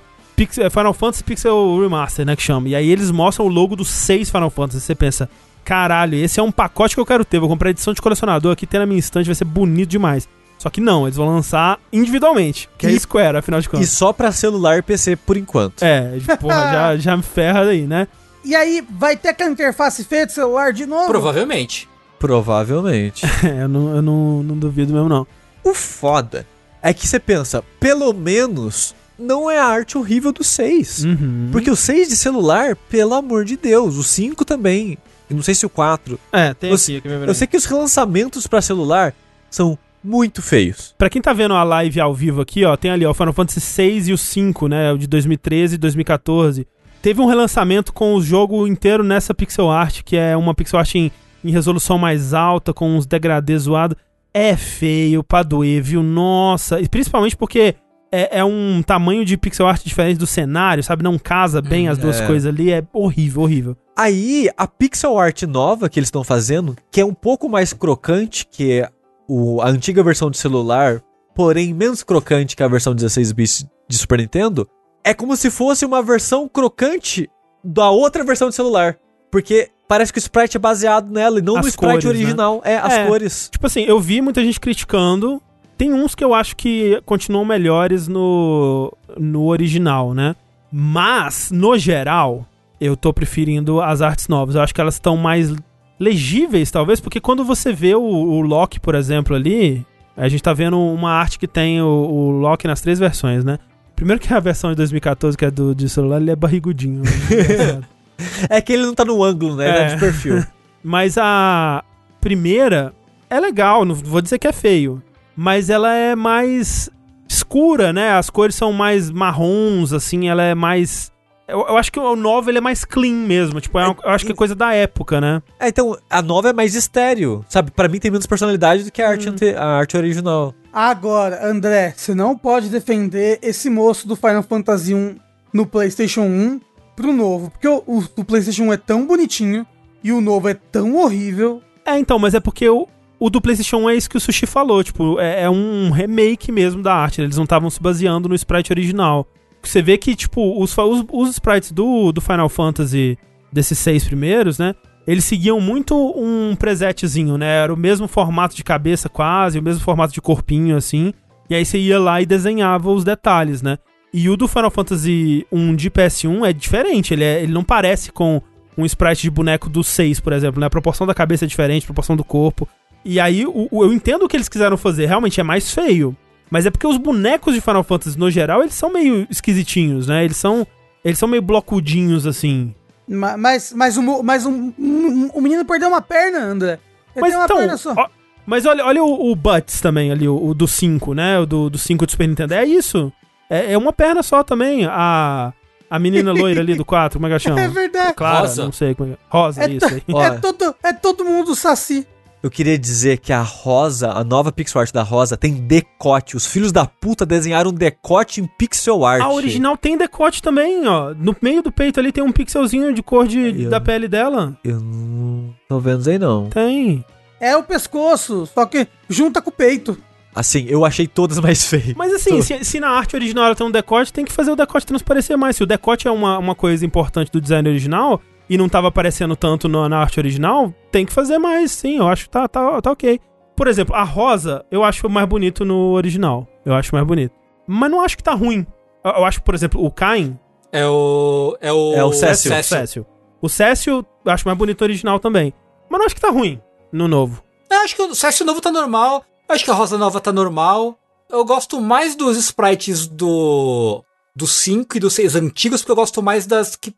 Final 0.71 0.93
Fantasy 0.93 1.23
Pixel 1.23 1.81
Remaster, 1.81 2.25
né? 2.25 2.33
Que 2.33 2.43
chama. 2.43 2.69
E 2.69 2.75
aí 2.75 2.89
eles 2.89 3.11
mostram 3.11 3.45
o 3.45 3.49
logo 3.49 3.75
dos 3.75 3.89
seis 3.89 4.29
Final 4.29 4.49
Fantasy. 4.49 4.79
Você 4.79 4.95
pensa, 4.95 5.29
caralho, 5.67 6.15
esse 6.15 6.39
é 6.39 6.43
um 6.43 6.49
pacote 6.49 6.95
que 6.95 7.01
eu 7.01 7.05
quero 7.05 7.25
ter. 7.25 7.39
Vou 7.39 7.49
comprar 7.49 7.71
edição 7.71 7.93
de 7.93 8.01
colecionador 8.01 8.53
aqui, 8.53 8.65
ter 8.65 8.79
na 8.79 8.85
minha 8.85 8.97
estante, 8.97 9.25
vai 9.25 9.35
ser 9.35 9.43
bonito 9.43 9.89
demais. 9.89 10.25
Só 10.57 10.69
que 10.69 10.79
não, 10.79 11.05
eles 11.05 11.17
vão 11.17 11.27
lançar 11.27 11.77
individualmente, 11.91 12.69
que 12.77 12.87
é 12.87 12.91
e, 12.91 12.95
é 12.95 12.99
Square, 12.99 13.37
afinal 13.37 13.59
de 13.59 13.67
contas. 13.67 13.85
E 13.85 13.91
só 13.91 14.13
pra 14.13 14.31
celular 14.31 14.77
e 14.77 14.81
PC 14.81 15.17
por 15.17 15.35
enquanto. 15.35 15.83
É, 15.83 16.13
porra, 16.39 16.71
já, 16.71 16.95
já 17.11 17.17
me 17.17 17.21
ferra 17.21 17.63
aí, 17.63 17.85
né? 17.85 18.07
E 18.45 18.55
aí, 18.55 18.81
vai 18.89 19.17
ter 19.17 19.27
aquela 19.27 19.51
interface 19.51 20.05
feita 20.05 20.31
celular 20.31 20.71
de 20.71 20.85
novo? 20.85 21.07
Provavelmente. 21.07 21.89
Provavelmente. 22.17 23.25
é, 23.45 23.63
eu, 23.63 23.67
não, 23.67 23.95
eu 23.97 24.01
não, 24.01 24.43
não 24.43 24.57
duvido 24.57 24.93
mesmo, 24.93 25.09
não. 25.09 25.27
O 25.65 25.73
foda 25.73 26.47
é 26.81 26.93
que 26.93 27.05
você 27.05 27.19
pensa, 27.19 27.61
pelo 27.77 28.13
menos 28.13 28.95
não 29.19 29.51
é 29.51 29.59
a 29.59 29.65
arte 29.65 29.97
horrível 29.97 30.31
do 30.31 30.45
6. 30.45 31.03
Uhum. 31.03 31.49
Porque 31.51 31.69
o 31.69 31.75
6 31.75 32.07
de 32.07 32.15
celular, 32.15 32.77
pelo 32.89 33.15
amor 33.15 33.43
de 33.43 33.57
Deus, 33.57 33.97
o 33.97 34.03
5 34.03 34.45
também. 34.45 34.97
Não 35.29 35.41
sei 35.41 35.53
se 35.53 35.65
o 35.65 35.69
4. 35.69 36.19
É, 36.31 36.53
tem 36.53 36.69
eu, 36.69 36.75
aqui. 36.75 37.01
Eu 37.27 37.33
sei 37.33 37.47
que 37.47 37.57
os 37.57 37.65
relançamentos 37.65 38.47
para 38.47 38.61
celular 38.61 39.13
são 39.49 39.77
muito 40.03 40.41
feios. 40.41 40.95
Para 40.97 41.09
quem 41.09 41.21
tá 41.21 41.33
vendo 41.33 41.53
a 41.53 41.63
live 41.63 41.99
ao 41.99 42.13
vivo 42.13 42.41
aqui, 42.41 42.63
ó, 42.63 42.77
tem 42.77 42.91
ali 42.91 43.05
ó, 43.05 43.11
o 43.11 43.13
Final 43.13 43.33
Fantasy 43.33 43.59
6 43.59 44.07
e 44.07 44.13
o 44.13 44.17
5, 44.17 44.67
né, 44.67 44.93
o 44.93 44.97
de 44.97 45.07
2013 45.07 45.75
e 45.75 45.77
2014. 45.77 46.67
Teve 47.01 47.21
um 47.21 47.25
relançamento 47.25 47.93
com 47.93 48.15
o 48.15 48.21
jogo 48.21 48.65
inteiro 48.65 49.03
nessa 49.03 49.33
pixel 49.33 49.69
art, 49.69 50.01
que 50.03 50.15
é 50.15 50.35
uma 50.35 50.55
pixel 50.55 50.79
art 50.79 50.95
em, 50.95 51.11
em 51.43 51.51
resolução 51.51 51.97
mais 51.97 52.33
alta, 52.33 52.73
com 52.73 52.95
uns 52.95 53.05
degradês 53.05 53.63
zoados. 53.63 53.97
É 54.33 54.55
feio 54.55 55.23
pra 55.23 55.43
doer, 55.43 55.81
viu? 55.81 56.03
Nossa, 56.03 56.79
e 56.79 56.87
principalmente 56.87 57.35
porque 57.35 57.75
é, 58.11 58.39
é, 58.39 58.43
um 58.43 58.81
tamanho 58.85 59.25
de 59.25 59.37
pixel 59.37 59.67
art 59.67 59.83
diferente 59.83 60.17
do 60.17 60.27
cenário, 60.27 60.83
sabe? 60.83 61.03
Não 61.03 61.17
casa 61.17 61.61
bem 61.61 61.87
as 61.87 61.97
duas 61.97 62.21
é. 62.21 62.27
coisas 62.27 62.51
ali, 62.51 62.71
é 62.71 62.83
horrível, 62.93 63.41
horrível. 63.41 63.77
Aí, 63.97 64.47
a 64.55 64.67
pixel 64.67 65.17
art 65.17 65.41
nova 65.43 65.89
que 65.89 65.99
eles 65.99 66.07
estão 66.07 66.23
fazendo, 66.23 66.75
que 66.91 67.01
é 67.01 67.05
um 67.05 67.13
pouco 67.13 67.49
mais 67.49 67.73
crocante 67.73 68.45
que 68.45 68.87
o, 69.27 69.59
a 69.59 69.69
antiga 69.69 70.03
versão 70.03 70.29
de 70.29 70.37
celular, 70.37 71.01
porém 71.33 71.73
menos 71.73 72.03
crocante 72.03 72.55
que 72.55 72.61
a 72.61 72.67
versão 72.67 72.93
16 72.93 73.31
bits 73.31 73.65
de 73.87 73.97
Super 73.97 74.19
Nintendo, 74.19 74.69
é 75.03 75.13
como 75.15 75.35
se 75.35 75.49
fosse 75.49 75.83
uma 75.83 76.03
versão 76.03 76.47
crocante 76.47 77.27
da 77.63 77.89
outra 77.89 78.23
versão 78.23 78.49
de 78.49 78.55
celular. 78.55 78.97
Porque 79.31 79.71
parece 79.87 80.13
que 80.13 80.19
o 80.19 80.21
sprite 80.21 80.57
é 80.57 80.59
baseado 80.59 81.11
nela 81.11 81.39
e 81.39 81.41
não 81.41 81.57
as 81.57 81.63
no 81.63 81.69
sprite 81.69 81.91
cores, 81.93 82.05
né? 82.05 82.09
original. 82.09 82.61
Né? 82.63 82.73
É, 82.73 82.77
as 82.77 82.93
é, 82.93 83.07
cores. 83.07 83.49
Tipo 83.51 83.65
assim, 83.65 83.81
eu 83.81 83.99
vi 83.99 84.21
muita 84.21 84.43
gente 84.43 84.59
criticando 84.59 85.41
tem 85.77 85.93
uns 85.93 86.15
que 86.15 86.23
eu 86.23 86.33
acho 86.33 86.55
que 86.55 86.99
continuam 87.05 87.45
melhores 87.45 88.07
no, 88.07 88.91
no 89.17 89.45
original, 89.45 90.13
né? 90.13 90.35
Mas, 90.71 91.51
no 91.51 91.77
geral, 91.77 92.45
eu 92.79 92.95
tô 92.95 93.13
preferindo 93.13 93.81
as 93.81 94.01
artes 94.01 94.27
novas. 94.27 94.55
Eu 94.55 94.61
acho 94.61 94.73
que 94.73 94.81
elas 94.81 94.95
estão 94.95 95.17
mais 95.17 95.53
legíveis, 95.99 96.69
talvez, 96.69 96.99
porque 96.99 97.19
quando 97.19 97.43
você 97.43 97.73
vê 97.73 97.95
o, 97.95 98.01
o 98.01 98.41
Loki, 98.41 98.79
por 98.79 98.95
exemplo, 98.95 99.35
ali, 99.35 99.85
a 100.15 100.27
gente 100.29 100.43
tá 100.43 100.53
vendo 100.53 100.79
uma 100.79 101.11
arte 101.11 101.39
que 101.39 101.47
tem 101.47 101.81
o, 101.81 101.87
o 101.87 102.31
Loki 102.31 102.67
nas 102.67 102.81
três 102.81 102.99
versões, 102.99 103.43
né? 103.43 103.57
Primeiro 103.95 104.21
que 104.21 104.31
a 104.31 104.39
versão 104.39 104.69
de 104.69 104.75
2014, 104.75 105.35
que 105.35 105.45
é 105.45 105.49
do 105.49 105.73
de 105.73 105.89
celular, 105.89 106.21
ele 106.21 106.29
é 106.29 106.35
barrigudinho. 106.35 107.01
Né? 107.01 107.81
é 108.49 108.61
que 108.61 108.73
ele 108.73 108.85
não 108.85 108.93
tá 108.93 109.03
no 109.03 109.23
ângulo, 109.23 109.55
né? 109.55 109.67
É. 109.67 109.69
Ele 109.69 109.79
é 109.79 109.87
de 109.95 109.99
perfil. 109.99 110.45
Mas 110.83 111.17
a 111.17 111.83
primeira 112.21 112.93
é 113.29 113.39
legal, 113.39 113.83
não 113.83 113.95
vou 113.95 114.21
dizer 114.21 114.37
que 114.37 114.47
é 114.47 114.53
feio 114.53 115.01
mas 115.37 115.69
ela 115.69 115.93
é 115.93 116.15
mais 116.15 116.89
escura, 117.29 117.93
né? 117.93 118.13
As 118.13 118.27
cores 118.27 118.55
são 118.55 118.73
mais 118.73 119.11
marrons, 119.11 119.93
assim, 119.93 120.27
ela 120.27 120.41
é 120.41 120.55
mais. 120.55 121.11
Eu, 121.47 121.59
eu 121.59 121.77
acho 121.77 121.91
que 121.91 121.99
o 121.99 122.15
novo 122.15 122.49
ele 122.51 122.57
é 122.57 122.61
mais 122.61 122.83
clean 122.83 123.25
mesmo. 123.25 123.61
Tipo, 123.61 123.79
é, 123.79 123.85
eu 123.85 124.09
acho 124.09 124.25
que 124.25 124.33
é 124.33 124.35
coisa 124.35 124.53
da 124.53 124.73
época, 124.73 125.21
né? 125.21 125.41
É, 125.59 125.69
então, 125.69 125.97
a 126.09 126.21
nova 126.21 126.49
é 126.49 126.53
mais 126.53 126.75
estéreo, 126.75 127.45
sabe? 127.47 127.71
para 127.71 127.87
mim 127.87 127.99
tem 127.99 128.11
menos 128.11 128.25
personalidade 128.25 128.83
do 128.83 128.91
que 128.91 129.01
a 129.01 129.09
arte, 129.09 129.29
hum. 129.29 129.31
ante, 129.31 129.49
a 129.55 129.65
arte 129.65 129.95
original. 129.95 130.53
Agora, 130.73 131.47
André, 131.47 131.93
você 131.95 132.13
não 132.13 132.37
pode 132.37 132.69
defender 132.69 133.39
esse 133.41 133.69
moço 133.69 134.07
do 134.07 134.15
Final 134.15 134.43
Fantasy 134.43 134.93
1 134.93 135.15
no 135.53 135.65
PlayStation 135.65 136.21
1 136.23 136.61
pro 136.95 137.13
novo. 137.13 137.49
Porque 137.49 137.67
o, 137.67 137.81
o, 137.87 138.03
o 138.17 138.25
PlayStation 138.25 138.63
1 138.63 138.73
é 138.73 138.77
tão 138.77 139.07
bonitinho 139.07 139.65
e 140.03 140.11
o 140.11 140.19
novo 140.19 140.49
é 140.49 140.53
tão 140.53 140.97
horrível. 140.97 141.61
É, 141.85 141.97
então, 141.97 142.19
mas 142.19 142.33
é 142.33 142.39
porque 142.39 142.67
o, 142.67 142.87
o 143.17 143.29
do 143.29 143.41
PlayStation 143.41 143.77
1 143.77 143.89
é 143.89 143.95
isso 143.95 144.09
que 144.09 144.17
o 144.17 144.19
Sushi 144.19 144.45
falou, 144.45 144.83
tipo, 144.83 145.19
é, 145.19 145.43
é 145.43 145.49
um 145.49 145.91
remake 145.91 146.51
mesmo 146.51 146.83
da 146.83 146.93
arte, 146.93 147.19
né? 147.19 147.25
eles 147.25 147.37
não 147.37 147.45
estavam 147.45 147.69
se 147.69 147.81
baseando 147.81 148.27
no 148.27 148.35
sprite 148.35 148.73
original. 148.73 149.25
Você 149.61 149.81
vê 149.81 149.97
que, 149.97 150.15
tipo, 150.15 150.61
os, 150.61 150.75
os, 150.77 151.05
os 151.11 151.29
sprites 151.31 151.71
do, 151.71 152.11
do 152.11 152.21
Final 152.21 152.49
Fantasy, 152.49 153.17
desses 153.51 153.77
seis 153.77 154.03
primeiros, 154.03 154.57
né? 154.57 154.75
Eles 155.05 155.23
seguiam 155.23 155.61
muito 155.61 155.95
um 155.95 156.55
presetezinho, 156.55 157.37
né? 157.37 157.63
Era 157.63 157.73
o 157.73 157.77
mesmo 157.77 158.07
formato 158.07 158.55
de 158.55 158.63
cabeça 158.63 159.07
quase, 159.07 159.59
o 159.59 159.63
mesmo 159.63 159.81
formato 159.81 160.13
de 160.13 160.21
corpinho, 160.21 160.75
assim. 160.75 161.13
E 161.49 161.55
aí 161.55 161.65
você 161.65 161.77
ia 161.77 161.99
lá 161.99 162.21
e 162.21 162.25
desenhava 162.25 162.91
os 162.91 163.03
detalhes, 163.03 163.61
né? 163.61 163.77
E 164.13 164.29
o 164.29 164.37
do 164.37 164.47
Final 164.47 164.71
Fantasy 164.71 165.45
1 165.51 165.75
de 165.75 165.91
PS1 165.91 166.49
é 166.49 166.53
diferente, 166.53 167.13
ele, 167.13 167.23
é, 167.23 167.43
ele 167.43 167.53
não 167.53 167.63
parece 167.63 168.11
com 168.11 168.41
um 168.77 168.85
sprite 168.85 169.23
de 169.23 169.31
boneco 169.31 169.69
do 169.69 169.83
6, 169.83 170.19
por 170.19 170.33
exemplo, 170.33 170.59
né? 170.59 170.67
A 170.67 170.69
proporção 170.69 171.07
da 171.07 171.13
cabeça 171.13 171.45
é 171.45 171.47
diferente, 171.47 171.83
a 171.83 171.87
proporção 171.87 172.15
do 172.15 172.23
corpo. 172.23 172.67
E 173.03 173.19
aí, 173.19 173.45
o, 173.45 173.67
o, 173.71 173.83
eu 173.83 173.93
entendo 173.93 174.23
o 174.23 174.27
que 174.27 174.35
eles 174.35 174.49
quiseram 174.49 174.77
fazer, 174.77 175.05
realmente 175.05 175.39
é 175.39 175.43
mais 175.43 175.73
feio. 175.73 176.15
Mas 176.49 176.65
é 176.65 176.71
porque 176.71 176.87
os 176.87 176.97
bonecos 176.97 177.53
de 177.53 177.61
Final 177.61 177.83
Fantasy, 177.83 178.17
no 178.17 178.31
geral, 178.31 178.61
eles 178.61 178.73
são 178.73 178.89
meio 178.89 179.27
esquisitinhos, 179.29 180.07
né? 180.07 180.23
Eles 180.23 180.37
são. 180.37 180.65
Eles 181.03 181.19
são 181.19 181.27
meio 181.27 181.41
blocudinhos, 181.41 182.25
assim. 182.25 182.73
Mas, 183.07 183.71
mas, 183.71 183.97
um, 183.97 184.21
mas 184.21 184.45
um, 184.45 184.73
um, 184.77 185.29
o 185.33 185.41
menino 185.41 185.63
perdeu 185.63 185.87
uma 185.87 186.01
perna, 186.01 186.39
André. 186.39 186.79
Ele 187.15 187.21
mas 187.21 187.33
então, 187.33 187.95
ó, 187.95 188.09
mas 188.45 188.65
olha, 188.65 188.85
olha 188.85 189.03
o, 189.03 189.31
o 189.31 189.35
Butts 189.35 189.79
também 189.79 190.11
ali, 190.11 190.27
o, 190.27 190.35
o 190.35 190.53
do 190.53 190.67
5, 190.67 191.13
né? 191.13 191.39
O 191.39 191.45
do 191.45 191.77
5 191.77 192.05
do 192.05 192.11
Super 192.11 192.27
Nintendo. 192.27 192.53
É 192.53 192.65
isso. 192.65 193.11
É, 193.49 193.73
é 193.73 193.77
uma 193.77 193.93
perna 193.93 194.23
só 194.23 194.43
também. 194.43 194.85
A. 194.85 195.53
A 195.89 195.99
menina 195.99 196.33
loira 196.33 196.59
ali 196.59 196.75
do 196.75 196.83
4, 196.83 197.17
como 197.17 197.27
é 197.31 197.37
que 197.37 197.39
chama? 197.47 197.61
É 197.61 197.67
verdade. 197.69 198.13
Clara, 198.13 198.39
Rosa. 198.41 198.65
não 198.65 198.73
sei 198.73 198.93
como 198.93 199.13
é. 199.13 199.17
Rosa, 199.29 199.63
é 199.63 199.69
isso 199.69 199.85
aí. 199.85 200.03
É 200.21 200.31
todo, 200.31 200.75
é 200.83 200.91
todo 200.91 201.23
mundo 201.23 201.55
saci. 201.55 202.05
Eu 202.41 202.51
queria 202.51 202.77
dizer 202.77 203.17
que 203.17 203.33
a 203.33 203.41
Rosa, 203.41 204.11
a 204.11 204.23
nova 204.23 204.51
pixel 204.51 204.81
art 204.81 204.91
da 204.91 205.01
Rosa, 205.01 205.35
tem 205.35 205.53
decote. 205.53 206.37
Os 206.37 206.45
filhos 206.45 206.71
da 206.71 206.85
puta 206.85 207.25
desenharam 207.25 207.71
um 207.71 207.73
decote 207.73 208.41
em 208.41 208.47
pixel 208.57 209.03
art. 209.03 209.21
A 209.21 209.31
original 209.31 209.75
tem 209.75 209.97
decote 209.97 210.41
também, 210.41 210.87
ó. 210.87 211.13
No 211.15 211.35
meio 211.41 211.63
do 211.63 211.71
peito 211.71 211.99
ali 211.99 212.11
tem 212.11 212.23
um 212.23 212.31
pixelzinho 212.31 212.93
de 212.93 213.01
cor 213.01 213.27
de, 213.27 213.63
eu, 213.63 213.69
da 213.69 213.81
pele 213.81 214.07
dela. 214.07 214.55
Eu 214.63 214.79
não 214.79 215.53
tô 215.67 215.79
vendo 215.79 216.01
isso 216.01 216.09
aí, 216.11 216.19
não. 216.19 216.47
Tem. 216.49 217.03
É 217.39 217.57
o 217.57 217.63
pescoço, 217.63 218.45
só 218.45 218.65
que 218.65 218.87
junta 219.09 219.41
com 219.41 219.49
o 219.49 219.53
peito. 219.53 219.97
Assim, 220.33 220.65
eu 220.69 220.85
achei 220.85 221.07
todas 221.07 221.39
mais 221.39 221.65
feias. 221.65 221.95
Mas 221.95 222.13
assim, 222.13 222.43
se, 222.43 222.63
se, 222.63 222.79
na 222.79 222.89
arte 222.89 223.15
original 223.15 223.45
ela 223.45 223.55
tem 223.55 223.65
um 223.65 223.71
decote, 223.71 224.13
tem 224.13 224.23
que 224.23 224.31
fazer 224.31 224.51
o 224.51 224.55
decote 224.55 224.85
transparecer 224.85 225.35
mais. 225.35 225.55
Se 225.55 225.63
o 225.63 225.65
decote 225.65 226.07
é 226.07 226.11
uma, 226.11 226.37
uma 226.37 226.53
coisa 226.53 226.85
importante 226.85 227.31
do 227.31 227.41
design 227.41 227.67
original, 227.67 228.21
e 228.49 228.57
não 228.57 228.69
tava 228.69 228.87
aparecendo 228.87 229.35
tanto 229.35 229.67
no, 229.67 229.87
na 229.89 229.99
arte 229.99 230.19
original, 230.19 230.73
tem 230.91 231.05
que 231.05 231.13
fazer 231.13 231.37
mais, 231.37 231.71
sim. 231.71 231.97
Eu 231.97 232.07
acho 232.07 232.25
que 232.25 232.29
tá, 232.29 232.47
tá, 232.47 232.81
tá 232.81 232.91
ok. 232.91 233.19
Por 233.55 233.67
exemplo, 233.67 233.95
a 233.95 234.03
rosa 234.03 234.63
eu 234.69 234.83
acho 234.83 235.09
mais 235.09 235.27
bonito 235.27 235.65
no 235.65 235.93
original. 235.93 236.47
Eu 236.65 236.73
acho 236.75 236.93
mais 236.93 237.05
bonito. 237.05 237.33
Mas 237.67 237.91
não 237.91 238.01
acho 238.01 238.15
que 238.15 238.23
tá 238.23 238.33
ruim. 238.33 238.65
Eu, 239.03 239.11
eu 239.11 239.25
acho, 239.25 239.41
por 239.41 239.55
exemplo, 239.55 239.83
o 239.83 239.91
Cain. 239.91 240.39
É 240.71 240.85
o. 240.85 241.57
É 241.59 241.73
o. 241.73 241.93
É 241.95 242.03
o 242.03 242.13
Cécio. 242.13 242.53
É 242.53 242.61
Cécio. 242.61 243.05
O 243.41 243.49
Cécio 243.49 244.05
eu 244.25 244.31
acho 244.31 244.47
mais 244.47 244.57
bonito 244.57 244.81
no 244.81 244.85
original 244.85 245.19
também. 245.19 245.53
Mas 245.89 245.99
não 245.99 246.05
acho 246.05 246.15
que 246.15 246.21
tá 246.21 246.29
ruim 246.29 246.61
no 246.91 247.07
novo. 247.07 247.43
Eu 247.69 247.79
acho 247.79 247.95
que 247.95 248.01
o 248.01 248.15
Cécio 248.15 248.45
novo 248.45 248.61
tá 248.61 248.71
normal. 248.71 249.23
Eu 249.49 249.55
acho 249.55 249.65
que 249.65 249.71
a 249.71 249.73
rosa 249.73 249.97
nova 249.97 250.21
tá 250.21 250.31
normal. 250.31 250.97
Eu 251.29 251.43
gosto 251.43 251.81
mais 251.81 252.15
dos 252.15 252.37
sprites 252.37 253.07
do. 253.07 254.03
Do 254.35 254.45
5 254.45 254.97
e 254.97 254.99
do 254.99 255.09
6 255.09 255.35
antigos, 255.35 255.81
porque 255.81 255.91
eu 255.91 255.95
gosto 255.95 256.21
mais 256.21 256.45
das 256.45 256.75
que 256.75 256.91
é, 256.91 256.93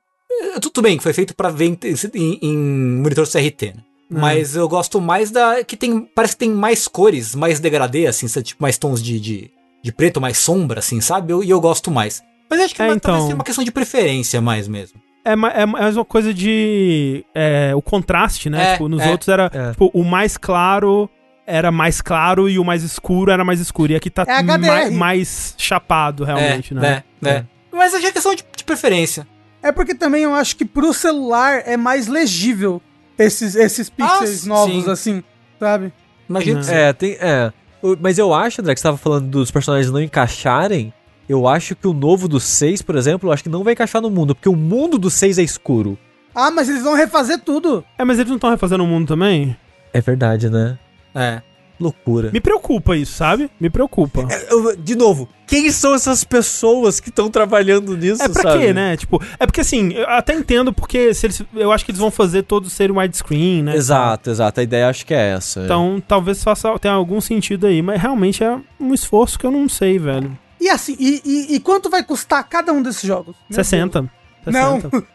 tudo 0.62 0.82
bem 0.82 0.98
que 0.98 1.04
foi 1.04 1.14
feito 1.14 1.36
para 1.36 1.50
ver 1.50 1.78
em, 2.14 2.40
em, 2.42 2.58
monitor 3.02 3.28
CRT, 3.28 3.74
né? 3.76 3.84
Hum. 4.12 4.20
Mas 4.20 4.56
eu 4.56 4.68
gosto 4.68 5.00
mais 5.00 5.30
da. 5.30 5.64
que 5.64 5.78
tem. 5.78 6.02
Parece 6.02 6.34
que 6.34 6.40
tem 6.40 6.50
mais 6.50 6.88
cores, 6.88 7.36
mais 7.36 7.60
degradê, 7.60 8.08
assim, 8.08 8.28
tipo, 8.42 8.62
mais 8.62 8.78
tons 8.78 9.04
de, 9.04 9.20
de, 9.20 9.52
de 9.84 9.92
preto, 9.92 10.20
mais 10.20 10.38
sombra, 10.38 10.80
assim, 10.80 11.00
sabe? 11.00 11.32
Eu, 11.32 11.44
e 11.44 11.50
eu 11.50 11.62
gosto 11.62 11.92
mais. 11.92 12.24
Mas 12.50 12.60
acho 12.62 12.76
que 12.76 12.82
é, 12.82 12.88
é 12.88 12.92
então... 12.92 13.14
talvez 13.14 13.34
uma 13.34 13.44
questão 13.44 13.64
de 13.64 13.72
preferência 13.72 14.42
mais 14.42 14.68
mesmo. 14.68 15.00
É, 15.24 15.34
é 15.34 15.66
mais 15.66 15.96
uma 15.96 16.06
coisa 16.06 16.34
de. 16.34 17.24
É, 17.36 17.74
o 17.76 17.82
contraste, 17.82 18.50
né? 18.50 18.70
É, 18.70 18.72
tipo, 18.74 18.88
nos 18.90 19.02
é, 19.02 19.12
outros 19.12 19.28
era. 19.28 19.52
É. 19.54 19.72
Tipo, 19.72 19.92
o 19.94 20.04
mais 20.04 20.38
claro 20.38 21.10
era 21.46 21.72
mais 21.72 22.00
claro 22.02 22.48
e 22.48 22.58
o 22.60 22.64
mais 22.64 22.84
escuro 22.84 23.32
era 23.32 23.44
mais 23.44 23.60
escuro. 23.60 23.92
E 23.92 23.96
aqui 23.96 24.10
tá 24.10 24.24
é 24.28 24.42
mais, 24.42 24.92
mais, 24.92 25.56
chapado, 25.58 26.24
realmente, 26.24 26.74
né? 26.74 27.04
É, 27.24 27.30
é. 27.30 27.46
Mas 27.72 27.94
acho 27.94 28.02
que 28.02 28.08
é 28.08 28.12
questão 28.12 28.34
de, 28.34 28.44
de 28.56 28.64
preferência. 28.64 29.28
É 29.62 29.72
porque 29.72 29.94
também 29.94 30.24
eu 30.24 30.34
acho 30.34 30.56
que 30.56 30.66
pro 30.66 30.94
celular 30.94 31.64
é 31.66 31.76
mais 31.76 32.08
legível 32.08 32.82
esses, 33.18 33.56
esses 33.56 33.90
pixels 33.90 34.46
ah, 34.46 34.50
novos, 34.50 34.84
sim. 34.86 34.92
assim, 34.92 35.24
sabe? 35.60 35.94
Imagina. 36.30 36.62
É, 36.72 36.94
tem. 36.94 37.18
É. 37.20 37.52
Mas 38.00 38.18
eu 38.18 38.34
acho, 38.34 38.62
André, 38.62 38.74
que 38.74 38.80
você 38.80 38.88
tava 38.88 38.98
falando 38.98 39.28
dos 39.28 39.52
personagens 39.52 39.92
não 39.92 40.02
encaixarem. 40.02 40.94
Eu 41.28 41.48
acho 41.48 41.76
que 41.76 41.88
o 41.88 41.94
novo 41.94 42.28
do 42.28 42.40
6, 42.40 42.82
por 42.82 42.96
exemplo, 42.96 43.30
eu 43.30 43.34
acho 43.34 43.44
que 43.44 43.50
não 43.50 43.64
vai 43.64 43.74
encaixar 43.74 44.02
no 44.02 44.10
mundo, 44.10 44.34
porque 44.34 44.50
o 44.50 44.56
mundo 44.56 44.98
do 44.98 45.12
6 45.12 45.38
é 45.38 45.44
escuro. 45.44 45.98
Ah, 46.34 46.50
mas 46.50 46.70
eles 46.70 46.82
vão 46.82 46.96
refazer 46.96 47.40
tudo. 47.40 47.86
É, 47.98 48.04
mas 48.04 48.18
eles 48.18 48.30
não 48.30 48.38
estão 48.38 48.50
refazendo 48.50 48.84
o 48.84 48.88
mundo 48.88 49.08
também? 49.08 49.56
É 49.94 50.02
verdade, 50.02 50.50
né? 50.50 50.78
É. 51.14 51.42
Loucura. 51.80 52.30
Me 52.32 52.42
preocupa 52.42 52.96
isso, 52.98 53.14
sabe? 53.14 53.50
Me 53.60 53.70
preocupa. 53.70 54.28
É, 54.30 54.52
eu, 54.54 54.76
de 54.76 54.96
novo, 54.96 55.30
quem 55.48 55.72
são 55.72 55.94
essas 55.96 56.24
pessoas 56.24 57.00
que 57.00 57.10
estão 57.10 57.30
trabalhando 57.32 57.96
nisso, 57.96 58.22
É 58.22 58.28
pra 58.30 58.42
sabe? 58.44 58.60
quê, 58.66 58.74
né? 58.74 58.98
Tipo, 58.98 59.22
é 59.40 59.46
porque 59.46 59.62
assim, 59.62 59.94
eu 59.94 60.08
até 60.10 60.34
entendo 60.34 60.74
porque 60.74 61.14
se 61.14 61.26
eles, 61.26 61.42
eu 61.56 61.72
acho 61.72 61.86
que 61.86 61.92
eles 61.92 62.00
vão 62.02 62.12
fazer 62.12 62.44
todos 62.44 62.74
serem 62.74 62.96
widescreen, 62.98 63.64
né? 63.64 63.76
Exato, 63.76 64.30
exato. 64.30 64.60
A 64.60 64.64
ideia 64.64 64.90
acho 64.90 65.06
que 65.06 65.14
é 65.14 65.32
essa. 65.32 65.62
Então, 65.64 66.02
talvez 66.06 66.44
faça 66.44 66.78
tenha 66.80 66.94
algum 66.94 67.22
sentido 67.22 67.66
aí, 67.68 67.82
mas 67.82 68.02
realmente 68.02 68.44
é 68.44 68.58
um 68.80 68.94
esforço 68.94 69.40
que 69.40 69.46
eu 69.46 69.52
não 69.52 69.70
sei, 69.70 69.98
velho. 69.98 70.38
E 70.62 70.68
assim, 70.70 70.96
e, 71.00 71.22
e- 71.24 71.56
e 71.56 71.60
quanto 71.62 71.90
vai 71.90 72.04
custar 72.04 72.44
cada 72.48 72.74
um 72.74 72.82
desses 72.82 73.04
jogos? 73.04 73.36
Meu 73.50 73.56
60. 73.56 74.02
Deus. 74.02 74.12
Não, 74.46 74.80
60. 74.82 75.08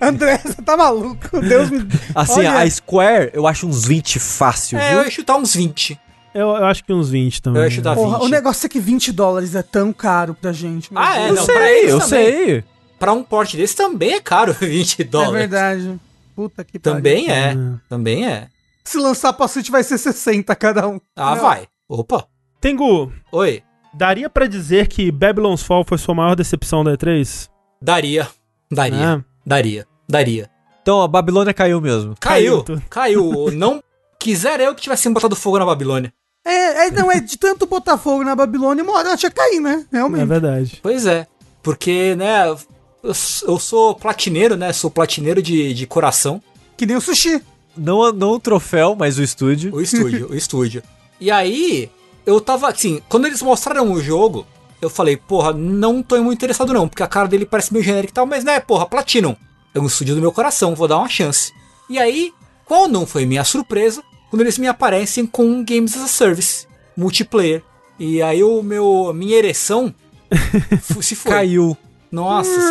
André, 0.00 0.38
você 0.38 0.62
tá 0.62 0.76
maluco? 0.76 1.40
Deus 1.40 1.70
me. 1.70 1.86
Assim, 2.14 2.40
Olha. 2.40 2.58
a 2.60 2.70
Square, 2.70 3.30
eu 3.34 3.46
acho 3.46 3.66
uns 3.66 3.84
20 3.84 4.18
fácil, 4.18 4.78
É, 4.78 4.90
viu? 4.90 4.98
eu 5.00 5.04
ia 5.04 5.10
chutar 5.10 5.36
uns 5.36 5.54
20. 5.54 5.98
Eu, 6.34 6.48
eu 6.48 6.64
acho 6.66 6.82
que 6.84 6.92
uns 6.92 7.10
20 7.10 7.42
também. 7.42 7.62
Eu 7.62 7.64
ia 7.68 7.70
chutar 7.70 7.94
Porra, 7.94 8.18
20. 8.18 8.26
o 8.26 8.28
negócio 8.28 8.66
é 8.66 8.68
que 8.68 8.80
20 8.80 9.12
dólares 9.12 9.54
é 9.54 9.62
tão 9.62 9.92
caro 9.92 10.34
pra 10.34 10.52
gente. 10.52 10.92
meu 10.92 11.00
Ah, 11.02 11.16
é, 11.16 11.26
Deus. 11.26 11.38
não, 11.40 11.46
pra 11.46 11.54
sei, 11.56 11.78
eles 11.80 11.90
eu 11.92 11.98
também. 12.00 12.32
sei. 12.32 12.64
Pra 12.98 13.12
um 13.12 13.22
porte 13.22 13.56
desse 13.56 13.76
também 13.76 14.14
é 14.14 14.20
caro, 14.20 14.52
20 14.58 15.02
É 15.02 15.04
dólares. 15.04 15.32
verdade. 15.50 16.00
Puta 16.34 16.64
que 16.64 16.78
pariu. 16.78 16.96
Também 16.96 17.30
é. 17.30 17.50
É. 17.52 17.56
Também 17.88 18.26
é. 18.26 18.48
Se 18.82 18.98
lançar 18.98 19.32
pra 19.32 19.46
Switch 19.48 19.70
vai 19.70 19.82
ser 19.84 19.96
60 19.98 20.54
cada 20.56 20.88
um. 20.88 21.00
Ah, 21.16 21.34
Não. 21.36 21.42
vai. 21.42 21.66
Opa. 21.88 22.26
Tengu, 22.60 23.12
Oi. 23.30 23.62
daria 23.92 24.28
pra 24.28 24.46
dizer 24.46 24.88
que 24.88 25.12
Babylon's 25.12 25.62
Fall 25.62 25.84
foi 25.86 25.98
sua 25.98 26.14
maior 26.14 26.34
decepção 26.34 26.82
da 26.82 26.92
E3? 26.96 27.48
Daria. 27.80 28.26
Daria. 28.74 29.24
É. 29.24 29.24
Daria. 29.46 29.86
Daria. 30.08 30.50
Então, 30.82 31.02
a 31.02 31.08
Babilônia 31.08 31.54
caiu 31.54 31.80
mesmo. 31.80 32.14
Caiu. 32.20 32.62
Caiu 32.62 32.82
Caiu. 32.90 33.50
Não 33.56 33.82
quisera 34.18 34.62
eu 34.62 34.74
que 34.74 34.82
tivesse 34.82 35.08
botado 35.08 35.36
fogo 35.36 35.58
na 35.58 35.66
Babilônia. 35.66 36.12
É, 36.46 36.86
é, 36.86 36.90
não, 36.90 37.10
é 37.10 37.20
de 37.20 37.38
tanto 37.38 37.66
botar 37.66 37.96
fogo 37.96 38.22
na 38.22 38.36
Babilônia, 38.36 38.84
uma 38.84 38.92
hora 38.92 39.08
ela 39.08 39.16
tinha 39.16 39.30
que 39.30 39.36
cair, 39.36 39.60
né? 39.60 39.86
É 39.90 39.96
Realmente. 39.96 40.26
verdade. 40.26 40.78
Pois 40.82 41.06
é. 41.06 41.26
Porque, 41.62 42.14
né, 42.16 42.46
eu, 42.46 42.58
eu 43.02 43.58
sou 43.58 43.94
platineiro, 43.94 44.54
né? 44.54 44.70
Sou 44.74 44.90
platineiro 44.90 45.40
de, 45.40 45.72
de 45.72 45.86
coração. 45.86 46.42
Que 46.76 46.84
nem 46.84 46.96
o 46.96 47.00
sushi. 47.00 47.40
Não, 47.74 48.12
não 48.12 48.32
o 48.32 48.40
troféu, 48.40 48.94
mas 48.94 49.18
o 49.18 49.22
estúdio. 49.22 49.74
O 49.74 49.80
estúdio, 49.80 50.30
o 50.30 50.34
estúdio. 50.34 50.82
E 51.18 51.30
aí, 51.30 51.90
eu 52.26 52.40
tava 52.40 52.68
assim, 52.68 53.00
quando 53.08 53.26
eles 53.26 53.40
mostraram 53.40 53.90
o 53.90 54.00
jogo, 54.00 54.46
eu 54.84 54.90
falei, 54.90 55.16
porra, 55.16 55.52
não 55.52 56.02
tô 56.02 56.16
muito 56.22 56.38
interessado 56.38 56.72
não, 56.72 56.88
porque 56.88 57.02
a 57.02 57.08
cara 57.08 57.26
dele 57.26 57.46
parece 57.46 57.72
meio 57.72 57.84
genérica 57.84 58.12
e 58.12 58.14
tal, 58.14 58.26
mas 58.26 58.44
né, 58.44 58.60
porra, 58.60 58.86
Platinum. 58.86 59.34
É 59.74 59.80
um 59.80 59.86
estúdio 59.86 60.14
do 60.14 60.20
meu 60.20 60.30
coração, 60.30 60.74
vou 60.74 60.86
dar 60.86 60.98
uma 60.98 61.08
chance. 61.08 61.52
E 61.90 61.98
aí, 61.98 62.32
qual 62.64 62.86
não 62.86 63.04
foi 63.06 63.26
minha 63.26 63.42
surpresa 63.44 64.02
quando 64.30 64.42
eles 64.42 64.58
me 64.58 64.66
aparecem 64.66 65.26
com 65.26 65.64
Games 65.64 65.96
as 65.96 66.02
a 66.02 66.08
Service, 66.08 66.66
multiplayer. 66.96 67.62
E 67.98 68.20
aí 68.20 68.42
o 68.42 68.62
meu 68.62 69.12
minha 69.14 69.36
ereção 69.36 69.94
se 71.00 71.14
foi. 71.14 71.30
Caiu. 71.30 71.76
Nossa, 72.14 72.50
se 72.50 72.68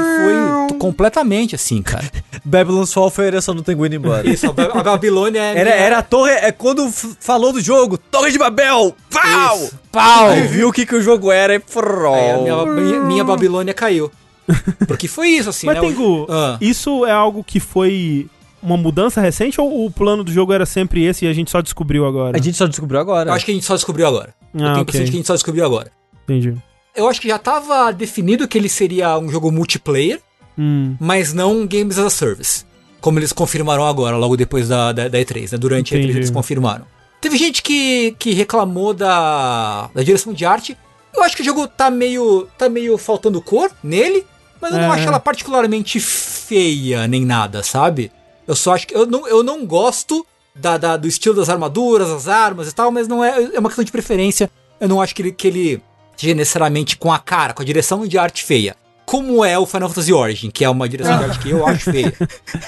foi 0.70 0.78
completamente 0.78 1.54
assim, 1.56 1.82
cara. 1.82 2.10
Babylon's 2.46 2.92
Fall 2.94 3.10
foi 3.10 3.26
a 3.26 3.28
ereção 3.28 3.54
do 3.56 3.62
Tengu 3.62 3.86
indo 3.86 3.96
embora. 3.96 4.28
Isso, 4.30 4.48
a, 4.48 4.54
Ba- 4.54 4.72
a 4.74 4.84
Babilônia 4.84 5.40
é 5.40 5.58
Era, 5.60 5.70
era 5.70 5.98
a 6.00 6.02
torre, 6.02 6.32
é 6.32 6.52
quando 6.52 6.90
falou 6.92 7.52
do 7.54 7.60
jogo, 7.62 7.98
Torre 7.98 8.32
de 8.32 8.38
Babel! 8.38 8.96
Pau! 9.10 9.58
Isso. 9.58 9.80
Pau! 9.92 10.28
Aí 10.30 10.48
viu 10.48 10.70
o 10.70 10.72
que, 10.74 10.86
que 10.86 10.96
o 10.96 11.02
jogo 11.02 11.32
era 11.32 11.54
e. 11.56 11.62
Aí 12.16 12.32
a 12.32 12.38
minha, 12.38 12.66
minha, 12.66 13.00
minha 13.02 13.24
Babilônia 13.24 13.74
caiu. 13.74 14.12
Porque 14.88 15.08
foi 15.08 15.30
isso, 15.30 15.50
assim, 15.50 15.68
Mas 15.68 15.76
né? 15.76 15.82
Tengu, 15.82 16.26
Ah. 16.30 16.58
isso 16.60 17.06
é 17.06 17.12
algo 17.12 17.44
que 17.44 17.60
foi 17.60 18.28
uma 18.62 18.76
mudança 18.78 19.20
recente 19.22 19.60
ou 19.60 19.86
o 19.86 19.92
plano 19.92 20.24
do 20.24 20.32
jogo 20.32 20.52
era 20.54 20.66
sempre 20.66 21.04
esse 21.06 21.26
e 21.26 21.28
a 21.28 21.34
gente 21.34 21.50
só 21.52 21.62
descobriu 21.62 22.06
agora? 22.06 22.38
A 22.38 22.42
gente 22.42 22.58
só 22.58 22.66
descobriu 22.68 23.00
agora. 23.00 23.30
Eu 23.30 23.34
acho 23.34 23.46
que 23.46 23.52
a 23.52 23.54
gente 23.54 23.66
só 23.66 23.76
descobriu 23.76 24.08
agora. 24.08 24.34
eu 24.54 24.60
Ah, 24.60 24.64
tenho 24.64 24.68
a 24.68 24.72
ok. 24.74 24.82
impressão 24.82 25.06
de 25.06 25.12
que 25.12 25.18
a 25.18 25.20
gente 25.20 25.28
só 25.28 25.34
descobriu 25.34 25.66
agora. 25.66 25.92
Entendi. 26.24 26.56
Eu 26.96 27.08
acho 27.08 27.20
que 27.22 27.28
já 27.28 27.40
tava 27.40 27.92
definido 27.92 28.48
que 28.48 28.58
ele 28.58 28.70
seria 28.70 29.18
um 29.18 29.30
jogo 29.30 29.52
multiplayer, 29.52 30.22
Hum, 30.58 30.96
mas 31.00 31.34
não 31.34 31.66
Games 31.66 31.98
as 31.98 32.06
a 32.06 32.10
Service. 32.12 32.64
Como 33.02 33.18
eles 33.18 33.34
confirmaram 33.34 33.86
agora, 33.86 34.16
logo 34.16 34.38
depois 34.38 34.68
da, 34.70 34.92
da, 34.92 35.08
da 35.08 35.18
E3, 35.18 35.52
né? 35.52 35.58
Durante 35.58 35.96
a 35.96 35.98
Entendi. 35.98 36.14
E3 36.14 36.16
eles 36.18 36.30
confirmaram. 36.30 36.86
Teve 37.20 37.38
gente 37.38 37.64
que, 37.64 38.16
que 38.20 38.34
reclamou 38.34 38.94
da, 38.94 39.90
da 39.96 40.04
direção 40.04 40.32
de 40.32 40.46
arte. 40.46 40.78
Eu 41.16 41.24
acho 41.24 41.36
que 41.36 41.42
o 41.42 41.46
jogo 41.46 41.68
tá 41.68 41.90
meio, 41.90 42.48
tá 42.58 42.70
meio 42.70 42.98
faltando 43.00 43.42
cor 43.42 43.72
nele, 43.84 44.24
mas 44.62 44.72
eu 44.74 44.78
não 44.80 44.94
É. 44.94 44.96
acho 44.98 45.08
ela 45.08 45.20
particularmente 45.20 46.00
feia 46.00 47.08
nem 47.08 47.26
nada, 47.26 47.64
sabe? 47.64 48.12
Eu 48.48 48.56
só 48.56 48.74
acho 48.76 48.86
que. 48.88 48.96
Eu 48.96 49.06
não, 49.08 49.28
eu 49.28 49.42
não 49.42 49.66
gosto 49.66 50.26
da, 50.56 50.78
da- 50.78 50.98
do 50.98 51.08
estilo 51.08 51.36
das 51.36 51.50
armaduras, 51.50 52.10
das 52.10 52.28
armas 52.28 52.70
e 52.70 52.76
tal, 52.76 52.92
mas 52.92 53.08
não 53.08 53.24
é. 53.24 53.50
É 53.54 53.60
uma 53.60 53.70
questão 53.70 53.84
de 53.84 53.92
preferência. 53.92 54.52
Eu 54.80 54.88
não 54.88 55.02
acho 55.02 55.16
que 55.16 55.22
ele, 55.24 55.32
que 55.32 55.48
ele 55.48 55.82
seja 56.16 56.34
necessariamente 56.34 56.98
com 56.98 57.12
a 57.12 57.20
cara, 57.20 57.54
com 57.54 57.62
a 57.62 57.66
direção 57.66 58.06
de 58.08 58.18
arte 58.18 58.44
feia. 58.44 58.76
Como 59.06 59.44
é 59.44 59.60
o 59.60 59.66
Final 59.66 59.90
Fantasy 59.90 60.14
Origin, 60.14 60.50
que 60.50 60.64
é 60.64 60.70
uma 60.70 60.88
direção 60.88 61.18
de 61.18 61.24
arte 61.26 61.40
que 61.40 61.50
eu 61.50 61.64
acho 61.68 61.92
feia. 61.92 62.14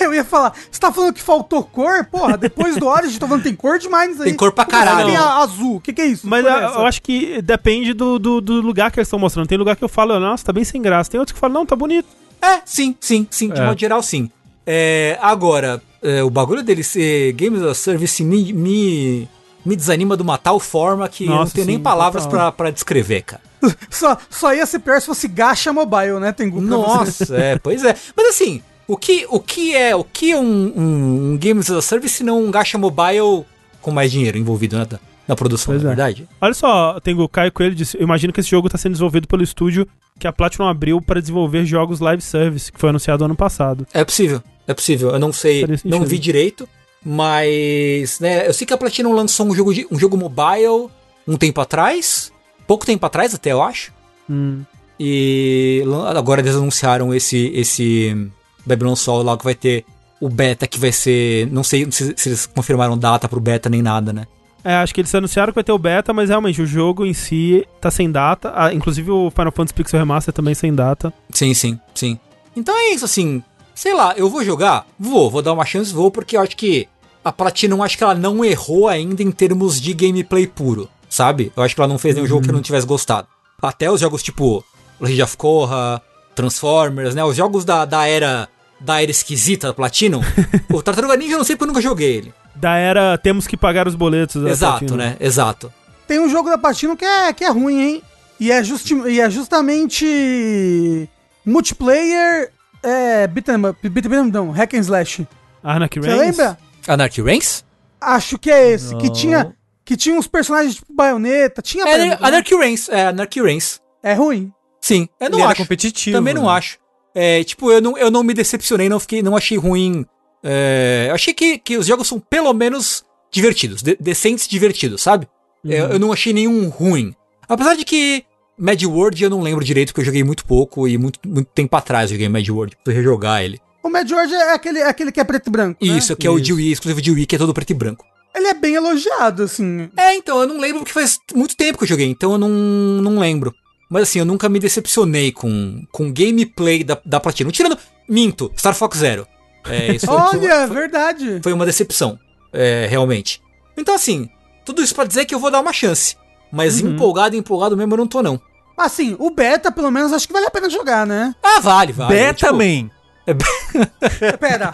Eu 0.01 0.13
ia 0.13 0.23
falar, 0.25 0.53
você 0.69 0.79
tá 0.79 0.91
falando 0.91 1.13
que 1.13 1.21
faltou 1.21 1.63
cor? 1.63 2.03
Porra, 2.05 2.37
depois 2.37 2.75
do 2.75 2.87
Origin, 2.87 3.17
tô 3.17 3.25
falando 3.25 3.41
que 3.41 3.47
tem 3.49 3.55
cor 3.55 3.79
demais 3.79 4.19
aí. 4.19 4.25
Tem 4.27 4.33
cor 4.35 4.51
pra 4.51 4.65
caralho. 4.65 5.07
Tem 5.07 5.15
a- 5.15 5.37
azul, 5.37 5.77
o 5.77 5.81
que 5.81 5.93
que 5.93 6.01
é 6.01 6.05
isso? 6.07 6.27
Mas 6.27 6.43
eu, 6.45 6.51
é 6.51 6.65
essa? 6.65 6.75
eu 6.75 6.85
acho 6.85 7.01
que 7.01 7.41
depende 7.41 7.93
do, 7.93 8.19
do, 8.19 8.41
do 8.41 8.61
lugar 8.61 8.91
que 8.91 8.99
eles 8.99 9.07
estão 9.07 9.17
mostrando. 9.17 9.47
Tem 9.47 9.57
lugar 9.57 9.77
que 9.77 9.83
eu 9.83 9.87
falo, 9.89 10.19
nossa, 10.19 10.43
tá 10.43 10.51
bem 10.51 10.65
sem 10.65 10.81
graça. 10.81 11.09
Tem 11.09 11.19
outros 11.19 11.33
que 11.33 11.39
falam, 11.39 11.53
não, 11.59 11.65
tá 11.65 11.75
bonito. 11.75 12.07
É, 12.41 12.59
sim, 12.65 12.93
sim, 12.99 13.25
sim, 13.31 13.49
de 13.49 13.59
É. 13.61 13.65
modo 13.65 13.79
geral, 13.79 14.03
sim. 14.03 14.29
É, 14.67 15.17
agora, 15.21 15.81
é, 16.03 16.21
o 16.21 16.29
bagulho 16.29 16.61
dele 16.61 16.83
ser 16.83 17.31
Games 17.31 17.61
a 17.61 17.73
Service 17.73 18.21
me, 18.23 18.51
me, 18.51 19.29
me 19.65 19.75
desanima 19.75 20.15
de 20.15 20.23
uma 20.23 20.37
tal 20.37 20.59
forma 20.59 21.07
que 21.09 21.25
eu 21.25 21.29
não 21.29 21.37
Nossa, 21.39 21.53
tenho 21.53 21.67
nem 21.67 21.77
sim, 21.77 21.81
palavras 21.83 22.23
total. 22.25 22.39
pra, 22.39 22.51
pra 22.51 22.71
descrever, 22.71 23.23
cara. 23.23 23.41
Só, 23.89 24.15
só 24.29 24.53
ia 24.53 24.65
ser 24.65 24.77
pior 24.79 24.99
se 24.99 25.07
fosse 25.07 25.27
gacha 25.27 25.73
mobile, 25.73 26.19
né, 26.19 26.31
Tengu? 26.31 26.61
Nossa, 26.61 27.35
é, 27.35 27.57
pois 27.57 27.83
é. 27.83 27.95
Mas 28.15 28.27
assim, 28.27 28.61
o 28.87 28.95
que, 28.95 29.25
o 29.29 29.39
que 29.39 29.75
é 29.75 29.95
o 29.95 30.03
que 30.03 30.31
é 30.31 30.37
um, 30.37 30.43
um, 30.75 31.31
um 31.31 31.37
Games 31.37 31.71
as 31.71 31.77
a 31.77 31.81
Service 31.81 32.17
se 32.17 32.23
não 32.23 32.43
um 32.43 32.51
gacha 32.51 32.77
mobile 32.77 33.43
com 33.81 33.89
mais 33.89 34.11
dinheiro 34.11 34.37
envolvido 34.37 34.77
né, 34.77 34.85
na, 34.91 34.99
na 35.27 35.35
produção, 35.35 35.73
Pois 35.73 35.81
na 35.81 35.89
é. 35.89 35.95
verdade? 35.95 36.27
Olha 36.39 36.53
só, 36.53 36.99
tem 36.99 37.19
o 37.19 37.27
Caio 37.27 37.51
Coelho 37.51 37.73
disse, 37.73 37.97
eu 37.97 38.03
imagino 38.03 38.31
que 38.31 38.39
esse 38.39 38.49
jogo 38.49 38.69
tá 38.69 38.77
sendo 38.77 38.91
desenvolvido 38.91 39.27
pelo 39.27 39.41
estúdio 39.41 39.87
que 40.19 40.27
a 40.27 40.33
Platinum 40.33 40.67
abriu 40.67 41.01
para 41.01 41.19
desenvolver 41.19 41.65
jogos 41.65 41.99
live 41.99 42.21
service, 42.21 42.71
que 42.71 42.79
foi 42.79 42.89
anunciado 42.89 43.25
ano 43.25 43.35
passado. 43.35 43.87
É 43.93 44.03
possível, 44.03 44.41
é 44.67 44.73
possível. 44.73 45.09
Eu 45.09 45.19
não 45.19 45.33
sei, 45.33 45.65
não 45.83 46.03
vi 46.03 46.19
direito, 46.19 46.69
mas 47.05 48.19
né, 48.19 48.47
eu 48.47 48.53
sei 48.53 48.65
que 48.65 48.73
a 48.73 48.77
Platinum 48.77 49.13
lançou 49.13 49.45
um 49.45 49.53
jogo, 49.53 49.71
de, 49.71 49.87
um 49.91 49.99
jogo 49.99 50.17
mobile 50.17 50.89
um 51.27 51.37
tempo 51.37 51.61
atrás, 51.61 52.31
pouco 52.65 52.85
tempo 52.85 53.05
atrás 53.05 53.35
até 53.35 53.51
eu 53.51 53.61
acho. 53.61 53.93
Hum. 54.27 54.63
E 54.99 55.83
agora 56.15 56.41
eles 56.41 56.55
anunciaram 56.55 57.13
esse 57.13 57.51
esse 57.53 58.29
Babylon 58.65 58.95
Sol 58.95 59.21
lá 59.21 59.37
que 59.37 59.43
vai 59.43 59.53
ter 59.53 59.85
o 60.19 60.29
beta 60.29 60.65
que 60.65 60.79
vai 60.79 60.91
ser, 60.91 61.47
não 61.51 61.63
sei 61.63 61.91
se, 61.91 62.13
se 62.17 62.29
eles 62.29 62.45
confirmaram 62.45 62.97
data 62.97 63.27
pro 63.27 63.39
beta 63.39 63.69
nem 63.69 63.81
nada, 63.81 64.11
né? 64.11 64.25
É, 64.63 64.77
acho 64.77 64.95
que 64.95 65.01
eles 65.01 65.13
anunciaram 65.13 65.51
que 65.51 65.55
vai 65.55 65.63
ter 65.63 65.73
o 65.73 65.77
beta, 65.77 66.11
mas 66.11 66.29
realmente 66.29 66.59
o 66.59 66.65
jogo 66.65 67.05
em 67.05 67.13
si 67.13 67.67
tá 67.79 67.91
sem 67.91 68.11
data. 68.11 68.51
Ah, 68.55 68.73
inclusive 68.73 69.11
o 69.11 69.29
Final 69.29 69.51
Fantasy 69.51 69.75
Pixel 69.75 69.99
Remaster 69.99 70.33
também 70.33 70.55
sem 70.55 70.73
data. 70.73 71.13
Sim, 71.29 71.53
sim, 71.53 71.79
sim. 71.93 72.17
Então 72.55 72.75
é 72.75 72.91
isso, 72.91 73.05
assim. 73.05 73.43
Sei 73.75 73.93
lá, 73.93 74.15
eu 74.17 74.27
vou 74.27 74.43
jogar? 74.43 74.87
Vou, 74.97 75.29
vou 75.29 75.43
dar 75.43 75.53
uma 75.53 75.65
chance, 75.65 75.93
vou, 75.93 76.09
porque 76.09 76.35
eu 76.35 76.41
acho 76.41 76.57
que 76.57 76.87
a 77.25 77.31
Platinum, 77.31 77.81
acho 77.81 77.97
que 77.97 78.03
ela 78.03 78.13
não 78.13 78.45
errou 78.45 78.87
ainda 78.87 79.23
em 79.23 79.31
termos 79.31 79.81
de 79.81 79.95
gameplay 79.95 80.45
puro, 80.45 80.87
sabe? 81.09 81.51
Eu 81.57 81.63
acho 81.63 81.73
que 81.73 81.81
ela 81.81 81.87
não 81.87 81.97
fez 81.97 82.13
nenhum 82.13 82.27
jogo 82.27 82.43
que 82.43 82.49
eu 82.51 82.53
não 82.53 82.61
tivesse 82.61 82.85
gostado. 82.85 83.27
Até 83.59 83.89
os 83.89 83.99
jogos 83.99 84.21
tipo 84.21 84.63
Legend 85.01 85.23
of 85.23 85.35
Korra, 85.35 85.99
Transformers, 86.35 87.15
né? 87.15 87.23
Os 87.23 87.35
jogos 87.35 87.65
da, 87.65 87.83
da 87.83 88.05
era 88.05 88.47
da 88.79 89.01
era 89.01 89.09
esquisita 89.09 89.67
da 89.67 89.73
Platinum. 89.73 90.21
o 90.71 90.83
Tartaruga 90.83 91.17
Ninja 91.17 91.33
eu 91.33 91.37
não 91.39 91.43
sei 91.43 91.55
porque 91.55 91.63
eu 91.63 91.73
nunca 91.73 91.81
joguei 91.81 92.17
ele. 92.17 92.33
Da 92.53 92.75
era 92.75 93.17
temos 93.17 93.47
que 93.47 93.57
pagar 93.57 93.87
os 93.87 93.95
boletos. 93.95 94.43
da 94.43 94.51
Exato, 94.51 94.79
Platinum. 94.85 94.97
né? 94.97 95.17
Exato. 95.19 95.73
Tem 96.07 96.19
um 96.19 96.29
jogo 96.29 96.51
da 96.51 96.59
Platinum 96.59 96.95
que 96.95 97.05
é, 97.05 97.33
que 97.33 97.43
é 97.43 97.49
ruim, 97.49 97.81
hein? 97.81 98.03
E 98.39 98.51
é, 98.51 98.63
justi 98.63 98.93
e 98.93 99.19
é 99.19 99.27
justamente 99.31 101.09
multiplayer, 101.43 102.51
é, 102.83 103.25
beat'em 103.25 103.65
up, 103.65 103.89
beat'em 103.89 104.19
up 104.19 104.31
não, 104.31 104.51
hack 104.51 104.75
and 104.75 104.81
slash. 104.81 105.27
Arnak 105.63 105.99
Você 105.99 106.13
lembra? 106.13 106.57
Anarchy 106.87 107.21
Reigns? 107.21 107.63
Acho 107.99 108.37
que 108.37 108.51
é 108.51 108.71
esse, 108.71 108.95
que 108.97 109.07
Não. 109.07 109.13
tinha, 109.13 109.55
que 109.83 109.95
tinha 109.97 110.17
uns 110.17 110.27
personagens 110.27 110.75
tipo 110.75 110.93
baioneta, 110.93 111.61
tinha... 111.61 111.83
É, 111.85 111.97
né? 112.09 112.17
Anarchy 112.21 112.55
Reigns, 112.55 112.89
é 112.89 113.07
Anarchy 113.07 113.41
Reigns. 113.41 113.81
É 114.03 114.13
ruim. 114.13 114.51
Sim, 114.81 115.07
eu 115.19 115.29
não 115.29 115.37
Ele 115.39 115.43
era 115.43 115.51
acho. 115.53 115.61
competitivo. 115.61 116.15
Também 116.17 116.33
não 116.33 116.43
né? 116.43 116.49
acho. 116.51 116.77
É, 117.15 117.43
tipo, 117.43 117.71
eu 117.71 117.81
não, 117.81 117.97
eu 117.97 118.11
não 118.11 118.21
me 118.23 118.33
decepcionei, 118.33 118.87
não 118.89 118.99
fiquei, 118.99 119.23
não 119.23 119.35
achei 119.35 119.57
ruim. 119.57 120.05
É, 120.43 121.07
eu 121.09 121.15
achei 121.15 121.33
que, 121.33 121.57
que 121.57 121.77
os 121.77 121.87
jogos 121.87 122.07
são 122.07 122.19
pelo 122.19 122.53
menos 122.53 123.03
divertidos, 123.31 123.81
de- 123.81 123.97
decentes 123.99 124.45
e 124.45 124.49
divertidos, 124.49 125.01
sabe? 125.01 125.27
É, 125.67 125.79
Eu, 125.81 125.85
eu 125.91 125.99
não 125.99 126.13
achei 126.13 126.31
nenhum 126.33 126.69
ruim. 126.69 127.15
Apesar 127.49 127.75
de 127.75 127.83
que 127.83 128.23
Mad 128.57 128.81
World 128.83 129.23
eu 129.23 129.29
não 129.29 129.41
lembro 129.41 129.63
direito, 129.65 129.87
porque 129.89 130.01
eu 130.01 130.05
joguei 130.05 130.23
muito 130.23 130.45
pouco 130.45 130.87
e 130.87 130.97
muito, 130.97 131.19
muito 131.25 131.47
tempo 131.47 131.75
atrás 131.75 132.11
eu 132.11 132.15
joguei 132.15 132.29
Mad 132.29 132.47
World. 132.47 132.75
Preciso 132.83 133.01
rejogar 133.03 133.41
ele. 133.43 133.59
O 133.85 133.89
Mad 133.89 134.07
George 134.07 134.33
é 134.33 134.53
aquele, 134.53 134.79
é 134.79 134.87
aquele 134.87 135.11
que 135.11 135.19
é 135.19 135.23
preto 135.23 135.47
e 135.47 135.51
branco, 135.51 135.85
né? 135.85 135.97
Isso, 135.97 136.15
que 136.15 136.25
é 136.25 136.29
o 136.29 136.37
Isso. 136.37 136.45
de 136.45 136.53
Wii, 136.53 136.71
exclusivo 136.71 137.01
de 137.01 137.11
Wii, 137.11 137.25
que 137.27 137.35
é 137.35 137.37
todo 137.37 137.53
preto 137.53 137.69
e 137.69 137.73
branco. 137.75 138.03
Ele 138.33 138.45
ele 138.45 138.51
é 138.51 138.53
bem 138.53 138.75
elogiado, 138.75 139.43
assim. 139.43 139.89
É, 139.97 140.15
então, 140.15 140.39
eu 140.41 140.47
não 140.47 140.59
lembro 140.59 140.79
porque 140.79 140.93
faz 140.93 141.19
muito 141.33 141.55
tempo 141.55 141.77
que 141.77 141.83
eu 141.83 141.87
joguei, 141.87 142.07
então 142.07 142.33
eu 142.33 142.37
não, 142.37 142.49
não 142.49 143.19
lembro. 143.19 143.53
Mas 143.89 144.03
assim, 144.03 144.19
eu 144.19 144.25
nunca 144.25 144.47
me 144.47 144.59
decepcionei 144.59 145.31
com, 145.31 145.83
com 145.91 146.13
gameplay 146.13 146.83
da, 146.83 146.99
da 147.05 147.19
platina. 147.19 147.51
Tirando. 147.51 147.77
Minto, 148.07 148.51
Star 148.57 148.75
Fox 148.75 148.99
Zero. 148.99 149.27
É, 149.67 149.93
isso 149.95 150.05
foi, 150.05 150.15
Olha, 150.15 150.67
foi, 150.67 150.75
verdade. 150.75 151.39
Foi 151.41 151.53
uma 151.53 151.65
decepção, 151.65 152.19
é, 152.53 152.87
realmente. 152.89 153.41
Então, 153.75 153.95
assim, 153.95 154.29
tudo 154.63 154.81
isso 154.81 154.93
para 154.93 155.07
dizer 155.07 155.25
que 155.25 155.33
eu 155.33 155.39
vou 155.39 155.49
dar 155.49 155.61
uma 155.61 155.73
chance. 155.73 156.15
Mas 156.51 156.81
uhum. 156.81 156.91
empolgado, 156.91 157.35
empolgado 157.35 157.75
mesmo 157.75 157.93
eu 157.93 157.97
não 157.97 158.07
tô, 158.07 158.21
não. 158.21 158.39
Assim, 158.77 159.15
o 159.17 159.31
beta, 159.31 159.71
pelo 159.71 159.89
menos, 159.89 160.13
acho 160.13 160.27
que 160.27 160.33
vale 160.33 160.45
a 160.45 160.51
pena 160.51 160.69
jogar, 160.69 161.07
né? 161.07 161.33
Ah, 161.41 161.59
vale, 161.61 161.93
vale. 161.93 162.13
Beta 162.13 162.47
tipo, 162.47 162.53
man. 162.53 162.89
Pera. 164.39 164.73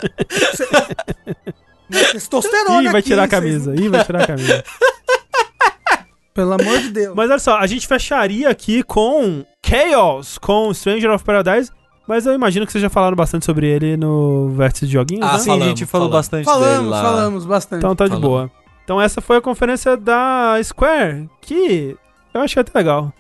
Cê... 0.56 0.68
Testosterona 2.11 2.90
Ih, 2.90 2.91
vai 2.91 3.02
tirar 3.02 3.23
a 3.23 3.28
camisa. 3.28 3.76
Ih, 3.76 3.90
vai 3.90 4.03
tirar 4.03 4.23
a 4.23 4.28
camisa. 4.28 4.64
Pelo 6.34 6.53
amor 6.53 6.80
de 6.80 6.90
Deus. 6.90 7.15
Mas 7.15 7.30
olha 7.30 7.40
só, 7.40 7.57
a 7.57 7.68
gente 7.68 7.86
fecharia 7.88 8.49
aqui 8.49 8.84
com 8.84 9.45
Chaos, 9.65 10.38
com 10.38 10.73
Stranger 10.73 11.11
of 11.11 11.23
Paradise. 11.23 11.69
Mas 12.07 12.26
eu 12.26 12.34
imagino 12.34 12.65
que 12.65 12.72
vocês 12.72 12.82
já 12.82 12.90
falaram 12.90 13.15
bastante 13.15 13.45
sobre 13.45 13.68
ele 13.68 13.95
no 13.95 14.49
Vértice 14.49 14.86
de 14.86 14.94
Joguinhos, 14.94 15.26
ah, 15.26 15.34
né? 15.34 15.40
sim, 15.40 15.52
a 15.52 15.65
gente 15.65 15.86
falou 15.86 16.07
falamos. 16.07 16.11
bastante 16.11 16.45
falamos, 16.45 16.78
dele 16.78 16.90
lá. 16.90 17.02
Falamos, 17.02 17.45
bastante. 17.45 17.80
Então 17.80 17.95
tá 17.95 18.07
de 18.07 18.18
boa. 18.18 18.49
Então 18.84 18.99
essa 18.99 19.22
foi 19.22 19.38
a 19.38 19.41
conferência 19.41 19.95
da 19.95 20.56
Square, 20.64 21.30
que 21.41 21.95
eu 22.34 22.41
achei 22.41 22.61
até 22.61 22.78
legal. 22.78 23.14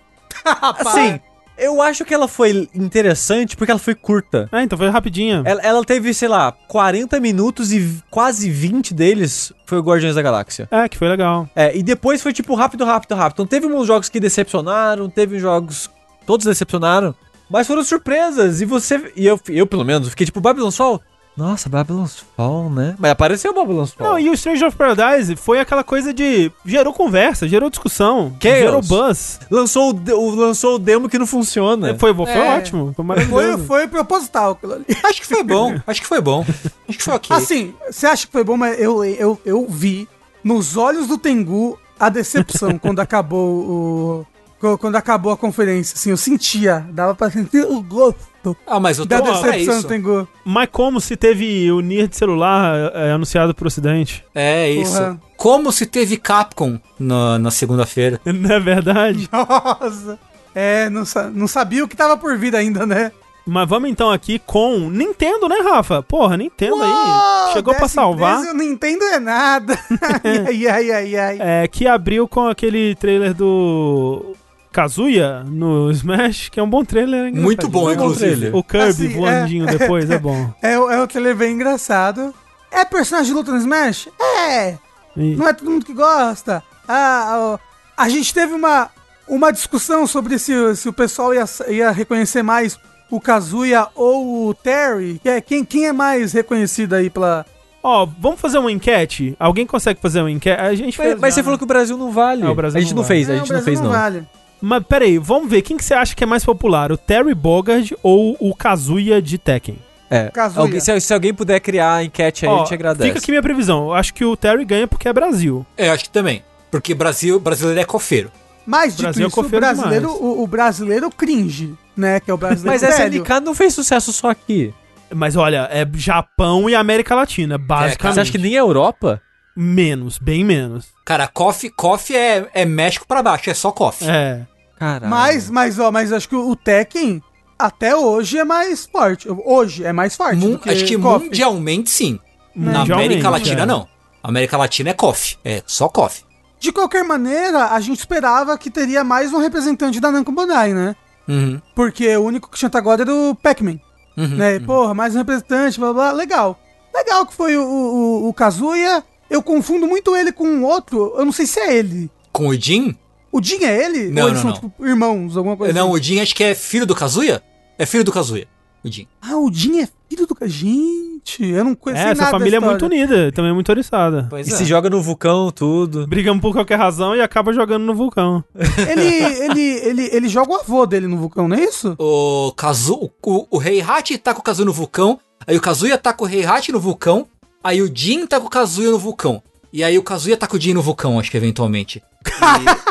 Sim, 0.93 1.19
eu 1.57 1.81
acho 1.81 2.03
que 2.03 2.13
ela 2.13 2.27
foi 2.27 2.69
interessante 2.73 3.55
porque 3.55 3.71
ela 3.71 3.79
foi 3.79 3.95
curta. 3.95 4.49
É, 4.51 4.61
então 4.63 4.77
foi 4.77 4.89
rapidinha. 4.89 5.43
Ela, 5.45 5.61
ela, 5.61 5.85
teve, 5.85 6.13
sei 6.13 6.27
lá, 6.27 6.51
40 6.51 7.19
minutos 7.19 7.71
e 7.71 8.01
quase 8.09 8.49
20 8.49 8.93
deles 8.93 9.53
foi 9.65 9.77
o 9.77 9.81
Guardiões 9.81 10.15
da 10.15 10.21
Galáxia. 10.21 10.67
É, 10.71 10.87
que 10.89 10.97
foi 10.97 11.07
legal. 11.07 11.49
É, 11.55 11.75
e 11.75 11.83
depois 11.83 12.21
foi 12.21 12.33
tipo 12.33 12.55
rápido, 12.55 12.85
rápido, 12.85 13.15
rápido. 13.15 13.35
Então 13.35 13.47
teve 13.47 13.67
uns 13.67 13.87
jogos 13.87 14.09
que 14.09 14.19
decepcionaram, 14.19 15.09
teve 15.09 15.39
jogos. 15.39 15.89
Todos 16.25 16.45
decepcionaram. 16.45 17.15
Mas 17.49 17.67
foram 17.67 17.83
surpresas. 17.83 18.61
E 18.61 18.65
você. 18.65 19.11
E 19.15 19.25
eu, 19.25 19.39
eu 19.49 19.67
pelo 19.67 19.83
menos, 19.83 20.09
fiquei 20.09 20.25
tipo, 20.25 20.39
Babylon 20.39 20.71
Sol. 20.71 21.01
Nossa, 21.41 21.67
Babylon's 21.67 22.23
Fall, 22.37 22.69
né? 22.69 22.95
Mas 22.99 23.09
apareceu 23.09 23.51
Babylon's 23.51 23.91
Fall. 23.91 24.11
Não, 24.11 24.19
e 24.19 24.29
o 24.29 24.37
Stranger 24.37 24.67
of 24.67 24.77
Paradise 24.77 25.35
foi 25.35 25.59
aquela 25.59 25.83
coisa 25.83 26.13
de. 26.13 26.51
gerou 26.63 26.93
conversa, 26.93 27.47
gerou 27.47 27.67
discussão, 27.67 28.37
Chaos. 28.39 28.57
gerou 28.59 28.81
buzz. 28.83 29.39
Lançou 29.49 29.91
o, 29.91 30.35
lançou 30.35 30.75
o 30.75 30.79
demo 30.79 31.09
que 31.09 31.17
não 31.17 31.25
funciona. 31.25 31.89
É, 31.89 31.97
foi, 31.97 32.13
foi 32.13 32.29
é. 32.29 32.57
ótimo. 32.57 32.93
Foi 32.95 33.03
maravilhoso. 33.03 33.57
Foi, 33.65 33.79
foi 33.79 33.87
proposital 33.87 34.51
aquilo 34.51 34.73
ali. 34.73 34.85
Acho 35.03 35.21
que 35.21 35.27
foi 35.27 35.43
bom. 35.43 35.73
Acho 35.87 36.01
que 36.01 36.07
foi 36.07 36.21
bom. 36.21 36.45
Acho 36.87 36.97
que 36.99 37.03
foi 37.03 37.15
ok. 37.15 37.35
Assim, 37.35 37.73
você 37.89 38.05
acha 38.05 38.27
que 38.27 38.31
foi 38.31 38.43
bom, 38.43 38.55
mas 38.55 38.79
eu, 38.79 39.03
eu, 39.03 39.41
eu 39.43 39.67
vi 39.67 40.07
nos 40.43 40.77
olhos 40.77 41.07
do 41.07 41.17
Tengu 41.17 41.75
a 41.99 42.07
decepção 42.09 42.77
quando 42.77 42.99
acabou 42.99 43.49
o. 43.49 44.77
Quando 44.77 44.95
acabou 44.95 45.31
a 45.31 45.37
conferência, 45.37 45.95
assim, 45.95 46.11
eu 46.11 46.17
sentia, 46.17 46.85
dava 46.91 47.15
pra 47.15 47.31
sentir 47.31 47.65
o 47.65 47.81
gosto 47.81 48.30
ah, 48.67 48.79
mas 48.79 48.97
eu 48.97 49.05
tô 49.05 49.15
da 49.15 49.21
decepção, 49.21 49.79
é 49.79 49.83
Tengu. 49.83 50.27
Mas 50.43 50.69
como 50.71 50.99
se 50.99 51.15
teve 51.15 51.71
o 51.71 51.79
Nier 51.79 52.07
de 52.07 52.15
celular 52.15 52.91
é, 52.93 53.11
anunciado 53.11 53.53
pro 53.53 53.67
ocidente? 53.67 54.23
É 54.33 54.69
isso. 54.71 54.93
Porra. 54.93 55.21
Como 55.37 55.71
se 55.71 55.85
teve 55.85 56.17
Capcom 56.17 56.79
na, 56.99 57.39
na 57.39 57.51
segunda-feira. 57.51 58.19
Não 58.25 58.51
é 58.51 58.59
verdade? 58.59 59.29
Nossa. 59.31 60.19
É, 60.53 60.89
não, 60.89 61.03
não 61.33 61.47
sabia 61.47 61.81
o 61.81 61.87
que 61.87 61.95
tava 61.95 62.17
por 62.17 62.37
vir 62.37 62.53
ainda, 62.53 62.85
né? 62.85 63.13
Mas 63.45 63.67
vamos 63.67 63.89
então 63.89 64.11
aqui 64.11 64.39
com 64.39 64.89
Nintendo, 64.89 65.49
né, 65.49 65.57
Rafa? 65.63 66.03
Porra, 66.03 66.37
Nintendo 66.37 66.75
Uou, 66.75 66.83
aí. 66.83 67.53
Chegou 67.53 67.73
pra 67.73 67.87
salvar. 67.87 68.39
O 68.39 68.53
Nintendo 68.53 69.03
é 69.05 69.19
nada. 69.19 69.77
ai, 70.47 70.67
ai, 70.67 70.91
ai, 70.91 71.15
ai. 71.15 71.37
É, 71.39 71.67
que 71.67 71.87
abriu 71.87 72.27
com 72.27 72.47
aquele 72.47 72.95
trailer 72.95 73.33
do 73.33 74.35
Kazuya 74.71 75.43
no 75.43 75.91
Smash, 75.91 76.49
que 76.49 76.59
é 76.59 76.63
um 76.63 76.69
bom 76.69 76.83
trailer. 76.83 77.33
Muito 77.33 77.67
bom, 77.67 77.89
é 77.89 77.93
inclusive. 77.93 78.51
O 78.53 78.63
Kirby 78.63 78.87
assim, 78.87 79.07
voandinho 79.09 79.67
é, 79.67 79.77
depois 79.77 80.09
é 80.09 80.17
bom. 80.17 80.53
É, 80.61 80.73
é 80.73 81.01
um 81.01 81.07
trailer 81.07 81.35
bem 81.35 81.53
engraçado. 81.53 82.33
É 82.71 82.85
personagem 82.85 83.31
de 83.31 83.37
luta 83.37 83.51
no 83.51 83.57
Smash? 83.57 84.07
É! 84.47 84.77
E... 85.17 85.35
Não 85.35 85.47
é 85.47 85.53
todo 85.53 85.69
mundo 85.69 85.85
que 85.85 85.93
gosta. 85.93 86.63
Ah, 86.87 87.57
a, 87.97 88.03
a 88.05 88.09
gente 88.09 88.33
teve 88.33 88.53
uma, 88.53 88.89
uma 89.27 89.51
discussão 89.51 90.07
sobre 90.07 90.39
se, 90.39 90.53
se 90.75 90.87
o 90.87 90.93
pessoal 90.93 91.33
ia, 91.33 91.45
ia 91.67 91.91
reconhecer 91.91 92.41
mais 92.41 92.79
o 93.09 93.19
Kazuya 93.19 93.87
ou 93.93 94.47
o 94.47 94.53
Terry. 94.53 95.19
Que 95.19 95.29
é, 95.29 95.41
quem, 95.41 95.65
quem 95.65 95.87
é 95.87 95.91
mais 95.91 96.31
reconhecido 96.31 96.93
aí 96.93 97.09
pela, 97.09 97.45
Ó, 97.83 98.03
oh, 98.03 98.09
vamos 98.19 98.39
fazer 98.39 98.59
uma 98.59 98.71
enquete? 98.71 99.35
Alguém 99.39 99.65
consegue 99.65 99.99
fazer 99.99 100.21
uma 100.21 100.29
enquete? 100.29 100.61
A 100.61 100.73
gente 100.75 100.97
mas, 100.97 101.07
fez, 101.07 101.19
mas 101.19 101.33
você 101.33 101.43
falou 101.43 101.57
que 101.57 101.63
o 101.63 101.67
Brasil 101.67 101.97
não 101.97 102.11
vale. 102.11 102.43
Não, 102.43 102.51
a 102.51 102.79
gente 102.79 102.93
não, 102.93 103.01
vale. 103.01 103.07
fez, 103.07 103.29
a 103.29 103.35
gente 103.37 103.49
não, 103.49 103.57
não 103.57 103.65
fez, 103.65 103.81
não. 103.81 103.89
Vale. 103.89 104.23
Mas 104.61 104.83
peraí, 104.83 105.17
vamos 105.17 105.49
ver, 105.49 105.61
quem 105.61 105.75
que 105.75 105.83
você 105.83 105.93
acha 105.93 106.15
que 106.15 106.23
é 106.23 106.27
mais 106.27 106.45
popular? 106.45 106.91
O 106.91 106.97
Terry 106.97 107.33
Bogard 107.33 107.95
ou 108.03 108.37
o 108.39 108.55
Kazuya 108.55 109.21
de 109.21 109.37
Tekken? 109.37 109.77
É, 110.13 110.29
alguém, 110.57 110.79
se, 110.81 110.99
se, 110.99 111.13
alguém 111.13 111.33
puder 111.33 111.61
criar 111.61 111.95
a 111.95 112.03
enquete 112.03 112.45
aí, 112.45 112.51
Ó, 112.51 112.55
a 112.55 112.59
gente 112.59 112.73
agradece. 112.73 113.07
Fica 113.07 113.19
aqui 113.19 113.31
minha 113.31 113.41
previsão. 113.41 113.85
Eu 113.85 113.93
acho 113.93 114.13
que 114.13 114.25
o 114.25 114.35
Terry 114.35 114.65
ganha 114.65 114.85
porque 114.85 115.07
é 115.07 115.13
Brasil. 115.13 115.65
É, 115.77 115.87
eu 115.87 115.93
acho 115.93 116.03
que 116.03 116.09
também. 116.09 116.43
Porque 116.69 116.93
Brasil, 116.93 117.39
brasileiro 117.39 117.79
é 117.79 117.85
cofeiro. 117.85 118.29
Mas, 118.65 118.93
dito 118.93 119.03
Brasil 119.03 119.25
é 119.25 119.27
isso, 119.29 119.39
é 119.39 119.43
o, 119.43 119.49
brasileiro, 119.49 120.09
o, 120.11 120.43
o, 120.43 120.47
brasileiro 120.47 121.09
cringe, 121.09 121.75
né? 121.95 122.19
Que 122.19 122.29
é 122.29 122.33
o 122.33 122.37
brasileiro 122.37 122.69
Mas 122.69 122.83
essa 122.83 123.07
SNK 123.07 123.39
não 123.41 123.55
fez 123.55 123.73
sucesso 123.73 124.11
só 124.11 124.29
aqui. 124.29 124.73
Mas 125.13 125.37
olha, 125.37 125.67
é 125.71 125.87
Japão 125.95 126.69
e 126.69 126.75
América 126.75 127.15
Latina, 127.15 127.57
basicamente. 127.57 128.11
É, 128.11 128.13
você 128.13 128.19
acha 128.19 128.31
que 128.31 128.37
nem 128.37 128.55
a 128.55 128.59
Europa? 128.59 129.21
Menos, 129.55 130.17
bem 130.17 130.43
menos. 130.43 130.87
Cara, 131.05 131.27
coffee, 131.27 131.69
coffee 131.69 132.15
é, 132.15 132.47
é 132.53 132.65
México 132.65 133.05
pra 133.07 133.23
baixo, 133.23 133.49
é 133.49 133.53
só 133.53 133.71
coffee. 133.71 134.09
É. 134.09 134.45
Caralho. 134.81 135.11
Mas, 135.11 135.47
mas, 135.47 135.77
ó, 135.77 135.91
mas 135.91 136.11
acho 136.11 136.27
que 136.27 136.35
o 136.35 136.55
Tekken 136.55 137.21
até 137.59 137.95
hoje 137.95 138.39
é 138.39 138.43
mais 138.43 138.83
forte. 138.83 139.27
Hoje 139.29 139.85
é 139.85 139.93
mais 139.93 140.15
forte. 140.15 140.37
Mun, 140.37 140.57
acho 140.65 140.85
que 140.85 140.97
coffee. 140.97 141.27
mundialmente 141.27 141.91
sim. 141.91 142.19
Na 142.55 142.81
América 142.81 143.29
Latina 143.29 143.61
é. 143.61 143.65
não. 143.67 143.87
América 144.23 144.57
Latina 144.57 144.89
é 144.89 144.93
coffee. 144.95 145.37
É 145.45 145.61
só 145.67 145.87
coffee. 145.87 146.23
De 146.59 146.71
qualquer 146.71 147.03
maneira, 147.03 147.67
a 147.67 147.79
gente 147.79 147.99
esperava 147.99 148.57
que 148.57 148.71
teria 148.71 149.03
mais 149.03 149.31
um 149.31 149.37
representante 149.37 149.99
da 149.99 150.11
Namco 150.11 150.31
Bandai, 150.31 150.73
né? 150.73 150.95
Uhum. 151.27 151.61
Porque 151.75 152.17
o 152.17 152.23
único 152.23 152.49
que 152.49 152.57
tinha 152.57 152.67
até 152.67 152.79
agora 152.79 153.03
era 153.03 153.13
o 153.13 153.35
Pac-Man. 153.35 153.79
Uhum, 154.17 154.35
né? 154.35 154.57
Uhum. 154.57 154.65
Porra, 154.65 154.93
mais 154.95 155.13
um 155.13 155.19
representante, 155.19 155.79
blá 155.79 155.93
blá. 155.93 156.11
Legal. 156.11 156.59
Legal 156.91 157.27
que 157.27 157.35
foi 157.35 157.55
o, 157.55 157.63
o, 157.63 158.29
o 158.29 158.33
Kazuya. 158.33 159.03
Eu 159.29 159.43
confundo 159.43 159.85
muito 159.85 160.15
ele 160.15 160.31
com 160.31 160.63
outro. 160.63 161.13
Eu 161.15 161.23
não 161.23 161.31
sei 161.31 161.45
se 161.45 161.59
é 161.59 161.75
ele. 161.77 162.09
Com 162.31 162.47
o 162.47 162.59
Jin? 162.59 162.97
O 163.31 163.41
Jin 163.41 163.63
é 163.63 163.85
ele? 163.85 164.09
Não, 164.09 164.23
Ou 164.23 164.29
eles 164.29 164.43
não, 164.43 164.53
são, 164.53 164.61
não. 164.61 164.69
tipo, 164.69 164.85
irmãos, 164.85 165.37
alguma 165.37 165.55
coisa 165.55 165.73
Não, 165.73 165.87
assim? 165.87 165.99
o 165.99 166.03
Jin 166.03 166.19
acho 166.19 166.35
que 166.35 166.43
é 166.43 166.53
filho 166.53 166.85
do 166.85 166.95
Kazuya? 166.95 167.41
É 167.77 167.85
filho 167.85 168.03
do 168.03 168.11
Kazuya, 168.11 168.47
o 168.83 168.91
Jin. 168.91 169.07
Ah, 169.21 169.37
o 169.37 169.51
Jin 169.51 169.81
é 169.81 169.87
filho 170.09 170.27
do 170.27 170.35
Kazuya. 170.35 171.11
Gente, 171.21 171.45
eu 171.45 171.63
não 171.63 171.75
conheço 171.75 172.01
é, 172.01 172.05
nada 172.07 172.21
essa 172.23 172.31
família 172.31 172.57
é 172.57 172.59
muito 172.59 172.85
unida, 172.85 173.31
também 173.31 173.51
é 173.51 173.53
muito 173.53 173.69
oriçada. 173.69 174.27
Pois 174.29 174.47
e 174.47 174.53
é. 174.53 174.55
se 174.55 174.65
joga 174.65 174.89
no 174.89 175.01
vulcão, 175.01 175.51
tudo. 175.51 176.07
Brigamos 176.07 176.41
por 176.41 176.51
qualquer 176.51 176.77
razão 176.77 177.15
e 177.15 177.21
acaba 177.21 177.53
jogando 177.53 177.83
no 177.83 177.93
vulcão. 177.93 178.43
ele, 178.89 179.05
ele, 179.05 179.61
ele, 179.61 180.09
ele 180.11 180.29
joga 180.29 180.51
o 180.51 180.55
avô 180.55 180.85
dele 180.85 181.07
no 181.07 181.17
vulcão, 181.17 181.47
não 181.47 181.55
é 181.55 181.63
isso? 181.63 181.95
O 181.99 182.51
Kazu, 182.57 183.11
o, 183.23 183.47
o 183.49 183.57
Rei 183.57 183.81
Hachi 183.81 184.17
tá 184.17 184.33
com 184.33 184.41
o 184.41 184.43
Kazuya 184.43 184.65
no 184.65 184.73
vulcão, 184.73 185.19
aí 185.45 185.55
o 185.55 185.61
Kazuya 185.61 185.97
tá 185.97 186.11
com 186.11 186.25
o 186.25 186.27
Rei 186.27 186.43
Hachi 186.43 186.71
no 186.71 186.79
vulcão, 186.79 187.27
aí 187.63 187.81
o 187.81 187.91
Jin 187.93 188.25
tá 188.25 188.39
com 188.39 188.47
o 188.47 188.49
Kazuya 188.49 188.89
no 188.91 188.99
vulcão. 188.99 189.41
E 189.73 189.83
aí 189.83 189.97
o 189.97 190.03
Kazuya 190.03 190.35
tá 190.35 190.47
com 190.47 190.57
o 190.57 190.59
Jin 190.59 190.73
no 190.73 190.81
vulcão, 190.81 191.19
acho 191.19 191.31
que 191.31 191.37
eventualmente. 191.37 192.03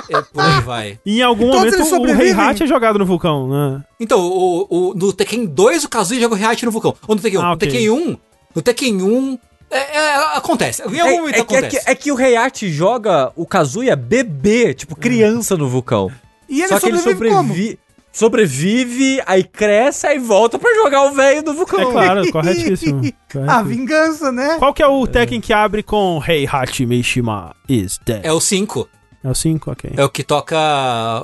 E 0.09 0.17
é, 0.17 0.23
por 0.23 0.43
aí 0.43 0.61
vai. 0.63 0.99
E 1.05 1.21
em 1.21 1.23
algum 1.23 1.49
então, 1.49 1.61
momento 1.61 1.95
o 1.95 2.17
Rei 2.17 2.33
Hat 2.33 2.63
é 2.63 2.67
jogado 2.67 2.99
no 2.99 3.07
vulcão, 3.07 3.49
né? 3.49 3.85
Então, 3.99 4.21
o, 4.21 4.67
o, 4.69 4.95
no 4.95 5.13
Tekken 5.13 5.47
2 5.47 5.85
o 5.85 5.89
Kazuya 5.89 6.21
joga 6.21 6.35
o 6.35 6.39
Rei 6.39 6.47
Hat 6.47 6.65
no 6.65 6.73
vulcão. 6.73 6.97
Ou 7.07 7.15
no 7.15 7.21
Tekken 7.21 7.39
1. 7.39 7.43
Ah, 7.43 7.53
okay. 7.53 7.69
No 7.69 7.73
Tekken 7.73 7.91
1, 7.91 8.19
no 8.55 8.63
Tekken 8.63 9.03
1 9.03 9.39
é, 9.71 9.79
é, 9.79 10.15
acontece. 10.37 10.83
Em 10.83 11.01
algum 11.01 11.15
é, 11.15 11.21
momento 11.21 11.37
é, 11.37 11.41
acontece. 11.41 11.77
É 11.77 11.81
que, 11.81 11.91
é 11.91 11.95
que 11.95 12.13
o 12.13 12.21
Heihachi 12.21 12.71
joga 12.71 13.31
o 13.37 13.47
Kazuya 13.47 13.95
bebê, 13.95 14.75
tipo 14.75 14.97
criança 14.97 15.57
no 15.57 15.69
vulcão. 15.69 16.11
E 16.49 16.63
ele 16.63 16.69
Só 16.69 16.81
que 16.81 16.87
ele 16.87 16.99
sobrevive 16.99 17.79
sobrevive, 18.13 19.21
aí 19.27 19.45
cresce, 19.45 20.07
aí 20.07 20.19
volta 20.19 20.59
pra 20.59 20.75
jogar 20.75 21.05
o 21.05 21.13
velho 21.13 21.43
do 21.43 21.55
vulcão. 21.55 21.81
É 21.81 21.93
claro, 21.93 22.33
corretíssimo. 22.33 23.01
A 23.47 23.63
vingança, 23.63 24.33
né? 24.33 24.57
Qual 24.59 24.75
que 24.75 24.83
é 24.83 24.87
o 24.87 25.07
Tekken 25.07 25.41
que 25.41 25.53
abre 25.53 25.83
com 25.83 26.21
Hey 26.27 26.49
Hachi 26.51 26.85
Mishima 26.85 27.55
is 27.69 27.99
dead? 28.05 28.21
É 28.25 28.33
o 28.33 28.41
5. 28.41 28.89
É 29.23 29.29
o 29.29 29.35
5, 29.35 29.71
ok. 29.71 29.93
É 29.97 30.05
o 30.05 30.09
que 30.09 30.25
toca. 30.25 30.57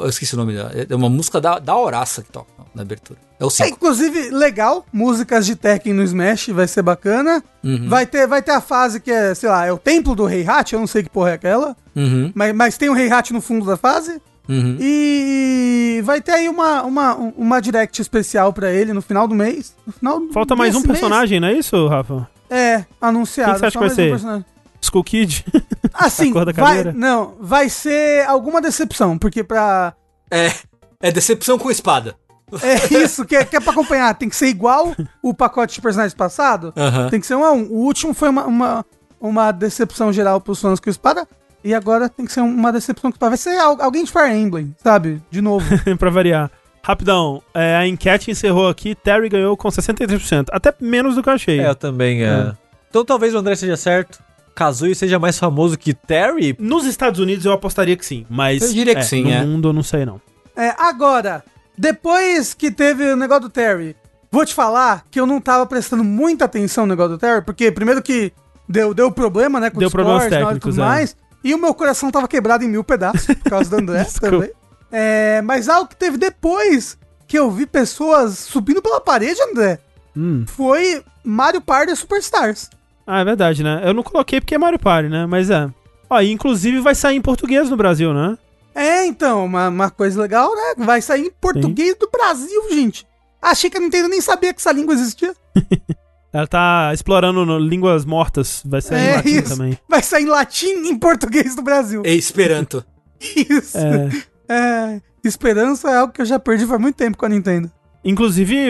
Eu 0.01 0.09
esqueci 0.09 0.35
o 0.35 0.37
nome 0.37 0.55
da. 0.55 0.71
É 0.89 0.95
uma 0.95 1.09
música 1.09 1.41
da, 1.41 1.59
da 1.59 1.75
Horaça 1.77 2.23
que 2.23 2.31
toca 2.31 2.51
na 2.75 2.83
abertura. 2.83 3.19
É 3.41 3.45
o 3.45 3.51
5. 3.51 3.69
É, 3.69 3.73
inclusive, 3.73 4.31
legal. 4.31 4.85
Músicas 4.93 5.47
de 5.47 5.57
Tekken 5.57 5.95
no 5.95 6.03
Smash 6.03 6.49
vai 6.49 6.69
ser 6.69 6.83
bacana. 6.83 7.43
Uhum. 7.65 7.89
Vai, 7.89 8.07
ter, 8.07 8.27
vai 8.27 8.43
ter 8.43 8.53
a 8.53 8.61
fase 8.61 9.01
que 9.01 9.11
é, 9.11 9.35
sei 9.35 9.49
lá, 9.49 9.67
é 9.67 9.73
o 9.73 9.79
templo 9.79 10.15
do 10.15 10.27
Rei 10.27 10.47
Hat. 10.47 10.75
Eu 10.75 10.81
não 10.81 10.87
sei 10.87 11.03
que 11.03 11.11
porra 11.11 11.31
é 11.31 11.35
aquela. 11.35 11.75
Uhum. 11.95 12.31
Mas, 12.35 12.55
mas 12.55 12.79
tem 12.79 12.91
o 12.91 12.95
Rei 12.95 13.11
Hat 13.11 13.33
no 13.33 13.41
fundo 13.41 13.65
da 13.65 13.79
fase. 13.79 14.21
Uhum. 14.49 14.77
E 14.81 16.01
vai 16.05 16.21
ter 16.21 16.33
aí 16.33 16.49
uma, 16.49 16.83
uma, 16.83 17.15
uma 17.15 17.61
direct 17.61 18.01
especial 18.01 18.53
para 18.53 18.73
ele 18.73 18.93
no 18.93 19.03
final 19.03 19.27
do 19.27 19.35
mês. 19.35 19.75
No 19.87 19.93
final 19.93 20.21
Falta 20.33 20.55
mais 20.55 20.75
um 20.75 20.83
personagem, 20.83 21.41
mês. 21.41 21.53
não 21.53 21.57
é 21.57 21.61
isso, 21.61 21.89
Rafa? 21.89 22.29
É, 22.49 22.85
anunciado. 23.01 23.53
Quem 23.53 23.59
você 23.59 23.67
acha 23.67 23.79
que 23.79 23.87
vai 23.87 23.95
ser? 23.95 24.15
Um 24.15 24.45
Skull 24.81 25.05
Kid? 25.05 25.45
Assim, 25.93 26.33
vai, 26.33 26.85
não, 26.93 27.35
vai 27.41 27.69
ser 27.69 28.27
alguma 28.27 28.61
decepção, 28.61 29.19
porque 29.19 29.43
pra... 29.43 29.95
É, 30.31 30.53
é 31.01 31.11
decepção 31.11 31.59
com 31.59 31.71
espada. 31.71 32.15
É 32.63 33.03
isso, 33.03 33.25
que 33.25 33.35
é, 33.35 33.45
que 33.45 33.57
é 33.57 33.61
pra 33.61 33.73
acompanhar. 33.73 34.15
Tem 34.15 34.29
que 34.29 34.37
ser 34.37 34.47
igual 34.47 34.95
o 35.21 35.35
pacote 35.35 35.75
de 35.75 35.81
personagens 35.81 36.15
passado. 36.15 36.73
Uhum. 36.77 37.11
Tem 37.11 37.19
que 37.19 37.27
ser 37.27 37.35
um 37.35 37.45
a 37.45 37.53
um. 37.53 37.65
O 37.65 37.79
último 37.79 38.15
foi 38.15 38.29
uma, 38.29 38.47
uma, 38.47 38.87
uma 39.21 39.51
decepção 39.51 40.13
geral 40.13 40.41
pros 40.41 40.61
fãs 40.61 40.79
com 40.79 40.89
espada. 40.89 41.27
E 41.67 41.75
agora 41.75 42.09
tem 42.09 42.25
que 42.25 42.33
ser 42.33 42.43
uma 42.43 42.71
decepção 42.71 43.11
que 43.11 43.19
vai 43.19 43.37
ser 43.37 43.59
alguém 43.59 44.05
de 44.05 44.13
Fire 44.13 44.33
Emblem, 44.33 44.73
sabe? 44.81 45.21
De 45.29 45.41
novo. 45.41 45.67
pra 45.99 46.11
variar. 46.11 46.49
Rapidão, 46.81 47.43
é, 47.53 47.75
a 47.75 47.85
enquete 47.85 48.31
encerrou 48.31 48.69
aqui, 48.69 48.95
Terry 48.95 49.29
ganhou 49.29 49.57
com 49.57 49.69
63%. 49.69 50.47
Até 50.53 50.73
menos 50.81 51.17
do 51.17 51.25
que 51.25 51.29
eu 51.29 51.33
achei. 51.33 51.59
É, 51.59 51.69
eu 51.69 51.75
também. 51.75 52.23
É. 52.23 52.29
é. 52.29 52.53
Então 52.89 53.05
talvez 53.05 53.35
o 53.35 53.39
André 53.39 53.57
seja 53.57 53.77
certo. 53.77 54.21
Kazooie 54.55 54.95
seja 54.95 55.19
mais 55.19 55.41
famoso 55.41 55.77
que 55.77 55.93
Terry? 55.93 56.55
Nos 56.57 56.87
Estados 56.87 57.19
Unidos 57.19 57.45
eu 57.45 57.51
apostaria 57.51 57.97
que 57.97 58.07
sim, 58.07 58.25
mas. 58.31 58.63
Eu 58.63 58.73
diria 58.73 58.95
que 58.95 59.01
é, 59.01 59.05
sim, 59.05 59.25
no 59.25 59.33
é. 59.33 59.45
mundo 59.45 59.71
eu 59.71 59.73
não 59.73 59.83
sei 59.83 60.07
não. 60.07 60.21
É, 60.55 60.73
agora, 60.79 61.43
depois 61.77 62.55
que 62.55 62.71
teve 62.71 63.11
o 63.11 63.17
negócio 63.17 63.43
do 63.43 63.51
Terry, 63.51 63.97
vou 64.31 64.47
te 64.47 64.55
falar 64.55 65.05
que 65.11 65.19
eu 65.19 65.27
não 65.27 65.41
tava 65.41 65.67
prestando 65.67 66.05
muita 66.05 66.45
atenção 66.45 66.87
no 66.87 66.91
negócio 66.91 67.17
do 67.17 67.19
Terry, 67.19 67.43
porque 67.43 67.73
primeiro 67.73 68.01
que 68.01 68.33
deu, 68.69 68.95
deu 68.95 69.11
problema, 69.11 69.59
né, 69.59 69.69
com 69.69 69.81
deu 69.81 69.91
problemas 69.91 70.29
técnicos, 70.29 70.57
e 70.57 70.61
tudo 70.61 70.83
é. 70.83 70.85
mais, 70.85 71.17
e 71.47 71.55
o 71.55 71.59
meu 71.59 71.73
coração 71.73 72.11
tava 72.11 72.27
quebrado 72.27 72.65
em 72.65 72.69
mil 72.69 72.83
pedaços 72.83 73.25
por 73.25 73.51
causa 73.51 73.71
do 73.71 73.77
André 73.77 74.05
também. 74.21 74.51
É, 74.91 75.41
mas 75.43 75.69
algo 75.69 75.89
que 75.89 75.95
teve 75.95 76.19
depois 76.19 76.99
que 77.29 77.39
eu 77.39 77.49
vi 77.53 77.67
pessoas 77.67 78.37
subindo 78.37 78.83
pela 78.83 79.01
parede, 79.01 79.41
André, 79.41 79.79
hum. 80.17 80.45
foi 80.45 81.05
Mario 81.23 81.61
Party 81.61 81.95
Superstars. 81.95 82.69
Ah, 83.07 83.21
é 83.21 83.25
verdade, 83.25 83.63
né? 83.63 83.81
Eu 83.85 83.95
não 83.95 84.03
coloquei 84.03 84.41
porque 84.41 84.57
é 84.57 84.59
Mario 84.59 84.81
Party, 84.81 85.09
né? 85.09 85.25
Mas 85.25 85.49
é. 85.49 85.71
Ó, 86.11 86.21
inclusive 86.21 86.81
vai 86.81 86.97
sair 86.97 87.17
em 87.17 87.23
português 87.23 87.71
no 87.71 87.77
Brasil, 87.77 88.13
né? 88.13 88.37
É, 88.75 89.07
então, 89.07 89.45
uma, 89.45 89.69
uma 89.69 89.91
coisa 89.91 90.21
legal, 90.21 90.53
né? 90.53 90.75
Vai 90.85 91.01
sair 91.01 91.27
em 91.27 91.31
português 91.31 91.93
Sim. 91.93 91.99
do 92.01 92.11
Brasil, 92.11 92.71
gente. 92.73 93.07
Achei 93.41 93.71
que 93.71 93.77
a 93.77 93.81
Nintendo 93.81 94.09
nem 94.09 94.21
sabia 94.21 94.53
que 94.53 94.61
essa 94.61 94.73
língua 94.73 94.95
existia. 94.95 95.33
Ela 96.37 96.47
tá 96.47 96.91
explorando 96.93 97.59
línguas 97.59 98.05
mortas. 98.05 98.63
Vai 98.63 98.83
sair 98.83 98.99
é, 98.99 99.11
em 99.11 99.17
latim 99.17 99.29
isso. 99.31 99.57
também. 99.57 99.79
Vai 99.89 100.03
sair 100.03 100.25
em 100.25 100.29
latim 100.29 100.67
e 100.67 100.91
em 100.91 100.99
português 100.99 101.57
do 101.57 101.63
Brasil. 101.63 102.03
E 102.05 102.15
Esperanto. 102.15 102.85
Isso. 103.19 103.79
É. 103.79 104.11
é. 104.47 105.01
Esperança 105.25 105.91
é 105.91 105.97
algo 105.97 106.13
que 106.13 106.21
eu 106.21 106.27
já 106.27 106.39
perdi 106.39 106.67
faz 106.67 106.79
muito 106.79 106.97
tempo 106.97 107.17
com 107.17 107.25
a 107.25 107.29
Nintendo. 107.31 107.71
Inclusive, 108.05 108.69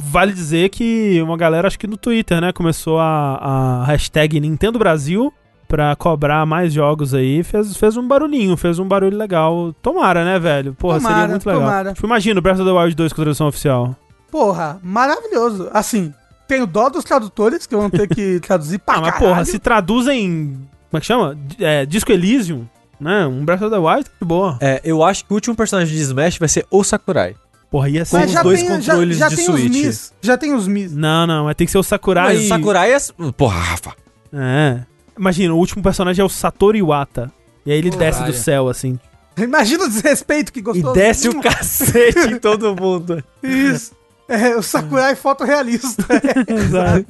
vale 0.00 0.32
dizer 0.32 0.68
que 0.68 1.22
uma 1.22 1.36
galera, 1.36 1.68
acho 1.68 1.78
que 1.78 1.86
no 1.86 1.96
Twitter, 1.96 2.40
né, 2.40 2.52
começou 2.52 2.98
a, 2.98 3.36
a 3.36 3.84
hashtag 3.84 4.40
Nintendo 4.40 4.76
Brasil 4.76 5.32
pra 5.68 5.94
cobrar 5.94 6.44
mais 6.44 6.72
jogos 6.72 7.14
aí, 7.14 7.44
fez, 7.44 7.76
fez 7.76 7.96
um 7.96 8.06
barulhinho, 8.06 8.56
fez 8.56 8.80
um 8.80 8.86
barulho 8.86 9.16
legal. 9.16 9.72
Tomara, 9.80 10.24
né, 10.24 10.40
velho? 10.40 10.74
Porra, 10.74 10.98
tomara, 10.98 11.14
seria 11.14 11.28
muito 11.30 11.46
legal. 11.46 11.62
Tomara. 11.62 11.92
Tipo, 11.94 12.06
imagina 12.06 12.40
o 12.40 12.42
Breath 12.42 12.58
of 12.58 12.68
the 12.68 12.76
Wild 12.76 12.96
2 12.96 13.12
com 13.12 13.22
tradução 13.22 13.46
oficial. 13.46 13.96
Porra, 14.28 14.80
maravilhoso. 14.82 15.70
Assim, 15.72 16.12
tenho 16.46 16.66
dó 16.66 16.88
dos 16.88 17.04
tradutores 17.04 17.66
que 17.66 17.76
vão 17.76 17.90
ter 17.90 18.08
que 18.08 18.40
traduzir 18.46 18.78
pra 18.78 18.96
ah, 18.96 19.00
mas 19.00 19.18
porra, 19.18 19.44
se 19.44 19.58
traduzem. 19.58 20.54
Como 20.90 20.98
é 20.98 21.00
que 21.00 21.06
chama? 21.06 21.38
É, 21.58 21.84
Disco 21.84 22.12
Elysium 22.12 22.66
né? 23.00 23.26
Um 23.26 23.44
Breath 23.44 23.62
of 23.62 23.70
the 23.70 23.78
Wild 23.78 24.10
de 24.20 24.26
boa. 24.26 24.58
É, 24.60 24.80
eu 24.84 25.02
acho 25.02 25.24
que 25.24 25.32
o 25.32 25.34
último 25.34 25.54
personagem 25.54 25.94
de 25.94 26.02
Smash 26.02 26.38
vai 26.38 26.48
ser 26.48 26.66
o 26.70 26.82
Sakurai. 26.82 27.34
Porra, 27.70 27.88
ia 27.88 28.04
ser 28.04 28.24
os 28.24 28.34
dois 28.42 28.60
tem, 28.60 28.68
controles 28.68 29.18
já, 29.18 29.28
já 29.28 29.36
de 29.36 29.42
Switch. 29.42 29.72
Mis, 29.72 30.12
já 30.22 30.38
tem 30.38 30.54
os 30.54 30.68
Mis. 30.68 30.94
Não, 30.94 31.26
não, 31.26 31.44
mas 31.44 31.56
tem 31.56 31.66
que 31.66 31.70
ser 31.70 31.78
o 31.78 31.82
Sakurai. 31.82 32.34
Mas 32.34 32.44
o 32.44 32.48
Sakurai 32.48 32.92
é. 32.92 32.98
Porra, 33.36 33.58
Rafa. 33.58 33.94
É. 34.32 34.80
Imagina, 35.18 35.54
o 35.54 35.58
último 35.58 35.82
personagem 35.82 36.22
é 36.22 36.24
o 36.24 36.28
Satoru 36.28 36.76
Iwata. 36.76 37.32
E 37.64 37.72
aí 37.72 37.78
ele 37.78 37.90
desce 37.90 38.22
do 38.22 38.32
céu, 38.32 38.68
assim. 38.68 38.98
Imagina 39.36 39.84
o 39.84 39.88
desrespeito 39.88 40.52
que 40.52 40.62
gostou. 40.62 40.92
E 40.92 40.94
desce 40.94 41.28
o 41.28 41.40
cacete 41.40 42.32
em 42.32 42.38
todo 42.38 42.74
mundo. 42.80 43.22
Isso. 43.42 43.92
É, 44.28 44.56
o 44.56 44.62
Sakurai 44.62 45.12
é 45.12 45.16
fotorrealista. 45.16 46.04
Exato. 46.48 47.06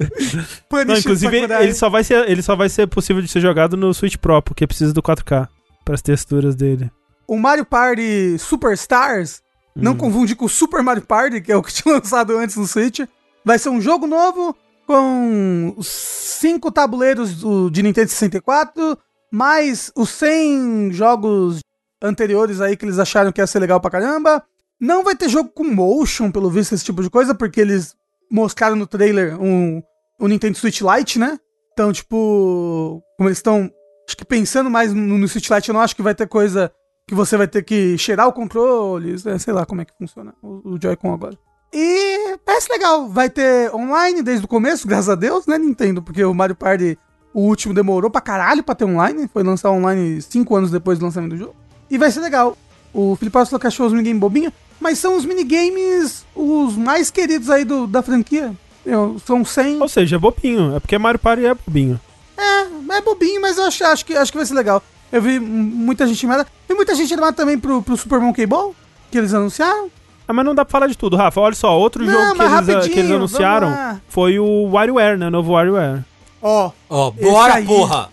Não, 0.85 0.97
inclusive, 0.97 1.37
ele 1.37 1.73
só, 1.73 1.89
vai 1.89 2.03
ser, 2.03 2.29
ele 2.29 2.41
só 2.41 2.55
vai 2.55 2.69
ser 2.69 2.87
possível 2.87 3.21
de 3.21 3.27
ser 3.27 3.39
jogado 3.39 3.75
no 3.75 3.93
Switch 3.93 4.17
Pro, 4.17 4.41
porque 4.41 4.67
precisa 4.67 4.93
do 4.93 5.01
4K 5.01 5.47
para 5.83 5.95
as 5.95 6.01
texturas 6.01 6.55
dele. 6.55 6.91
O 7.27 7.37
Mario 7.37 7.65
Party 7.65 8.37
Superstars, 8.37 9.41
hum. 9.75 9.81
não 9.81 9.95
confunde 9.95 10.35
com 10.35 10.45
o 10.45 10.49
Super 10.49 10.83
Mario 10.83 11.05
Party, 11.05 11.41
que 11.41 11.51
é 11.51 11.57
o 11.57 11.63
que 11.63 11.73
tinha 11.73 11.95
lançado 11.95 12.37
antes 12.37 12.55
no 12.55 12.67
Switch, 12.67 12.99
vai 13.43 13.57
ser 13.57 13.69
um 13.69 13.81
jogo 13.81 14.05
novo 14.05 14.55
com 14.85 15.75
cinco 15.81 16.71
tabuleiros 16.71 17.35
do, 17.35 17.69
de 17.69 17.83
Nintendo 17.83 18.09
64, 18.09 18.97
mais 19.31 19.91
os 19.95 20.09
100 20.09 20.93
jogos 20.93 21.59
anteriores 22.01 22.61
aí 22.61 22.77
que 22.77 22.85
eles 22.85 22.99
acharam 22.99 23.31
que 23.31 23.41
ia 23.41 23.47
ser 23.47 23.59
legal 23.59 23.81
pra 23.81 23.91
caramba. 23.91 24.43
Não 24.79 25.03
vai 25.03 25.15
ter 25.15 25.29
jogo 25.29 25.49
com 25.49 25.63
motion, 25.63 26.31
pelo 26.31 26.49
visto, 26.49 26.73
esse 26.73 26.85
tipo 26.85 27.01
de 27.01 27.09
coisa, 27.09 27.33
porque 27.33 27.59
eles 27.59 27.95
mostraram 28.31 28.75
no 28.75 28.85
trailer 28.85 29.41
um, 29.41 29.81
um 30.19 30.27
Nintendo 30.27 30.57
Switch 30.57 30.81
Lite, 30.81 31.17
né? 31.17 31.39
Então, 31.73 31.91
tipo, 31.91 33.01
como 33.17 33.29
eles 33.29 33.37
estão 33.37 33.71
Acho 34.07 34.15
que 34.15 34.23
pensando 34.23 34.69
mais 34.69 34.93
no, 34.93 35.17
no 35.17 35.27
Switch 35.27 35.49
Lite, 35.49 35.67
eu 35.67 35.73
não 35.73 35.81
acho 35.81 35.95
que 35.95 36.01
vai 36.01 36.15
ter 36.15 36.27
coisa 36.27 36.71
que 37.05 37.13
você 37.13 37.35
vai 37.35 37.47
ter 37.47 37.61
que 37.61 37.97
cheirar 37.97 38.27
o 38.27 38.33
controle, 38.33 39.15
sei 39.37 39.53
lá 39.53 39.65
como 39.65 39.81
é 39.81 39.85
que 39.85 39.93
funciona 39.97 40.33
o, 40.41 40.75
o 40.75 40.81
Joy-Con 40.81 41.13
agora. 41.13 41.37
E 41.73 42.37
parece 42.45 42.71
legal, 42.71 43.09
vai 43.09 43.29
ter 43.29 43.73
online 43.75 44.23
desde 44.23 44.45
o 44.45 44.47
começo, 44.47 44.87
graças 44.87 45.09
a 45.09 45.15
Deus, 45.15 45.45
né, 45.45 45.57
Nintendo? 45.57 46.01
Porque 46.01 46.23
o 46.23 46.33
Mario 46.33 46.55
Party, 46.55 46.97
o 47.33 47.41
último, 47.41 47.73
demorou 47.73 48.09
pra 48.09 48.21
caralho 48.21 48.63
pra 48.63 48.73
ter 48.73 48.85
online, 48.85 49.27
foi 49.27 49.43
lançar 49.43 49.71
online 49.71 50.21
5 50.21 50.55
anos 50.55 50.71
depois 50.71 50.97
do 50.97 51.05
lançamento 51.05 51.31
do 51.31 51.37
jogo. 51.37 51.55
E 51.89 51.97
vai 51.97 52.09
ser 52.09 52.21
legal. 52.21 52.57
O 52.93 53.15
Felipe 53.17 53.33
falou 53.33 53.59
que 53.59 53.67
achou 53.67 53.87
os 53.87 53.91
minigames 53.91 54.21
bobinhos, 54.21 54.53
mas 54.79 54.99
são 54.99 55.17
os 55.17 55.25
minigames 55.25 56.25
os 56.35 56.75
mais 56.75 57.09
queridos 57.09 57.49
aí 57.49 57.65
do, 57.65 57.87
da 57.87 58.01
franquia. 58.01 58.53
Eu, 58.85 59.17
são 59.25 59.43
100. 59.43 59.81
Ou 59.81 59.89
seja, 59.89 60.15
é 60.15 60.19
bobinho, 60.19 60.75
é 60.75 60.79
porque 60.79 60.97
Mario 60.97 61.19
Party 61.19 61.45
é 61.45 61.53
bobinho. 61.53 61.99
É, 62.37 62.95
é 62.97 63.01
bobinho, 63.01 63.41
mas 63.41 63.57
eu 63.57 63.65
acho, 63.65 63.83
acho, 63.83 64.05
que, 64.05 64.15
acho 64.15 64.31
que 64.31 64.37
vai 64.37 64.45
ser 64.45 64.53
legal. 64.53 64.81
Eu 65.11 65.21
vi 65.21 65.39
muita 65.39 66.05
gente 66.07 66.25
animada. 66.25 66.47
E 66.69 66.73
muita 66.73 66.95
gente 66.95 67.11
animada 67.13 67.33
também 67.33 67.57
pro, 67.57 67.81
pro 67.81 67.97
Super 67.97 68.19
Monkey 68.19 68.45
Ball, 68.45 68.75
que 69.09 69.17
eles 69.17 69.33
anunciaram. 69.33 69.89
Ah, 70.27 70.33
mas 70.33 70.45
não 70.45 70.53
dá 70.53 70.65
pra 70.65 70.71
falar 70.71 70.87
de 70.87 70.97
tudo, 70.97 71.15
Rafa. 71.15 71.39
Olha 71.39 71.55
só, 71.55 71.77
outro 71.77 72.03
não, 72.03 72.11
jogo 72.11 72.35
que 72.35 72.71
eles, 72.71 72.87
que 72.87 72.99
eles, 72.99 73.11
anunciaram 73.11 74.01
foi 74.09 74.37
o 74.39 74.69
WarioWare, 74.69 75.17
né? 75.17 75.29
Novo 75.29 75.53
WarioWare. 75.53 76.03
Ó. 76.41 76.71
Ó, 76.89 77.11
bora, 77.11 77.55
aí, 77.55 77.65
porra! 77.65 78.09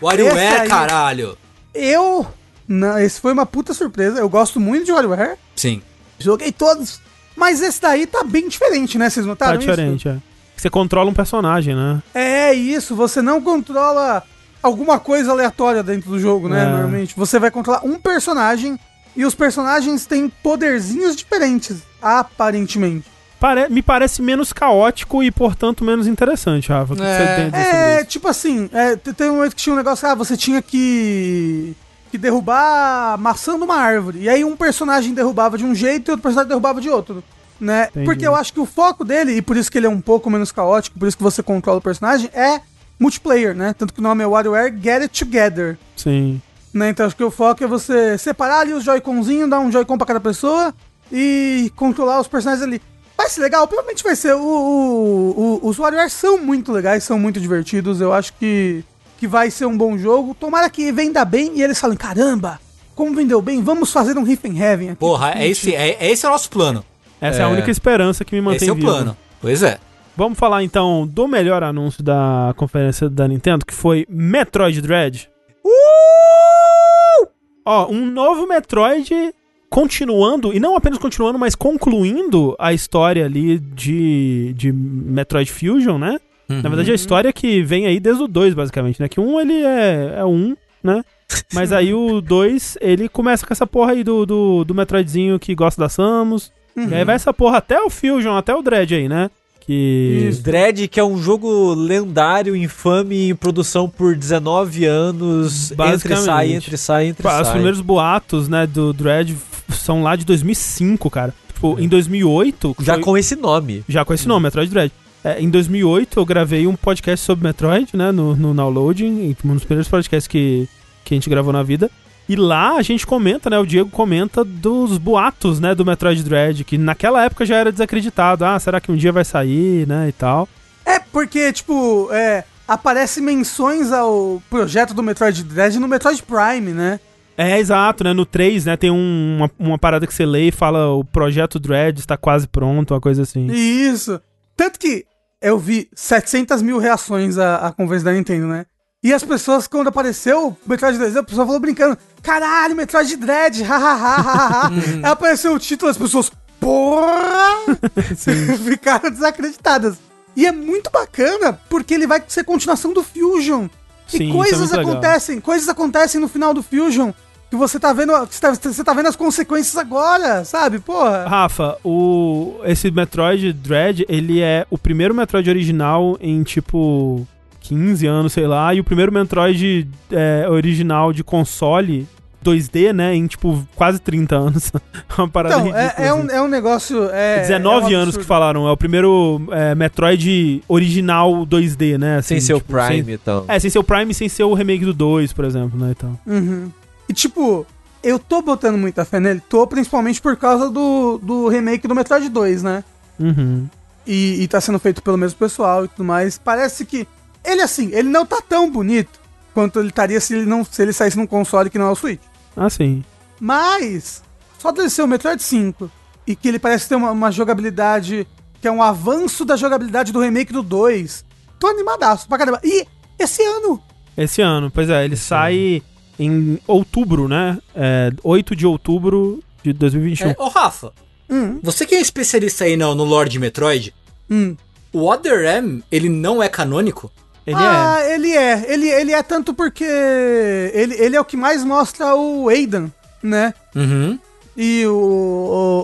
WarioWare, 0.00 0.68
caralho! 0.68 1.38
Eu. 1.72 2.26
Não, 2.66 2.98
esse 2.98 3.20
foi 3.20 3.32
uma 3.32 3.46
puta 3.46 3.72
surpresa. 3.72 4.18
Eu 4.18 4.28
gosto 4.28 4.58
muito 4.58 4.84
de 4.84 4.92
WarioWare. 4.92 5.36
Sim. 5.54 5.80
Joguei 6.22 6.52
todos. 6.52 7.00
Mas 7.36 7.60
esse 7.60 7.80
daí 7.80 8.06
tá 8.06 8.22
bem 8.24 8.48
diferente, 8.48 8.98
né? 8.98 9.08
Vocês 9.08 9.26
notaram? 9.26 9.54
Tá 9.54 9.58
diferente, 9.58 10.08
isso? 10.08 10.08
é. 10.08 10.18
Você 10.56 10.70
controla 10.70 11.10
um 11.10 11.14
personagem, 11.14 11.74
né? 11.74 12.02
É 12.14 12.52
isso, 12.52 12.94
você 12.94 13.20
não 13.20 13.42
controla 13.42 14.22
alguma 14.62 15.00
coisa 15.00 15.32
aleatória 15.32 15.82
dentro 15.82 16.10
do 16.10 16.20
jogo, 16.20 16.48
né? 16.48 16.62
É. 16.62 16.66
Normalmente. 16.66 17.14
Você 17.16 17.38
vai 17.38 17.50
controlar 17.50 17.84
um 17.84 17.98
personagem 17.98 18.78
e 19.16 19.24
os 19.24 19.34
personagens 19.34 20.06
têm 20.06 20.28
poderzinhos 20.28 21.16
diferentes, 21.16 21.82
aparentemente. 22.00 23.10
Pare 23.40 23.68
me 23.68 23.82
parece 23.82 24.22
menos 24.22 24.52
caótico 24.52 25.20
e, 25.20 25.30
portanto, 25.32 25.84
menos 25.84 26.06
interessante, 26.06 26.68
Rafa. 26.68 26.94
É, 27.02 28.00
é 28.00 28.04
tipo 28.04 28.28
assim, 28.28 28.70
é, 28.72 28.94
tem 28.94 29.30
um 29.30 29.36
momento 29.36 29.56
que 29.56 29.62
tinha 29.62 29.74
um 29.74 29.76
negócio, 29.76 30.06
ah, 30.06 30.14
você 30.14 30.36
tinha 30.36 30.62
que 30.62 31.74
que 32.12 32.18
derrubar 32.18 33.18
maçã 33.18 33.56
de 33.56 33.64
uma 33.64 33.76
árvore. 33.76 34.20
E 34.20 34.28
aí 34.28 34.44
um 34.44 34.56
personagem 34.56 35.12
derrubava 35.12 35.58
de 35.58 35.64
um 35.64 35.74
jeito 35.74 36.08
e 36.08 36.10
outro 36.12 36.22
personagem 36.22 36.48
derrubava 36.48 36.80
de 36.80 36.88
outro 36.88 37.24
né? 37.62 37.88
Entendi. 37.90 38.04
Porque 38.04 38.26
eu 38.26 38.34
acho 38.34 38.52
que 38.52 38.60
o 38.60 38.66
foco 38.66 39.04
dele, 39.04 39.36
e 39.36 39.40
por 39.40 39.56
isso 39.56 39.70
que 39.70 39.78
ele 39.78 39.86
é 39.86 39.90
um 39.90 40.00
pouco 40.00 40.28
menos 40.28 40.50
caótico, 40.50 40.98
por 40.98 41.06
isso 41.06 41.16
que 41.16 41.22
você 41.22 41.42
controla 41.42 41.78
o 41.78 41.82
personagem, 41.82 42.28
é 42.34 42.60
multiplayer, 42.98 43.54
né? 43.54 43.72
Tanto 43.72 43.94
que 43.94 44.00
o 44.00 44.02
nome 44.02 44.22
é 44.22 44.26
WarioWare 44.26 44.74
Get 44.82 45.02
It 45.02 45.24
Together. 45.24 45.78
Sim. 45.96 46.42
Né? 46.74 46.88
Então 46.90 47.06
acho 47.06 47.14
que 47.14 47.22
o 47.22 47.30
foco 47.30 47.62
é 47.62 47.66
você 47.66 48.18
separar 48.18 48.60
ali 48.60 48.72
os 48.72 48.82
Joy-Conzinhos, 48.82 49.48
dar 49.48 49.60
um 49.60 49.70
Joy-Con 49.70 49.96
pra 49.96 50.06
cada 50.06 50.20
pessoa 50.20 50.74
e 51.10 51.72
controlar 51.76 52.20
os 52.20 52.26
personagens 52.26 52.66
ali. 52.66 52.82
Vai 53.16 53.28
ser 53.28 53.42
legal, 53.42 53.68
provavelmente 53.68 54.02
vai 54.02 54.16
ser. 54.16 54.34
O, 54.34 54.40
o, 54.40 55.60
o, 55.62 55.68
os 55.68 55.78
WarioWare 55.78 56.10
são 56.10 56.38
muito 56.38 56.72
legais, 56.72 57.04
são 57.04 57.18
muito 57.18 57.40
divertidos. 57.40 58.00
Eu 58.00 58.12
acho 58.12 58.32
que, 58.34 58.82
que 59.22 59.28
vai 59.28 59.52
ser 59.52 59.66
um 59.66 59.78
bom 59.78 59.96
jogo. 59.96 60.34
Tomara 60.34 60.68
que 60.68 60.90
venda 60.90 61.24
bem 61.24 61.52
e 61.54 61.62
eles 61.62 61.78
falem: 61.78 61.96
caramba, 61.96 62.58
como 62.92 63.14
vendeu 63.14 63.40
bem, 63.40 63.62
vamos 63.62 63.92
fazer 63.92 64.18
um 64.18 64.24
Riff 64.24 64.48
in 64.48 64.58
Heaven 64.58 64.90
aqui. 64.90 64.98
Porra, 64.98 65.34
é 65.36 65.46
esse, 65.46 65.72
é, 65.72 65.90
é 65.90 66.10
esse 66.10 66.26
é 66.26 66.28
o 66.28 66.32
nosso 66.32 66.50
plano. 66.50 66.84
Essa 67.20 67.38
é, 67.38 67.42
é 67.42 67.44
a 67.44 67.48
única 67.48 67.70
esperança 67.70 68.24
que 68.24 68.34
me 68.34 68.40
mantém 68.40 68.56
Esse 68.56 68.68
é 68.68 68.72
o 68.72 68.74
vivo. 68.74 68.88
plano. 68.88 69.16
Pois 69.40 69.62
é. 69.62 69.78
Vamos 70.16 70.36
falar 70.36 70.64
então 70.64 71.06
do 71.06 71.28
melhor 71.28 71.62
anúncio 71.62 72.02
da 72.02 72.52
conferência 72.56 73.08
da 73.08 73.28
Nintendo, 73.28 73.64
que 73.64 73.72
foi 73.72 74.04
Metroid 74.08 74.82
Dread. 74.82 75.30
Uh! 75.64 77.28
Ó, 77.64 77.88
um 77.92 78.04
novo 78.04 78.44
Metroid 78.48 79.32
continuando, 79.70 80.52
e 80.52 80.58
não 80.58 80.74
apenas 80.74 80.98
continuando, 80.98 81.38
mas 81.38 81.54
concluindo 81.54 82.56
a 82.58 82.72
história 82.72 83.24
ali 83.24 83.60
de, 83.60 84.52
de 84.56 84.72
Metroid 84.72 85.50
Fusion, 85.50 85.96
né? 85.96 86.18
Uhum. 86.52 86.62
Na 86.62 86.68
verdade, 86.68 86.92
a 86.92 86.94
história 86.94 87.32
que 87.32 87.62
vem 87.62 87.86
aí 87.86 87.98
desde 87.98 88.22
o 88.22 88.28
2, 88.28 88.54
basicamente, 88.54 89.00
né? 89.00 89.08
Que 89.08 89.20
um 89.20 89.40
ele 89.40 89.54
é, 89.54 90.16
é 90.18 90.24
um, 90.24 90.56
né? 90.82 91.02
Mas 91.52 91.72
aí 91.72 91.94
o 91.94 92.20
2, 92.20 92.78
ele 92.80 93.08
começa 93.08 93.46
com 93.46 93.52
essa 93.52 93.66
porra 93.66 93.92
aí 93.92 94.04
do, 94.04 94.26
do, 94.26 94.64
do 94.64 94.74
Metroidzinho 94.74 95.38
que 95.38 95.54
gosta 95.54 95.80
da 95.80 95.88
Samus. 95.88 96.52
Uhum. 96.76 96.88
E 96.88 96.94
aí 96.94 97.04
vai 97.04 97.14
essa 97.14 97.32
porra 97.32 97.58
até 97.58 97.80
o 97.80 97.90
Fusion, 97.90 98.36
até 98.36 98.54
o 98.54 98.62
Dread 98.62 98.94
aí, 98.94 99.08
né? 99.08 99.30
Que... 99.60 100.26
Isso. 100.28 100.42
Dread, 100.42 100.88
que 100.88 100.98
é 100.98 101.04
um 101.04 101.16
jogo 101.16 101.72
lendário, 101.74 102.56
infame, 102.56 103.30
em 103.30 103.34
produção 103.34 103.88
por 103.88 104.16
19 104.16 104.84
anos. 104.84 105.70
Entre 105.70 106.16
sai, 106.16 106.52
entre 106.52 106.76
sai, 106.76 107.06
entre 107.06 107.22
sai. 107.22 107.42
Os 107.42 107.48
primeiros 107.50 107.80
boatos, 107.80 108.48
né, 108.48 108.66
do 108.66 108.92
Dread 108.92 109.36
são 109.70 110.02
lá 110.02 110.16
de 110.16 110.24
2005, 110.24 111.08
cara. 111.10 111.32
Tipo, 111.54 111.78
em 111.78 111.86
2008... 111.86 112.76
Já 112.80 112.94
foi... 112.94 113.02
com 113.02 113.16
esse 113.16 113.36
nome. 113.36 113.84
Já 113.88 114.04
com 114.04 114.12
esse 114.12 114.26
nome, 114.26 114.44
Metroid 114.44 114.68
Dread. 114.68 114.92
É, 115.24 115.40
em 115.40 115.48
2008 115.48 116.18
eu 116.18 116.24
gravei 116.24 116.66
um 116.66 116.74
podcast 116.74 117.24
sobre 117.24 117.46
Metroid, 117.46 117.96
né, 117.96 118.10
no, 118.10 118.34
no 118.34 118.52
Downloading, 118.52 119.36
um 119.44 119.54
dos 119.54 119.64
primeiros 119.64 119.88
podcasts 119.88 120.26
que, 120.26 120.68
que 121.04 121.14
a 121.14 121.16
gente 121.16 121.30
gravou 121.30 121.52
na 121.52 121.62
vida. 121.62 121.90
E 122.28 122.36
lá 122.36 122.76
a 122.76 122.82
gente 122.82 123.06
comenta, 123.06 123.50
né? 123.50 123.58
O 123.58 123.66
Diego 123.66 123.90
comenta 123.90 124.44
dos 124.44 124.96
boatos, 124.96 125.58
né? 125.58 125.74
Do 125.74 125.84
Metroid 125.84 126.22
Dread, 126.22 126.64
que 126.64 126.78
naquela 126.78 127.24
época 127.24 127.44
já 127.44 127.56
era 127.56 127.72
desacreditado. 127.72 128.44
Ah, 128.44 128.58
será 128.58 128.80
que 128.80 128.92
um 128.92 128.96
dia 128.96 129.10
vai 129.10 129.24
sair, 129.24 129.86
né? 129.88 130.08
E 130.08 130.12
tal. 130.12 130.48
É, 130.86 131.00
porque, 131.00 131.52
tipo, 131.52 132.08
é, 132.12 132.44
aparece 132.66 133.20
menções 133.20 133.92
ao 133.92 134.40
projeto 134.48 134.94
do 134.94 135.02
Metroid 135.02 135.42
Dread 135.42 135.78
no 135.78 135.88
Metroid 135.88 136.22
Prime, 136.22 136.72
né? 136.72 137.00
É, 137.36 137.58
exato, 137.58 138.04
né? 138.04 138.12
No 138.12 138.24
3, 138.24 138.66
né, 138.66 138.76
tem 138.76 138.90
um, 138.90 139.36
uma, 139.38 139.50
uma 139.58 139.78
parada 139.78 140.06
que 140.06 140.14
você 140.14 140.24
lê 140.24 140.48
e 140.48 140.52
fala 140.52 140.90
o 140.90 141.04
projeto 141.04 141.58
Dread 141.58 141.98
está 141.98 142.16
quase 142.16 142.46
pronto, 142.46 142.94
uma 142.94 143.00
coisa 143.00 143.22
assim. 143.22 143.46
Isso. 143.46 144.20
Tanto 144.56 144.78
que 144.78 145.04
eu 145.42 145.58
vi 145.58 145.88
700 145.94 146.62
mil 146.62 146.78
reações 146.78 147.36
à, 147.36 147.66
à 147.66 147.72
conversa 147.72 148.06
da 148.06 148.12
Nintendo, 148.12 148.46
né? 148.46 148.66
E 149.02 149.12
as 149.12 149.24
pessoas, 149.24 149.66
quando 149.66 149.88
apareceu 149.88 150.48
o 150.48 150.56
Metroid 150.64 150.96
Dread, 150.96 151.18
a 151.18 151.22
pessoa 151.24 151.44
falou 151.44 151.60
brincando: 151.60 151.98
Caralho, 152.22 152.76
Metroid 152.76 153.16
Dread, 153.16 153.62
hahaha. 153.64 154.70
Aí 155.02 155.04
apareceu 155.04 155.52
o 155.52 155.58
título, 155.58 155.90
as 155.90 155.96
pessoas, 155.98 156.30
porra! 156.60 157.56
Ficaram 158.64 159.10
desacreditadas. 159.10 159.96
E 160.36 160.46
é 160.46 160.52
muito 160.52 160.90
bacana, 160.90 161.52
porque 161.68 161.92
ele 161.92 162.06
vai 162.06 162.22
ser 162.28 162.44
continuação 162.44 162.92
do 162.92 163.02
Fusion. 163.02 163.66
Sim, 164.06 164.24
e 164.24 164.30
é 164.30 164.32
coisas 164.32 164.72
é 164.72 164.80
acontecem, 164.80 165.34
legal. 165.36 165.46
coisas 165.46 165.68
acontecem 165.68 166.20
no 166.20 166.28
final 166.28 166.54
do 166.54 166.62
Fusion 166.62 167.12
que 167.52 167.56
você 167.56 167.78
tá 167.78 167.92
vendo, 167.92 168.12
você 168.18 168.40
tá, 168.40 168.54
você 168.54 168.82
tá 168.82 168.94
vendo 168.94 169.08
as 169.08 169.16
consequências 169.16 169.76
agora, 169.76 170.42
sabe? 170.42 170.78
Porra. 170.78 171.28
Rafa, 171.28 171.76
o 171.84 172.58
esse 172.64 172.90
Metroid 172.90 173.52
Dread, 173.52 174.06
ele 174.08 174.40
é 174.40 174.66
o 174.70 174.78
primeiro 174.78 175.14
Metroid 175.14 175.50
original 175.50 176.16
em 176.18 176.42
tipo 176.44 177.28
15 177.60 178.06
anos, 178.06 178.32
sei 178.32 178.46
lá, 178.46 178.72
e 178.74 178.80
o 178.80 178.84
primeiro 178.84 179.12
Metroid 179.12 179.86
é, 180.10 180.46
original 180.48 181.12
de 181.12 181.22
console 181.22 182.08
2D, 182.42 182.90
né, 182.90 183.14
em 183.14 183.26
tipo 183.26 183.62
quase 183.76 183.98
30 183.98 184.34
anos. 184.34 184.72
Uma 185.18 185.28
parada 185.28 185.56
então, 185.56 185.66
ridícula, 185.66 185.94
é, 185.98 186.06
é, 186.06 186.14
um, 186.14 186.20
assim. 186.20 186.36
é 186.36 186.40
um 186.40 186.48
negócio. 186.48 187.10
É, 187.10 187.40
19 187.40 187.92
é 187.92 187.98
um 187.98 188.00
anos 188.00 188.16
que 188.16 188.24
falaram, 188.24 188.66
é 188.66 188.72
o 188.72 188.76
primeiro 188.78 189.42
é, 189.50 189.74
Metroid 189.74 190.64
original 190.66 191.46
2D, 191.46 191.98
né? 191.98 192.16
Assim, 192.16 192.28
sem 192.28 192.40
ser 192.40 192.54
tipo, 192.54 192.72
o 192.72 192.78
Prime 192.78 193.04
sem, 193.04 193.14
então. 193.14 193.44
É, 193.46 193.58
sem 193.58 193.68
ser 193.68 193.78
o 193.78 193.84
Prime 193.84 194.14
sem 194.14 194.30
ser 194.30 194.44
o 194.44 194.54
remake 194.54 194.86
do 194.86 194.94
2, 194.94 195.34
por 195.34 195.44
exemplo, 195.44 195.78
né? 195.78 195.92
Então. 195.94 196.18
Uhum. 196.26 196.70
E 197.12 197.14
tipo, 197.14 197.66
eu 198.02 198.18
tô 198.18 198.40
botando 198.40 198.78
muita 198.78 199.04
fé 199.04 199.20
nele, 199.20 199.42
tô 199.46 199.66
principalmente 199.66 200.18
por 200.18 200.34
causa 200.34 200.70
do, 200.70 201.18
do 201.18 201.46
remake 201.46 201.86
do 201.86 201.94
Metroid 201.94 202.26
2, 202.26 202.62
né? 202.62 202.82
Uhum. 203.20 203.68
E, 204.06 204.42
e 204.42 204.48
tá 204.48 204.62
sendo 204.62 204.78
feito 204.78 205.02
pelo 205.02 205.18
mesmo 205.18 205.38
pessoal 205.38 205.84
e 205.84 205.88
tudo 205.88 206.04
mais. 206.04 206.38
Parece 206.38 206.86
que 206.86 207.06
ele, 207.44 207.60
assim, 207.60 207.90
ele 207.92 208.08
não 208.08 208.24
tá 208.24 208.40
tão 208.40 208.70
bonito 208.70 209.20
quanto 209.52 209.78
ele 209.78 209.90
estaria 209.90 210.18
se 210.22 210.34
ele, 210.34 210.46
não, 210.46 210.64
se 210.64 210.80
ele 210.80 210.94
saísse 210.94 211.18
num 211.18 211.26
console 211.26 211.68
que 211.68 211.78
não 211.78 211.88
é 211.88 211.90
o 211.90 211.94
Switch. 211.94 212.22
Ah, 212.56 212.70
sim. 212.70 213.04
Mas, 213.38 214.22
só 214.58 214.72
dele 214.72 214.88
ser 214.88 215.02
o 215.02 215.06
Metroid 215.06 215.42
5 215.42 215.90
e 216.26 216.34
que 216.34 216.48
ele 216.48 216.58
parece 216.58 216.88
ter 216.88 216.94
uma, 216.94 217.10
uma, 217.10 217.30
jogabilidade 217.30 218.26
que 218.58 218.66
é 218.66 218.72
um 218.72 218.82
avanço 218.82 219.44
da 219.44 219.54
jogabilidade 219.54 220.12
do 220.12 220.20
remake 220.20 220.50
do 220.50 220.62
2, 220.62 221.26
tô 221.58 221.66
animadaço 221.66 222.26
pra 222.26 222.38
caramba. 222.38 222.60
E 222.64 222.86
esse 223.18 223.42
ano. 223.42 223.82
Esse 224.16 224.40
ano, 224.40 224.70
pois 224.70 224.88
é, 224.88 225.04
ele 225.04 225.16
sai 225.16 225.82
em 226.24 226.58
outubro, 226.66 227.28
né? 227.28 227.58
É, 227.74 228.12
8 228.22 228.56
de 228.56 228.66
outubro 228.66 229.42
de 229.62 229.72
2021. 229.72 230.30
É, 230.30 230.36
ô, 230.38 230.48
Rafa, 230.48 230.92
hum. 231.28 231.60
você 231.62 231.86
que 231.86 231.94
é 231.94 232.00
especialista 232.00 232.64
aí 232.64 232.76
no, 232.76 232.94
no 232.94 233.04
Lord 233.04 233.38
Metroid, 233.38 233.94
hum. 234.30 234.56
o 234.92 235.10
Other 235.10 235.44
M, 235.44 235.82
ele 235.90 236.08
não 236.08 236.42
é 236.42 236.48
canônico? 236.48 237.10
Ele 237.46 237.56
ah, 237.58 237.98
é. 238.00 238.14
ele 238.14 238.36
é. 238.36 238.72
Ele, 238.72 238.88
ele 238.88 239.12
é 239.12 239.22
tanto 239.22 239.52
porque 239.52 239.84
ele, 239.84 240.94
ele 240.94 241.16
é 241.16 241.20
o 241.20 241.24
que 241.24 241.36
mais 241.36 241.64
mostra 241.64 242.14
o 242.14 242.48
Aidan, 242.48 242.90
né? 243.22 243.52
Uhum. 243.74 244.18
E 244.56 244.86
o, 244.86 244.94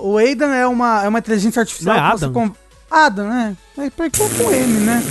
o, 0.05 0.11
o 0.13 0.19
Aidan 0.19 0.55
é 0.55 0.67
uma, 0.67 1.05
é 1.05 1.09
uma 1.09 1.19
inteligência 1.19 1.61
artificial. 1.61 1.97
Não 1.97 2.05
é 2.05 2.07
Adam? 2.13 2.33
Com... 2.33 2.53
Adam, 2.91 3.29
né? 3.29 3.57
É 3.79 3.91
porque 3.91 4.23
eu 4.23 4.29
com 4.29 4.53
M, 4.53 4.81
né? 4.81 5.03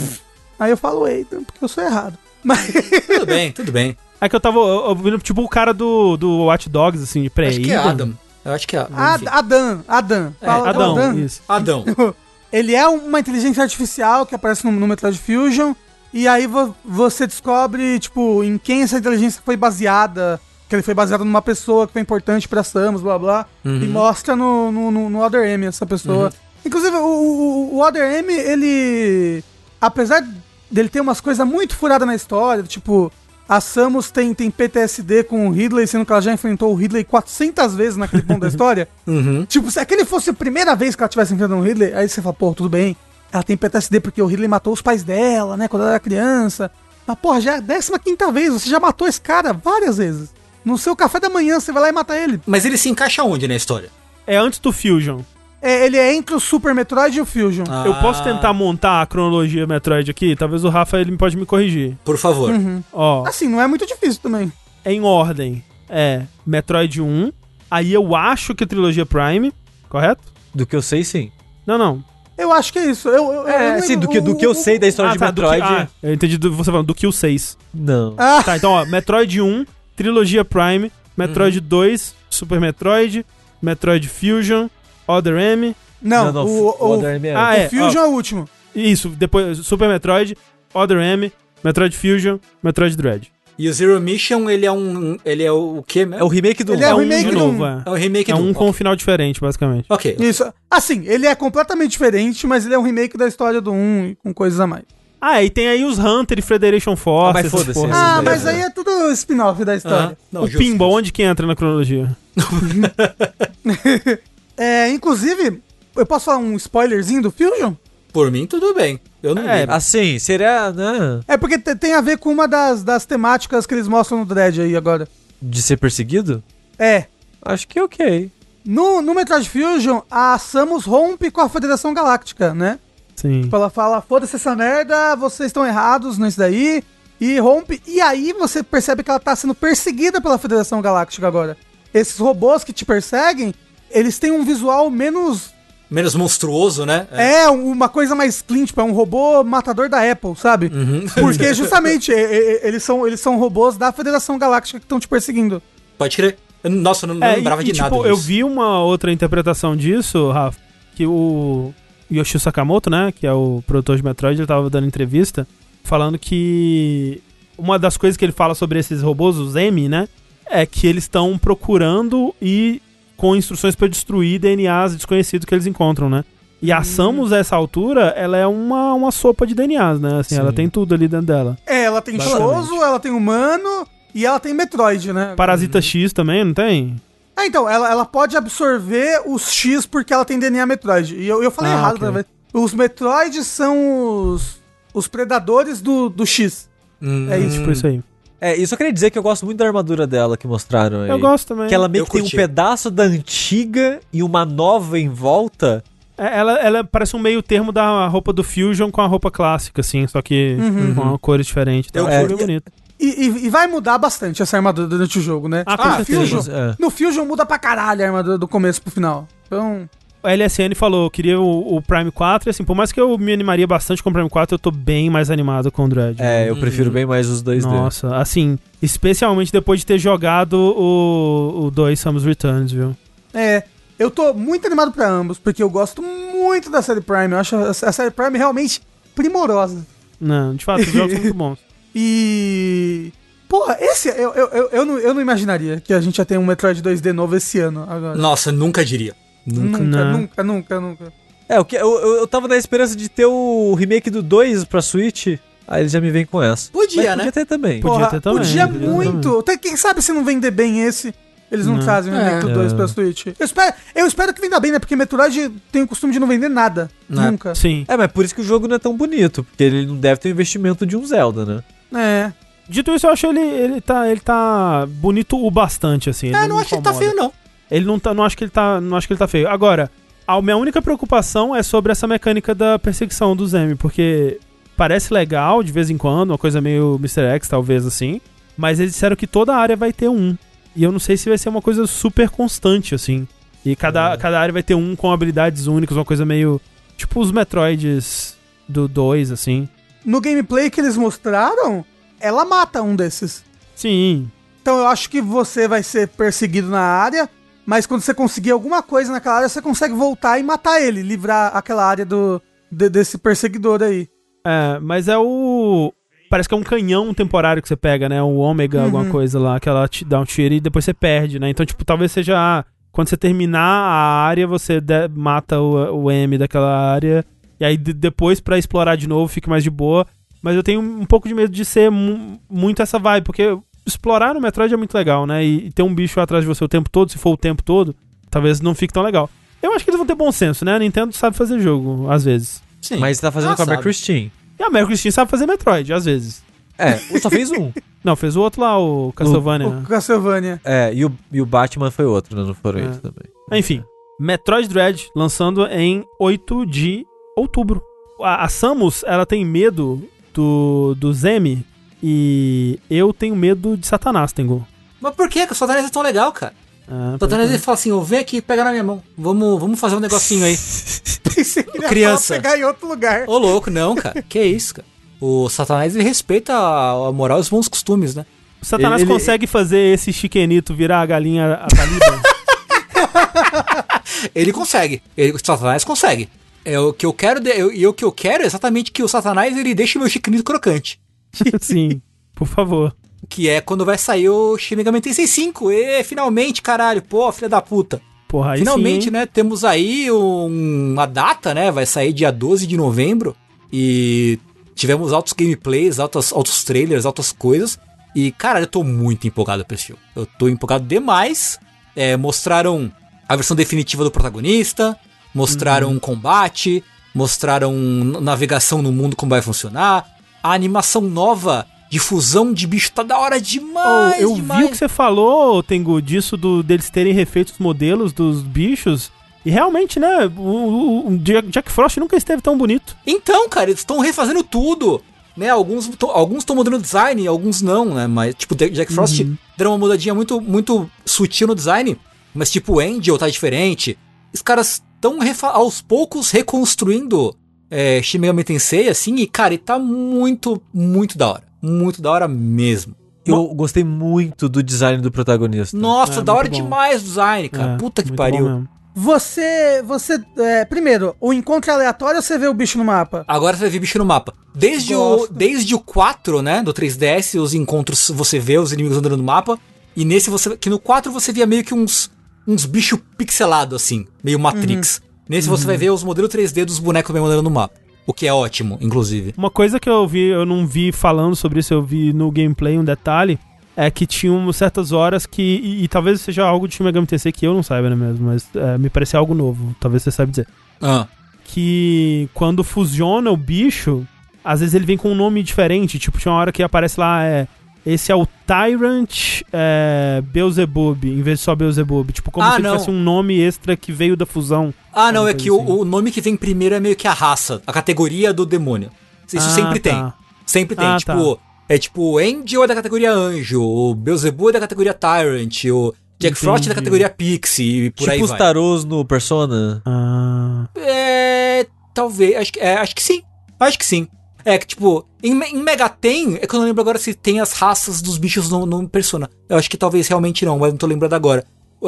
Aí 0.59 0.71
eu 0.71 0.77
falo 0.77 1.05
Aidan, 1.05 1.43
porque 1.43 1.63
eu 1.63 1.67
sou 1.67 1.83
errado. 1.83 2.17
Mas... 2.43 2.71
Tudo 3.07 3.25
bem, 3.25 3.51
tudo 3.51 3.71
bem. 3.71 3.97
É 4.19 4.27
que 4.27 4.35
eu 4.35 4.39
tava 4.39 4.59
ouvindo, 4.59 5.17
tipo, 5.19 5.43
o 5.43 5.49
cara 5.49 5.73
do, 5.73 6.17
do 6.17 6.45
Watch 6.45 6.69
Dogs, 6.69 7.03
assim, 7.03 7.23
de 7.23 7.29
pré 7.29 7.49
Acho 7.49 7.61
que 7.61 7.71
é 7.71 7.75
Adam. 7.75 8.13
Eu 8.43 8.53
acho 8.53 8.67
que 8.67 8.77
é 8.77 8.87
Ad, 8.91 9.27
Adam. 9.27 9.83
Adam. 9.87 10.35
É, 10.41 10.49
Adão, 10.49 10.97
Adam. 10.97 11.19
isso. 11.19 11.41
Adão. 11.47 11.85
Ele 12.51 12.73
é 12.73 12.87
uma 12.87 13.19
inteligência 13.19 13.61
artificial 13.61 14.25
que 14.25 14.33
aparece 14.33 14.65
no, 14.65 14.71
no 14.71 14.87
Metroid 14.87 15.17
Fusion 15.17 15.73
e 16.13 16.27
aí 16.27 16.47
vo 16.47 16.73
você 16.83 17.27
descobre, 17.27 17.99
tipo, 17.99 18.43
em 18.43 18.57
quem 18.57 18.83
essa 18.83 18.97
inteligência 18.97 19.41
foi 19.43 19.57
baseada. 19.57 20.39
Que 20.69 20.75
ele 20.75 20.83
foi 20.83 20.93
baseado 20.93 21.23
numa 21.23 21.41
pessoa 21.41 21.87
que 21.87 21.93
foi 21.93 22.01
importante 22.01 22.47
pra 22.47 22.63
Samus, 22.63 23.01
blá 23.01 23.17
blá. 23.17 23.45
Uhum. 23.63 23.83
E 23.83 23.87
mostra 23.87 24.35
no, 24.35 24.71
no, 24.71 24.91
no, 24.91 25.09
no 25.09 25.23
Other 25.23 25.45
M 25.45 25.65
essa 25.65 25.85
pessoa. 25.85 26.25
Uhum. 26.25 26.31
Inclusive, 26.65 26.95
o, 26.97 27.05
o, 27.05 27.75
o 27.75 27.81
Other 27.81 28.11
M, 28.19 28.33
ele. 28.33 29.43
Apesar 29.79 30.27
dele 30.69 30.89
ter 30.89 30.99
umas 30.99 31.21
coisas 31.21 31.45
muito 31.47 31.75
furadas 31.75 32.07
na 32.07 32.15
história, 32.15 32.63
tipo, 32.63 33.11
a 33.47 33.61
Samus 33.61 34.11
tem, 34.11 34.33
tem 34.33 34.51
PTSD 34.51 35.23
com 35.23 35.47
o 35.47 35.51
Ridley, 35.51 35.87
sendo 35.87 36.05
que 36.05 36.11
ela 36.11 36.21
já 36.21 36.33
enfrentou 36.33 36.71
o 36.71 36.75
Ridley 36.75 37.03
400 37.03 37.75
vezes 37.75 37.95
naquele 37.95 38.23
ponto 38.23 38.41
da 38.41 38.47
história. 38.49 38.87
Uhum. 39.05 39.45
Tipo, 39.45 39.71
se 39.71 39.79
aquele 39.79 40.03
fosse 40.03 40.29
a 40.29 40.33
primeira 40.33 40.75
vez 40.75 40.95
que 40.95 41.01
ela 41.01 41.09
tivesse 41.09 41.33
enfrentando 41.33 41.61
o 41.61 41.63
Ridley, 41.63 41.93
aí 41.93 42.09
você 42.09 42.21
fala, 42.21 42.33
pô, 42.33 42.53
tudo 42.53 42.69
bem. 42.69 42.95
Ela 43.31 43.43
tem 43.43 43.55
PTSD 43.55 43.99
porque 43.99 44.21
o 44.21 44.25
Ridley 44.25 44.47
matou 44.47 44.73
os 44.73 44.81
pais 44.81 45.03
dela, 45.03 45.55
né? 45.55 45.67
Quando 45.67 45.83
ela 45.83 45.91
era 45.91 45.99
criança. 45.99 46.71
Mas, 47.05 47.17
porra, 47.19 47.39
já 47.39 47.55
é 47.55 47.57
a 47.57 47.99
15 47.99 48.31
vez. 48.33 48.53
Você 48.53 48.69
já 48.69 48.79
matou 48.79 49.07
esse 49.07 49.21
cara 49.21 49.53
várias 49.53 49.97
vezes. 49.97 50.29
No 50.63 50.77
seu 50.77 50.95
café 50.95 51.19
da 51.19 51.29
manhã, 51.29 51.59
você 51.59 51.71
vai 51.71 51.83
lá 51.83 51.89
e 51.89 51.93
mata 51.93 52.17
ele. 52.17 52.41
Mas 52.45 52.65
ele 52.65 52.77
se 52.77 52.89
encaixa 52.89 53.23
onde 53.23 53.47
na 53.47 53.55
história? 53.55 53.89
É 54.25 54.35
antes 54.35 54.59
do 54.59 54.73
Fusion. 54.73 55.21
É, 55.61 55.85
ele 55.85 55.97
é 55.97 56.13
entre 56.13 56.35
o 56.35 56.39
Super 56.39 56.73
Metroid 56.73 57.17
e 57.17 57.21
o 57.21 57.25
Fusion. 57.25 57.65
Ah. 57.69 57.83
Eu 57.85 57.95
posso 57.95 58.23
tentar 58.23 58.53
montar 58.53 59.01
a 59.01 59.05
cronologia 59.05 59.65
Metroid 59.65 60.09
aqui? 60.09 60.35
Talvez 60.35 60.63
o 60.63 60.69
Rafa 60.69 60.99
ele 60.99 61.15
pode 61.17 61.35
me 61.35 61.45
corrigir. 61.45 61.97
Por 62.05 62.17
favor. 62.17 62.51
Uhum. 62.51 62.83
Ó. 62.93 63.25
Assim, 63.27 63.47
não 63.47 63.59
é 63.61 63.67
muito 63.67 63.85
difícil 63.85 64.21
também. 64.21 64.51
Em 64.85 65.01
ordem. 65.01 65.63
É 65.89 66.23
Metroid 66.45 67.01
1. 67.01 67.31
Aí 67.69 67.91
eu 67.93 68.15
acho 68.15 68.53
que 68.53 68.63
a 68.63 68.67
trilogia 68.67 69.05
Prime, 69.05 69.51
correto? 69.89 70.21
Do 70.53 70.65
que 70.65 70.75
eu 70.75 70.81
sei, 70.81 71.03
sim. 71.03 71.31
Não, 71.65 71.77
não. 71.77 72.03
Eu 72.37 72.51
acho 72.51 72.71
que 72.71 72.79
é 72.79 72.85
isso. 72.85 73.09
Eu, 73.09 73.33
eu, 73.33 73.47
é, 73.47 73.79
eu 73.79 73.81
sim, 73.81 73.97
do 73.97 74.07
que, 74.07 74.21
do 74.21 74.35
que 74.35 74.45
eu 74.45 74.53
sei 74.53 74.77
da 74.77 74.87
história 74.87 75.11
ah, 75.11 75.13
de 75.13 75.19
tá, 75.19 75.25
Metroid. 75.25 75.65
Que, 75.65 75.73
ah, 75.73 75.87
eu 76.03 76.13
entendi 76.13 76.37
do, 76.37 76.53
você 76.53 76.69
falando 76.69 76.87
do 76.87 76.95
Kill 76.95 77.11
6. 77.11 77.57
Não. 77.73 78.13
Ah. 78.17 78.43
Tá, 78.43 78.55
então, 78.55 78.71
ó, 78.71 78.85
Metroid 78.85 79.41
1, 79.41 79.65
Trilogia 79.95 80.45
Prime, 80.45 80.91
Metroid 81.17 81.57
uhum. 81.57 81.65
2, 81.67 82.15
Super 82.29 82.59
Metroid, 82.59 83.25
Metroid 83.59 84.07
Fusion, 84.07 84.67
Other 85.07 85.37
M. 85.37 85.75
Não, 86.01 86.25
não, 86.25 86.33
não 86.33 86.45
o, 86.45 86.65
o, 86.67 86.91
Other 86.91 87.15
M 87.15 87.27
é. 87.27 87.35
Ah, 87.35 87.55
é, 87.55 87.67
o 87.67 87.69
Fusion 87.69 88.01
ó, 88.01 88.05
é 88.05 88.07
o 88.07 88.11
último. 88.11 88.49
Isso, 88.75 89.09
depois 89.09 89.57
Super 89.59 89.87
Metroid, 89.89 90.35
Other 90.73 90.99
M, 90.99 91.31
Metroid 91.63 91.95
Fusion, 91.95 92.37
Metroid 92.61 92.95
Dread. 92.95 93.31
E 93.57 93.67
o 93.67 93.73
Zero 93.73 93.99
Mission, 93.99 94.47
ele 94.49 94.67
é 94.67 94.71
um. 94.71 95.17
Ele 95.25 95.43
é 95.43 95.51
o, 95.51 95.79
o 95.79 95.83
quê 95.83 96.05
mesmo? 96.05 96.21
É 96.21 96.23
o 96.23 96.27
remake 96.27 96.63
do 96.63 96.73
Ele 96.73 96.83
é, 96.83 96.89
é 96.89 96.93
o 96.93 96.99
remake 96.99 97.25
um 97.25 97.29
de 97.29 97.35
novo, 97.35 97.65
é. 97.65 97.83
é 97.85 97.89
o 97.89 97.93
remake 97.95 98.31
é 98.31 98.35
do 98.35 98.41
um 98.41 98.53
com 98.53 98.69
um 98.69 98.73
final 98.73 98.95
diferente, 98.95 99.41
basicamente. 99.41 99.85
Ok. 99.89 100.15
Isso. 100.19 100.53
Assim, 100.69 101.03
ele 101.07 101.25
é 101.25 101.33
completamente 101.33 101.91
diferente, 101.91 102.45
mas 102.45 102.65
ele 102.65 102.75
é 102.75 102.79
um 102.79 102.83
remake 102.83 103.17
da 103.17 103.27
história 103.27 103.59
do 103.59 103.71
1 103.71 104.17
com 104.21 104.31
coisas 104.33 104.59
a 104.59 104.67
mais. 104.67 104.83
Ah, 105.19 105.43
e 105.43 105.49
tem 105.49 105.67
aí 105.67 105.83
os 105.83 105.97
Hunter 105.97 106.37
e 106.37 106.41
Federation 106.43 106.95
Force. 106.95 107.39
Ah, 107.39 107.41
mas 107.41 107.51
foda-se. 107.51 107.85
Ah, 107.91 108.21
mas 108.23 108.45
aí 108.45 108.61
é 108.61 108.69
tudo 108.69 109.11
spin-off 109.13 109.65
da 109.65 109.75
história. 109.75 110.11
Ah, 110.11 110.25
não, 110.31 110.43
o 110.43 110.47
justo, 110.47 110.59
Pinball, 110.59 110.89
justo. 110.89 110.99
onde 110.99 111.11
que 111.11 111.23
entra 111.23 111.47
na 111.47 111.55
cronologia? 111.55 112.15
é, 114.57 114.89
inclusive, 114.89 115.61
eu 115.95 116.05
posso 116.05 116.25
falar 116.25 116.39
um 116.39 116.55
spoilerzinho 116.55 117.21
do 117.21 117.31
Fusion? 117.31 117.73
Por 118.11 118.31
mim, 118.31 118.47
tudo 118.47 118.73
bem. 118.73 118.99
Eu 119.21 119.35
não 119.35 119.47
É, 119.47 119.65
assim, 119.69 120.17
seria. 120.19 120.71
Né? 120.71 121.21
É 121.27 121.37
porque 121.37 121.57
tem 121.57 121.93
a 121.93 122.01
ver 122.01 122.17
com 122.17 122.31
uma 122.31 122.47
das, 122.47 122.83
das 122.83 123.05
temáticas 123.05 123.65
que 123.65 123.73
eles 123.73 123.87
mostram 123.87 124.19
no 124.19 124.25
Dread 124.25 124.61
aí 124.61 124.75
agora. 124.75 125.07
De 125.41 125.61
ser 125.61 125.77
perseguido? 125.77 126.43
É. 126.79 127.05
Acho 127.41 127.67
que 127.67 127.79
ok. 127.79 128.31
No, 128.65 129.01
no 129.01 129.13
Metroid 129.13 129.49
Fusion, 129.49 130.01
a 130.09 130.37
Samus 130.37 130.85
rompe 130.85 131.31
com 131.31 131.41
a 131.41 131.47
Federação 131.49 131.93
Galáctica, 131.93 132.53
né? 132.53 132.79
Sim. 133.15 133.43
Tipo, 133.43 133.55
ela 133.55 133.69
fala, 133.69 134.01
foda-se 134.01 134.35
essa 134.35 134.55
merda, 134.55 135.15
vocês 135.15 135.47
estão 135.47 135.65
errados 135.65 136.17
nisso 136.17 136.37
daí, 136.37 136.83
e 137.19 137.39
rompe. 137.39 137.81
E 137.87 138.01
aí 138.01 138.33
você 138.33 138.61
percebe 138.61 139.03
que 139.03 139.09
ela 139.09 139.19
tá 139.19 139.35
sendo 139.35 139.55
perseguida 139.55 140.19
pela 140.21 140.37
Federação 140.37 140.81
Galáctica 140.81 141.27
agora. 141.27 141.57
Esses 141.93 142.17
robôs 142.17 142.63
que 142.63 142.73
te 142.73 142.83
perseguem, 142.85 143.53
eles 143.91 144.19
têm 144.19 144.31
um 144.31 144.43
visual 144.43 144.89
menos 144.89 145.55
menos 145.89 146.15
monstruoso, 146.15 146.85
né? 146.85 147.07
É. 147.11 147.43
é, 147.43 147.49
uma 147.49 147.87
coisa 147.87 148.13
mais 148.13 148.41
clean, 148.41 148.65
tipo, 148.65 148.81
é 148.81 148.83
um 148.83 148.91
robô 148.91 149.41
matador 149.43 149.87
da 149.87 150.11
Apple, 150.11 150.35
sabe? 150.35 150.67
Uhum. 150.67 151.05
Porque 151.15 151.53
justamente 151.53 152.11
eles, 152.11 152.83
são, 152.83 153.07
eles 153.07 153.21
são 153.21 153.39
robôs 153.39 153.77
da 153.77 153.91
Federação 153.93 154.37
Galáctica 154.37 154.79
que 154.79 154.85
estão 154.85 154.99
te 154.99 155.07
perseguindo. 155.07 155.61
Pode 155.97 156.15
crer. 156.15 156.37
Nossa, 156.63 157.05
eu 157.05 157.07
não, 157.07 157.15
não 157.15 157.27
é, 157.27 157.35
lembrava 157.37 157.61
e, 157.61 157.65
de 157.65 157.71
tipo, 157.71 157.83
nada. 157.83 157.95
Disso. 157.95 158.07
Eu 158.07 158.17
vi 158.17 158.43
uma 158.43 158.81
outra 158.83 159.11
interpretação 159.11 159.77
disso, 159.77 160.29
Rafa, 160.29 160.59
que 160.95 161.05
o 161.07 161.73
Yoshio 162.11 162.39
Sakamoto, 162.39 162.89
né, 162.89 163.13
que 163.17 163.25
é 163.25 163.31
o 163.31 163.63
produtor 163.65 163.95
de 163.95 164.03
Metroid, 164.03 164.39
ele 164.39 164.47
tava 164.47 164.69
dando 164.69 164.87
entrevista 164.87 165.47
falando 165.83 166.19
que 166.19 167.21
uma 167.57 167.79
das 167.79 167.95
coisas 167.95 168.17
que 168.17 168.25
ele 168.25 168.33
fala 168.33 168.53
sobre 168.53 168.77
esses 168.77 169.01
robôs, 169.01 169.37
os 169.37 169.55
M, 169.55 169.87
né, 169.87 170.09
é 170.45 170.65
que 170.65 170.85
eles 170.85 171.05
estão 171.05 171.37
procurando 171.37 172.35
e 172.41 172.81
com 173.17 173.35
instruções 173.35 173.75
para 173.75 173.87
destruir 173.87 174.39
DNAs 174.39 174.95
desconhecidos 174.95 175.45
que 175.45 175.53
eles 175.53 175.65
encontram, 175.65 176.09
né? 176.09 176.23
E 176.61 176.71
a 176.71 176.79
hum. 176.79 176.83
Samus, 176.83 177.33
a 177.33 177.37
essa 177.37 177.55
altura, 177.55 178.13
ela 178.15 178.37
é 178.37 178.47
uma, 178.47 178.93
uma 178.93 179.11
sopa 179.11 179.45
de 179.45 179.53
DNAs, 179.53 179.99
né? 179.99 180.19
Assim, 180.19 180.35
Sim. 180.35 180.41
ela 180.41 180.53
tem 180.53 180.69
tudo 180.69 180.95
ali 180.95 181.07
dentro 181.07 181.27
dela. 181.27 181.57
É, 181.65 181.83
ela 181.83 182.01
tem 182.01 182.19
Choso, 182.19 182.75
ela 182.75 182.99
tem 182.99 183.11
humano 183.11 183.87
e 184.13 184.25
ela 184.25 184.39
tem 184.39 184.53
Metroid, 184.53 185.11
né? 185.11 185.33
Parasita 185.35 185.81
X 185.81 186.13
também, 186.13 186.43
não 186.43 186.53
tem? 186.53 186.95
Ah, 187.35 187.45
então, 187.45 187.69
ela, 187.69 187.91
ela 187.91 188.05
pode 188.05 188.35
absorver 188.35 189.21
os 189.27 189.51
X 189.51 189.85
porque 189.85 190.11
ela 190.11 190.25
tem 190.25 190.39
DNA 190.39 190.65
Metroid. 190.65 191.15
E 191.15 191.27
eu, 191.27 191.43
eu 191.43 191.51
falei 191.51 191.71
ah, 191.71 191.75
errado 191.75 192.03
okay. 192.03 192.25
Os 192.51 192.73
Metroids 192.73 193.45
são 193.45 194.31
os, 194.31 194.59
os 194.91 195.07
predadores 195.07 195.79
do, 195.79 196.09
do 196.09 196.25
X. 196.25 196.67
Hum. 196.99 197.27
É 197.29 197.39
isso. 197.39 197.59
Tipo 197.59 197.71
isso 197.71 197.85
aí. 197.85 198.01
É, 198.39 198.55
isso 198.55 198.73
eu 198.73 198.77
queria 198.77 198.93
dizer 198.93 199.09
que 199.09 199.17
eu 199.17 199.23
gosto 199.23 199.45
muito 199.45 199.57
da 199.57 199.65
armadura 199.65 200.05
dela 200.05 200.37
que 200.37 200.47
mostraram 200.47 201.01
aí. 201.01 201.09
Eu 201.09 201.19
gosto 201.19 201.47
também. 201.47 201.67
Que 201.67 201.75
ela 201.75 201.87
meio 201.87 202.03
eu 202.03 202.05
que 202.05 202.11
curti. 202.11 202.31
tem 202.31 202.39
um 202.39 202.47
pedaço 202.47 202.91
da 202.91 203.03
antiga 203.03 203.99
e 204.13 204.21
uma 204.21 204.45
nova 204.45 204.99
em 204.99 205.09
volta. 205.09 205.83
É, 206.17 206.39
ela, 206.39 206.53
ela 206.59 206.83
parece 206.83 207.15
um 207.15 207.19
meio 207.19 207.41
termo 207.41 207.71
da 207.71 208.07
roupa 208.07 208.31
do 208.31 208.43
Fusion 208.43 208.91
com 208.91 209.01
a 209.01 209.07
roupa 209.07 209.29
clássica, 209.29 209.81
assim, 209.81 210.07
só 210.07 210.21
que 210.21 210.55
uhum. 210.59 210.95
com 210.95 211.01
uma 211.01 211.19
cores 211.19 211.47
diferente. 211.47 211.89
Então, 211.89 212.07
é, 212.07 212.23
é 212.23 212.27
bonito. 212.27 212.71
E, 212.99 213.05
e, 213.05 213.45
e, 213.45 213.49
vai 213.49 213.67
mudar 213.67 213.99
bastante 213.99 214.41
essa 214.41 214.57
armadura 214.57 214.87
durante 214.87 215.19
o 215.19 215.21
jogo, 215.21 215.47
né? 215.47 215.63
Ah, 215.67 215.75
ah 215.99 216.05
Fusion, 216.05 216.39
é. 216.49 216.75
No 216.79 216.89
Fusion 216.89 217.25
muda 217.25 217.45
pra 217.45 217.59
caralho 217.59 218.03
a 218.03 218.07
armadura 218.07 218.39
do 218.39 218.47
começo 218.47 218.81
pro 218.81 218.89
final. 218.89 219.27
Então 219.45 219.87
a 220.23 220.33
LSN 220.33 220.73
falou, 220.75 221.09
queria 221.09 221.39
o, 221.39 221.75
o, 221.75 221.81
Prime 221.81 222.11
4, 222.11 222.49
e 222.49 222.51
assim, 222.51 222.63
por 222.63 222.75
mais 222.75 222.91
que 222.91 222.99
eu 222.99 223.17
me 223.17 223.31
animaria 223.31 223.67
bastante 223.67 224.01
com 224.01 224.09
o 224.09 224.13
Prime 224.13 224.29
4, 224.29 224.55
eu 224.55 224.59
tô 224.59 224.71
bem 224.71 225.09
mais 225.09 225.29
animado 225.29 225.71
com 225.71 225.85
o 225.85 225.87
Dread. 225.87 226.21
É, 226.21 226.49
eu 226.49 226.55
uhum. 226.55 226.59
prefiro 226.59 226.91
bem 226.91 227.05
mais 227.05 227.27
os 227.27 227.43
2D. 227.43 227.63
Nossa, 227.63 228.15
assim, 228.15 228.57
especialmente 228.81 229.51
depois 229.51 229.79
de 229.79 229.85
ter 229.85 229.97
jogado 229.97 230.53
o, 230.53 231.65
o 231.65 231.71
2 231.71 231.99
Samus 231.99 232.25
Returns, 232.25 232.71
viu? 232.71 232.95
É, 233.33 233.63
eu 233.97 234.11
tô 234.11 234.33
muito 234.33 234.65
animado 234.67 234.91
pra 234.91 235.07
ambos, 235.07 235.37
porque 235.37 235.61
eu 235.61 235.69
gosto 235.69 236.01
muito 236.01 236.69
da 236.69 236.81
série 236.81 237.01
Prime, 237.01 237.31
eu 237.31 237.37
acho 237.37 237.55
a, 237.55 237.69
a 237.69 237.91
série 237.91 238.11
Prime 238.11 238.37
realmente 238.37 238.81
primorosa. 239.15 239.85
Não, 240.19 240.55
de 240.55 240.65
fato, 240.65 240.81
os 240.81 240.91
jogos 240.91 241.13
são 241.13 241.21
muito 241.21 241.33
bons. 241.37 241.59
E... 241.93 243.11
Porra, 243.47 243.77
esse 243.79 244.09
eu, 244.09 244.33
eu, 244.33 244.47
eu, 244.49 244.69
eu, 244.71 244.85
não, 244.85 244.99
eu 244.99 245.13
não 245.13 245.21
imaginaria 245.21 245.79
que 245.79 245.93
a 245.93 246.01
gente 246.01 246.17
ia 246.17 246.25
ter 246.25 246.37
um 246.37 246.45
Metroid 246.45 246.81
2D 246.81 247.13
novo 247.13 247.35
esse 247.35 247.59
ano 247.59 247.85
agora. 247.89 248.17
Nossa, 248.17 248.51
nunca 248.51 248.83
diria. 248.83 249.15
Nunca, 249.47 249.77
nunca, 249.79 250.03
nunca, 250.05 250.43
nunca, 250.43 250.79
nunca. 250.79 251.13
É, 251.47 251.59
o 251.59 251.63
que, 251.63 251.77
eu, 251.77 251.99
eu, 251.99 252.15
eu 252.17 252.27
tava 252.27 252.47
na 252.47 252.57
esperança 252.57 252.95
de 252.95 253.07
ter 253.07 253.25
o 253.25 253.73
remake 253.73 254.09
do 254.09 254.21
2 254.21 254.65
pra 254.65 254.81
Switch. 254.81 255.27
Aí 255.65 255.81
eles 255.81 255.91
já 255.91 256.01
me 256.01 256.11
vêm 256.11 256.25
com 256.25 256.41
essa. 256.41 256.71
Podia, 256.71 256.97
Mas 256.97 257.05
né? 257.05 257.15
Podia 257.15 257.31
ter 257.31 257.45
também. 257.45 257.79
Porra, 257.81 258.05
podia 258.05 258.09
ter 258.09 258.21
também. 258.21 258.39
Podia 258.39 258.67
muito. 258.67 259.39
Até 259.39 259.57
quem 259.57 259.75
sabe 259.75 260.01
se 260.01 260.11
não 260.11 260.23
vender 260.23 260.51
bem 260.51 260.81
esse. 260.81 261.13
Eles 261.49 261.65
não, 261.65 261.75
não. 261.75 261.83
trazem 261.83 262.13
o 262.13 262.17
remake 262.17 262.45
do 262.45 262.53
2 262.53 262.73
é. 262.73 262.75
pra 262.75 262.87
Switch. 262.87 263.27
Eu 263.27 263.45
espero, 263.45 263.73
eu 263.95 264.05
espero 264.05 264.33
que 264.33 264.41
venda 264.41 264.59
bem, 264.59 264.71
né? 264.71 264.79
Porque 264.79 264.95
Metroid 264.97 265.49
tem 265.71 265.81
o 265.81 265.87
costume 265.87 266.11
de 266.11 266.19
não 266.19 266.27
vender 266.27 266.49
nada. 266.49 266.89
Não. 267.07 267.23
É. 267.23 267.31
Nunca. 267.31 267.55
Sim. 267.55 267.85
É, 267.87 267.95
mas 267.95 268.11
por 268.11 268.25
isso 268.25 268.35
que 268.35 268.41
o 268.41 268.43
jogo 268.43 268.67
não 268.67 268.75
é 268.75 268.79
tão 268.79 268.95
bonito. 268.95 269.45
Porque 269.45 269.63
ele 269.63 269.85
não 269.85 269.95
deve 269.95 270.19
ter 270.19 270.29
o 270.29 270.31
investimento 270.31 270.85
de 270.85 270.97
um 270.97 271.05
Zelda, 271.05 271.45
né? 271.45 271.63
É. 271.95 272.33
Dito 272.67 272.91
isso, 272.91 273.07
eu 273.07 273.11
acho 273.11 273.27
ele, 273.27 273.39
ele, 273.39 273.81
tá, 273.81 274.09
ele 274.09 274.19
tá 274.19 274.85
bonito 274.85 275.37
o 275.37 275.49
bastante, 275.49 276.09
assim. 276.09 276.29
É, 276.29 276.41
não, 276.41 276.49
não 276.49 276.59
acho 276.59 276.69
que 276.69 276.75
ele 276.75 276.81
tá 276.81 276.93
feio, 276.93 277.15
não. 277.15 277.31
Ele 277.69 277.85
não 277.85 277.99
tá. 277.99 278.13
Não 278.13 278.23
acho 278.23 278.37
que 278.37 278.43
ele 278.43 278.51
tá. 278.51 278.79
Não 278.81 278.97
acho 278.97 279.07
que 279.07 279.13
ele 279.13 279.19
tá 279.19 279.27
feio. 279.27 279.47
Agora, 279.47 279.91
a 280.27 280.41
minha 280.41 280.57
única 280.57 280.81
preocupação 280.81 281.55
é 281.55 281.63
sobre 281.63 281.91
essa 281.91 282.07
mecânica 282.07 282.53
da 282.53 282.77
perseguição 282.77 283.35
do 283.35 283.47
Zemi, 283.47 283.75
porque 283.75 284.39
parece 284.75 285.13
legal 285.13 285.63
de 285.63 285.71
vez 285.71 285.89
em 285.89 285.97
quando, 285.97 286.31
uma 286.31 286.37
coisa 286.37 286.61
meio 286.61 286.95
Mr. 286.99 287.23
X, 287.35 287.47
talvez 287.47 287.85
assim. 287.85 288.21
Mas 288.57 288.79
eles 288.79 288.93
disseram 288.93 289.15
que 289.15 289.27
toda 289.27 289.55
área 289.55 289.75
vai 289.75 289.93
ter 289.93 290.09
um. 290.09 290.37
E 290.75 290.83
eu 290.83 290.91
não 290.91 290.99
sei 290.99 291.17
se 291.17 291.29
vai 291.29 291.37
ser 291.37 291.49
uma 291.49 291.61
coisa 291.61 291.87
super 291.87 292.29
constante, 292.29 292.93
assim. 292.93 293.27
E 293.65 293.75
cada, 293.75 294.13
é. 294.13 294.17
cada 294.17 294.39
área 294.39 294.53
vai 294.53 294.63
ter 294.63 294.75
um 294.75 294.95
com 294.95 295.11
habilidades 295.11 295.67
únicas, 295.67 295.97
uma 295.97 296.05
coisa 296.05 296.25
meio. 296.25 296.61
Tipo 296.95 297.19
os 297.19 297.31
Metroids 297.31 298.35
do 298.67 298.87
2, 298.87 299.31
assim. 299.31 299.69
No 300.03 300.19
gameplay 300.19 300.69
que 300.69 300.79
eles 300.81 300.97
mostraram, 300.97 301.85
ela 302.19 302.45
mata 302.45 302.81
um 302.81 302.95
desses. 302.95 303.43
Sim. 303.75 304.29
Então 304.61 304.79
eu 304.79 304.87
acho 304.87 305.09
que 305.09 305.21
você 305.21 305.67
vai 305.67 305.83
ser 305.83 306.07
perseguido 306.07 306.69
na 306.69 306.81
área, 306.81 307.29
mas 307.67 307.85
quando 307.85 307.99
você 307.99 308.13
conseguir 308.13 308.51
alguma 308.51 308.81
coisa 308.81 309.11
naquela 309.11 309.35
área, 309.35 309.49
você 309.49 309.61
consegue 309.61 309.93
voltar 309.93 310.39
e 310.39 310.43
matar 310.43 310.81
ele, 310.81 311.01
livrar 311.01 311.51
aquela 311.53 311.85
área 311.85 312.05
do 312.05 312.41
de, 312.71 312.89
desse 312.89 313.17
perseguidor 313.17 313.83
aí. 313.83 314.07
É, 314.45 314.79
mas 314.79 315.09
é 315.09 315.17
o. 315.17 315.93
Parece 316.29 316.47
que 316.47 316.55
é 316.55 316.57
um 316.57 316.63
canhão 316.63 317.13
temporário 317.13 317.61
que 317.61 317.67
você 317.67 317.75
pega, 317.75 318.07
né? 318.07 318.23
O 318.23 318.37
ômega, 318.37 318.79
uhum. 318.79 318.85
alguma 318.85 319.05
coisa 319.07 319.37
lá, 319.37 319.59
que 319.59 319.67
ela 319.67 319.85
te 319.85 320.05
dá 320.05 320.17
um 320.17 320.23
tiro 320.23 320.53
e 320.53 320.61
depois 320.61 320.85
você 320.85 320.93
perde, 320.93 321.39
né? 321.39 321.49
Então, 321.49 321.65
tipo, 321.65 321.83
talvez 321.83 322.13
seja. 322.13 322.35
Ah, 322.37 322.63
quando 322.89 323.09
você 323.09 323.17
terminar 323.17 323.59
a 323.59 324.25
área, 324.25 324.47
você 324.47 324.79
de, 324.79 325.09
mata 325.09 325.59
o, 325.59 326.03
o 326.03 326.11
M 326.11 326.37
daquela 326.37 326.73
área. 326.73 327.25
E 327.59 327.65
aí 327.65 327.75
de, 327.75 327.91
depois, 327.91 328.39
para 328.39 328.57
explorar 328.57 328.95
de 328.95 329.09
novo, 329.09 329.27
fica 329.27 329.49
mais 329.49 329.63
de 329.63 329.69
boa. 329.69 330.07
Mas 330.41 330.55
eu 330.55 330.63
tenho 330.63 330.79
um 330.79 331.05
pouco 331.05 331.27
de 331.27 331.33
medo 331.33 331.51
de 331.51 331.65
ser 331.65 331.91
muito 331.91 332.81
essa 332.81 332.97
vibe, 332.97 333.25
porque 333.25 333.57
explorar 333.87 334.33
no 334.33 334.41
Metroid 334.41 334.73
é 334.73 334.77
muito 334.77 334.93
legal, 334.93 335.25
né? 335.25 335.43
E, 335.43 335.67
e 335.67 335.71
ter 335.71 335.83
um 335.83 335.93
bicho 335.93 336.19
atrás 336.19 336.43
de 336.43 336.47
você 336.47 336.63
o 336.63 336.67
tempo 336.67 336.89
todo, 336.89 337.11
se 337.11 337.17
for 337.17 337.31
o 337.31 337.37
tempo 337.37 337.63
todo, 337.63 337.95
talvez 338.29 338.61
não 338.61 338.75
fique 338.75 338.93
tão 338.93 339.03
legal. 339.03 339.29
Eu 339.61 339.73
acho 339.73 339.83
que 339.83 339.89
eles 339.89 339.97
vão 339.97 340.05
ter 340.05 340.15
bom 340.15 340.31
senso, 340.31 340.63
né? 340.63 340.75
A 340.75 340.79
Nintendo 340.79 341.13
sabe 341.13 341.35
fazer 341.35 341.59
jogo, 341.59 342.09
às 342.09 342.23
vezes. 342.23 342.61
Sim. 342.81 342.97
Mas 342.97 343.19
tá 343.19 343.31
fazendo 343.31 343.51
ah, 343.51 343.55
com 343.55 343.63
a 343.63 343.65
Mary 343.65 343.81
Christine. 343.81 344.31
E 344.59 344.63
a 344.63 344.69
Mary 344.69 344.85
Christine 344.85 345.11
sabe 345.11 345.31
fazer 345.31 345.45
Metroid, 345.45 345.91
às 345.91 346.05
vezes. 346.05 346.43
É, 346.77 346.97
só 347.19 347.29
fez 347.29 347.51
um. 347.51 347.71
Não, 348.03 348.15
fez 348.15 348.35
o 348.35 348.41
outro 348.41 348.61
lá, 348.61 348.77
o 348.79 349.11
Castlevania. 349.13 349.67
O, 349.67 349.79
o 349.79 349.83
Castlevania. 349.83 350.61
É, 350.63 350.93
e 350.93 351.03
o, 351.03 351.11
e 351.31 351.41
o 351.41 351.45
Batman 351.45 351.91
foi 351.91 352.05
outro, 352.05 352.37
né? 352.37 352.43
Não 352.45 352.53
foram 352.53 352.79
é. 352.79 352.83
eles 352.83 352.97
também. 352.99 353.25
Enfim, 353.51 353.83
Metroid 354.19 354.67
Dread 354.69 355.09
lançando 355.15 355.65
em 355.67 356.05
8 356.19 356.65
de 356.65 357.05
outubro. 357.35 357.81
A, 358.21 358.45
a 358.45 358.49
Samus, 358.49 359.03
ela 359.05 359.25
tem 359.25 359.43
medo 359.43 360.01
do, 360.33 360.95
do 360.95 361.11
Zemi 361.11 361.65
e 362.01 362.79
eu 362.89 363.13
tenho 363.13 363.35
medo 363.35 363.77
de 363.77 363.87
Satanás, 363.87 364.31
Tengu. 364.31 364.65
Mas 365.01 365.15
por 365.15 365.29
que? 365.29 365.43
O 365.43 365.55
Satanás 365.55 365.85
é 365.85 365.89
tão 365.89 366.01
legal, 366.01 366.31
cara. 366.31 366.53
Ah, 366.89 367.15
o 367.15 367.19
Satanás 367.19 367.49
ele 367.49 367.59
fala 367.59 367.75
assim: 367.75 367.91
oh, 367.91 368.01
vem 368.01 368.19
aqui 368.19 368.41
pega 368.41 368.63
na 368.63 368.71
minha 368.71 368.83
mão. 368.83 369.03
Vamos, 369.17 369.59
vamos 369.59 369.79
fazer 369.79 369.95
um 369.95 369.99
negocinho 369.99 370.45
aí. 370.45 370.57
Criança. 371.87 372.35
pegar 372.35 372.57
em 372.57 372.63
outro 372.63 372.87
lugar. 372.87 373.25
Ô, 373.27 373.37
louco, 373.37 373.69
não, 373.69 373.95
cara. 373.95 374.21
que 374.21 374.41
isso, 374.41 374.75
cara. 374.75 374.87
O 375.19 375.49
Satanás 375.49 375.95
ele 375.95 376.03
respeita 376.03 376.53
a, 376.53 377.07
a 377.07 377.11
moral 377.11 377.39
e 377.39 377.41
os 377.41 377.49
bons 377.49 377.67
costumes, 377.67 378.15
né? 378.15 378.25
O 378.61 378.65
Satanás 378.65 379.01
ele, 379.01 379.11
consegue 379.11 379.45
ele... 379.45 379.51
fazer 379.51 379.93
esse 379.93 380.13
chiquenito 380.13 380.73
virar 380.73 381.01
a 381.01 381.05
galinha 381.05 381.61
a 381.61 381.67
ele 384.33 384.51
consegue. 384.51 385.01
Ele, 385.15 385.33
o 385.33 385.39
Satanás 385.43 385.83
consegue. 385.83 386.29
É 386.63 386.79
o 386.79 386.91
que 386.91 387.05
eu 387.05 387.13
quero, 387.13 387.41
e 387.47 387.87
o 387.87 387.93
que 387.93 388.03
eu 388.03 388.11
quero 388.11 388.43
é 388.43 388.45
exatamente 388.45 388.91
que 388.91 389.01
o 389.01 389.07
Satanás 389.07 389.55
ele 389.55 389.73
deixe 389.73 389.97
meu 389.97 390.09
chiquenito 390.09 390.43
crocante. 390.43 390.99
Sim, 391.61 392.01
por 392.35 392.47
favor. 392.47 392.95
Que 393.29 393.49
é 393.49 393.61
quando 393.61 393.85
vai 393.85 393.97
sair 393.97 394.29
o 394.29 394.57
Shin 394.57 394.75
Megami 394.75 395.01
Tensei 395.01 395.27
5. 395.27 395.71
E 395.71 396.03
finalmente, 396.03 396.61
caralho, 396.61 397.01
pô, 397.01 397.31
filha 397.31 397.49
da 397.49 397.61
puta. 397.61 398.01
Porra, 398.27 398.53
aí 398.53 398.59
Finalmente, 398.59 399.05
sim, 399.05 399.11
né? 399.11 399.25
Temos 399.25 399.63
aí 399.63 400.11
um, 400.11 400.93
uma 400.93 401.05
data, 401.05 401.53
né? 401.53 401.71
Vai 401.71 401.85
sair 401.85 402.13
dia 402.13 402.31
12 402.31 402.67
de 402.67 402.77
novembro. 402.77 403.35
E 403.71 404.39
tivemos 404.75 405.13
altos 405.13 405.33
gameplays, 405.33 405.99
altos, 405.99 406.31
altos 406.31 406.63
trailers, 406.63 407.05
altas 407.05 407.31
coisas. 407.31 407.79
E, 408.15 408.31
cara, 408.31 408.59
eu 408.59 408.67
tô 408.67 408.83
muito 408.83 409.27
empolgado 409.27 409.65
pra 409.65 409.75
esse 409.75 409.89
jogo. 409.89 409.99
Eu 410.15 410.25
tô 410.25 410.49
empolgado 410.49 410.85
demais. 410.85 411.59
É, 411.95 412.15
mostraram 412.15 412.91
a 413.27 413.35
versão 413.35 413.55
definitiva 413.55 414.03
do 414.03 414.11
protagonista, 414.11 414.97
mostraram 415.33 415.89
uhum. 415.89 415.99
combate, 415.99 416.83
mostraram 417.13 417.73
navegação 418.21 418.81
no 418.81 418.91
mundo 418.91 419.15
como 419.15 419.31
vai 419.31 419.41
funcionar, 419.41 420.05
a 420.41 420.53
animação 420.53 421.01
nova 421.01 421.65
de 421.89 421.99
fusão 421.99 422.53
de 422.53 422.67
bicho 422.67 422.91
tá 422.91 423.03
da 423.03 423.17
hora 423.17 423.39
demais. 423.39 424.15
Oh, 424.17 424.21
eu 424.21 424.35
demais. 424.35 424.59
vi 424.59 424.65
o 424.65 424.69
que 424.69 424.77
você 424.77 424.87
falou, 424.87 425.63
Tengu, 425.63 426.01
disso 426.01 426.35
do, 426.35 426.61
deles 426.61 426.89
terem 426.89 427.13
refeito 427.13 427.53
os 427.53 427.59
modelos 427.59 428.11
dos 428.11 428.41
bichos. 428.41 429.11
E 429.45 429.49
realmente, 429.49 429.99
né, 429.99 430.29
o, 430.37 431.07
o 431.07 431.17
Jack 431.17 431.71
Frost 431.71 431.97
nunca 431.97 432.17
esteve 432.17 432.41
tão 432.41 432.57
bonito. 432.57 432.97
Então, 433.05 433.47
cara, 433.47 433.69
eles 433.69 433.79
estão 433.79 433.99
refazendo 433.99 434.43
tudo. 434.43 435.01
Né, 435.37 435.49
alguns 435.49 435.89
alguns 436.01 436.39
estão 436.39 436.55
mudando 436.55 436.73
o 436.77 436.81
design, 436.81 437.27
alguns 437.27 437.61
não, 437.61 437.93
né? 437.93 438.07
Mas, 438.07 438.33
tipo, 438.33 438.55
Jack 438.55 438.91
Frost 438.91 439.21
uhum. 439.21 439.37
deram 439.55 439.71
uma 439.71 439.77
mudadinha 439.77 440.13
muito, 440.13 440.41
muito 440.41 440.89
sutil 441.05 441.47
no 441.47 441.55
design. 441.55 441.97
Mas, 442.33 442.51
tipo, 442.51 442.73
o 442.73 442.79
Angel 442.79 443.17
tá 443.17 443.29
diferente. 443.29 443.97
Os 444.33 444.41
caras 444.41 444.81
estão 444.95 445.19
aos 445.53 445.79
poucos 445.79 446.31
reconstruindo 446.31 447.35
é, 447.69 448.01
Shin 448.01 448.19
Megami 448.19 448.43
Tensei, 448.43 448.89
assim, 448.89 449.15
e, 449.15 449.27
cara, 449.27 449.53
e 449.53 449.57
tá 449.57 449.77
muito, 449.77 450.61
muito 450.73 451.17
da 451.17 451.29
hora. 451.29 451.43
Muito 451.61 452.01
da 452.01 452.11
hora 452.11 452.27
mesmo. 452.27 452.95
Eu 453.25 453.47
gostei 453.53 453.83
muito 453.83 454.47
do 454.47 454.63
design 454.63 455.01
do 455.01 455.11
protagonista. 455.11 455.77
Nossa, 455.77 456.21
é, 456.21 456.23
da 456.23 456.33
hora 456.33 456.47
bom. 456.47 456.55
demais 456.55 457.01
o 457.01 457.05
design, 457.05 457.49
cara. 457.49 457.73
É, 457.73 457.77
Puta 457.77 458.01
que 458.01 458.11
pariu. 458.13 458.65
Você, 458.95 459.83
você, 459.83 460.19
é, 460.37 460.65
primeiro, 460.65 461.15
o 461.21 461.31
encontro 461.31 461.69
é 461.69 461.73
aleatório 461.73 462.17
ou 462.17 462.21
você 462.21 462.37
vê 462.37 462.47
o 462.47 462.53
bicho 462.53 462.79
no 462.79 462.85
mapa? 462.85 463.23
Agora 463.27 463.55
você 463.55 463.69
vê 463.69 463.77
o 463.77 463.81
bicho 463.81 463.99
no 463.99 464.05
mapa. 464.05 464.33
Desde 464.55 464.95
o, 464.95 465.27
desde 465.27 465.75
o 465.75 465.79
4, 465.79 466.41
né, 466.41 466.63
do 466.63 466.73
3DS, 466.73 467.39
os 467.39 467.53
encontros 467.53 468.09
você 468.09 468.39
vê 468.39 468.57
os 468.57 468.73
inimigos 468.73 468.97
andando 468.97 469.17
no 469.17 469.23
mapa. 469.23 469.59
E 469.95 470.03
nesse 470.03 470.31
você, 470.31 470.57
que 470.57 470.69
no 470.69 470.79
4 470.79 471.11
você 471.11 471.31
via 471.31 471.45
meio 471.45 471.63
que 471.63 471.75
uns, 471.75 472.09
uns 472.47 472.65
bichos 472.65 472.99
pixelados 473.15 473.75
assim, 473.75 474.07
meio 474.23 474.39
Matrix. 474.39 474.97
Uhum. 474.97 475.06
Nesse 475.27 475.49
uhum. 475.49 475.55
você 475.57 475.65
vai 475.65 475.77
ver 475.77 475.91
os 475.91 476.03
modelos 476.03 476.31
3D 476.31 476.65
dos 476.65 476.79
bonecos 476.79 477.13
mesmo 477.13 477.27
andando 477.27 477.43
no 477.43 477.51
mapa. 477.51 477.75
O 478.05 478.13
que 478.13 478.25
é 478.25 478.33
ótimo, 478.33 478.77
inclusive. 478.79 479.33
Uma 479.37 479.49
coisa 479.49 479.79
que 479.79 479.89
eu 479.89 480.07
vi, 480.07 480.27
eu 480.27 480.45
não 480.45 480.65
vi 480.65 480.93
falando 480.93 481.35
sobre 481.35 481.59
isso, 481.59 481.73
eu 481.73 481.83
vi 481.83 482.13
no 482.13 482.31
gameplay 482.31 482.79
um 482.79 482.83
detalhe, 482.83 483.37
é 483.75 483.91
que 483.91 484.07
tinham 484.07 484.51
certas 484.53 484.93
horas 484.93 485.25
que. 485.25 485.41
E, 485.41 485.83
e 485.83 485.87
talvez 485.87 486.21
seja 486.21 486.45
algo 486.45 486.67
de 486.67 486.75
Shin 486.75 486.83
Megami 486.83 487.05
Tensei 487.05 487.31
que 487.31 487.45
eu 487.45 487.53
não 487.53 487.61
saiba, 487.61 487.89
né 487.89 487.95
mesmo, 487.95 488.25
mas 488.25 488.49
é, 488.55 488.77
me 488.77 488.89
parece 488.89 489.17
algo 489.17 489.35
novo. 489.35 489.75
Talvez 489.79 490.01
você 490.01 490.09
saiba 490.09 490.31
dizer. 490.31 490.47
Ah. 490.81 491.05
Que 491.43 492.29
quando 492.33 492.63
fusiona 492.63 493.29
o 493.29 493.37
bicho, 493.37 494.07
às 494.43 494.61
vezes 494.61 494.73
ele 494.73 494.85
vem 494.85 494.97
com 494.97 495.11
um 495.11 495.15
nome 495.15 495.43
diferente. 495.43 495.99
Tipo, 495.99 496.17
tinha 496.17 496.31
uma 496.31 496.39
hora 496.39 496.51
que 496.51 496.63
aparece 496.63 496.99
lá, 496.99 497.23
é. 497.23 497.47
Esse 497.87 498.11
é 498.11 498.15
o 498.15 498.27
Tyrant 498.45 499.43
é, 499.53 500.21
Beelzebub, 500.21 501.05
em 501.05 501.21
vez 501.21 501.39
de 501.39 501.45
só 501.45 501.55
Beelzebub. 501.55 502.11
Tipo, 502.11 502.29
como 502.31 502.45
ah, 502.45 502.51
se 502.51 502.57
tivesse 502.57 502.89
um 502.89 503.01
nome 503.01 503.39
extra 503.39 503.77
que 503.77 503.93
veio 503.93 504.17
da 504.17 504.25
fusão. 504.25 504.73
Ah, 504.91 505.09
não, 505.09 505.25
é 505.25 505.33
que 505.33 505.49
assim. 505.49 505.57
o, 505.57 505.79
o, 505.79 505.85
nome 505.85 506.11
que 506.11 506.19
vem 506.19 506.35
primeiro 506.35 506.75
é 506.75 506.81
meio 506.81 506.97
que 506.97 507.07
a 507.07 507.13
raça, 507.13 507.61
a 507.65 507.71
categoria 507.71 508.33
do 508.33 508.45
demônio. 508.45 508.91
Isso 509.25 509.37
ah, 509.37 509.51
sempre 509.51 509.79
tá. 509.79 509.89
tem. 509.89 510.13
Sempre 510.45 510.75
tem. 510.75 510.85
Ah, 510.85 510.97
tipo, 510.97 511.35
tá. 511.37 511.41
é 511.69 511.77
tipo, 511.77 512.17
Angel 512.17 512.61
é 512.61 512.67
da 512.67 512.75
categoria 512.75 513.11
Anjo, 513.13 513.63
o 513.63 513.95
Beelzebub 513.95 514.49
é 514.49 514.53
da 514.53 514.59
categoria 514.59 514.93
Tyrant, 514.93 515.63
o 515.71 515.93
Jack 516.19 516.33
Entendi. 516.33 516.35
Frost 516.35 516.65
é 516.65 516.69
da 516.69 516.75
categoria 516.75 517.09
Pixie 517.09 517.85
e 517.85 517.91
por 517.91 517.99
tipo 517.99 518.11
aí. 518.11 518.17
Tipo 518.19 518.31
os 518.31 518.37
tarôs 518.37 518.83
no 518.83 519.05
Persona? 519.05 519.81
Ah. 519.85 520.67
É. 520.75 521.67
Talvez. 521.93 522.35
Acho 522.35 522.53
que, 522.53 522.59
é, 522.59 522.77
acho 522.77 522.93
que 522.93 523.01
sim. 523.01 523.21
Acho 523.59 523.79
que 523.79 523.85
sim. 523.85 524.07
É 524.47 524.57
que, 524.57 524.65
tipo, 524.65 525.05
em, 525.21 525.33
em 525.33 525.61
Megaten, 525.61 526.35
é 526.35 526.47
que 526.47 526.55
eu 526.55 526.59
não 526.59 526.67
lembro 526.67 526.79
agora 526.79 526.97
se 526.97 527.13
tem 527.13 527.41
as 527.41 527.51
raças 527.51 528.01
dos 528.01 528.17
bichos 528.17 528.49
no, 528.49 528.65
no 528.65 528.87
Persona. 528.87 529.29
Eu 529.49 529.57
acho 529.57 529.69
que 529.69 529.75
talvez 529.75 530.07
realmente 530.07 530.45
não, 530.45 530.57
mas 530.57 530.71
não 530.71 530.77
tô 530.77 530.87
lembrando 530.87 531.15
agora. 531.15 531.43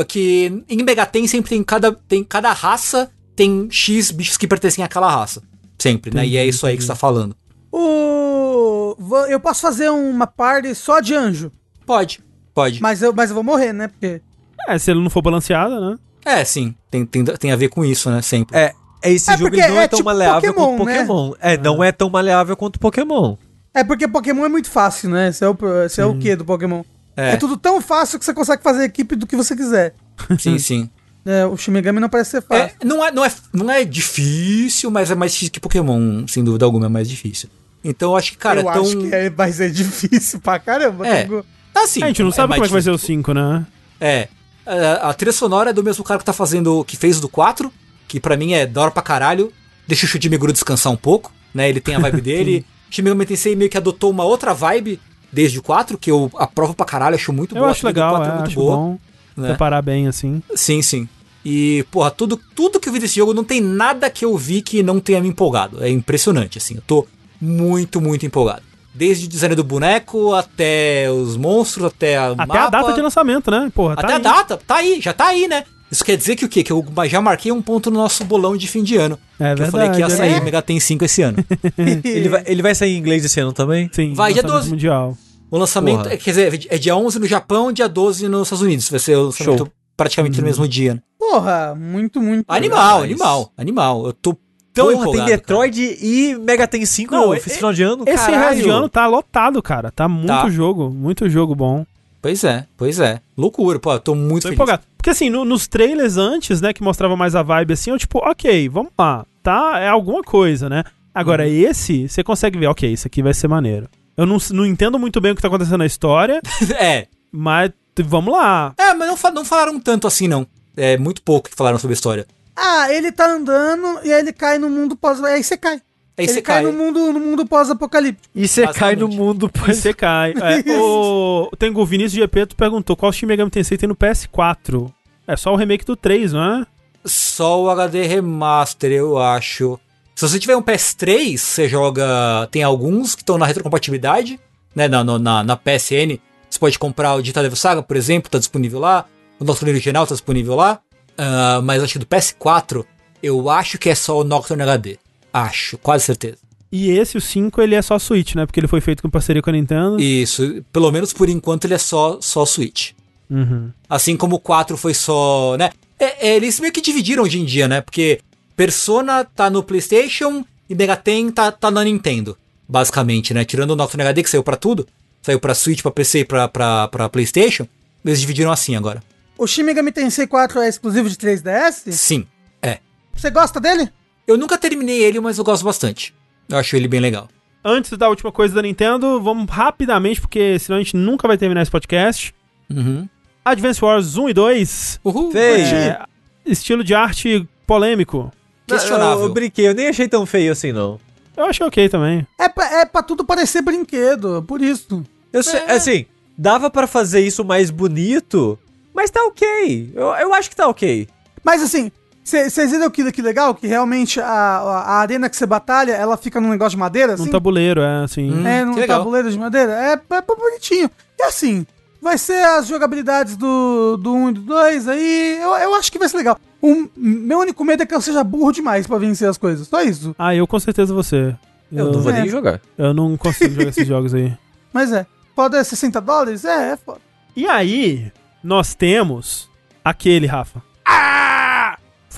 Que 0.06 0.62
em 0.68 0.84
Megaten 0.84 1.26
sempre 1.26 1.52
tem 1.52 1.64
cada, 1.64 1.94
tem 1.94 2.22
cada 2.22 2.52
raça, 2.52 3.10
tem 3.34 3.70
X 3.72 4.12
bichos 4.12 4.36
que 4.36 4.46
pertencem 4.46 4.84
àquela 4.84 5.10
raça. 5.10 5.42
Sempre, 5.78 6.14
né? 6.14 6.28
E 6.28 6.36
é 6.36 6.46
isso 6.46 6.68
aí 6.68 6.76
que 6.76 6.84
você 6.84 6.90
tá 6.90 6.96
falando. 6.96 7.34
O... 7.72 8.94
Eu 9.30 9.40
posso 9.40 9.62
fazer 9.62 9.90
uma 9.90 10.28
party 10.28 10.76
só 10.76 11.00
de 11.00 11.16
anjo? 11.16 11.54
Pode, 11.86 12.20
pode. 12.54 12.82
Mas 12.82 13.02
eu, 13.02 13.14
mas 13.14 13.30
eu 13.30 13.36
vou 13.36 13.44
morrer, 13.44 13.72
né? 13.72 13.88
Porque... 13.88 14.22
É, 14.68 14.78
se 14.78 14.92
ele 14.92 15.00
não 15.00 15.10
for 15.10 15.22
balanceado, 15.22 15.80
né? 15.80 15.98
É, 16.26 16.44
sim. 16.44 16.76
Tem, 16.92 17.06
tem, 17.06 17.24
tem 17.24 17.54
a 17.54 17.56
ver 17.56 17.70
com 17.70 17.86
isso, 17.86 18.10
né? 18.12 18.22
Sempre. 18.22 18.58
É, 18.58 18.64
é, 18.66 18.74
esse 19.04 19.32
é 19.32 19.38
jogo 19.38 19.56
não 19.56 19.80
é, 19.80 19.84
é 19.84 19.88
tão 19.88 19.98
tipo 19.98 20.10
maleável 20.10 20.54
Pokémon, 20.54 20.78
quanto 20.78 20.78
Pokémon. 20.78 21.30
Né? 21.30 21.36
É, 21.42 21.58
não 21.58 21.84
é 21.84 21.92
tão 21.92 22.10
maleável 22.10 22.58
quanto 22.58 22.80
Pokémon. 22.80 23.36
É 23.74 23.84
porque 23.84 24.08
Pokémon 24.08 24.46
é 24.46 24.50
muito 24.50 24.70
fácil, 24.70 25.10
né? 25.10 25.30
Esse 25.30 25.44
é 25.44 25.50
o, 25.50 25.58
esse 25.86 26.02
é 26.02 26.06
o 26.06 26.18
que 26.18 26.36
do 26.36 26.44
Pokémon? 26.44 26.84
É. 27.16 27.32
é. 27.32 27.38
tudo 27.38 27.58
tão 27.58 27.82
fácil 27.82 28.18
que 28.18 28.26
você 28.26 28.34
consegue 28.34 28.64
fazer 28.64 28.84
equipe 28.84 29.16
do 29.16 29.28
que 29.28 29.36
você 29.36 29.56
quiser. 29.56 29.94
Sim, 30.40 30.58
sim. 30.58 30.90
É, 31.26 31.46
o 31.46 31.56
Shimigami 31.56 32.00
não 32.00 32.10
parece 32.10 32.32
ser 32.32 32.42
fácil. 32.42 32.76
É, 32.82 32.86
não, 32.86 33.06
é, 33.06 33.12
não, 33.12 33.26
é, 33.26 33.32
não 33.54 33.70
é 33.70 33.84
difícil, 33.84 34.90
mas 34.90 35.12
é 35.12 35.16
mais 35.16 35.34
difícil 35.34 35.52
que 35.52 35.60
Pokémon, 35.60 36.26
sem 36.28 36.44
dúvida 36.44 36.66
alguma, 36.66 36.88
é 36.88 36.90
mais 36.90 37.10
difícil. 37.10 37.50
Então 37.84 38.12
eu 38.12 38.18
acho 38.18 38.32
que, 38.32 38.38
cara, 38.38 38.62
eu 38.62 38.66
tão... 38.66 38.82
acho 38.82 38.98
que 38.98 39.14
é, 39.14 39.30
vai 39.30 39.52
ser 39.52 39.72
difícil 39.72 40.40
pra 40.40 40.60
caramba. 40.60 41.08
É. 41.08 41.26
Tenho... 41.26 41.46
Assim, 41.76 42.04
a 42.04 42.08
gente 42.08 42.24
não 42.24 42.32
sabe 42.32 42.54
como 42.54 42.66
é 42.66 42.68
que 42.68 42.74
vai 42.74 42.82
ser 42.82 42.92
o 42.92 42.98
5, 42.98 43.34
né? 43.34 43.66
É. 44.00 44.28
A, 44.66 45.10
a 45.10 45.14
trilha 45.14 45.32
sonora 45.32 45.70
é 45.70 45.74
do 45.74 45.84
mesmo 45.84 46.04
cara 46.04 46.20
que 46.20 46.26
tá 46.26 46.34
fazendo, 46.34 46.84
que 46.84 46.98
fez 46.98 47.20
do 47.20 47.30
4, 47.30 47.72
que 48.10 48.20
para 48.20 48.36
mim 48.36 48.52
é 48.52 48.66
da 48.66 48.82
hora 48.82 48.92
pra 48.92 49.02
caralho 49.02 49.54
deixa 49.90 50.06
o 50.06 50.10
Shuji 50.10 50.30
Meguro 50.30 50.54
descansar 50.54 50.94
um 50.94 50.98
pouco, 50.98 51.32
né? 51.54 51.68
Ele 51.68 51.82
tem 51.82 51.96
a 51.96 52.00
vibe 52.00 52.22
dele. 52.22 52.66
Shin 52.92 53.02
Megami 53.02 53.26
Tensei 53.26 53.56
meio 53.56 53.70
que 53.70 53.78
adotou 53.78 54.10
uma 54.10 54.24
outra 54.24 54.54
vibe 54.54 55.00
desde 55.32 55.60
o 55.60 55.64
4, 55.64 55.98
que 55.98 56.10
eu 56.10 56.32
aprovo 56.36 56.74
pra 56.74 56.86
caralho, 56.86 57.16
acho 57.16 57.32
muito 57.32 57.56
eu 57.56 57.60
boa. 57.60 57.68
Eu 57.68 57.72
acho 57.72 57.86
legal, 57.86 58.16
4 58.16 58.26
é, 58.26 58.32
é 58.32 58.36
muito 58.36 58.48
acho 58.48 58.56
boa, 58.56 58.76
bom 58.76 59.00
né? 59.38 59.50
preparar 59.50 59.82
bem, 59.82 60.08
assim. 60.08 60.42
Sim, 60.56 60.82
sim. 60.82 61.08
E, 61.46 61.86
porra, 61.92 62.12
tudo, 62.12 62.40
tudo 62.56 62.80
que 62.80 62.90
eu 62.90 62.94
vi 62.94 63.00
desse 63.00 63.16
jogo, 63.16 63.34
não 63.34 63.44
tem 63.44 63.62
nada 63.62 64.10
que 64.10 64.26
eu 64.26 64.36
vi 64.38 64.62
que 64.62 64.84
não 64.84 65.00
tenha 65.00 65.22
me 65.22 65.30
empolgado. 65.30 65.84
É 65.84 65.90
impressionante, 65.90 66.58
assim. 66.58 66.76
Eu 66.76 66.82
tô 66.86 67.08
muito, 67.40 68.02
muito 68.02 68.26
empolgado. 68.26 68.64
Desde 68.94 69.26
o 69.26 69.30
design 69.30 69.56
do 69.56 69.64
boneco, 69.64 70.34
até 70.34 71.10
os 71.12 71.38
monstros, 71.38 71.86
até 71.86 72.18
a 72.18 72.32
Até 72.32 72.46
mapa. 72.46 72.66
a 72.66 72.70
data 72.70 72.94
de 72.94 73.02
lançamento, 73.02 73.50
né? 73.52 73.72
Porra, 73.74 73.96
tá 73.96 74.02
até 74.02 74.14
aí. 74.14 74.20
a 74.20 74.22
data, 74.22 74.58
tá 74.58 74.76
aí, 74.76 75.00
já 75.00 75.14
tá 75.14 75.28
aí, 75.28 75.48
né? 75.48 75.64
Isso 75.92 76.06
quer 76.06 76.16
dizer 76.16 76.36
que 76.36 76.46
o 76.46 76.50
quê? 76.50 76.64
Que 76.64 76.72
eu 76.72 76.86
já 77.08 77.20
marquei 77.20 77.52
um 77.52 77.62
ponto 77.62 77.90
no 77.90 77.98
nosso 77.98 78.24
bolão 78.24 78.56
de 78.56 78.68
fim 78.68 78.84
de 78.84 78.96
ano. 78.96 79.18
É 79.40 79.56
verdade. 79.56 79.68
Eu 79.68 79.72
falei 79.72 79.90
que 79.90 80.00
ia 80.00 80.10
sair 80.10 80.34
é. 80.34 80.40
Megaten 80.40 80.80
5 80.80 81.06
esse 81.06 81.22
ano. 81.22 81.38
ele, 82.04 82.30
vai, 82.30 82.44
ele 82.46 82.62
vai 82.62 82.76
sair 82.76 82.96
em 82.96 82.98
inglês 82.98 83.26
esse 83.26 83.40
ano 83.40 83.52
também? 83.52 83.90
Sim. 83.92 84.14
Vai 84.14 84.34
dia 84.34 84.44
12. 84.44 84.70
Mundial. 84.70 85.18
O 85.52 85.58
lançamento, 85.58 86.04
Porra. 86.04 86.18
quer 86.18 86.30
dizer, 86.30 86.68
é 86.70 86.78
dia 86.78 86.96
11 86.96 87.20
no 87.20 87.26
Japão, 87.26 87.72
dia 87.72 87.90
12 87.90 88.28
nos 88.28 88.44
Estados 88.44 88.62
Unidos. 88.62 88.88
Vai 88.90 89.00
ser 89.00 89.16
o 89.18 89.24
lançamento 89.24 89.58
Show. 89.58 89.72
praticamente 89.98 90.38
uhum. 90.38 90.42
no 90.42 90.48
mesmo 90.48 90.68
dia. 90.68 90.94
Né? 90.94 91.02
Porra, 91.18 91.76
muito, 91.76 92.22
muito. 92.22 92.46
Animal, 92.48 93.02
animal, 93.02 93.52
animal. 93.58 94.06
Eu 94.06 94.14
tô 94.14 94.38
tão 94.72 94.88
Porra, 94.88 95.02
empolgado, 95.02 95.28
tem 95.28 95.36
Detroit 95.36 95.88
cara. 95.88 96.06
e 96.06 96.36
Megaten 96.36 96.86
5 96.86 97.16
Não, 97.16 97.34
esse 97.34 97.50
final 97.50 97.74
de 97.74 97.82
ano. 97.82 98.04
Esse 98.06 98.26
final 98.26 98.54
de 98.54 98.70
ano 98.70 98.88
tá 98.88 99.08
lotado, 99.08 99.62
cara. 99.64 99.90
Tá 99.90 100.08
muito 100.08 100.28
tá. 100.28 100.50
jogo, 100.50 100.92
muito 100.92 101.28
jogo 101.28 101.56
bom. 101.56 101.84
Pois 102.22 102.44
é, 102.44 102.66
pois 102.78 103.00
é. 103.00 103.22
Loucura, 103.36 103.80
pô, 103.80 103.98
tô 104.00 104.14
muito 104.14 104.44
tô 104.44 104.50
feliz. 104.50 104.56
empolgado. 104.56 104.84
Porque 105.00 105.12
assim, 105.12 105.30
no, 105.30 105.46
nos 105.46 105.66
trailers 105.66 106.18
antes, 106.18 106.60
né, 106.60 106.74
que 106.74 106.84
mostrava 106.84 107.16
mais 107.16 107.34
a 107.34 107.42
vibe 107.42 107.72
assim, 107.72 107.90
eu 107.90 107.98
tipo, 107.98 108.20
ok, 108.20 108.68
vamos 108.68 108.92
lá, 109.00 109.26
tá? 109.42 109.80
É 109.80 109.88
alguma 109.88 110.22
coisa, 110.22 110.68
né? 110.68 110.84
Agora, 111.16 111.44
uhum. 111.44 111.50
esse, 111.50 112.10
você 112.10 112.22
consegue 112.22 112.60
ver, 112.60 112.68
ok, 112.68 112.92
isso 112.92 113.08
aqui 113.08 113.24
vai 113.24 113.34
ser 113.34 113.48
maneiro. 113.48 113.88
Eu 114.18 114.26
não, 114.26 114.38
não 114.52 114.66
entendo 114.66 115.00
muito 115.00 115.22
bem 115.22 115.32
o 115.32 115.36
que 115.38 115.42
tá 115.42 115.48
acontecendo 115.48 115.78
na 115.78 115.86
história. 115.86 116.42
é. 116.78 117.08
Mas 117.32 117.72
vamos 118.04 118.34
lá. 118.34 118.74
É, 118.78 118.94
mas 118.94 119.08
não, 119.08 119.32
não 119.32 119.46
falaram 119.46 119.80
tanto 119.80 120.06
assim, 120.06 120.28
não. 120.28 120.46
É 120.76 120.98
muito 120.98 121.22
pouco 121.22 121.50
que 121.50 121.56
falaram 121.56 121.80
sobre 121.80 121.94
a 121.94 121.96
história. 121.96 122.28
Ah, 122.54 122.92
ele 122.92 123.10
tá 123.10 123.26
andando 123.26 124.02
e 124.04 124.12
aí 124.12 124.20
ele 124.20 124.34
cai 124.34 124.58
no 124.58 124.70
mundo 124.70 124.98
pós. 124.98 125.24
Aí 125.24 125.42
você 125.42 125.56
cai. 125.56 125.82
Aí 126.20 126.26
ele 126.26 126.42
cai, 126.42 126.64
cai 126.64 126.72
no 126.72 126.78
mundo, 126.78 127.14
no 127.14 127.20
mundo 127.20 127.46
pós-apocalíptico. 127.46 128.28
E 128.36 128.46
você 128.46 128.68
cai 128.68 128.94
no 128.94 129.08
mundo 129.08 129.50
pós 129.50 129.78
Você 129.78 129.94
cai. 129.94 130.34
É, 130.34 130.64
o 130.78 131.50
Tengu 131.58 131.86
Vinícius 131.86 132.22
GP 132.22 132.48
tu 132.48 132.56
perguntou 132.58 132.98
qual 132.98 133.12
Shin 133.14 133.26
Megami 133.26 133.50
Tensei 133.50 133.78
tem 133.78 133.88
no 133.88 133.96
PS4. 133.96 134.92
É 135.26 135.38
só 135.38 135.54
o 135.54 135.56
remake 135.56 135.86
do 135.86 135.96
3, 135.96 136.34
não 136.34 136.44
é? 136.44 136.68
Só 137.06 137.62
o 137.62 137.70
HD 137.70 138.06
Remaster, 138.06 138.92
eu 138.92 139.18
acho. 139.18 139.80
Se 140.14 140.28
você 140.28 140.38
tiver 140.38 140.58
um 140.58 140.62
PS3, 140.62 141.38
você 141.38 141.70
joga. 141.70 142.50
Tem 142.52 142.64
alguns 142.64 143.16
que 143.16 143.22
estão 143.22 143.38
na 143.38 143.46
retrocompatibilidade, 143.46 144.38
né? 144.76 144.90
Na, 144.90 145.04
na, 145.04 145.44
na, 145.44 145.56
PSN. 145.56 146.20
Você 146.50 146.60
pode 146.60 146.78
comprar 146.78 147.16
o 147.16 147.22
Digital 147.22 147.44
Devil 147.44 147.56
Saga, 147.56 147.82
por 147.82 147.96
exemplo, 147.96 148.30
tá 148.30 148.40
disponível 148.40 148.80
lá. 148.80 149.06
O 149.40 149.46
nosso 149.46 149.66
original 149.66 150.06
tá 150.06 150.16
disponível 150.16 150.56
lá. 150.56 150.82
Uh, 151.12 151.62
mas 151.64 151.82
acho 151.82 151.94
que 151.94 152.00
do 152.00 152.06
PS4, 152.06 152.84
eu 153.24 153.50
acho 153.50 153.78
que 153.78 153.90
é 153.90 153.96
só 153.96 154.20
o 154.20 154.24
Nocturne 154.26 154.64
HD. 154.64 154.98
Acho, 155.34 155.78
quase 155.78 156.06
certeza. 156.06 156.38
E 156.72 156.92
esse, 156.92 157.18
o 157.18 157.22
5, 157.22 157.62
ele 157.62 157.76
é 157.76 157.82
só 157.82 157.98
Switch, 157.98 158.36
né? 158.36 158.46
Porque 158.46 158.60
ele 158.60 158.68
foi 158.68 158.80
feito 158.80 159.02
com 159.02 159.10
parceria 159.10 159.42
com 159.42 159.50
a 159.50 159.54
Nintendo. 159.54 160.00
Isso, 160.00 160.64
pelo 160.72 160.92
menos 160.92 161.12
por 161.12 161.28
enquanto 161.28 161.66
ele 161.66 161.74
é 161.74 161.80
só, 161.80 162.20
só 162.22 162.46
Switch. 162.46 162.92
Uhum. 163.30 163.72
Assim 163.90 164.16
como 164.16 164.36
o 164.36 164.40
4 164.40 164.78
foi 164.78 164.94
só, 164.94 165.56
né? 165.58 165.72
É, 166.00 166.30
é, 166.30 166.36
eles 166.36 166.60
meio 166.60 166.72
que 166.72 166.82
dividiram 166.82 167.24
hoje 167.24 167.40
em 167.40 167.46
dia, 167.46 167.68
né? 167.68 167.82
Porque 167.82 168.22
Persona 168.56 169.24
tá 169.24 169.50
no 169.50 169.64
PlayStation 169.64 170.46
e 170.70 170.76
Megaten 170.76 171.32
tá, 171.32 171.52
tá 171.52 171.72
na 171.72 171.84
Nintendo, 171.84 172.38
basicamente, 172.68 173.34
né? 173.34 173.44
Tirando 173.44 173.72
o 173.72 173.76
Nocturne 173.76 174.04
HD 174.04 174.24
que 174.24 174.30
saiu 174.30 174.44
para 174.44 174.56
tudo, 174.56 174.88
saiu 175.22 175.40
para 175.40 175.56
Switch, 175.56 175.82
para 175.82 175.92
PC 175.92 176.20
e 176.20 176.26
pra, 176.26 176.48
pra, 176.48 176.88
pra 176.88 177.10
PlayStation, 177.10 177.68
eles 178.06 178.22
dividiram 178.22 178.52
assim 178.52 178.76
agora. 178.76 179.04
O 179.38 179.48
Shin 179.48 179.64
Megami 179.64 179.92
Tensei 179.92 180.28
4 180.28 180.60
é 180.62 180.68
exclusivo 180.68 181.10
de 181.10 181.16
3DS? 181.16 181.92
Sim, 181.92 182.28
é. 182.62 182.80
Você 183.14 183.30
gosta 183.30 183.60
dele? 183.60 183.90
Eu 184.30 184.38
nunca 184.38 184.60
terminei 184.60 185.02
ele, 185.02 185.20
mas 185.20 185.40
eu 185.40 185.44
gosto 185.44 185.66
bastante. 185.66 186.14
Eu 186.48 186.60
acho 186.60 186.76
ele 186.76 186.88
bem 186.88 187.00
legal. 187.00 187.28
Antes 187.66 187.98
da 187.98 188.08
última 188.08 188.32
coisa 188.32 188.54
da 188.54 188.62
Nintendo, 188.62 189.20
vamos 189.20 189.50
rapidamente, 189.50 190.22
porque 190.22 190.60
senão 190.60 190.78
a 190.78 190.84
gente 190.84 190.96
nunca 190.96 191.28
vai 191.28 191.36
terminar 191.36 191.64
esse 191.64 191.72
podcast. 191.72 192.32
Uhum. 192.70 193.10
Advance 193.44 193.84
Wars 193.84 194.18
1 194.18 194.30
e 194.30 194.34
2. 194.36 195.00
Uhul. 195.04 195.32
É, 195.36 196.06
estilo 196.46 196.84
de 196.84 196.94
arte 196.94 197.50
polêmico. 197.66 198.32
Questionável. 198.68 199.24
Eu, 199.24 199.30
eu 199.30 199.34
brinquei, 199.34 199.68
eu 199.68 199.74
nem 199.74 199.88
achei 199.88 200.08
tão 200.08 200.28
feio 200.28 200.52
assim, 200.52 200.72
não. 200.72 201.00
Eu 201.36 201.46
achei 201.46 201.66
ok 201.66 201.90
também. 201.90 202.28
É 202.38 202.48
pra, 202.48 202.82
é 202.82 202.86
pra 202.86 203.02
tudo 203.02 203.26
parecer 203.26 203.64
brinquedo, 203.64 204.44
por 204.48 204.62
isso. 204.62 205.04
Eu 205.34 205.42
sei, 205.42 205.60
é. 205.62 205.72
assim, 205.72 206.06
dava 206.38 206.70
para 206.70 206.86
fazer 206.86 207.22
isso 207.22 207.44
mais 207.44 207.72
bonito, 207.72 208.60
mas 208.94 209.10
tá 209.10 209.24
ok. 209.24 209.92
Eu, 209.96 210.06
eu 210.10 210.34
acho 210.36 210.52
que 210.52 210.56
tá 210.56 210.68
ok. 210.68 211.08
Mas 211.44 211.64
assim, 211.64 211.92
vocês 212.30 212.72
viram 212.72 212.90
que, 212.90 213.12
que 213.12 213.22
legal? 213.22 213.54
Que 213.54 213.68
realmente 213.68 214.20
a, 214.20 214.28
a, 214.28 214.94
arena 215.00 215.30
que 215.30 215.36
você 215.36 215.46
batalha, 215.46 215.94
ela 215.94 216.18
fica 216.18 216.40
num 216.40 216.50
negócio 216.50 216.72
de 216.72 216.78
madeira, 216.78 217.14
assim? 217.14 217.26
Num 217.26 217.32
tabuleiro, 217.32 217.82
é, 217.82 218.04
assim. 218.04 218.32
Hum, 218.32 218.48
é, 218.48 218.64
num 218.64 218.88
tabuleiro 218.88 219.32
de 219.32 219.38
madeira. 219.38 219.72
É, 219.74 219.94
é, 219.94 220.18
é 220.18 220.22
bonitinho. 220.22 220.90
E 221.18 221.24
assim, 221.24 221.66
vai 222.02 222.18
ser 222.18 222.44
as 222.44 222.68
jogabilidades 222.68 223.36
do, 223.36 223.98
do 223.98 224.14
1 224.14 224.30
e 224.30 224.34
do 224.34 224.42
2 224.42 224.88
aí. 224.88 225.38
Eu, 225.42 225.50
eu 225.58 225.76
acho 225.76 225.92
que 225.92 226.00
vai 226.00 226.08
ser 226.08 226.18
legal. 226.18 226.38
O 226.62 226.90
meu 226.96 227.40
único 227.40 227.64
medo 227.64 227.84
é 227.84 227.86
que 227.86 227.96
eu 227.96 228.02
seja 228.02 228.24
burro 228.24 228.52
demais 228.52 228.86
pra 228.86 228.98
vencer 228.98 229.30
as 229.30 229.38
coisas. 229.38 229.68
Só 229.68 229.82
isso. 229.82 230.16
Ah, 230.18 230.36
eu 230.36 230.46
com 230.46 230.60
certeza 230.60 230.94
você. 230.94 231.36
Eu, 231.72 231.86
eu 231.86 231.92
não 231.92 232.02
vou 232.02 232.12
é. 232.12 232.22
nem 232.22 232.30
jogar. 232.30 232.60
Eu 232.78 232.94
não 232.94 233.16
consigo 233.18 233.54
jogar 233.54 233.70
esses 233.70 233.86
jogos 233.88 234.14
aí. 234.14 234.34
Mas 234.74 234.92
é. 234.92 235.06
Pode 235.36 235.64
60 235.64 236.02
dólares? 236.02 236.44
É, 236.44 236.72
é 236.72 236.78
foda. 236.78 237.00
E 237.36 237.48
aí, 237.48 238.12
nós 238.44 238.76
temos 238.76 239.50
aquele, 239.84 240.28
Rafa. 240.28 240.62
Ah! 240.86 241.29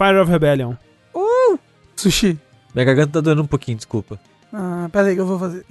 Fire 0.01 0.19
of 0.19 0.31
Rebellion. 0.31 0.73
Uh! 1.13 1.59
Sushi. 1.95 2.39
Minha 2.73 2.85
garganta 2.85 3.11
tá 3.11 3.21
doendo 3.21 3.43
um 3.43 3.45
pouquinho, 3.45 3.77
desculpa. 3.77 4.19
Ah, 4.51 4.89
pera 4.91 5.09
aí 5.09 5.13
que 5.13 5.21
eu 5.21 5.27
vou 5.27 5.37
fazer. 5.37 5.63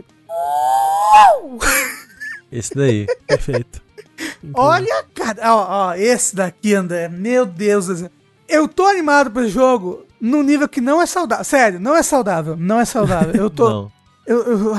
Esse 2.53 2.73
daí. 2.77 3.07
Perfeito. 3.27 3.83
Olha, 4.55 5.05
cara, 5.13 5.53
ó, 5.53 5.89
ó, 5.89 5.95
esse 5.95 6.37
daqui, 6.37 6.75
André, 6.75 7.09
meu 7.09 7.45
Deus 7.45 7.87
do 7.89 7.97
céu. 7.97 8.11
Eu 8.49 8.69
tô 8.69 8.87
animado 8.87 9.33
pro 9.33 9.49
jogo 9.49 10.07
num 10.21 10.45
nível 10.45 10.69
que 10.69 10.81
não 10.81 11.03
é 11.03 11.07
saudável. 11.07 11.45
Sério, 11.45 11.81
não 11.81 11.97
é 11.97 12.03
saudável. 12.05 12.57
Não 12.57 12.79
é 12.79 12.85
saudável. 12.85 13.35
Eu 13.35 13.51
tô. 13.51 13.67
não. 13.69 13.93
Eu, 14.25 14.43
eu, 14.45 14.77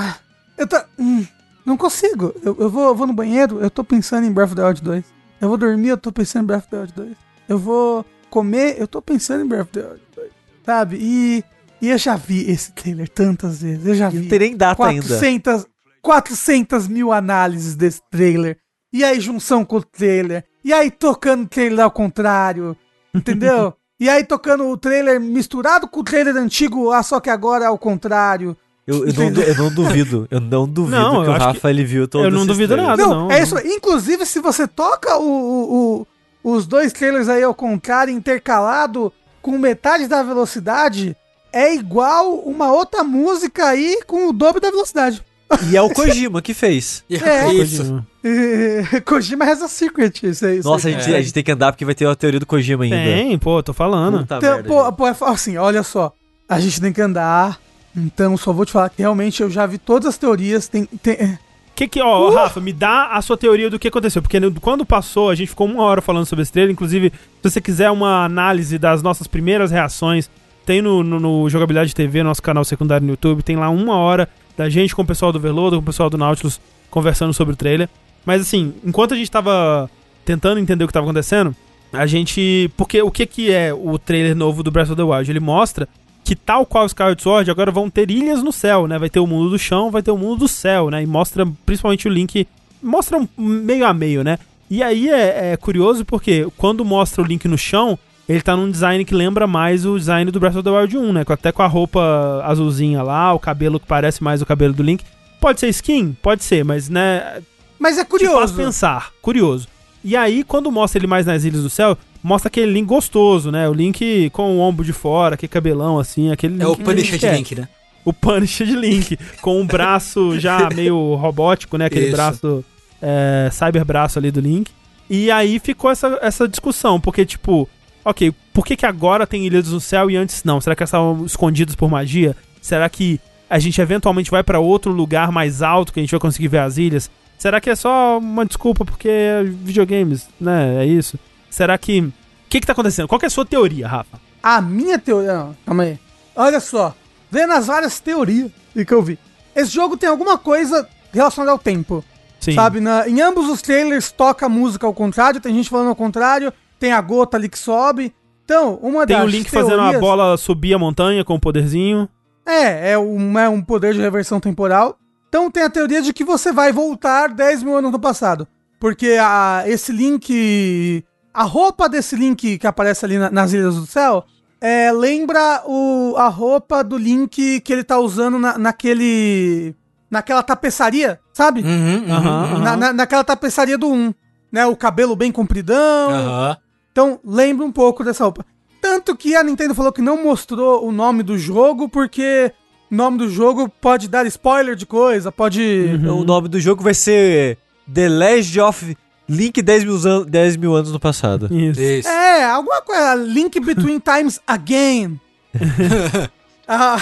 eu 0.60 0.68
tô. 0.68 0.78
Hum, 0.98 1.28
não 1.66 1.76
consigo. 1.76 2.34
Eu, 2.42 2.56
eu, 2.58 2.70
vou, 2.70 2.88
eu 2.88 2.96
vou 2.96 3.06
no 3.06 3.12
banheiro, 3.12 3.60
eu 3.60 3.70
tô 3.70 3.84
pensando 3.84 4.26
em 4.26 4.32
Breath 4.32 4.52
of 4.52 4.56
the 4.56 4.66
Wild 4.66 4.82
2. 4.82 5.04
Eu 5.42 5.50
vou 5.50 5.58
dormir, 5.58 5.90
eu 5.90 5.98
tô 5.98 6.10
pensando 6.10 6.44
em 6.44 6.48
Breath 6.48 6.64
of 6.64 6.70
the 6.70 6.78
Wild 6.78 6.94
2. 6.94 7.18
Eu 7.50 7.60
vou 7.60 8.06
comer, 8.32 8.78
eu 8.80 8.88
tô 8.88 9.02
pensando 9.02 9.44
em 9.44 9.48
Breath 9.48 9.68
of 9.68 9.72
the 9.74 9.82
Wild 9.82 10.02
2. 10.16 10.32
Sabe? 10.66 10.98
E, 11.00 11.44
e 11.82 11.90
eu 11.90 11.98
já 11.98 12.16
vi 12.16 12.50
esse 12.50 12.72
trailer 12.72 13.10
tantas 13.10 13.62
vezes. 13.62 13.86
Eu 13.86 13.94
já 13.94 14.10
vi. 14.10 14.20
Não 14.20 14.30
tem 14.30 14.40
nem 14.40 14.58
data 14.58 14.78
400, 14.78 15.22
ainda. 15.22 15.66
400 16.02 16.88
mil 16.88 17.12
análises 17.12 17.76
desse 17.76 18.02
trailer. 18.10 18.58
E 18.94 19.04
aí, 19.04 19.20
junção 19.20 19.64
com 19.64 19.78
o 19.78 19.84
trailer. 19.84 20.44
E 20.64 20.74
aí, 20.74 20.90
tocando 20.90 21.44
o 21.44 21.48
trailer 21.48 21.84
ao 21.84 21.92
contrário. 21.92 22.76
Entendeu? 23.14 23.74
e 24.00 24.10
aí, 24.10 24.24
tocando 24.24 24.68
o 24.68 24.78
trailer 24.78 25.20
misturado 25.20 25.88
com 25.88 26.00
o 26.00 26.04
trailer 26.04 26.36
antigo, 26.38 26.92
ah, 26.92 27.04
só 27.04 27.20
que 27.20 27.30
agora 27.30 27.66
é 27.66 27.68
ao 27.68 27.78
contrário. 27.78 28.56
Eu, 28.88 29.06
eu, 29.06 29.14
não, 29.14 29.42
eu, 29.42 29.56
não, 29.56 29.74
duvido, 29.74 30.28
eu 30.32 30.40
não 30.40 30.68
duvido 30.68 30.98
não, 30.98 31.24
que 31.24 31.30
o 31.30 31.34
Rafa 31.34 31.60
que 31.60 31.68
ele 31.68 31.86
viu 31.86 32.08
todo 32.08 32.26
Eu 32.26 32.32
não 32.32 32.46
duvido 32.46 32.74
trailers. 32.74 32.98
nada, 32.98 33.10
não, 33.10 33.22
não. 33.28 33.32
É 33.32 33.42
isso. 33.42 33.58
Inclusive, 33.60 34.26
se 34.26 34.40
você 34.40 34.68
toca 34.68 35.18
o, 35.18 35.24
o, 35.24 36.02
o, 36.02 36.08
os 36.44 36.66
dois 36.66 36.92
trailers 36.94 37.30
aí 37.30 37.44
ao 37.44 37.54
contrário, 37.54 38.14
intercalado 38.14 39.12
com 39.42 39.58
metade 39.58 40.08
da 40.08 40.24
velocidade, 40.24 41.16
é 41.52 41.74
igual 41.74 42.36
uma 42.40 42.72
outra 42.72 43.04
música 43.04 43.68
aí 43.68 44.02
com 44.06 44.30
o 44.30 44.34
dobro 44.34 44.62
da 44.62 44.70
velocidade. 44.70 45.24
E 45.70 45.76
é 45.76 45.82
o 45.82 45.90
Kojima 45.90 46.42
que 46.42 46.54
fez. 46.54 47.04
É, 47.12 47.46
é 47.46 47.54
isso. 47.54 48.04
Kojima 49.06 49.46
has 49.46 49.62
a 49.62 49.68
secret, 49.68 50.24
isso 50.24 50.46
aí. 50.46 50.62
Nossa, 50.64 50.88
a 50.88 50.92
gente, 50.92 51.14
é. 51.14 51.18
a 51.18 51.22
gente 51.22 51.34
tem 51.34 51.44
que 51.44 51.52
andar 51.52 51.72
porque 51.72 51.84
vai 51.84 51.94
ter 51.96 52.08
a 52.08 52.16
teoria 52.16 52.40
do 52.40 52.46
Kojima 52.46 52.84
ainda. 52.84 52.96
Tem, 52.96 53.38
pô, 53.38 53.62
tô 53.62 53.74
falando. 53.74 54.20
Puta 54.20 54.38
então, 54.38 54.54
merda, 54.54 54.70
pô, 54.70 54.94
pô, 54.94 55.08
é 55.08 55.16
assim, 55.22 55.58
olha 55.58 55.84
só. 55.84 56.14
A 56.48 56.60
gente 56.60 56.80
tem 56.80 56.94
que 56.94 57.02
andar. 57.02 57.60
Então, 57.96 58.38
só 58.38 58.54
vou 58.54 58.66
te 58.66 58.72
falar 58.72 58.90
que 58.90 59.02
realmente 59.02 59.42
eu 59.42 59.50
já 59.50 59.66
vi 59.66 59.78
todas 59.78 60.08
as 60.08 60.18
teorias. 60.18 60.68
Tem. 60.68 60.86
tem 60.86 61.14
é. 61.14 61.40
Que 61.88 62.00
que, 62.00 62.02
ó, 62.02 62.30
uh! 62.30 62.34
Rafa, 62.34 62.60
me 62.60 62.74
dá 62.74 63.08
a 63.08 63.22
sua 63.22 63.38
teoria 63.38 63.70
do 63.70 63.80
que 63.80 63.88
aconteceu, 63.88 64.22
porque 64.22 64.40
quando 64.60 64.86
passou, 64.86 65.30
a 65.30 65.36
gente 65.36 65.50
ficou 65.50 65.68
uma 65.68 65.84
hora 65.84 66.02
falando 66.02 66.26
sobre 66.26 66.44
esse 66.44 66.52
trailer, 66.52 66.72
inclusive, 66.72 67.12
se 67.12 67.50
você 67.50 67.62
quiser 67.62 67.90
uma 67.90 68.24
análise 68.24 68.78
das 68.78 69.02
nossas 69.02 69.28
primeiras 69.28 69.72
reações, 69.72 70.30
tem 70.66 70.82
no, 70.82 71.04
no, 71.04 71.20
no 71.20 71.50
Jogabilidade 71.50 71.96
TV, 71.96 72.24
nosso 72.24 72.42
canal 72.42 72.64
secundário 72.64 73.06
no 73.06 73.14
YouTube, 73.14 73.42
tem 73.42 73.56
lá 73.56 73.70
uma 73.70 73.96
hora 73.96 74.30
da 74.56 74.70
gente 74.70 74.96
com 74.96 75.02
o 75.02 75.06
pessoal 75.06 75.32
do 75.32 75.40
Velodo, 75.40 75.78
com 75.78 75.82
o 75.82 75.86
pessoal 75.86 76.10
do 76.10 76.18
Nautilus 76.18 76.60
conversando 76.90 77.34
sobre 77.34 77.54
o 77.54 77.58
trailer. 77.58 77.90
Mas 78.26 78.42
assim, 78.42 78.74
enquanto 78.84 79.14
a 79.14 79.18
gente 79.18 79.32
tava 79.32 79.90
tentando 80.24 80.60
entender 80.60 80.84
o 80.84 80.88
que 80.88 80.94
tava 80.94 81.06
acontecendo, 81.06 81.56
a 81.92 82.06
gente. 82.06 82.70
Porque 82.78 83.02
o 83.02 83.10
que, 83.10 83.26
que 83.26 83.52
é 83.52 83.74
o 83.74 83.98
trailer 83.98 84.36
novo 84.36 84.62
do 84.62 84.70
Breath 84.70 84.90
of 84.90 84.96
the 84.96 85.04
Wild? 85.04 85.32
Ele 85.32 85.40
mostra 85.40 85.88
que, 86.32 86.36
tal 86.38 86.66
qual 86.66 86.86
Skyward 86.86 87.22
Sword, 87.22 87.52
agora 87.52 87.72
vão 87.72 87.90
ter 87.90 88.10
ilhas 88.10 88.42
no 88.42 88.54
céu, 88.54 88.88
né? 88.88 88.98
Vai 88.98 89.10
ter 89.10 89.20
o 89.20 89.28
mundo 89.28 89.50
do 89.50 89.60
chão, 89.60 89.92
vai 89.92 90.02
ter 90.02 90.12
o 90.12 90.18
mundo 90.18 90.40
do 90.40 90.48
céu, 90.48 90.90
né? 90.90 91.04
E 91.04 91.06
mostra 91.06 91.46
principalmente 91.66 92.08
o 92.08 92.10
Link. 92.10 92.48
Mostra 92.82 93.18
um 93.18 93.28
meio 93.38 93.86
a 93.86 93.94
meio, 93.94 94.24
né? 94.24 94.40
E 94.70 94.82
aí 94.82 95.10
é, 95.10 95.52
é 95.52 95.58
curioso 95.58 96.06
porque 96.06 96.48
quando 96.56 96.86
mostra 96.86 97.22
o 97.22 97.26
Link 97.26 97.50
no 97.50 97.58
chão, 97.58 98.00
ele 98.30 98.42
tá 98.42 98.56
num 98.56 98.72
design 98.72 99.04
que 99.04 99.14
lembra 99.14 99.46
mais 99.46 99.86
o 99.86 100.00
design 100.00 100.32
do 100.32 100.40
Breath 100.40 100.56
of 100.56 100.64
the 100.64 100.70
Wild 100.70 100.98
1, 100.98 101.12
né? 101.12 101.26
Até 101.28 101.52
com 101.52 101.64
a 101.64 101.68
roupa 101.68 102.42
azulzinha 102.46 103.04
lá, 103.04 103.34
o 103.34 103.40
cabelo 103.40 103.78
que 103.78 103.86
parece 103.86 104.24
mais 104.24 104.42
o 104.42 104.46
cabelo 104.46 104.74
do 104.74 104.84
Link. 104.84 105.04
Pode 105.38 105.60
ser 105.60 105.68
skin? 105.68 106.14
Pode 106.22 106.46
ser, 106.46 106.64
mas 106.64 106.88
né. 106.88 107.42
Mas 107.78 107.98
é 107.98 108.06
curioso. 108.06 108.38
Te 108.38 108.40
faz 108.40 108.52
pensar, 108.54 109.12
curioso. 109.22 109.68
E 110.02 110.16
aí, 110.16 110.46
quando 110.46 110.72
mostra 110.72 110.98
ele 110.98 111.08
mais 111.08 111.26
nas 111.26 111.44
Ilhas 111.44 111.62
do 111.62 111.70
Céu, 111.70 111.98
mostra 112.24 112.48
aquele 112.48 112.72
Link 112.72 112.88
gostoso, 112.88 113.52
né? 113.52 113.68
O 113.68 113.74
Link 113.74 114.30
com 114.32 114.58
o 114.58 114.60
ombro 114.60 114.86
de 114.86 114.94
fora, 114.94 115.36
aquele 115.36 115.50
cabelão 115.50 116.00
assim, 116.00 116.32
aquele 116.32 116.62
É 116.62 116.68
o 116.68 116.76
Punisher 116.76 117.18
de 117.18 117.30
Link, 117.30 117.56
né? 117.56 117.68
O 118.04 118.14
Punisher 118.14 118.68
de 118.68 118.76
Link, 118.76 119.18
com 119.42 119.60
um 119.60 119.66
braço 119.66 120.40
já 120.40 120.70
meio 120.74 121.16
robótico, 121.16 121.78
né? 121.78 121.86
Aquele 121.86 122.08
Isso. 122.08 122.16
braço, 122.16 122.66
é, 123.02 123.50
cyber 123.52 123.86
braço 123.86 124.18
ali 124.18 124.32
do 124.32 124.40
Link. 124.40 124.72
E 125.10 125.30
aí 125.30 125.60
ficou 125.60 125.92
essa, 125.92 126.18
essa 126.22 126.48
discussão, 126.48 127.00
porque, 127.00 127.26
tipo, 127.26 127.68
ok, 128.04 128.34
por 128.54 128.66
que, 128.66 128.76
que 128.76 128.86
agora 128.86 129.28
tem 129.28 129.46
ilhas 129.46 129.68
do 129.68 129.80
céu 129.80 130.10
e 130.10 130.16
antes 130.16 130.44
não? 130.44 130.62
Será 130.62 130.76
que 130.76 130.82
elas 130.82 130.90
estavam 130.90 131.26
escondidas 131.26 131.76
por 131.76 131.90
magia? 131.90 132.36
Será 132.62 132.90
que 132.90 133.20
a 133.50 133.60
gente 133.60 133.82
eventualmente 133.82 134.32
vai 134.32 134.44
para 134.44 134.60
outro 134.60 134.92
lugar 134.92 135.32
mais 135.32 135.62
alto 135.62 135.92
que 135.92 136.00
a 136.00 136.04
gente 136.04 136.12
vai 136.12 136.20
conseguir 136.20 136.48
ver 136.48 136.60
as 136.60 136.78
ilhas? 136.78 137.12
Será 137.38 137.60
que 137.60 137.70
é 137.70 137.76
só 137.76 138.20
uma 138.20 138.46
desculpa 138.46 138.86
porque 138.86 139.10
é 139.10 139.44
videogames, 139.44 140.28
né? 140.40 140.84
É 140.84 140.86
isso? 140.86 141.20
Será 141.52 141.78
que. 141.78 142.00
O 142.02 142.14
que, 142.50 142.60
que 142.60 142.66
tá 142.66 142.74
acontecendo? 142.74 143.08
Qual 143.08 143.20
que 143.20 143.26
é 143.26 143.28
a 143.28 143.30
sua 143.30 143.46
teoria, 143.46 143.88
Rafa? 143.88 144.20
A 144.42 144.60
minha 144.60 144.98
teoria. 144.98 145.34
Não, 145.34 145.56
calma 145.64 145.84
aí. 145.84 146.00
Olha 146.36 146.60
só. 146.60 146.96
Vendo 147.30 147.54
as 147.54 147.68
várias 147.68 148.00
teorias 148.00 148.52
que 148.74 148.92
eu 148.92 149.04
vi. 149.04 149.20
Esse 149.56 149.72
jogo 149.72 149.96
tem 149.96 150.10
alguma 150.10 150.38
coisa 150.38 150.90
relacionada 151.14 151.52
ao 151.52 151.60
tempo. 151.60 152.04
Sim. 152.40 152.54
Sabe? 152.54 152.80
Na, 152.80 153.08
em 153.08 153.22
ambos 153.22 153.48
os 153.48 153.62
trailers 153.62 154.12
toca 154.12 154.48
a 154.48 154.50
música 154.50 154.88
ao 154.88 154.94
contrário, 154.94 155.40
tem 155.40 155.54
gente 155.54 155.70
falando 155.70 155.90
ao 155.90 155.96
contrário 155.96 156.52
tem 156.82 156.92
a 156.92 157.00
gota 157.00 157.38
ali 157.38 157.48
que 157.48 157.60
sobe. 157.60 158.12
Então, 158.44 158.80
uma 158.82 159.06
tem 159.06 159.16
das. 159.16 159.26
Tem 159.26 159.26
o 159.26 159.38
Link 159.38 159.52
teorias... 159.52 159.72
fazendo 159.72 159.96
a 159.96 160.00
bola 160.00 160.36
subir 160.36 160.74
a 160.74 160.80
montanha 160.80 161.24
com 161.24 161.36
o 161.36 161.40
poderzinho. 161.40 162.10
É, 162.44 162.94
é 162.94 162.98
um, 162.98 163.38
é 163.38 163.48
um 163.48 163.62
poder 163.62 163.94
de 163.94 164.02
reversão 164.02 164.40
temporal. 164.40 164.98
Então 165.30 165.50
tem 165.52 165.64
a 165.64 165.70
teoria 165.70 166.02
de 166.02 166.12
que 166.12 166.24
você 166.26 166.52
vai 166.52 166.74
voltar 166.74 167.30
10 167.30 167.64
mil 167.64 167.78
anos 167.78 167.92
no 167.92 168.00
passado. 168.00 168.48
Porque 168.80 169.16
a, 169.22 169.64
esse 169.68 169.92
Link. 169.92 171.06
A 171.34 171.44
roupa 171.44 171.88
desse 171.88 172.16
Link 172.16 172.58
que 172.58 172.68
aparece 172.68 173.06
ali 173.06 173.18
na, 173.18 173.30
nas 173.30 173.54
Ilhas 173.54 173.76
do 173.76 173.86
Céu 173.86 174.26
é, 174.60 174.92
lembra 174.92 175.64
o, 175.66 176.14
a 176.18 176.28
roupa 176.28 176.84
do 176.84 176.96
Link 176.96 177.62
que 177.62 177.74
ele 177.74 177.84
tá 177.84 177.98
usando 178.00 178.38
na, 178.38 178.58
naquele. 178.58 179.76
Naquela 180.10 180.44
tapeçaria, 180.44 181.20
sabe? 181.34 181.62
Uhum, 181.62 182.04
uhum, 182.04 182.54
uhum. 182.54 182.60
Na, 182.60 182.76
na, 182.76 182.94
naquela 182.94 183.24
tapeçaria 183.24 183.78
do 183.78 183.88
1. 183.88 184.14
Né, 184.52 184.66
o 184.66 184.76
cabelo 184.76 185.16
bem 185.16 185.32
compridão. 185.32 186.58
Então, 186.92 187.18
lembra 187.24 187.66
um 187.66 187.72
pouco 187.72 188.04
dessa 188.04 188.26
roupa. 188.26 188.46
Tanto 188.82 189.16
que 189.16 189.34
a 189.34 189.44
Nintendo 189.44 189.74
falou 189.74 189.94
que 189.94 190.02
não 190.02 190.22
mostrou 190.22 190.86
o 190.86 190.92
nome 190.92 191.24
do 191.24 191.38
jogo, 191.38 191.88
porque 191.88 192.52
o 192.92 192.96
nome 192.96 193.20
do 193.20 193.30
jogo 193.30 193.70
pode 193.80 194.10
dar 194.10 194.26
spoiler 194.26 194.76
de 194.76 194.86
coisa, 194.86 195.32
pode. 195.32 195.62
Uhum. 196.04 196.20
O 196.20 196.24
nome 196.26 196.50
do 196.50 196.60
jogo 196.60 196.84
vai 196.84 196.94
ser 196.94 197.58
The 197.92 198.10
Legend 198.10 198.60
of 198.60 198.98
Link 199.28 199.62
10 199.62 199.84
mil, 199.84 199.96
an 200.08 200.26
10 200.26 200.58
mil 200.58 200.76
anos 200.76 200.92
no 200.92 201.00
passado. 201.00 201.48
Isso. 201.52 201.82
Isso. 201.82 202.10
É, 202.10 202.44
alguma 202.44 202.82
coisa. 202.82 203.16
Link 203.16 203.60
Between 203.60 204.00
Times 204.04 204.40
Again. 204.46 205.20
ah, 206.68 206.98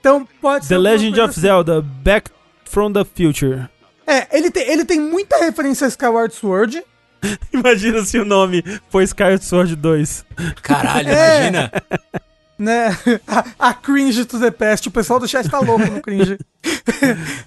então 0.00 0.26
pode 0.40 0.66
ser. 0.66 0.74
The 0.74 0.78
Legend 0.78 1.20
of 1.20 1.30
assim. 1.30 1.40
Zelda 1.40 1.80
Back 1.82 2.30
from 2.64 2.92
the 2.92 3.04
Future. 3.04 3.68
É, 4.06 4.36
ele 4.36 4.50
tem, 4.50 4.68
ele 4.68 4.84
tem 4.84 5.00
muita 5.00 5.36
referência 5.38 5.86
a 5.86 5.88
Skyward 5.88 6.34
Sword. 6.34 6.82
imagina 7.52 8.02
se 8.02 8.18
o 8.18 8.24
nome 8.24 8.64
foi 8.88 9.04
Skyward 9.04 9.44
Sword 9.44 9.76
2. 9.76 10.24
Caralho, 10.62 11.08
é. 11.08 11.48
imagina. 11.48 11.72
Né? 12.60 12.94
A, 13.26 13.70
a, 13.70 13.74
cringe 13.74 14.26
to 14.26 14.38
the 14.38 14.50
past. 14.50 14.86
O 14.86 14.90
pessoal 14.90 15.18
do 15.18 15.26
chat 15.26 15.48
tá 15.48 15.60
louco 15.60 15.86
no 15.86 16.02
cringe. 16.02 16.34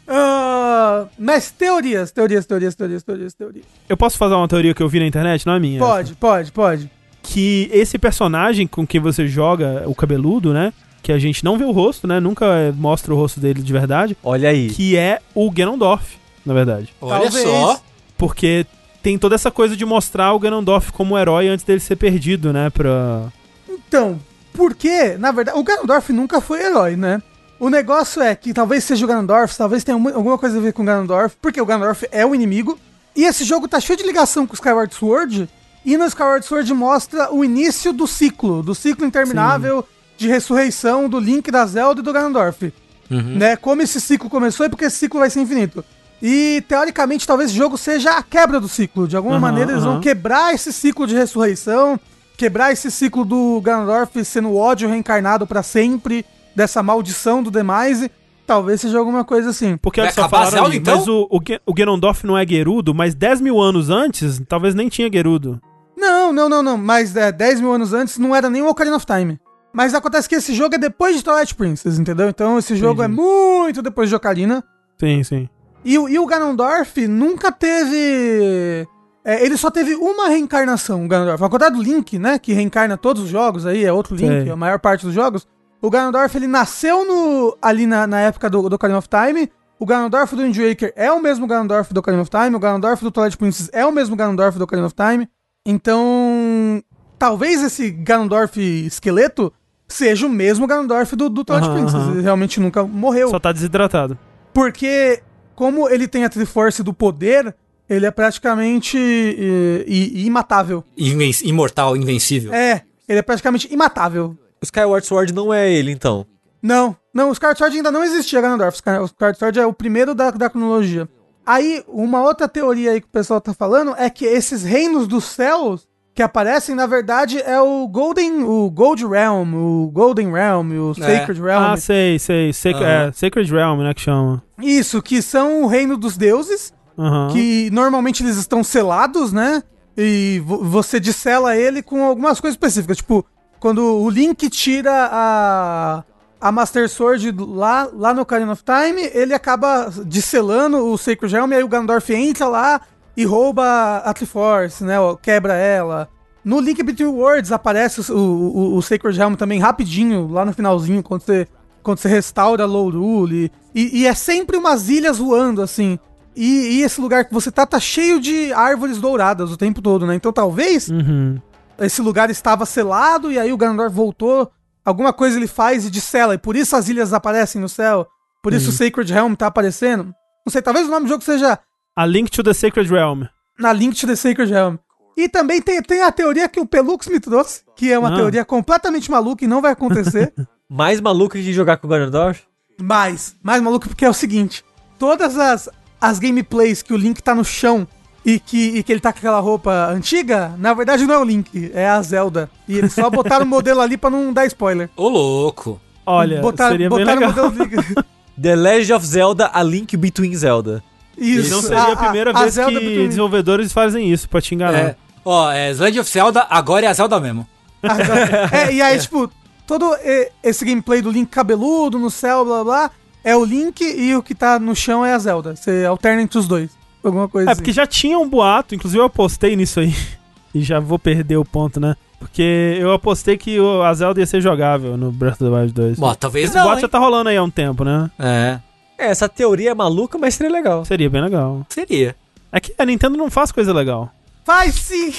uh, 0.08 1.08
mas 1.20 1.52
teorias, 1.52 2.10
teorias, 2.10 2.48
teorias, 2.48 2.74
teorias, 2.74 3.04
teorias, 3.04 3.34
teorias. 3.36 3.66
Eu 3.88 3.96
posso 3.96 4.18
fazer 4.18 4.34
uma 4.34 4.48
teoria 4.48 4.74
que 4.74 4.82
eu 4.82 4.90
vi 4.90 5.00
na 5.00 5.06
internet? 5.06 5.46
Não 5.46 5.54
é 5.54 5.60
minha. 5.60 5.80
Pode, 5.80 6.10
essa. 6.10 6.20
pode, 6.20 6.52
pode. 6.52 6.90
que 7.22 7.70
esse 7.72 8.00
personagem 8.00 8.66
com 8.66 8.88
quem 8.88 9.00
você 9.00 9.28
joga, 9.28 9.84
o 9.86 9.94
cabeludo, 9.94 10.52
né? 10.52 10.74
Que 11.04 11.12
a 11.12 11.20
gente 11.20 11.44
não 11.44 11.60
vê 11.60 11.64
o 11.64 11.72
rosto, 11.72 12.08
né? 12.08 12.20
Nunca 12.20 12.74
mostra 12.76 13.14
o 13.14 13.18
rosto 13.18 13.40
dele 13.40 13.62
de 13.62 13.72
verdade. 13.72 14.18
Olha 14.24 14.50
aí. 14.50 14.72
Que 14.72 14.98
é 14.98 15.20
o 15.36 15.52
Ganondorf, 15.52 16.18
na 16.44 16.56
verdade. 16.56 16.90
Olha 17.00 17.30
Talvez. 17.30 17.48
só. 17.48 17.80
Porque 18.18 18.66
tem 19.04 19.20
toda 19.20 19.36
essa 19.36 19.52
coisa 19.52 19.78
de 19.78 19.86
mostrar 19.86 20.34
o 20.34 20.40
Ganondorf 20.40 20.92
como 20.92 21.20
herói 21.20 21.50
antes 21.50 21.64
dele 21.64 21.82
ser 21.82 21.98
perdido, 21.98 22.52
né? 22.52 22.72
Pra... 22.72 23.32
Então, 23.70 24.20
porque, 24.54 25.18
na 25.18 25.32
verdade, 25.32 25.58
o 25.58 25.64
Ganondorf 25.64 26.14
nunca 26.14 26.40
foi 26.40 26.64
herói, 26.64 26.96
né? 26.96 27.22
O 27.60 27.70
negócio 27.70 28.22
é 28.22 28.36
que 28.36 28.54
talvez 28.54 28.84
seja 28.84 29.06
o 29.06 29.08
Ganondorf, 29.08 29.58
talvez 29.58 29.84
tenha 29.84 29.96
alguma 29.96 30.38
coisa 30.38 30.58
a 30.58 30.62
ver 30.62 30.74
com 30.74 30.84
o 30.84 30.86
Ganondorf, 30.86 31.36
porque 31.42 31.62
o 31.62 31.66
Ganondorf 31.66 32.06
é 32.12 32.26
o 32.26 32.36
inimigo. 32.36 32.78
E 33.16 33.26
esse 33.26 33.44
jogo 33.44 33.68
tá 33.68 33.80
cheio 33.80 33.98
de 33.98 34.04
ligação 34.04 34.46
com 34.46 34.54
o 34.54 34.56
Skyward 34.56 34.94
Sword. 34.94 35.50
E 35.86 35.98
no 35.98 36.06
Skyward 36.06 36.46
Sword 36.46 36.74
mostra 36.74 37.34
o 37.34 37.44
início 37.44 37.94
do 37.94 38.08
ciclo, 38.08 38.64
do 38.64 38.74
ciclo 38.74 39.06
interminável 39.06 39.82
Sim. 39.82 39.88
de 40.18 40.28
ressurreição 40.28 41.08
do 41.08 41.20
Link, 41.20 41.52
da 41.52 41.66
Zelda 41.66 42.02
e 42.02 42.04
do 42.04 42.14
Ganondorf. 42.14 42.74
Uhum. 43.10 43.38
Né? 43.38 43.56
Como 43.56 43.82
esse 43.82 44.00
ciclo 44.02 44.30
começou 44.30 44.66
e 44.66 44.70
porque 44.70 44.86
esse 44.86 44.98
ciclo 44.98 45.20
vai 45.20 45.30
ser 45.30 45.42
infinito. 45.42 45.84
E 46.22 46.64
teoricamente, 46.68 47.28
talvez 47.28 47.50
esse 47.50 47.58
jogo 47.58 47.78
seja 47.78 48.18
a 48.18 48.24
quebra 48.24 48.60
do 48.60 48.68
ciclo. 48.70 49.08
De 49.08 49.18
alguma 49.18 49.36
uhum, 49.36 49.42
maneira, 49.42 49.72
eles 49.72 49.84
uhum. 49.84 49.94
vão 49.94 50.02
quebrar 50.02 50.54
esse 50.54 50.72
ciclo 50.72 51.06
de 51.06 51.16
ressurreição, 51.16 52.00
quebrar 52.44 52.74
esse 52.74 52.92
ciclo 52.92 53.24
do 53.24 53.62
Ganondorf 53.62 54.26
sendo 54.26 54.50
o 54.50 54.58
ódio 54.58 54.90
reencarnado 54.90 55.48
para 55.48 55.64
sempre, 55.64 56.26
dessa 56.54 56.84
maldição 56.84 57.42
do 57.42 57.50
Demise. 57.50 58.12
Talvez 58.46 58.82
seja 58.82 59.00
alguma 59.00 59.24
coisa 59.24 59.52
assim. 59.52 59.78
Porque 59.78 60.02
é 60.02 60.12
só 60.12 60.28
falaram 60.28 60.66
ali, 60.66 60.76
então? 60.76 60.98
mas 60.98 61.08
o, 61.08 61.26
o, 61.32 61.40
o 61.66 61.74
Ganondorf 61.74 62.28
não 62.28 62.38
é 62.38 62.46
Gerudo, 62.46 62.94
mas 62.94 63.16
10 63.16 63.40
mil 63.40 63.62
anos 63.62 63.90
antes, 63.90 64.42
talvez 64.46 64.76
nem 64.76 64.90
tinha 64.90 65.10
Gerudo. 65.10 65.62
Não, 65.96 66.34
não, 66.34 66.50
não, 66.50 66.62
não. 66.62 66.78
Mas 66.78 67.16
é, 67.16 67.32
10 67.32 67.62
mil 67.62 67.72
anos 67.72 67.94
antes 67.94 68.18
não 68.18 68.36
era 68.36 68.50
nem 68.50 68.62
o 68.62 68.68
Ocarina 68.68 68.98
of 68.98 69.06
Time. 69.06 69.40
Mas 69.72 69.94
acontece 69.94 70.28
que 70.28 70.36
esse 70.36 70.54
jogo 70.54 70.76
é 70.76 70.78
depois 70.78 71.16
de 71.16 71.24
Twilight 71.24 71.56
Princess, 71.56 71.98
entendeu? 71.98 72.28
Então 72.28 72.60
esse 72.60 72.76
jogo 72.76 73.02
é 73.02 73.06
Entendi. 73.06 73.22
é 73.22 73.24
muito 73.24 73.82
depois 73.82 74.10
de 74.10 74.16
Ocarina. 74.16 74.62
Sim, 75.00 75.24
sim. 75.24 75.50
E, 75.86 75.94
e 75.94 76.20
o 76.20 76.26
Ganondorf 76.26 77.08
nunca 77.08 77.54
teve. 77.54 78.86
É, 79.26 79.46
ele 79.46 79.56
só 79.56 79.72
teve 79.72 79.96
uma 79.96 80.28
reencarnação, 80.28 81.06
o 81.06 81.08
Ganondorf. 81.08 81.42
Ao 81.42 81.50
contrário 81.50 81.78
do 81.78 81.84
Link, 81.84 82.20
né? 82.20 82.38
Que 82.38 82.52
reencarna 82.52 82.98
todos 82.98 83.24
os 83.24 83.30
jogos 83.30 83.66
aí, 83.66 83.86
é 83.86 83.94
outro 83.94 84.16
Link, 84.16 84.50
a 84.50 84.56
maior 84.56 84.80
parte 84.80 85.06
dos 85.06 85.14
jogos. 85.14 85.48
O 85.82 85.90
Ganondorf, 85.90 86.36
ele 86.38 86.48
nasceu 86.48 87.06
no, 87.06 87.58
ali 87.62 87.86
na, 87.86 88.08
na 88.08 88.20
época 88.22 88.50
do, 88.50 88.70
do 88.70 88.76
Ocarina 88.76 89.00
of 89.00 89.08
Time. 89.08 89.50
O 89.80 89.86
Ganondorf 89.86 90.34
do 90.34 90.42
Wind 90.42 90.58
Waker 90.58 90.94
é 90.96 91.12
o 91.12 91.22
mesmo 91.22 91.46
Ganondorf 91.46 91.94
do 91.94 92.00
Ocarina 92.00 92.22
of 92.22 92.32
Time. 92.32 92.56
O 92.56 92.60
Ganondorf 92.60 93.04
do 93.04 93.12
Twilight 93.12 93.38
Princess 93.38 93.70
é 93.74 93.86
o 93.86 93.92
mesmo 93.92 94.16
Ganondorf 94.16 94.58
do 94.58 94.64
Ocarina 94.64 94.88
of 94.88 94.96
Time. 94.96 95.28
Então, 95.66 96.82
talvez 97.20 97.62
esse 97.62 97.92
Ganondorf 97.92 98.58
esqueleto 98.58 99.52
seja 99.88 100.26
o 100.26 100.30
mesmo 100.30 100.66
Ganondorf 100.68 101.16
do, 101.16 101.30
do 101.30 101.44
Twilight 101.44 101.70
uhum, 101.70 101.76
Princess. 101.76 102.08
Ele 102.10 102.22
realmente 102.22 102.60
nunca 102.60 102.84
morreu. 102.84 103.30
Só 103.30 103.40
tá 103.40 103.52
desidratado. 103.52 104.18
Porque, 104.54 105.22
como 105.56 105.90
ele 105.90 106.08
tem 106.08 106.24
a 106.24 106.30
Triforce 106.30 106.82
do 106.82 106.94
poder, 106.94 107.54
ele 107.90 108.06
é 108.06 108.12
praticamente 108.12 108.98
i, 108.98 109.86
i, 109.88 110.26
imatável. 110.26 110.84
Inven 110.98 111.32
imortal, 111.44 111.96
invencível. 111.98 112.54
É, 112.54 112.84
ele 113.08 113.20
é 113.20 113.22
praticamente 113.22 113.72
imatável. 113.74 114.38
O 114.62 114.64
Skyward 114.64 115.06
Sword 115.06 115.34
não 115.34 115.54
é 115.54 115.72
ele, 115.72 115.92
então. 115.92 116.26
Não, 116.62 116.96
não, 117.14 117.30
o 117.30 117.34
Skyward 117.34 117.58
Sword 117.58 117.78
ainda 117.78 117.92
não 117.92 118.04
existia, 118.04 118.40
Ganondorf. 118.40 118.82
O 119.02 119.06
Skyward 119.06 119.38
Sword 119.38 119.60
é 119.60 119.66
o 119.66 119.74
primeiro 119.74 120.16
da, 120.16 120.32
da 120.32 120.50
cronologia. 120.50 121.08
Aí, 121.46 121.84
uma 121.88 122.24
outra 122.24 122.48
teoria 122.48 122.92
aí 122.92 123.02
que 123.02 123.08
o 123.08 123.12
pessoal 123.12 123.42
tá 123.42 123.54
falando 123.54 123.94
é 123.98 124.10
que 124.10 124.26
esses 124.26 124.64
reinos 124.64 125.08
dos 125.08 125.26
céus 125.26 125.86
que 126.16 126.22
aparecem, 126.22 126.76
na 126.76 126.86
verdade, 126.86 127.42
é 127.42 127.60
o 127.60 127.88
Golden, 127.88 128.44
o 128.44 128.70
Gold 128.70 129.06
Realm, 129.06 129.54
o 129.56 129.92
Golden 129.92 130.32
Realm, 130.32 130.72
o 130.72 130.92
é. 130.92 130.94
Sacred 130.94 131.42
Realm. 131.42 131.64
Ah, 131.64 131.78
sei, 131.78 132.20
sei. 132.20 132.54
Sac 132.54 132.76
uhum. 132.76 132.86
é, 132.86 133.12
Sacred 133.12 133.52
Realm, 133.52 133.82
né, 133.82 133.94
que 133.94 134.02
chama. 134.02 134.44
Isso, 134.62 135.02
que 135.02 135.22
são 135.22 135.64
o 135.64 135.68
reino 135.68 135.98
dos 135.98 136.16
deuses, 136.16 136.72
uhum. 136.98 137.30
que 137.32 137.70
normalmente 137.72 138.24
eles 138.24 138.38
estão 138.38 138.64
selados, 138.64 139.32
né? 139.32 139.64
E 139.98 140.42
você 140.46 141.00
dissela 141.00 141.56
ele 141.56 141.84
com 141.84 142.04
algumas 142.04 142.40
coisas 142.40 142.56
específicas, 142.56 142.98
tipo, 142.98 143.26
quando 143.60 143.82
o 143.82 144.10
Link 144.10 144.50
tira 144.50 144.92
a, 145.12 146.04
a 146.42 146.52
Master 146.52 146.90
Sword 146.90 147.32
lá, 147.38 147.88
lá 147.94 148.14
no 148.14 148.24
Ocarina 148.24 148.52
of 148.52 148.64
Time, 148.64 149.10
ele 149.14 149.34
acaba 149.34 149.92
disselando 150.06 150.78
o 150.86 150.98
Sacred 150.98 151.34
Realm, 151.34 151.52
e 151.52 151.56
aí 151.56 151.64
o 151.64 151.68
Ganondorf 151.68 152.14
entra 152.14 152.48
lá 152.48 152.82
e 153.16 153.24
rouba 153.24 153.98
a 153.98 154.14
Triforce, 154.14 154.84
né? 154.84 154.96
Quebra 155.22 155.54
ela. 155.54 156.10
No 156.44 156.60
Link 156.60 156.84
Between 156.84 157.08
Worlds 157.08 157.52
aparece 157.52 158.12
o, 158.12 158.18
o, 158.18 158.76
o 158.76 158.82
Sacred 158.82 159.18
Realm 159.18 159.36
também 159.36 159.60
rapidinho, 159.60 160.28
lá 160.30 160.44
no 160.44 160.54
finalzinho, 160.54 161.02
quando 161.02 161.22
você, 161.22 161.48
quando 161.82 162.00
você 162.00 162.10
restaura 162.10 162.66
Lorule. 162.66 163.52
E, 163.74 164.02
e 164.02 164.08
é 164.08 164.14
sempre 164.14 164.58
umas 164.58 164.90
ilhas 164.90 165.20
voando, 165.20 165.62
assim. 165.62 165.98
E, 166.36 166.80
e, 166.80 166.82
esse 166.82 167.00
lugar 167.00 167.26
que 167.26 167.34
você 167.34 167.52
tá, 167.52 167.66
tá 167.66 167.80
cheio 167.80 168.20
de 168.20 168.52
árvores 168.54 168.98
douradas 168.98 169.52
o 169.52 169.58
tempo 169.58 169.82
todo, 169.82 170.06
né? 170.06 170.16
Então 170.16 170.34
talvez 170.34 170.90
uhum 170.90 171.40
esse 171.80 172.02
lugar 172.02 172.30
estava 172.30 172.66
selado 172.66 173.32
e 173.32 173.40
aí 173.40 173.52
o 173.52 173.58
Ganondorf 173.58 173.94
voltou. 173.94 174.52
Alguma 174.86 175.14
coisa 175.14 175.38
ele 175.38 175.48
faz 175.48 175.86
e 175.86 175.92
dissela, 175.92 176.36
e 176.36 176.38
por 176.38 176.56
isso 176.56 176.76
as 176.76 176.90
ilhas 176.90 177.14
aparecem 177.14 177.62
no 177.62 177.70
céu. 177.70 178.08
Por 178.42 178.52
isso 178.54 178.70
o 178.70 178.74
Sacred 178.74 179.12
Realm 179.14 179.34
tá 179.34 179.48
aparecendo. 179.48 180.14
Não 180.46 180.52
sei, 180.52 180.62
talvez 180.62 180.88
o 180.88 180.92
nome 180.92 181.06
do 181.06 181.10
jogo 181.10 181.24
seja. 181.24 181.58
A 181.96 182.06
Link 182.06 182.30
to 182.30 182.44
the 182.44 182.54
Sacred 182.54 182.92
Realm. 182.92 183.24
Na 183.58 183.72
Link 183.72 183.98
to 183.98 184.06
the 184.06 184.16
Sacred 184.16 184.52
Realm. 184.52 184.76
E 185.16 185.30
também 185.30 185.62
tem, 185.62 185.82
tem 185.82 186.02
a 186.02 186.12
teoria 186.12 186.50
que 186.50 186.60
o 186.60 186.66
Pelux 186.66 187.08
me 187.08 187.20
trouxe, 187.20 187.62
que 187.78 187.92
é 187.92 187.98
uma 187.98 188.14
ah. 188.14 188.16
teoria 188.16 188.44
completamente 188.44 189.10
maluca 189.10 189.46
e 189.46 189.48
não 189.48 189.62
vai 189.62 189.72
acontecer. 189.72 190.34
mais 190.70 191.00
maluca 191.00 191.38
que 191.38 191.54
jogar 191.54 191.78
com 191.78 191.88
o 191.88 191.90
Ganondorf? 191.90 192.44
Mais. 192.82 193.38
Mais 193.42 193.62
maluca 193.62 193.88
porque 193.88 194.04
é 194.04 194.10
o 194.10 194.14
seguinte: 194.14 194.66
todas 195.00 195.38
as, 195.38 195.70
as 196.04 196.20
gameplays 196.20 196.82
que 196.82 196.94
o 196.94 196.98
Link 196.98 197.24
tá 197.24 197.34
no 197.34 197.46
chão 197.46 197.88
e 198.26 198.38
que, 198.38 198.78
e 198.78 198.84
que 198.84 198.92
ele 198.92 199.00
tá 199.00 199.14
com 199.14 199.20
aquela 199.20 199.40
roupa 199.40 199.88
antiga, 199.88 200.54
na 200.58 200.74
verdade 200.74 201.08
não 201.08 201.16
é 201.16 201.18
o 201.18 201.24
Link, 201.24 201.72
é 201.74 201.88
a 201.88 202.02
Zelda. 202.02 202.50
E 202.68 202.78
eles 202.78 202.92
só 202.92 203.10
botaram 203.10 203.46
o 203.46 203.48
modelo 203.48 203.80
ali 203.80 203.96
pra 203.96 204.10
não 204.10 204.34
dar 204.34 204.46
spoiler. 204.46 204.90
Ô, 204.98 205.08
louco. 205.08 205.80
Olha, 206.06 206.42
botaram, 206.42 206.72
seria 206.72 206.90
botaram 206.90 207.22
bem 207.22 207.30
legal. 207.30 207.54
The 208.42 208.54
Legend 208.54 208.94
of 208.94 209.06
Zelda, 209.06 209.50
A 209.54 209.64
Link 209.64 209.96
Between 209.96 210.36
Zelda. 210.36 210.84
Isso. 211.18 211.52
Não 211.52 211.62
seria 211.62 211.84
a, 211.84 211.94
a 211.94 211.96
primeira 211.96 212.32
a, 212.32 212.42
vez 212.42 212.60
a 212.60 212.66
que 212.66 212.74
between... 212.74 213.08
desenvolvedores 213.08 213.72
fazem 213.72 214.12
isso 214.12 214.28
pra 214.28 214.42
te 214.42 214.54
enganar. 214.54 214.80
É. 214.80 214.96
Ó, 215.24 215.50
é 215.50 215.70
Legend 215.70 216.02
of 216.02 216.12
Zelda, 216.12 216.46
agora 216.50 216.86
é 216.86 216.90
a 216.90 216.94
Zelda 216.94 217.18
mesmo. 217.18 217.48
é, 218.52 218.74
e 218.74 218.82
aí, 218.82 218.98
é. 218.98 219.00
tipo, 219.00 219.32
todo 219.66 219.96
esse 220.44 220.66
gameplay 220.66 221.02
do 221.02 221.12
Link 221.12 221.30
cabeludo 221.30 221.98
no 221.98 222.10
céu, 222.10 222.44
blá 222.44 222.64
blá, 222.64 222.92
é 223.24 223.36
o 223.36 223.44
Link 223.46 223.82
e 223.84 224.16
o 224.16 224.22
que 224.24 224.36
tá 224.36 224.60
no 224.60 224.76
chão 224.76 225.06
é 225.06 225.14
a 225.14 225.20
Zelda. 225.20 225.56
Você 225.56 225.86
alterna 225.86 226.22
entre 226.22 226.38
os 226.38 226.48
dois. 226.48 226.72
Alguma 227.04 227.28
coisa 227.28 227.50
É, 227.50 227.52
assim. 227.52 227.62
porque 227.62 227.72
já 227.74 227.86
tinha 227.86 228.18
um 228.18 228.28
boato, 228.30 228.74
inclusive 228.76 229.00
eu 229.02 229.06
apostei 229.06 229.56
nisso 229.56 229.80
aí. 229.80 229.94
e 230.54 230.62
já 230.62 230.80
vou 230.80 230.98
perder 231.00 231.38
o 231.38 231.44
ponto, 231.46 231.80
né? 231.80 231.96
Porque 232.20 232.78
eu 232.80 232.94
apostei 232.94 233.38
que 233.38 233.58
a 233.84 233.94
Zelda 233.94 234.20
ia 234.22 234.26
ser 234.26 234.40
jogável 234.40 234.96
no 234.96 235.12
Breath 235.12 235.42
of 235.42 235.44
the 235.44 235.50
Wild 235.50 235.74
2. 235.74 236.00
Bom, 236.00 236.14
talvez 236.16 236.46
Esse 236.50 236.58
não. 236.58 236.64
boato 236.64 236.82
já 236.82 236.88
tá 236.88 236.98
rolando 236.98 237.30
aí 237.30 237.36
há 237.36 237.44
um 237.44 237.50
tempo, 237.50 237.84
né? 237.84 238.10
É. 238.18 238.60
É, 238.98 239.08
essa 239.08 239.28
teoria 239.28 239.72
é 239.72 239.74
maluca, 239.74 240.18
mas 240.18 240.36
seria 240.36 240.52
legal. 240.54 240.86
Seria 240.86 241.10
bem 241.10 241.22
legal. 241.22 241.66
Seria. 241.68 242.16
É 242.52 242.60
que 242.62 242.74
a 242.78 242.86
Nintendo 242.86 243.18
não 243.18 243.30
faz 243.30 243.52
coisa 243.52 243.74
legal. 243.74 244.10
Faz 244.46 244.76
sim! 244.76 245.12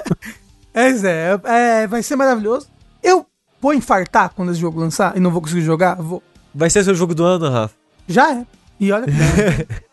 é, 0.72 0.92
Zé, 0.92 1.38
é, 1.44 1.86
vai 1.86 2.02
ser 2.02 2.16
maravilhoso. 2.16 2.68
Eu 3.02 3.26
vou 3.60 3.74
infartar 3.74 4.30
quando 4.34 4.50
esse 4.52 4.60
jogo 4.60 4.80
lançar 4.80 5.16
e 5.16 5.20
não 5.20 5.30
vou 5.30 5.42
conseguir 5.42 5.62
jogar? 5.62 5.96
Vou. 5.96 6.22
Vai 6.54 6.70
ser 6.70 6.84
seu 6.84 6.94
jogo 6.94 7.14
do 7.14 7.24
ano, 7.24 7.48
Rafa? 7.48 7.74
Já 8.08 8.34
é. 8.34 8.46
E 8.78 8.90
olha 8.92 9.06
que. 9.06 9.12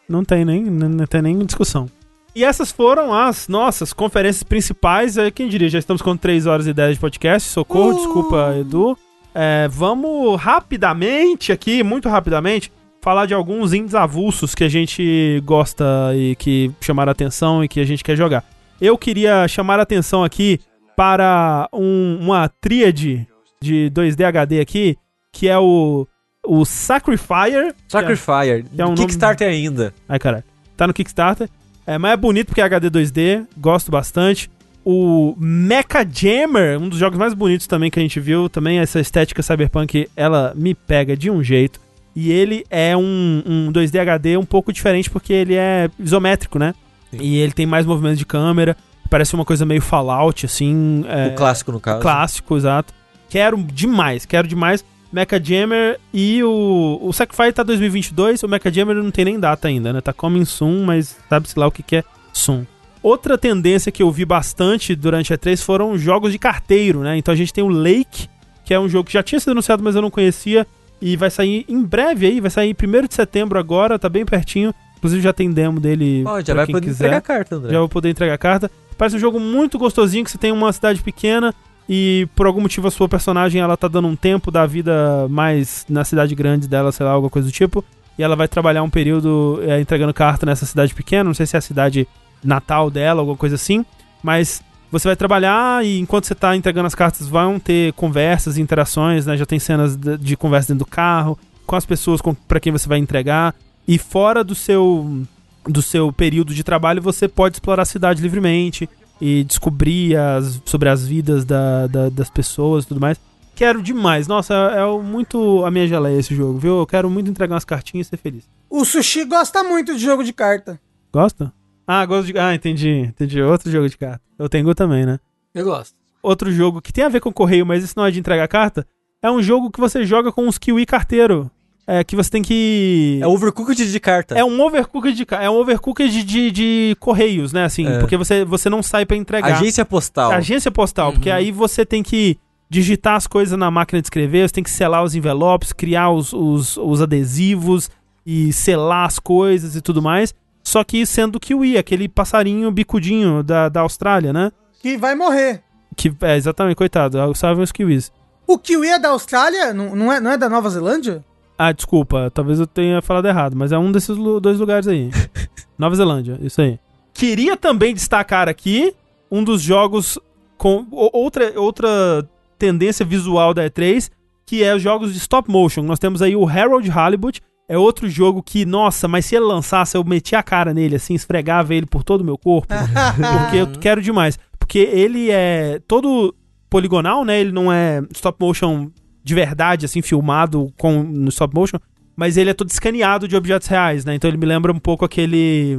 Não 0.08 0.24
tem 0.26 0.46
nem, 0.46 0.64
não 0.64 1.06
tem 1.06 1.22
nem 1.22 1.46
discussão. 1.46 1.90
E 2.36 2.44
essas 2.44 2.72
foram 2.72 3.14
as 3.14 3.48
nossas 3.48 3.92
conferências 3.94 4.44
principais. 4.44 5.18
É, 5.18 5.32
quem 5.32 5.50
diria, 5.50 5.70
já 5.70 5.80
estamos 5.80 6.02
com 6.02 6.16
3 6.16 6.46
horas 6.46 6.68
e 6.68 6.74
10 6.74 6.96
de 6.96 7.00
podcast. 7.00 7.50
Socorro, 7.50 7.92
uh! 7.92 7.96
desculpa, 7.96 8.56
Edu. 8.60 8.98
É, 9.34 9.68
vamos 9.68 10.40
rapidamente 10.40 11.52
aqui, 11.52 11.84
muito 11.84 12.10
rapidamente, 12.10 12.72
falar 13.02 13.26
de 13.26 13.34
alguns 13.34 13.74
indies 13.74 13.94
avulsos 13.94 14.56
que 14.56 14.64
a 14.64 14.70
gente 14.70 15.42
gosta 15.46 15.86
e 16.16 16.36
que 16.36 16.72
chamaram 16.82 17.12
atenção 17.12 17.64
e 17.64 17.68
que 17.68 17.80
a 17.80 17.86
gente 17.86 18.04
quer 18.04 18.16
jogar. 18.16 18.44
Eu 18.80 18.98
queria 18.98 19.48
chamar 19.48 19.80
a 19.80 19.84
atenção 19.84 20.24
aqui 20.24 20.60
para 20.96 21.70
um, 21.74 22.18
uma 22.22 22.50
tríade 22.50 23.28
de 23.62 23.92
2D 23.94 24.26
HD 24.26 24.60
aqui, 24.60 24.98
que 25.32 25.48
é 25.48 25.58
o 25.58 26.08
o 26.48 26.66
Sacrifier. 26.66 27.76
Sacrifier. 27.88 28.64
Que 28.64 28.82
é, 28.82 28.86
um 28.86 28.96
Kickstarter 28.96 29.48
nome... 29.48 29.60
ainda. 29.60 29.94
Ai, 30.08 30.18
caralho. 30.18 30.44
Tá 30.76 30.88
no 30.88 30.94
Kickstarter. 30.94 31.50
É, 31.86 31.98
mas 31.98 32.14
é 32.14 32.18
bonito 32.18 32.48
porque 32.48 32.62
é 32.62 32.64
HD 32.64 32.90
2D. 32.90 33.46
Gosto 33.58 33.92
bastante. 33.92 34.50
O 34.84 35.36
Mecha 35.38 36.08
Jammer, 36.10 36.80
um 36.80 36.88
dos 36.88 36.98
jogos 36.98 37.20
mais 37.20 37.34
bonitos 37.34 37.68
também 37.68 37.92
que 37.92 38.00
a 38.00 38.02
gente 38.02 38.20
viu. 38.20 38.48
Também 38.50 38.80
essa 38.80 39.00
estética 39.00 39.44
cyberpunk, 39.44 40.10
ela 40.16 40.54
me 40.56 40.74
pega 40.74 41.16
de 41.16 41.30
um 41.30 41.44
jeito. 41.44 41.80
E 42.16 42.32
ele 42.32 42.66
é 42.70 42.96
um, 42.96 43.44
um 43.46 43.72
2D 43.72 44.00
HD 44.00 44.38
um 44.38 44.46
pouco 44.46 44.74
diferente 44.74 45.10
porque 45.10 45.32
ele 45.34 45.56
é 45.56 45.90
isométrico, 46.00 46.58
né? 46.58 46.74
Sim. 47.12 47.18
E 47.22 47.38
ele 47.38 47.52
tem 47.52 47.66
mais 47.66 47.86
movimento 47.86 48.18
de 48.18 48.26
câmera. 48.26 48.76
Parece 49.10 49.34
uma 49.34 49.46
coisa 49.46 49.66
meio 49.66 49.82
Fallout, 49.82 50.46
assim. 50.46 51.06
É, 51.08 51.28
o 51.28 51.36
clássico, 51.36 51.72
no 51.72 51.80
caso. 51.80 52.02
Clássico, 52.02 52.58
exato. 52.58 52.94
Quero 53.30 53.58
demais, 53.58 54.26
quero 54.26 54.48
demais. 54.48 54.84
Mecha 55.18 55.44
Jammer 55.44 56.00
e 56.14 56.44
o. 56.44 57.00
O 57.02 57.12
Sacrifice 57.12 57.54
tá 57.54 57.64
2022, 57.64 58.44
o 58.44 58.48
Mecha 58.48 58.72
Jammer 58.72 58.98
não 58.98 59.10
tem 59.10 59.26
nem 59.26 59.40
data 59.40 59.68
ainda, 59.68 59.92
né? 59.92 60.00
Tá 60.00 60.14
coming 60.14 60.46
soon, 60.46 60.86
mas 60.86 61.18
sabe-se 61.28 61.58
lá 61.58 61.66
o 61.66 61.72
que, 61.72 61.82
que 61.82 61.96
é 61.96 62.04
soon. 62.32 62.66
Outra 63.02 63.36
tendência 63.36 63.92
que 63.92 64.04
eu 64.04 64.12
vi 64.12 64.26
bastante 64.26 64.96
durante 64.96 65.34
a 65.34 65.38
E3 65.38 65.60
foram 65.64 65.98
jogos 65.98 66.32
de 66.32 66.38
carteiro, 66.38 67.00
né? 67.00 67.18
Então 67.18 67.34
a 67.34 67.38
gente 67.38 67.52
tem 67.52 67.64
o 67.64 67.68
Lake, 67.68 68.30
que 68.64 68.76
é 68.76 68.80
um 68.80 68.88
jogo 68.88 69.08
que 69.08 69.14
já 69.14 69.24
tinha 69.24 69.40
sido 69.40 69.54
anunciado, 69.54 69.84
mas 69.84 69.96
eu 69.96 70.04
não 70.04 70.12
conhecia. 70.12 70.68
E 71.02 71.16
vai 71.16 71.32
sair 71.32 71.66
em 71.68 71.82
breve 71.84 72.28
aí, 72.28 72.40
vai 72.40 72.52
sair 72.52 72.76
1 72.76 73.08
de 73.08 73.14
setembro 73.16 73.58
agora, 73.58 73.98
tá 73.98 74.10
bem 74.10 74.24
pertinho. 74.24 74.72
Inclusive 74.98 75.22
já 75.22 75.34
tem 75.34 75.52
demo 75.52 75.80
dele. 75.80 76.24
Oh, 76.28 76.40
já 76.42 76.54
vai 76.54 76.68
poder 76.68 76.82
quiser. 76.82 77.06
entregar 77.06 77.18
a 77.18 77.22
carta, 77.22 77.56
André. 77.56 77.72
Já 77.72 77.80
vou 77.80 77.90
poder 77.90 78.10
entregar 78.10 78.34
a 78.36 78.38
carta. 78.38 78.70
Parece 78.96 79.16
um 79.16 79.20
jogo 79.20 79.40
muito 79.40 79.80
gostosinho, 79.80 80.24
que 80.24 80.30
você 80.30 80.38
tem 80.38 80.52
uma 80.52 80.72
cidade 80.72 81.02
pequena 81.02 81.56
e 81.90 82.28
por 82.36 82.46
algum 82.46 82.62
motivo 82.62 82.88
a 82.88 82.92
sua 82.92 83.08
personagem 83.08 83.62
ela 83.62 83.78
tá 83.78 83.88
dando 83.88 84.08
um 84.08 84.16
tempo 84.16 84.52
da 84.52 84.66
vida 84.66 85.28
mais 85.30 85.86
na 85.88 86.04
cidade 86.04 86.36
grande 86.36 86.68
dela, 86.68 86.92
sei 86.92 87.06
lá, 87.06 87.14
alguma 87.14 87.30
coisa 87.30 87.48
do 87.48 87.52
tipo. 87.52 87.84
E 88.18 88.24
ela 88.24 88.36
vai 88.36 88.48
trabalhar 88.48 88.84
um 88.84 88.90
período 88.90 89.60
é, 89.64 89.80
entregando 89.80 90.14
carta 90.14 90.46
nessa 90.46 90.66
cidade 90.66 90.94
pequena, 90.94 91.26
não 91.26 91.34
sei 91.34 91.46
se 91.46 91.56
é 91.56 91.60
a 91.60 91.62
cidade 91.62 92.08
natal 92.44 92.90
dela, 92.90 93.22
alguma 93.22 93.38
coisa 93.38 93.56
assim. 93.56 93.86
Mas 94.22 94.62
você 94.92 95.08
vai 95.08 95.16
trabalhar 95.16 95.86
e 95.86 96.00
enquanto 96.00 96.26
você 96.26 96.36
tá 96.36 96.56
entregando 96.56 96.88
as 96.88 96.96
cartas 96.96 97.28
vão 97.28 97.60
ter 97.60 97.94
conversas, 97.94 98.58
interações, 98.58 99.26
né? 99.26 99.38
Já 99.38 99.46
tem 99.46 99.60
cenas 99.60 99.96
de, 99.96 100.36
conversa 100.36 100.74
dentro 100.74 100.86
do 100.86 100.90
carro, 100.90 101.38
com 101.66 101.76
as 101.76 101.86
pessoas 101.86 102.22
para 102.48 102.60
quem 102.60 102.72
você 102.72 102.88
vai 102.88 102.98
entregar. 102.98 103.54
E 103.88 103.98
fora 103.98 104.44
do 104.44 104.56
seu 104.56 105.26
do 105.66 105.82
seu 105.82 106.14
período 106.14 106.54
de 106.54 106.64
trabalho, 106.64 107.02
você 107.02 107.28
pode 107.28 107.58
explorar 107.58 107.84
a 107.84 107.86
cidade 107.86 108.22
livremente 108.22 108.90
e 109.20 109.44
descobrir 109.44 110.16
as, 110.16 110.62
sobre 110.66 110.90
as 110.90 111.06
vidas 111.06 111.46
da, 111.46 111.88
da, 111.88 112.10
das 112.10 112.30
pessoas 112.30 112.84
e 112.84 112.88
tudo 112.88 113.02
mais. 113.02 113.20
Quero 113.56 113.82
demais. 113.82 114.28
Nossa, 114.28 114.54
é, 114.54 114.80
é, 114.80 115.02
muito 115.02 115.66
a 115.66 115.72
minha 115.72 115.88
geleia 115.88 116.20
esse 116.20 116.36
jogo, 116.36 116.60
viu? 116.60 116.78
Eu 116.80 116.86
quero 116.86 117.10
muito 117.10 117.30
entregar 117.30 117.56
umas 117.56 117.66
cartinhas 117.66 118.08
e 118.08 118.10
ser 118.12 118.18
feliz. 118.18 118.48
O 118.70 118.86
Sushi 118.86 119.26
gosta 119.26 119.64
muito 119.64 119.96
de 119.96 120.00
jogo 120.00 120.24
de 120.24 120.32
carta. 120.32 120.80
Gosta? 121.12 121.52
Ah, 121.88 122.06
gosto 122.06 122.32
de. 122.32 122.38
Ah, 122.38 122.54
entendi. 122.54 123.00
Entendi. 123.00 123.42
Outro 123.42 123.72
jogo 123.72 123.90
de 123.90 123.98
carta. 123.98 124.22
Eu 124.38 124.48
tenho 124.48 124.76
também, 124.76 125.06
né? 125.06 125.20
Eu 125.56 125.66
gosto. 125.66 125.96
Outro 126.22 126.52
jogo 126.52 126.82
que 126.82 126.94
tem 126.94 127.04
a 127.04 127.10
ver 127.10 127.20
com 127.20 127.34
correio, 127.34 127.66
mas 127.66 127.84
isso 127.84 127.94
não 127.98 128.06
é 128.06 128.12
de 128.12 128.20
entregar 128.20 128.48
carta. 128.48 128.86
É 129.22 129.32
um 129.32 129.42
jogo 129.42 129.72
que 129.72 129.80
você 129.80 130.06
joga 130.06 130.32
com 130.32 130.48
os 130.48 130.58
Kiwi 130.58 130.86
carteiro 130.86 131.50
é, 131.88 132.04
que 132.04 132.18
você 132.18 132.30
tem 132.30 132.42
que. 132.42 133.18
É 133.22 133.28
overcooked 133.28 133.90
de 133.90 134.00
carta. 134.00 134.38
É 134.38 134.44
um 134.44 134.62
overcooked 134.62 135.16
de 135.16 135.26
É 135.32 135.50
um 135.50 135.56
overcooked 135.56 136.12
de, 136.12 136.24
de, 136.24 136.52
de 136.52 136.98
correios, 137.00 137.54
né? 137.54 137.64
Assim, 137.64 137.88
é. 137.88 138.00
porque 138.00 138.18
você, 138.18 138.44
você 138.44 138.70
não 138.70 138.84
sai 138.84 139.06
para 139.06 139.16
entregar. 139.16 139.54
Agência 139.54 139.86
postal. 139.86 140.32
Agência 140.34 140.70
postal, 140.70 141.08
uhum. 141.08 141.14
porque 141.14 141.32
aí 141.32 141.50
você 141.50 141.86
tem 141.86 142.04
que 142.04 142.38
digitar 142.70 143.16
as 143.16 143.26
coisas 143.26 143.58
na 143.58 143.72
máquina 143.72 144.02
de 144.02 144.08
escrever, 144.08 144.48
você 144.48 144.56
tem 144.56 144.64
que 144.64 144.70
selar 144.70 145.02
os 145.02 145.16
envelopes, 145.16 145.72
criar 145.72 146.12
os, 146.12 146.34
os, 146.34 146.76
os 146.76 147.02
adesivos 147.02 147.90
e 148.26 148.52
selar 148.52 149.06
as 149.06 149.18
coisas 149.18 149.74
e 149.78 149.82
tudo 149.82 150.02
mais. 150.02 150.36
Só 150.62 150.84
que 150.84 151.06
sendo 151.06 151.40
kiwi, 151.40 151.78
aquele 151.78 152.10
passarinho 152.10 152.70
bicudinho 152.70 153.42
da, 153.42 153.70
da 153.70 153.80
Austrália, 153.80 154.34
né? 154.34 154.52
Que 154.82 154.98
vai 154.98 155.16
morrer. 155.16 155.64
Que, 155.96 156.14
é, 156.22 156.36
exatamente, 156.36 156.76
coitado. 156.76 157.18
Salvem 157.34 157.64
os 157.64 157.72
kiwis. 157.72 158.12
O 158.46 158.58
kiwi 158.58 158.90
é 158.90 159.00
da 159.00 159.10
Austrália? 159.10 159.74
Não, 159.74 159.96
não, 159.96 160.12
é, 160.12 160.20
não 160.20 160.32
é 160.32 160.38
da 160.38 160.50
Nova 160.50 160.70
Zelândia? 160.70 161.24
Ah, 161.58 161.72
desculpa, 161.72 162.30
talvez 162.32 162.60
eu 162.60 162.68
tenha 162.68 163.02
falado 163.02 163.28
errado, 163.28 163.56
mas 163.56 163.72
é 163.72 163.78
um 163.78 163.92
desses 163.92 164.16
dois 164.42 164.60
lugares 164.60 164.88
aí. 164.88 165.10
Nova 165.78 165.96
Zelândia, 165.96 166.38
isso 166.42 166.62
aí. 166.62 166.80
Queria 167.14 167.58
também 167.58 167.94
destacar 167.94 168.48
aqui 168.48 168.94
um 169.32 169.44
dos 169.44 169.62
jogos 169.62 170.20
com 170.58 170.86
outra, 170.92 171.60
outra 171.60 172.28
tendência 172.60 173.06
visual 173.06 173.54
da 173.54 173.68
E3, 173.68 174.10
que 174.46 174.64
é 174.64 174.76
os 174.76 174.82
jogos 174.82 175.14
de 175.14 175.18
stop 175.18 175.50
motion. 175.50 175.82
Nós 175.82 176.00
temos 176.00 176.22
aí 176.22 176.36
o 176.36 176.48
Harold 176.48 176.90
Halibut, 176.92 177.42
é 177.68 177.78
outro 177.78 178.08
jogo 178.08 178.42
que, 178.42 178.66
nossa, 178.66 179.08
mas 179.08 179.26
se 179.26 179.36
ele 179.36 179.46
lançasse, 179.46 179.98
eu 179.98 180.04
metia 180.04 180.40
a 180.40 180.44
cara 180.44 180.74
nele, 180.74 180.96
assim, 180.96 181.14
esfregava 181.16 181.74
ele 181.76 181.86
por 181.86 182.04
todo 182.04 182.22
o 182.22 182.24
meu 182.24 182.38
corpo, 182.38 182.68
porque 183.44 183.58
eu 183.58 183.68
quero 183.80 184.02
demais. 184.02 184.40
Porque 184.58 184.80
ele 184.80 185.30
é 185.30 185.82
todo 185.88 186.34
poligonal, 186.70 187.26
né? 187.26 187.40
Ele 187.40 187.52
não 187.52 187.72
é 187.72 188.02
stop 188.12 188.38
motion 188.40 188.90
de 189.28 189.36
verdade, 189.36 189.86
assim, 189.86 190.02
filmado 190.02 190.72
com, 190.78 191.04
no 191.04 191.28
stop 191.28 191.54
motion, 191.54 191.78
mas 192.16 192.38
ele 192.38 192.50
é 192.50 192.54
todo 192.54 192.70
escaneado 192.70 193.28
de 193.28 193.36
objetos 193.36 193.68
reais, 193.68 194.06
né? 194.06 194.16
Então 194.16 194.30
ele 194.30 194.38
me 194.38 194.46
lembra 194.46 194.72
um 194.72 194.80
pouco 194.80 195.04
aquele. 195.04 195.78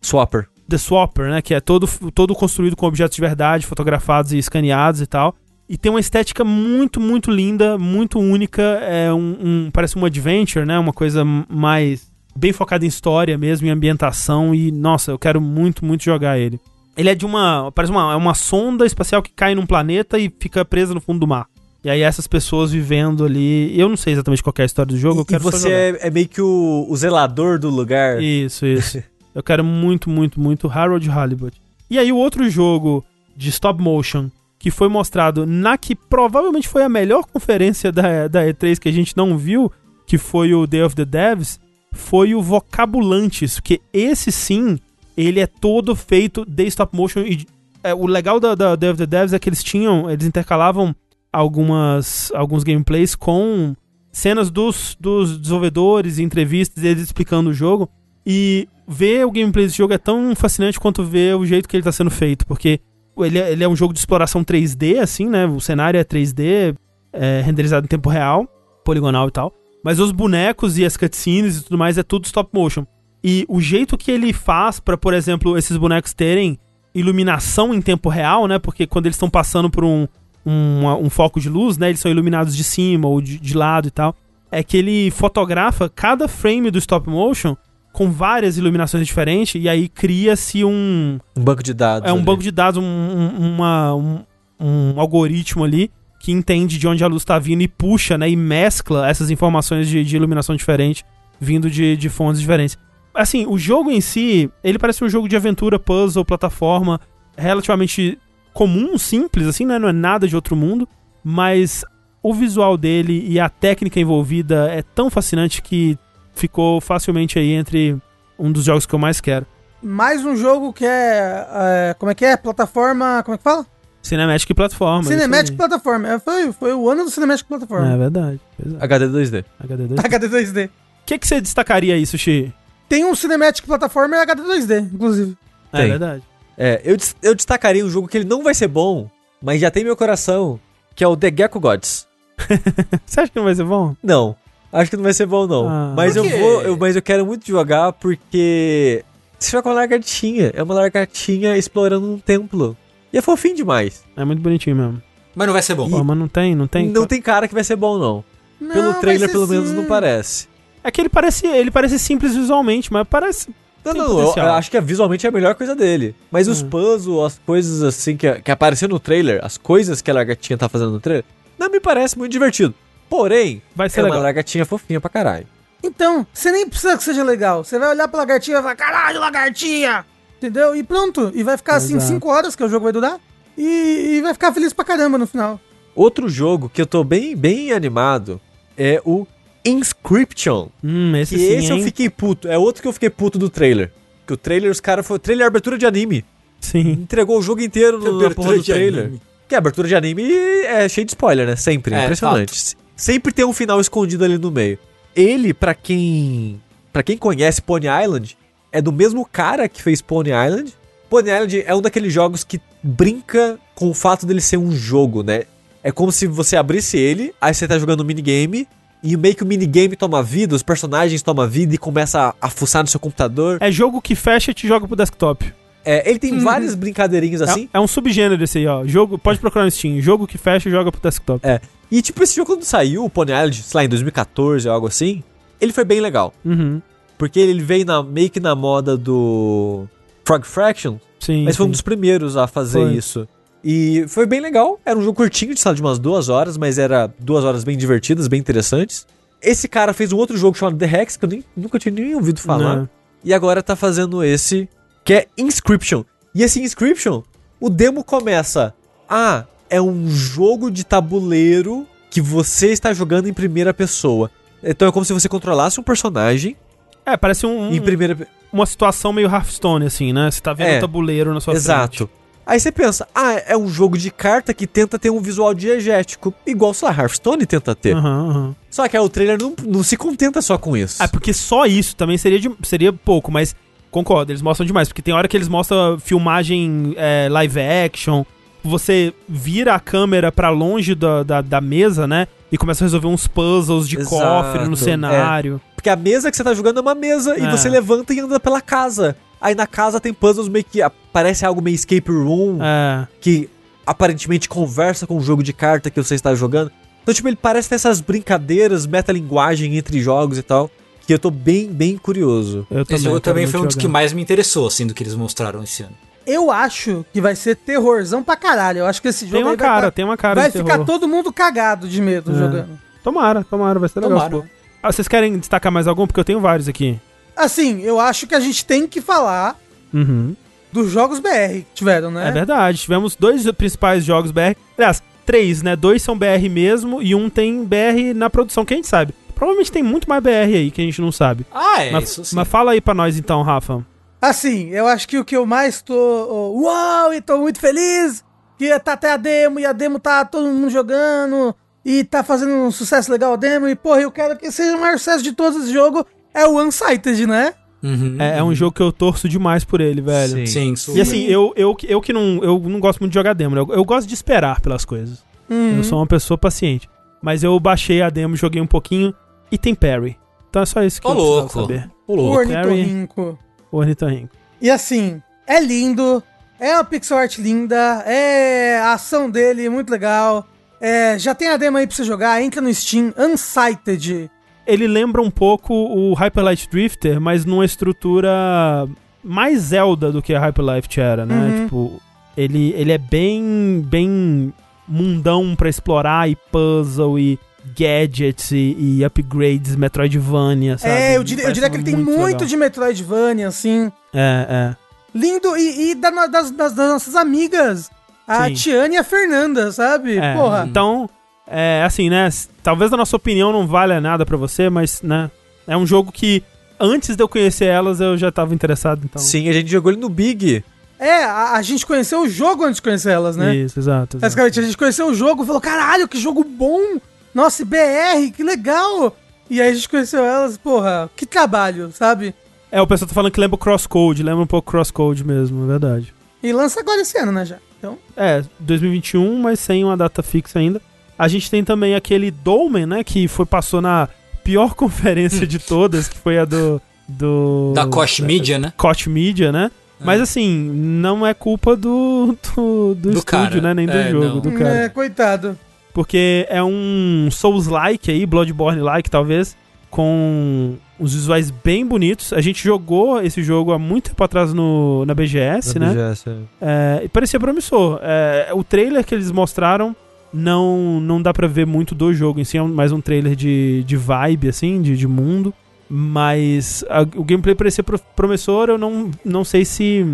Swapper. 0.00 0.48
The 0.66 0.78
Swapper, 0.78 1.28
né? 1.28 1.42
Que 1.42 1.52
é 1.52 1.60
todo, 1.60 1.86
todo 2.12 2.34
construído 2.34 2.74
com 2.74 2.86
objetos 2.86 3.14
de 3.14 3.20
verdade, 3.20 3.66
fotografados 3.66 4.32
e 4.32 4.38
escaneados 4.38 5.02
e 5.02 5.06
tal. 5.06 5.34
E 5.68 5.76
tem 5.76 5.90
uma 5.90 6.00
estética 6.00 6.42
muito, 6.42 6.98
muito 6.98 7.30
linda, 7.30 7.76
muito 7.76 8.18
única. 8.18 8.62
É 8.62 9.12
um, 9.12 9.36
um, 9.40 9.70
parece 9.70 9.98
um 9.98 10.04
adventure, 10.04 10.64
né? 10.64 10.78
Uma 10.78 10.92
coisa 10.92 11.22
mais 11.22 12.10
bem 12.34 12.52
focada 12.52 12.84
em 12.84 12.88
história 12.88 13.36
mesmo, 13.36 13.66
em 13.66 13.70
ambientação. 13.70 14.54
E, 14.54 14.72
nossa, 14.72 15.10
eu 15.10 15.18
quero 15.18 15.38
muito, 15.38 15.84
muito 15.84 16.02
jogar 16.02 16.38
ele. 16.38 16.58
Ele 16.96 17.10
é 17.10 17.14
de 17.14 17.26
uma. 17.26 17.70
Parece 17.72 17.92
uma, 17.92 18.14
é 18.14 18.16
uma 18.16 18.32
sonda 18.32 18.86
espacial 18.86 19.22
que 19.22 19.32
cai 19.32 19.54
num 19.54 19.66
planeta 19.66 20.18
e 20.18 20.32
fica 20.40 20.64
presa 20.64 20.94
no 20.94 21.00
fundo 21.00 21.20
do 21.20 21.26
mar. 21.26 21.46
E 21.86 21.88
aí 21.88 22.02
essas 22.02 22.26
pessoas 22.26 22.72
vivendo 22.72 23.24
ali. 23.24 23.78
Eu 23.78 23.88
não 23.88 23.96
sei 23.96 24.12
exatamente 24.12 24.42
qual 24.42 24.52
é 24.58 24.62
a 24.62 24.64
história 24.64 24.92
do 24.92 24.98
jogo. 24.98 25.20
E, 25.20 25.22
eu 25.22 25.24
quero 25.24 25.42
e 25.42 25.44
você 25.44 25.70
é, 25.70 26.08
é, 26.08 26.10
meio 26.10 26.26
que 26.26 26.42
o, 26.42 26.84
o, 26.88 26.96
zelador 26.96 27.60
do 27.60 27.70
lugar. 27.70 28.20
Isso, 28.20 28.66
isso. 28.66 29.00
eu 29.32 29.40
quero 29.40 29.62
muito, 29.62 30.10
muito, 30.10 30.40
muito 30.40 30.68
Harold 30.68 31.08
Halibut. 31.08 31.56
E 31.88 31.96
aí 31.96 32.10
o 32.10 32.16
outro 32.16 32.50
jogo 32.50 33.04
de 33.36 33.50
stop 33.50 33.80
motion 33.80 34.28
que 34.58 34.68
foi 34.68 34.88
mostrado 34.88 35.46
na 35.46 35.78
que 35.78 35.94
provavelmente 35.94 36.66
foi 36.66 36.82
a 36.82 36.88
melhor 36.88 37.24
conferência 37.24 37.92
da, 37.92 38.26
da 38.26 38.44
E3 38.44 38.80
que 38.80 38.88
a 38.88 38.92
gente 38.92 39.16
não 39.16 39.38
viu, 39.38 39.70
que 40.08 40.18
foi 40.18 40.52
o 40.54 40.66
Day 40.66 40.82
of 40.82 40.96
the 40.96 41.04
Devs, 41.04 41.60
foi 41.92 42.34
o 42.34 42.42
Vocabulantes, 42.42 43.60
que 43.60 43.80
esse 43.92 44.32
sim, 44.32 44.76
ele 45.16 45.38
é 45.38 45.46
todo 45.46 45.94
feito 45.94 46.44
de 46.44 46.64
stop 46.66 46.96
motion 46.96 47.20
e 47.20 47.46
é, 47.84 47.94
o 47.94 48.06
legal 48.06 48.40
da, 48.40 48.56
da 48.56 48.74
Day 48.74 48.90
of 48.90 48.98
the 48.98 49.06
Devs 49.06 49.32
é 49.32 49.38
que 49.38 49.48
eles 49.48 49.62
tinham, 49.62 50.10
eles 50.10 50.26
intercalavam 50.26 50.92
algumas 51.36 52.32
alguns 52.34 52.64
gameplays 52.64 53.14
com 53.14 53.76
cenas 54.10 54.50
dos, 54.50 54.96
dos 54.98 55.36
desenvolvedores, 55.36 56.18
entrevistas, 56.18 56.82
eles 56.82 57.02
explicando 57.02 57.50
o 57.50 57.54
jogo. 57.54 57.88
E 58.26 58.66
ver 58.88 59.26
o 59.26 59.30
gameplay 59.30 59.66
desse 59.66 59.76
jogo 59.76 59.92
é 59.92 59.98
tão 59.98 60.34
fascinante 60.34 60.80
quanto 60.80 61.04
ver 61.04 61.36
o 61.36 61.44
jeito 61.44 61.68
que 61.68 61.76
ele 61.76 61.82
está 61.82 61.92
sendo 61.92 62.10
feito, 62.10 62.46
porque 62.46 62.80
ele 63.18 63.38
é, 63.38 63.52
ele 63.52 63.62
é 63.62 63.68
um 63.68 63.76
jogo 63.76 63.92
de 63.92 63.98
exploração 63.98 64.42
3D, 64.42 64.98
assim, 64.98 65.28
né? 65.28 65.46
O 65.46 65.60
cenário 65.60 66.00
é 66.00 66.04
3D, 66.04 66.74
é, 67.12 67.42
renderizado 67.44 67.84
em 67.84 67.88
tempo 67.88 68.08
real, 68.08 68.48
poligonal 68.84 69.28
e 69.28 69.30
tal. 69.30 69.52
Mas 69.84 70.00
os 70.00 70.10
bonecos 70.10 70.78
e 70.78 70.84
as 70.84 70.96
cutscenes 70.96 71.58
e 71.58 71.64
tudo 71.64 71.78
mais 71.78 71.98
é 71.98 72.02
tudo 72.02 72.24
stop 72.24 72.50
motion. 72.52 72.86
E 73.22 73.44
o 73.48 73.60
jeito 73.60 73.98
que 73.98 74.10
ele 74.10 74.32
faz 74.32 74.80
para, 74.80 74.96
por 74.96 75.12
exemplo, 75.12 75.56
esses 75.58 75.76
bonecos 75.76 76.14
terem 76.14 76.58
iluminação 76.94 77.74
em 77.74 77.82
tempo 77.82 78.08
real, 78.08 78.46
né? 78.48 78.58
Porque 78.58 78.86
quando 78.86 79.06
eles 79.06 79.16
estão 79.16 79.28
passando 79.28 79.68
por 79.68 79.84
um, 79.84 80.08
um, 80.46 80.86
um, 81.04 81.10
foco 81.10 81.40
de 81.40 81.48
luz, 81.48 81.76
né? 81.76 81.88
Eles 81.88 82.00
são 82.00 82.10
iluminados 82.10 82.56
de 82.56 82.62
cima 82.62 83.08
ou 83.08 83.20
de, 83.20 83.38
de 83.38 83.56
lado 83.56 83.88
e 83.88 83.90
tal. 83.90 84.14
É 84.50 84.62
que 84.62 84.76
ele 84.76 85.10
fotografa 85.10 85.88
cada 85.88 86.28
frame 86.28 86.70
do 86.70 86.78
stop 86.78 87.10
motion 87.10 87.56
com 87.92 88.10
várias 88.10 88.56
iluminações 88.56 89.06
diferentes 89.06 89.60
e 89.60 89.68
aí 89.68 89.88
cria-se 89.88 90.64
um... 90.64 91.18
Um 91.36 91.42
banco 91.42 91.62
de 91.62 91.74
dados. 91.74 92.08
É 92.08 92.12
um 92.12 92.16
ali. 92.16 92.24
banco 92.24 92.42
de 92.42 92.50
dados, 92.50 92.80
um, 92.80 92.84
um, 92.84 93.54
uma, 93.54 93.94
um, 93.94 94.20
um 94.60 95.00
algoritmo 95.00 95.64
ali 95.64 95.90
que 96.20 96.30
entende 96.30 96.78
de 96.78 96.86
onde 96.86 97.02
a 97.02 97.06
luz 97.06 97.22
está 97.22 97.38
vindo 97.38 97.62
e 97.62 97.68
puxa, 97.68 98.16
né? 98.16 98.28
E 98.28 98.36
mescla 98.36 99.08
essas 99.08 99.30
informações 99.30 99.88
de, 99.88 100.04
de 100.04 100.16
iluminação 100.16 100.54
diferente 100.54 101.04
vindo 101.40 101.68
de, 101.68 101.96
de 101.96 102.08
fontes 102.08 102.40
diferentes. 102.40 102.78
Assim, 103.14 103.46
o 103.46 103.56
jogo 103.58 103.90
em 103.90 104.00
si, 104.00 104.50
ele 104.62 104.78
parece 104.78 105.02
um 105.02 105.08
jogo 105.08 105.28
de 105.28 105.36
aventura, 105.36 105.78
puzzle, 105.78 106.24
plataforma, 106.24 107.00
relativamente 107.36 108.18
comum, 108.56 108.96
simples, 108.96 109.46
assim, 109.46 109.66
né? 109.66 109.78
Não 109.78 109.90
é 109.90 109.92
nada 109.92 110.26
de 110.26 110.34
outro 110.34 110.56
mundo, 110.56 110.88
mas 111.22 111.84
o 112.22 112.32
visual 112.32 112.78
dele 112.78 113.22
e 113.28 113.38
a 113.38 113.50
técnica 113.50 114.00
envolvida 114.00 114.66
é 114.68 114.82
tão 114.82 115.10
fascinante 115.10 115.60
que 115.60 115.98
ficou 116.32 116.80
facilmente 116.80 117.38
aí 117.38 117.50
entre 117.50 117.98
um 118.38 118.50
dos 118.50 118.64
jogos 118.64 118.86
que 118.86 118.94
eu 118.94 118.98
mais 118.98 119.20
quero. 119.20 119.46
Mais 119.82 120.24
um 120.24 120.34
jogo 120.34 120.72
que 120.72 120.86
é, 120.86 121.46
é 121.90 121.96
como 121.98 122.10
é 122.10 122.14
que 122.14 122.24
é? 122.24 122.34
Plataforma, 122.34 123.22
como 123.22 123.34
é 123.34 123.38
que 123.38 123.44
fala? 123.44 123.66
Cinematic 124.02 124.54
Plataforma. 124.54 125.04
Cinematic 125.04 125.54
Plataforma. 125.54 126.08
É, 126.14 126.18
foi, 126.18 126.50
foi 126.50 126.72
o 126.72 126.88
ano 126.88 127.04
do 127.04 127.10
Cinematic 127.10 127.46
Plataforma. 127.46 127.92
É 127.92 127.98
verdade. 127.98 128.40
HD 128.80 129.06
2D. 129.06 129.44
HD 129.60 129.84
2D. 129.88 130.04
HD 130.04 130.28
2D. 130.28 130.66
O 130.68 130.70
que, 131.04 131.18
que 131.18 131.28
você 131.28 131.42
destacaria 131.42 131.94
aí, 131.94 132.06
Sushi? 132.06 132.54
Tem 132.88 133.04
um 133.04 133.14
Cinematic 133.14 133.66
Plataforma 133.66 134.16
e 134.16 134.20
HD 134.20 134.42
2D, 134.42 134.94
inclusive. 134.94 135.36
É, 135.74 135.82
é 135.82 135.86
verdade. 135.88 136.22
É, 136.58 136.80
eu, 136.84 136.96
eu 137.22 137.34
destacaria 137.34 137.84
um 137.84 137.90
jogo 137.90 138.08
que 138.08 138.16
ele 138.18 138.24
não 138.24 138.42
vai 138.42 138.54
ser 138.54 138.68
bom, 138.68 139.10
mas 139.42 139.60
já 139.60 139.70
tem 139.70 139.84
meu 139.84 139.96
coração, 139.96 140.58
que 140.94 141.04
é 141.04 141.08
o 141.08 141.16
The 141.16 141.32
Gecko 141.36 141.60
Gods. 141.60 142.06
Você 143.04 143.20
acha 143.20 143.30
que 143.30 143.36
não 143.36 143.44
vai 143.44 143.54
ser 143.54 143.64
bom? 143.64 143.94
Não. 144.02 144.36
Acho 144.72 144.90
que 144.90 144.96
não 144.96 145.04
vai 145.04 145.14
ser 145.14 145.26
bom, 145.26 145.46
não. 145.46 145.68
Ah, 145.68 145.92
mas 145.96 146.16
eu 146.16 146.24
vou. 146.28 146.62
Eu, 146.62 146.76
mas 146.76 146.96
eu 146.96 147.02
quero 147.02 147.24
muito 147.24 147.46
jogar 147.46 147.92
porque 147.94 149.04
Você 149.38 149.50
joga 149.50 149.68
uma 149.68 149.74
lagartinha. 149.74 150.50
É 150.54 150.62
uma 150.62 150.74
lagartinha 150.74 151.56
explorando 151.56 152.10
um 152.10 152.18
templo. 152.18 152.76
E 153.12 153.18
é 153.18 153.22
fofinho 153.22 153.56
demais. 153.56 154.04
É 154.16 154.24
muito 154.24 154.42
bonitinho 154.42 154.76
mesmo. 154.76 155.02
Mas 155.34 155.46
não 155.46 155.52
vai 155.52 155.62
ser 155.62 155.74
bom. 155.74 155.88
Pô, 155.88 156.02
mas 156.02 156.18
não 156.18 156.28
tem, 156.28 156.54
não 156.54 156.66
tem. 156.66 156.88
Não 156.88 157.06
tem 157.06 157.22
cara 157.22 157.46
que 157.46 157.54
vai 157.54 157.64
ser 157.64 157.76
bom, 157.76 157.98
não. 157.98 158.24
Não, 158.60 158.72
Pelo 158.74 158.94
trailer, 158.94 159.30
pelo 159.30 159.46
menos, 159.46 159.68
sim. 159.68 159.76
não 159.76 159.84
parece. 159.84 160.48
É 160.82 160.90
que 160.90 161.00
ele 161.00 161.08
parece, 161.08 161.46
ele 161.46 161.70
parece 161.70 161.98
simples 161.98 162.34
visualmente, 162.34 162.92
mas 162.92 163.06
parece. 163.08 163.48
Não, 163.86 163.92
Tem 163.92 164.02
não, 164.02 164.20
eu, 164.20 164.34
eu 164.36 164.52
acho 164.52 164.70
que 164.70 164.76
é, 164.76 164.80
visualmente 164.80 165.24
é 165.26 165.28
a 165.28 165.32
melhor 165.32 165.54
coisa 165.54 165.74
dele. 165.74 166.14
Mas 166.30 166.48
os 166.48 166.62
Hum. 166.62 166.68
puzzles, 166.70 167.24
as 167.34 167.40
coisas 167.46 167.82
assim 167.82 168.16
que, 168.16 168.30
que 168.42 168.50
apareceu 168.50 168.88
no 168.88 168.98
trailer, 169.00 169.40
as 169.44 169.56
coisas 169.56 170.02
que 170.02 170.10
a 170.10 170.14
lagartinha 170.14 170.56
tá 170.58 170.68
fazendo 170.68 170.90
no 170.92 171.00
trailer, 171.00 171.24
não 171.58 171.70
me 171.70 171.80
parece 171.80 172.18
muito 172.18 172.32
divertido. 172.32 172.74
Porém, 173.08 173.62
Vai 173.74 173.88
ser 173.88 174.00
é 174.00 174.02
legal. 174.02 174.18
uma 174.18 174.24
lagartinha 174.24 174.64
fofinha 174.66 175.00
pra 175.00 175.08
caralho. 175.08 175.46
Então, 175.82 176.26
você 176.32 176.50
nem 176.50 176.68
precisa 176.68 176.96
que 176.96 177.04
seja 177.04 177.22
legal. 177.22 177.62
Você 177.62 177.78
vai 177.78 177.90
olhar 177.90 178.08
pra 178.08 178.18
lagartinha 178.20 178.58
e 178.58 178.60
vai 178.60 178.74
falar, 178.74 178.76
caralho, 178.92 179.20
lagartinha! 179.20 180.04
Entendeu? 180.38 180.74
E 180.74 180.82
pronto. 180.82 181.30
E 181.34 181.42
vai 181.42 181.56
ficar 181.56 181.76
assim 181.76 181.96
Exato. 181.96 182.12
5 182.14 182.28
horas 182.28 182.56
que 182.56 182.64
o 182.64 182.68
jogo 182.68 182.84
vai 182.84 182.92
durar. 182.92 183.18
E, 183.56 184.16
e 184.16 184.20
vai 184.22 184.32
ficar 184.34 184.52
feliz 184.52 184.72
pra 184.72 184.84
caramba 184.84 185.16
no 185.16 185.26
final. 185.26 185.58
Outro 185.94 186.28
jogo 186.28 186.68
que 186.68 186.82
eu 186.82 186.86
tô 186.86 187.02
bem, 187.04 187.34
bem 187.36 187.72
animado 187.72 188.38
é 188.76 189.00
o 189.04 189.26
Inscription. 189.68 190.68
Hum, 190.82 191.14
esse 191.16 191.34
Que 191.34 191.40
sim, 191.40 191.52
esse 191.58 191.70
eu 191.70 191.76
hein? 191.76 191.82
fiquei 191.82 192.08
puto. 192.10 192.48
É 192.48 192.56
outro 192.58 192.82
que 192.82 192.88
eu 192.88 192.92
fiquei 192.92 193.10
puto 193.10 193.38
do 193.38 193.48
trailer. 193.50 193.90
Que 194.26 194.32
o 194.32 194.36
trailer, 194.36 194.70
os 194.70 194.80
caras 194.80 195.06
foi. 195.06 195.18
Trailer 195.18 195.44
é 195.44 195.48
abertura 195.48 195.78
de 195.78 195.86
anime. 195.86 196.24
Sim. 196.60 196.92
Entregou 196.92 197.38
o 197.38 197.42
jogo 197.42 197.60
inteiro 197.60 197.98
no, 197.98 198.22
na 198.22 198.30
porra 198.30 198.56
do 198.56 198.62
trailer. 198.64 199.04
anime. 199.04 199.20
Que 199.48 199.54
a 199.54 199.58
abertura 199.58 199.86
de 199.86 199.94
anime 199.94 200.24
é 200.64 200.88
cheio 200.88 201.04
de 201.04 201.12
spoiler, 201.12 201.46
né? 201.46 201.54
Sempre. 201.56 201.94
É, 201.94 202.04
impressionante. 202.04 202.76
Sempre 202.96 203.32
tem 203.32 203.44
um 203.44 203.52
final 203.52 203.80
escondido 203.80 204.24
ali 204.24 204.38
no 204.38 204.50
meio. 204.50 204.78
Ele, 205.14 205.54
pra 205.54 205.74
quem. 205.74 206.60
para 206.92 207.02
quem 207.02 207.16
conhece 207.16 207.62
Pony 207.62 207.86
Island, 207.86 208.36
é 208.72 208.82
do 208.82 208.92
mesmo 208.92 209.24
cara 209.24 209.68
que 209.68 209.82
fez 209.82 210.02
Pony 210.02 210.30
Island. 210.30 210.72
Pony 211.08 211.30
Island 211.30 211.62
é 211.66 211.74
um 211.74 211.80
daqueles 211.80 212.12
jogos 212.12 212.42
que 212.42 212.60
brinca 212.82 213.58
com 213.74 213.88
o 213.88 213.94
fato 213.94 214.26
dele 214.26 214.40
ser 214.40 214.56
um 214.56 214.72
jogo, 214.72 215.22
né? 215.22 215.44
É 215.84 215.92
como 215.92 216.10
se 216.10 216.26
você 216.26 216.56
abrisse 216.56 216.98
ele, 216.98 217.32
aí 217.40 217.54
você 217.54 217.68
tá 217.68 217.78
jogando 217.78 218.00
um 218.00 218.04
minigame, 218.04 218.66
e 219.02 219.16
meio 219.16 219.34
que 219.34 219.42
o 219.42 219.46
minigame 219.46 219.96
toma 219.96 220.22
vida, 220.22 220.54
os 220.54 220.62
personagens 220.62 221.22
tomam 221.22 221.48
vida 221.48 221.74
e 221.74 221.78
começa 221.78 222.34
a, 222.40 222.46
a 222.46 222.50
fuçar 222.50 222.82
no 222.82 222.88
seu 222.88 223.00
computador. 223.00 223.58
É 223.60 223.70
jogo 223.70 224.00
que 224.00 224.14
fecha 224.14 224.50
e 224.50 224.54
te 224.54 224.66
joga 224.66 224.86
pro 224.86 224.96
desktop. 224.96 225.52
É, 225.84 226.08
ele 226.10 226.18
tem 226.18 226.36
várias 226.40 226.74
brincadeirinhas 226.74 227.40
assim. 227.42 227.68
É, 227.72 227.78
é 227.78 227.80
um 227.80 227.86
subgênero 227.86 228.42
esse 228.42 228.58
aí, 228.58 228.66
ó. 228.66 228.84
Jogo, 228.84 229.16
pode 229.16 229.38
procurar 229.38 229.64
no 229.64 229.70
Steam. 229.70 230.00
Jogo 230.00 230.26
que 230.26 230.36
fecha 230.36 230.68
e 230.68 230.72
joga 230.72 230.90
pro 230.90 231.00
desktop. 231.00 231.46
É. 231.46 231.60
E 231.90 232.02
tipo, 232.02 232.20
esse 232.24 232.34
jogo 232.34 232.52
quando 232.52 232.64
saiu, 232.64 233.04
o 233.04 233.10
Pony 233.10 233.30
Island, 233.30 233.62
sei 233.62 233.78
lá, 233.78 233.84
em 233.84 233.88
2014 233.88 234.68
ou 234.68 234.74
algo 234.74 234.88
assim, 234.88 235.22
ele 235.60 235.72
foi 235.72 235.84
bem 235.84 236.00
legal. 236.00 236.34
Uhum. 236.44 236.82
Porque 237.16 237.38
ele 237.38 237.62
veio 237.62 237.86
na, 237.86 238.02
meio 238.02 238.28
que 238.28 238.40
na 238.40 238.56
moda 238.56 238.96
do 238.96 239.86
Frog 240.24 240.44
Fraction, 240.44 240.96
Sim. 241.20 241.44
mas 241.44 241.56
foi 241.56 241.66
um 241.66 241.70
dos 241.70 241.80
primeiros 241.80 242.36
a 242.36 242.48
fazer 242.48 242.80
Foi. 242.80 242.94
isso. 242.94 243.28
E 243.64 244.04
foi 244.08 244.26
bem 244.26 244.40
legal. 244.40 244.78
Era 244.84 244.98
um 244.98 245.02
jogo 245.02 245.16
curtinho, 245.16 245.54
de, 245.54 245.60
lá, 245.66 245.72
de 245.74 245.80
umas 245.80 245.98
duas 245.98 246.28
horas, 246.28 246.56
mas 246.56 246.78
era 246.78 247.12
duas 247.18 247.44
horas 247.44 247.64
bem 247.64 247.76
divertidas, 247.76 248.28
bem 248.28 248.38
interessantes. 248.40 249.06
Esse 249.42 249.68
cara 249.68 249.92
fez 249.92 250.12
um 250.12 250.16
outro 250.16 250.36
jogo 250.36 250.56
chamado 250.56 250.76
The 250.78 250.86
Hex, 250.86 251.16
que 251.16 251.24
eu 251.24 251.28
nem, 251.28 251.44
nunca 251.56 251.78
tinha 251.78 251.92
nem 251.92 252.14
ouvido 252.14 252.40
falar. 252.40 252.76
Não. 252.76 252.88
E 253.24 253.34
agora 253.34 253.62
tá 253.62 253.74
fazendo 253.74 254.22
esse, 254.22 254.68
que 255.04 255.12
é 255.12 255.26
Inscription. 255.36 256.04
E 256.34 256.42
esse 256.42 256.60
Inscription, 256.62 257.22
o 257.60 257.68
demo 257.68 258.04
começa. 258.04 258.72
Ah, 259.08 259.44
é 259.68 259.80
um 259.80 260.08
jogo 260.08 260.70
de 260.70 260.84
tabuleiro 260.84 261.86
que 262.10 262.20
você 262.20 262.68
está 262.68 262.92
jogando 262.92 263.28
em 263.28 263.32
primeira 263.32 263.74
pessoa. 263.74 264.30
Então 264.62 264.88
é 264.88 264.92
como 264.92 265.04
se 265.04 265.12
você 265.12 265.28
controlasse 265.28 265.78
um 265.78 265.82
personagem 265.82 266.56
É, 267.04 267.16
parece 267.16 267.46
um, 267.46 267.72
em 267.72 267.80
primeira 267.80 268.26
uma 268.52 268.64
situação 268.66 269.12
meio 269.12 269.28
Hearthstone, 269.28 269.86
assim, 269.86 270.12
né? 270.12 270.30
Você 270.30 270.40
tá 270.40 270.52
vendo 270.52 270.68
É. 270.68 270.78
o 270.78 270.80
tabuleiro 270.80 271.34
na 271.34 271.40
sua 271.40 271.54
Exato. 271.54 272.06
frente. 272.06 272.10
Aí 272.46 272.60
você 272.60 272.70
pensa, 272.70 273.08
ah, 273.12 273.32
é 273.44 273.56
um 273.56 273.66
jogo 273.66 273.98
de 273.98 274.08
carta 274.08 274.54
que 274.54 274.68
tenta 274.68 274.98
ter 275.00 275.10
um 275.10 275.20
visual 275.20 275.52
diegético, 275.52 276.32
igual, 276.46 276.72
sei 276.72 276.86
lá, 276.88 276.94
Hearthstone 276.96 277.44
tenta 277.44 277.74
ter. 277.74 277.96
Aham, 277.96 278.28
aham. 278.30 278.54
Só 278.70 278.86
que 278.88 278.96
aí 278.96 279.02
o 279.02 279.08
trailer 279.08 279.36
não, 279.40 279.52
não 279.66 279.82
se 279.82 279.96
contenta 279.96 280.40
só 280.40 280.56
com 280.56 280.76
isso. 280.76 281.02
É, 281.02 281.08
porque 281.08 281.32
só 281.32 281.66
isso 281.66 281.96
também 281.96 282.16
seria, 282.16 282.38
de- 282.38 282.50
seria 282.62 282.92
pouco, 282.92 283.32
mas 283.32 283.56
concordo, 283.90 284.30
eles 284.30 284.42
mostram 284.42 284.64
demais. 284.64 284.86
Porque 284.86 285.02
tem 285.02 285.12
hora 285.12 285.26
que 285.26 285.36
eles 285.36 285.48
mostram 285.48 285.98
filmagem 285.98 286.94
é, 286.96 287.26
live 287.28 287.60
action, 287.60 288.22
você 288.62 289.12
vira 289.28 289.74
a 289.74 289.80
câmera 289.80 290.30
pra 290.30 290.48
longe 290.50 290.94
da, 290.94 291.22
da, 291.24 291.40
da 291.40 291.60
mesa, 291.60 292.06
né? 292.06 292.28
E 292.50 292.56
começa 292.56 292.84
a 292.84 292.86
resolver 292.86 293.08
uns 293.08 293.26
puzzles 293.26 293.88
de 293.88 293.98
Exato, 293.98 294.10
cofre 294.16 294.66
no 294.68 294.74
é. 294.74 294.76
cenário. 294.76 295.60
Porque 295.74 295.90
a 295.90 295.96
mesa 295.96 296.30
que 296.30 296.36
você 296.36 296.44
tá 296.44 296.54
jogando 296.54 296.78
é 296.78 296.80
uma 296.80 296.94
mesa 296.94 297.36
e 297.38 297.44
É. 297.44 297.50
você 297.50 297.68
levanta 297.68 298.14
e 298.14 298.20
anda 298.20 298.38
pela 298.38 298.60
casa. 298.60 299.16
Aí 299.40 299.54
na 299.54 299.66
casa 299.66 300.00
tem 300.00 300.12
puzzles 300.14 300.48
meio 300.48 300.64
que 300.64 300.80
parece 301.12 301.44
algo 301.44 301.60
meio 301.60 301.74
escape 301.74 302.10
room, 302.10 302.58
É. 302.62 303.06
que 303.20 303.50
aparentemente 303.84 304.48
conversa 304.48 305.06
com 305.06 305.16
o 305.16 305.20
jogo 305.20 305.42
de 305.42 305.52
carta 305.52 305.90
que 305.90 306.02
você 306.02 306.14
está 306.14 306.34
jogando. 306.34 306.70
Então, 307.02 307.14
tipo, 307.14 307.28
ele 307.28 307.36
parece 307.36 307.68
ter 307.68 307.76
essas 307.76 308.00
brincadeiras, 308.00 308.84
metalinguagem 308.86 309.76
entre 309.76 310.00
jogos 310.00 310.38
e 310.38 310.42
tal, 310.42 310.68
que 311.06 311.14
eu 311.14 311.18
tô 311.20 311.30
bem, 311.30 311.68
bem 311.68 311.96
curioso. 311.96 312.66
Eu 312.68 312.82
Esse 312.82 312.98
jogo 313.04 313.20
também 313.20 313.46
foi 313.46 313.60
um 313.60 313.66
dos 313.66 313.76
que 313.76 313.86
mais 313.86 314.12
me 314.12 314.20
interessou, 314.20 314.66
assim, 314.66 314.86
do 314.86 314.92
que 314.94 315.04
eles 315.04 315.14
mostraram 315.14 315.62
esse 315.62 315.84
ano. 315.84 315.92
Eu 316.26 316.50
acho 316.50 317.04
que 317.12 317.20
vai 317.20 317.36
ser 317.36 317.54
terrorzão 317.56 318.22
pra 318.22 318.36
caralho. 318.36 318.78
Eu 318.80 318.86
acho 318.86 319.00
que 319.00 319.08
esse 319.08 319.24
jogo 319.26 319.36
Tem 319.36 319.42
uma 319.44 319.56
vai 319.56 319.56
cara, 319.56 319.82
tá- 319.86 319.90
tem 319.92 320.04
uma 320.04 320.16
cara 320.16 320.40
vai 320.40 320.50
de 320.50 320.58
ficar 320.58 320.72
terror. 320.72 320.84
todo 320.86 321.06
mundo 321.06 321.32
cagado 321.32 321.86
de 321.88 322.00
medo 322.02 322.32
É. 322.32 322.34
jogando. 322.34 322.78
Tomara, 323.04 323.44
tomara, 323.44 323.78
vai 323.78 323.88
ser 323.88 324.00
legal. 324.00 324.18
Tomara. 324.28 324.42
pô. 324.42 324.44
Ah, 324.82 324.90
vocês 324.90 325.06
querem 325.06 325.38
destacar 325.38 325.70
mais 325.70 325.86
algum? 325.86 326.06
Porque 326.06 326.18
eu 326.18 326.24
tenho 326.24 326.40
vários 326.40 326.68
aqui. 326.68 326.98
Assim, 327.36 327.80
eu 327.82 328.00
acho 328.00 328.26
que 328.26 328.34
a 328.34 328.40
gente 328.40 328.64
tem 328.64 328.86
que 328.88 329.00
falar 329.00 329.56
Uhum. 329.94 330.34
dos 330.72 330.90
jogos 330.90 331.20
BR 331.20 331.60
que 331.60 331.66
tiveram, 331.74 332.10
né? 332.10 332.28
É 332.28 332.32
verdade. 332.32 332.78
Tivemos 332.78 333.14
dois 333.14 333.48
principais 333.52 334.04
jogos 334.04 334.30
BR. 334.32 334.56
Aliás, 334.76 335.02
três, 335.24 335.62
né? 335.62 335.76
Dois 335.76 336.02
são 336.02 336.16
BR 336.18 336.48
mesmo 336.48 337.00
e 337.02 337.14
um 337.14 337.28
tem 337.30 337.64
BR 337.64 338.12
na 338.14 338.28
produção, 338.28 338.64
que 338.64 338.74
a 338.74 338.76
gente 338.76 338.88
sabe. 338.88 339.14
Provavelmente 339.34 339.70
tem 339.70 339.82
muito 339.82 340.08
mais 340.08 340.22
BR 340.22 340.54
aí 340.56 340.70
que 340.70 340.80
a 340.80 340.84
gente 340.84 341.00
não 341.00 341.12
sabe. 341.12 341.44
Ah, 341.54 341.84
é, 341.84 341.90
mas, 341.90 342.04
isso 342.10 342.24
sim. 342.24 342.34
mas 342.36 342.48
fala 342.48 342.72
aí 342.72 342.80
pra 342.80 342.94
nós 342.94 343.18
então, 343.18 343.42
Rafa. 343.42 343.84
Assim, 344.28 344.70
eu 344.70 344.86
acho 344.86 345.06
que 345.06 345.18
o 345.18 345.24
que 345.24 345.36
eu 345.36 345.46
mais 345.46 345.80
tô. 345.82 345.94
oh, 345.94 346.62
Uau, 346.62 347.14
e 347.14 347.20
tô 347.20 347.38
muito 347.38 347.60
feliz! 347.60 348.24
Que 348.58 348.78
tá 348.80 348.94
até 348.94 349.12
a 349.12 349.16
demo, 349.16 349.60
e 349.60 349.66
a 349.66 349.72
demo 349.72 349.98
tá 349.98 350.24
todo 350.24 350.48
mundo 350.48 350.70
jogando, 350.70 351.54
e 351.84 352.02
tá 352.04 352.24
fazendo 352.24 352.52
um 352.52 352.70
sucesso 352.70 353.12
legal 353.12 353.34
a 353.34 353.36
demo, 353.36 353.68
e 353.68 353.76
porra, 353.76 354.00
eu 354.00 354.10
quero 354.10 354.36
que 354.36 354.50
seja 354.50 354.76
o 354.76 354.80
maior 354.80 354.98
sucesso 354.98 355.22
de 355.22 355.32
todos 355.32 355.62
esse 355.62 355.72
jogo. 355.72 356.06
É 356.32 356.46
o 356.46 356.60
Unsighted, 356.60 357.26
né? 357.26 357.54
Uhum. 357.82 358.16
É, 358.18 358.38
é 358.38 358.42
um 358.42 358.54
jogo 358.54 358.72
que 358.72 358.82
eu 358.82 358.90
torço 358.90 359.28
demais 359.28 359.62
por 359.62 359.80
ele, 359.80 360.00
velho. 360.00 360.46
Sim. 360.46 360.74
Sim, 360.74 360.96
E 360.96 361.00
assim, 361.00 361.24
eu, 361.26 361.52
eu, 361.54 361.76
eu 361.84 362.00
que 362.00 362.12
não, 362.12 362.40
eu 362.42 362.58
não 362.58 362.80
gosto 362.80 362.98
muito 363.00 363.12
de 363.12 363.18
jogar 363.18 363.32
demo, 363.34 363.54
né? 363.54 363.60
eu, 363.60 363.68
eu 363.74 363.84
gosto 363.84 364.08
de 364.08 364.14
esperar 364.14 364.60
pelas 364.60 364.84
coisas. 364.84 365.22
Uhum. 365.48 365.76
Eu 365.76 365.84
sou 365.84 365.98
uma 365.98 366.06
pessoa 366.06 366.36
paciente. 366.36 366.88
Mas 367.22 367.44
eu 367.44 367.58
baixei 367.60 368.02
a 368.02 368.10
demo, 368.10 368.34
joguei 368.36 368.60
um 368.60 368.66
pouquinho 368.66 369.14
e 369.52 369.56
tem 369.56 369.74
parry. 369.74 370.16
Então 370.50 370.62
é 370.62 370.66
só 370.66 370.82
isso 370.82 371.00
que 371.00 371.06
Ô, 371.06 371.10
eu 371.10 371.16
louco. 371.16 371.60
saber. 371.60 371.90
Ô, 372.06 372.12
O 372.12 372.16
louco. 372.16 372.38
Ornitorrinco. 372.38 373.38
O 373.76 373.80
Ornitorrinco. 373.80 374.34
E 374.58 374.70
assim, 374.70 375.20
é 375.46 375.60
lindo, 375.60 376.22
é 376.58 376.72
uma 376.72 376.84
pixel 376.84 377.18
art 377.18 377.36
linda, 377.36 378.02
é 378.06 378.78
a 378.78 378.94
ação 378.94 379.30
dele 379.30 379.68
muito 379.68 379.90
legal. 379.90 380.48
É, 380.80 381.18
já 381.18 381.34
tem 381.34 381.48
a 381.48 381.58
demo 381.58 381.76
aí 381.76 381.86
pra 381.86 381.94
você 381.94 382.02
jogar, 382.02 382.40
entra 382.40 382.62
no 382.62 382.72
Steam, 382.72 383.12
Unsighted. 383.18 384.30
Ele 384.66 384.86
lembra 384.86 385.20
um 385.20 385.30
pouco 385.30 385.74
o 385.74 386.14
Hyper 386.14 386.42
Light 386.42 386.70
Drifter, 386.70 387.20
mas 387.20 387.44
numa 387.44 387.66
estrutura 387.66 388.88
mais 389.22 389.60
Zelda 389.60 390.10
do 390.10 390.22
que 390.22 390.34
a 390.34 390.40
Hyper 390.40 390.64
Light 390.64 390.98
era, 390.98 391.26
né? 391.26 391.34
Uhum. 391.34 391.64
Tipo, 391.64 392.02
ele, 392.34 392.72
ele 392.78 392.92
é 392.92 392.98
bem, 392.98 393.84
bem 393.86 394.54
mundão 394.88 395.54
pra 395.54 395.68
explorar 395.68 396.30
e 396.30 396.34
puzzle 396.50 397.18
e 397.18 397.38
gadgets 397.76 398.50
e, 398.52 398.76
e 398.78 399.04
upgrades 399.04 399.74
Metroidvania, 399.76 400.78
sabe? 400.78 400.92
É, 400.94 401.16
eu 401.16 401.24
diria, 401.24 401.44
eu 401.44 401.52
diria 401.52 401.68
que 401.70 401.76
ele 401.76 401.84
tem 401.84 401.96
muito 401.96 402.18
legal. 402.24 402.46
de 402.46 402.56
Metroidvania, 402.56 403.48
assim. 403.48 403.90
É, 404.14 404.46
é. 404.72 404.76
Lindo 405.14 405.56
e, 405.56 405.90
e 405.90 405.94
da- 405.94 406.10
das, 406.26 406.50
das- 406.50 406.72
das 406.72 406.88
nossas 406.90 407.14
amigas. 407.16 407.90
A 408.28 408.46
Sim. 408.48 408.54
Tiane 408.54 408.94
e 408.96 408.98
a 408.98 409.04
Fernanda, 409.04 409.70
sabe? 409.72 410.18
É, 410.18 410.34
Porra. 410.34 410.66
Então, 410.68 411.08
é 411.46 411.82
assim, 411.84 412.10
né? 412.10 412.28
Talvez 412.62 412.92
a 412.92 412.96
nossa 412.96 413.14
opinião 413.16 413.52
não 413.52 413.66
valha 413.66 414.00
nada 414.00 414.26
pra 414.26 414.36
você, 414.36 414.68
mas, 414.68 415.00
né? 415.02 415.30
É 415.66 415.76
um 415.76 415.86
jogo 415.86 416.10
que 416.12 416.42
antes 416.78 417.14
de 417.16 417.22
eu 417.22 417.28
conhecer 417.28 417.66
elas 417.66 418.00
eu 418.00 418.16
já 418.18 418.30
tava 418.32 418.52
interessado, 418.54 419.02
então. 419.04 419.22
Sim, 419.22 419.48
a 419.48 419.52
gente 419.52 419.70
jogou 419.70 419.92
ele 419.92 420.00
no 420.00 420.08
Big. 420.08 420.64
É, 420.98 421.24
a, 421.24 421.52
a 421.52 421.62
gente 421.62 421.84
conheceu 421.86 422.22
o 422.22 422.28
jogo 422.28 422.64
antes 422.64 422.76
de 422.76 422.82
conhecer 422.82 423.10
elas, 423.10 423.36
né? 423.36 423.54
Isso, 423.54 423.78
exato. 423.78 424.16
exato. 424.16 424.18
Basicamente, 424.18 424.60
a 424.60 424.62
gente 424.62 424.76
conheceu 424.76 425.06
o 425.08 425.14
jogo 425.14 425.42
e 425.42 425.46
falou: 425.46 425.60
caralho, 425.60 426.08
que 426.08 426.18
jogo 426.18 426.42
bom! 426.42 426.98
Nossa, 427.36 427.60
e 427.60 427.64
BR, 427.66 428.32
que 428.34 428.42
legal! 428.42 429.14
E 429.50 429.60
aí 429.60 429.68
a 429.68 429.74
gente 429.74 429.90
conheceu 429.90 430.24
elas, 430.24 430.56
porra, 430.56 431.10
que 431.14 431.26
trabalho, 431.26 431.92
sabe? 431.92 432.34
É, 432.72 432.80
o 432.80 432.86
pessoal 432.86 433.06
tá 433.06 433.14
falando 433.14 433.30
que 433.30 433.38
lembra 433.38 433.56
o 433.56 433.58
Crosscode, 433.58 434.22
lembra 434.22 434.42
um 434.42 434.46
pouco 434.46 434.70
Crosscode 434.70 435.22
mesmo, 435.22 435.64
é 435.64 435.66
verdade. 435.66 436.14
E 436.42 436.50
lança 436.50 436.80
agora 436.80 437.02
esse 437.02 437.18
ano, 437.18 437.32
né, 437.32 437.44
já. 437.44 437.58
Então, 437.78 437.98
É, 438.16 438.42
2021, 438.58 439.38
mas 439.38 439.60
sem 439.60 439.84
uma 439.84 439.98
data 439.98 440.22
fixa 440.22 440.58
ainda. 440.58 440.80
A 441.18 441.28
gente 441.28 441.50
tem 441.50 441.62
também 441.62 441.94
aquele 441.94 442.30
Dolmen, 442.30 442.86
né, 442.86 443.04
que 443.04 443.28
foi 443.28 443.44
passou 443.44 443.82
na 443.82 444.08
pior 444.42 444.72
conferência 444.74 445.46
de 445.46 445.58
todas, 445.58 446.08
que 446.08 446.16
foi 446.16 446.38
a 446.38 446.46
do 446.46 446.80
do 447.06 447.74
da 447.74 447.86
Koch 447.86 448.22
Media, 448.22 448.58
né? 448.58 448.72
Koch 448.78 449.10
Media, 449.10 449.52
né? 449.52 449.70
É. 450.00 450.04
Mas 450.04 450.22
assim, 450.22 450.70
não 450.72 451.26
é 451.26 451.34
culpa 451.34 451.76
do, 451.76 452.34
do, 452.56 452.94
do, 452.94 452.94
do 452.94 453.18
estúdio, 453.18 453.24
cara. 453.24 453.60
né? 453.60 453.74
Nem 453.74 453.86
do 453.86 453.92
é, 453.92 454.10
jogo, 454.10 454.24
não. 454.26 454.40
do 454.40 454.52
cara. 454.52 454.74
É, 454.74 454.88
coitado. 454.88 455.58
Porque 455.96 456.46
é 456.50 456.62
um 456.62 457.30
Souls-like 457.30 458.10
aí, 458.10 458.26
Bloodborne-like 458.26 459.10
talvez, 459.10 459.56
com 459.88 460.74
os 461.00 461.14
visuais 461.14 461.50
bem 461.50 461.86
bonitos. 461.86 462.34
A 462.34 462.42
gente 462.42 462.62
jogou 462.62 463.18
esse 463.22 463.42
jogo 463.42 463.72
há 463.72 463.78
muito 463.78 464.10
tempo 464.10 464.22
atrás 464.22 464.52
no, 464.52 465.06
na 465.06 465.14
BGS, 465.14 465.78
na 465.78 465.86
né? 465.86 465.92
BGS, 465.94 466.28
é. 466.28 466.36
É, 466.60 467.04
e 467.04 467.08
parecia 467.08 467.40
promissor. 467.40 467.98
É, 468.02 468.50
o 468.52 468.62
trailer 468.62 469.06
que 469.06 469.14
eles 469.14 469.32
mostraram 469.32 469.96
não 470.30 471.00
não 471.00 471.22
dá 471.22 471.32
pra 471.32 471.46
ver 471.46 471.64
muito 471.64 471.94
do 471.94 472.12
jogo 472.12 472.40
em 472.40 472.44
si, 472.44 472.58
é 472.58 472.62
mais 472.62 472.92
um 472.92 473.00
trailer 473.00 473.34
de, 473.34 473.82
de 473.84 473.96
vibe, 473.96 474.50
assim, 474.50 474.82
de, 474.82 474.98
de 474.98 475.08
mundo. 475.08 475.54
Mas 475.88 476.84
a, 476.90 477.00
o 477.00 477.24
gameplay 477.24 477.54
parecia 477.54 477.82
promissor, 478.14 478.68
eu 478.68 478.76
não, 478.76 479.10
não 479.24 479.44
sei 479.44 479.64
se 479.64 480.06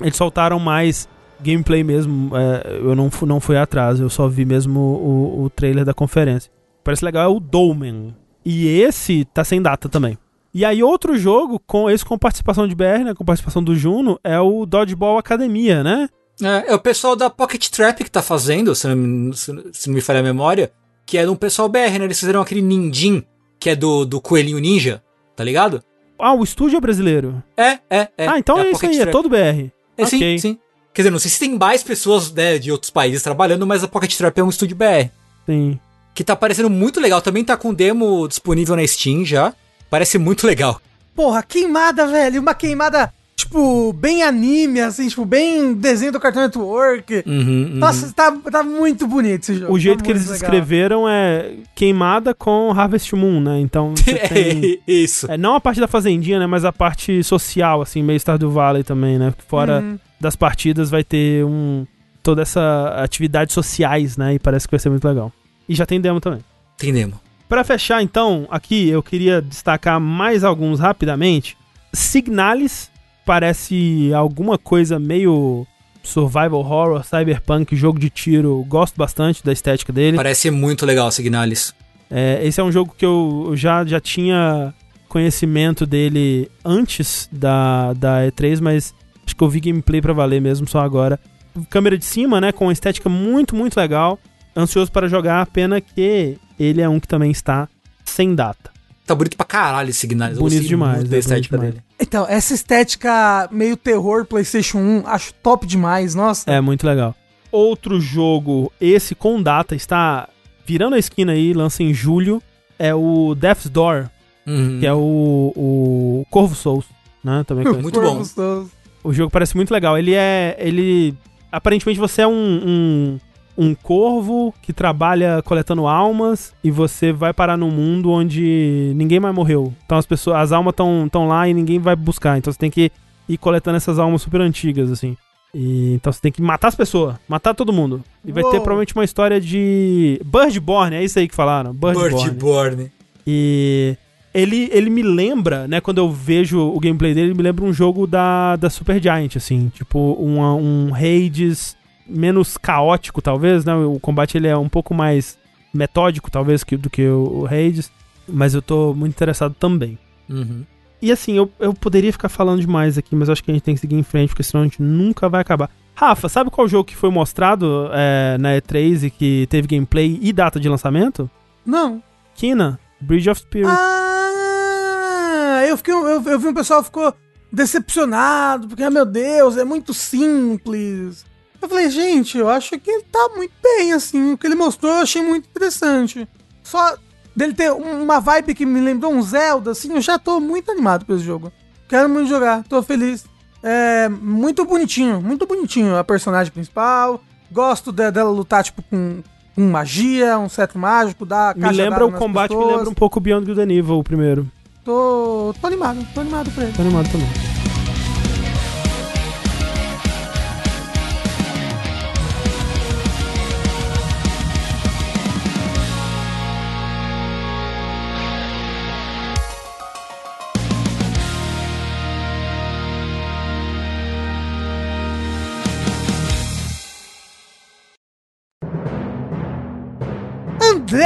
eles 0.00 0.16
soltaram 0.16 0.58
mais 0.58 1.08
gameplay 1.40 1.82
mesmo. 1.82 2.30
É, 2.36 2.78
eu 2.78 2.94
não, 2.94 3.10
não 3.26 3.40
fui 3.40 3.56
atrás, 3.56 4.00
eu 4.00 4.10
só 4.10 4.28
vi 4.28 4.44
mesmo 4.44 4.80
o, 4.80 5.44
o 5.44 5.50
trailer 5.50 5.84
da 5.84 5.94
conferência. 5.94 6.50
Parece 6.84 7.04
legal, 7.04 7.24
é 7.24 7.34
o 7.34 7.40
Dolmen. 7.40 8.14
E 8.44 8.66
esse 8.80 9.24
tá 9.26 9.44
sem 9.44 9.60
data 9.60 9.88
também. 9.88 10.16
E 10.54 10.64
aí 10.64 10.82
outro 10.82 11.16
jogo, 11.18 11.60
com 11.66 11.90
esse 11.90 12.04
com 12.04 12.18
participação 12.18 12.66
de 12.66 12.74
BR, 12.74 13.04
né, 13.04 13.14
com 13.14 13.24
participação 13.24 13.62
do 13.62 13.74
Juno, 13.74 14.18
é 14.24 14.40
o 14.40 14.64
Dodgeball 14.64 15.18
Academia, 15.18 15.84
né? 15.84 16.08
É, 16.42 16.72
é 16.72 16.74
o 16.74 16.78
pessoal 16.78 17.14
da 17.14 17.28
Pocket 17.28 17.68
Trap 17.68 18.02
que 18.02 18.10
tá 18.10 18.22
fazendo, 18.22 18.74
se 18.74 18.88
não, 18.88 19.32
se, 19.32 19.52
não 19.52 19.94
me 19.94 20.00
falha 20.00 20.20
a 20.20 20.22
memória, 20.22 20.72
que 21.04 21.18
é 21.18 21.28
um 21.28 21.36
pessoal 21.36 21.68
BR, 21.68 21.98
né? 21.98 22.04
Eles 22.04 22.18
fizeram 22.18 22.40
aquele 22.40 22.62
Ninjin, 22.62 23.22
que 23.58 23.70
é 23.70 23.76
do, 23.76 24.04
do 24.04 24.20
Coelhinho 24.20 24.58
Ninja, 24.58 25.02
tá 25.36 25.44
ligado? 25.44 25.82
Ah, 26.18 26.34
o 26.34 26.42
estúdio 26.42 26.76
é 26.76 26.80
brasileiro. 26.80 27.42
É, 27.56 27.78
é, 27.90 28.08
é. 28.16 28.26
Ah, 28.26 28.38
então 28.38 28.58
é, 28.58 28.68
é 28.68 28.70
isso 28.70 28.86
aí, 28.86 28.96
Trap. 28.96 29.08
é 29.08 29.12
todo 29.12 29.28
BR. 29.28 29.70
É, 29.96 30.04
okay. 30.04 30.38
sim, 30.38 30.38
sim. 30.38 30.58
Quer 30.98 31.02
dizer, 31.02 31.10
não 31.12 31.20
sei 31.20 31.30
se 31.30 31.38
tem 31.38 31.56
mais 31.56 31.84
pessoas 31.84 32.32
né, 32.32 32.58
de 32.58 32.72
outros 32.72 32.90
países 32.90 33.22
trabalhando, 33.22 33.64
mas 33.64 33.84
a 33.84 33.86
Pocket 33.86 34.16
Trap 34.16 34.36
é 34.36 34.42
um 34.42 34.48
estúdio 34.48 34.74
BR. 34.76 35.08
Sim. 35.46 35.78
Que 36.12 36.24
tá 36.24 36.34
parecendo 36.34 36.68
muito 36.68 36.98
legal. 36.98 37.22
Também 37.22 37.44
tá 37.44 37.56
com 37.56 37.72
demo 37.72 38.26
disponível 38.26 38.74
na 38.74 38.84
Steam 38.84 39.24
já. 39.24 39.54
Parece 39.88 40.18
muito 40.18 40.44
legal. 40.44 40.82
Porra, 41.14 41.40
queimada, 41.40 42.04
velho. 42.08 42.40
Uma 42.40 42.52
queimada 42.52 43.14
tipo, 43.38 43.92
bem 43.92 44.24
anime, 44.24 44.80
assim, 44.80 45.06
tipo, 45.08 45.24
bem 45.24 45.72
desenho 45.72 46.10
do 46.10 46.18
Cartoon 46.18 46.40
Network. 46.40 47.22
Uhum, 47.24 47.38
uhum. 47.38 47.68
Nossa, 47.74 48.12
tá, 48.12 48.32
tá 48.50 48.64
muito 48.64 49.06
bonito 49.06 49.42
esse 49.42 49.54
jogo. 49.54 49.72
O 49.72 49.78
jeito 49.78 49.98
tá 49.98 50.04
que 50.04 50.10
eles 50.10 50.24
legal. 50.24 50.36
escreveram 50.36 51.08
é 51.08 51.52
queimada 51.74 52.34
com 52.34 52.72
Harvest 52.72 53.14
Moon, 53.14 53.40
né? 53.40 53.60
Então. 53.60 53.94
Tem, 54.28 54.80
Isso. 54.86 55.30
É, 55.30 55.38
não 55.38 55.54
a 55.54 55.60
parte 55.60 55.80
da 55.80 55.86
fazendinha, 55.86 56.40
né? 56.40 56.46
Mas 56.48 56.64
a 56.64 56.72
parte 56.72 57.22
social, 57.22 57.80
assim, 57.80 58.02
meio 58.02 58.18
Stardew 58.18 58.50
Valley 58.50 58.82
também, 58.82 59.18
né? 59.18 59.32
Fora 59.46 59.80
uhum. 59.80 59.98
das 60.20 60.34
partidas 60.34 60.90
vai 60.90 61.04
ter 61.04 61.44
um. 61.44 61.86
toda 62.24 62.42
essa 62.42 62.92
atividades 63.04 63.54
sociais, 63.54 64.16
né? 64.16 64.34
E 64.34 64.38
parece 64.40 64.66
que 64.66 64.72
vai 64.72 64.80
ser 64.80 64.90
muito 64.90 65.06
legal. 65.06 65.32
E 65.68 65.76
já 65.76 65.86
tem 65.86 66.00
demo 66.00 66.20
também. 66.20 66.40
Tem 66.76 66.92
demo. 66.92 67.20
Para 67.48 67.62
fechar, 67.62 68.02
então, 68.02 68.48
aqui 68.50 68.88
eu 68.88 69.02
queria 69.02 69.40
destacar 69.40 70.00
mais 70.00 70.42
alguns 70.42 70.80
rapidamente. 70.80 71.56
Signalis 71.94 72.90
parece 73.28 74.10
alguma 74.14 74.56
coisa 74.56 74.98
meio 74.98 75.66
survival 76.02 76.60
horror, 76.60 77.04
cyberpunk, 77.04 77.76
jogo 77.76 77.98
de 77.98 78.08
tiro. 78.08 78.64
Gosto 78.66 78.96
bastante 78.96 79.44
da 79.44 79.52
estética 79.52 79.92
dele. 79.92 80.16
Parece 80.16 80.50
muito 80.50 80.86
legal, 80.86 81.12
Signalis. 81.12 81.74
É, 82.10 82.40
esse 82.42 82.58
é 82.58 82.64
um 82.64 82.72
jogo 82.72 82.94
que 82.96 83.04
eu 83.04 83.52
já, 83.54 83.84
já 83.84 84.00
tinha 84.00 84.72
conhecimento 85.10 85.84
dele 85.84 86.50
antes 86.64 87.28
da, 87.30 87.92
da 87.92 88.26
E3, 88.26 88.62
mas 88.62 88.94
acho 89.26 89.36
que 89.36 89.44
eu 89.44 89.48
vi 89.50 89.60
gameplay 89.60 90.00
pra 90.00 90.14
valer 90.14 90.40
mesmo 90.40 90.66
só 90.66 90.80
agora. 90.80 91.20
Câmera 91.68 91.98
de 91.98 92.06
cima, 92.06 92.40
né, 92.40 92.50
com 92.50 92.64
uma 92.64 92.72
estética 92.72 93.10
muito, 93.10 93.54
muito 93.54 93.76
legal. 93.76 94.18
Ansioso 94.56 94.90
para 94.90 95.06
jogar, 95.06 95.44
pena 95.48 95.82
que 95.82 96.38
ele 96.58 96.80
é 96.80 96.88
um 96.88 96.98
que 96.98 97.06
também 97.06 97.30
está 97.30 97.68
sem 98.06 98.34
data. 98.34 98.77
Tá 99.08 99.14
bonito 99.14 99.38
pra 99.38 99.46
caralho 99.46 99.88
esse 99.88 100.00
Signalis. 100.00 100.36
Bonito 100.36 100.66
demais. 100.66 100.98
Muito 100.98 101.14
é 101.14 101.18
estética 101.18 101.56
demais. 101.56 101.74
dele. 101.74 101.84
Então, 101.98 102.26
essa 102.28 102.52
estética 102.52 103.48
meio 103.50 103.74
terror 103.74 104.26
PlayStation 104.26 104.76
1, 104.76 105.06
acho 105.06 105.32
top 105.42 105.66
demais, 105.66 106.14
nossa. 106.14 106.50
É, 106.50 106.60
muito 106.60 106.86
legal. 106.86 107.14
Outro 107.50 107.98
jogo, 107.98 108.70
esse 108.78 109.14
com 109.14 109.42
data, 109.42 109.74
está 109.74 110.28
virando 110.66 110.94
a 110.94 110.98
esquina 110.98 111.32
aí, 111.32 111.54
lança 111.54 111.82
em 111.82 111.94
julho, 111.94 112.42
é 112.78 112.94
o 112.94 113.34
Death's 113.34 113.70
Door, 113.70 114.10
uhum. 114.46 114.78
que 114.78 114.86
é 114.86 114.92
o, 114.92 115.54
o 115.56 116.26
Corvo 116.28 116.54
Souls, 116.54 116.84
né? 117.24 117.42
Também 117.46 117.64
muito 117.80 117.98
bom. 117.98 118.22
Souls. 118.22 118.68
O 119.02 119.10
jogo 119.14 119.30
parece 119.30 119.56
muito 119.56 119.72
legal. 119.72 119.96
Ele 119.96 120.12
é. 120.12 120.54
Ele. 120.58 121.14
Aparentemente 121.50 121.98
você 121.98 122.20
é 122.20 122.26
um, 122.26 122.60
um 122.66 123.20
um 123.58 123.74
corvo 123.74 124.54
que 124.62 124.72
trabalha 124.72 125.42
coletando 125.42 125.88
almas 125.88 126.54
e 126.62 126.70
você 126.70 127.12
vai 127.12 127.34
parar 127.34 127.56
num 127.56 127.72
mundo 127.72 128.12
onde 128.12 128.92
ninguém 128.94 129.18
mais 129.18 129.34
morreu. 129.34 129.74
Então 129.84 129.98
as 129.98 130.06
pessoas, 130.06 130.36
as 130.36 130.52
almas 130.52 130.72
estão 130.72 131.26
lá 131.26 131.48
e 131.48 131.52
ninguém 131.52 131.80
vai 131.80 131.96
buscar. 131.96 132.38
Então 132.38 132.52
você 132.52 132.58
tem 132.58 132.70
que 132.70 132.92
ir 133.28 133.36
coletando 133.36 133.76
essas 133.76 133.98
almas 133.98 134.22
super 134.22 134.40
antigas, 134.40 134.92
assim. 134.92 135.16
E, 135.52 135.94
então 135.94 136.12
você 136.12 136.20
tem 136.20 136.30
que 136.30 136.40
matar 136.40 136.68
as 136.68 136.76
pessoas, 136.76 137.16
matar 137.28 137.52
todo 137.52 137.72
mundo. 137.72 138.04
E 138.24 138.30
vai 138.30 138.44
Uou. 138.44 138.52
ter 138.52 138.58
provavelmente 138.58 138.94
uma 138.94 139.04
história 139.04 139.40
de 139.40 140.20
Birdborn, 140.24 140.94
é 140.94 141.02
isso 141.02 141.18
aí 141.18 141.26
que 141.26 141.34
falaram. 141.34 141.72
Birdborn. 141.72 142.14
Birdborn. 142.14 142.92
E 143.26 143.96
ele, 144.32 144.68
ele 144.72 144.88
me 144.88 145.02
lembra, 145.02 145.66
né, 145.66 145.80
quando 145.80 145.98
eu 145.98 146.10
vejo 146.10 146.60
o 146.60 146.78
gameplay 146.78 147.12
dele, 147.12 147.28
ele 147.28 147.36
me 147.36 147.42
lembra 147.42 147.64
um 147.64 147.72
jogo 147.72 148.06
da, 148.06 148.54
da 148.54 148.70
Super 148.70 149.02
Giant, 149.02 149.36
assim, 149.36 149.68
tipo 149.74 150.12
uma, 150.12 150.54
um 150.54 150.92
Hades 150.94 151.76
menos 152.08 152.56
caótico, 152.56 153.20
talvez, 153.20 153.64
né? 153.64 153.74
O 153.74 153.98
combate 154.00 154.36
ele 154.36 154.48
é 154.48 154.56
um 154.56 154.68
pouco 154.68 154.94
mais 154.94 155.38
metódico, 155.72 156.30
talvez, 156.30 156.64
que, 156.64 156.76
do 156.76 156.88
que 156.88 157.06
o, 157.06 157.42
o 157.42 157.46
Hades. 157.46 157.90
Mas 158.26 158.54
eu 158.54 158.62
tô 158.62 158.94
muito 158.94 159.14
interessado 159.14 159.54
também. 159.58 159.98
Uhum. 160.28 160.64
E 161.00 161.12
assim, 161.12 161.36
eu, 161.36 161.50
eu 161.60 161.72
poderia 161.72 162.12
ficar 162.12 162.28
falando 162.28 162.60
demais 162.60 162.98
aqui, 162.98 163.14
mas 163.14 163.30
acho 163.30 163.42
que 163.42 163.50
a 163.50 163.54
gente 163.54 163.62
tem 163.62 163.74
que 163.74 163.80
seguir 163.80 163.96
em 163.96 164.02
frente, 164.02 164.30
porque 164.30 164.42
senão 164.42 164.62
a 164.62 164.64
gente 164.64 164.82
nunca 164.82 165.28
vai 165.28 165.40
acabar. 165.40 165.70
Rafa, 165.94 166.28
sabe 166.28 166.50
qual 166.50 166.68
jogo 166.68 166.84
que 166.84 166.96
foi 166.96 167.10
mostrado 167.10 167.88
é, 167.92 168.36
na 168.38 168.56
E3 168.56 169.04
e 169.04 169.10
que 169.10 169.46
teve 169.48 169.68
gameplay 169.68 170.18
e 170.20 170.32
data 170.32 170.58
de 170.58 170.68
lançamento? 170.68 171.30
Não. 171.64 172.02
Kina, 172.34 172.78
Bridge 173.00 173.30
of 173.30 173.40
Spirits. 173.40 173.72
Ah, 173.72 175.64
eu, 175.66 175.76
fiquei, 175.76 175.94
eu, 175.94 176.22
eu 176.22 176.38
vi 176.38 176.48
um 176.48 176.54
pessoal 176.54 176.82
ficou 176.82 177.14
decepcionado, 177.52 178.68
porque, 178.68 178.82
ah, 178.82 178.90
meu 178.90 179.04
Deus, 179.04 179.56
é 179.56 179.64
muito 179.64 179.94
simples. 179.94 181.24
Eu 181.60 181.68
falei, 181.68 181.90
gente, 181.90 182.38
eu 182.38 182.48
acho 182.48 182.78
que 182.78 182.90
ele 182.90 183.04
tá 183.10 183.30
muito 183.36 183.52
bem, 183.62 183.92
assim. 183.92 184.32
O 184.32 184.38
que 184.38 184.46
ele 184.46 184.54
mostrou 184.54 184.92
eu 184.92 185.00
achei 185.00 185.22
muito 185.22 185.48
interessante. 185.48 186.28
Só 186.62 186.96
dele 187.34 187.54
ter 187.54 187.72
uma 187.72 188.20
vibe 188.20 188.54
que 188.54 188.66
me 188.66 188.80
lembrou 188.80 189.12
um 189.12 189.22
Zelda, 189.22 189.70
assim, 189.70 189.94
eu 189.94 190.00
já 190.00 190.18
tô 190.18 190.40
muito 190.40 190.70
animado 190.70 191.04
pra 191.04 191.14
esse 191.14 191.24
jogo. 191.24 191.52
Quero 191.88 192.08
muito 192.08 192.28
jogar, 192.28 192.64
tô 192.64 192.82
feliz. 192.82 193.24
É 193.62 194.08
muito 194.08 194.64
bonitinho, 194.64 195.20
muito 195.20 195.46
bonitinho 195.46 195.96
a 195.96 196.04
personagem 196.04 196.52
principal. 196.52 197.20
Gosto 197.50 197.92
de, 197.92 198.10
dela 198.10 198.30
lutar, 198.30 198.62
tipo, 198.62 198.82
com, 198.82 199.22
com 199.54 199.62
magia, 199.62 200.38
um 200.38 200.48
cetro 200.48 200.78
mágico, 200.78 201.24
dar 201.24 201.56
Me 201.56 201.70
lembra 201.70 202.04
o 202.04 202.12
combate, 202.12 202.50
pessoas. 202.50 202.66
me 202.66 202.72
lembra 202.72 202.90
um 202.90 202.94
pouco 202.94 203.20
Beyond 203.20 203.46
Good 203.46 203.60
and 203.60 203.72
Evil, 203.72 203.98
o 203.98 204.04
primeiro. 204.04 204.46
Tô, 204.84 205.54
tô 205.60 205.66
animado, 205.66 206.06
tô 206.14 206.20
animado 206.20 206.50
pra 206.50 206.64
ele. 206.64 206.72
Tô 206.72 206.82
animado 206.82 207.10
também. 207.10 207.47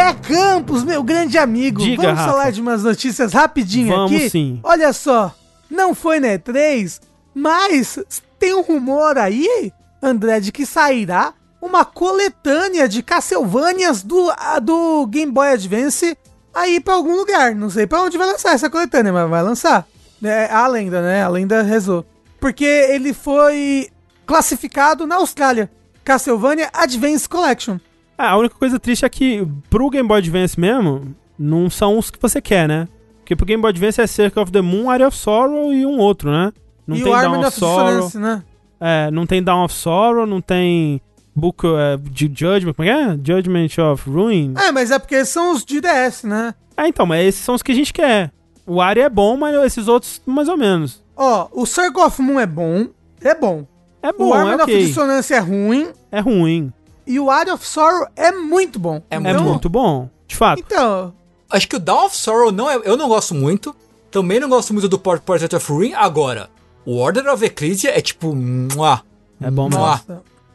André 0.03 0.15
Campos, 0.23 0.83
meu 0.83 1.03
grande 1.03 1.39
amigo. 1.39 1.81
Diga, 1.81 2.03
Vamos 2.03 2.19
Rafa. 2.19 2.33
falar 2.33 2.51
de 2.51 2.61
umas 2.61 2.83
notícias 2.83 3.33
rapidinho 3.33 3.95
Vamos 3.95 4.13
aqui? 4.13 4.31
sim. 4.31 4.61
Olha 4.63 4.93
só, 4.93 5.33
não 5.71 5.95
foi 5.95 6.19
na 6.19 6.29
E3, 6.29 7.01
mas 7.33 8.01
tem 8.39 8.53
um 8.55 8.63
rumor 8.63 9.17
aí, 9.17 9.73
André, 10.03 10.41
de 10.41 10.51
que 10.51 10.67
sairá 10.67 11.33
uma 11.61 11.85
coletânea 11.85 12.89
de 12.89 13.01
Castlevanias 13.03 14.03
do, 14.03 14.33
do 14.61 15.07
Game 15.07 15.31
Boy 15.31 15.49
Advance 15.53 16.19
aí 16.53 16.81
pra 16.81 16.95
algum 16.95 17.15
lugar. 17.15 17.55
Não 17.55 17.71
sei 17.71 17.87
pra 17.87 18.03
onde 18.03 18.19
vai 18.19 18.27
lançar 18.27 18.55
essa 18.55 18.69
coletânea, 18.69 19.13
mas 19.13 19.31
vai 19.31 19.43
lançar. 19.43 19.87
É 20.21 20.53
a 20.53 20.67
lenda, 20.67 21.01
né? 21.01 21.23
A 21.23 21.29
lenda 21.29 21.63
rezou. 21.63 22.05
Porque 22.41 22.65
ele 22.65 23.15
foi 23.15 23.89
classificado 24.27 25.07
na 25.07 25.17
Austrália. 25.17 25.71
Castlevania 26.05 26.69
Advance 26.73 27.29
Collection. 27.29 27.79
Ah, 28.16 28.31
a 28.31 28.36
única 28.36 28.55
coisa 28.55 28.78
triste 28.78 29.05
é 29.05 29.08
que 29.08 29.47
pro 29.68 29.91
Game 29.91 30.07
Boy 30.07 30.18
Advance 30.18 30.58
mesmo, 30.58 31.15
não 31.39 31.68
são 31.68 31.99
os 31.99 32.10
que 32.10 32.20
você 32.20 32.41
quer, 32.41 32.68
né? 32.68 32.89
Porque 33.18 33.36
pro 33.36 33.47
Game 33.47 33.60
Boy 33.60 33.70
Advance 33.70 34.00
é 34.00 34.07
Circle 34.07 34.42
of 34.42 34.52
the 34.52 34.60
Moon, 34.60 34.91
Area 34.91 35.08
of 35.08 35.16
Sorrow 35.16 35.73
e 35.73 35.86
um 35.86 35.99
outro, 35.99 36.31
né? 36.31 36.52
Não 36.86 36.97
e 36.97 37.02
tem 37.02 37.12
o 37.12 37.20
Down 37.20 37.41
of, 37.41 37.58
Sorrow. 37.58 38.10
Né? 38.15 38.42
É, 38.81 39.10
não 39.10 39.26
tem 39.26 39.42
Down 39.42 39.65
of 39.65 39.74
Sorrow, 39.74 40.26
não 40.26 40.41
tem 40.41 41.00
Book 41.34 41.66
uh, 41.66 41.99
de 42.10 42.26
Judgment, 42.26 42.74
como 42.74 42.89
é 42.89 42.92
que 42.92 43.00
é? 43.00 43.18
Judgment 43.36 43.68
of 43.91 44.08
Ruin. 44.08 44.55
É, 44.57 44.70
mas 44.70 44.91
é 44.91 44.99
porque 44.99 45.24
são 45.24 45.52
os 45.52 45.65
de 45.65 45.81
DS, 45.81 46.24
né? 46.24 46.55
É, 46.76 46.89
então, 46.89 47.07
mas 47.07 47.26
esses 47.26 47.44
são 47.44 47.55
os 47.55 47.62
que 47.62 47.73
a 47.73 47.74
gente 47.74 47.92
quer. 47.92 48.32
O 48.66 48.81
Area 48.81 49.05
é 49.05 49.08
bom, 49.08 49.36
mas 49.36 49.55
esses 49.65 49.89
outros 49.89 50.20
mais 50.26 50.49
ou 50.49 50.57
menos. 50.57 51.02
Ó, 51.16 51.49
o 51.52 51.66
Circle 51.66 52.02
of 52.02 52.20
Moon 52.20 52.39
é 52.39 52.47
bom, 52.47 52.86
é 53.20 53.34
bom. 53.34 53.66
É 54.02 54.12
bom, 54.12 54.31
o 54.31 54.34
Armor 54.34 54.52
é 54.52 54.62
okay. 54.62 54.76
of 54.76 54.86
Dissonance 54.86 55.32
é 55.32 55.39
ruim. 55.39 55.89
É 56.10 56.20
ruim. 56.20 56.73
E 57.07 57.19
o 57.19 57.31
Area 57.31 57.55
of 57.55 57.67
Sorrow 57.67 58.07
é 58.17 58.33
muito 58.33 58.79
bom. 58.79 59.03
É, 59.11 59.17
é 59.17 59.19
muito 59.19 59.69
bom, 59.69 60.09
de 60.27 60.37
fato. 60.37 60.61
Então... 60.61 61.15
Acho 61.51 61.69
que 61.69 61.77
o 61.77 61.79
Dawn 61.79 62.07
of 62.07 62.17
Sorrow 62.17 62.51
não 62.51 62.71
é, 62.71 62.81
eu 62.83 62.97
não 62.97 63.09
gosto 63.09 63.35
muito. 63.35 63.77
Também 64.11 64.41
não 64.41 64.49
gosto 64.49 64.73
muito 64.73 64.89
do 64.89 64.99
Portrait 64.99 65.55
of 65.55 65.71
Ruin. 65.71 65.93
Agora, 65.93 66.49
o 66.87 66.97
Order 66.97 67.29
of 67.29 67.45
Ecclesia 67.45 67.91
é 67.91 68.01
tipo... 68.01 68.35
Muah, 68.35 69.03
é 69.39 69.51
bom 69.51 69.69
muah. 69.69 70.01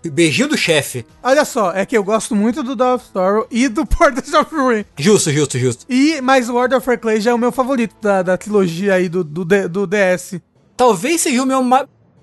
Beijinho 0.04 0.48
do 0.48 0.58
chefe. 0.58 1.06
Olha 1.22 1.46
só, 1.46 1.72
é 1.72 1.86
que 1.86 1.96
eu 1.96 2.04
gosto 2.04 2.36
muito 2.36 2.64
do 2.64 2.76
Dawn 2.76 2.96
of 2.96 3.06
Sorrow 3.14 3.48
e 3.52 3.68
do 3.68 3.86
Portrait 3.86 4.36
of 4.36 4.56
Ruin. 4.56 4.86
Justo, 4.98 5.32
justo, 5.32 5.60
justo. 5.60 5.86
E, 5.88 6.20
mas 6.22 6.50
o 6.50 6.56
Order 6.56 6.80
of 6.80 6.90
Ecclesia 6.90 7.32
é 7.32 7.34
o 7.34 7.38
meu 7.38 7.52
favorito 7.52 7.96
da, 8.02 8.24
da 8.24 8.38
trilogia 8.38 8.96
aí 8.96 9.08
do, 9.08 9.24
do, 9.24 9.46
do 9.46 9.86
DS. 9.86 10.40
Talvez 10.76 11.22
seja 11.22 11.44
o 11.44 11.46
meu 11.46 11.62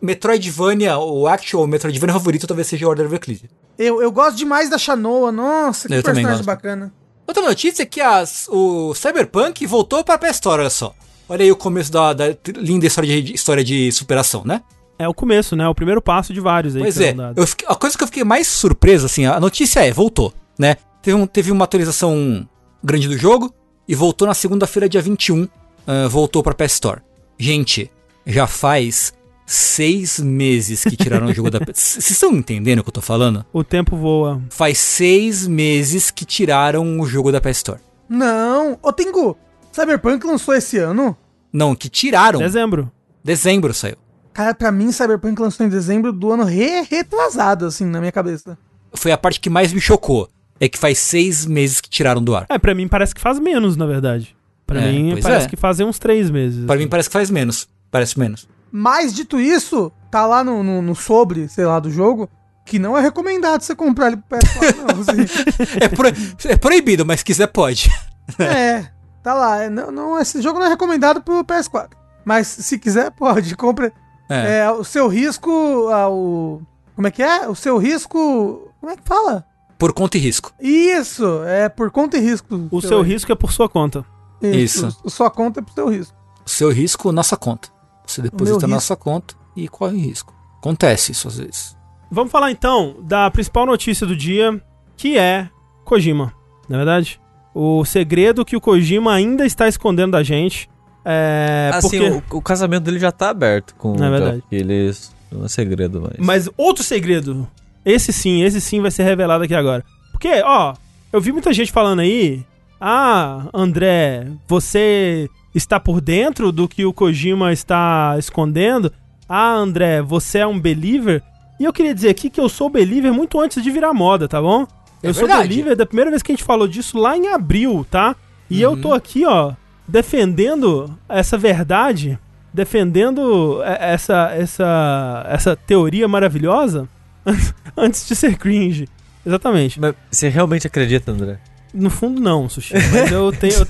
Metroidvania, 0.04 0.98
o 0.98 1.26
actual 1.26 1.66
Metroidvania 1.66 2.12
favorito 2.12 2.46
talvez 2.46 2.66
seja 2.66 2.86
Order 2.86 3.06
of 3.06 3.14
Ecclesia. 3.14 3.48
Eu, 3.78 4.02
eu 4.02 4.12
gosto 4.12 4.36
demais 4.36 4.68
da 4.68 4.76
Shanoa, 4.76 5.32
nossa, 5.32 5.88
que 5.88 5.94
eu 5.94 6.02
personagem 6.02 6.44
bacana. 6.44 6.92
Outra 7.26 7.42
notícia 7.42 7.82
é 7.82 7.86
que 7.86 8.02
as, 8.02 8.46
o 8.50 8.94
Cyberpunk 8.94 9.66
voltou 9.66 10.04
pra 10.04 10.18
PS 10.18 10.40
olha 10.44 10.68
só. 10.68 10.94
Olha 11.26 11.42
aí 11.42 11.50
o 11.50 11.56
começo 11.56 11.90
da, 11.90 12.12
da 12.12 12.36
linda 12.54 12.86
história 12.86 13.22
de, 13.22 13.32
história 13.32 13.64
de 13.64 13.90
superação, 13.92 14.42
né? 14.44 14.60
É 14.98 15.08
o 15.08 15.14
começo, 15.14 15.56
né? 15.56 15.66
O 15.66 15.74
primeiro 15.74 16.02
passo 16.02 16.34
de 16.34 16.40
vários 16.40 16.76
aí. 16.76 16.82
Pois 16.82 17.00
é. 17.00 17.14
Fiquei, 17.46 17.66
a 17.66 17.74
coisa 17.74 17.96
que 17.96 18.04
eu 18.04 18.08
fiquei 18.08 18.24
mais 18.24 18.46
surpreso, 18.46 19.06
assim, 19.06 19.24
a 19.24 19.40
notícia 19.40 19.80
é, 19.80 19.90
voltou, 19.90 20.34
né? 20.58 20.76
Teve, 21.02 21.16
um, 21.16 21.26
teve 21.26 21.50
uma 21.50 21.64
atualização 21.64 22.46
grande 22.82 23.08
do 23.08 23.16
jogo 23.16 23.52
e 23.88 23.94
voltou 23.94 24.28
na 24.28 24.34
segunda-feira, 24.34 24.86
dia 24.86 25.00
21. 25.00 25.44
Uh, 25.44 25.48
ah, 25.86 26.08
voltou 26.08 26.42
pra 26.42 26.54
PS 26.54 26.74
Store. 26.74 27.00
Gente, 27.38 27.90
já 28.26 28.46
faz 28.46 29.14
seis 29.46 30.18
meses 30.18 30.82
que 30.82 30.96
tiraram 30.96 31.26
o 31.26 31.34
jogo 31.34 31.50
da 31.50 31.58
Vocês 31.72 32.10
estão 32.10 32.32
entendendo 32.32 32.80
o 32.80 32.82
que 32.82 32.88
eu 32.88 32.94
tô 32.94 33.00
falando? 33.00 33.44
O 33.52 33.62
tempo 33.62 33.96
voa. 33.96 34.40
Faz 34.50 34.78
seis 34.78 35.46
meses 35.46 36.10
que 36.10 36.24
tiraram 36.24 37.00
o 37.00 37.06
jogo 37.06 37.30
da 37.30 37.40
PS 37.40 37.56
Store. 37.58 37.80
Não, 38.08 38.78
ô 38.82 38.92
Tengu, 38.92 39.36
Cyberpunk 39.72 40.26
lançou 40.26 40.54
esse 40.54 40.78
ano? 40.78 41.16
Não, 41.52 41.74
que 41.74 41.88
tiraram. 41.88 42.38
Dezembro. 42.38 42.90
Dezembro 43.22 43.72
saiu. 43.72 43.96
Cara, 44.32 44.52
pra 44.52 44.72
mim, 44.72 44.90
Cyberpunk 44.90 45.40
lançou 45.40 45.64
em 45.64 45.68
dezembro 45.68 46.12
do 46.12 46.32
ano 46.32 46.44
re 46.44 46.82
retrasado, 46.82 47.66
assim, 47.66 47.84
na 47.84 48.00
minha 48.00 48.12
cabeça. 48.12 48.58
Foi 48.92 49.12
a 49.12 49.18
parte 49.18 49.40
que 49.40 49.48
mais 49.48 49.72
me 49.72 49.80
chocou. 49.80 50.28
É 50.58 50.68
que 50.68 50.78
faz 50.78 50.98
seis 50.98 51.46
meses 51.46 51.80
que 51.80 51.88
tiraram 51.88 52.22
do 52.22 52.34
ar. 52.34 52.46
É, 52.48 52.58
pra 52.58 52.74
mim 52.74 52.88
parece 52.88 53.14
que 53.14 53.20
faz 53.20 53.38
menos, 53.38 53.76
na 53.76 53.86
verdade. 53.86 54.36
Pra 54.66 54.80
é, 54.80 54.92
mim 54.92 55.20
parece 55.20 55.46
é. 55.46 55.48
que 55.48 55.56
fazem 55.56 55.86
uns 55.86 55.98
três 55.98 56.30
meses. 56.30 56.64
Pra 56.64 56.74
assim. 56.74 56.84
mim 56.84 56.88
parece 56.88 57.08
que 57.08 57.12
faz 57.12 57.30
menos. 57.30 57.68
Parece 57.90 58.18
menos. 58.18 58.48
Mas, 58.76 59.14
dito 59.14 59.38
isso, 59.38 59.92
tá 60.10 60.26
lá 60.26 60.42
no, 60.42 60.64
no, 60.64 60.82
no, 60.82 60.96
sobre, 60.96 61.48
sei 61.48 61.64
lá, 61.64 61.78
do 61.78 61.92
jogo, 61.92 62.28
que 62.64 62.76
não 62.76 62.98
é 62.98 63.00
recomendado 63.00 63.62
você 63.62 63.72
comprar 63.72 64.08
ele 64.08 64.16
pro 64.16 64.36
PS4, 64.36 64.76
não. 64.78 64.98
Assim. 65.00 65.78
é, 65.80 65.88
pro, 65.88 66.08
é, 66.50 66.56
proibido, 66.56 67.06
mas 67.06 67.20
se 67.20 67.24
quiser 67.24 67.46
pode. 67.46 67.88
é, 68.36 68.84
tá 69.22 69.32
lá. 69.32 69.62
É, 69.62 69.70
não, 69.70 69.92
não, 69.92 70.20
esse 70.20 70.42
jogo 70.42 70.58
não 70.58 70.66
é 70.66 70.70
recomendado 70.70 71.22
pro 71.22 71.44
PS4. 71.44 71.90
Mas 72.24 72.48
se 72.48 72.76
quiser, 72.76 73.12
pode. 73.12 73.54
Compre. 73.54 73.92
É. 74.28 74.58
é 74.58 74.70
o 74.72 74.82
seu 74.82 75.06
risco. 75.06 75.52
o, 75.52 76.60
como 76.96 77.06
é 77.06 77.12
que 77.12 77.22
é? 77.22 77.46
O 77.46 77.54
seu 77.54 77.78
risco. 77.78 78.72
Como 78.80 78.90
é 78.92 78.96
que 78.96 79.02
fala? 79.04 79.46
Por 79.78 79.92
conta 79.92 80.16
e 80.16 80.20
risco. 80.20 80.52
Isso, 80.58 81.44
é 81.44 81.68
por 81.68 81.92
conta 81.92 82.16
e 82.16 82.20
risco. 82.20 82.68
O 82.72 82.80
seu, 82.80 82.88
seu 82.88 83.02
risco 83.02 83.30
é 83.30 83.36
por 83.36 83.52
sua 83.52 83.68
conta. 83.68 84.04
Isso. 84.42 84.88
Isso. 84.88 85.02
Sua 85.10 85.30
conta 85.30 85.60
é 85.60 85.62
pro 85.62 85.74
seu 85.74 85.88
risco. 85.88 86.16
O 86.44 86.50
seu 86.50 86.72
risco, 86.72 87.12
nossa 87.12 87.36
conta. 87.36 87.73
Você 88.06 88.22
deposita 88.22 88.66
na 88.66 88.76
nossa 88.76 88.96
conta 88.96 89.34
e 89.56 89.68
corre 89.68 89.98
risco. 89.98 90.34
Acontece 90.58 91.12
isso 91.12 91.28
às 91.28 91.38
vezes. 91.38 91.76
Vamos 92.10 92.30
falar 92.30 92.50
então 92.50 92.96
da 93.02 93.30
principal 93.30 93.66
notícia 93.66 94.06
do 94.06 94.16
dia, 94.16 94.60
que 94.96 95.18
é 95.18 95.48
Kojima, 95.84 96.32
não 96.68 96.76
é 96.76 96.78
verdade? 96.78 97.20
O 97.54 97.84
segredo 97.84 98.44
que 98.44 98.56
o 98.56 98.60
Kojima 98.60 99.12
ainda 99.12 99.46
está 99.46 99.68
escondendo 99.68 100.12
da 100.12 100.22
gente. 100.22 100.68
É. 101.04 101.70
Assim, 101.72 101.98
porque... 101.98 102.34
o, 102.34 102.38
o 102.38 102.42
casamento 102.42 102.84
dele 102.84 102.98
já 102.98 103.12
tá 103.12 103.30
aberto 103.30 103.74
com 103.76 103.94
é 103.94 104.10
verdade. 104.10 104.42
eles. 104.50 105.14
Não 105.30 105.44
é 105.44 105.48
segredo 105.48 106.00
mais. 106.00 106.14
Mas 106.18 106.48
outro 106.56 106.82
segredo. 106.82 107.48
Esse 107.84 108.12
sim, 108.12 108.42
esse 108.42 108.60
sim 108.60 108.80
vai 108.80 108.90
ser 108.90 109.02
revelado 109.02 109.44
aqui 109.44 109.54
agora. 109.54 109.84
Porque, 110.10 110.42
ó, 110.44 110.74
eu 111.12 111.20
vi 111.20 111.32
muita 111.32 111.52
gente 111.52 111.70
falando 111.70 112.00
aí. 112.00 112.44
Ah, 112.80 113.48
André, 113.52 114.26
você 114.48 115.28
está 115.54 115.78
por 115.78 116.00
dentro 116.00 116.50
do 116.50 116.66
que 116.66 116.84
o 116.84 116.92
Kojima 116.92 117.52
está 117.52 118.16
escondendo. 118.18 118.92
Ah, 119.28 119.52
André, 119.52 120.02
você 120.02 120.38
é 120.38 120.46
um 120.46 120.58
believer? 120.58 121.22
E 121.58 121.64
eu 121.64 121.72
queria 121.72 121.94
dizer 121.94 122.08
aqui 122.08 122.28
que 122.28 122.40
eu 122.40 122.48
sou 122.48 122.68
believer 122.68 123.12
muito 123.12 123.40
antes 123.40 123.62
de 123.62 123.70
virar 123.70 123.94
moda, 123.94 124.26
tá 124.26 124.40
bom? 124.42 124.66
É 125.02 125.08
eu 125.08 125.12
verdade. 125.12 125.32
sou 125.32 125.42
believer 125.42 125.76
da 125.76 125.86
primeira 125.86 126.10
vez 126.10 126.22
que 126.22 126.32
a 126.32 126.34
gente 126.34 126.44
falou 126.44 126.66
disso 126.66 126.98
lá 126.98 127.16
em 127.16 127.28
abril, 127.28 127.86
tá? 127.90 128.16
E 128.50 128.64
uhum. 128.64 128.72
eu 128.72 128.80
tô 128.80 128.92
aqui, 128.92 129.24
ó, 129.24 129.52
defendendo 129.86 130.98
essa 131.08 131.38
verdade, 131.38 132.18
defendendo 132.52 133.62
essa 133.62 134.30
essa 134.34 135.26
essa 135.28 135.56
teoria 135.56 136.08
maravilhosa 136.08 136.88
antes 137.76 138.06
de 138.06 138.16
ser 138.16 138.36
cringe. 138.36 138.88
Exatamente. 139.24 139.80
Mas 139.80 139.94
você 140.10 140.28
realmente 140.28 140.66
acredita, 140.66 141.12
André? 141.12 141.38
No 141.74 141.90
fundo, 141.90 142.20
não, 142.20 142.48
Sushi. 142.48 142.72
Mas 142.92 143.10
eu 143.10 143.32
tenho. 143.32 143.54
Eu 143.54 143.66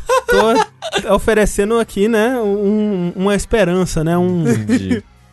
tô 1.06 1.14
oferecendo 1.14 1.78
aqui, 1.78 2.06
né, 2.06 2.38
um, 2.38 3.12
uma 3.16 3.34
esperança, 3.34 4.04
né? 4.04 4.16
Um, 4.18 4.44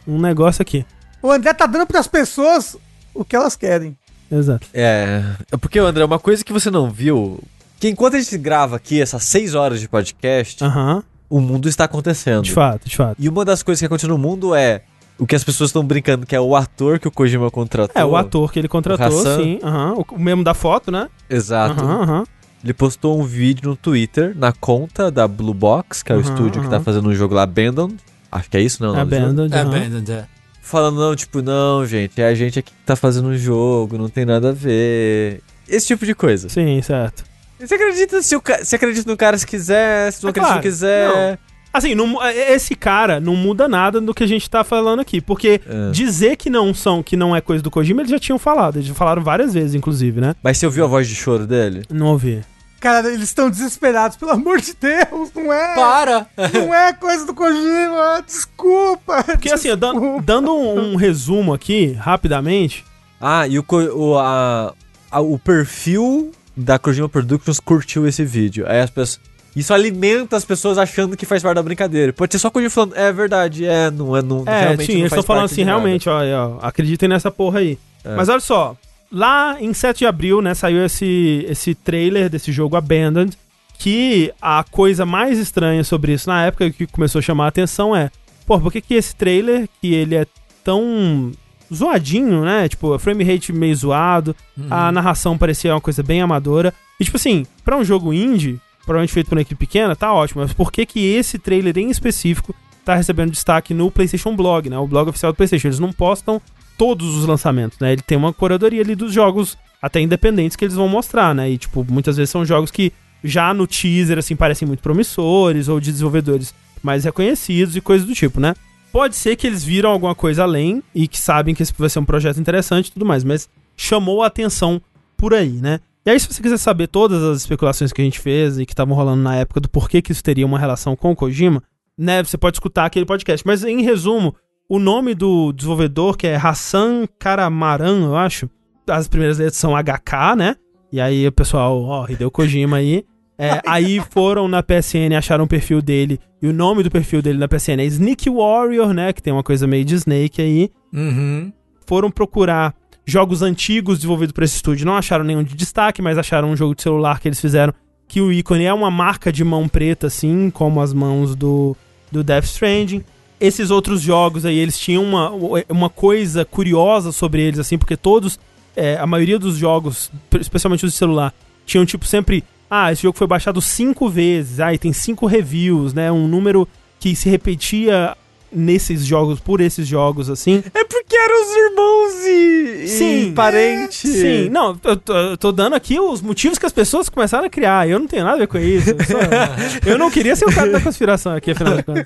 um 0.07 0.19
negócio 0.19 0.61
aqui. 0.61 0.85
O 1.21 1.29
André 1.29 1.53
tá 1.53 1.65
dando 1.65 1.85
pras 1.85 2.07
pessoas 2.07 2.77
o 3.13 3.25
que 3.25 3.35
elas 3.35 3.55
querem. 3.55 3.97
Exato. 4.31 4.65
É. 4.73 5.21
é 5.51 5.57
porque, 5.57 5.77
André, 5.79 6.05
uma 6.05 6.19
coisa 6.19 6.43
que 6.43 6.53
você 6.53 6.71
não 6.71 6.89
viu. 6.89 7.39
Que 7.79 7.89
enquanto 7.89 8.15
a 8.15 8.19
gente 8.19 8.37
grava 8.37 8.77
aqui 8.77 9.01
essas 9.01 9.23
seis 9.23 9.53
horas 9.53 9.81
de 9.81 9.89
podcast, 9.89 10.63
uhum. 10.63 11.03
o 11.29 11.41
mundo 11.41 11.67
está 11.67 11.83
acontecendo. 11.83 12.43
De 12.43 12.51
fato, 12.51 12.87
de 12.87 12.95
fato. 12.95 13.17
E 13.19 13.27
uma 13.27 13.43
das 13.43 13.61
coisas 13.61 13.79
que 13.79 13.85
acontece 13.85 14.07
no 14.07 14.17
mundo 14.17 14.55
é 14.55 14.83
o 15.19 15.27
que 15.27 15.35
as 15.35 15.43
pessoas 15.43 15.69
estão 15.69 15.83
brincando, 15.83 16.25
que 16.25 16.35
é 16.35 16.39
o 16.39 16.55
ator 16.55 16.99
que 16.99 17.07
o 17.07 17.11
Kojima 17.11 17.51
contratou. 17.51 18.01
É, 18.01 18.05
o 18.05 18.15
ator 18.15 18.51
que 18.51 18.59
ele 18.59 18.67
contratou, 18.67 19.11
sim. 19.37 19.59
Uhum. 19.61 20.05
O 20.09 20.19
mesmo 20.19 20.43
da 20.43 20.53
foto, 20.53 20.91
né? 20.91 21.09
Exato. 21.29 21.83
Uhum, 21.83 22.23
ele 22.63 22.73
postou 22.73 23.19
um 23.19 23.23
vídeo 23.23 23.69
no 23.69 23.75
Twitter, 23.75 24.33
na 24.35 24.51
conta 24.51 25.09
da 25.09 25.27
Blue 25.27 25.53
Box, 25.53 26.03
que 26.03 26.11
é 26.11 26.15
o 26.15 26.19
uhum, 26.19 26.23
estúdio 26.23 26.61
uhum. 26.61 26.67
que 26.67 26.69
tá 26.69 26.79
fazendo 26.79 27.09
um 27.09 27.13
jogo 27.13 27.33
lá, 27.33 27.43
Abandoned. 27.43 27.97
Acho 28.31 28.49
que 28.49 28.57
é 28.57 28.61
isso, 28.61 28.81
não? 28.83 28.97
Abandoned. 28.97 29.53
É 29.53 29.59
Abandoned, 29.59 30.11
é. 30.11 30.25
Falando, 30.61 30.99
não, 30.99 31.15
tipo, 31.15 31.41
não, 31.41 31.85
gente, 31.85 32.21
é 32.21 32.27
a 32.27 32.35
gente 32.35 32.59
aqui 32.59 32.71
que 32.71 32.85
tá 32.85 32.95
fazendo 32.95 33.27
um 33.27 33.37
jogo, 33.37 33.97
não 33.97 34.07
tem 34.07 34.25
nada 34.25 34.49
a 34.49 34.53
ver. 34.53 35.41
Esse 35.67 35.87
tipo 35.87 36.05
de 36.05 36.13
coisa. 36.13 36.49
Sim, 36.49 36.81
certo. 36.81 37.23
Você 37.59 37.75
acredita 37.75 38.21
se 38.21 38.35
o 38.35 38.41
ca... 38.41 38.63
Você 38.63 38.75
acredita 38.75 39.09
no 39.09 39.17
cara 39.17 39.37
se 39.37 39.45
quiser, 39.45 40.11
se 40.11 40.23
não 40.23 40.29
é 40.29 40.31
acredita 40.31 40.53
claro, 40.53 40.63
se 40.63 40.69
quiser. 40.69 41.31
Não. 41.31 41.51
Assim, 41.73 41.95
não, 41.95 42.21
é, 42.21 42.53
esse 42.53 42.75
cara 42.75 43.19
não 43.19 43.35
muda 43.35 43.67
nada 43.67 44.01
do 44.01 44.13
que 44.13 44.23
a 44.23 44.27
gente 44.27 44.49
tá 44.49 44.63
falando 44.63 44.99
aqui. 44.99 45.21
Porque 45.21 45.61
é. 45.65 45.91
dizer 45.91 46.35
que 46.35 46.49
não 46.49 46.73
são, 46.73 47.01
que 47.01 47.15
não 47.15 47.35
é 47.35 47.39
coisa 47.39 47.63
do 47.63 47.71
Kojima, 47.71 48.01
eles 48.01 48.11
já 48.11 48.19
tinham 48.19 48.37
falado. 48.37 48.77
Eles 48.77 48.87
já 48.87 48.93
falaram 48.93 49.23
várias 49.23 49.53
vezes, 49.53 49.75
inclusive, 49.75 50.19
né? 50.19 50.35
Mas 50.43 50.57
você 50.57 50.65
ouviu 50.65 50.83
a 50.83 50.87
voz 50.87 51.07
de 51.07 51.15
choro 51.15 51.47
dele? 51.47 51.83
Não 51.89 52.07
ouvi. 52.07 52.41
Cara, 52.81 53.07
eles 53.09 53.25
estão 53.29 53.47
desesperados, 53.47 54.17
pelo 54.17 54.31
amor 54.31 54.59
de 54.59 54.73
Deus, 54.73 55.31
não 55.35 55.53
é? 55.53 55.75
Para! 55.75 56.27
Não 56.51 56.73
é 56.73 56.91
coisa 56.91 57.27
do 57.27 57.33
Kojima, 57.33 58.23
desculpa! 58.25 59.23
Porque 59.23 59.49
desculpa. 59.49 59.53
assim, 59.53 59.77
dando, 59.77 60.21
dando 60.23 60.51
um, 60.51 60.93
um, 60.93 60.95
resumo 60.95 61.53
aqui, 61.53 61.91
rapidamente. 61.93 62.83
Ah, 63.21 63.47
e 63.47 63.59
o, 63.59 63.65
o, 63.95 64.17
a, 64.17 64.73
a, 65.11 65.21
o 65.21 65.37
perfil 65.37 66.31
da 66.57 66.79
Kojima 66.79 67.07
Productions 67.07 67.59
curtiu 67.59 68.07
esse 68.07 68.25
vídeo. 68.25 68.65
Aí 68.67 68.81
as 68.81 68.89
pessoas. 68.89 69.21
Isso 69.55 69.73
alimenta 69.75 70.35
as 70.35 70.45
pessoas 70.45 70.79
achando 70.79 71.15
que 71.15 71.25
faz 71.25 71.43
parte 71.43 71.57
da 71.57 71.63
brincadeira. 71.63 72.11
Pode 72.11 72.33
ser 72.33 72.39
só 72.39 72.49
Kojima 72.49 72.71
falando, 72.71 72.95
é 72.95 73.13
verdade, 73.13 73.63
é, 73.63 73.91
não 73.91 74.17
é, 74.17 74.23
não. 74.23 74.43
É, 74.47 74.61
realmente 74.61 74.85
sim, 74.87 74.93
não 74.93 74.99
eles 75.01 75.11
estão 75.11 75.23
falando 75.23 75.45
assim, 75.45 75.63
realmente, 75.63 76.09
ó, 76.09 76.19
ó, 76.23 76.65
acreditem 76.65 77.07
nessa 77.07 77.29
porra 77.29 77.59
aí. 77.59 77.77
É. 78.03 78.15
Mas 78.15 78.27
olha 78.27 78.39
só, 78.39 78.75
Lá 79.11 79.57
em 79.59 79.73
7 79.73 79.99
de 79.99 80.05
abril, 80.05 80.41
né, 80.41 80.53
saiu 80.53 80.85
esse, 80.85 81.45
esse 81.49 81.75
trailer 81.75 82.29
desse 82.29 82.51
jogo 82.51 82.75
Abandoned, 82.75 83.37
que 83.77 84.31
a 84.41 84.63
coisa 84.63 85.05
mais 85.05 85.37
estranha 85.37 85.83
sobre 85.83 86.13
isso 86.13 86.29
na 86.29 86.45
época 86.45 86.69
que 86.71 86.87
começou 86.87 87.19
a 87.19 87.21
chamar 87.21 87.45
a 87.45 87.49
atenção 87.49 87.95
é, 87.95 88.09
pô, 88.45 88.59
por 88.59 88.71
que 88.71 88.79
que 88.79 88.93
esse 88.93 89.15
trailer, 89.15 89.67
que 89.81 89.93
ele 89.93 90.15
é 90.15 90.25
tão 90.63 91.31
zoadinho, 91.73 92.45
né, 92.45 92.69
tipo, 92.69 92.97
frame 92.99 93.23
rate 93.23 93.51
meio 93.51 93.75
zoado, 93.75 94.35
uhum. 94.57 94.67
a 94.69 94.91
narração 94.91 95.37
parecia 95.37 95.73
uma 95.73 95.81
coisa 95.81 96.03
bem 96.03 96.21
amadora, 96.21 96.73
e 96.99 97.03
tipo 97.03 97.17
assim, 97.17 97.45
pra 97.65 97.75
um 97.75 97.83
jogo 97.83 98.13
indie, 98.13 98.61
provavelmente 98.85 99.13
feito 99.13 99.27
por 99.27 99.35
uma 99.35 99.41
equipe 99.41 99.65
pequena, 99.65 99.95
tá 99.95 100.13
ótimo. 100.13 100.41
Mas 100.41 100.53
por 100.53 100.71
que 100.71 100.85
que 100.85 101.13
esse 101.13 101.39
trailer 101.39 101.77
em 101.77 101.89
específico 101.89 102.53
tá 102.85 102.95
recebendo 102.95 103.31
destaque 103.31 103.73
no 103.73 103.89
PlayStation 103.89 104.35
Blog, 104.35 104.69
né? 104.69 104.77
O 104.77 104.87
blog 104.87 105.09
oficial 105.09 105.31
do 105.31 105.35
PlayStation. 105.35 105.67
Eles 105.67 105.79
não 105.79 105.91
postam 105.91 106.41
todos 106.77 107.15
os 107.15 107.25
lançamentos, 107.25 107.77
né? 107.79 107.93
Ele 107.93 108.01
tem 108.01 108.17
uma 108.17 108.33
curadoria 108.33 108.81
ali 108.81 108.95
dos 108.95 109.13
jogos 109.13 109.57
até 109.81 109.99
independentes 109.99 110.55
que 110.55 110.65
eles 110.65 110.75
vão 110.75 110.87
mostrar, 110.87 111.33
né? 111.33 111.49
E, 111.49 111.57
tipo, 111.57 111.85
muitas 111.89 112.17
vezes 112.17 112.29
são 112.29 112.45
jogos 112.45 112.71
que 112.71 112.91
já 113.23 113.53
no 113.53 113.67
teaser, 113.67 114.17
assim, 114.17 114.35
parecem 114.35 114.67
muito 114.67 114.81
promissores 114.81 115.67
ou 115.67 115.79
de 115.79 115.91
desenvolvedores 115.91 116.53
mais 116.81 117.03
reconhecidos 117.03 117.75
e 117.75 117.81
coisas 117.81 118.07
do 118.07 118.13
tipo, 118.13 118.39
né? 118.39 118.55
Pode 118.91 119.15
ser 119.15 119.35
que 119.35 119.47
eles 119.47 119.63
viram 119.63 119.91
alguma 119.91 120.13
coisa 120.13 120.43
além 120.43 120.83
e 120.93 121.07
que 121.07 121.17
sabem 121.17 121.55
que 121.55 121.63
esse 121.63 121.73
vai 121.77 121.89
ser 121.89 121.99
um 121.99 122.05
projeto 122.05 122.39
interessante 122.39 122.87
e 122.87 122.91
tudo 122.91 123.05
mais, 123.05 123.23
mas 123.23 123.47
chamou 123.77 124.21
a 124.21 124.27
atenção 124.27 124.81
por 125.15 125.33
aí, 125.33 125.51
né? 125.51 125.79
E 126.03 126.09
aí, 126.09 126.19
se 126.19 126.27
você 126.27 126.41
quiser 126.41 126.57
saber 126.57 126.87
todas 126.87 127.21
as 127.21 127.41
especulações 127.41 127.93
que 127.93 128.01
a 128.01 128.03
gente 128.03 128.19
fez 128.19 128.57
e 128.57 128.65
que 128.65 128.73
estavam 128.73 128.95
rolando 128.95 129.21
na 129.21 129.35
época 129.35 129.59
do 129.59 129.69
porquê 129.69 130.01
que 130.01 130.11
isso 130.11 130.23
teria 130.23 130.45
uma 130.45 130.57
relação 130.57 130.95
com 130.95 131.11
o 131.11 131.15
Kojima, 131.15 131.61
né? 131.95 132.23
Você 132.23 132.37
pode 132.37 132.55
escutar 132.55 132.85
aquele 132.85 133.05
podcast. 133.05 133.45
Mas, 133.45 133.63
em 133.63 133.83
resumo, 133.83 134.35
o 134.71 134.79
nome 134.79 135.13
do 135.13 135.51
desenvolvedor, 135.51 136.15
que 136.15 136.25
é 136.25 136.37
Hassan 136.37 137.05
Karamaran, 137.19 138.05
eu 138.05 138.15
acho, 138.15 138.49
as 138.87 139.05
primeiras 139.05 139.37
letras 139.37 139.57
são 139.57 139.73
HK, 139.75 140.37
né? 140.37 140.55
E 140.89 141.01
aí 141.01 141.27
o 141.27 141.31
pessoal, 141.33 141.83
ó, 141.83 142.05
Hideo 142.07 142.31
Kojima 142.31 142.77
aí. 142.77 143.03
É, 143.37 143.59
aí 143.67 144.01
foram 144.11 144.47
na 144.47 144.63
PSN, 144.63 145.13
acharam 145.17 145.43
o 145.43 145.47
perfil 145.47 145.81
dele. 145.81 146.21
E 146.41 146.47
o 146.47 146.53
nome 146.53 146.83
do 146.83 146.89
perfil 146.89 147.21
dele 147.21 147.37
na 147.37 147.49
PSN 147.49 147.81
é 147.81 147.85
Sneak 147.85 148.29
Warrior, 148.29 148.93
né? 148.93 149.11
Que 149.11 149.21
tem 149.21 149.33
uma 149.33 149.43
coisa 149.43 149.67
meio 149.67 149.83
de 149.83 149.95
Snake 149.95 150.41
aí. 150.41 150.71
Uhum. 150.93 151.51
Foram 151.85 152.09
procurar 152.09 152.73
jogos 153.05 153.41
antigos 153.41 153.97
desenvolvidos 153.97 154.31
por 154.31 154.45
esse 154.45 154.55
estúdio. 154.55 154.85
Não 154.85 154.95
acharam 154.95 155.25
nenhum 155.25 155.43
de 155.43 155.53
destaque, 155.53 156.01
mas 156.01 156.17
acharam 156.17 156.49
um 156.49 156.55
jogo 156.55 156.75
de 156.75 156.81
celular 156.81 157.19
que 157.19 157.27
eles 157.27 157.41
fizeram. 157.41 157.73
Que 158.07 158.21
o 158.21 158.31
ícone 158.31 158.63
é 158.63 158.73
uma 158.73 158.89
marca 158.89 159.33
de 159.33 159.43
mão 159.43 159.67
preta, 159.67 160.07
assim, 160.07 160.49
como 160.49 160.79
as 160.79 160.93
mãos 160.93 161.35
do, 161.35 161.75
do 162.09 162.23
Death 162.23 162.45
Stranding. 162.45 163.03
Esses 163.41 163.71
outros 163.71 164.01
jogos 164.01 164.45
aí, 164.45 164.57
eles 164.57 164.77
tinham 164.77 165.03
uma, 165.03 165.31
uma 165.67 165.89
coisa 165.89 166.45
curiosa 166.45 167.11
sobre 167.11 167.41
eles, 167.41 167.57
assim, 167.59 167.75
porque 167.75 167.97
todos, 167.97 168.39
é, 168.75 168.97
a 168.97 169.07
maioria 169.07 169.39
dos 169.39 169.57
jogos, 169.57 170.11
especialmente 170.39 170.85
os 170.85 170.91
de 170.91 170.97
celular, 170.97 171.33
tinham 171.65 171.85
tipo 171.85 172.05
sempre. 172.05 172.43
Ah, 172.69 172.91
esse 172.91 173.01
jogo 173.01 173.17
foi 173.17 173.27
baixado 173.27 173.59
cinco 173.59 174.07
vezes, 174.07 174.59
ah, 174.59 174.73
e 174.73 174.77
tem 174.77 174.93
cinco 174.93 175.25
reviews, 175.25 175.93
né? 175.93 176.11
Um 176.11 176.27
número 176.27 176.67
que 176.99 177.15
se 177.15 177.29
repetia 177.29 178.15
nesses 178.51 179.05
jogos, 179.05 179.39
por 179.39 179.61
esses 179.61 179.87
jogos, 179.87 180.29
assim. 180.29 180.63
É 180.73 180.83
porque 180.83 181.15
eram 181.15 181.41
os 181.41 181.55
irmãos 181.55 182.13
e, 182.25 182.87
sim, 182.87 183.29
e 183.29 183.31
parente. 183.31 184.07
Sim, 184.07 184.49
não, 184.49 184.77
eu 184.83 184.97
tô, 184.97 185.13
eu 185.17 185.37
tô, 185.37 185.51
dando 185.51 185.73
aqui 185.73 185.99
os 185.99 186.21
motivos 186.21 186.59
que 186.59 186.65
as 186.65 186.73
pessoas 186.73 187.09
começaram 187.09 187.45
a 187.45 187.49
criar. 187.49 187.89
Eu 187.89 187.97
não 187.97 188.07
tenho 188.07 188.23
nada 188.23 188.35
a 188.35 188.39
ver 188.39 188.47
com 188.47 188.57
isso. 188.57 188.91
Eu, 188.91 189.03
sou, 189.03 189.19
eu 189.85 189.97
não 189.97 190.11
queria 190.11 190.35
ser 190.35 190.45
o 190.45 190.53
cara 190.53 190.71
da 190.71 190.81
conspiração 190.81 191.33
aqui, 191.33 191.51
afinal 191.51 191.77
de 191.77 191.83
contas. 191.83 192.05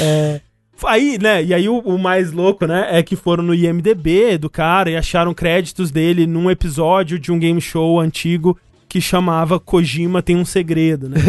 É, 0.00 0.40
aí, 0.86 1.18
né, 1.20 1.42
e 1.42 1.52
aí 1.52 1.68
o, 1.68 1.78
o, 1.78 1.98
mais 1.98 2.32
louco, 2.32 2.66
né, 2.66 2.88
é 2.90 3.02
que 3.02 3.16
foram 3.16 3.42
no 3.42 3.54
IMDB 3.54 4.38
do 4.38 4.48
cara 4.50 4.90
e 4.90 4.96
acharam 4.96 5.34
créditos 5.34 5.90
dele 5.90 6.26
num 6.26 6.50
episódio 6.50 7.18
de 7.18 7.32
um 7.32 7.38
game 7.38 7.60
show 7.60 8.00
antigo 8.00 8.56
que 8.88 9.00
chamava 9.00 9.58
Kojima 9.58 10.20
tem 10.20 10.36
um 10.36 10.44
segredo, 10.44 11.08
né? 11.08 11.16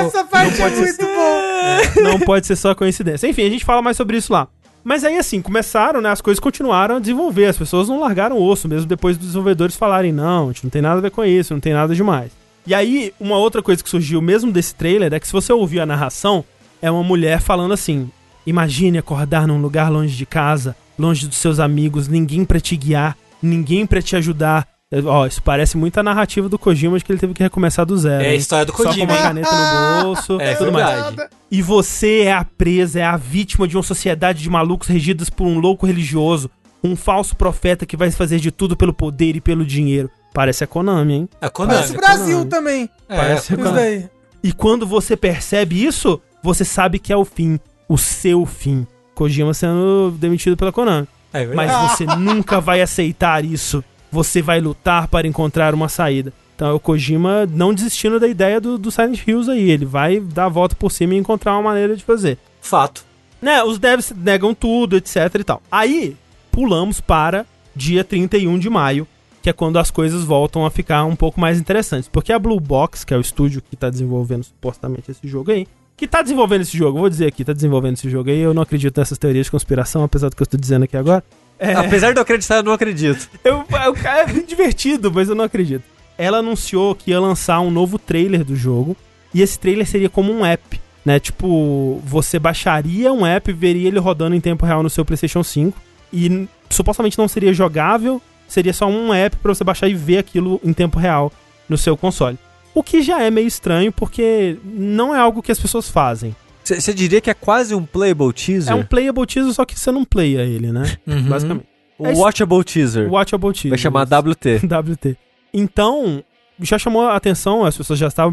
Essa 0.00 0.24
parte 0.24 0.62
é 0.62 0.70
muito 0.70 0.94
ser... 0.94 1.04
boa. 1.04 2.10
Não 2.10 2.18
pode 2.18 2.46
ser 2.46 2.56
só 2.56 2.74
coincidência. 2.74 3.28
Enfim, 3.28 3.44
a 3.44 3.50
gente 3.50 3.62
fala 3.62 3.82
mais 3.82 3.98
sobre 3.98 4.16
isso 4.16 4.32
lá. 4.32 4.48
Mas 4.82 5.04
aí, 5.04 5.18
assim, 5.18 5.42
começaram, 5.42 6.00
né? 6.00 6.08
As 6.08 6.22
coisas 6.22 6.40
continuaram 6.40 6.96
a 6.96 6.98
desenvolver. 6.98 7.44
As 7.46 7.58
pessoas 7.58 7.86
não 7.86 8.00
largaram 8.00 8.36
o 8.38 8.42
osso, 8.42 8.66
mesmo 8.66 8.86
depois 8.86 9.18
dos 9.18 9.26
desenvolvedores 9.26 9.76
falarem, 9.76 10.10
não, 10.10 10.44
a 10.44 10.52
gente 10.52 10.64
não 10.64 10.70
tem 10.70 10.80
nada 10.80 10.96
a 10.96 11.02
ver 11.02 11.10
com 11.10 11.22
isso, 11.22 11.52
não 11.52 11.60
tem 11.60 11.74
nada 11.74 11.94
demais. 11.94 12.32
E 12.66 12.74
aí, 12.74 13.12
uma 13.20 13.36
outra 13.36 13.62
coisa 13.62 13.82
que 13.82 13.90
surgiu 13.90 14.22
mesmo 14.22 14.50
desse 14.50 14.74
trailer 14.74 15.12
é 15.12 15.20
que 15.20 15.26
se 15.26 15.32
você 15.34 15.52
ouvir 15.52 15.80
a 15.80 15.86
narração, 15.86 16.44
é 16.82 16.90
uma 16.90 17.02
mulher 17.02 17.40
falando 17.40 17.72
assim: 17.72 18.10
Imagine 18.46 18.98
acordar 18.98 19.46
num 19.46 19.60
lugar 19.60 19.90
longe 19.90 20.14
de 20.14 20.26
casa, 20.26 20.76
longe 20.98 21.26
dos 21.26 21.38
seus 21.38 21.58
amigos, 21.58 22.08
ninguém 22.08 22.44
para 22.44 22.60
te 22.60 22.76
guiar, 22.76 23.16
ninguém 23.40 23.86
para 23.86 24.02
te 24.02 24.16
ajudar, 24.16 24.66
Ó, 25.06 25.26
isso 25.26 25.42
parece 25.42 25.78
muito 25.78 25.96
a 25.98 26.02
narrativa 26.02 26.50
do 26.50 26.58
Kojima 26.58 26.98
de 26.98 27.04
que 27.04 27.10
ele 27.10 27.18
teve 27.18 27.32
que 27.32 27.42
recomeçar 27.42 27.86
do 27.86 27.96
zero. 27.96 28.22
É 28.22 28.28
a 28.28 28.34
história 28.34 28.66
do 28.66 28.74
Kojima. 28.74 28.92
Só 28.92 29.06
com 29.06 29.12
uma 29.12 29.22
caneta 29.22 29.48
no 29.50 30.02
bolso. 30.04 30.38
é 30.38 30.54
tudo 30.54 30.70
verdade. 30.70 31.16
mais. 31.16 31.30
E 31.50 31.62
você 31.62 32.24
é 32.24 32.32
a 32.32 32.44
presa, 32.44 33.00
é 33.00 33.02
a 33.02 33.16
vítima 33.16 33.66
de 33.66 33.74
uma 33.74 33.82
sociedade 33.82 34.42
de 34.42 34.50
malucos 34.50 34.88
regidas 34.88 35.30
por 35.30 35.46
um 35.46 35.58
louco 35.58 35.86
religioso, 35.86 36.50
um 36.84 36.94
falso 36.94 37.34
profeta 37.34 37.86
que 37.86 37.96
vai 37.96 38.10
fazer 38.10 38.38
de 38.38 38.50
tudo 38.50 38.76
pelo 38.76 38.92
poder 38.92 39.34
e 39.34 39.40
pelo 39.40 39.64
dinheiro. 39.64 40.10
Parece 40.34 40.62
a 40.62 40.66
Konami, 40.66 41.14
hein? 41.14 41.28
A 41.40 41.48
Konami. 41.48 41.74
Parece 41.76 41.92
o 41.92 41.96
Brasil 41.96 42.38
Konami. 42.38 42.50
também. 42.50 42.90
É, 43.08 43.16
Parece 43.16 43.54
a 43.54 43.56
Konami. 43.56 43.74
Daí. 43.76 44.10
E 44.44 44.52
quando 44.52 44.86
você 44.86 45.16
percebe 45.16 45.82
isso, 45.82 46.20
você 46.42 46.64
sabe 46.64 46.98
que 46.98 47.12
é 47.12 47.16
o 47.16 47.24
fim. 47.24 47.58
O 47.88 47.96
seu 47.98 48.46
fim. 48.46 48.86
Kojima 49.14 49.52
sendo 49.54 50.14
demitido 50.18 50.56
pela 50.56 50.72
Konami. 50.72 51.06
É 51.32 51.46
Mas 51.46 51.70
você 51.90 52.04
nunca 52.16 52.60
vai 52.60 52.80
aceitar 52.80 53.44
isso 53.44 53.84
você 54.12 54.42
vai 54.42 54.60
lutar 54.60 55.08
para 55.08 55.26
encontrar 55.26 55.74
uma 55.74 55.88
saída. 55.88 56.32
Então 56.54 56.68
é 56.68 56.72
o 56.72 56.78
Kojima 56.78 57.46
não 57.46 57.72
desistindo 57.72 58.20
da 58.20 58.28
ideia 58.28 58.60
do, 58.60 58.76
do 58.76 58.90
Silent 58.90 59.26
Hills 59.26 59.50
aí. 59.50 59.70
Ele 59.70 59.86
vai 59.86 60.20
dar 60.20 60.44
a 60.44 60.50
volta 60.50 60.76
por 60.76 60.92
cima 60.92 61.14
e 61.14 61.16
encontrar 61.16 61.54
uma 61.54 61.62
maneira 61.62 61.96
de 61.96 62.04
fazer. 62.04 62.38
Fato. 62.60 63.04
Né, 63.40 63.64
os 63.64 63.78
devs 63.78 64.12
negam 64.14 64.54
tudo, 64.54 64.96
etc 64.96 65.34
e 65.40 65.42
tal. 65.42 65.62
Aí, 65.68 66.16
pulamos 66.52 67.00
para 67.00 67.44
dia 67.74 68.04
31 68.04 68.56
de 68.58 68.70
maio, 68.70 69.08
que 69.40 69.50
é 69.50 69.52
quando 69.52 69.78
as 69.78 69.90
coisas 69.90 70.22
voltam 70.22 70.64
a 70.64 70.70
ficar 70.70 71.04
um 71.04 71.16
pouco 71.16 71.40
mais 71.40 71.58
interessantes. 71.58 72.08
Porque 72.08 72.32
a 72.32 72.38
Blue 72.38 72.60
Box, 72.60 73.02
que 73.02 73.12
é 73.12 73.16
o 73.16 73.20
estúdio 73.20 73.62
que 73.62 73.74
está 73.74 73.90
desenvolvendo 73.90 74.44
supostamente 74.44 75.10
esse 75.10 75.26
jogo 75.26 75.50
aí, 75.50 75.66
que 75.96 76.04
está 76.06 76.22
desenvolvendo 76.22 76.62
esse 76.62 76.76
jogo, 76.76 76.98
vou 76.98 77.08
dizer 77.08 77.26
aqui, 77.26 77.42
está 77.42 77.52
desenvolvendo 77.52 77.94
esse 77.94 78.10
jogo 78.10 78.30
aí, 78.30 78.40
eu 78.40 78.54
não 78.54 78.62
acredito 78.62 78.98
nessas 78.98 79.18
teorias 79.18 79.46
de 79.46 79.50
conspiração, 79.50 80.02
apesar 80.02 80.28
do 80.28 80.36
que 80.36 80.42
eu 80.42 80.44
estou 80.44 80.58
dizendo 80.58 80.84
aqui 80.84 80.96
agora. 80.96 81.22
É. 81.58 81.74
Apesar 81.74 82.12
de 82.12 82.18
eu 82.18 82.22
acreditar, 82.22 82.56
eu 82.56 82.62
não 82.64 82.72
acredito. 82.72 83.30
Eu, 83.44 83.64
eu, 83.70 83.96
é 84.04 84.26
divertido, 84.42 85.12
mas 85.12 85.28
eu 85.28 85.34
não 85.34 85.44
acredito. 85.44 85.84
Ela 86.18 86.38
anunciou 86.38 86.92
que 86.94 87.12
ia 87.12 87.20
lançar 87.20 87.60
um 87.60 87.70
novo 87.70 88.00
trailer 88.00 88.44
do 88.44 88.56
jogo. 88.56 88.96
E 89.32 89.40
esse 89.40 89.58
trailer 89.58 89.86
seria 89.86 90.10
como 90.10 90.32
um 90.32 90.44
app, 90.44 90.80
né? 91.04 91.20
Tipo, 91.20 92.02
você 92.04 92.38
baixaria 92.38 93.12
um 93.12 93.24
app 93.24 93.48
e 93.48 93.54
veria 93.54 93.88
ele 93.88 93.98
rodando 93.98 94.34
em 94.34 94.40
tempo 94.40 94.66
real 94.66 94.82
no 94.82 94.90
seu 94.90 95.04
PlayStation 95.04 95.42
5. 95.42 95.80
E 96.12 96.48
supostamente 96.68 97.16
não 97.16 97.28
seria 97.28 97.54
jogável, 97.54 98.20
seria 98.48 98.72
só 98.72 98.86
um 98.86 99.14
app 99.14 99.36
para 99.36 99.54
você 99.54 99.64
baixar 99.64 99.88
e 99.88 99.94
ver 99.94 100.18
aquilo 100.18 100.60
em 100.64 100.72
tempo 100.72 100.98
real 100.98 101.32
no 101.68 101.78
seu 101.78 101.96
console. 101.96 102.36
O 102.74 102.82
que 102.82 103.02
já 103.02 103.22
é 103.22 103.30
meio 103.30 103.46
estranho, 103.46 103.92
porque 103.92 104.56
não 104.64 105.14
é 105.14 105.18
algo 105.18 105.42
que 105.42 105.52
as 105.52 105.58
pessoas 105.58 105.88
fazem. 105.88 106.34
Você 106.64 106.94
diria 106.94 107.20
que 107.20 107.28
é 107.28 107.34
quase 107.34 107.74
um 107.74 107.84
playable 107.84 108.32
teaser? 108.32 108.72
É 108.72 108.74
um 108.74 108.84
playable 108.84 109.26
teaser, 109.26 109.52
só 109.52 109.64
que 109.64 109.78
você 109.78 109.90
não 109.90 110.04
playa 110.04 110.42
ele, 110.42 110.72
né? 110.72 110.96
Uhum. 111.06 111.28
Basicamente. 111.28 111.66
O 111.98 112.06
é 112.06 112.14
watchable 112.14 112.64
teaser. 112.64 113.12
Watchable 113.12 113.52
teaser. 113.52 113.70
Vai 113.70 113.78
chamar 113.78 114.02
WT. 114.04 114.60
WT. 114.66 115.16
Então, 115.52 116.24
já 116.60 116.78
chamou 116.78 117.02
a 117.02 117.16
atenção, 117.16 117.64
as 117.64 117.76
pessoas 117.76 117.98
já 117.98 118.08
estavam 118.08 118.32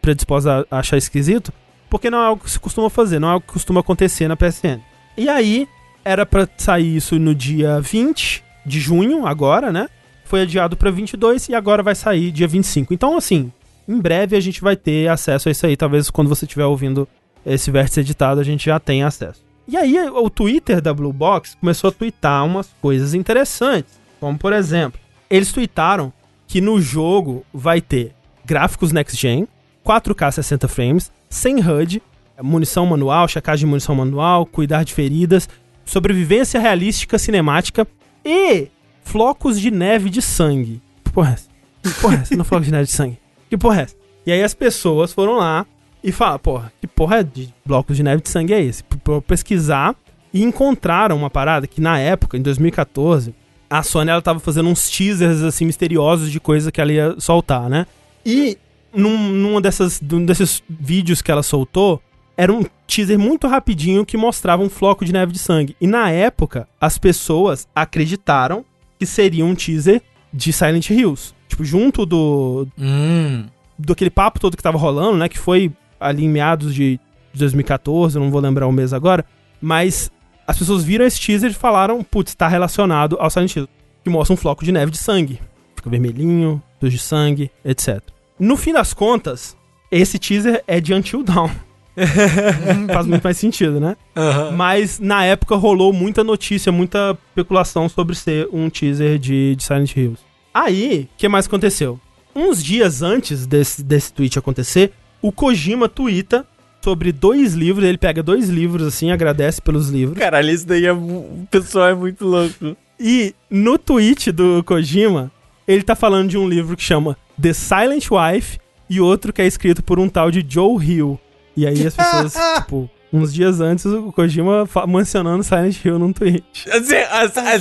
predispostas 0.00 0.64
a 0.70 0.78
achar 0.78 0.96
esquisito, 0.96 1.52
porque 1.90 2.10
não 2.10 2.18
é 2.18 2.26
algo 2.26 2.44
que 2.44 2.50
se 2.50 2.58
costuma 2.58 2.88
fazer, 2.88 3.18
não 3.18 3.28
é 3.28 3.32
algo 3.32 3.46
que 3.46 3.52
costuma 3.52 3.80
acontecer 3.80 4.28
na 4.28 4.36
PSN. 4.36 4.80
E 5.16 5.28
aí, 5.28 5.68
era 6.04 6.24
para 6.24 6.48
sair 6.56 6.96
isso 6.96 7.18
no 7.18 7.34
dia 7.34 7.80
20 7.80 8.44
de 8.64 8.80
junho, 8.80 9.26
agora, 9.26 9.72
né? 9.72 9.88
Foi 10.24 10.42
adiado 10.42 10.76
para 10.76 10.90
22 10.90 11.48
e 11.48 11.54
agora 11.54 11.82
vai 11.82 11.94
sair 11.94 12.30
dia 12.30 12.48
25. 12.48 12.92
Então, 12.92 13.16
assim, 13.16 13.52
em 13.88 14.00
breve 14.00 14.36
a 14.36 14.40
gente 14.40 14.60
vai 14.60 14.76
ter 14.76 15.08
acesso 15.08 15.48
a 15.48 15.52
isso 15.52 15.66
aí, 15.66 15.76
talvez 15.76 16.10
quando 16.10 16.28
você 16.28 16.44
estiver 16.44 16.64
ouvindo 16.64 17.08
esse 17.44 17.70
vértice 17.70 18.00
editado 18.00 18.40
a 18.40 18.44
gente 18.44 18.66
já 18.66 18.78
tem 18.80 19.02
acesso. 19.02 19.44
E 19.68 19.76
aí 19.76 19.98
o 20.10 20.30
Twitter 20.30 20.80
da 20.80 20.94
Blue 20.94 21.12
Box 21.12 21.56
começou 21.58 21.88
a 21.88 21.92
twittar 21.92 22.44
umas 22.44 22.68
coisas 22.80 23.14
interessantes, 23.14 23.98
como 24.20 24.38
por 24.38 24.52
exemplo, 24.52 25.00
eles 25.28 25.52
tweetaram 25.52 26.12
que 26.46 26.60
no 26.60 26.80
jogo 26.80 27.44
vai 27.52 27.80
ter 27.80 28.14
gráficos 28.44 28.92
next 28.92 29.20
gen, 29.20 29.48
4K 29.84 30.32
60 30.32 30.68
frames, 30.68 31.12
sem 31.28 31.56
HUD, 31.56 32.00
munição 32.40 32.86
manual, 32.86 33.26
checagem 33.26 33.66
de 33.66 33.70
munição 33.70 33.94
manual, 33.94 34.46
cuidar 34.46 34.84
de 34.84 34.94
feridas, 34.94 35.48
sobrevivência 35.84 36.60
realística 36.60 37.18
cinemática 37.18 37.86
e 38.24 38.68
flocos 39.02 39.60
de 39.60 39.70
neve 39.70 40.10
de 40.10 40.22
sangue. 40.22 40.82
Porra 41.12 41.36
é 41.84 42.00
porra 42.00 42.24
é? 42.30 42.36
Não 42.36 42.44
flocos 42.44 42.66
de 42.66 42.72
neve 42.72 42.86
de 42.86 42.92
sangue. 42.92 43.18
Que 43.48 43.56
porra 43.56 43.80
é 43.80 43.82
essa? 43.84 43.96
E 44.26 44.32
aí 44.32 44.42
as 44.42 44.54
pessoas 44.54 45.12
foram 45.12 45.36
lá 45.36 45.66
e 46.02 46.12
fala, 46.12 46.38
porra, 46.38 46.72
que 46.80 46.86
porra 46.86 47.22
de 47.22 47.52
blocos 47.64 47.96
de 47.96 48.02
neve 48.02 48.22
de 48.22 48.28
sangue 48.28 48.52
é 48.52 48.62
esse? 48.62 48.82
Pra 48.84 49.20
pesquisar 49.20 49.94
e 50.32 50.42
encontraram 50.42 51.16
uma 51.16 51.30
parada 51.30 51.66
que 51.66 51.80
na 51.80 51.98
época, 51.98 52.36
em 52.36 52.42
2014, 52.42 53.34
a 53.68 53.82
Sony 53.82 54.10
ela 54.10 54.22
tava 54.22 54.38
fazendo 54.38 54.68
uns 54.68 54.90
teasers 54.90 55.42
assim 55.42 55.64
misteriosos 55.64 56.30
de 56.30 56.40
coisa 56.40 56.70
que 56.70 56.80
ela 56.80 56.92
ia 56.92 57.14
soltar, 57.18 57.68
né? 57.68 57.86
E 58.24 58.58
num, 58.92 59.16
numa 59.16 59.60
dessas, 59.60 60.00
num 60.00 60.24
desses 60.24 60.62
vídeos 60.68 61.22
que 61.22 61.30
ela 61.30 61.42
soltou, 61.42 62.00
era 62.36 62.52
um 62.52 62.64
teaser 62.86 63.18
muito 63.18 63.46
rapidinho 63.46 64.04
que 64.04 64.16
mostrava 64.16 64.62
um 64.62 64.68
floco 64.68 65.04
de 65.04 65.12
neve 65.12 65.32
de 65.32 65.38
sangue. 65.38 65.76
E 65.80 65.86
na 65.86 66.10
época, 66.10 66.68
as 66.80 66.98
pessoas 66.98 67.66
acreditaram 67.74 68.64
que 68.98 69.06
seria 69.06 69.44
um 69.44 69.54
teaser 69.54 70.02
de 70.32 70.52
Silent 70.52 70.90
Hills. 70.90 71.34
Tipo, 71.48 71.64
junto 71.64 72.04
do. 72.04 72.66
Hum. 72.78 73.46
do 73.78 73.92
aquele 73.92 74.10
papo 74.10 74.40
todo 74.40 74.56
que 74.56 74.62
tava 74.62 74.78
rolando, 74.78 75.16
né? 75.16 75.28
Que 75.28 75.38
foi 75.38 75.72
ali 76.00 76.24
em 76.24 76.28
meados 76.28 76.74
de 76.74 77.00
2014, 77.34 78.16
eu 78.16 78.22
não 78.22 78.30
vou 78.30 78.40
lembrar 78.40 78.66
o 78.66 78.72
mês 78.72 78.92
agora. 78.92 79.24
Mas 79.60 80.10
as 80.46 80.58
pessoas 80.58 80.84
viram 80.84 81.04
esse 81.04 81.20
teaser 81.20 81.50
e 81.50 81.54
falaram, 81.54 82.02
putz, 82.02 82.34
tá 82.34 82.48
relacionado 82.48 83.16
ao 83.18 83.30
Silent 83.30 83.56
Hill. 83.56 83.68
Que 84.04 84.10
mostra 84.10 84.34
um 84.34 84.36
floco 84.36 84.64
de 84.64 84.72
neve 84.72 84.92
de 84.92 84.98
sangue. 84.98 85.40
Fica 85.74 85.90
vermelhinho, 85.90 86.62
luz 86.80 86.92
de 86.92 86.98
sangue, 86.98 87.50
etc. 87.64 88.00
No 88.38 88.56
fim 88.56 88.72
das 88.72 88.94
contas, 88.94 89.56
esse 89.90 90.18
teaser 90.18 90.62
é 90.66 90.80
de 90.80 90.94
Until 90.94 91.22
Dawn. 91.22 91.50
Faz 92.92 93.06
muito 93.06 93.24
mais 93.24 93.38
sentido, 93.38 93.80
né? 93.80 93.96
Uhum. 94.14 94.56
Mas 94.56 95.00
na 95.00 95.24
época 95.24 95.56
rolou 95.56 95.92
muita 95.92 96.22
notícia, 96.22 96.70
muita 96.70 97.16
especulação 97.30 97.88
sobre 97.88 98.14
ser 98.14 98.48
um 98.52 98.68
teaser 98.68 99.18
de, 99.18 99.56
de 99.56 99.64
Silent 99.64 99.96
Hills. 99.96 100.20
Aí, 100.56 101.06
o 101.12 101.18
que 101.18 101.28
mais 101.28 101.46
aconteceu? 101.46 102.00
Uns 102.34 102.64
dias 102.64 103.02
antes 103.02 103.46
desse, 103.46 103.82
desse 103.82 104.10
tweet 104.10 104.38
acontecer, 104.38 104.90
o 105.20 105.30
Kojima 105.30 105.86
twitta 105.86 106.46
sobre 106.82 107.12
dois 107.12 107.52
livros. 107.52 107.84
Ele 107.86 107.98
pega 107.98 108.22
dois 108.22 108.48
livros 108.48 108.86
assim, 108.86 109.10
agradece 109.10 109.60
pelos 109.60 109.90
livros. 109.90 110.18
Caralho, 110.18 110.50
isso 110.50 110.66
daí 110.66 110.86
é. 110.86 110.92
O 110.94 111.46
pessoal 111.50 111.88
é 111.88 111.94
muito 111.94 112.24
louco. 112.24 112.74
E 112.98 113.34
no 113.50 113.76
tweet 113.76 114.32
do 114.32 114.64
Kojima, 114.64 115.30
ele 115.68 115.82
tá 115.82 115.94
falando 115.94 116.30
de 116.30 116.38
um 116.38 116.48
livro 116.48 116.74
que 116.74 116.82
chama 116.82 117.18
The 117.38 117.52
Silent 117.52 118.06
Wife 118.10 118.58
e 118.88 118.98
outro 118.98 119.34
que 119.34 119.42
é 119.42 119.46
escrito 119.46 119.82
por 119.82 119.98
um 119.98 120.08
tal 120.08 120.30
de 120.30 120.42
Joe 120.48 120.82
Hill. 120.82 121.20
E 121.54 121.66
aí 121.66 121.86
as 121.86 121.94
pessoas, 121.94 122.34
tipo, 122.62 122.88
uns 123.12 123.32
dias 123.32 123.60
antes, 123.60 123.86
o 123.86 124.12
Kojima 124.12 124.68
mencionando 124.88 125.42
Silent 125.42 125.84
Hill 125.84 125.98
num 125.98 126.12
tweet. 126.12 126.44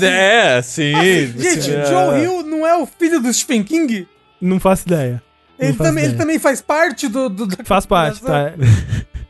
É, 0.07 0.61
sim. 0.61 0.93
gente, 1.37 1.71
é. 1.71 1.85
Joe 1.85 2.21
Hill 2.21 2.43
não 2.43 2.65
é 2.65 2.75
o 2.77 2.85
filho 2.85 3.21
do 3.21 3.31
Stephen 3.33 3.63
King? 3.63 4.07
Não 4.41 4.59
faço 4.59 4.87
ideia. 4.87 5.21
Ele 5.57 5.73
também, 5.73 6.03
ele 6.03 6.15
também 6.15 6.37
faz 6.37 6.61
parte 6.61 7.07
do. 7.07 7.29
do 7.29 7.47
faz 7.63 7.85
parte, 7.85 8.21
tá? 8.21 8.53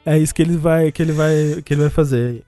É 0.08 0.19
isso 0.19 0.35
que 0.35 0.42
ele 0.44 0.56
vai, 0.56 0.92
que 0.92 1.02
ele 1.02 1.11
vai, 1.11 1.64
que 1.66 1.74
ele 1.74 1.82
vai 1.82 1.90
fazer. 1.90 2.44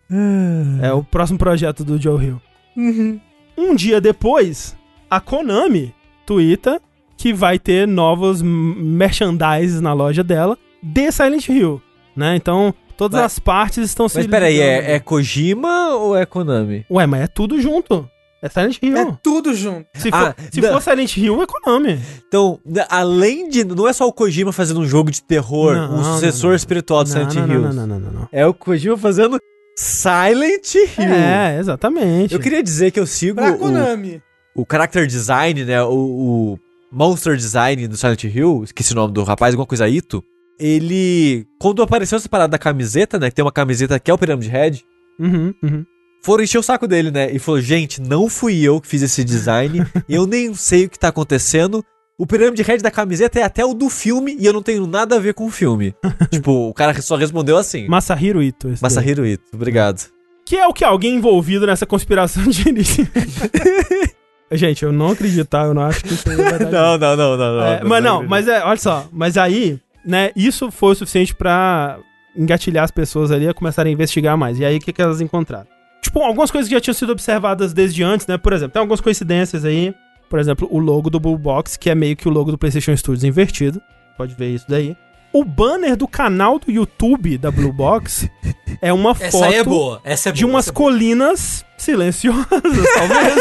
É 0.82 0.94
o 0.94 1.04
próximo 1.04 1.40
projeto 1.40 1.84
do 1.84 2.00
Joe 2.00 2.24
Hill. 2.24 2.42
Uhum. 2.76 3.20
Um 3.58 3.74
dia 3.74 4.00
depois, 4.00 4.76
a 5.10 5.20
Konami 5.20 5.94
twitta 6.26 6.80
que 7.18 7.34
vai 7.34 7.58
ter 7.58 7.88
novos 7.88 8.44
merchandises 8.44 9.82
na 9.82 9.92
loja 9.92 10.24
dela 10.24 10.56
de 10.84 11.12
Silent 11.12 11.50
Hill, 11.50 11.82
né? 12.16 12.36
Então, 12.36 12.76
todas 12.98 13.22
mas, 13.22 13.34
as 13.34 13.40
partes 13.40 13.78
estão 13.86 14.10
se 14.10 14.18
Mas 14.18 14.28
peraí, 14.28 14.60
é, 14.60 14.96
é 14.96 15.00
Kojima 15.00 15.96
ou 15.96 16.18
é 16.18 16.26
Konami? 16.26 16.86
Ué, 16.90 17.06
mas 17.06 17.22
é 17.22 17.28
tudo 17.28 17.62
junto. 17.62 18.10
É 18.42 18.50
Silent 18.50 18.78
Hill. 18.82 18.98
É 18.98 19.18
tudo 19.24 19.54
junto. 19.54 19.88
Se, 19.96 20.10
ah, 20.12 20.34
for, 20.34 20.46
se 20.52 20.62
for 20.62 20.82
Silent 20.82 21.18
Hill, 21.18 21.42
é 21.42 21.46
Konami. 21.48 22.00
Então, 22.28 22.60
além 22.90 23.50
de. 23.50 23.64
Não 23.64 23.88
é 23.88 23.94
só 23.94 24.08
o 24.08 24.14
Kojima 24.14 24.52
fazendo 24.52 24.80
um 24.80 24.86
jogo 24.86 25.10
de 25.10 25.24
terror, 25.24 25.76
não, 25.76 25.96
um 25.96 26.04
sucessor 26.04 26.44
não, 26.44 26.50
não. 26.50 26.56
espiritual 26.56 27.04
do 27.04 27.10
Silent 27.10 27.34
Hill. 27.34 27.48
Não, 27.48 27.74
não, 27.74 27.88
não, 27.88 28.00
não, 28.00 28.12
não. 28.12 28.30
É 28.32 28.46
o 28.46 28.54
Kojima 28.54 28.96
fazendo 28.96 29.40
Silent 29.76 30.76
Hill. 30.76 31.14
É, 31.14 31.58
exatamente. 31.60 32.34
Eu 32.34 32.40
queria 32.40 32.62
dizer 32.62 32.92
que 32.92 33.00
eu 33.00 33.08
sigo. 33.08 33.36
Pra 33.36 33.54
Konami. 33.54 34.22
O, 34.56 34.62
o 34.62 34.66
character 34.70 35.08
design, 35.08 35.66
né? 35.66 35.82
O, 35.82 35.90
o 35.94 36.60
monster 36.92 37.36
design 37.36 37.88
do 37.88 37.98
Silent 37.98 38.24
Hill, 38.24 38.62
esqueci 38.64 38.94
o 38.94 38.96
nome 38.96 39.14
do 39.14 39.24
rapaz, 39.24 39.54
alguma 39.54 39.66
coisa 39.66 39.88
Ito. 39.90 40.24
Ele. 40.60 41.46
Quando 41.60 41.82
apareceu 41.82 42.18
essa 42.18 42.30
parada 42.30 42.52
da 42.52 42.58
camiseta, 42.58 43.20
né? 43.20 43.30
Que 43.30 43.36
tem 43.36 43.46
uma 43.46 43.52
camiseta 43.52 44.00
que 44.00 44.10
é 44.10 44.14
o 44.14 44.18
Pyramid 44.18 44.50
Head. 44.50 44.86
Uhum, 45.20 45.54
uhum 45.64 45.86
foram 46.28 46.44
encher 46.44 46.58
o 46.58 46.64
saco 46.64 46.88
dele, 46.88 47.10
né? 47.10 47.32
E 47.32 47.40
falou: 47.40 47.62
gente, 47.62 48.02
não 48.02 48.28
fui 48.28 48.62
eu 48.62 48.82
que 48.82 48.88
fiz 48.88 49.02
esse 49.02 49.24
design, 49.24 49.86
eu 50.10 50.28
nem 50.28 50.54
sei 50.54 50.86
o 50.86 50.90
que 50.90 51.00
tá 51.00 51.08
acontecendo. 51.08 51.82
O 52.20 52.26
Pirâmide 52.26 52.64
Red 52.64 52.80
da 52.80 52.90
camiseta 52.90 53.40
é 53.40 53.44
até 53.44 53.64
o 53.64 53.74
do 53.74 53.90
filme 53.90 54.36
e 54.40 54.46
eu 54.46 54.52
não 54.52 54.64
tenho 54.64 54.88
nada 54.88 55.16
a 55.16 55.20
ver 55.20 55.36
com 55.36 55.46
o 55.46 55.52
filme. 55.52 55.94
tipo, 56.32 56.52
o 56.52 56.74
cara 56.74 57.00
só 57.00 57.16
respondeu 57.16 57.58
assim. 57.58 57.88
Masahiro 57.88 58.42
Ito. 58.42 58.74
Masahiro 58.82 59.26
Ito, 59.26 59.44
obrigado. 59.54 60.10
Que 60.44 60.58
é 60.58 60.66
o 60.66 60.74
que 60.74 60.84
alguém 60.84 61.16
envolvido 61.16 61.68
nessa 61.68 61.86
conspiração 61.86 62.44
de 62.48 62.68
início. 62.68 63.08
Gente, 64.52 64.84
eu 64.84 64.92
não 64.92 65.10
acredito, 65.10 65.46
tá? 65.46 65.66
Eu 65.66 65.74
não 65.74 65.84
acho 65.84 66.04
que 66.04 66.14
isso 66.14 66.30
é 66.30 66.36
verdade. 66.36 66.72
não, 66.72 66.98
não, 66.98 67.16
não, 67.16 67.38
não, 67.38 67.56
não, 67.58 67.64
é, 67.64 67.80
não. 67.82 67.90
Mas 67.90 68.04
não, 68.04 68.24
mas 68.24 68.48
é, 68.48 68.64
olha 68.64 68.78
só, 68.78 69.08
mas 69.12 69.38
aí, 69.38 69.80
né, 70.06 70.32
isso 70.36 70.72
foi 70.72 70.94
o 70.94 70.96
suficiente 70.96 71.36
para 71.36 72.00
engatilhar 72.36 72.84
as 72.84 72.92
pessoas 72.92 73.32
ali 73.32 73.48
a 73.48 73.54
começarem 73.54 73.92
a 73.92 73.94
investigar 73.94 74.38
mais. 74.38 74.60
E 74.60 74.66
aí, 74.66 74.78
o 74.78 74.80
que, 74.80 74.94
que 74.94 75.02
elas 75.02 75.20
encontraram? 75.20 75.68
Tipo, 76.02 76.22
algumas 76.22 76.52
coisas 76.52 76.70
que 76.70 76.76
já 76.76 76.80
tinham 76.80 76.94
sido 76.94 77.12
observadas 77.12 77.74
desde 77.74 78.04
antes, 78.04 78.28
né? 78.28 78.38
Por 78.38 78.54
exemplo, 78.54 78.74
tem 78.74 78.80
algumas 78.80 79.02
coincidências 79.02 79.66
aí. 79.66 79.94
Por 80.30 80.40
exemplo, 80.40 80.68
o 80.70 80.78
logo 80.78 81.10
do 81.10 81.20
Blue 81.20 81.38
Box, 81.38 81.78
que 81.78 81.90
é 81.90 81.96
meio 81.96 82.16
que 82.16 82.28
o 82.28 82.32
logo 82.32 82.52
do 82.52 82.58
PlayStation 82.58 82.96
Studios 82.96 83.24
invertido. 83.24 83.82
Pode 84.18 84.36
ver 84.36 84.54
isso 84.54 84.66
daí. 84.68 84.96
O 85.34 85.44
banner 85.44 85.96
do 85.96 86.08
canal 86.08 86.60
do 86.60 86.72
YouTube 86.72 87.38
da 87.38 87.52
Blue 87.52 87.74
Box 87.74 88.30
é 88.82 88.92
uma 88.94 89.14
foto 89.14 89.26
Essa 89.26 89.56
é 89.56 89.64
boa. 89.64 90.02
Essa 90.04 90.30
é 90.30 90.32
de 90.32 90.44
boa, 90.44 90.56
umas 90.56 90.68
é 90.68 90.72
colinas 90.72 91.66
silenciosas, 91.78 92.48
talvez. 92.50 93.36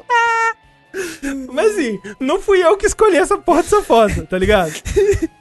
Mas 1.52 1.72
assim, 1.72 2.00
não 2.20 2.40
fui 2.40 2.62
eu 2.62 2.76
que 2.76 2.86
escolhi 2.86 3.16
essa 3.16 3.38
porra 3.38 3.62
dessa 3.62 3.82
foto, 3.82 4.26
tá 4.26 4.38
ligado? 4.38 4.72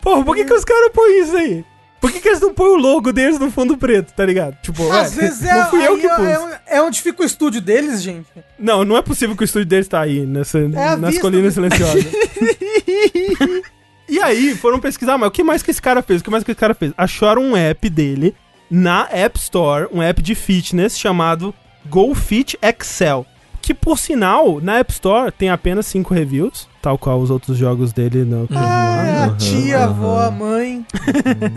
Porra, 0.01 0.23
por 0.23 0.35
que, 0.35 0.45
que 0.45 0.53
os 0.53 0.65
caras 0.65 0.91
põem 0.93 1.21
isso 1.21 1.35
aí? 1.35 1.65
Por 1.99 2.11
que, 2.11 2.19
que 2.19 2.27
eles 2.27 2.41
não 2.41 2.53
põem 2.53 2.69
o 2.69 2.75
logo 2.75 3.11
deles 3.11 3.39
no 3.39 3.49
fundo 3.49 3.75
preto, 3.77 4.13
tá 4.13 4.23
ligado? 4.23 4.55
Tipo, 4.61 4.91
Às 4.91 5.17
é, 5.17 5.21
vezes 5.21 5.43
é, 5.43 5.55
não 5.55 5.69
fui 5.71 5.87
eu 5.87 5.97
que 5.97 6.07
pus. 6.07 6.27
É, 6.27 6.77
é, 6.77 6.81
onde 6.81 7.01
fica 7.01 7.23
o 7.23 7.25
estúdio 7.25 7.59
deles, 7.59 8.03
gente. 8.03 8.27
Não, 8.59 8.85
não 8.85 8.95
é 8.95 9.01
possível 9.01 9.35
que 9.35 9.43
o 9.43 9.45
estúdio 9.45 9.67
deles 9.67 9.87
tá 9.87 10.01
aí, 10.01 10.25
nessa, 10.25 10.59
é 10.59 10.95
nas 10.95 11.17
colinas 11.17 11.55
silenciosas. 11.55 12.05
e 14.07 14.21
aí, 14.21 14.55
foram 14.55 14.79
pesquisar, 14.79 15.17
mas 15.17 15.29
o 15.29 15.31
que 15.31 15.43
mais 15.43 15.63
que 15.63 15.71
esse 15.71 15.81
cara 15.81 16.03
fez? 16.03 16.21
O 16.21 16.23
que 16.23 16.29
mais 16.29 16.43
que 16.43 16.51
esse 16.51 16.59
cara 16.59 16.75
fez? 16.75 16.93
Acharam 16.95 17.41
um 17.41 17.57
app 17.57 17.89
dele 17.89 18.35
na 18.69 19.07
App 19.11 19.39
Store, 19.39 19.87
um 19.91 20.01
app 20.01 20.21
de 20.21 20.35
fitness 20.35 20.99
chamado 20.99 21.55
GoFit 21.87 22.57
Excel. 22.61 23.25
Que, 23.65 23.73
por 23.73 23.97
sinal, 23.97 24.61
na 24.61 24.77
App 24.77 24.91
Store 24.91 25.31
tem 25.31 25.49
apenas 25.49 25.87
5 25.87 26.13
reviews, 26.13 26.67
tal 26.83 26.99
qual 26.99 27.19
os 27.19 27.31
outros 27.31 27.57
jogos 27.57 27.91
dele 27.91 28.23
no 28.23 28.47
Ah, 28.55 29.03
é 29.03 29.23
a 29.23 29.35
tia, 29.35 29.79
a 29.79 29.83
avó, 29.85 30.19
a 30.19 30.29
mãe. 30.29 30.85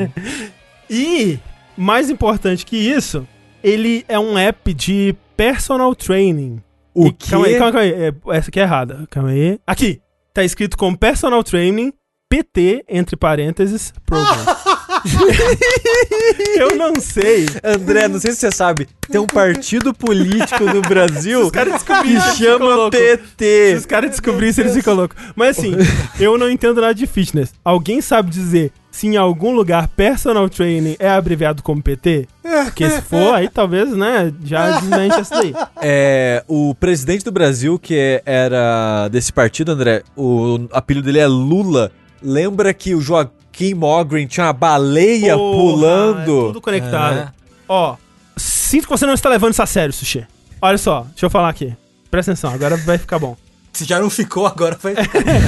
e, 0.88 1.38
mais 1.76 2.08
importante 2.08 2.64
que 2.64 2.78
isso, 2.78 3.28
ele 3.62 4.06
é 4.08 4.18
um 4.18 4.38
app 4.38 4.72
de 4.72 5.14
personal 5.36 5.94
training. 5.94 6.62
O 6.94 7.08
e, 7.08 7.12
quê? 7.12 7.30
Calma 7.30 7.46
aí, 7.46 7.58
calma 7.58 7.80
aí. 7.80 7.92
É, 7.92 8.14
essa 8.30 8.48
aqui 8.48 8.58
é 8.58 8.62
errada. 8.62 9.06
Calma 9.10 9.28
aí. 9.28 9.60
Aqui. 9.66 10.00
Tá 10.32 10.42
escrito 10.42 10.78
como 10.78 10.96
personal 10.96 11.44
training 11.44 11.92
PT, 12.30 12.86
entre 12.88 13.16
parênteses, 13.16 13.92
program. 14.06 14.46
eu 16.58 16.76
não 16.76 16.94
sei. 17.00 17.46
André, 17.62 18.08
não 18.08 18.18
sei 18.18 18.32
se 18.32 18.38
você 18.38 18.50
sabe, 18.50 18.88
tem 19.10 19.20
um 19.20 19.26
partido 19.26 19.94
político 19.94 20.64
no 20.64 20.80
Brasil 20.82 21.50
que 21.50 22.36
chama 22.36 22.90
PT. 22.90 23.70
Se 23.70 23.76
os 23.78 23.86
caras 23.86 24.10
descobrirem 24.10 24.50
isso, 24.50 24.60
eles 24.60 24.74
ficam 24.74 24.94
loucos. 24.94 25.16
Mas 25.34 25.58
assim, 25.58 25.74
eu 26.18 26.36
não 26.38 26.50
entendo 26.50 26.80
nada 26.80 26.94
de 26.94 27.06
fitness. 27.06 27.52
Alguém 27.64 28.00
sabe 28.00 28.30
dizer 28.30 28.72
se 28.90 29.06
em 29.06 29.16
algum 29.16 29.54
lugar 29.54 29.86
personal 29.88 30.48
training 30.48 30.96
é 30.98 31.08
abreviado 31.08 31.62
como 31.62 31.82
PT? 31.82 32.26
Porque 32.64 32.88
se 32.90 33.02
for, 33.02 33.34
aí 33.34 33.48
talvez, 33.48 33.92
né, 33.92 34.32
já 34.42 34.80
desmente 34.80 35.20
essa 35.20 35.36
daí. 35.36 35.54
É, 35.80 36.42
o 36.48 36.74
presidente 36.74 37.24
do 37.24 37.30
Brasil, 37.30 37.78
que 37.78 38.20
era 38.26 39.08
desse 39.08 39.32
partido, 39.32 39.70
André, 39.70 40.02
o 40.16 40.66
apelido 40.72 41.06
dele 41.06 41.20
é 41.20 41.26
Lula 41.26 41.92
lembra 42.22 42.74
que 42.74 42.94
o 42.94 43.00
Joaquim 43.00 43.37
Mogren 43.74 44.26
tinha 44.26 44.46
uma 44.46 44.52
baleia 44.52 45.36
Porra, 45.36 45.56
pulando. 45.56 46.38
É 46.38 46.46
tudo 46.46 46.60
conectado. 46.60 47.16
É. 47.18 47.28
Ó, 47.68 47.96
sinto 48.36 48.84
que 48.84 48.90
você 48.90 49.06
não 49.06 49.14
está 49.14 49.28
levando 49.28 49.52
isso 49.52 49.62
a 49.62 49.66
sério, 49.66 49.92
Sushi. 49.92 50.26
Olha 50.60 50.78
só, 50.78 51.02
deixa 51.02 51.26
eu 51.26 51.30
falar 51.30 51.48
aqui. 51.48 51.74
Presta 52.10 52.32
atenção, 52.32 52.52
agora 52.52 52.76
vai 52.76 52.98
ficar 52.98 53.18
bom. 53.18 53.36
Se 53.72 53.84
já 53.84 54.00
não 54.00 54.10
ficou, 54.10 54.46
agora 54.46 54.76
vai. 54.82 54.94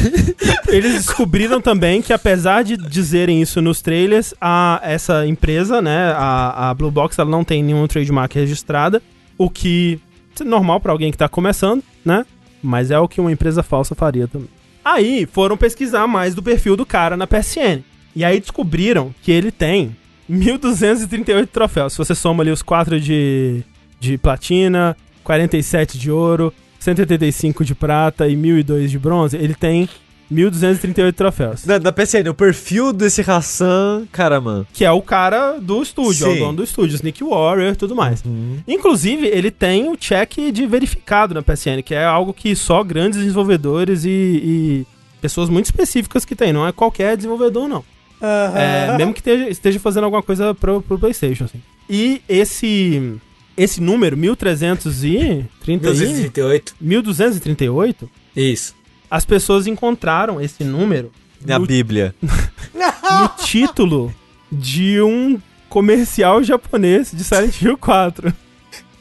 Eles 0.68 0.94
descobriram 0.94 1.60
também 1.60 2.00
que, 2.00 2.12
apesar 2.12 2.62
de 2.62 2.76
dizerem 2.76 3.42
isso 3.42 3.60
nos 3.60 3.82
trailers, 3.82 4.34
a, 4.40 4.80
essa 4.84 5.26
empresa, 5.26 5.82
né, 5.82 6.12
a, 6.14 6.70
a 6.70 6.74
Blue 6.74 6.90
Box, 6.90 7.18
ela 7.18 7.30
não 7.30 7.42
tem 7.42 7.62
nenhuma 7.62 7.88
trademark 7.88 8.32
registrada, 8.34 9.02
o 9.36 9.50
que 9.50 10.00
é 10.38 10.44
normal 10.44 10.80
para 10.80 10.92
alguém 10.92 11.10
que 11.10 11.18
tá 11.18 11.28
começando, 11.28 11.82
né? 12.04 12.24
Mas 12.62 12.90
é 12.90 12.98
o 12.98 13.08
que 13.08 13.20
uma 13.20 13.32
empresa 13.32 13.62
falsa 13.62 13.94
faria 13.94 14.28
também. 14.28 14.48
Aí 14.84 15.26
foram 15.26 15.56
pesquisar 15.56 16.06
mais 16.06 16.34
do 16.34 16.42
perfil 16.42 16.76
do 16.76 16.86
cara 16.86 17.16
na 17.16 17.26
PSN. 17.26 17.82
E 18.14 18.24
aí 18.24 18.40
descobriram 18.40 19.14
que 19.22 19.30
ele 19.30 19.50
tem 19.50 19.96
1.238 20.30 21.46
troféus. 21.46 21.92
Se 21.92 21.98
você 21.98 22.14
soma 22.14 22.42
ali 22.42 22.50
os 22.50 22.62
4 22.62 23.00
de, 23.00 23.62
de 23.98 24.18
platina, 24.18 24.96
47 25.24 25.98
de 25.98 26.10
ouro, 26.10 26.52
185 26.78 27.64
de 27.64 27.74
prata 27.74 28.28
e 28.28 28.36
1.002 28.36 28.86
de 28.86 28.98
bronze, 28.98 29.36
ele 29.36 29.54
tem 29.54 29.88
1.238 30.32 31.12
troféus. 31.12 31.64
Da, 31.64 31.78
da 31.78 31.92
PSN, 31.92 32.28
o 32.30 32.34
perfil 32.34 32.92
desse 32.92 33.20
Hassan 33.28 34.06
Karaman. 34.12 34.64
Que 34.72 34.84
é 34.84 34.90
o 34.90 35.02
cara 35.02 35.58
do 35.58 35.82
estúdio, 35.82 36.26
é 36.26 36.30
o 36.30 36.38
dono 36.38 36.58
do 36.58 36.64
estúdio, 36.64 36.94
Sneak 36.94 37.22
Warrior 37.24 37.72
e 37.72 37.76
tudo 37.76 37.96
mais. 37.96 38.22
Uhum. 38.24 38.58
Inclusive, 38.66 39.26
ele 39.26 39.50
tem 39.50 39.88
o 39.88 39.96
check 39.96 40.52
de 40.52 40.66
verificado 40.66 41.34
na 41.34 41.42
PSN, 41.42 41.82
que 41.84 41.94
é 41.94 42.04
algo 42.04 42.32
que 42.32 42.54
só 42.54 42.84
grandes 42.84 43.18
desenvolvedores 43.18 44.04
e, 44.04 44.08
e 44.08 44.86
pessoas 45.20 45.48
muito 45.48 45.66
específicas 45.66 46.24
que 46.24 46.36
tem, 46.36 46.52
não 46.52 46.66
é 46.66 46.72
qualquer 46.72 47.16
desenvolvedor, 47.16 47.68
não. 47.68 47.84
Uhum. 48.20 48.56
É, 48.56 48.98
mesmo 48.98 49.14
que 49.14 49.20
esteja, 49.20 49.48
esteja, 49.48 49.80
fazendo 49.80 50.04
alguma 50.04 50.22
coisa 50.22 50.54
pro, 50.54 50.82
pro 50.82 50.98
PlayStation, 50.98 51.44
assim. 51.44 51.62
E 51.88 52.20
esse 52.28 53.18
esse 53.56 53.80
número, 53.80 54.16
1338. 54.16 56.74
1238? 56.80 58.10
Isso. 58.34 58.74
As 59.10 59.24
pessoas 59.24 59.66
encontraram 59.66 60.40
esse 60.40 60.62
número. 60.64 61.10
Na 61.44 61.58
no, 61.58 61.66
Bíblia. 61.66 62.14
no 62.22 63.28
título 63.44 64.14
de 64.50 65.02
um 65.02 65.38
comercial 65.68 66.42
japonês 66.42 67.10
de 67.12 67.22
Silent 67.22 67.60
Hill 67.60 67.76
4. 67.76 68.32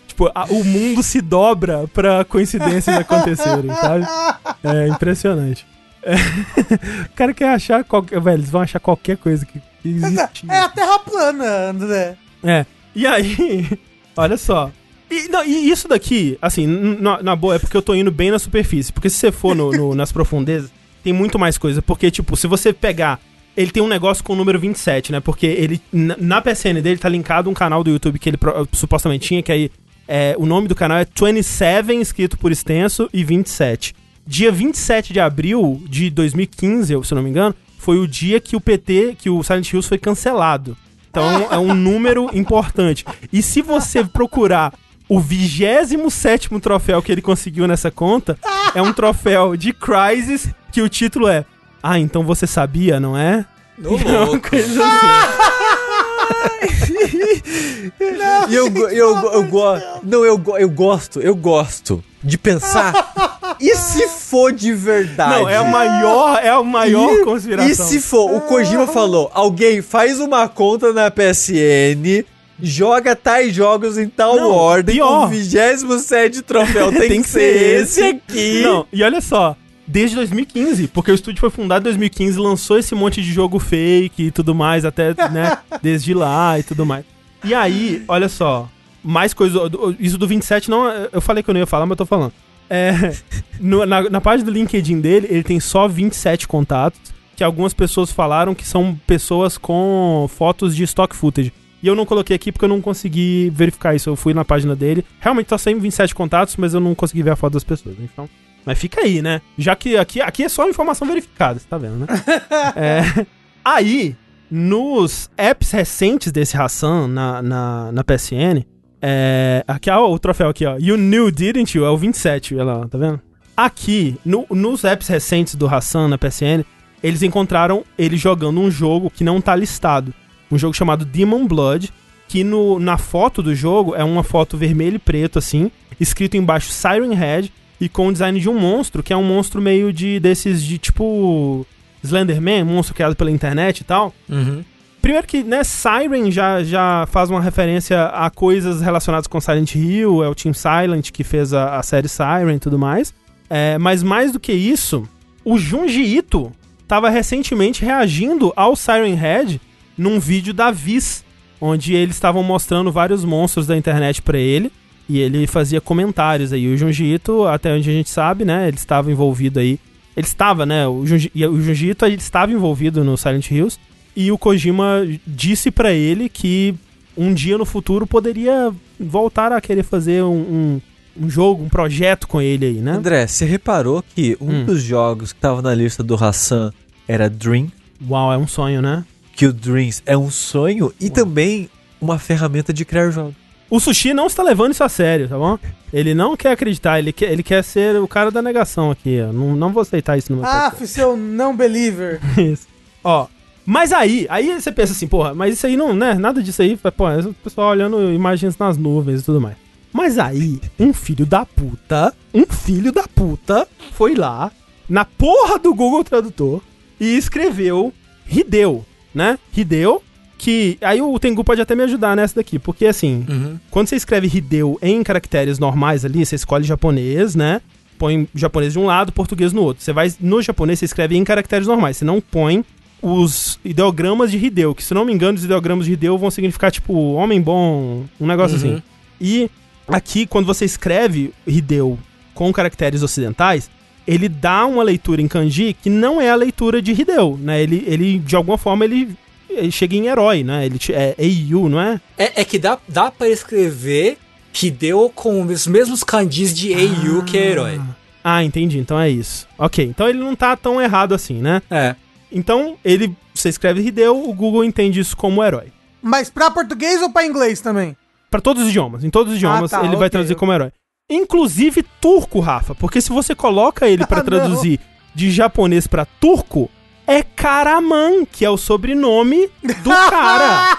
Tipo, 0.08 0.30
a, 0.36 0.44
o 0.46 0.62
mundo 0.64 1.02
se 1.04 1.22
dobra 1.22 1.88
pra 1.94 2.26
coincidências 2.26 2.98
acontecerem, 2.98 3.74
sabe? 3.76 4.06
É 4.62 4.90
impressionante. 4.90 5.66
O 7.12 7.16
cara 7.16 7.34
quer 7.34 7.50
achar 7.50 7.84
qualquer. 7.84 8.20
Velho, 8.20 8.38
eles 8.38 8.50
vão 8.50 8.62
achar 8.62 8.80
qualquer 8.80 9.18
coisa 9.18 9.46
que, 9.46 9.60
que 9.82 9.90
existe. 9.90 10.46
É 10.50 10.60
a 10.60 10.70
Terra 10.70 11.00
plana, 11.00 11.70
André. 11.70 12.18
É. 12.44 12.66
E 12.96 13.06
aí, 13.06 13.68
olha 14.16 14.38
só. 14.38 14.72
E, 15.10 15.28
não, 15.28 15.44
e 15.44 15.70
isso 15.70 15.88
daqui, 15.88 16.38
assim, 16.42 16.68
na, 16.68 17.22
na, 17.22 17.36
boa, 17.36 17.56
é 17.56 17.60
porque 17.60 17.76
eu 17.76 17.82
tô 17.82 17.96
indo 17.96 18.12
bem 18.12 18.30
na 18.30 18.38
superfície. 18.38 18.94
Porque 18.94 19.10
se 19.10 19.18
você 19.18 19.32
for 19.32 19.56
no, 19.56 19.72
no, 19.72 19.96
nas 19.96 20.12
profundezas, 20.12 20.72
tem 21.04 21.12
muito 21.12 21.40
mais 21.40 21.58
coisa. 21.58 21.82
Porque, 21.82 22.12
tipo, 22.12 22.36
se 22.36 22.48
você 22.48 22.72
pegar. 22.74 23.20
Ele 23.58 23.72
tem 23.72 23.84
um 23.84 23.88
negócio 23.88 24.24
com 24.24 24.34
o 24.34 24.36
número 24.36 24.60
27, 24.60 25.12
né? 25.12 25.20
Porque 25.20 25.46
ele. 25.46 25.82
Na, 25.92 26.16
na 26.18 26.42
PSN 26.42 26.82
dele 26.82 26.98
tá 26.98 27.10
linkado 27.10 27.50
um 27.50 27.54
canal 27.54 27.84
do 27.84 27.90
YouTube 27.90 28.20
que 28.20 28.30
ele 28.30 28.38
supostamente 28.72 29.28
tinha, 29.28 29.44
que 29.44 29.52
aí. 29.52 29.72
É, 30.08 30.34
o 30.40 30.46
nome 30.46 30.68
do 30.68 30.74
canal 30.74 30.98
é 30.98 31.06
27, 31.06 31.94
escrito 32.02 32.38
por 32.38 32.52
extenso, 32.52 33.08
e 33.14 33.24
27. 33.24 33.94
Dia 34.30 34.52
27 34.52 35.12
de 35.12 35.20
abril 35.20 35.82
de 35.90 36.12
2015, 36.12 36.94
se 37.04 37.12
eu 37.12 37.16
não 37.16 37.24
me 37.24 37.32
engano, 37.32 37.56
foi 37.80 37.98
o 37.98 38.08
dia 38.08 38.40
que 38.40 38.56
o 38.56 38.62
PT, 38.62 39.16
que 39.18 39.28
o 39.28 39.42
Silent 39.42 39.74
Hills 39.74 39.90
foi 39.90 39.98
cancelado. 39.98 40.78
Então 41.10 41.52
é 41.52 41.58
um 41.58 41.74
número 41.74 42.30
importante. 42.32 43.04
E 43.34 43.42
se 43.42 43.64
você 43.64 44.04
procurar 44.04 44.72
o 45.10 45.20
27 45.20 46.48
troféu 46.60 47.02
que 47.02 47.12
ele 47.12 47.24
conseguiu 47.24 47.66
nessa 47.66 47.90
conta, 47.90 48.38
é 48.76 48.82
um 48.84 48.94
troféu 48.94 49.58
de 49.58 49.74
Crysis 49.74 50.50
que 50.72 50.84
o 50.84 50.88
título 50.88 51.28
é 51.28 51.44
Ah, 51.82 51.98
então 51.98 52.24
você 52.24 52.46
sabia, 52.46 53.00
não 53.00 53.18
é? 53.18 53.44
No 53.80 53.98
é 53.98 54.04
louco. 54.04 54.48
coisa 54.48 54.86
assim. 56.62 57.92
não, 58.00 58.52
eu, 58.52 58.68
eu, 58.68 58.90
eu, 58.92 59.34
eu, 59.34 59.44
gosto. 59.46 59.88
Não, 60.04 60.24
eu, 60.24 60.40
eu 60.60 60.70
gosto, 60.70 61.20
eu 61.20 61.36
gosto 61.36 62.04
de 62.24 62.38
pensar. 62.38 62.94
e 63.60 63.76
se 63.76 64.08
for 64.08 64.52
de 64.52 64.74
verdade? 64.74 65.40
Não, 65.40 65.50
é 65.50 65.58
a 65.58 65.64
maior, 65.64 66.40
é 66.44 66.50
a 66.50 66.64
maior 66.64 67.14
e, 67.14 67.24
conspiração. 67.24 67.72
E 67.72 67.76
se 67.76 68.02
for, 68.02 68.34
o 68.34 68.42
Kojima 68.42 68.88
falou: 68.88 69.30
alguém 69.34 69.82
faz 69.82 70.20
uma 70.20 70.48
conta 70.48 70.94
na 70.94 71.10
PSN 71.12 72.26
joga 72.62 73.16
tais 73.16 73.56
jogos 73.56 73.98
em 73.98 74.08
tal 74.08 74.36
não, 74.36 74.52
ordem. 74.52 74.96
Pior. 74.96 75.26
O 75.26 75.28
27 75.30 76.42
troféu 76.42 76.92
tem, 76.92 77.02
tem 77.02 77.22
que, 77.22 77.24
que 77.24 77.30
ser 77.30 77.82
esse 77.82 78.04
aqui. 78.04 78.62
Não, 78.62 78.86
e 78.92 79.02
olha 79.04 79.22
só. 79.22 79.56
Desde 79.88 80.16
2015, 80.18 80.88
porque 80.90 81.10
o 81.10 81.16
estúdio 81.16 81.40
foi 81.40 81.50
fundado 81.50 81.82
em 81.82 81.86
2015, 81.86 82.38
lançou 82.38 82.78
esse 82.78 82.94
monte 82.94 83.24
de 83.24 83.34
jogo 83.34 83.58
fake 83.58 84.26
e 84.26 84.30
tudo 84.30 84.54
mais, 84.54 84.86
até, 84.86 85.16
né, 85.32 85.58
desde 85.82 86.14
lá 86.14 86.60
e 86.60 86.62
tudo 86.62 86.86
mais. 86.86 87.04
E 87.44 87.56
aí, 87.56 88.04
olha 88.08 88.30
só, 88.30 88.70
mais 89.04 89.34
coisa. 89.34 89.60
Isso 90.00 90.18
do 90.18 90.28
27 90.28 90.70
não. 90.70 90.88
Eu 91.12 91.22
falei 91.22 91.44
que 91.44 91.50
eu 91.50 91.54
não 91.54 91.60
ia 91.60 91.68
falar, 91.68 91.86
mas 91.86 91.92
eu 91.92 91.98
tô 91.98 92.06
falando. 92.06 92.34
É, 92.70 93.16
no, 93.60 93.86
na, 93.86 94.10
na 94.10 94.22
página 94.22 94.50
do 94.50 94.54
LinkedIn 94.54 95.00
dele, 95.00 95.28
ele 95.30 95.44
tem 95.44 95.60
só 95.60 95.88
27 95.88 96.48
contatos. 96.48 97.00
Que 97.36 97.44
algumas 97.44 97.74
pessoas 97.74 98.12
falaram 98.12 98.54
que 98.54 98.68
são 98.68 99.00
pessoas 99.08 99.58
com 99.58 100.30
fotos 100.30 100.76
de 100.76 100.84
stock 100.84 101.16
footage. 101.16 101.54
E 101.82 101.88
eu 101.88 101.96
não 101.96 102.06
coloquei 102.06 102.36
aqui 102.36 102.52
porque 102.52 102.66
eu 102.66 102.70
não 102.70 102.82
consegui 102.82 103.50
verificar 103.56 103.96
isso. 103.96 104.10
Eu 104.10 104.16
fui 104.16 104.34
na 104.34 104.44
página 104.44 104.76
dele. 104.76 105.06
Realmente 105.22 105.48
tá 105.48 105.58
sem 105.58 105.80
27 105.80 106.14
contatos, 106.14 106.58
mas 106.58 106.74
eu 106.74 106.82
não 106.82 106.94
consegui 106.94 107.24
ver 107.24 107.32
a 107.32 107.36
foto 107.38 107.54
das 107.54 107.64
pessoas. 107.64 107.96
Então. 108.00 108.30
Mas 108.66 108.78
fica 108.78 109.02
aí, 109.02 109.22
né? 109.22 109.42
Já 109.58 109.76
que 109.76 109.96
aqui, 109.96 110.22
aqui 110.22 110.44
é 110.44 110.50
só 110.50 110.68
informação 110.68 111.08
verificada, 111.08 111.60
você 111.60 111.68
tá 111.68 111.78
vendo, 111.78 112.00
né? 112.00 112.08
é, 112.76 113.26
aí, 113.64 114.16
nos 114.52 115.30
apps 115.38 115.72
recentes 115.72 116.32
desse 116.32 116.58
Hassan 116.58 117.08
na, 117.08 117.42
na, 117.42 117.92
na 117.92 118.04
PSN, 118.04 118.66
é, 119.02 119.64
aqui, 119.68 119.90
ó, 119.90 120.12
o 120.12 120.20
troféu 120.20 120.50
aqui, 120.50 120.66
ó. 120.66 120.78
You 120.78 120.98
knew, 120.98 121.32
didn't 121.32 121.78
you? 121.78 121.86
É 121.86 121.90
o 121.90 121.98
27, 121.98 122.56
olha 122.56 122.64
lá, 122.64 122.88
tá 122.88 122.98
vendo? 122.98 123.22
Aqui, 123.56 124.18
no, 124.26 124.46
nos 124.50 124.84
apps 124.84 125.08
recentes 125.08 125.56
do 125.56 125.68
Hassan 125.68 126.08
na 126.08 126.18
PSN, 126.18 126.64
eles 127.04 127.22
encontraram 127.22 127.84
ele 127.98 128.18
jogando 128.18 128.60
um 128.60 128.72
jogo 128.72 129.10
que 129.10 129.24
não 129.24 129.42
tá 129.42 129.56
listado 129.56 130.14
um 130.52 130.58
jogo 130.58 130.74
chamado 130.74 131.06
Demon 131.06 131.46
Blood, 131.46 131.92
que 132.28 132.44
no, 132.44 132.80
na 132.80 132.98
foto 132.98 133.42
do 133.42 133.54
jogo 133.56 133.96
é 133.96 134.04
uma 134.04 134.24
foto 134.24 134.58
vermelho 134.58 134.96
e 134.96 135.00
preto, 135.00 135.40
assim, 135.40 135.72
escrito 136.00 136.38
embaixo 136.38 136.72
Siren 136.72 137.14
Head, 137.14 137.52
e 137.80 137.88
com 137.88 138.08
o 138.08 138.12
design 138.12 138.40
de 138.40 138.50
um 138.50 138.60
monstro, 138.60 139.02
que 139.02 139.14
é 139.14 139.18
um 139.18 139.24
monstro 139.24 139.62
meio 139.62 139.94
de 139.94 140.20
desses 140.20 140.64
de 140.64 140.78
tipo 140.78 141.66
Slenderman, 142.04 142.64
monstro 142.64 142.94
criado 142.94 143.16
pela 143.16 143.32
internet 143.32 143.80
e 143.80 143.84
tal. 143.84 144.14
Uhum. 144.28 144.64
Primeiro 145.02 145.26
que, 145.26 145.44
né, 145.44 145.64
Siren 145.64 146.30
já, 146.30 146.64
já 146.64 147.08
faz 147.10 147.30
uma 147.30 147.42
referência 147.42 148.06
a 148.08 148.30
coisas 148.30 148.82
relacionadas 148.82 149.28
com 149.28 149.40
Silent 149.40 149.76
Hill, 149.76 150.24
é 150.24 150.28
o 150.28 150.36
Team 150.36 150.54
Silent 150.54 151.12
que 151.12 151.24
fez 151.24 151.54
a, 151.54 151.78
a 151.78 151.84
série 151.84 152.10
Siren 152.10 152.56
e 152.56 152.60
tudo 152.60 152.78
mais. 152.78 153.14
É, 153.50 153.78
mas 153.78 154.04
mais 154.04 154.32
do 154.32 154.40
que 154.40 154.52
isso, 154.52 155.08
o 155.44 155.58
Junji 155.58 156.04
Ito 156.04 156.52
estava 156.82 157.10
recentemente 157.10 157.84
reagindo 157.84 158.52
ao 158.56 158.76
Siren 158.76 159.16
Head 159.16 159.62
num 159.98 160.20
vídeo 160.20 160.54
da 160.54 160.70
Viz, 160.70 161.24
onde 161.62 161.94
eles 161.94 162.16
estavam 162.16 162.44
mostrando 162.44 162.92
vários 162.92 163.24
monstros 163.24 163.68
da 163.68 163.78
internet 163.78 164.22
para 164.22 164.38
ele. 164.38 164.72
E 165.08 165.20
ele 165.20 165.48
fazia 165.48 165.82
comentários 165.82 166.54
aí. 166.54 166.72
O 166.72 166.78
Junji 166.78 167.06
Ito, 167.16 167.48
até 167.48 167.74
onde 167.74 167.90
a 167.90 167.94
gente 167.94 168.10
sabe, 168.10 168.46
né? 168.46 168.68
Ele 168.68 168.78
estava 168.78 169.12
envolvido 169.12 169.60
aí. 169.60 169.80
Ele 170.16 170.28
estava, 170.28 170.66
né? 170.66 170.88
O 170.88 171.04
Junji, 171.06 171.32
o 171.36 171.60
Junji 171.60 171.90
Ito 171.90 172.06
ele 172.06 172.16
estava 172.16 172.52
envolvido 172.52 173.04
no 173.04 173.18
Silent 173.18 173.50
Hills. 173.50 173.80
E 174.16 174.32
o 174.32 174.38
Kojima 174.38 175.08
disse 175.26 175.72
para 175.72 175.92
ele 175.94 176.30
que 176.30 176.76
um 177.18 177.34
dia 177.34 177.58
no 177.58 177.66
futuro 177.66 178.08
poderia 178.08 178.74
voltar 179.00 179.52
a 179.52 179.62
querer 179.62 179.84
fazer 179.84 180.24
um, 180.24 180.38
um, 180.38 180.82
um, 181.22 181.30
jogo, 181.30 181.64
um 181.64 181.70
projeto 181.70 182.28
com 182.28 182.42
ele 182.42 182.66
aí, 182.66 182.74
né? 182.76 182.92
André, 182.94 183.28
você 183.28 183.46
reparou 183.46 184.04
que 184.16 184.38
um 184.40 184.62
hum. 184.62 184.66
dos 184.66 184.82
jogos 184.82 185.32
que 185.32 185.38
estava 185.38 185.62
na 185.62 185.74
lista 185.74 186.04
do 186.04 186.16
Hassan 186.16 186.72
era 187.08 187.30
Dream? 187.30 187.72
Uau, 188.10 188.32
é 188.32 188.38
um 188.38 188.48
sonho, 188.48 188.82
né? 188.82 189.04
que 189.40 189.46
o 189.46 189.54
Dreams 189.54 190.04
é 190.06 190.18
um 190.18 190.30
sonho 190.30 190.94
e 191.00 191.10
também 191.10 191.70
uma 192.02 192.20
ferramenta 192.20 192.74
de 192.74 192.84
criar 192.84 193.10
jogos. 193.10 193.36
O 193.70 193.80
Sushi 193.80 194.14
não 194.14 194.28
está 194.28 194.44
levando 194.44 194.74
isso 194.74 194.84
a 194.84 194.90
sério, 194.90 195.30
tá 195.30 195.38
bom? 195.38 195.58
Ele 195.94 196.14
não 196.14 196.36
quer 196.36 196.52
acreditar, 196.52 197.00
ele 197.00 197.14
quer, 197.14 197.32
ele 197.32 197.42
quer 197.42 197.64
ser 197.64 197.96
o 198.02 198.08
cara 198.08 198.32
da 198.32 198.42
negação 198.42 198.92
aqui. 198.92 199.18
Ó. 199.22 199.32
Não, 199.32 199.56
não 199.56 199.72
vou 199.72 199.80
aceitar 199.80 200.18
isso 200.18 200.34
no 200.34 200.42
meu 200.42 200.46
Ah, 200.46 200.74
seu 200.84 201.16
não 201.16 201.56
believer. 201.56 202.20
isso. 202.38 202.68
Ó, 203.02 203.28
mas 203.70 203.94
aí, 203.94 204.26
aí 204.32 204.60
você 204.60 204.72
pensa 204.72 204.94
assim, 204.94 205.06
porra, 205.06 205.36
mas 205.36 205.54
isso 205.54 205.68
aí 205.68 205.78
não, 205.78 205.94
né? 205.94 206.16
Nada 206.16 206.42
disso 206.42 206.60
aí, 206.60 206.76
pô, 206.76 207.08
é 207.08 207.20
o 207.20 207.34
pessoal 207.36 207.70
olhando 207.70 208.12
imagens 208.12 208.58
nas 208.58 208.76
nuvens 208.78 209.22
e 209.22 209.24
tudo 209.24 209.40
mais. 209.40 209.58
Mas 209.94 210.18
aí, 210.18 210.60
um 210.80 210.92
filho 210.92 211.24
da 211.24 211.46
puta, 211.46 212.12
um 212.34 212.48
filho 212.48 212.92
da 212.92 213.04
puta 213.04 213.68
foi 213.92 214.16
lá 214.16 214.52
na 214.90 215.06
porra 215.06 215.60
do 215.60 215.72
Google 215.76 216.04
Tradutor 216.04 216.64
e 217.00 217.16
escreveu 217.16 217.94
Hideo, 218.28 218.84
né? 219.14 219.38
Hideo, 219.56 220.02
que. 220.36 220.80
Aí 220.82 221.00
o 221.00 221.20
Tengu 221.20 221.44
pode 221.44 221.62
até 221.62 221.76
me 221.76 221.84
ajudar 221.84 222.16
nessa 222.16 222.38
daqui, 222.38 222.58
porque 222.58 222.88
assim, 222.88 223.24
uhum. 223.30 223.60
quando 223.70 223.88
você 223.88 223.96
escreve 223.96 224.36
Hideo 224.36 224.80
em 224.82 225.04
caracteres 225.04 225.60
normais 225.60 226.04
ali, 226.04 226.26
você 226.26 226.36
escolhe 226.36 226.64
japonês, 226.64 227.36
né? 227.36 227.62
Põe 228.00 228.28
japonês 228.34 228.74
de 228.74 228.80
um 228.80 228.88
lado, 228.88 229.12
português 229.12 229.54
no 229.54 229.62
outro. 229.62 229.84
Você 229.84 229.94
vai 229.94 230.12
no 230.20 230.42
japonês, 230.42 230.80
você 230.80 230.86
escreve 230.86 231.16
em 231.16 231.24
caracteres 231.24 231.68
normais, 231.68 231.98
você 231.98 232.06
não 232.06 232.20
põe 232.20 232.66
os 233.02 233.60
ideogramas 233.64 234.32
de 234.32 234.38
Hideo, 234.38 234.76
que 234.76 234.84
se 234.84 234.94
não 234.94 235.06
me 235.06 235.14
engano, 235.14 235.38
os 235.38 235.44
ideogramas 235.44 235.86
de 235.86 235.94
Hideo 235.94 236.18
vão 236.18 236.30
significar 236.30 236.72
tipo 236.72 236.94
homem 237.14 237.42
bom, 237.42 238.04
um 238.20 238.28
negócio 238.28 238.58
uhum. 238.58 238.76
assim. 238.76 238.84
E 239.20 239.50
aqui, 239.88 240.26
quando 240.26 240.46
você 240.46 240.66
escreve 240.66 241.34
Hideo 241.46 241.98
com 242.34 242.52
caracteres 242.54 243.04
ocidentais, 243.04 243.70
ele 244.08 244.28
dá 244.28 244.66
uma 244.66 244.84
leitura 244.84 245.22
em 245.22 245.28
kanji 245.28 245.76
que 245.80 245.90
não 245.90 246.20
é 246.20 246.30
a 246.30 246.36
leitura 246.36 246.82
de 246.82 246.92
Hideo, 246.92 247.38
né? 247.42 247.62
Ele, 247.62 247.84
ele 247.86 248.20
de 248.20 248.36
alguma 248.36 248.58
forma, 248.58 248.86
ele, 248.86 249.16
ele 249.50 249.72
chega 249.72 249.96
em 249.96 250.08
herói, 250.08 250.44
né? 250.44 250.66
Ele 250.66 250.80
é 250.90 251.16
Eiyu, 251.18 251.70
não 251.70 251.80
é? 251.80 252.02
É, 252.18 252.42
é 252.42 252.46
que 252.46 252.58
dá, 252.58 252.78
dá 252.88 253.12
para 253.12 253.30
escrever 253.30 254.18
Hideo 254.62 255.10
com 255.14 255.44
os 255.44 255.68
mesmos 255.68 256.04
kanjis 256.04 256.54
de 256.54 256.74
Eiyu, 256.74 257.20
ah. 257.20 257.24
que 257.24 257.38
é 257.38 257.52
herói. 257.52 257.82
Ah, 258.24 258.44
entendi. 258.44 258.78
Então 258.80 259.00
é 259.00 259.10
isso. 259.10 259.48
Ok, 259.58 259.86
então 259.86 260.08
ele 260.08 260.20
não 260.20 260.36
tá 260.36 260.56
tão 260.56 260.82
errado 260.82 261.14
assim, 261.14 261.36
né? 261.36 261.62
É. 261.70 261.96
Então, 262.32 262.78
ele, 262.84 263.16
você 263.34 263.50
escreve 263.50 263.82
Hideo, 263.82 264.30
o 264.30 264.34
Google 264.34 264.64
entende 264.64 265.00
isso 265.00 265.18
como 265.18 265.44
herói. 265.44 265.72
Mas 266.02 266.30
pra 266.30 266.52
português 266.52 267.02
ou 267.02 267.12
pra 267.12 267.26
inglês 267.26 267.62
também? 267.62 267.96
Para 268.30 268.40
todos 268.42 268.64
os 268.64 268.70
idiomas. 268.70 269.04
Em 269.04 269.10
todos 269.10 269.34
os 269.34 269.38
idiomas, 269.38 269.74
ah, 269.74 269.78
tá, 269.78 269.80
ele 269.80 269.90
okay, 269.90 270.00
vai 270.00 270.10
traduzir 270.10 270.36
como 270.36 270.54
herói. 270.54 270.72
Inclusive 271.10 271.84
turco, 272.00 272.40
Rafa, 272.40 272.76
porque 272.76 273.02
se 273.02 273.10
você 273.10 273.34
coloca 273.34 273.88
ele 273.88 274.06
para 274.06 274.22
ah, 274.22 274.24
traduzir 274.24 274.80
de 275.16 275.32
japonês 275.32 275.88
para 275.88 276.06
turco 276.06 276.70
é 277.08 277.24
Karaman, 277.24 278.24
que 278.24 278.46
é 278.46 278.50
o 278.50 278.58
sobrenome 278.58 279.50
do 279.64 279.90
cara. 279.90 280.78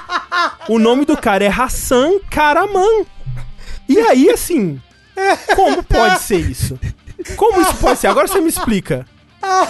o 0.69 0.79
nome 0.79 1.05
do 1.05 1.17
cara 1.17 1.45
é 1.45 1.49
Hassan 1.49 2.21
Karaman. 2.31 3.05
E 3.89 3.99
aí, 3.99 4.31
assim, 4.31 4.81
como 5.57 5.83
pode 5.83 6.21
ser 6.21 6.39
isso? 6.39 6.79
Como 7.37 7.61
isso 7.61 7.75
pode 7.75 7.99
ser? 7.99 8.07
Agora 8.07 8.29
você 8.29 8.41
me 8.41 8.49
explica. 8.49 9.05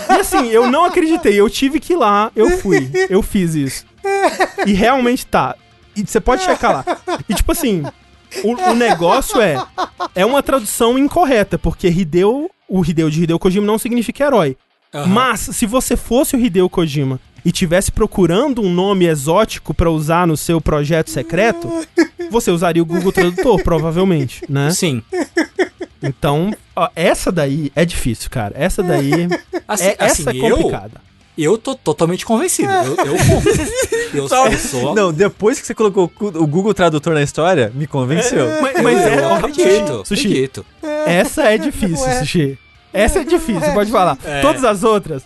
E 0.09 0.21
assim, 0.21 0.49
eu 0.49 0.71
não 0.71 0.85
acreditei, 0.85 1.39
eu 1.39 1.49
tive 1.49 1.79
que 1.79 1.93
ir 1.93 1.97
lá, 1.97 2.31
eu 2.35 2.59
fui, 2.59 2.91
eu 3.09 3.23
fiz 3.23 3.55
isso. 3.55 3.87
E 4.67 4.73
realmente 4.73 5.27
tá. 5.27 5.55
E 5.97 6.03
você 6.03 6.21
pode 6.21 6.43
checar 6.43 6.73
lá. 6.73 6.85
E 7.29 7.35
tipo 7.35 7.53
assim, 7.53 7.83
o, 8.45 8.71
o, 8.71 8.75
negócio 8.75 9.41
é. 9.41 9.57
É 10.15 10.25
uma 10.25 10.43
tradução 10.43 10.99
incorreta, 10.99 11.59
porque 11.59 11.89
Hideo, 11.89 12.51
o 12.69 12.85
Hideo 12.85 13.11
de 13.11 13.23
Hideo 13.23 13.39
Kojima 13.39 13.67
não 13.67 13.79
significa 13.79 14.25
herói. 14.25 14.57
Uhum. 14.93 15.07
Mas, 15.07 15.41
se 15.41 15.67
você 15.67 15.97
fosse 15.97 16.37
o 16.37 16.41
Hideo 16.41 16.69
Kojima 16.69 17.21
e 17.45 17.53
tivesse 17.53 17.91
procurando 17.93 18.61
um 18.63 18.73
nome 18.73 19.07
exótico 19.07 19.73
para 19.73 19.91
usar 19.91 20.27
no 20.27 20.37
seu 20.37 20.61
projeto 20.61 21.11
secreto, 21.11 21.71
você 22.31 22.51
usaria 22.51 22.83
o 22.83 22.87
Google 22.87 23.13
Tradutor, 23.13 23.63
provavelmente, 23.63 24.43
né? 24.49 24.71
Sim. 24.71 25.03
Então, 26.03 26.55
ó, 26.75 26.89
essa 26.97 27.31
daí 27.31 27.71
é 27.77 27.85
difícil, 27.85 28.31
cara. 28.31 28.55
Essa 28.57 28.83
daí. 28.83 29.29
Assim, 29.69 29.85
é, 29.85 29.97
assim, 29.99 30.23
essa 30.23 30.31
é 30.31 30.35
complicada. 30.35 31.01
Eu, 31.37 31.53
eu 31.53 31.59
tô 31.59 31.75
totalmente 31.75 32.25
convencido. 32.25 32.73
Eu, 32.73 32.97
eu 32.97 33.17
compro. 33.17 33.53
Eu 34.13 34.29
só... 34.59 34.95
Não, 34.95 35.13
depois 35.13 35.61
que 35.61 35.67
você 35.67 35.75
colocou 35.75 36.11
o 36.19 36.47
Google 36.47 36.75
Tradutor 36.75 37.15
na 37.15 37.23
história, 37.23 37.71
me 37.75 37.87
convenceu. 37.87 38.49
É, 38.49 38.61
mas, 38.61 38.83
mas 38.83 38.99
é, 38.99 39.19
eu 39.21 39.35
acredito. 39.35 40.03
Sushi, 40.05 40.27
acredito. 40.27 40.67
Essa 41.07 41.45
é 41.45 41.59
difícil, 41.59 42.07
Sushi. 42.19 42.59
Essa 42.93 43.21
é 43.21 43.25
difícil, 43.25 43.73
pode 43.73 43.91
falar. 43.91 44.19
É. 44.25 44.41
Todas 44.41 44.65
as 44.65 44.83
outras, 44.83 45.23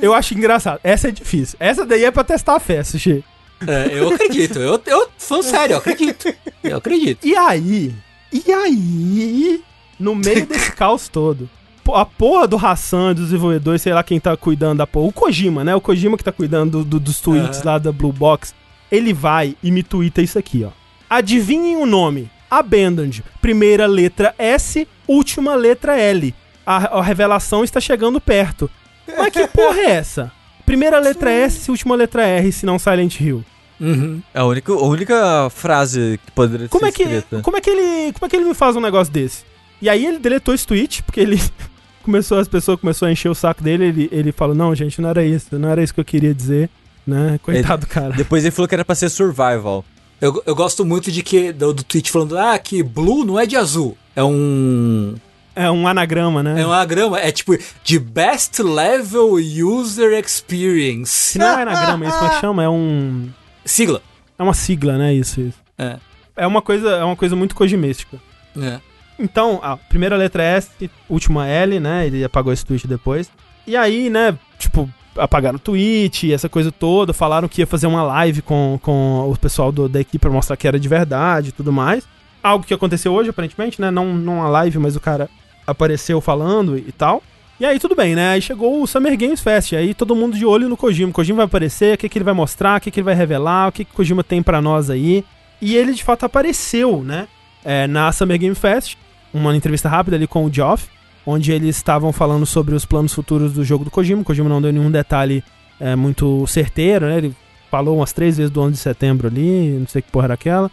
eu 0.00 0.14
acho 0.14 0.34
engraçado. 0.34 0.78
Essa 0.84 1.08
é 1.08 1.10
difícil. 1.10 1.56
Essa 1.58 1.84
daí 1.84 2.04
é 2.04 2.10
pra 2.10 2.22
testar 2.22 2.54
a 2.56 2.60
fé, 2.60 2.84
Sushi. 2.84 3.24
É, 3.66 3.90
eu 3.92 4.14
acredito. 4.14 4.58
Eu, 4.58 4.80
eu 4.86 5.08
falando 5.18 5.44
sério, 5.44 5.74
eu 5.74 5.78
acredito. 5.78 6.32
Eu 6.62 6.76
acredito. 6.76 7.26
E 7.26 7.36
aí? 7.36 7.94
E 8.32 8.52
aí? 8.52 9.62
No 10.00 10.14
meio 10.14 10.46
desse 10.46 10.72
caos 10.74 11.08
todo. 11.08 11.48
A 11.92 12.04
porra 12.04 12.46
do 12.46 12.56
Hassan, 12.56 13.14
dos 13.14 13.26
desenvolvedores, 13.26 13.82
sei 13.82 13.92
lá 13.92 14.02
quem 14.02 14.18
tá 14.18 14.36
cuidando 14.36 14.78
da 14.78 14.86
porra. 14.86 15.08
O 15.08 15.12
Kojima, 15.12 15.62
né? 15.62 15.74
O 15.74 15.80
Kojima 15.80 16.16
que 16.16 16.24
tá 16.24 16.32
cuidando 16.32 16.78
do, 16.78 16.84
do, 16.84 17.00
dos 17.00 17.20
tweets 17.20 17.62
lá 17.62 17.78
da 17.78 17.92
Blue 17.92 18.12
Box. 18.12 18.54
Ele 18.90 19.12
vai 19.12 19.56
e 19.62 19.70
me 19.70 19.82
twitta 19.82 20.22
isso 20.22 20.38
aqui, 20.38 20.64
ó. 20.64 20.70
Adivinhem 21.08 21.76
o 21.76 21.86
nome. 21.86 22.30
Abandoned. 22.50 23.24
Primeira 23.40 23.86
letra 23.86 24.34
S, 24.38 24.86
última 25.06 25.54
letra 25.54 25.96
L 25.98 26.34
a, 26.70 26.98
a 26.98 27.02
revelação 27.02 27.64
está 27.64 27.80
chegando 27.80 28.20
perto. 28.20 28.70
Mas 29.16 29.32
que 29.32 29.46
porra 29.48 29.80
é 29.80 29.90
essa? 29.90 30.32
Primeira 30.64 31.00
letra 31.00 31.30
S, 31.30 31.68
última 31.70 31.96
letra 31.96 32.24
R, 32.24 32.52
se 32.52 32.64
não 32.64 32.78
Silent 32.78 33.20
Hill. 33.20 33.44
Uhum. 33.80 34.22
É 34.32 34.38
a 34.38 34.44
única, 34.44 34.72
a 34.72 34.84
única 34.84 35.50
frase 35.50 36.20
que 36.24 36.30
poderia 36.32 36.68
como 36.68 36.84
ser 36.84 36.88
é 36.88 36.92
que, 36.92 37.02
escrita. 37.02 37.42
Como 37.42 37.56
é, 37.56 37.60
que 37.60 37.70
ele, 37.70 38.12
como 38.12 38.26
é 38.26 38.28
que 38.28 38.36
ele 38.36 38.44
me 38.44 38.54
faz 38.54 38.76
um 38.76 38.80
negócio 38.80 39.12
desse? 39.12 39.44
E 39.80 39.88
aí 39.88 40.04
ele 40.04 40.18
deletou 40.18 40.54
esse 40.54 40.66
tweet, 40.66 41.02
porque 41.02 41.20
ele 41.20 41.40
começou, 42.02 42.38
as 42.38 42.48
pessoas 42.48 42.80
começaram 42.80 43.08
a 43.08 43.12
encher 43.12 43.28
o 43.28 43.34
saco 43.34 43.62
dele, 43.62 43.84
ele, 43.86 44.08
ele 44.12 44.32
falou, 44.32 44.54
não, 44.54 44.74
gente, 44.74 45.00
não 45.00 45.08
era 45.08 45.24
isso, 45.24 45.58
não 45.58 45.68
era 45.68 45.82
isso 45.82 45.94
que 45.94 46.00
eu 46.00 46.04
queria 46.04 46.34
dizer, 46.34 46.68
né? 47.06 47.38
Coitado, 47.42 47.86
ele, 47.86 47.92
cara. 47.92 48.12
Depois 48.14 48.44
ele 48.44 48.50
falou 48.50 48.68
que 48.68 48.74
era 48.74 48.84
pra 48.84 48.94
ser 48.94 49.08
survival. 49.08 49.84
Eu, 50.20 50.42
eu 50.44 50.54
gosto 50.54 50.84
muito 50.84 51.10
de 51.10 51.22
que, 51.22 51.52
do, 51.52 51.72
do 51.72 51.82
tweet 51.82 52.10
falando, 52.10 52.38
ah, 52.38 52.58
que 52.58 52.82
blue 52.82 53.24
não 53.24 53.38
é 53.38 53.46
de 53.46 53.56
azul, 53.56 53.96
é 54.14 54.22
um 54.22 55.14
é 55.54 55.70
um 55.70 55.86
anagrama, 55.86 56.42
né? 56.42 56.60
É 56.60 56.66
um 56.66 56.72
anagrama, 56.72 57.18
é 57.18 57.30
tipo 57.32 57.56
de 57.82 57.98
Best 57.98 58.62
Level 58.62 59.34
User 59.34 60.12
Experience. 60.18 61.36
Não 61.38 61.46
é 61.46 61.62
anagrama, 61.62 62.06
isso 62.06 62.24
é 62.24 62.28
que 62.30 62.40
chama? 62.40 62.62
É 62.62 62.68
um. 62.68 63.28
Sigla. 63.64 64.00
É 64.38 64.42
uma 64.42 64.54
sigla, 64.54 64.96
né? 64.96 65.12
Isso, 65.12 65.40
isso. 65.40 65.58
É. 65.76 65.98
É 66.36 66.46
uma 66.46 66.62
coisa, 66.62 66.90
é 66.90 67.04
uma 67.04 67.16
coisa 67.16 67.36
muito 67.36 67.54
cojimística. 67.54 68.18
É. 68.56 68.80
Então, 69.20 69.60
a 69.62 69.76
primeira 69.76 70.16
letra 70.16 70.42
é 70.42 70.56
S, 70.56 70.90
última 71.08 71.46
L, 71.46 71.78
né? 71.78 72.06
Ele 72.06 72.24
apagou 72.24 72.52
esse 72.52 72.64
tweet 72.64 72.86
depois. 72.86 73.30
E 73.66 73.76
aí, 73.76 74.08
né, 74.08 74.36
tipo, 74.58 74.88
apagaram 75.16 75.56
o 75.56 75.60
tweet, 75.60 76.32
essa 76.32 76.48
coisa 76.48 76.72
toda, 76.72 77.12
falaram 77.12 77.48
que 77.48 77.60
ia 77.60 77.66
fazer 77.66 77.86
uma 77.86 78.02
live 78.02 78.42
com, 78.42 78.78
com 78.82 79.30
o 79.30 79.36
pessoal 79.36 79.70
do, 79.70 79.88
da 79.88 80.00
equipe 80.00 80.18
pra 80.18 80.30
mostrar 80.30 80.56
que 80.56 80.66
era 80.66 80.78
de 80.78 80.88
verdade 80.88 81.50
e 81.50 81.52
tudo 81.52 81.72
mais. 81.72 82.06
Algo 82.42 82.64
que 82.64 82.74
aconteceu 82.74 83.12
hoje, 83.12 83.30
aparentemente, 83.30 83.80
né? 83.80 83.90
Não, 83.90 84.14
não 84.14 84.38
uma 84.38 84.48
live, 84.48 84.78
mas 84.78 84.96
o 84.96 85.00
cara 85.00 85.28
apareceu 85.66 86.20
falando 86.20 86.78
e 86.78 86.92
tal. 86.92 87.22
E 87.58 87.66
aí 87.66 87.78
tudo 87.78 87.94
bem, 87.94 88.14
né? 88.14 88.30
Aí 88.30 88.40
chegou 88.40 88.82
o 88.82 88.86
Summer 88.86 89.16
Games 89.18 89.40
Fest, 89.40 89.74
aí 89.74 89.92
todo 89.92 90.16
mundo 90.16 90.36
de 90.36 90.46
olho 90.46 90.68
no 90.68 90.76
Kojima. 90.76 91.10
O 91.10 91.12
Kojima 91.12 91.36
vai 91.36 91.44
aparecer, 91.44 91.94
o 91.94 91.98
que, 91.98 92.08
que 92.08 92.16
ele 92.16 92.24
vai 92.24 92.32
mostrar, 92.32 92.78
o 92.78 92.80
que, 92.80 92.90
que 92.90 93.00
ele 93.00 93.04
vai 93.04 93.14
revelar, 93.14 93.68
o 93.68 93.72
que, 93.72 93.84
que 93.84 93.92
o 93.92 93.94
Kojima 93.94 94.24
tem 94.24 94.42
para 94.42 94.62
nós 94.62 94.88
aí. 94.88 95.22
E 95.60 95.76
ele 95.76 95.92
de 95.92 96.02
fato 96.02 96.24
apareceu, 96.24 97.02
né? 97.02 97.28
É, 97.62 97.86
na 97.86 98.10
Summer 98.12 98.38
Game 98.38 98.54
Fest, 98.54 98.96
uma 99.32 99.54
entrevista 99.56 99.88
rápida 99.88 100.16
ali 100.16 100.26
com 100.26 100.44
o 100.44 100.52
Geoff, 100.52 100.88
onde 101.26 101.52
eles 101.52 101.76
estavam 101.76 102.12
falando 102.12 102.46
sobre 102.46 102.74
os 102.74 102.84
planos 102.84 103.12
futuros 103.12 103.52
do 103.52 103.64
jogo 103.64 103.84
do 103.84 103.90
Kojima. 103.90 104.22
O 104.22 104.24
Kojima 104.24 104.48
não 104.48 104.60
deu 104.60 104.72
nenhum 104.72 104.90
detalhe 104.90 105.44
é, 105.78 105.94
muito 105.94 106.46
certeiro, 106.46 107.06
né? 107.06 107.18
Ele 107.18 107.36
falou 107.70 107.96
umas 107.96 108.12
três 108.12 108.36
vezes 108.36 108.50
do 108.50 108.60
11 108.60 108.72
de 108.72 108.78
setembro 108.78 109.28
ali, 109.28 109.78
não 109.78 109.86
sei 109.86 110.02
que 110.02 110.10
porra 110.10 110.26
era 110.26 110.34
aquela. 110.34 110.70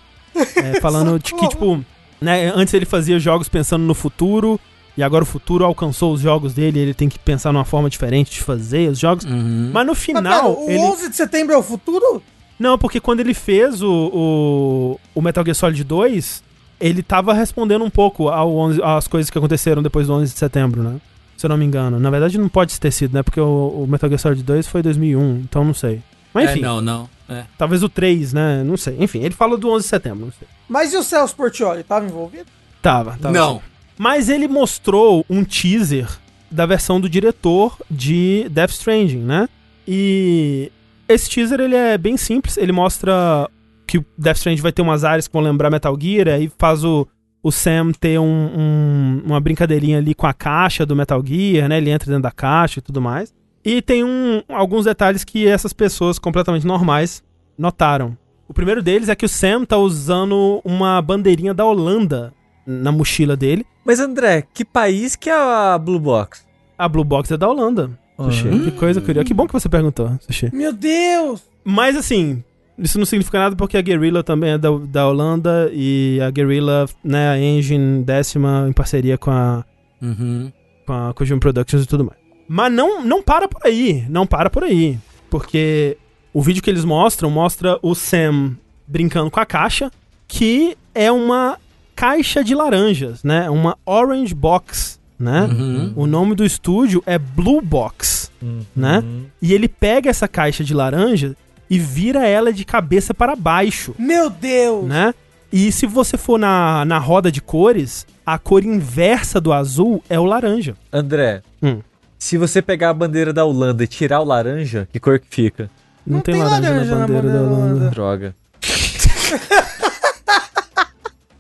É, 0.56 0.80
falando 0.82 1.19
de 1.19 1.34
que, 1.34 1.48
tipo, 1.48 1.84
né, 2.19 2.52
antes 2.56 2.74
ele 2.74 2.86
fazia 2.86 3.19
jogos 3.19 3.48
pensando 3.48 3.84
no 3.84 3.94
futuro, 3.94 4.60
e 4.98 5.03
agora 5.03 5.24
o 5.24 5.27
futuro 5.27 5.64
alcançou 5.64 6.11
os 6.11 6.22
jogos 6.22 6.53
dele, 6.53 6.80
ele 6.80 6.94
tem 6.94 7.08
que 7.08 7.19
pensar 7.19 7.53
numa 7.53 7.66
forma 7.66 7.90
diferente 7.90 8.32
de 8.32 8.42
fazer 8.42 8.90
os 8.90 9.00
jogos. 9.00 9.26
Uhum. 9.26 9.69
Mas 9.72 9.86
no 9.86 9.94
final. 9.94 10.24
Mas, 10.24 10.34
pera, 10.34 10.48
o 10.48 10.69
ele... 10.69 10.80
11 10.80 11.10
de 11.10 11.16
setembro 11.16 11.53
é 11.53 11.58
o 11.58 11.64
futuro? 11.64 12.24
Não, 12.60 12.77
porque 12.80 13.00
quando 13.00 13.19
ele 13.19 13.36
fez 13.36 13.84
o, 13.84 14.11
o, 14.11 15.00
o 15.14 15.22
Metal 15.22 15.45
Gear 15.45 15.56
Solid 15.56 15.84
2, 15.84 16.44
ele 16.80 17.02
tava 17.02 17.34
respondendo 17.34 17.84
um 17.84 17.90
pouco 17.90 18.30
ao 18.30 18.56
11, 18.56 18.82
às 18.84 19.08
coisas 19.08 19.30
que 19.30 19.38
aconteceram 19.38 19.82
depois 19.82 20.08
do 20.08 20.14
11 20.14 20.34
de 20.34 20.40
setembro, 20.40 20.84
né? 20.84 21.00
Se 21.36 21.46
eu 21.46 21.50
não 21.50 21.58
me 21.58 21.66
engano. 21.66 22.00
Na 22.00 22.10
verdade, 22.10 22.38
não 22.38 22.50
pode 22.50 22.80
ter 22.80 22.92
sido, 22.92 23.14
né? 23.14 23.24
Porque 23.24 23.40
o, 23.40 23.84
o 23.84 23.88
Metal 23.88 24.10
Gear 24.10 24.20
Solid 24.20 24.44
2 24.44 24.68
foi 24.68 24.82
2001, 24.82 25.42
então 25.44 25.64
não 25.64 25.74
sei. 25.74 26.02
Mas 26.34 26.50
é, 26.50 26.52
enfim. 26.52 26.60
É, 26.60 26.64
não, 26.64 26.82
não. 26.82 27.10
É. 27.30 27.44
Talvez 27.58 27.84
o 27.84 27.90
3, 27.90 28.34
né? 28.34 28.64
Não 28.64 28.78
sei. 28.78 28.96
Enfim, 29.00 29.20
ele 29.20 29.34
fala 29.34 29.58
do 29.58 29.70
11 29.70 29.84
de 29.84 29.90
setembro, 29.90 30.26
não 30.26 30.34
sei. 30.38 30.48
Mas 30.68 30.94
e 30.94 30.98
o 30.98 31.04
Celso 31.04 31.36
Portioli? 31.36 31.84
Tava 31.84 32.06
envolvido? 32.06 32.46
Tava, 32.82 33.18
tava. 33.22 33.34
Não. 33.34 33.62
Mas 33.98 34.30
ele 34.30 34.48
mostrou 34.48 35.26
um 35.30 35.44
teaser 35.44 36.08
da 36.50 36.66
versão 36.66 37.02
do 37.02 37.10
diretor 37.10 37.78
de 37.90 38.48
Death 38.50 38.72
Stranding, 38.72 39.20
né? 39.20 39.50
E 39.88 40.72
esse 41.08 41.30
teaser 41.30 41.60
ele 41.60 41.76
é 41.76 41.98
bem 41.98 42.18
simples, 42.18 42.58
ele 42.58 42.72
mostra 42.72 43.50
que 43.88 43.98
o 43.98 44.06
Death 44.18 44.38
Stranding 44.38 44.62
vai 44.62 44.72
ter 44.72 44.82
umas 44.82 45.04
áreas 45.04 45.28
que 45.28 45.34
vão 45.34 45.42
lembrar 45.42 45.72
Metal 45.72 45.98
Gear, 46.00 46.28
aí 46.28 46.52
faz 46.58 46.84
o, 46.84 47.08
o 47.42 47.52
Sam 47.52 47.92
ter 47.92 48.20
um, 48.20 48.26
um, 48.26 49.22
uma 49.26 49.40
brincadeirinha 49.40 49.98
ali 49.98 50.14
com 50.14 50.28
a 50.28 50.34
caixa 50.34 50.86
do 50.86 50.96
Metal 50.96 51.24
Gear, 51.26 51.70
né? 51.70 51.78
Ele 51.78 51.90
entra 51.90 52.08
dentro 52.08 52.24
da 52.24 52.32
caixa 52.32 52.80
e 52.80 52.82
tudo 52.82 53.02
mais. 53.02 53.34
E 53.64 53.82
tem 53.82 54.04
um, 54.04 54.44
alguns 54.50 54.86
detalhes 54.86 55.24
que 55.24 55.48
essas 55.48 55.74
pessoas 55.74 56.20
completamente 56.20 56.66
normais 56.68 57.24
notaram. 57.58 58.18
O 58.48 58.54
primeiro 58.54 58.82
deles 58.82 59.10
é 59.10 59.16
que 59.16 59.26
o 59.26 59.30
Sam 59.30 59.66
tá 59.66 59.78
usando 59.78 60.62
uma 60.64 61.02
bandeirinha 61.02 61.54
da 61.54 61.66
Holanda 61.66 62.34
na 62.66 62.92
mochila 62.92 63.36
dele. 63.36 63.66
Mas 63.86 64.00
André, 64.00 64.44
que 64.54 64.64
país 64.64 65.16
que 65.16 65.30
é 65.30 65.34
a 65.34 65.78
Blue 65.78 66.00
Box? 66.00 66.46
A 66.78 66.88
Blue 66.88 67.04
Box 67.04 67.32
é 67.32 67.38
da 67.38 67.50
Holanda. 67.50 67.98
Sushi. 68.18 68.48
Uhum. 68.48 68.64
Que 68.66 68.72
coisa 68.72 69.00
curiosa. 69.00 69.26
Que 69.26 69.34
bom 69.34 69.48
que 69.48 69.54
você 69.54 69.70
perguntou, 69.70 70.18
Sushi. 70.22 70.50
Meu 70.54 70.74
Deus! 70.74 71.44
Mas 71.64 71.96
assim, 71.96 72.44
isso 72.78 73.00
não 73.00 73.06
significa 73.06 73.40
nada 73.40 73.56
porque 73.56 73.78
a 73.78 73.82
Guerrilla 73.82 74.24
também 74.24 74.52
é 74.52 74.58
da, 74.58 74.70
da 74.78 75.08
Holanda 75.08 75.70
e 75.74 76.20
a 76.22 76.30
Guerrilla, 76.30 76.88
né, 77.04 77.30
a 77.30 77.40
engine 77.40 78.04
décima 78.04 78.66
em 78.70 78.74
parceria 78.74 79.18
com 79.18 79.32
a, 79.32 79.66
uhum. 80.02 80.52
com 80.86 80.94
a 80.94 81.14
Kojima 81.14 81.40
Productions 81.40 81.84
e 81.84 81.88
tudo 81.88 82.06
mais. 82.06 82.20
Mas 82.48 82.72
não, 82.72 83.04
não 83.04 83.22
para 83.22 83.48
por 83.48 83.66
aí, 83.66 84.06
não 84.10 84.26
para 84.26 84.50
por 84.50 84.64
aí. 84.64 84.98
Porque 85.30 85.98
o 86.34 86.42
vídeo 86.42 86.62
que 86.62 86.70
eles 86.70 86.86
mostram 86.86 87.30
mostra 87.30 87.78
o 87.82 87.94
Sam 87.94 88.56
brincando 88.88 89.30
com 89.30 89.40
a 89.40 89.46
caixa, 89.46 89.92
que 90.28 90.78
é 90.94 91.12
uma 91.12 91.58
caixa 91.96 92.44
de 92.44 92.54
laranjas, 92.56 93.24
né? 93.24 93.50
Uma 93.50 93.78
Orange 93.86 94.34
Box, 94.34 95.00
né? 95.20 95.42
Uhum. 95.42 95.94
O 95.96 96.08
nome 96.08 96.36
do 96.36 96.46
estúdio 96.46 97.04
é 97.06 97.18
Blue 97.18 97.60
Box, 97.60 98.32
uhum. 98.42 98.62
né? 98.76 99.04
E 99.42 99.54
ele 99.54 99.68
pega 99.68 100.10
essa 100.10 100.28
caixa 100.28 100.64
de 100.64 100.74
laranja 100.74 101.36
e 101.70 101.78
vira 101.80 102.26
ela 102.28 102.52
de 102.52 102.64
cabeça 102.66 103.14
para 103.14 103.36
baixo. 103.36 103.94
Meu 103.98 104.30
Deus! 104.30 104.86
Né? 104.86 105.14
E 105.52 105.72
se 105.72 105.86
você 105.86 106.18
for 106.18 106.38
na, 106.38 106.84
na 106.86 106.98
roda 106.98 107.32
de 107.32 107.42
cores, 107.42 108.06
a 108.26 108.38
cor 108.38 108.64
inversa 108.64 109.40
do 109.40 109.54
azul 109.54 110.04
é 110.10 110.20
o 110.20 110.26
laranja. 110.26 110.76
André, 110.92 111.42
hum. 111.64 111.80
se 112.20 112.38
você 112.38 112.62
pegar 112.62 112.90
a 112.90 112.94
bandeira 112.94 113.32
da 113.32 113.46
Holanda 113.46 113.84
e 113.84 113.88
tirar 113.88 114.20
o 114.20 114.26
laranja, 114.26 114.88
que 114.92 115.00
cor 115.00 115.20
que 115.20 115.28
fica? 115.30 115.70
Não, 116.06 116.18
Não 116.18 116.22
tem, 116.22 116.36
tem, 116.36 116.44
laranja, 116.44 116.70
laranja 116.70 116.96
na, 116.96 117.08
bandeira 117.08 117.28
na, 117.28 117.34
bandeira 117.34 117.50
da 117.50 117.56
Holanda. 117.56 117.90
Droga. 117.90 118.36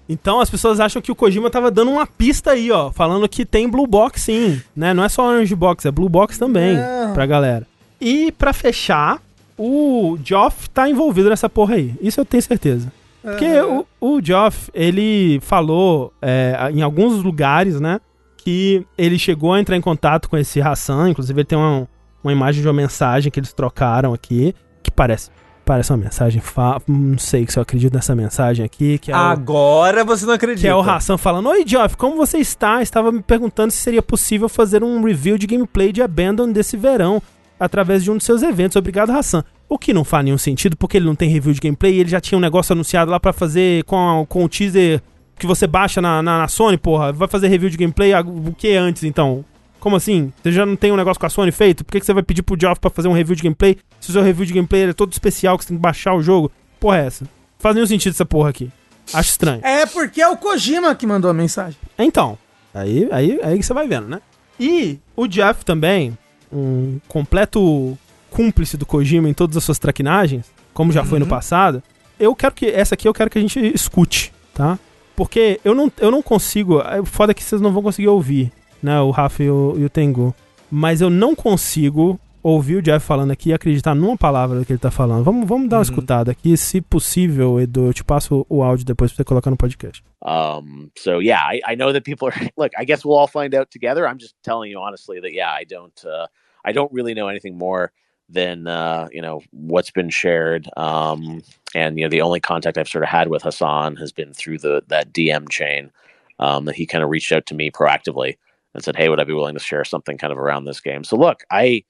Então 0.09 0.39
as 0.39 0.49
pessoas 0.49 0.79
acham 0.79 1.01
que 1.01 1.11
o 1.11 1.15
Kojima 1.15 1.49
tava 1.49 1.69
dando 1.69 1.91
uma 1.91 2.07
pista 2.07 2.51
aí, 2.51 2.71
ó, 2.71 2.91
falando 2.91 3.27
que 3.27 3.45
tem 3.45 3.67
Blue 3.67 3.85
Box 3.85 4.21
sim, 4.21 4.61
né? 4.75 4.93
Não 4.93 5.03
é 5.03 5.09
só 5.09 5.27
Orange 5.27 5.53
Box, 5.53 5.85
é 5.85 5.91
Blue 5.91 6.07
Box 6.07 6.37
também, 6.37 6.77
Não. 6.77 7.13
pra 7.13 7.25
galera. 7.25 7.67
E 7.99 8.31
para 8.31 8.53
fechar, 8.53 9.19
o 9.57 10.17
Geoff 10.23 10.69
tá 10.69 10.89
envolvido 10.89 11.29
nessa 11.29 11.49
porra 11.49 11.75
aí. 11.75 11.95
Isso 12.01 12.19
eu 12.19 12.25
tenho 12.25 12.43
certeza. 12.43 12.91
Porque 13.21 13.45
uhum. 13.61 13.85
o, 13.99 14.15
o 14.15 14.21
Geoff, 14.23 14.69
ele 14.73 15.39
falou 15.41 16.13
é, 16.21 16.69
em 16.73 16.81
alguns 16.81 17.23
lugares, 17.23 17.79
né? 17.79 17.99
Que 18.37 18.85
ele 18.97 19.19
chegou 19.19 19.53
a 19.53 19.59
entrar 19.59 19.75
em 19.75 19.81
contato 19.81 20.29
com 20.29 20.37
esse 20.37 20.61
Hassan. 20.61 21.09
Inclusive, 21.09 21.39
ele 21.39 21.45
tem 21.45 21.57
uma, 21.57 21.87
uma 22.23 22.31
imagem 22.31 22.61
de 22.61 22.67
uma 22.67 22.73
mensagem 22.73 23.31
que 23.31 23.39
eles 23.39 23.51
trocaram 23.51 24.13
aqui. 24.13 24.55
Que 24.81 24.91
parece 24.91 25.29
parece 25.65 25.91
uma 25.91 25.97
mensagem. 25.97 26.39
Fa... 26.39 26.81
Não 26.87 27.17
sei 27.17 27.45
se 27.47 27.59
eu 27.59 27.61
acredito 27.61 27.93
nessa 27.93 28.15
mensagem 28.15 28.63
aqui. 28.63 28.97
Que 28.97 29.11
é 29.11 29.13
Agora 29.13 30.03
o... 30.03 30.05
você 30.05 30.25
não 30.25 30.33
acredita. 30.33 30.61
Que 30.61 30.67
é 30.67 30.75
o 30.75 30.79
Hassan 30.79 31.17
falando: 31.17 31.49
Oi, 31.49 31.65
Geoff, 31.67 31.97
como 31.97 32.15
você 32.15 32.37
está? 32.37 32.81
Estava 32.81 33.11
me 33.11 33.21
perguntando 33.21 33.71
se 33.71 33.79
seria 33.79 34.01
possível 34.01 34.47
fazer 34.47 34.83
um 34.83 35.03
review 35.03 35.37
de 35.37 35.45
gameplay 35.45 35.91
de 35.91 36.01
Abandon 36.01 36.49
desse 36.51 36.77
verão 36.77 37.21
através 37.59 38.03
de 38.03 38.11
um 38.11 38.17
dos 38.17 38.25
seus 38.25 38.43
eventos. 38.43 38.75
Obrigado, 38.75 39.11
Hassan. 39.11 39.43
O 39.69 39.77
que 39.77 39.93
não 39.93 40.03
faz 40.03 40.23
nenhum 40.23 40.37
sentido, 40.37 40.77
porque 40.77 40.97
ele 40.97 41.05
não 41.05 41.15
tem 41.15 41.29
review 41.29 41.53
de 41.53 41.59
gameplay 41.59 41.95
e 41.95 41.99
ele 41.99 42.09
já 42.09 42.21
tinha 42.21 42.37
um 42.37 42.41
negócio 42.41 42.73
anunciado 42.73 43.11
lá 43.11 43.19
para 43.19 43.33
fazer 43.33 43.83
com, 43.83 43.95
a, 43.95 44.25
com 44.25 44.43
o 44.43 44.49
teaser 44.49 45.01
que 45.37 45.45
você 45.45 45.67
baixa 45.67 46.01
na, 46.01 46.21
na, 46.21 46.39
na, 46.39 46.47
Sony, 46.47 46.77
porra. 46.77 47.11
Vai 47.11 47.27
fazer 47.27 47.47
review 47.47 47.69
de 47.69 47.77
gameplay 47.77 48.13
o 48.13 48.53
que 48.53 48.75
antes, 48.75 49.03
então? 49.03 49.43
Como 49.79 49.95
assim? 49.95 50.31
Você 50.41 50.51
já 50.51 50.65
não 50.65 50.75
tem 50.75 50.91
um 50.91 50.95
negócio 50.95 51.19
com 51.19 51.25
a 51.25 51.29
Sony 51.29 51.51
feito? 51.51 51.85
Por 51.85 51.91
que, 51.91 51.99
que 51.99 52.05
você 52.05 52.13
vai 52.13 52.23
pedir 52.23 52.41
pro 52.41 52.57
Geoff 52.59 52.79
pra 52.79 52.89
fazer 52.89 53.07
um 53.07 53.13
review 53.13 53.35
de 53.35 53.43
gameplay 53.43 53.77
se 53.99 54.09
o 54.09 54.13
seu 54.13 54.23
review 54.23 54.45
de 54.45 54.53
gameplay 54.53 54.83
é 54.83 54.93
todo 54.93 55.11
especial, 55.11 55.57
que 55.57 55.63
você 55.63 55.69
tem 55.69 55.77
que 55.77 55.81
baixar 55.81 56.13
o 56.13 56.21
jogo? 56.21 56.51
Porra 56.79 56.97
é 56.97 57.05
essa? 57.05 57.23
Não 57.25 57.29
faz 57.59 57.75
nenhum 57.75 57.87
sentido 57.87 58.13
essa 58.13 58.25
porra 58.25 58.49
aqui. 58.49 58.71
Acho 59.13 59.29
estranho. 59.29 59.61
É 59.63 59.85
porque 59.85 60.21
é 60.21 60.27
o 60.27 60.37
Kojima 60.37 60.93
que 60.95 61.05
mandou 61.05 61.29
a 61.29 61.33
mensagem. 61.33 61.79
Então, 61.97 62.37
aí, 62.73 63.07
aí, 63.11 63.39
aí 63.43 63.63
você 63.63 63.73
vai 63.73 63.87
vendo, 63.87 64.07
né? 64.07 64.21
E 64.59 64.99
o 65.15 65.27
Jeff 65.27 65.63
também, 65.63 66.17
um 66.51 66.99
completo 67.07 67.97
cúmplice 68.29 68.77
do 68.77 68.85
Kojima 68.85 69.29
em 69.29 69.33
todas 69.33 69.57
as 69.57 69.63
suas 69.63 69.79
traquinagens, 69.79 70.45
como 70.73 70.91
já 70.91 71.01
uhum. 71.01 71.07
foi 71.07 71.19
no 71.19 71.25
uhum. 71.25 71.29
passado, 71.29 71.81
eu 72.19 72.35
quero 72.35 72.53
que. 72.53 72.67
Essa 72.67 72.95
aqui 72.95 73.07
eu 73.07 73.13
quero 73.13 73.29
que 73.29 73.37
a 73.37 73.41
gente 73.41 73.59
escute, 73.73 74.33
tá? 74.53 74.77
Porque 75.15 75.59
eu 75.63 75.73
não, 75.73 75.91
eu 75.99 76.11
não 76.11 76.21
consigo. 76.21 76.79
É 76.81 77.03
foda 77.03 77.33
que 77.33 77.43
vocês 77.43 77.61
não 77.61 77.71
vão 77.71 77.81
conseguir 77.81 78.07
ouvir, 78.07 78.51
né? 78.81 78.99
O 79.01 79.11
Rafa 79.11 79.43
e 79.43 79.49
o, 79.49 79.75
e 79.77 79.85
o 79.85 79.89
Tengu. 79.89 80.33
Mas 80.69 81.01
eu 81.01 81.09
não 81.09 81.35
consigo 81.35 82.19
ouvir 82.49 82.77
o 82.77 82.81
Jeff 82.81 83.05
falando 83.05 83.31
aqui 83.31 83.49
e 83.49 83.53
acreditar 83.53 83.93
numa 83.93 84.17
palavra 84.17 84.63
que 84.63 84.71
ele 84.71 84.79
tá 84.79 84.89
falando. 84.89 85.23
Vamos, 85.23 85.47
vamos 85.47 85.69
dar 85.69 85.77
uma 85.77 85.83
uhum. 85.83 85.89
escutada 85.89 86.31
aqui. 86.31 86.55
Se 86.55 86.79
possível, 86.79 87.59
Edu, 87.59 87.87
eu 87.87 87.93
te 87.93 88.03
passo 88.03 88.45
o 88.49 88.63
áudio 88.63 88.85
depois 88.85 89.11
pra 89.11 89.17
você 89.17 89.23
colocar 89.23 89.49
no 89.49 89.57
podcast. 89.57 90.03
Um, 90.25 90.89
so 90.97 91.19
yeah, 91.19 91.41
I, 91.43 91.73
I 91.73 91.75
know 91.75 91.91
that 91.91 92.03
people 92.03 92.27
are 92.29 92.49
look, 92.57 92.71
I 92.77 92.85
guess 92.85 93.03
we'll 93.03 93.17
all 93.17 93.27
find 93.27 93.53
out 93.53 93.69
together. 93.69 94.07
I'm 94.07 94.17
just 94.17 94.35
telling 94.43 94.71
you 94.71 94.79
honestly 94.79 95.19
that 95.19 95.33
yeah, 95.33 95.51
I 95.51 95.65
don't 95.65 96.05
uh, 96.05 96.27
I 96.63 96.71
don't 96.71 96.91
really 96.93 97.13
know 97.13 97.27
anything 97.27 97.57
more 97.57 97.91
than 98.29 98.67
uh, 98.67 99.07
you 99.11 99.21
know 99.21 99.41
what's 99.51 99.91
been 99.91 100.09
shared. 100.09 100.69
Um, 100.77 101.41
and 101.75 101.97
you 101.97 102.05
know 102.05 102.09
the 102.09 102.21
only 102.21 102.39
contact 102.39 102.77
I've 102.77 102.87
sort 102.87 103.03
of 103.03 103.09
had 103.09 103.27
with 103.27 103.43
Hassan 103.43 103.97
has 103.97 104.11
been 104.11 104.33
through 104.33 104.59
the 104.59 104.83
that 104.87 105.11
DM 105.11 105.49
chain. 105.49 105.91
Um, 106.39 106.65
that 106.65 106.75
he 106.75 106.85
kind 106.85 107.03
of 107.03 107.09
reached 107.09 107.31
out 107.31 107.47
to 107.47 107.55
me 107.55 107.71
proactively 107.71 108.37
and 108.73 108.83
said, 108.83 108.95
"Hey, 108.95 109.09
would 109.09 109.19
I 109.19 109.25
be 109.25 109.33
willing 109.33 109.55
to 109.55 109.59
share 109.59 109.83
something 109.83 110.17
kind 110.17 110.31
of 110.31 110.39
around 110.39 110.65
this 110.65 110.79
game?" 110.79 111.03
So 111.03 111.17
look, 111.17 111.43
I 111.51 111.83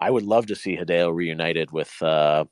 I 0.00 0.10
would 0.10 0.24
love 0.24 0.46
to 0.46 0.56
see 0.56 0.76
Hideo 0.76 1.14
reunited 1.14 1.70
with 1.70 2.00
uh, 2.02 2.44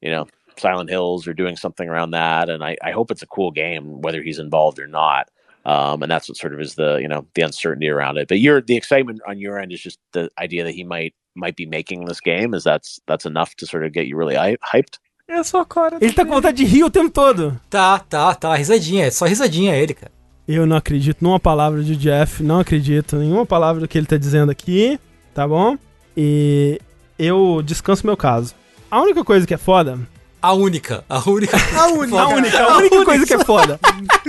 you 0.00 0.10
know 0.10 0.26
Silent 0.56 0.90
Hills 0.90 1.26
or 1.26 1.34
doing 1.34 1.56
something 1.56 1.88
around 1.88 2.12
that, 2.12 2.48
and 2.48 2.64
I, 2.64 2.76
I 2.82 2.90
hope 2.92 3.10
it's 3.10 3.22
a 3.22 3.26
cool 3.26 3.50
game 3.50 4.00
whether 4.02 4.22
he's 4.22 4.38
involved 4.38 4.78
or 4.78 4.86
not. 4.86 5.30
Um, 5.66 6.02
and 6.02 6.12
that's 6.12 6.28
what 6.28 6.36
sort 6.36 6.52
of 6.52 6.60
is 6.60 6.74
the 6.74 6.96
you 6.96 7.08
know 7.08 7.26
the 7.34 7.42
uncertainty 7.42 7.88
around 7.88 8.18
it. 8.18 8.28
But 8.28 8.40
your 8.40 8.60
the 8.60 8.76
excitement 8.76 9.20
on 9.26 9.38
your 9.38 9.58
end 9.58 9.72
is 9.72 9.80
just 9.80 9.98
the 10.12 10.30
idea 10.38 10.64
that 10.64 10.74
he 10.74 10.84
might 10.84 11.14
might 11.34 11.56
be 11.56 11.66
making 11.66 12.04
this 12.04 12.20
game. 12.20 12.54
Is 12.54 12.64
that's 12.64 13.00
that's 13.06 13.24
enough 13.24 13.54
to 13.56 13.66
sort 13.66 13.84
of 13.84 13.92
get 13.92 14.06
you 14.06 14.16
really 14.16 14.34
hyped? 14.34 14.98
É 15.26 15.42
só 15.42 15.64
cara. 15.64 15.96
Ele 16.00 16.12
tá 16.12 16.22
com 16.24 16.32
vontade 16.32 16.58
de 16.58 16.64
rir 16.64 16.84
o 16.84 16.90
tempo 16.90 17.10
todo. 17.10 17.58
Tá, 17.70 17.98
tá, 17.98 18.34
tá. 18.34 18.54
Risadinha. 18.54 19.06
É 19.06 19.10
só 19.10 19.24
risadinha 19.24 19.74
ele, 19.74 19.94
cara. 19.94 20.12
Eu 20.46 20.66
não 20.66 20.76
acredito 20.76 21.22
numa 21.22 21.40
palavra 21.40 21.82
de 21.82 21.96
Jeff. 21.96 22.42
Não 22.42 22.60
acredito 22.60 23.16
em 23.16 23.20
nenhuma 23.20 23.46
palavra 23.46 23.80
do 23.80 23.88
que 23.88 23.96
ele 23.96 24.06
tá 24.06 24.18
dizendo 24.18 24.52
aqui. 24.52 25.00
Tá 25.32 25.48
bom? 25.48 25.78
E 26.16 26.80
eu 27.18 27.62
descanso 27.64 28.06
meu 28.06 28.16
caso. 28.16 28.54
A 28.90 29.00
única 29.00 29.24
coisa 29.24 29.46
que 29.46 29.54
é 29.54 29.58
foda. 29.58 29.98
A 30.40 30.52
única. 30.52 31.04
A 31.08 31.18
única. 31.28 31.56
A 31.76 31.86
única. 31.86 32.20
A 32.20 32.28
única, 32.28 32.64
a 32.64 32.76
única 32.76 33.04
coisa 33.04 33.26
que 33.26 33.34
é 33.34 33.44
foda. 33.44 33.80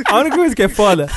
A 0.06 0.18
única 0.20 0.38
coisa 0.38 0.56
que 0.56 0.64
é 0.64 0.70
foda 0.70 1.08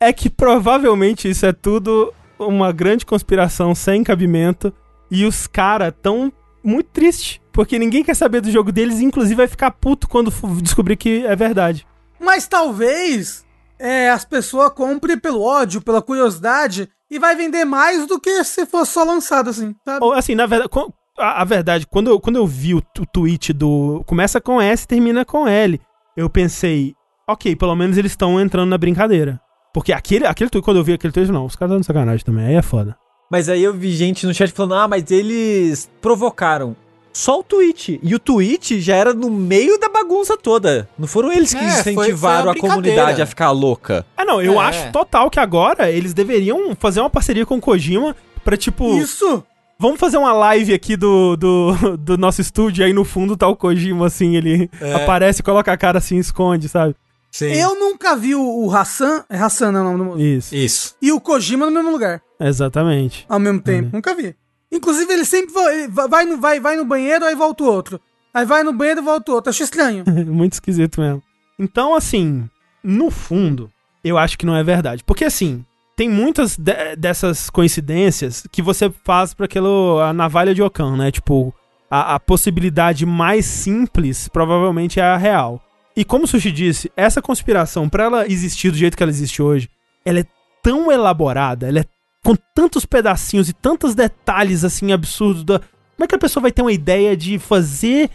é 0.00 0.12
que 0.12 0.28
provavelmente 0.28 1.30
isso 1.30 1.46
é 1.46 1.52
tudo 1.52 2.12
uma 2.38 2.72
grande 2.72 3.06
conspiração 3.06 3.74
sem 3.74 4.02
cabimento 4.02 4.72
e 5.10 5.24
os 5.24 5.46
caras 5.46 5.94
tão 6.02 6.32
muito 6.64 6.88
tristes, 6.90 7.40
porque 7.52 7.78
ninguém 7.78 8.02
quer 8.02 8.14
saber 8.14 8.40
do 8.40 8.50
jogo 8.50 8.72
deles 8.72 8.98
e 8.98 9.04
inclusive 9.04 9.36
vai 9.36 9.48
ficar 9.48 9.70
puto 9.70 10.08
quando 10.08 10.32
descobrir 10.60 10.96
que 10.96 11.24
é 11.24 11.36
verdade. 11.36 11.86
Mas 12.18 12.46
talvez 12.46 13.44
é, 13.78 14.10
as 14.10 14.24
pessoas 14.24 14.70
comprem 14.70 15.18
pelo 15.18 15.42
ódio, 15.42 15.82
pela 15.82 16.02
curiosidade 16.02 16.88
e 17.12 17.18
vai 17.18 17.36
vender 17.36 17.66
mais 17.66 18.06
do 18.06 18.18
que 18.18 18.42
se 18.42 18.64
fosse 18.64 18.92
só 18.92 19.04
lançado 19.04 19.50
assim, 19.50 19.76
sabe? 19.84 20.02
Ou 20.02 20.14
assim, 20.14 20.34
na 20.34 20.46
verdade, 20.46 20.70
a, 21.18 21.42
a 21.42 21.44
verdade, 21.44 21.86
quando 21.86 22.08
eu, 22.08 22.18
quando 22.18 22.36
eu 22.36 22.46
vi 22.46 22.74
o, 22.74 22.78
o 22.78 23.06
tweet 23.06 23.52
do 23.52 24.02
começa 24.06 24.40
com 24.40 24.58
S, 24.58 24.88
termina 24.88 25.22
com 25.22 25.46
L, 25.46 25.78
eu 26.16 26.30
pensei, 26.30 26.94
OK, 27.28 27.54
pelo 27.54 27.76
menos 27.76 27.98
eles 27.98 28.12
estão 28.12 28.40
entrando 28.40 28.70
na 28.70 28.78
brincadeira. 28.78 29.38
Porque 29.74 29.92
aquele, 29.92 30.26
aquele 30.26 30.48
tweet, 30.48 30.64
quando 30.64 30.78
eu 30.78 30.84
vi 30.84 30.94
aquele 30.94 31.12
tweet, 31.12 31.30
não, 31.30 31.44
os 31.44 31.54
caras 31.54 31.72
estão 31.72 31.80
de 31.80 31.86
sacanagem 31.86 32.24
também, 32.24 32.46
aí 32.46 32.54
é 32.54 32.62
foda. 32.62 32.96
Mas 33.30 33.46
aí 33.50 33.62
eu 33.62 33.74
vi 33.74 33.90
gente 33.92 34.26
no 34.26 34.32
chat 34.32 34.50
falando: 34.50 34.74
ah, 34.74 34.88
mas 34.88 35.10
eles 35.10 35.90
provocaram. 36.00 36.74
Só 37.12 37.40
o 37.40 37.42
tweet. 37.42 38.00
E 38.02 38.14
o 38.14 38.18
tweet 38.18 38.80
já 38.80 38.96
era 38.96 39.12
no 39.12 39.30
meio 39.30 39.78
da 39.78 39.88
bagunça 39.88 40.36
toda. 40.36 40.88
Não 40.98 41.06
foram 41.06 41.32
eles 41.32 41.52
que 41.52 41.60
é, 41.60 41.66
incentivaram 41.66 42.52
foi, 42.52 42.60
foi 42.60 42.68
a, 42.68 42.72
comunidade 42.72 43.22
a 43.22 43.26
ficar 43.26 43.50
louca. 43.50 44.06
É, 44.16 44.24
não, 44.24 44.40
eu 44.40 44.54
é. 44.54 44.64
acho 44.64 44.92
total 44.92 45.30
que 45.30 45.38
agora 45.38 45.90
eles 45.90 46.14
deveriam 46.14 46.74
fazer 46.74 47.00
uma 47.00 47.10
parceria 47.10 47.44
com 47.44 47.56
o 47.56 47.60
Kojima 47.60 48.16
pra 48.44 48.56
tipo. 48.56 48.96
Isso! 48.98 49.44
Vamos 49.78 49.98
fazer 49.98 50.16
uma 50.16 50.32
live 50.32 50.72
aqui 50.72 50.96
do, 50.96 51.36
do, 51.36 51.96
do 51.98 52.16
nosso 52.16 52.40
estúdio, 52.40 52.84
aí 52.84 52.92
no 52.92 53.04
fundo 53.04 53.36
tá 53.36 53.48
o 53.48 53.56
Kojima, 53.56 54.06
assim, 54.06 54.36
ele 54.36 54.70
é. 54.80 54.94
aparece, 54.94 55.42
coloca 55.42 55.72
a 55.72 55.76
cara 55.76 55.98
assim, 55.98 56.18
esconde, 56.18 56.68
sabe? 56.68 56.94
Sim. 57.32 57.46
Eu 57.46 57.74
nunca 57.74 58.14
vi 58.14 58.34
o, 58.34 58.70
Hassan. 58.70 59.24
É 59.28 59.38
Hassan, 59.38 59.72
não, 59.72 59.96
não, 59.96 60.20
Isso. 60.20 60.54
Isso. 60.54 60.94
E 61.00 61.10
o 61.10 61.18
Kojima 61.18 61.66
no 61.66 61.72
mesmo 61.72 61.90
lugar. 61.90 62.20
Exatamente. 62.38 63.24
Ao 63.26 63.40
mesmo 63.40 63.60
tempo. 63.60 63.88
É. 63.88 63.96
Nunca 63.96 64.14
vi. 64.14 64.36
Inclusive, 64.72 65.12
ele 65.12 65.24
sempre 65.26 65.52
vai, 65.52 66.08
vai, 66.08 66.24
no, 66.24 66.38
vai, 66.38 66.58
vai 66.58 66.76
no 66.76 66.84
banheiro, 66.84 67.26
aí 67.26 67.34
volta 67.34 67.62
o 67.62 67.66
outro. 67.66 68.00
Aí 68.32 68.46
vai 68.46 68.62
no 68.62 68.72
banheiro 68.72 69.02
volta 69.02 69.30
o 69.30 69.34
outro. 69.34 69.50
Acho 69.50 69.62
estranho. 69.62 70.04
Muito 70.26 70.54
esquisito 70.54 71.00
mesmo. 71.00 71.22
Então, 71.58 71.94
assim, 71.94 72.48
no 72.82 73.10
fundo, 73.10 73.70
eu 74.02 74.16
acho 74.16 74.38
que 74.38 74.46
não 74.46 74.56
é 74.56 74.64
verdade. 74.64 75.04
Porque, 75.04 75.26
assim, 75.26 75.62
tem 75.94 76.08
muitas 76.08 76.56
de 76.56 76.96
dessas 76.96 77.50
coincidências 77.50 78.46
que 78.50 78.62
você 78.62 78.90
faz 79.04 79.34
para 79.34 79.44
aquilo, 79.44 80.00
a 80.00 80.12
navalha 80.12 80.54
de 80.54 80.62
Ocan, 80.62 80.96
né? 80.96 81.12
Tipo, 81.12 81.54
a, 81.90 82.14
a 82.14 82.20
possibilidade 82.20 83.04
mais 83.04 83.44
simples 83.44 84.28
provavelmente 84.28 84.98
é 84.98 85.02
a 85.02 85.18
real. 85.18 85.62
E 85.94 86.04
como 86.04 86.24
o 86.24 86.26
Sushi 86.26 86.50
disse, 86.50 86.90
essa 86.96 87.20
conspiração, 87.20 87.88
para 87.88 88.04
ela 88.04 88.26
existir 88.26 88.70
do 88.70 88.78
jeito 88.78 88.96
que 88.96 89.02
ela 89.02 89.12
existe 89.12 89.42
hoje, 89.42 89.68
ela 90.02 90.20
é 90.20 90.24
tão 90.62 90.90
elaborada, 90.90 91.68
ela 91.68 91.80
é 91.80 91.84
com 92.24 92.36
tantos 92.54 92.86
pedacinhos 92.86 93.48
e 93.48 93.52
tantos 93.52 93.94
detalhes 93.94 94.64
assim 94.64 94.92
absurdos 94.92 95.44
da 95.44 95.58
como 95.58 96.04
é 96.04 96.06
que 96.06 96.14
a 96.14 96.18
pessoa 96.18 96.42
vai 96.42 96.52
ter 96.52 96.62
uma 96.62 96.72
ideia 96.72 97.16
de 97.16 97.38
fazer 97.38 98.10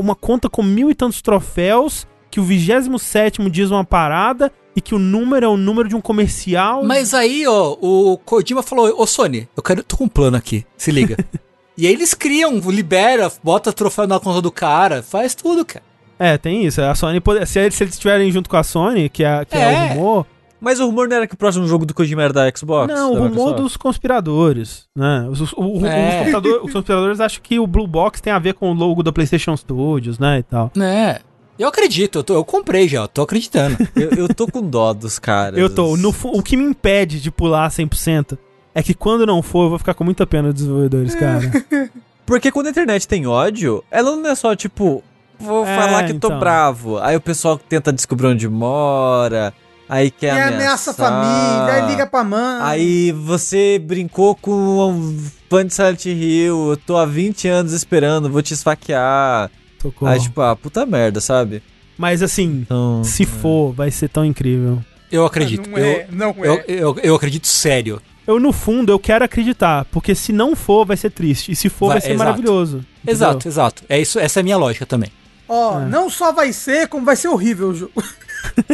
uma 0.00 0.16
conta 0.16 0.48
com 0.48 0.62
mil 0.62 0.90
e 0.90 0.94
tantos 0.94 1.22
troféus 1.22 2.06
que 2.30 2.40
o 2.40 2.42
27 2.42 3.48
diz 3.50 3.70
uma 3.70 3.84
parada 3.84 4.50
e 4.74 4.80
que 4.80 4.94
o 4.94 4.98
número 4.98 5.46
é 5.46 5.48
o 5.48 5.56
número 5.56 5.88
de 5.88 5.94
um 5.94 6.00
comercial. 6.00 6.82
Mas 6.82 7.14
aí, 7.14 7.46
ó, 7.46 7.76
o 7.80 8.18
Kojima 8.18 8.62
falou: 8.62 8.92
Ô 9.00 9.06
Sony, 9.06 9.48
eu 9.56 9.62
quero. 9.62 9.84
tô 9.84 9.96
com 9.96 10.04
um 10.04 10.08
plano 10.08 10.36
aqui, 10.36 10.66
se 10.76 10.90
liga. 10.90 11.16
e 11.78 11.86
aí 11.86 11.92
eles 11.92 12.14
criam, 12.14 12.58
libera, 12.68 13.30
bota 13.42 13.72
troféu 13.72 14.08
na 14.08 14.18
conta 14.18 14.42
do 14.42 14.50
cara, 14.50 15.00
faz 15.00 15.36
tudo, 15.36 15.64
cara. 15.64 15.84
É, 16.18 16.36
tem 16.36 16.64
isso. 16.64 16.80
A 16.82 16.94
Sony, 16.94 17.22
se 17.46 17.60
eles 17.60 17.80
estiverem 17.80 18.32
junto 18.32 18.50
com 18.50 18.56
a 18.56 18.64
Sony, 18.64 19.08
que 19.08 19.22
é, 19.22 19.44
que 19.44 19.56
é. 19.56 19.60
é 19.60 19.72
o 19.72 19.88
rumor. 19.94 20.26
Mas 20.64 20.80
o 20.80 20.86
rumor 20.86 21.08
não 21.08 21.16
era 21.16 21.26
que 21.26 21.34
o 21.34 21.36
próximo 21.36 21.66
jogo 21.66 21.84
do 21.84 21.92
Kojima 21.92 22.22
era 22.22 22.32
da 22.32 22.50
Xbox? 22.50 22.92
Não, 22.92 23.12
o 23.12 23.28
rumor 23.28 23.52
dos 23.52 23.76
conspiradores, 23.76 24.86
né? 24.96 25.28
Os, 25.30 25.52
o, 25.52 25.80
o, 25.80 25.86
é. 25.86 26.22
os, 26.26 26.64
os, 26.64 26.72
conspiradores 26.72 27.20
acham 27.20 27.40
que 27.42 27.58
o 27.58 27.66
Blue 27.66 27.86
Box 27.86 28.20
tem 28.20 28.32
a 28.32 28.38
ver 28.38 28.54
com 28.54 28.70
o 28.70 28.74
logo 28.74 29.02
da 29.02 29.12
PlayStation 29.12 29.56
Studios, 29.56 30.18
né, 30.18 30.38
e 30.38 30.42
tal. 30.42 30.72
É. 30.80 31.20
Eu 31.58 31.68
acredito, 31.68 32.18
eu, 32.18 32.24
tô, 32.24 32.34
eu 32.34 32.44
comprei 32.44 32.88
já, 32.88 33.02
eu 33.02 33.08
tô 33.08 33.22
acreditando. 33.22 33.76
eu, 33.94 34.10
eu 34.10 34.34
tô 34.34 34.46
com 34.46 34.60
dó 34.62 34.92
dos 34.92 35.18
caras. 35.18 35.58
Eu 35.58 35.72
tô. 35.72 35.96
No, 35.96 36.14
o 36.24 36.42
que 36.42 36.56
me 36.56 36.64
impede 36.64 37.20
de 37.20 37.30
pular 37.30 37.68
100% 37.68 38.36
é 38.74 38.82
que 38.82 38.92
quando 38.92 39.24
não 39.24 39.40
for, 39.40 39.64
eu 39.64 39.70
vou 39.70 39.78
ficar 39.78 39.94
com 39.94 40.02
muita 40.02 40.26
pena 40.26 40.48
dos 40.48 40.62
desenvolvedores, 40.62 41.14
cara. 41.14 41.50
Porque 42.26 42.50
quando 42.50 42.68
a 42.68 42.70
internet 42.70 43.06
tem 43.06 43.26
ódio, 43.26 43.84
ela 43.90 44.16
não 44.16 44.30
é 44.30 44.34
só, 44.34 44.56
tipo, 44.56 45.04
vou 45.38 45.64
é, 45.64 45.76
falar 45.76 46.04
que 46.04 46.12
então. 46.12 46.30
tô 46.30 46.38
bravo. 46.38 46.98
Aí 46.98 47.14
o 47.14 47.20
pessoal 47.20 47.58
tenta 47.58 47.92
descobrir 47.92 48.28
onde 48.28 48.48
mora. 48.48 49.52
Aí 49.88 50.10
quer 50.10 50.28
e 50.28 50.30
ameaçar. 50.30 50.54
ameaça 50.54 50.90
a 50.90 50.94
família, 50.94 51.74
aí 51.74 51.90
liga 51.90 52.06
pra 52.06 52.24
mãe. 52.24 52.62
Aí 52.62 53.12
você 53.12 53.78
brincou 53.78 54.34
com 54.34 54.50
um 54.50 55.30
fã 55.48 55.66
de 55.66 55.74
Silent 55.74 56.06
Hill, 56.06 56.70
eu 56.70 56.76
tô 56.76 56.96
há 56.96 57.04
20 57.04 57.48
anos 57.48 57.72
esperando, 57.72 58.30
vou 58.30 58.42
te 58.42 58.54
esfaquear. 58.54 59.50
Socorro. 59.80 60.10
Aí 60.10 60.20
tipo, 60.20 60.40
ah, 60.40 60.56
puta 60.56 60.86
merda, 60.86 61.20
sabe? 61.20 61.62
Mas 61.98 62.22
assim, 62.22 62.62
então, 62.64 63.04
se 63.04 63.24
é. 63.24 63.26
for, 63.26 63.72
vai 63.72 63.90
ser 63.90 64.08
tão 64.08 64.24
incrível. 64.24 64.82
Eu 65.12 65.24
acredito. 65.24 65.68
Não 65.68 65.78
é, 65.78 66.02
eu, 66.02 66.06
não 66.10 66.30
é. 66.30 66.48
Eu, 66.48 66.64
eu, 66.66 66.98
eu, 67.02 67.14
acredito 67.14 67.46
sério. 67.46 68.00
Eu, 68.26 68.40
no 68.40 68.52
fundo, 68.52 68.90
eu 68.90 68.98
quero 68.98 69.24
acreditar. 69.24 69.84
Porque 69.92 70.14
se 70.14 70.32
não 70.32 70.56
for, 70.56 70.84
vai 70.84 70.96
ser 70.96 71.10
triste. 71.10 71.52
E 71.52 71.56
se 71.56 71.68
for, 71.68 71.88
vai, 71.88 71.96
vai 71.96 72.00
ser 72.00 72.14
exato. 72.14 72.18
maravilhoso. 72.24 72.76
Entendeu? 72.78 73.12
Exato, 73.12 73.48
exato. 73.48 73.84
É 73.88 74.00
isso, 74.00 74.18
essa 74.18 74.40
é 74.40 74.42
a 74.42 74.44
minha 74.44 74.56
lógica 74.56 74.86
também. 74.86 75.12
Ó, 75.46 75.80
é. 75.80 75.84
não 75.86 76.08
só 76.08 76.32
vai 76.32 76.52
ser, 76.52 76.88
como 76.88 77.04
vai 77.04 77.16
ser 77.16 77.28
horrível 77.28 77.68
o 77.68 77.74
jogo. 77.74 77.92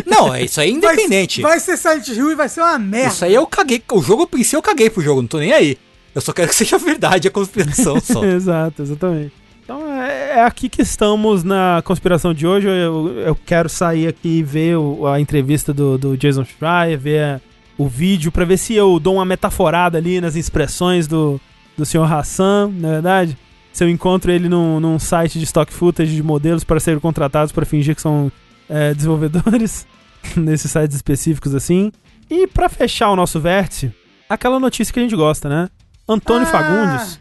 Não, 0.06 0.34
é 0.34 0.44
isso 0.44 0.60
aí 0.60 0.70
é 0.70 0.72
independente. 0.72 1.42
Vai, 1.42 1.52
vai 1.52 1.60
ser 1.60 1.76
Silent 1.76 2.08
Hill 2.08 2.32
e 2.32 2.34
vai 2.34 2.48
ser 2.48 2.60
uma 2.60 2.78
merda. 2.78 3.08
Isso 3.08 3.24
aí 3.24 3.34
eu 3.34 3.46
caguei. 3.46 3.82
O 3.92 4.02
jogo 4.02 4.28
em 4.34 4.42
si 4.42 4.56
eu 4.56 4.62
caguei 4.62 4.90
pro 4.90 5.02
jogo, 5.02 5.22
não 5.22 5.28
tô 5.28 5.38
nem 5.38 5.52
aí. 5.52 5.78
Eu 6.14 6.20
só 6.20 6.32
quero 6.32 6.48
que 6.48 6.54
seja 6.56 6.78
verdade 6.78 7.28
a 7.28 7.30
conspiração 7.30 8.00
só. 8.00 8.24
Exato, 8.26 8.82
exatamente. 8.82 9.32
Então 9.62 9.86
é, 9.86 10.38
é, 10.38 10.42
aqui 10.42 10.68
que 10.68 10.82
estamos 10.82 11.44
na 11.44 11.80
conspiração 11.84 12.34
de 12.34 12.46
hoje. 12.46 12.66
Eu, 12.66 13.14
eu 13.24 13.38
quero 13.46 13.68
sair 13.68 14.08
aqui 14.08 14.38
e 14.38 14.42
ver 14.42 14.76
o, 14.76 15.06
a 15.06 15.20
entrevista 15.20 15.72
do, 15.72 15.96
do 15.96 16.16
Jason 16.16 16.44
Schreier, 16.44 16.98
ver 16.98 17.40
o 17.78 17.86
vídeo, 17.86 18.32
pra 18.32 18.44
ver 18.44 18.58
se 18.58 18.74
eu 18.74 18.98
dou 18.98 19.14
uma 19.14 19.24
metaforada 19.24 19.96
ali 19.96 20.20
nas 20.20 20.34
expressões 20.34 21.06
do, 21.06 21.40
do 21.76 21.86
Sr. 21.86 22.12
Hassan, 22.12 22.70
na 22.74 22.88
é 22.88 22.92
verdade. 22.92 23.38
Se 23.72 23.84
eu 23.84 23.88
encontro 23.88 24.32
ele 24.32 24.48
num, 24.48 24.80
num 24.80 24.98
site 24.98 25.38
de 25.38 25.44
stock 25.44 25.72
footage 25.72 26.14
de 26.14 26.22
modelos 26.22 26.64
para 26.64 26.80
serem 26.80 26.98
contratados 26.98 27.52
para 27.52 27.64
fingir 27.64 27.94
que 27.94 28.02
são 28.02 28.30
é, 28.70 28.94
desenvolvedores, 28.94 29.86
nesses 30.34 30.70
sites 30.70 30.96
específicos 30.96 31.54
assim. 31.54 31.92
E 32.30 32.46
para 32.46 32.68
fechar 32.68 33.10
o 33.10 33.16
nosso 33.16 33.38
vértice, 33.40 33.92
aquela 34.28 34.58
notícia 34.58 34.94
que 34.94 35.00
a 35.00 35.02
gente 35.02 35.16
gosta, 35.16 35.48
né? 35.48 35.68
Antônio 36.08 36.46
ah, 36.48 36.50
Fagundes 36.50 37.20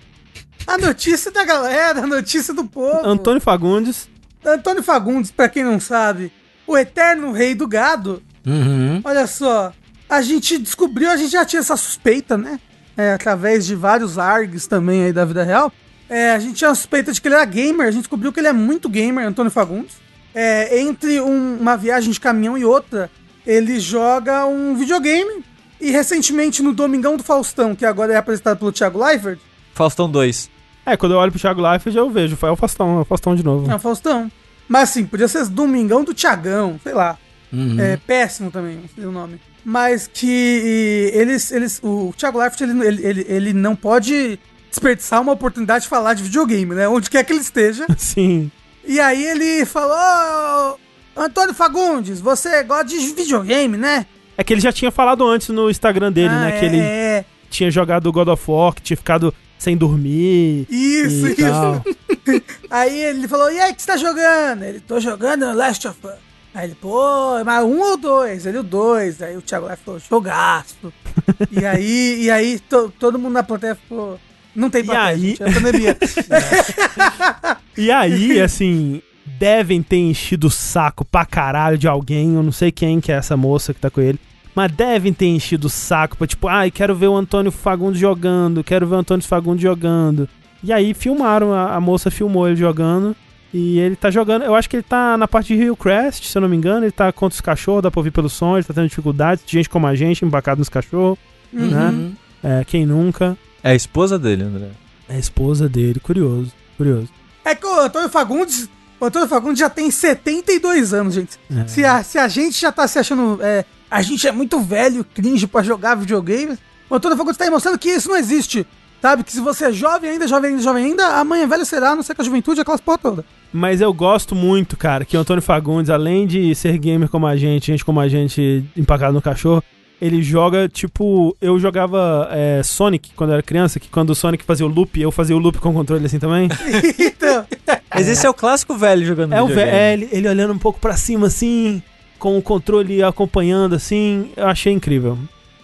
a 0.69 0.77
notícia 0.77 1.31
da 1.31 1.43
galera, 1.43 2.03
a 2.03 2.07
notícia 2.07 2.53
do 2.53 2.63
povo. 2.63 3.01
Antônio 3.03 3.41
Fagundes. 3.41 4.07
Antônio 4.45 4.83
Fagundes, 4.83 5.31
pra 5.31 5.49
quem 5.49 5.63
não 5.63 5.79
sabe, 5.79 6.31
o 6.67 6.77
eterno 6.77 7.31
rei 7.31 7.55
do 7.55 7.67
gado. 7.67 8.21
Uhum. 8.45 9.01
Olha 9.03 9.25
só, 9.25 9.73
a 10.07 10.21
gente 10.21 10.59
descobriu, 10.59 11.09
a 11.09 11.17
gente 11.17 11.31
já 11.31 11.43
tinha 11.43 11.59
essa 11.59 11.75
suspeita, 11.75 12.37
né? 12.37 12.59
É, 12.95 13.13
através 13.13 13.65
de 13.65 13.73
vários 13.75 14.19
args 14.19 14.67
também 14.67 15.05
aí 15.05 15.13
da 15.13 15.25
vida 15.25 15.43
real. 15.43 15.73
É, 16.07 16.31
a 16.31 16.39
gente 16.39 16.55
tinha 16.55 16.69
a 16.69 16.75
suspeita 16.75 17.11
de 17.11 17.19
que 17.19 17.27
ele 17.27 17.35
era 17.35 17.45
gamer, 17.45 17.87
a 17.87 17.91
gente 17.91 18.01
descobriu 18.01 18.31
que 18.31 18.39
ele 18.39 18.47
é 18.47 18.53
muito 18.53 18.89
gamer, 18.89 19.25
Antônio 19.25 19.51
Fagundes. 19.51 19.97
É, 20.33 20.79
entre 20.79 21.19
um, 21.21 21.57
uma 21.59 21.75
viagem 21.75 22.11
de 22.11 22.19
caminhão 22.19 22.57
e 22.57 22.63
outra, 22.63 23.09
ele 23.45 23.79
joga 23.79 24.45
um 24.45 24.75
videogame. 24.75 25.43
E 25.81 25.91
recentemente 25.91 26.61
no 26.61 26.73
Domingão 26.73 27.15
do 27.15 27.23
Faustão, 27.23 27.73
que 27.73 27.85
agora 27.85 28.11
é 28.11 28.17
apresentado 28.17 28.57
pelo 28.59 28.71
Thiago 28.71 29.01
Leifert. 29.01 29.39
Faustão 29.73 30.11
2. 30.11 30.49
É, 30.85 30.97
quando 30.97 31.13
eu 31.13 31.17
olho 31.17 31.31
pro 31.31 31.39
Thiago 31.39 31.61
Leifert, 31.61 31.95
eu 31.95 32.09
vejo. 32.09 32.35
Foi 32.35 32.49
o 32.49 32.55
Faustão, 32.55 32.97
é 32.97 33.01
o 33.01 33.05
Faustão 33.05 33.33
de 33.33 33.43
novo. 33.43 33.71
É 33.71 33.75
o 33.75 33.79
Faustão. 33.79 34.29
Mas 34.67 34.89
assim, 34.89 35.05
podia 35.05 35.27
ser 35.27 35.45
Domingão 35.47 36.03
do 36.03 36.13
Tiagão, 36.13 36.79
sei 36.83 36.93
lá. 36.93 37.17
Uhum. 37.51 37.79
É 37.79 37.97
péssimo 37.97 38.51
também, 38.51 38.81
sei 38.93 39.05
o 39.05 39.11
nome. 39.11 39.39
Mas 39.63 40.09
que 40.11 41.11
eles, 41.13 41.51
eles, 41.51 41.79
o 41.83 42.13
Thiago 42.17 42.39
Leifert, 42.39 42.61
ele, 42.61 42.85
ele, 42.85 43.05
ele, 43.05 43.25
ele 43.27 43.53
não 43.53 43.75
pode 43.75 44.39
desperdiçar 44.69 45.21
uma 45.21 45.31
oportunidade 45.31 45.83
de 45.83 45.89
falar 45.89 46.13
de 46.13 46.23
videogame, 46.23 46.75
né? 46.75 46.87
Onde 46.87 47.09
quer 47.09 47.23
que 47.23 47.33
ele 47.33 47.41
esteja. 47.41 47.85
Sim. 47.97 48.51
E 48.89 48.99
aí 48.99 49.23
ele 49.23 49.67
falou: 49.67 50.79
Antônio 51.15 51.53
Fagundes, 51.53 52.19
você 52.19 52.63
gosta 52.63 52.85
de 52.85 52.97
videogame, 53.13 53.77
né? 53.77 54.07
É 54.35 54.43
que 54.43 54.51
ele 54.51 54.61
já 54.61 54.73
tinha 54.73 54.89
falado 54.89 55.23
antes 55.27 55.49
no 55.49 55.69
Instagram 55.69 56.11
dele, 56.11 56.29
né? 56.29 56.35
ah, 56.35 56.39
né? 56.39 56.55
É, 56.55 56.59
que 56.59 56.65
ele 56.65 56.79
é. 56.79 57.25
tinha 57.51 57.69
jogado 57.69 58.11
God 58.11 58.29
of 58.29 58.43
War, 58.47 58.73
que 58.73 58.81
tinha 58.81 58.97
ficado 58.97 59.31
sem 59.59 59.77
dormir. 59.77 60.65
Isso, 60.71 61.27
isso. 61.27 61.83
Aí 62.67 62.99
ele 62.99 63.27
falou: 63.27 63.51
E 63.51 63.59
aí, 63.59 63.75
que 63.75 63.81
você 63.83 63.91
tá 63.91 63.97
jogando? 63.97 64.63
Ele, 64.63 64.79
tô 64.79 64.99
jogando 64.99 65.53
Last 65.53 65.87
of 65.87 65.99
Us. 66.03 66.13
Aí 66.51 66.65
ele, 66.65 66.75
pô, 66.81 67.43
mas 67.45 67.63
um 67.63 67.79
ou 67.79 67.95
dois? 67.95 68.47
Ele, 68.47 68.57
o 68.57 68.63
dois. 68.63 69.21
Aí 69.21 69.37
o 69.37 69.41
Thiago 69.43 69.69
Life 69.69 69.83
falou: 69.85 69.99
jogaço. 69.99 70.91
e 71.51 71.63
aí, 71.63 72.23
e 72.23 72.31
aí 72.31 72.59
to, 72.59 72.91
todo 72.97 73.19
mundo 73.19 73.33
na 73.33 73.43
plateia 73.43 73.75
ficou. 73.75 74.19
Não 74.55 74.67
tem 74.67 74.83
plateia, 74.83 75.11
e 75.11 75.13
aí... 75.13 75.29
Gente, 75.29 75.43
é 75.43 75.51
pandemia. 75.51 75.97
e 77.79 77.91
aí, 77.91 78.39
assim, 78.41 79.01
devem 79.39 79.81
ter 79.81 79.97
enchido 79.97 80.47
o 80.47 80.51
saco 80.51 81.03
pra 81.05 81.25
caralho 81.25 81.77
de 81.77 81.87
alguém. 81.87 82.35
Eu 82.35 82.43
não 82.43 82.51
sei 82.51 82.71
quem 82.71 82.99
que 82.99 83.11
é 83.11 83.15
essa 83.15 83.35
moça 83.35 83.73
que 83.73 83.79
tá 83.79 83.89
com 83.89 84.01
ele 84.01 84.19
mas 84.55 84.73
devem 84.73 85.13
ter 85.13 85.27
enchido 85.27 85.67
o 85.67 85.69
saco 85.69 86.17
pra 86.17 86.27
tipo, 86.27 86.45
ai, 86.49 86.67
ah, 86.67 86.71
quero 86.71 86.93
ver 86.93 87.07
o 87.07 87.15
Antônio 87.15 87.49
Fagundes 87.49 87.97
jogando, 87.97 88.61
quero 88.61 88.85
ver 88.85 88.95
o 88.95 88.97
Antônio 88.97 89.25
Fagundes 89.25 89.61
jogando. 89.61 90.27
E 90.61 90.73
aí 90.73 90.93
filmaram, 90.93 91.53
a, 91.53 91.75
a, 91.75 91.79
moça 91.79 92.11
filmou 92.11 92.45
ele 92.45 92.57
jogando. 92.57 93.15
E 93.53 93.79
ele 93.79 93.95
tá 93.95 94.11
jogando, 94.11 94.43
eu 94.43 94.53
acho 94.53 94.69
que 94.69 94.75
ele 94.75 94.83
tá 94.83 95.17
na 95.17 95.27
parte 95.29 95.47
de 95.47 95.55
Rio 95.55 95.77
Crest, 95.77 96.25
se 96.25 96.37
eu 96.37 96.41
não 96.41 96.49
me 96.49 96.57
engano, 96.57 96.85
ele 96.85 96.91
tá 96.91 97.09
contra 97.11 97.35
os 97.35 97.41
cachorros, 97.41 97.81
dá 97.81 97.89
pra 97.89 97.99
ouvir 97.99 98.11
pelo 98.11 98.29
som, 98.29 98.55
ele 98.55 98.65
tá 98.65 98.73
tendo 98.73 98.89
dificuldades, 98.89 99.43
gente 99.47 99.69
como 99.69 99.87
a 99.87 99.95
gente, 99.95 100.23
embacado 100.23 100.59
nos 100.59 100.69
cachorros, 100.69 101.17
uhum. 101.51 101.69
né? 101.69 102.11
É, 102.43 102.63
quem 102.65 102.85
nunca. 102.85 103.37
É 103.63 103.71
a 103.71 103.75
esposa 103.75 104.19
dele, 104.19 104.43
André. 104.43 104.67
É 105.07 105.15
a 105.15 105.19
esposa 105.19 105.67
dele, 105.67 105.99
curioso, 105.99 106.51
curioso. 106.77 107.07
É 107.43 107.55
que 107.55 107.65
o 107.65 107.79
Antônio 107.79 108.09
Fagundes, 108.09 108.69
o 108.99 109.05
Antônio 109.05 109.27
Fagundes 109.27 109.59
já 109.59 109.69
tem 109.69 109.89
72 109.89 110.93
anos, 110.93 111.13
gente. 111.13 111.39
É. 111.49 111.67
Se, 111.67 111.85
a, 111.85 112.03
se 112.03 112.17
a 112.17 112.27
gente 112.27 112.59
já 112.59 112.71
tá 112.71 112.87
se 112.87 112.99
achando 112.99 113.39
é, 113.41 113.65
a 113.89 114.01
gente 114.01 114.27
é 114.27 114.31
muito 114.31 114.59
velho, 114.59 115.03
cringe 115.03 115.47
para 115.47 115.63
jogar 115.63 115.95
videogame. 115.95 116.57
O 116.89 116.95
Antônio 116.95 117.17
Fagundes 117.17 117.37
tá 117.37 117.45
aí 117.45 117.49
mostrando 117.49 117.79
que 117.79 117.89
isso 117.89 118.09
não 118.09 118.17
existe. 118.17 118.65
Sabe? 119.01 119.23
Que 119.23 119.31
se 119.31 119.39
você 119.39 119.65
é 119.65 119.71
jovem 119.71 120.09
ainda, 120.09 120.27
jovem 120.27 120.51
ainda, 120.51 120.61
jovem 120.61 120.85
ainda, 120.85 121.07
amanhã 121.19 121.47
velho 121.47 121.65
será, 121.65 121.95
não 121.95 122.03
sei 122.03 122.13
que 122.13 122.21
a 122.21 122.25
juventude 122.25 122.59
é 122.59 122.61
aquelas 122.63 122.81
porra 122.81 122.97
toda. 122.97 123.25
Mas 123.51 123.79
eu 123.79 123.93
gosto 123.93 124.35
muito, 124.35 124.75
cara, 124.75 125.05
que 125.05 125.15
o 125.15 125.19
Antônio 125.21 125.41
Fagundes, 125.41 125.89
além 125.89 126.27
de 126.27 126.53
ser 126.53 126.77
gamer 126.77 127.07
como 127.07 127.25
a 127.25 127.37
gente, 127.37 127.67
gente 127.67 127.85
como 127.85 127.99
a 128.01 128.09
gente 128.09 128.65
empacado 128.75 129.13
no 129.13 129.21
cachorro, 129.21 129.63
ele 130.01 130.21
joga 130.21 130.67
tipo. 130.69 131.35
Eu 131.41 131.59
jogava 131.59 132.29
é, 132.31 132.61
Sonic 132.63 133.11
quando 133.15 133.31
eu 133.31 133.33
era 133.35 133.43
criança, 133.43 133.79
que 133.79 133.89
quando 133.89 134.11
o 134.11 134.15
Sonic 134.15 134.43
fazia 134.43 134.65
o 134.65 134.69
loop, 134.69 134.99
eu 134.99 135.11
fazia 135.11 135.35
o 135.35 135.39
loop 135.39 135.59
com 135.59 135.69
o 135.69 135.73
controle 135.73 136.05
assim 136.05 136.19
também. 136.19 136.49
então. 136.99 137.45
Mas 137.93 138.07
esse 138.07 138.25
é 138.25 138.29
o 138.29 138.33
clássico 138.33 138.75
velho 138.75 139.05
jogando 139.05 139.33
É 139.33 139.41
o 139.41 139.47
velho, 139.47 139.71
é, 139.71 139.93
ele, 139.93 140.09
ele 140.11 140.29
olhando 140.29 140.53
um 140.53 140.59
pouco 140.59 140.79
para 140.79 140.95
cima 140.95 141.27
assim, 141.27 141.81
com 142.17 142.37
o 142.37 142.41
controle 142.41 143.01
acompanhando 143.03 143.75
assim, 143.75 144.31
eu 144.37 144.47
achei 144.47 144.71
incrível. 144.71 145.17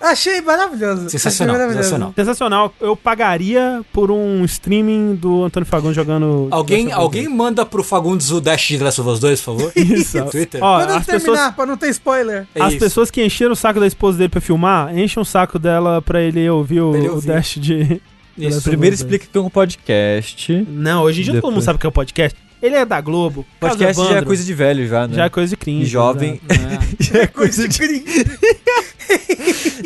Achei 0.05 0.41
maravilhoso. 0.41 1.09
Sensacional, 1.09 1.55
achei 1.55 1.65
maravilhoso. 1.65 1.89
sensacional. 1.89 2.13
Sensacional. 2.15 2.73
Eu 2.79 2.95
pagaria 2.95 3.81
por 3.91 4.11
um 4.11 4.45
streaming 4.45 5.15
do 5.15 5.43
Antônio 5.43 5.65
Fagundes 5.67 5.95
jogando. 5.95 6.47
Alguém, 6.51 6.91
alguém 6.91 7.27
manda 7.27 7.65
pro 7.65 7.83
Fagundes 7.83 8.31
o 8.31 8.39
Dash 8.39 8.67
de 8.67 8.77
Last 8.77 9.01
of 9.01 9.09
Us 9.09 9.19
2, 9.19 9.41
por 9.41 9.45
favor? 9.57 9.71
Isso. 9.75 10.23
Twitter. 10.29 10.63
Ó, 10.63 10.79
Quando 10.79 10.91
as 10.91 11.05
terminar, 11.05 11.31
pessoas, 11.33 11.55
pra 11.55 11.65
não 11.65 11.77
ter 11.77 11.89
spoiler. 11.89 12.47
É 12.53 12.61
as 12.61 12.73
isso. 12.73 12.79
pessoas 12.79 13.09
que 13.11 13.23
encheram 13.25 13.53
o 13.53 13.55
saco 13.55 13.79
da 13.79 13.87
esposa 13.87 14.17
dele 14.17 14.29
pra 14.29 14.41
filmar, 14.41 14.97
enchem 14.97 15.21
o 15.21 15.25
saco 15.25 15.57
dela 15.57 16.01
pra 16.01 16.21
ele 16.21 16.47
ouvir 16.49 16.81
o, 16.81 16.95
ele 16.95 17.09
ouvir. 17.09 17.31
o 17.31 17.33
Dash 17.33 17.55
de. 17.59 18.01
Isso. 18.37 18.61
Primeiro 18.63 18.93
explica 18.93 19.25
que 19.31 19.37
é 19.37 19.41
um 19.41 19.49
podcast. 19.49 20.65
Não, 20.69 21.03
hoje 21.03 21.21
em 21.21 21.23
dia 21.23 21.41
todo 21.41 21.51
mundo 21.53 21.63
sabe 21.63 21.79
que 21.79 21.85
é 21.85 21.89
um 21.89 21.91
podcast. 21.91 22.37
Ele 22.65 22.77
é 22.77 22.83
da 22.83 22.99
Globo. 22.99 23.45
Podcast 23.59 24.03
já 24.09 24.17
é 24.17 24.21
coisa 24.23 24.43
de 24.43 24.53
velho, 24.55 24.87
já, 24.87 25.07
né? 25.07 25.13
Já 25.13 25.25
é 25.25 25.29
coisa 25.29 25.49
de 25.51 25.55
cringe. 25.55 25.85
jovem. 25.85 26.41
já 26.99 27.19
é 27.19 27.27
coisa 27.27 27.67
de 27.67 27.77
cringe. 27.77 28.25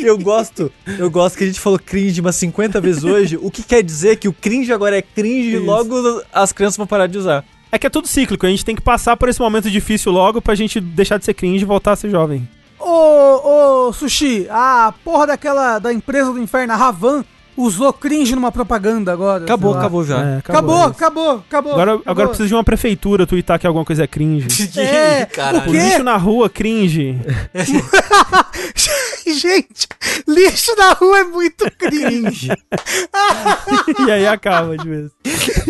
eu 0.00 0.16
gosto, 0.16 0.72
eu 0.98 1.10
gosto 1.10 1.36
que 1.36 1.44
a 1.44 1.46
gente 1.46 1.60
falou 1.60 1.78
cringe 1.78 2.22
umas 2.22 2.36
50 2.36 2.80
vezes 2.80 3.04
hoje. 3.04 3.36
O 3.36 3.50
que 3.50 3.62
quer 3.62 3.82
dizer 3.82 4.16
que 4.16 4.26
o 4.28 4.32
cringe 4.32 4.72
agora 4.72 4.96
é 4.96 5.02
cringe 5.02 5.56
e 5.56 5.58
logo 5.58 5.94
as 6.32 6.52
crianças 6.52 6.78
vão 6.78 6.86
parar 6.86 7.06
de 7.06 7.18
usar. 7.18 7.44
É 7.70 7.78
que 7.78 7.86
é 7.86 7.90
tudo 7.90 8.08
cíclico, 8.08 8.46
a 8.46 8.48
gente 8.48 8.64
tem 8.64 8.74
que 8.74 8.80
passar 8.80 9.14
por 9.14 9.28
esse 9.28 9.40
momento 9.40 9.70
difícil 9.70 10.10
logo 10.10 10.40
pra 10.40 10.54
gente 10.54 10.80
deixar 10.80 11.18
de 11.18 11.26
ser 11.26 11.34
cringe 11.34 11.62
e 11.62 11.66
voltar 11.66 11.92
a 11.92 11.96
ser 11.96 12.08
jovem. 12.08 12.48
Ô, 12.78 13.88
ô, 13.88 13.92
Sushi, 13.92 14.46
a 14.48 14.94
porra 15.04 15.26
daquela 15.26 15.78
da 15.78 15.92
empresa 15.92 16.32
do 16.32 16.40
inferno, 16.40 16.72
a 16.72 16.76
Ravan, 16.76 17.26
usou 17.56 17.92
cringe 17.92 18.34
numa 18.34 18.52
propaganda 18.52 19.12
agora. 19.12 19.44
Acabou, 19.44 19.74
acabou 19.74 20.04
já. 20.04 20.24
É, 20.24 20.36
acabou, 20.38 20.82
acabou, 20.82 20.84
acabou, 20.86 21.44
acabou, 21.48 21.72
Agora, 21.72 21.90
acabou. 21.92 22.10
agora 22.10 22.28
precisa 22.28 22.48
de 22.48 22.54
uma 22.54 22.64
prefeitura 22.64 23.26
twittar 23.26 23.58
que 23.58 23.66
alguma 23.66 23.84
coisa 23.84 24.04
é 24.04 24.06
cringe. 24.06 24.48
é, 24.78 25.28
o 25.66 25.72
lixo 25.72 26.02
na 26.02 26.16
rua, 26.16 26.48
cringe. 26.48 27.18
Gente, 29.26 29.86
lixo 30.26 30.74
na 30.76 30.92
rua 30.92 31.20
é 31.20 31.24
muito 31.24 31.70
cringe. 31.78 32.50
e 34.06 34.10
aí 34.10 34.26
acaba 34.26 34.76
de 34.76 34.88
vez. 34.88 35.10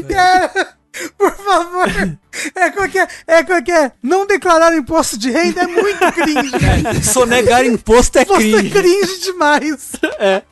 É. 0.08 0.79
Por 1.16 1.32
favor. 1.32 1.88
É 2.54 2.70
qualquer, 2.70 3.08
é 3.26 3.42
qualquer. 3.42 3.92
Não 4.02 4.26
declarar 4.26 4.76
imposto 4.76 5.18
de 5.18 5.30
renda 5.30 5.62
é 5.62 5.66
muito 5.66 6.12
cringe. 6.12 6.50
É, 6.84 7.02
sonegar 7.02 7.64
imposto 7.64 8.18
é 8.18 8.22
imposto 8.22 8.42
é 8.42 8.50
cringe. 8.50 8.66
é 8.66 8.70
cringe 8.70 9.20
demais. 9.20 9.92
É. 10.18 10.42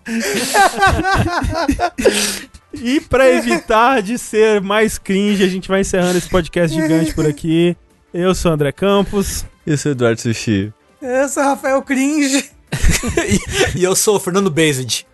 E 2.73 3.01
para 3.01 3.31
evitar 3.31 4.02
de 4.02 4.18
ser 4.18 4.60
mais 4.60 4.99
cringe, 4.99 5.43
a 5.43 5.49
gente 5.49 5.68
vai 5.68 5.81
encerrando 5.81 6.18
esse 6.18 6.28
podcast 6.28 6.75
gigante 6.75 7.15
por 7.15 7.27
aqui. 7.27 7.77
Eu 8.12 8.35
sou 8.35 8.51
o 8.51 8.55
André 8.55 8.73
Campos. 8.73 9.44
Eu 9.67 9.77
sou 9.77 9.91
o 9.91 9.94
Eduardo 9.94 10.20
Sushi. 10.20 10.73
Eu 11.01 11.28
sou 11.28 11.43
o 11.43 11.47
Rafael 11.47 11.83
Cringe. 11.83 12.51
e, 13.75 13.78
e 13.81 13.85
eu 13.85 13.94
sou 13.97 14.17
o 14.17 14.20
Fernando 14.20 14.51
Bezid. 14.51 15.07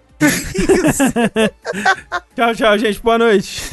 tchau, 2.37 2.55
tchau, 2.55 2.79
gente. 2.79 3.01
Boa 3.01 3.19
noite. 3.19 3.69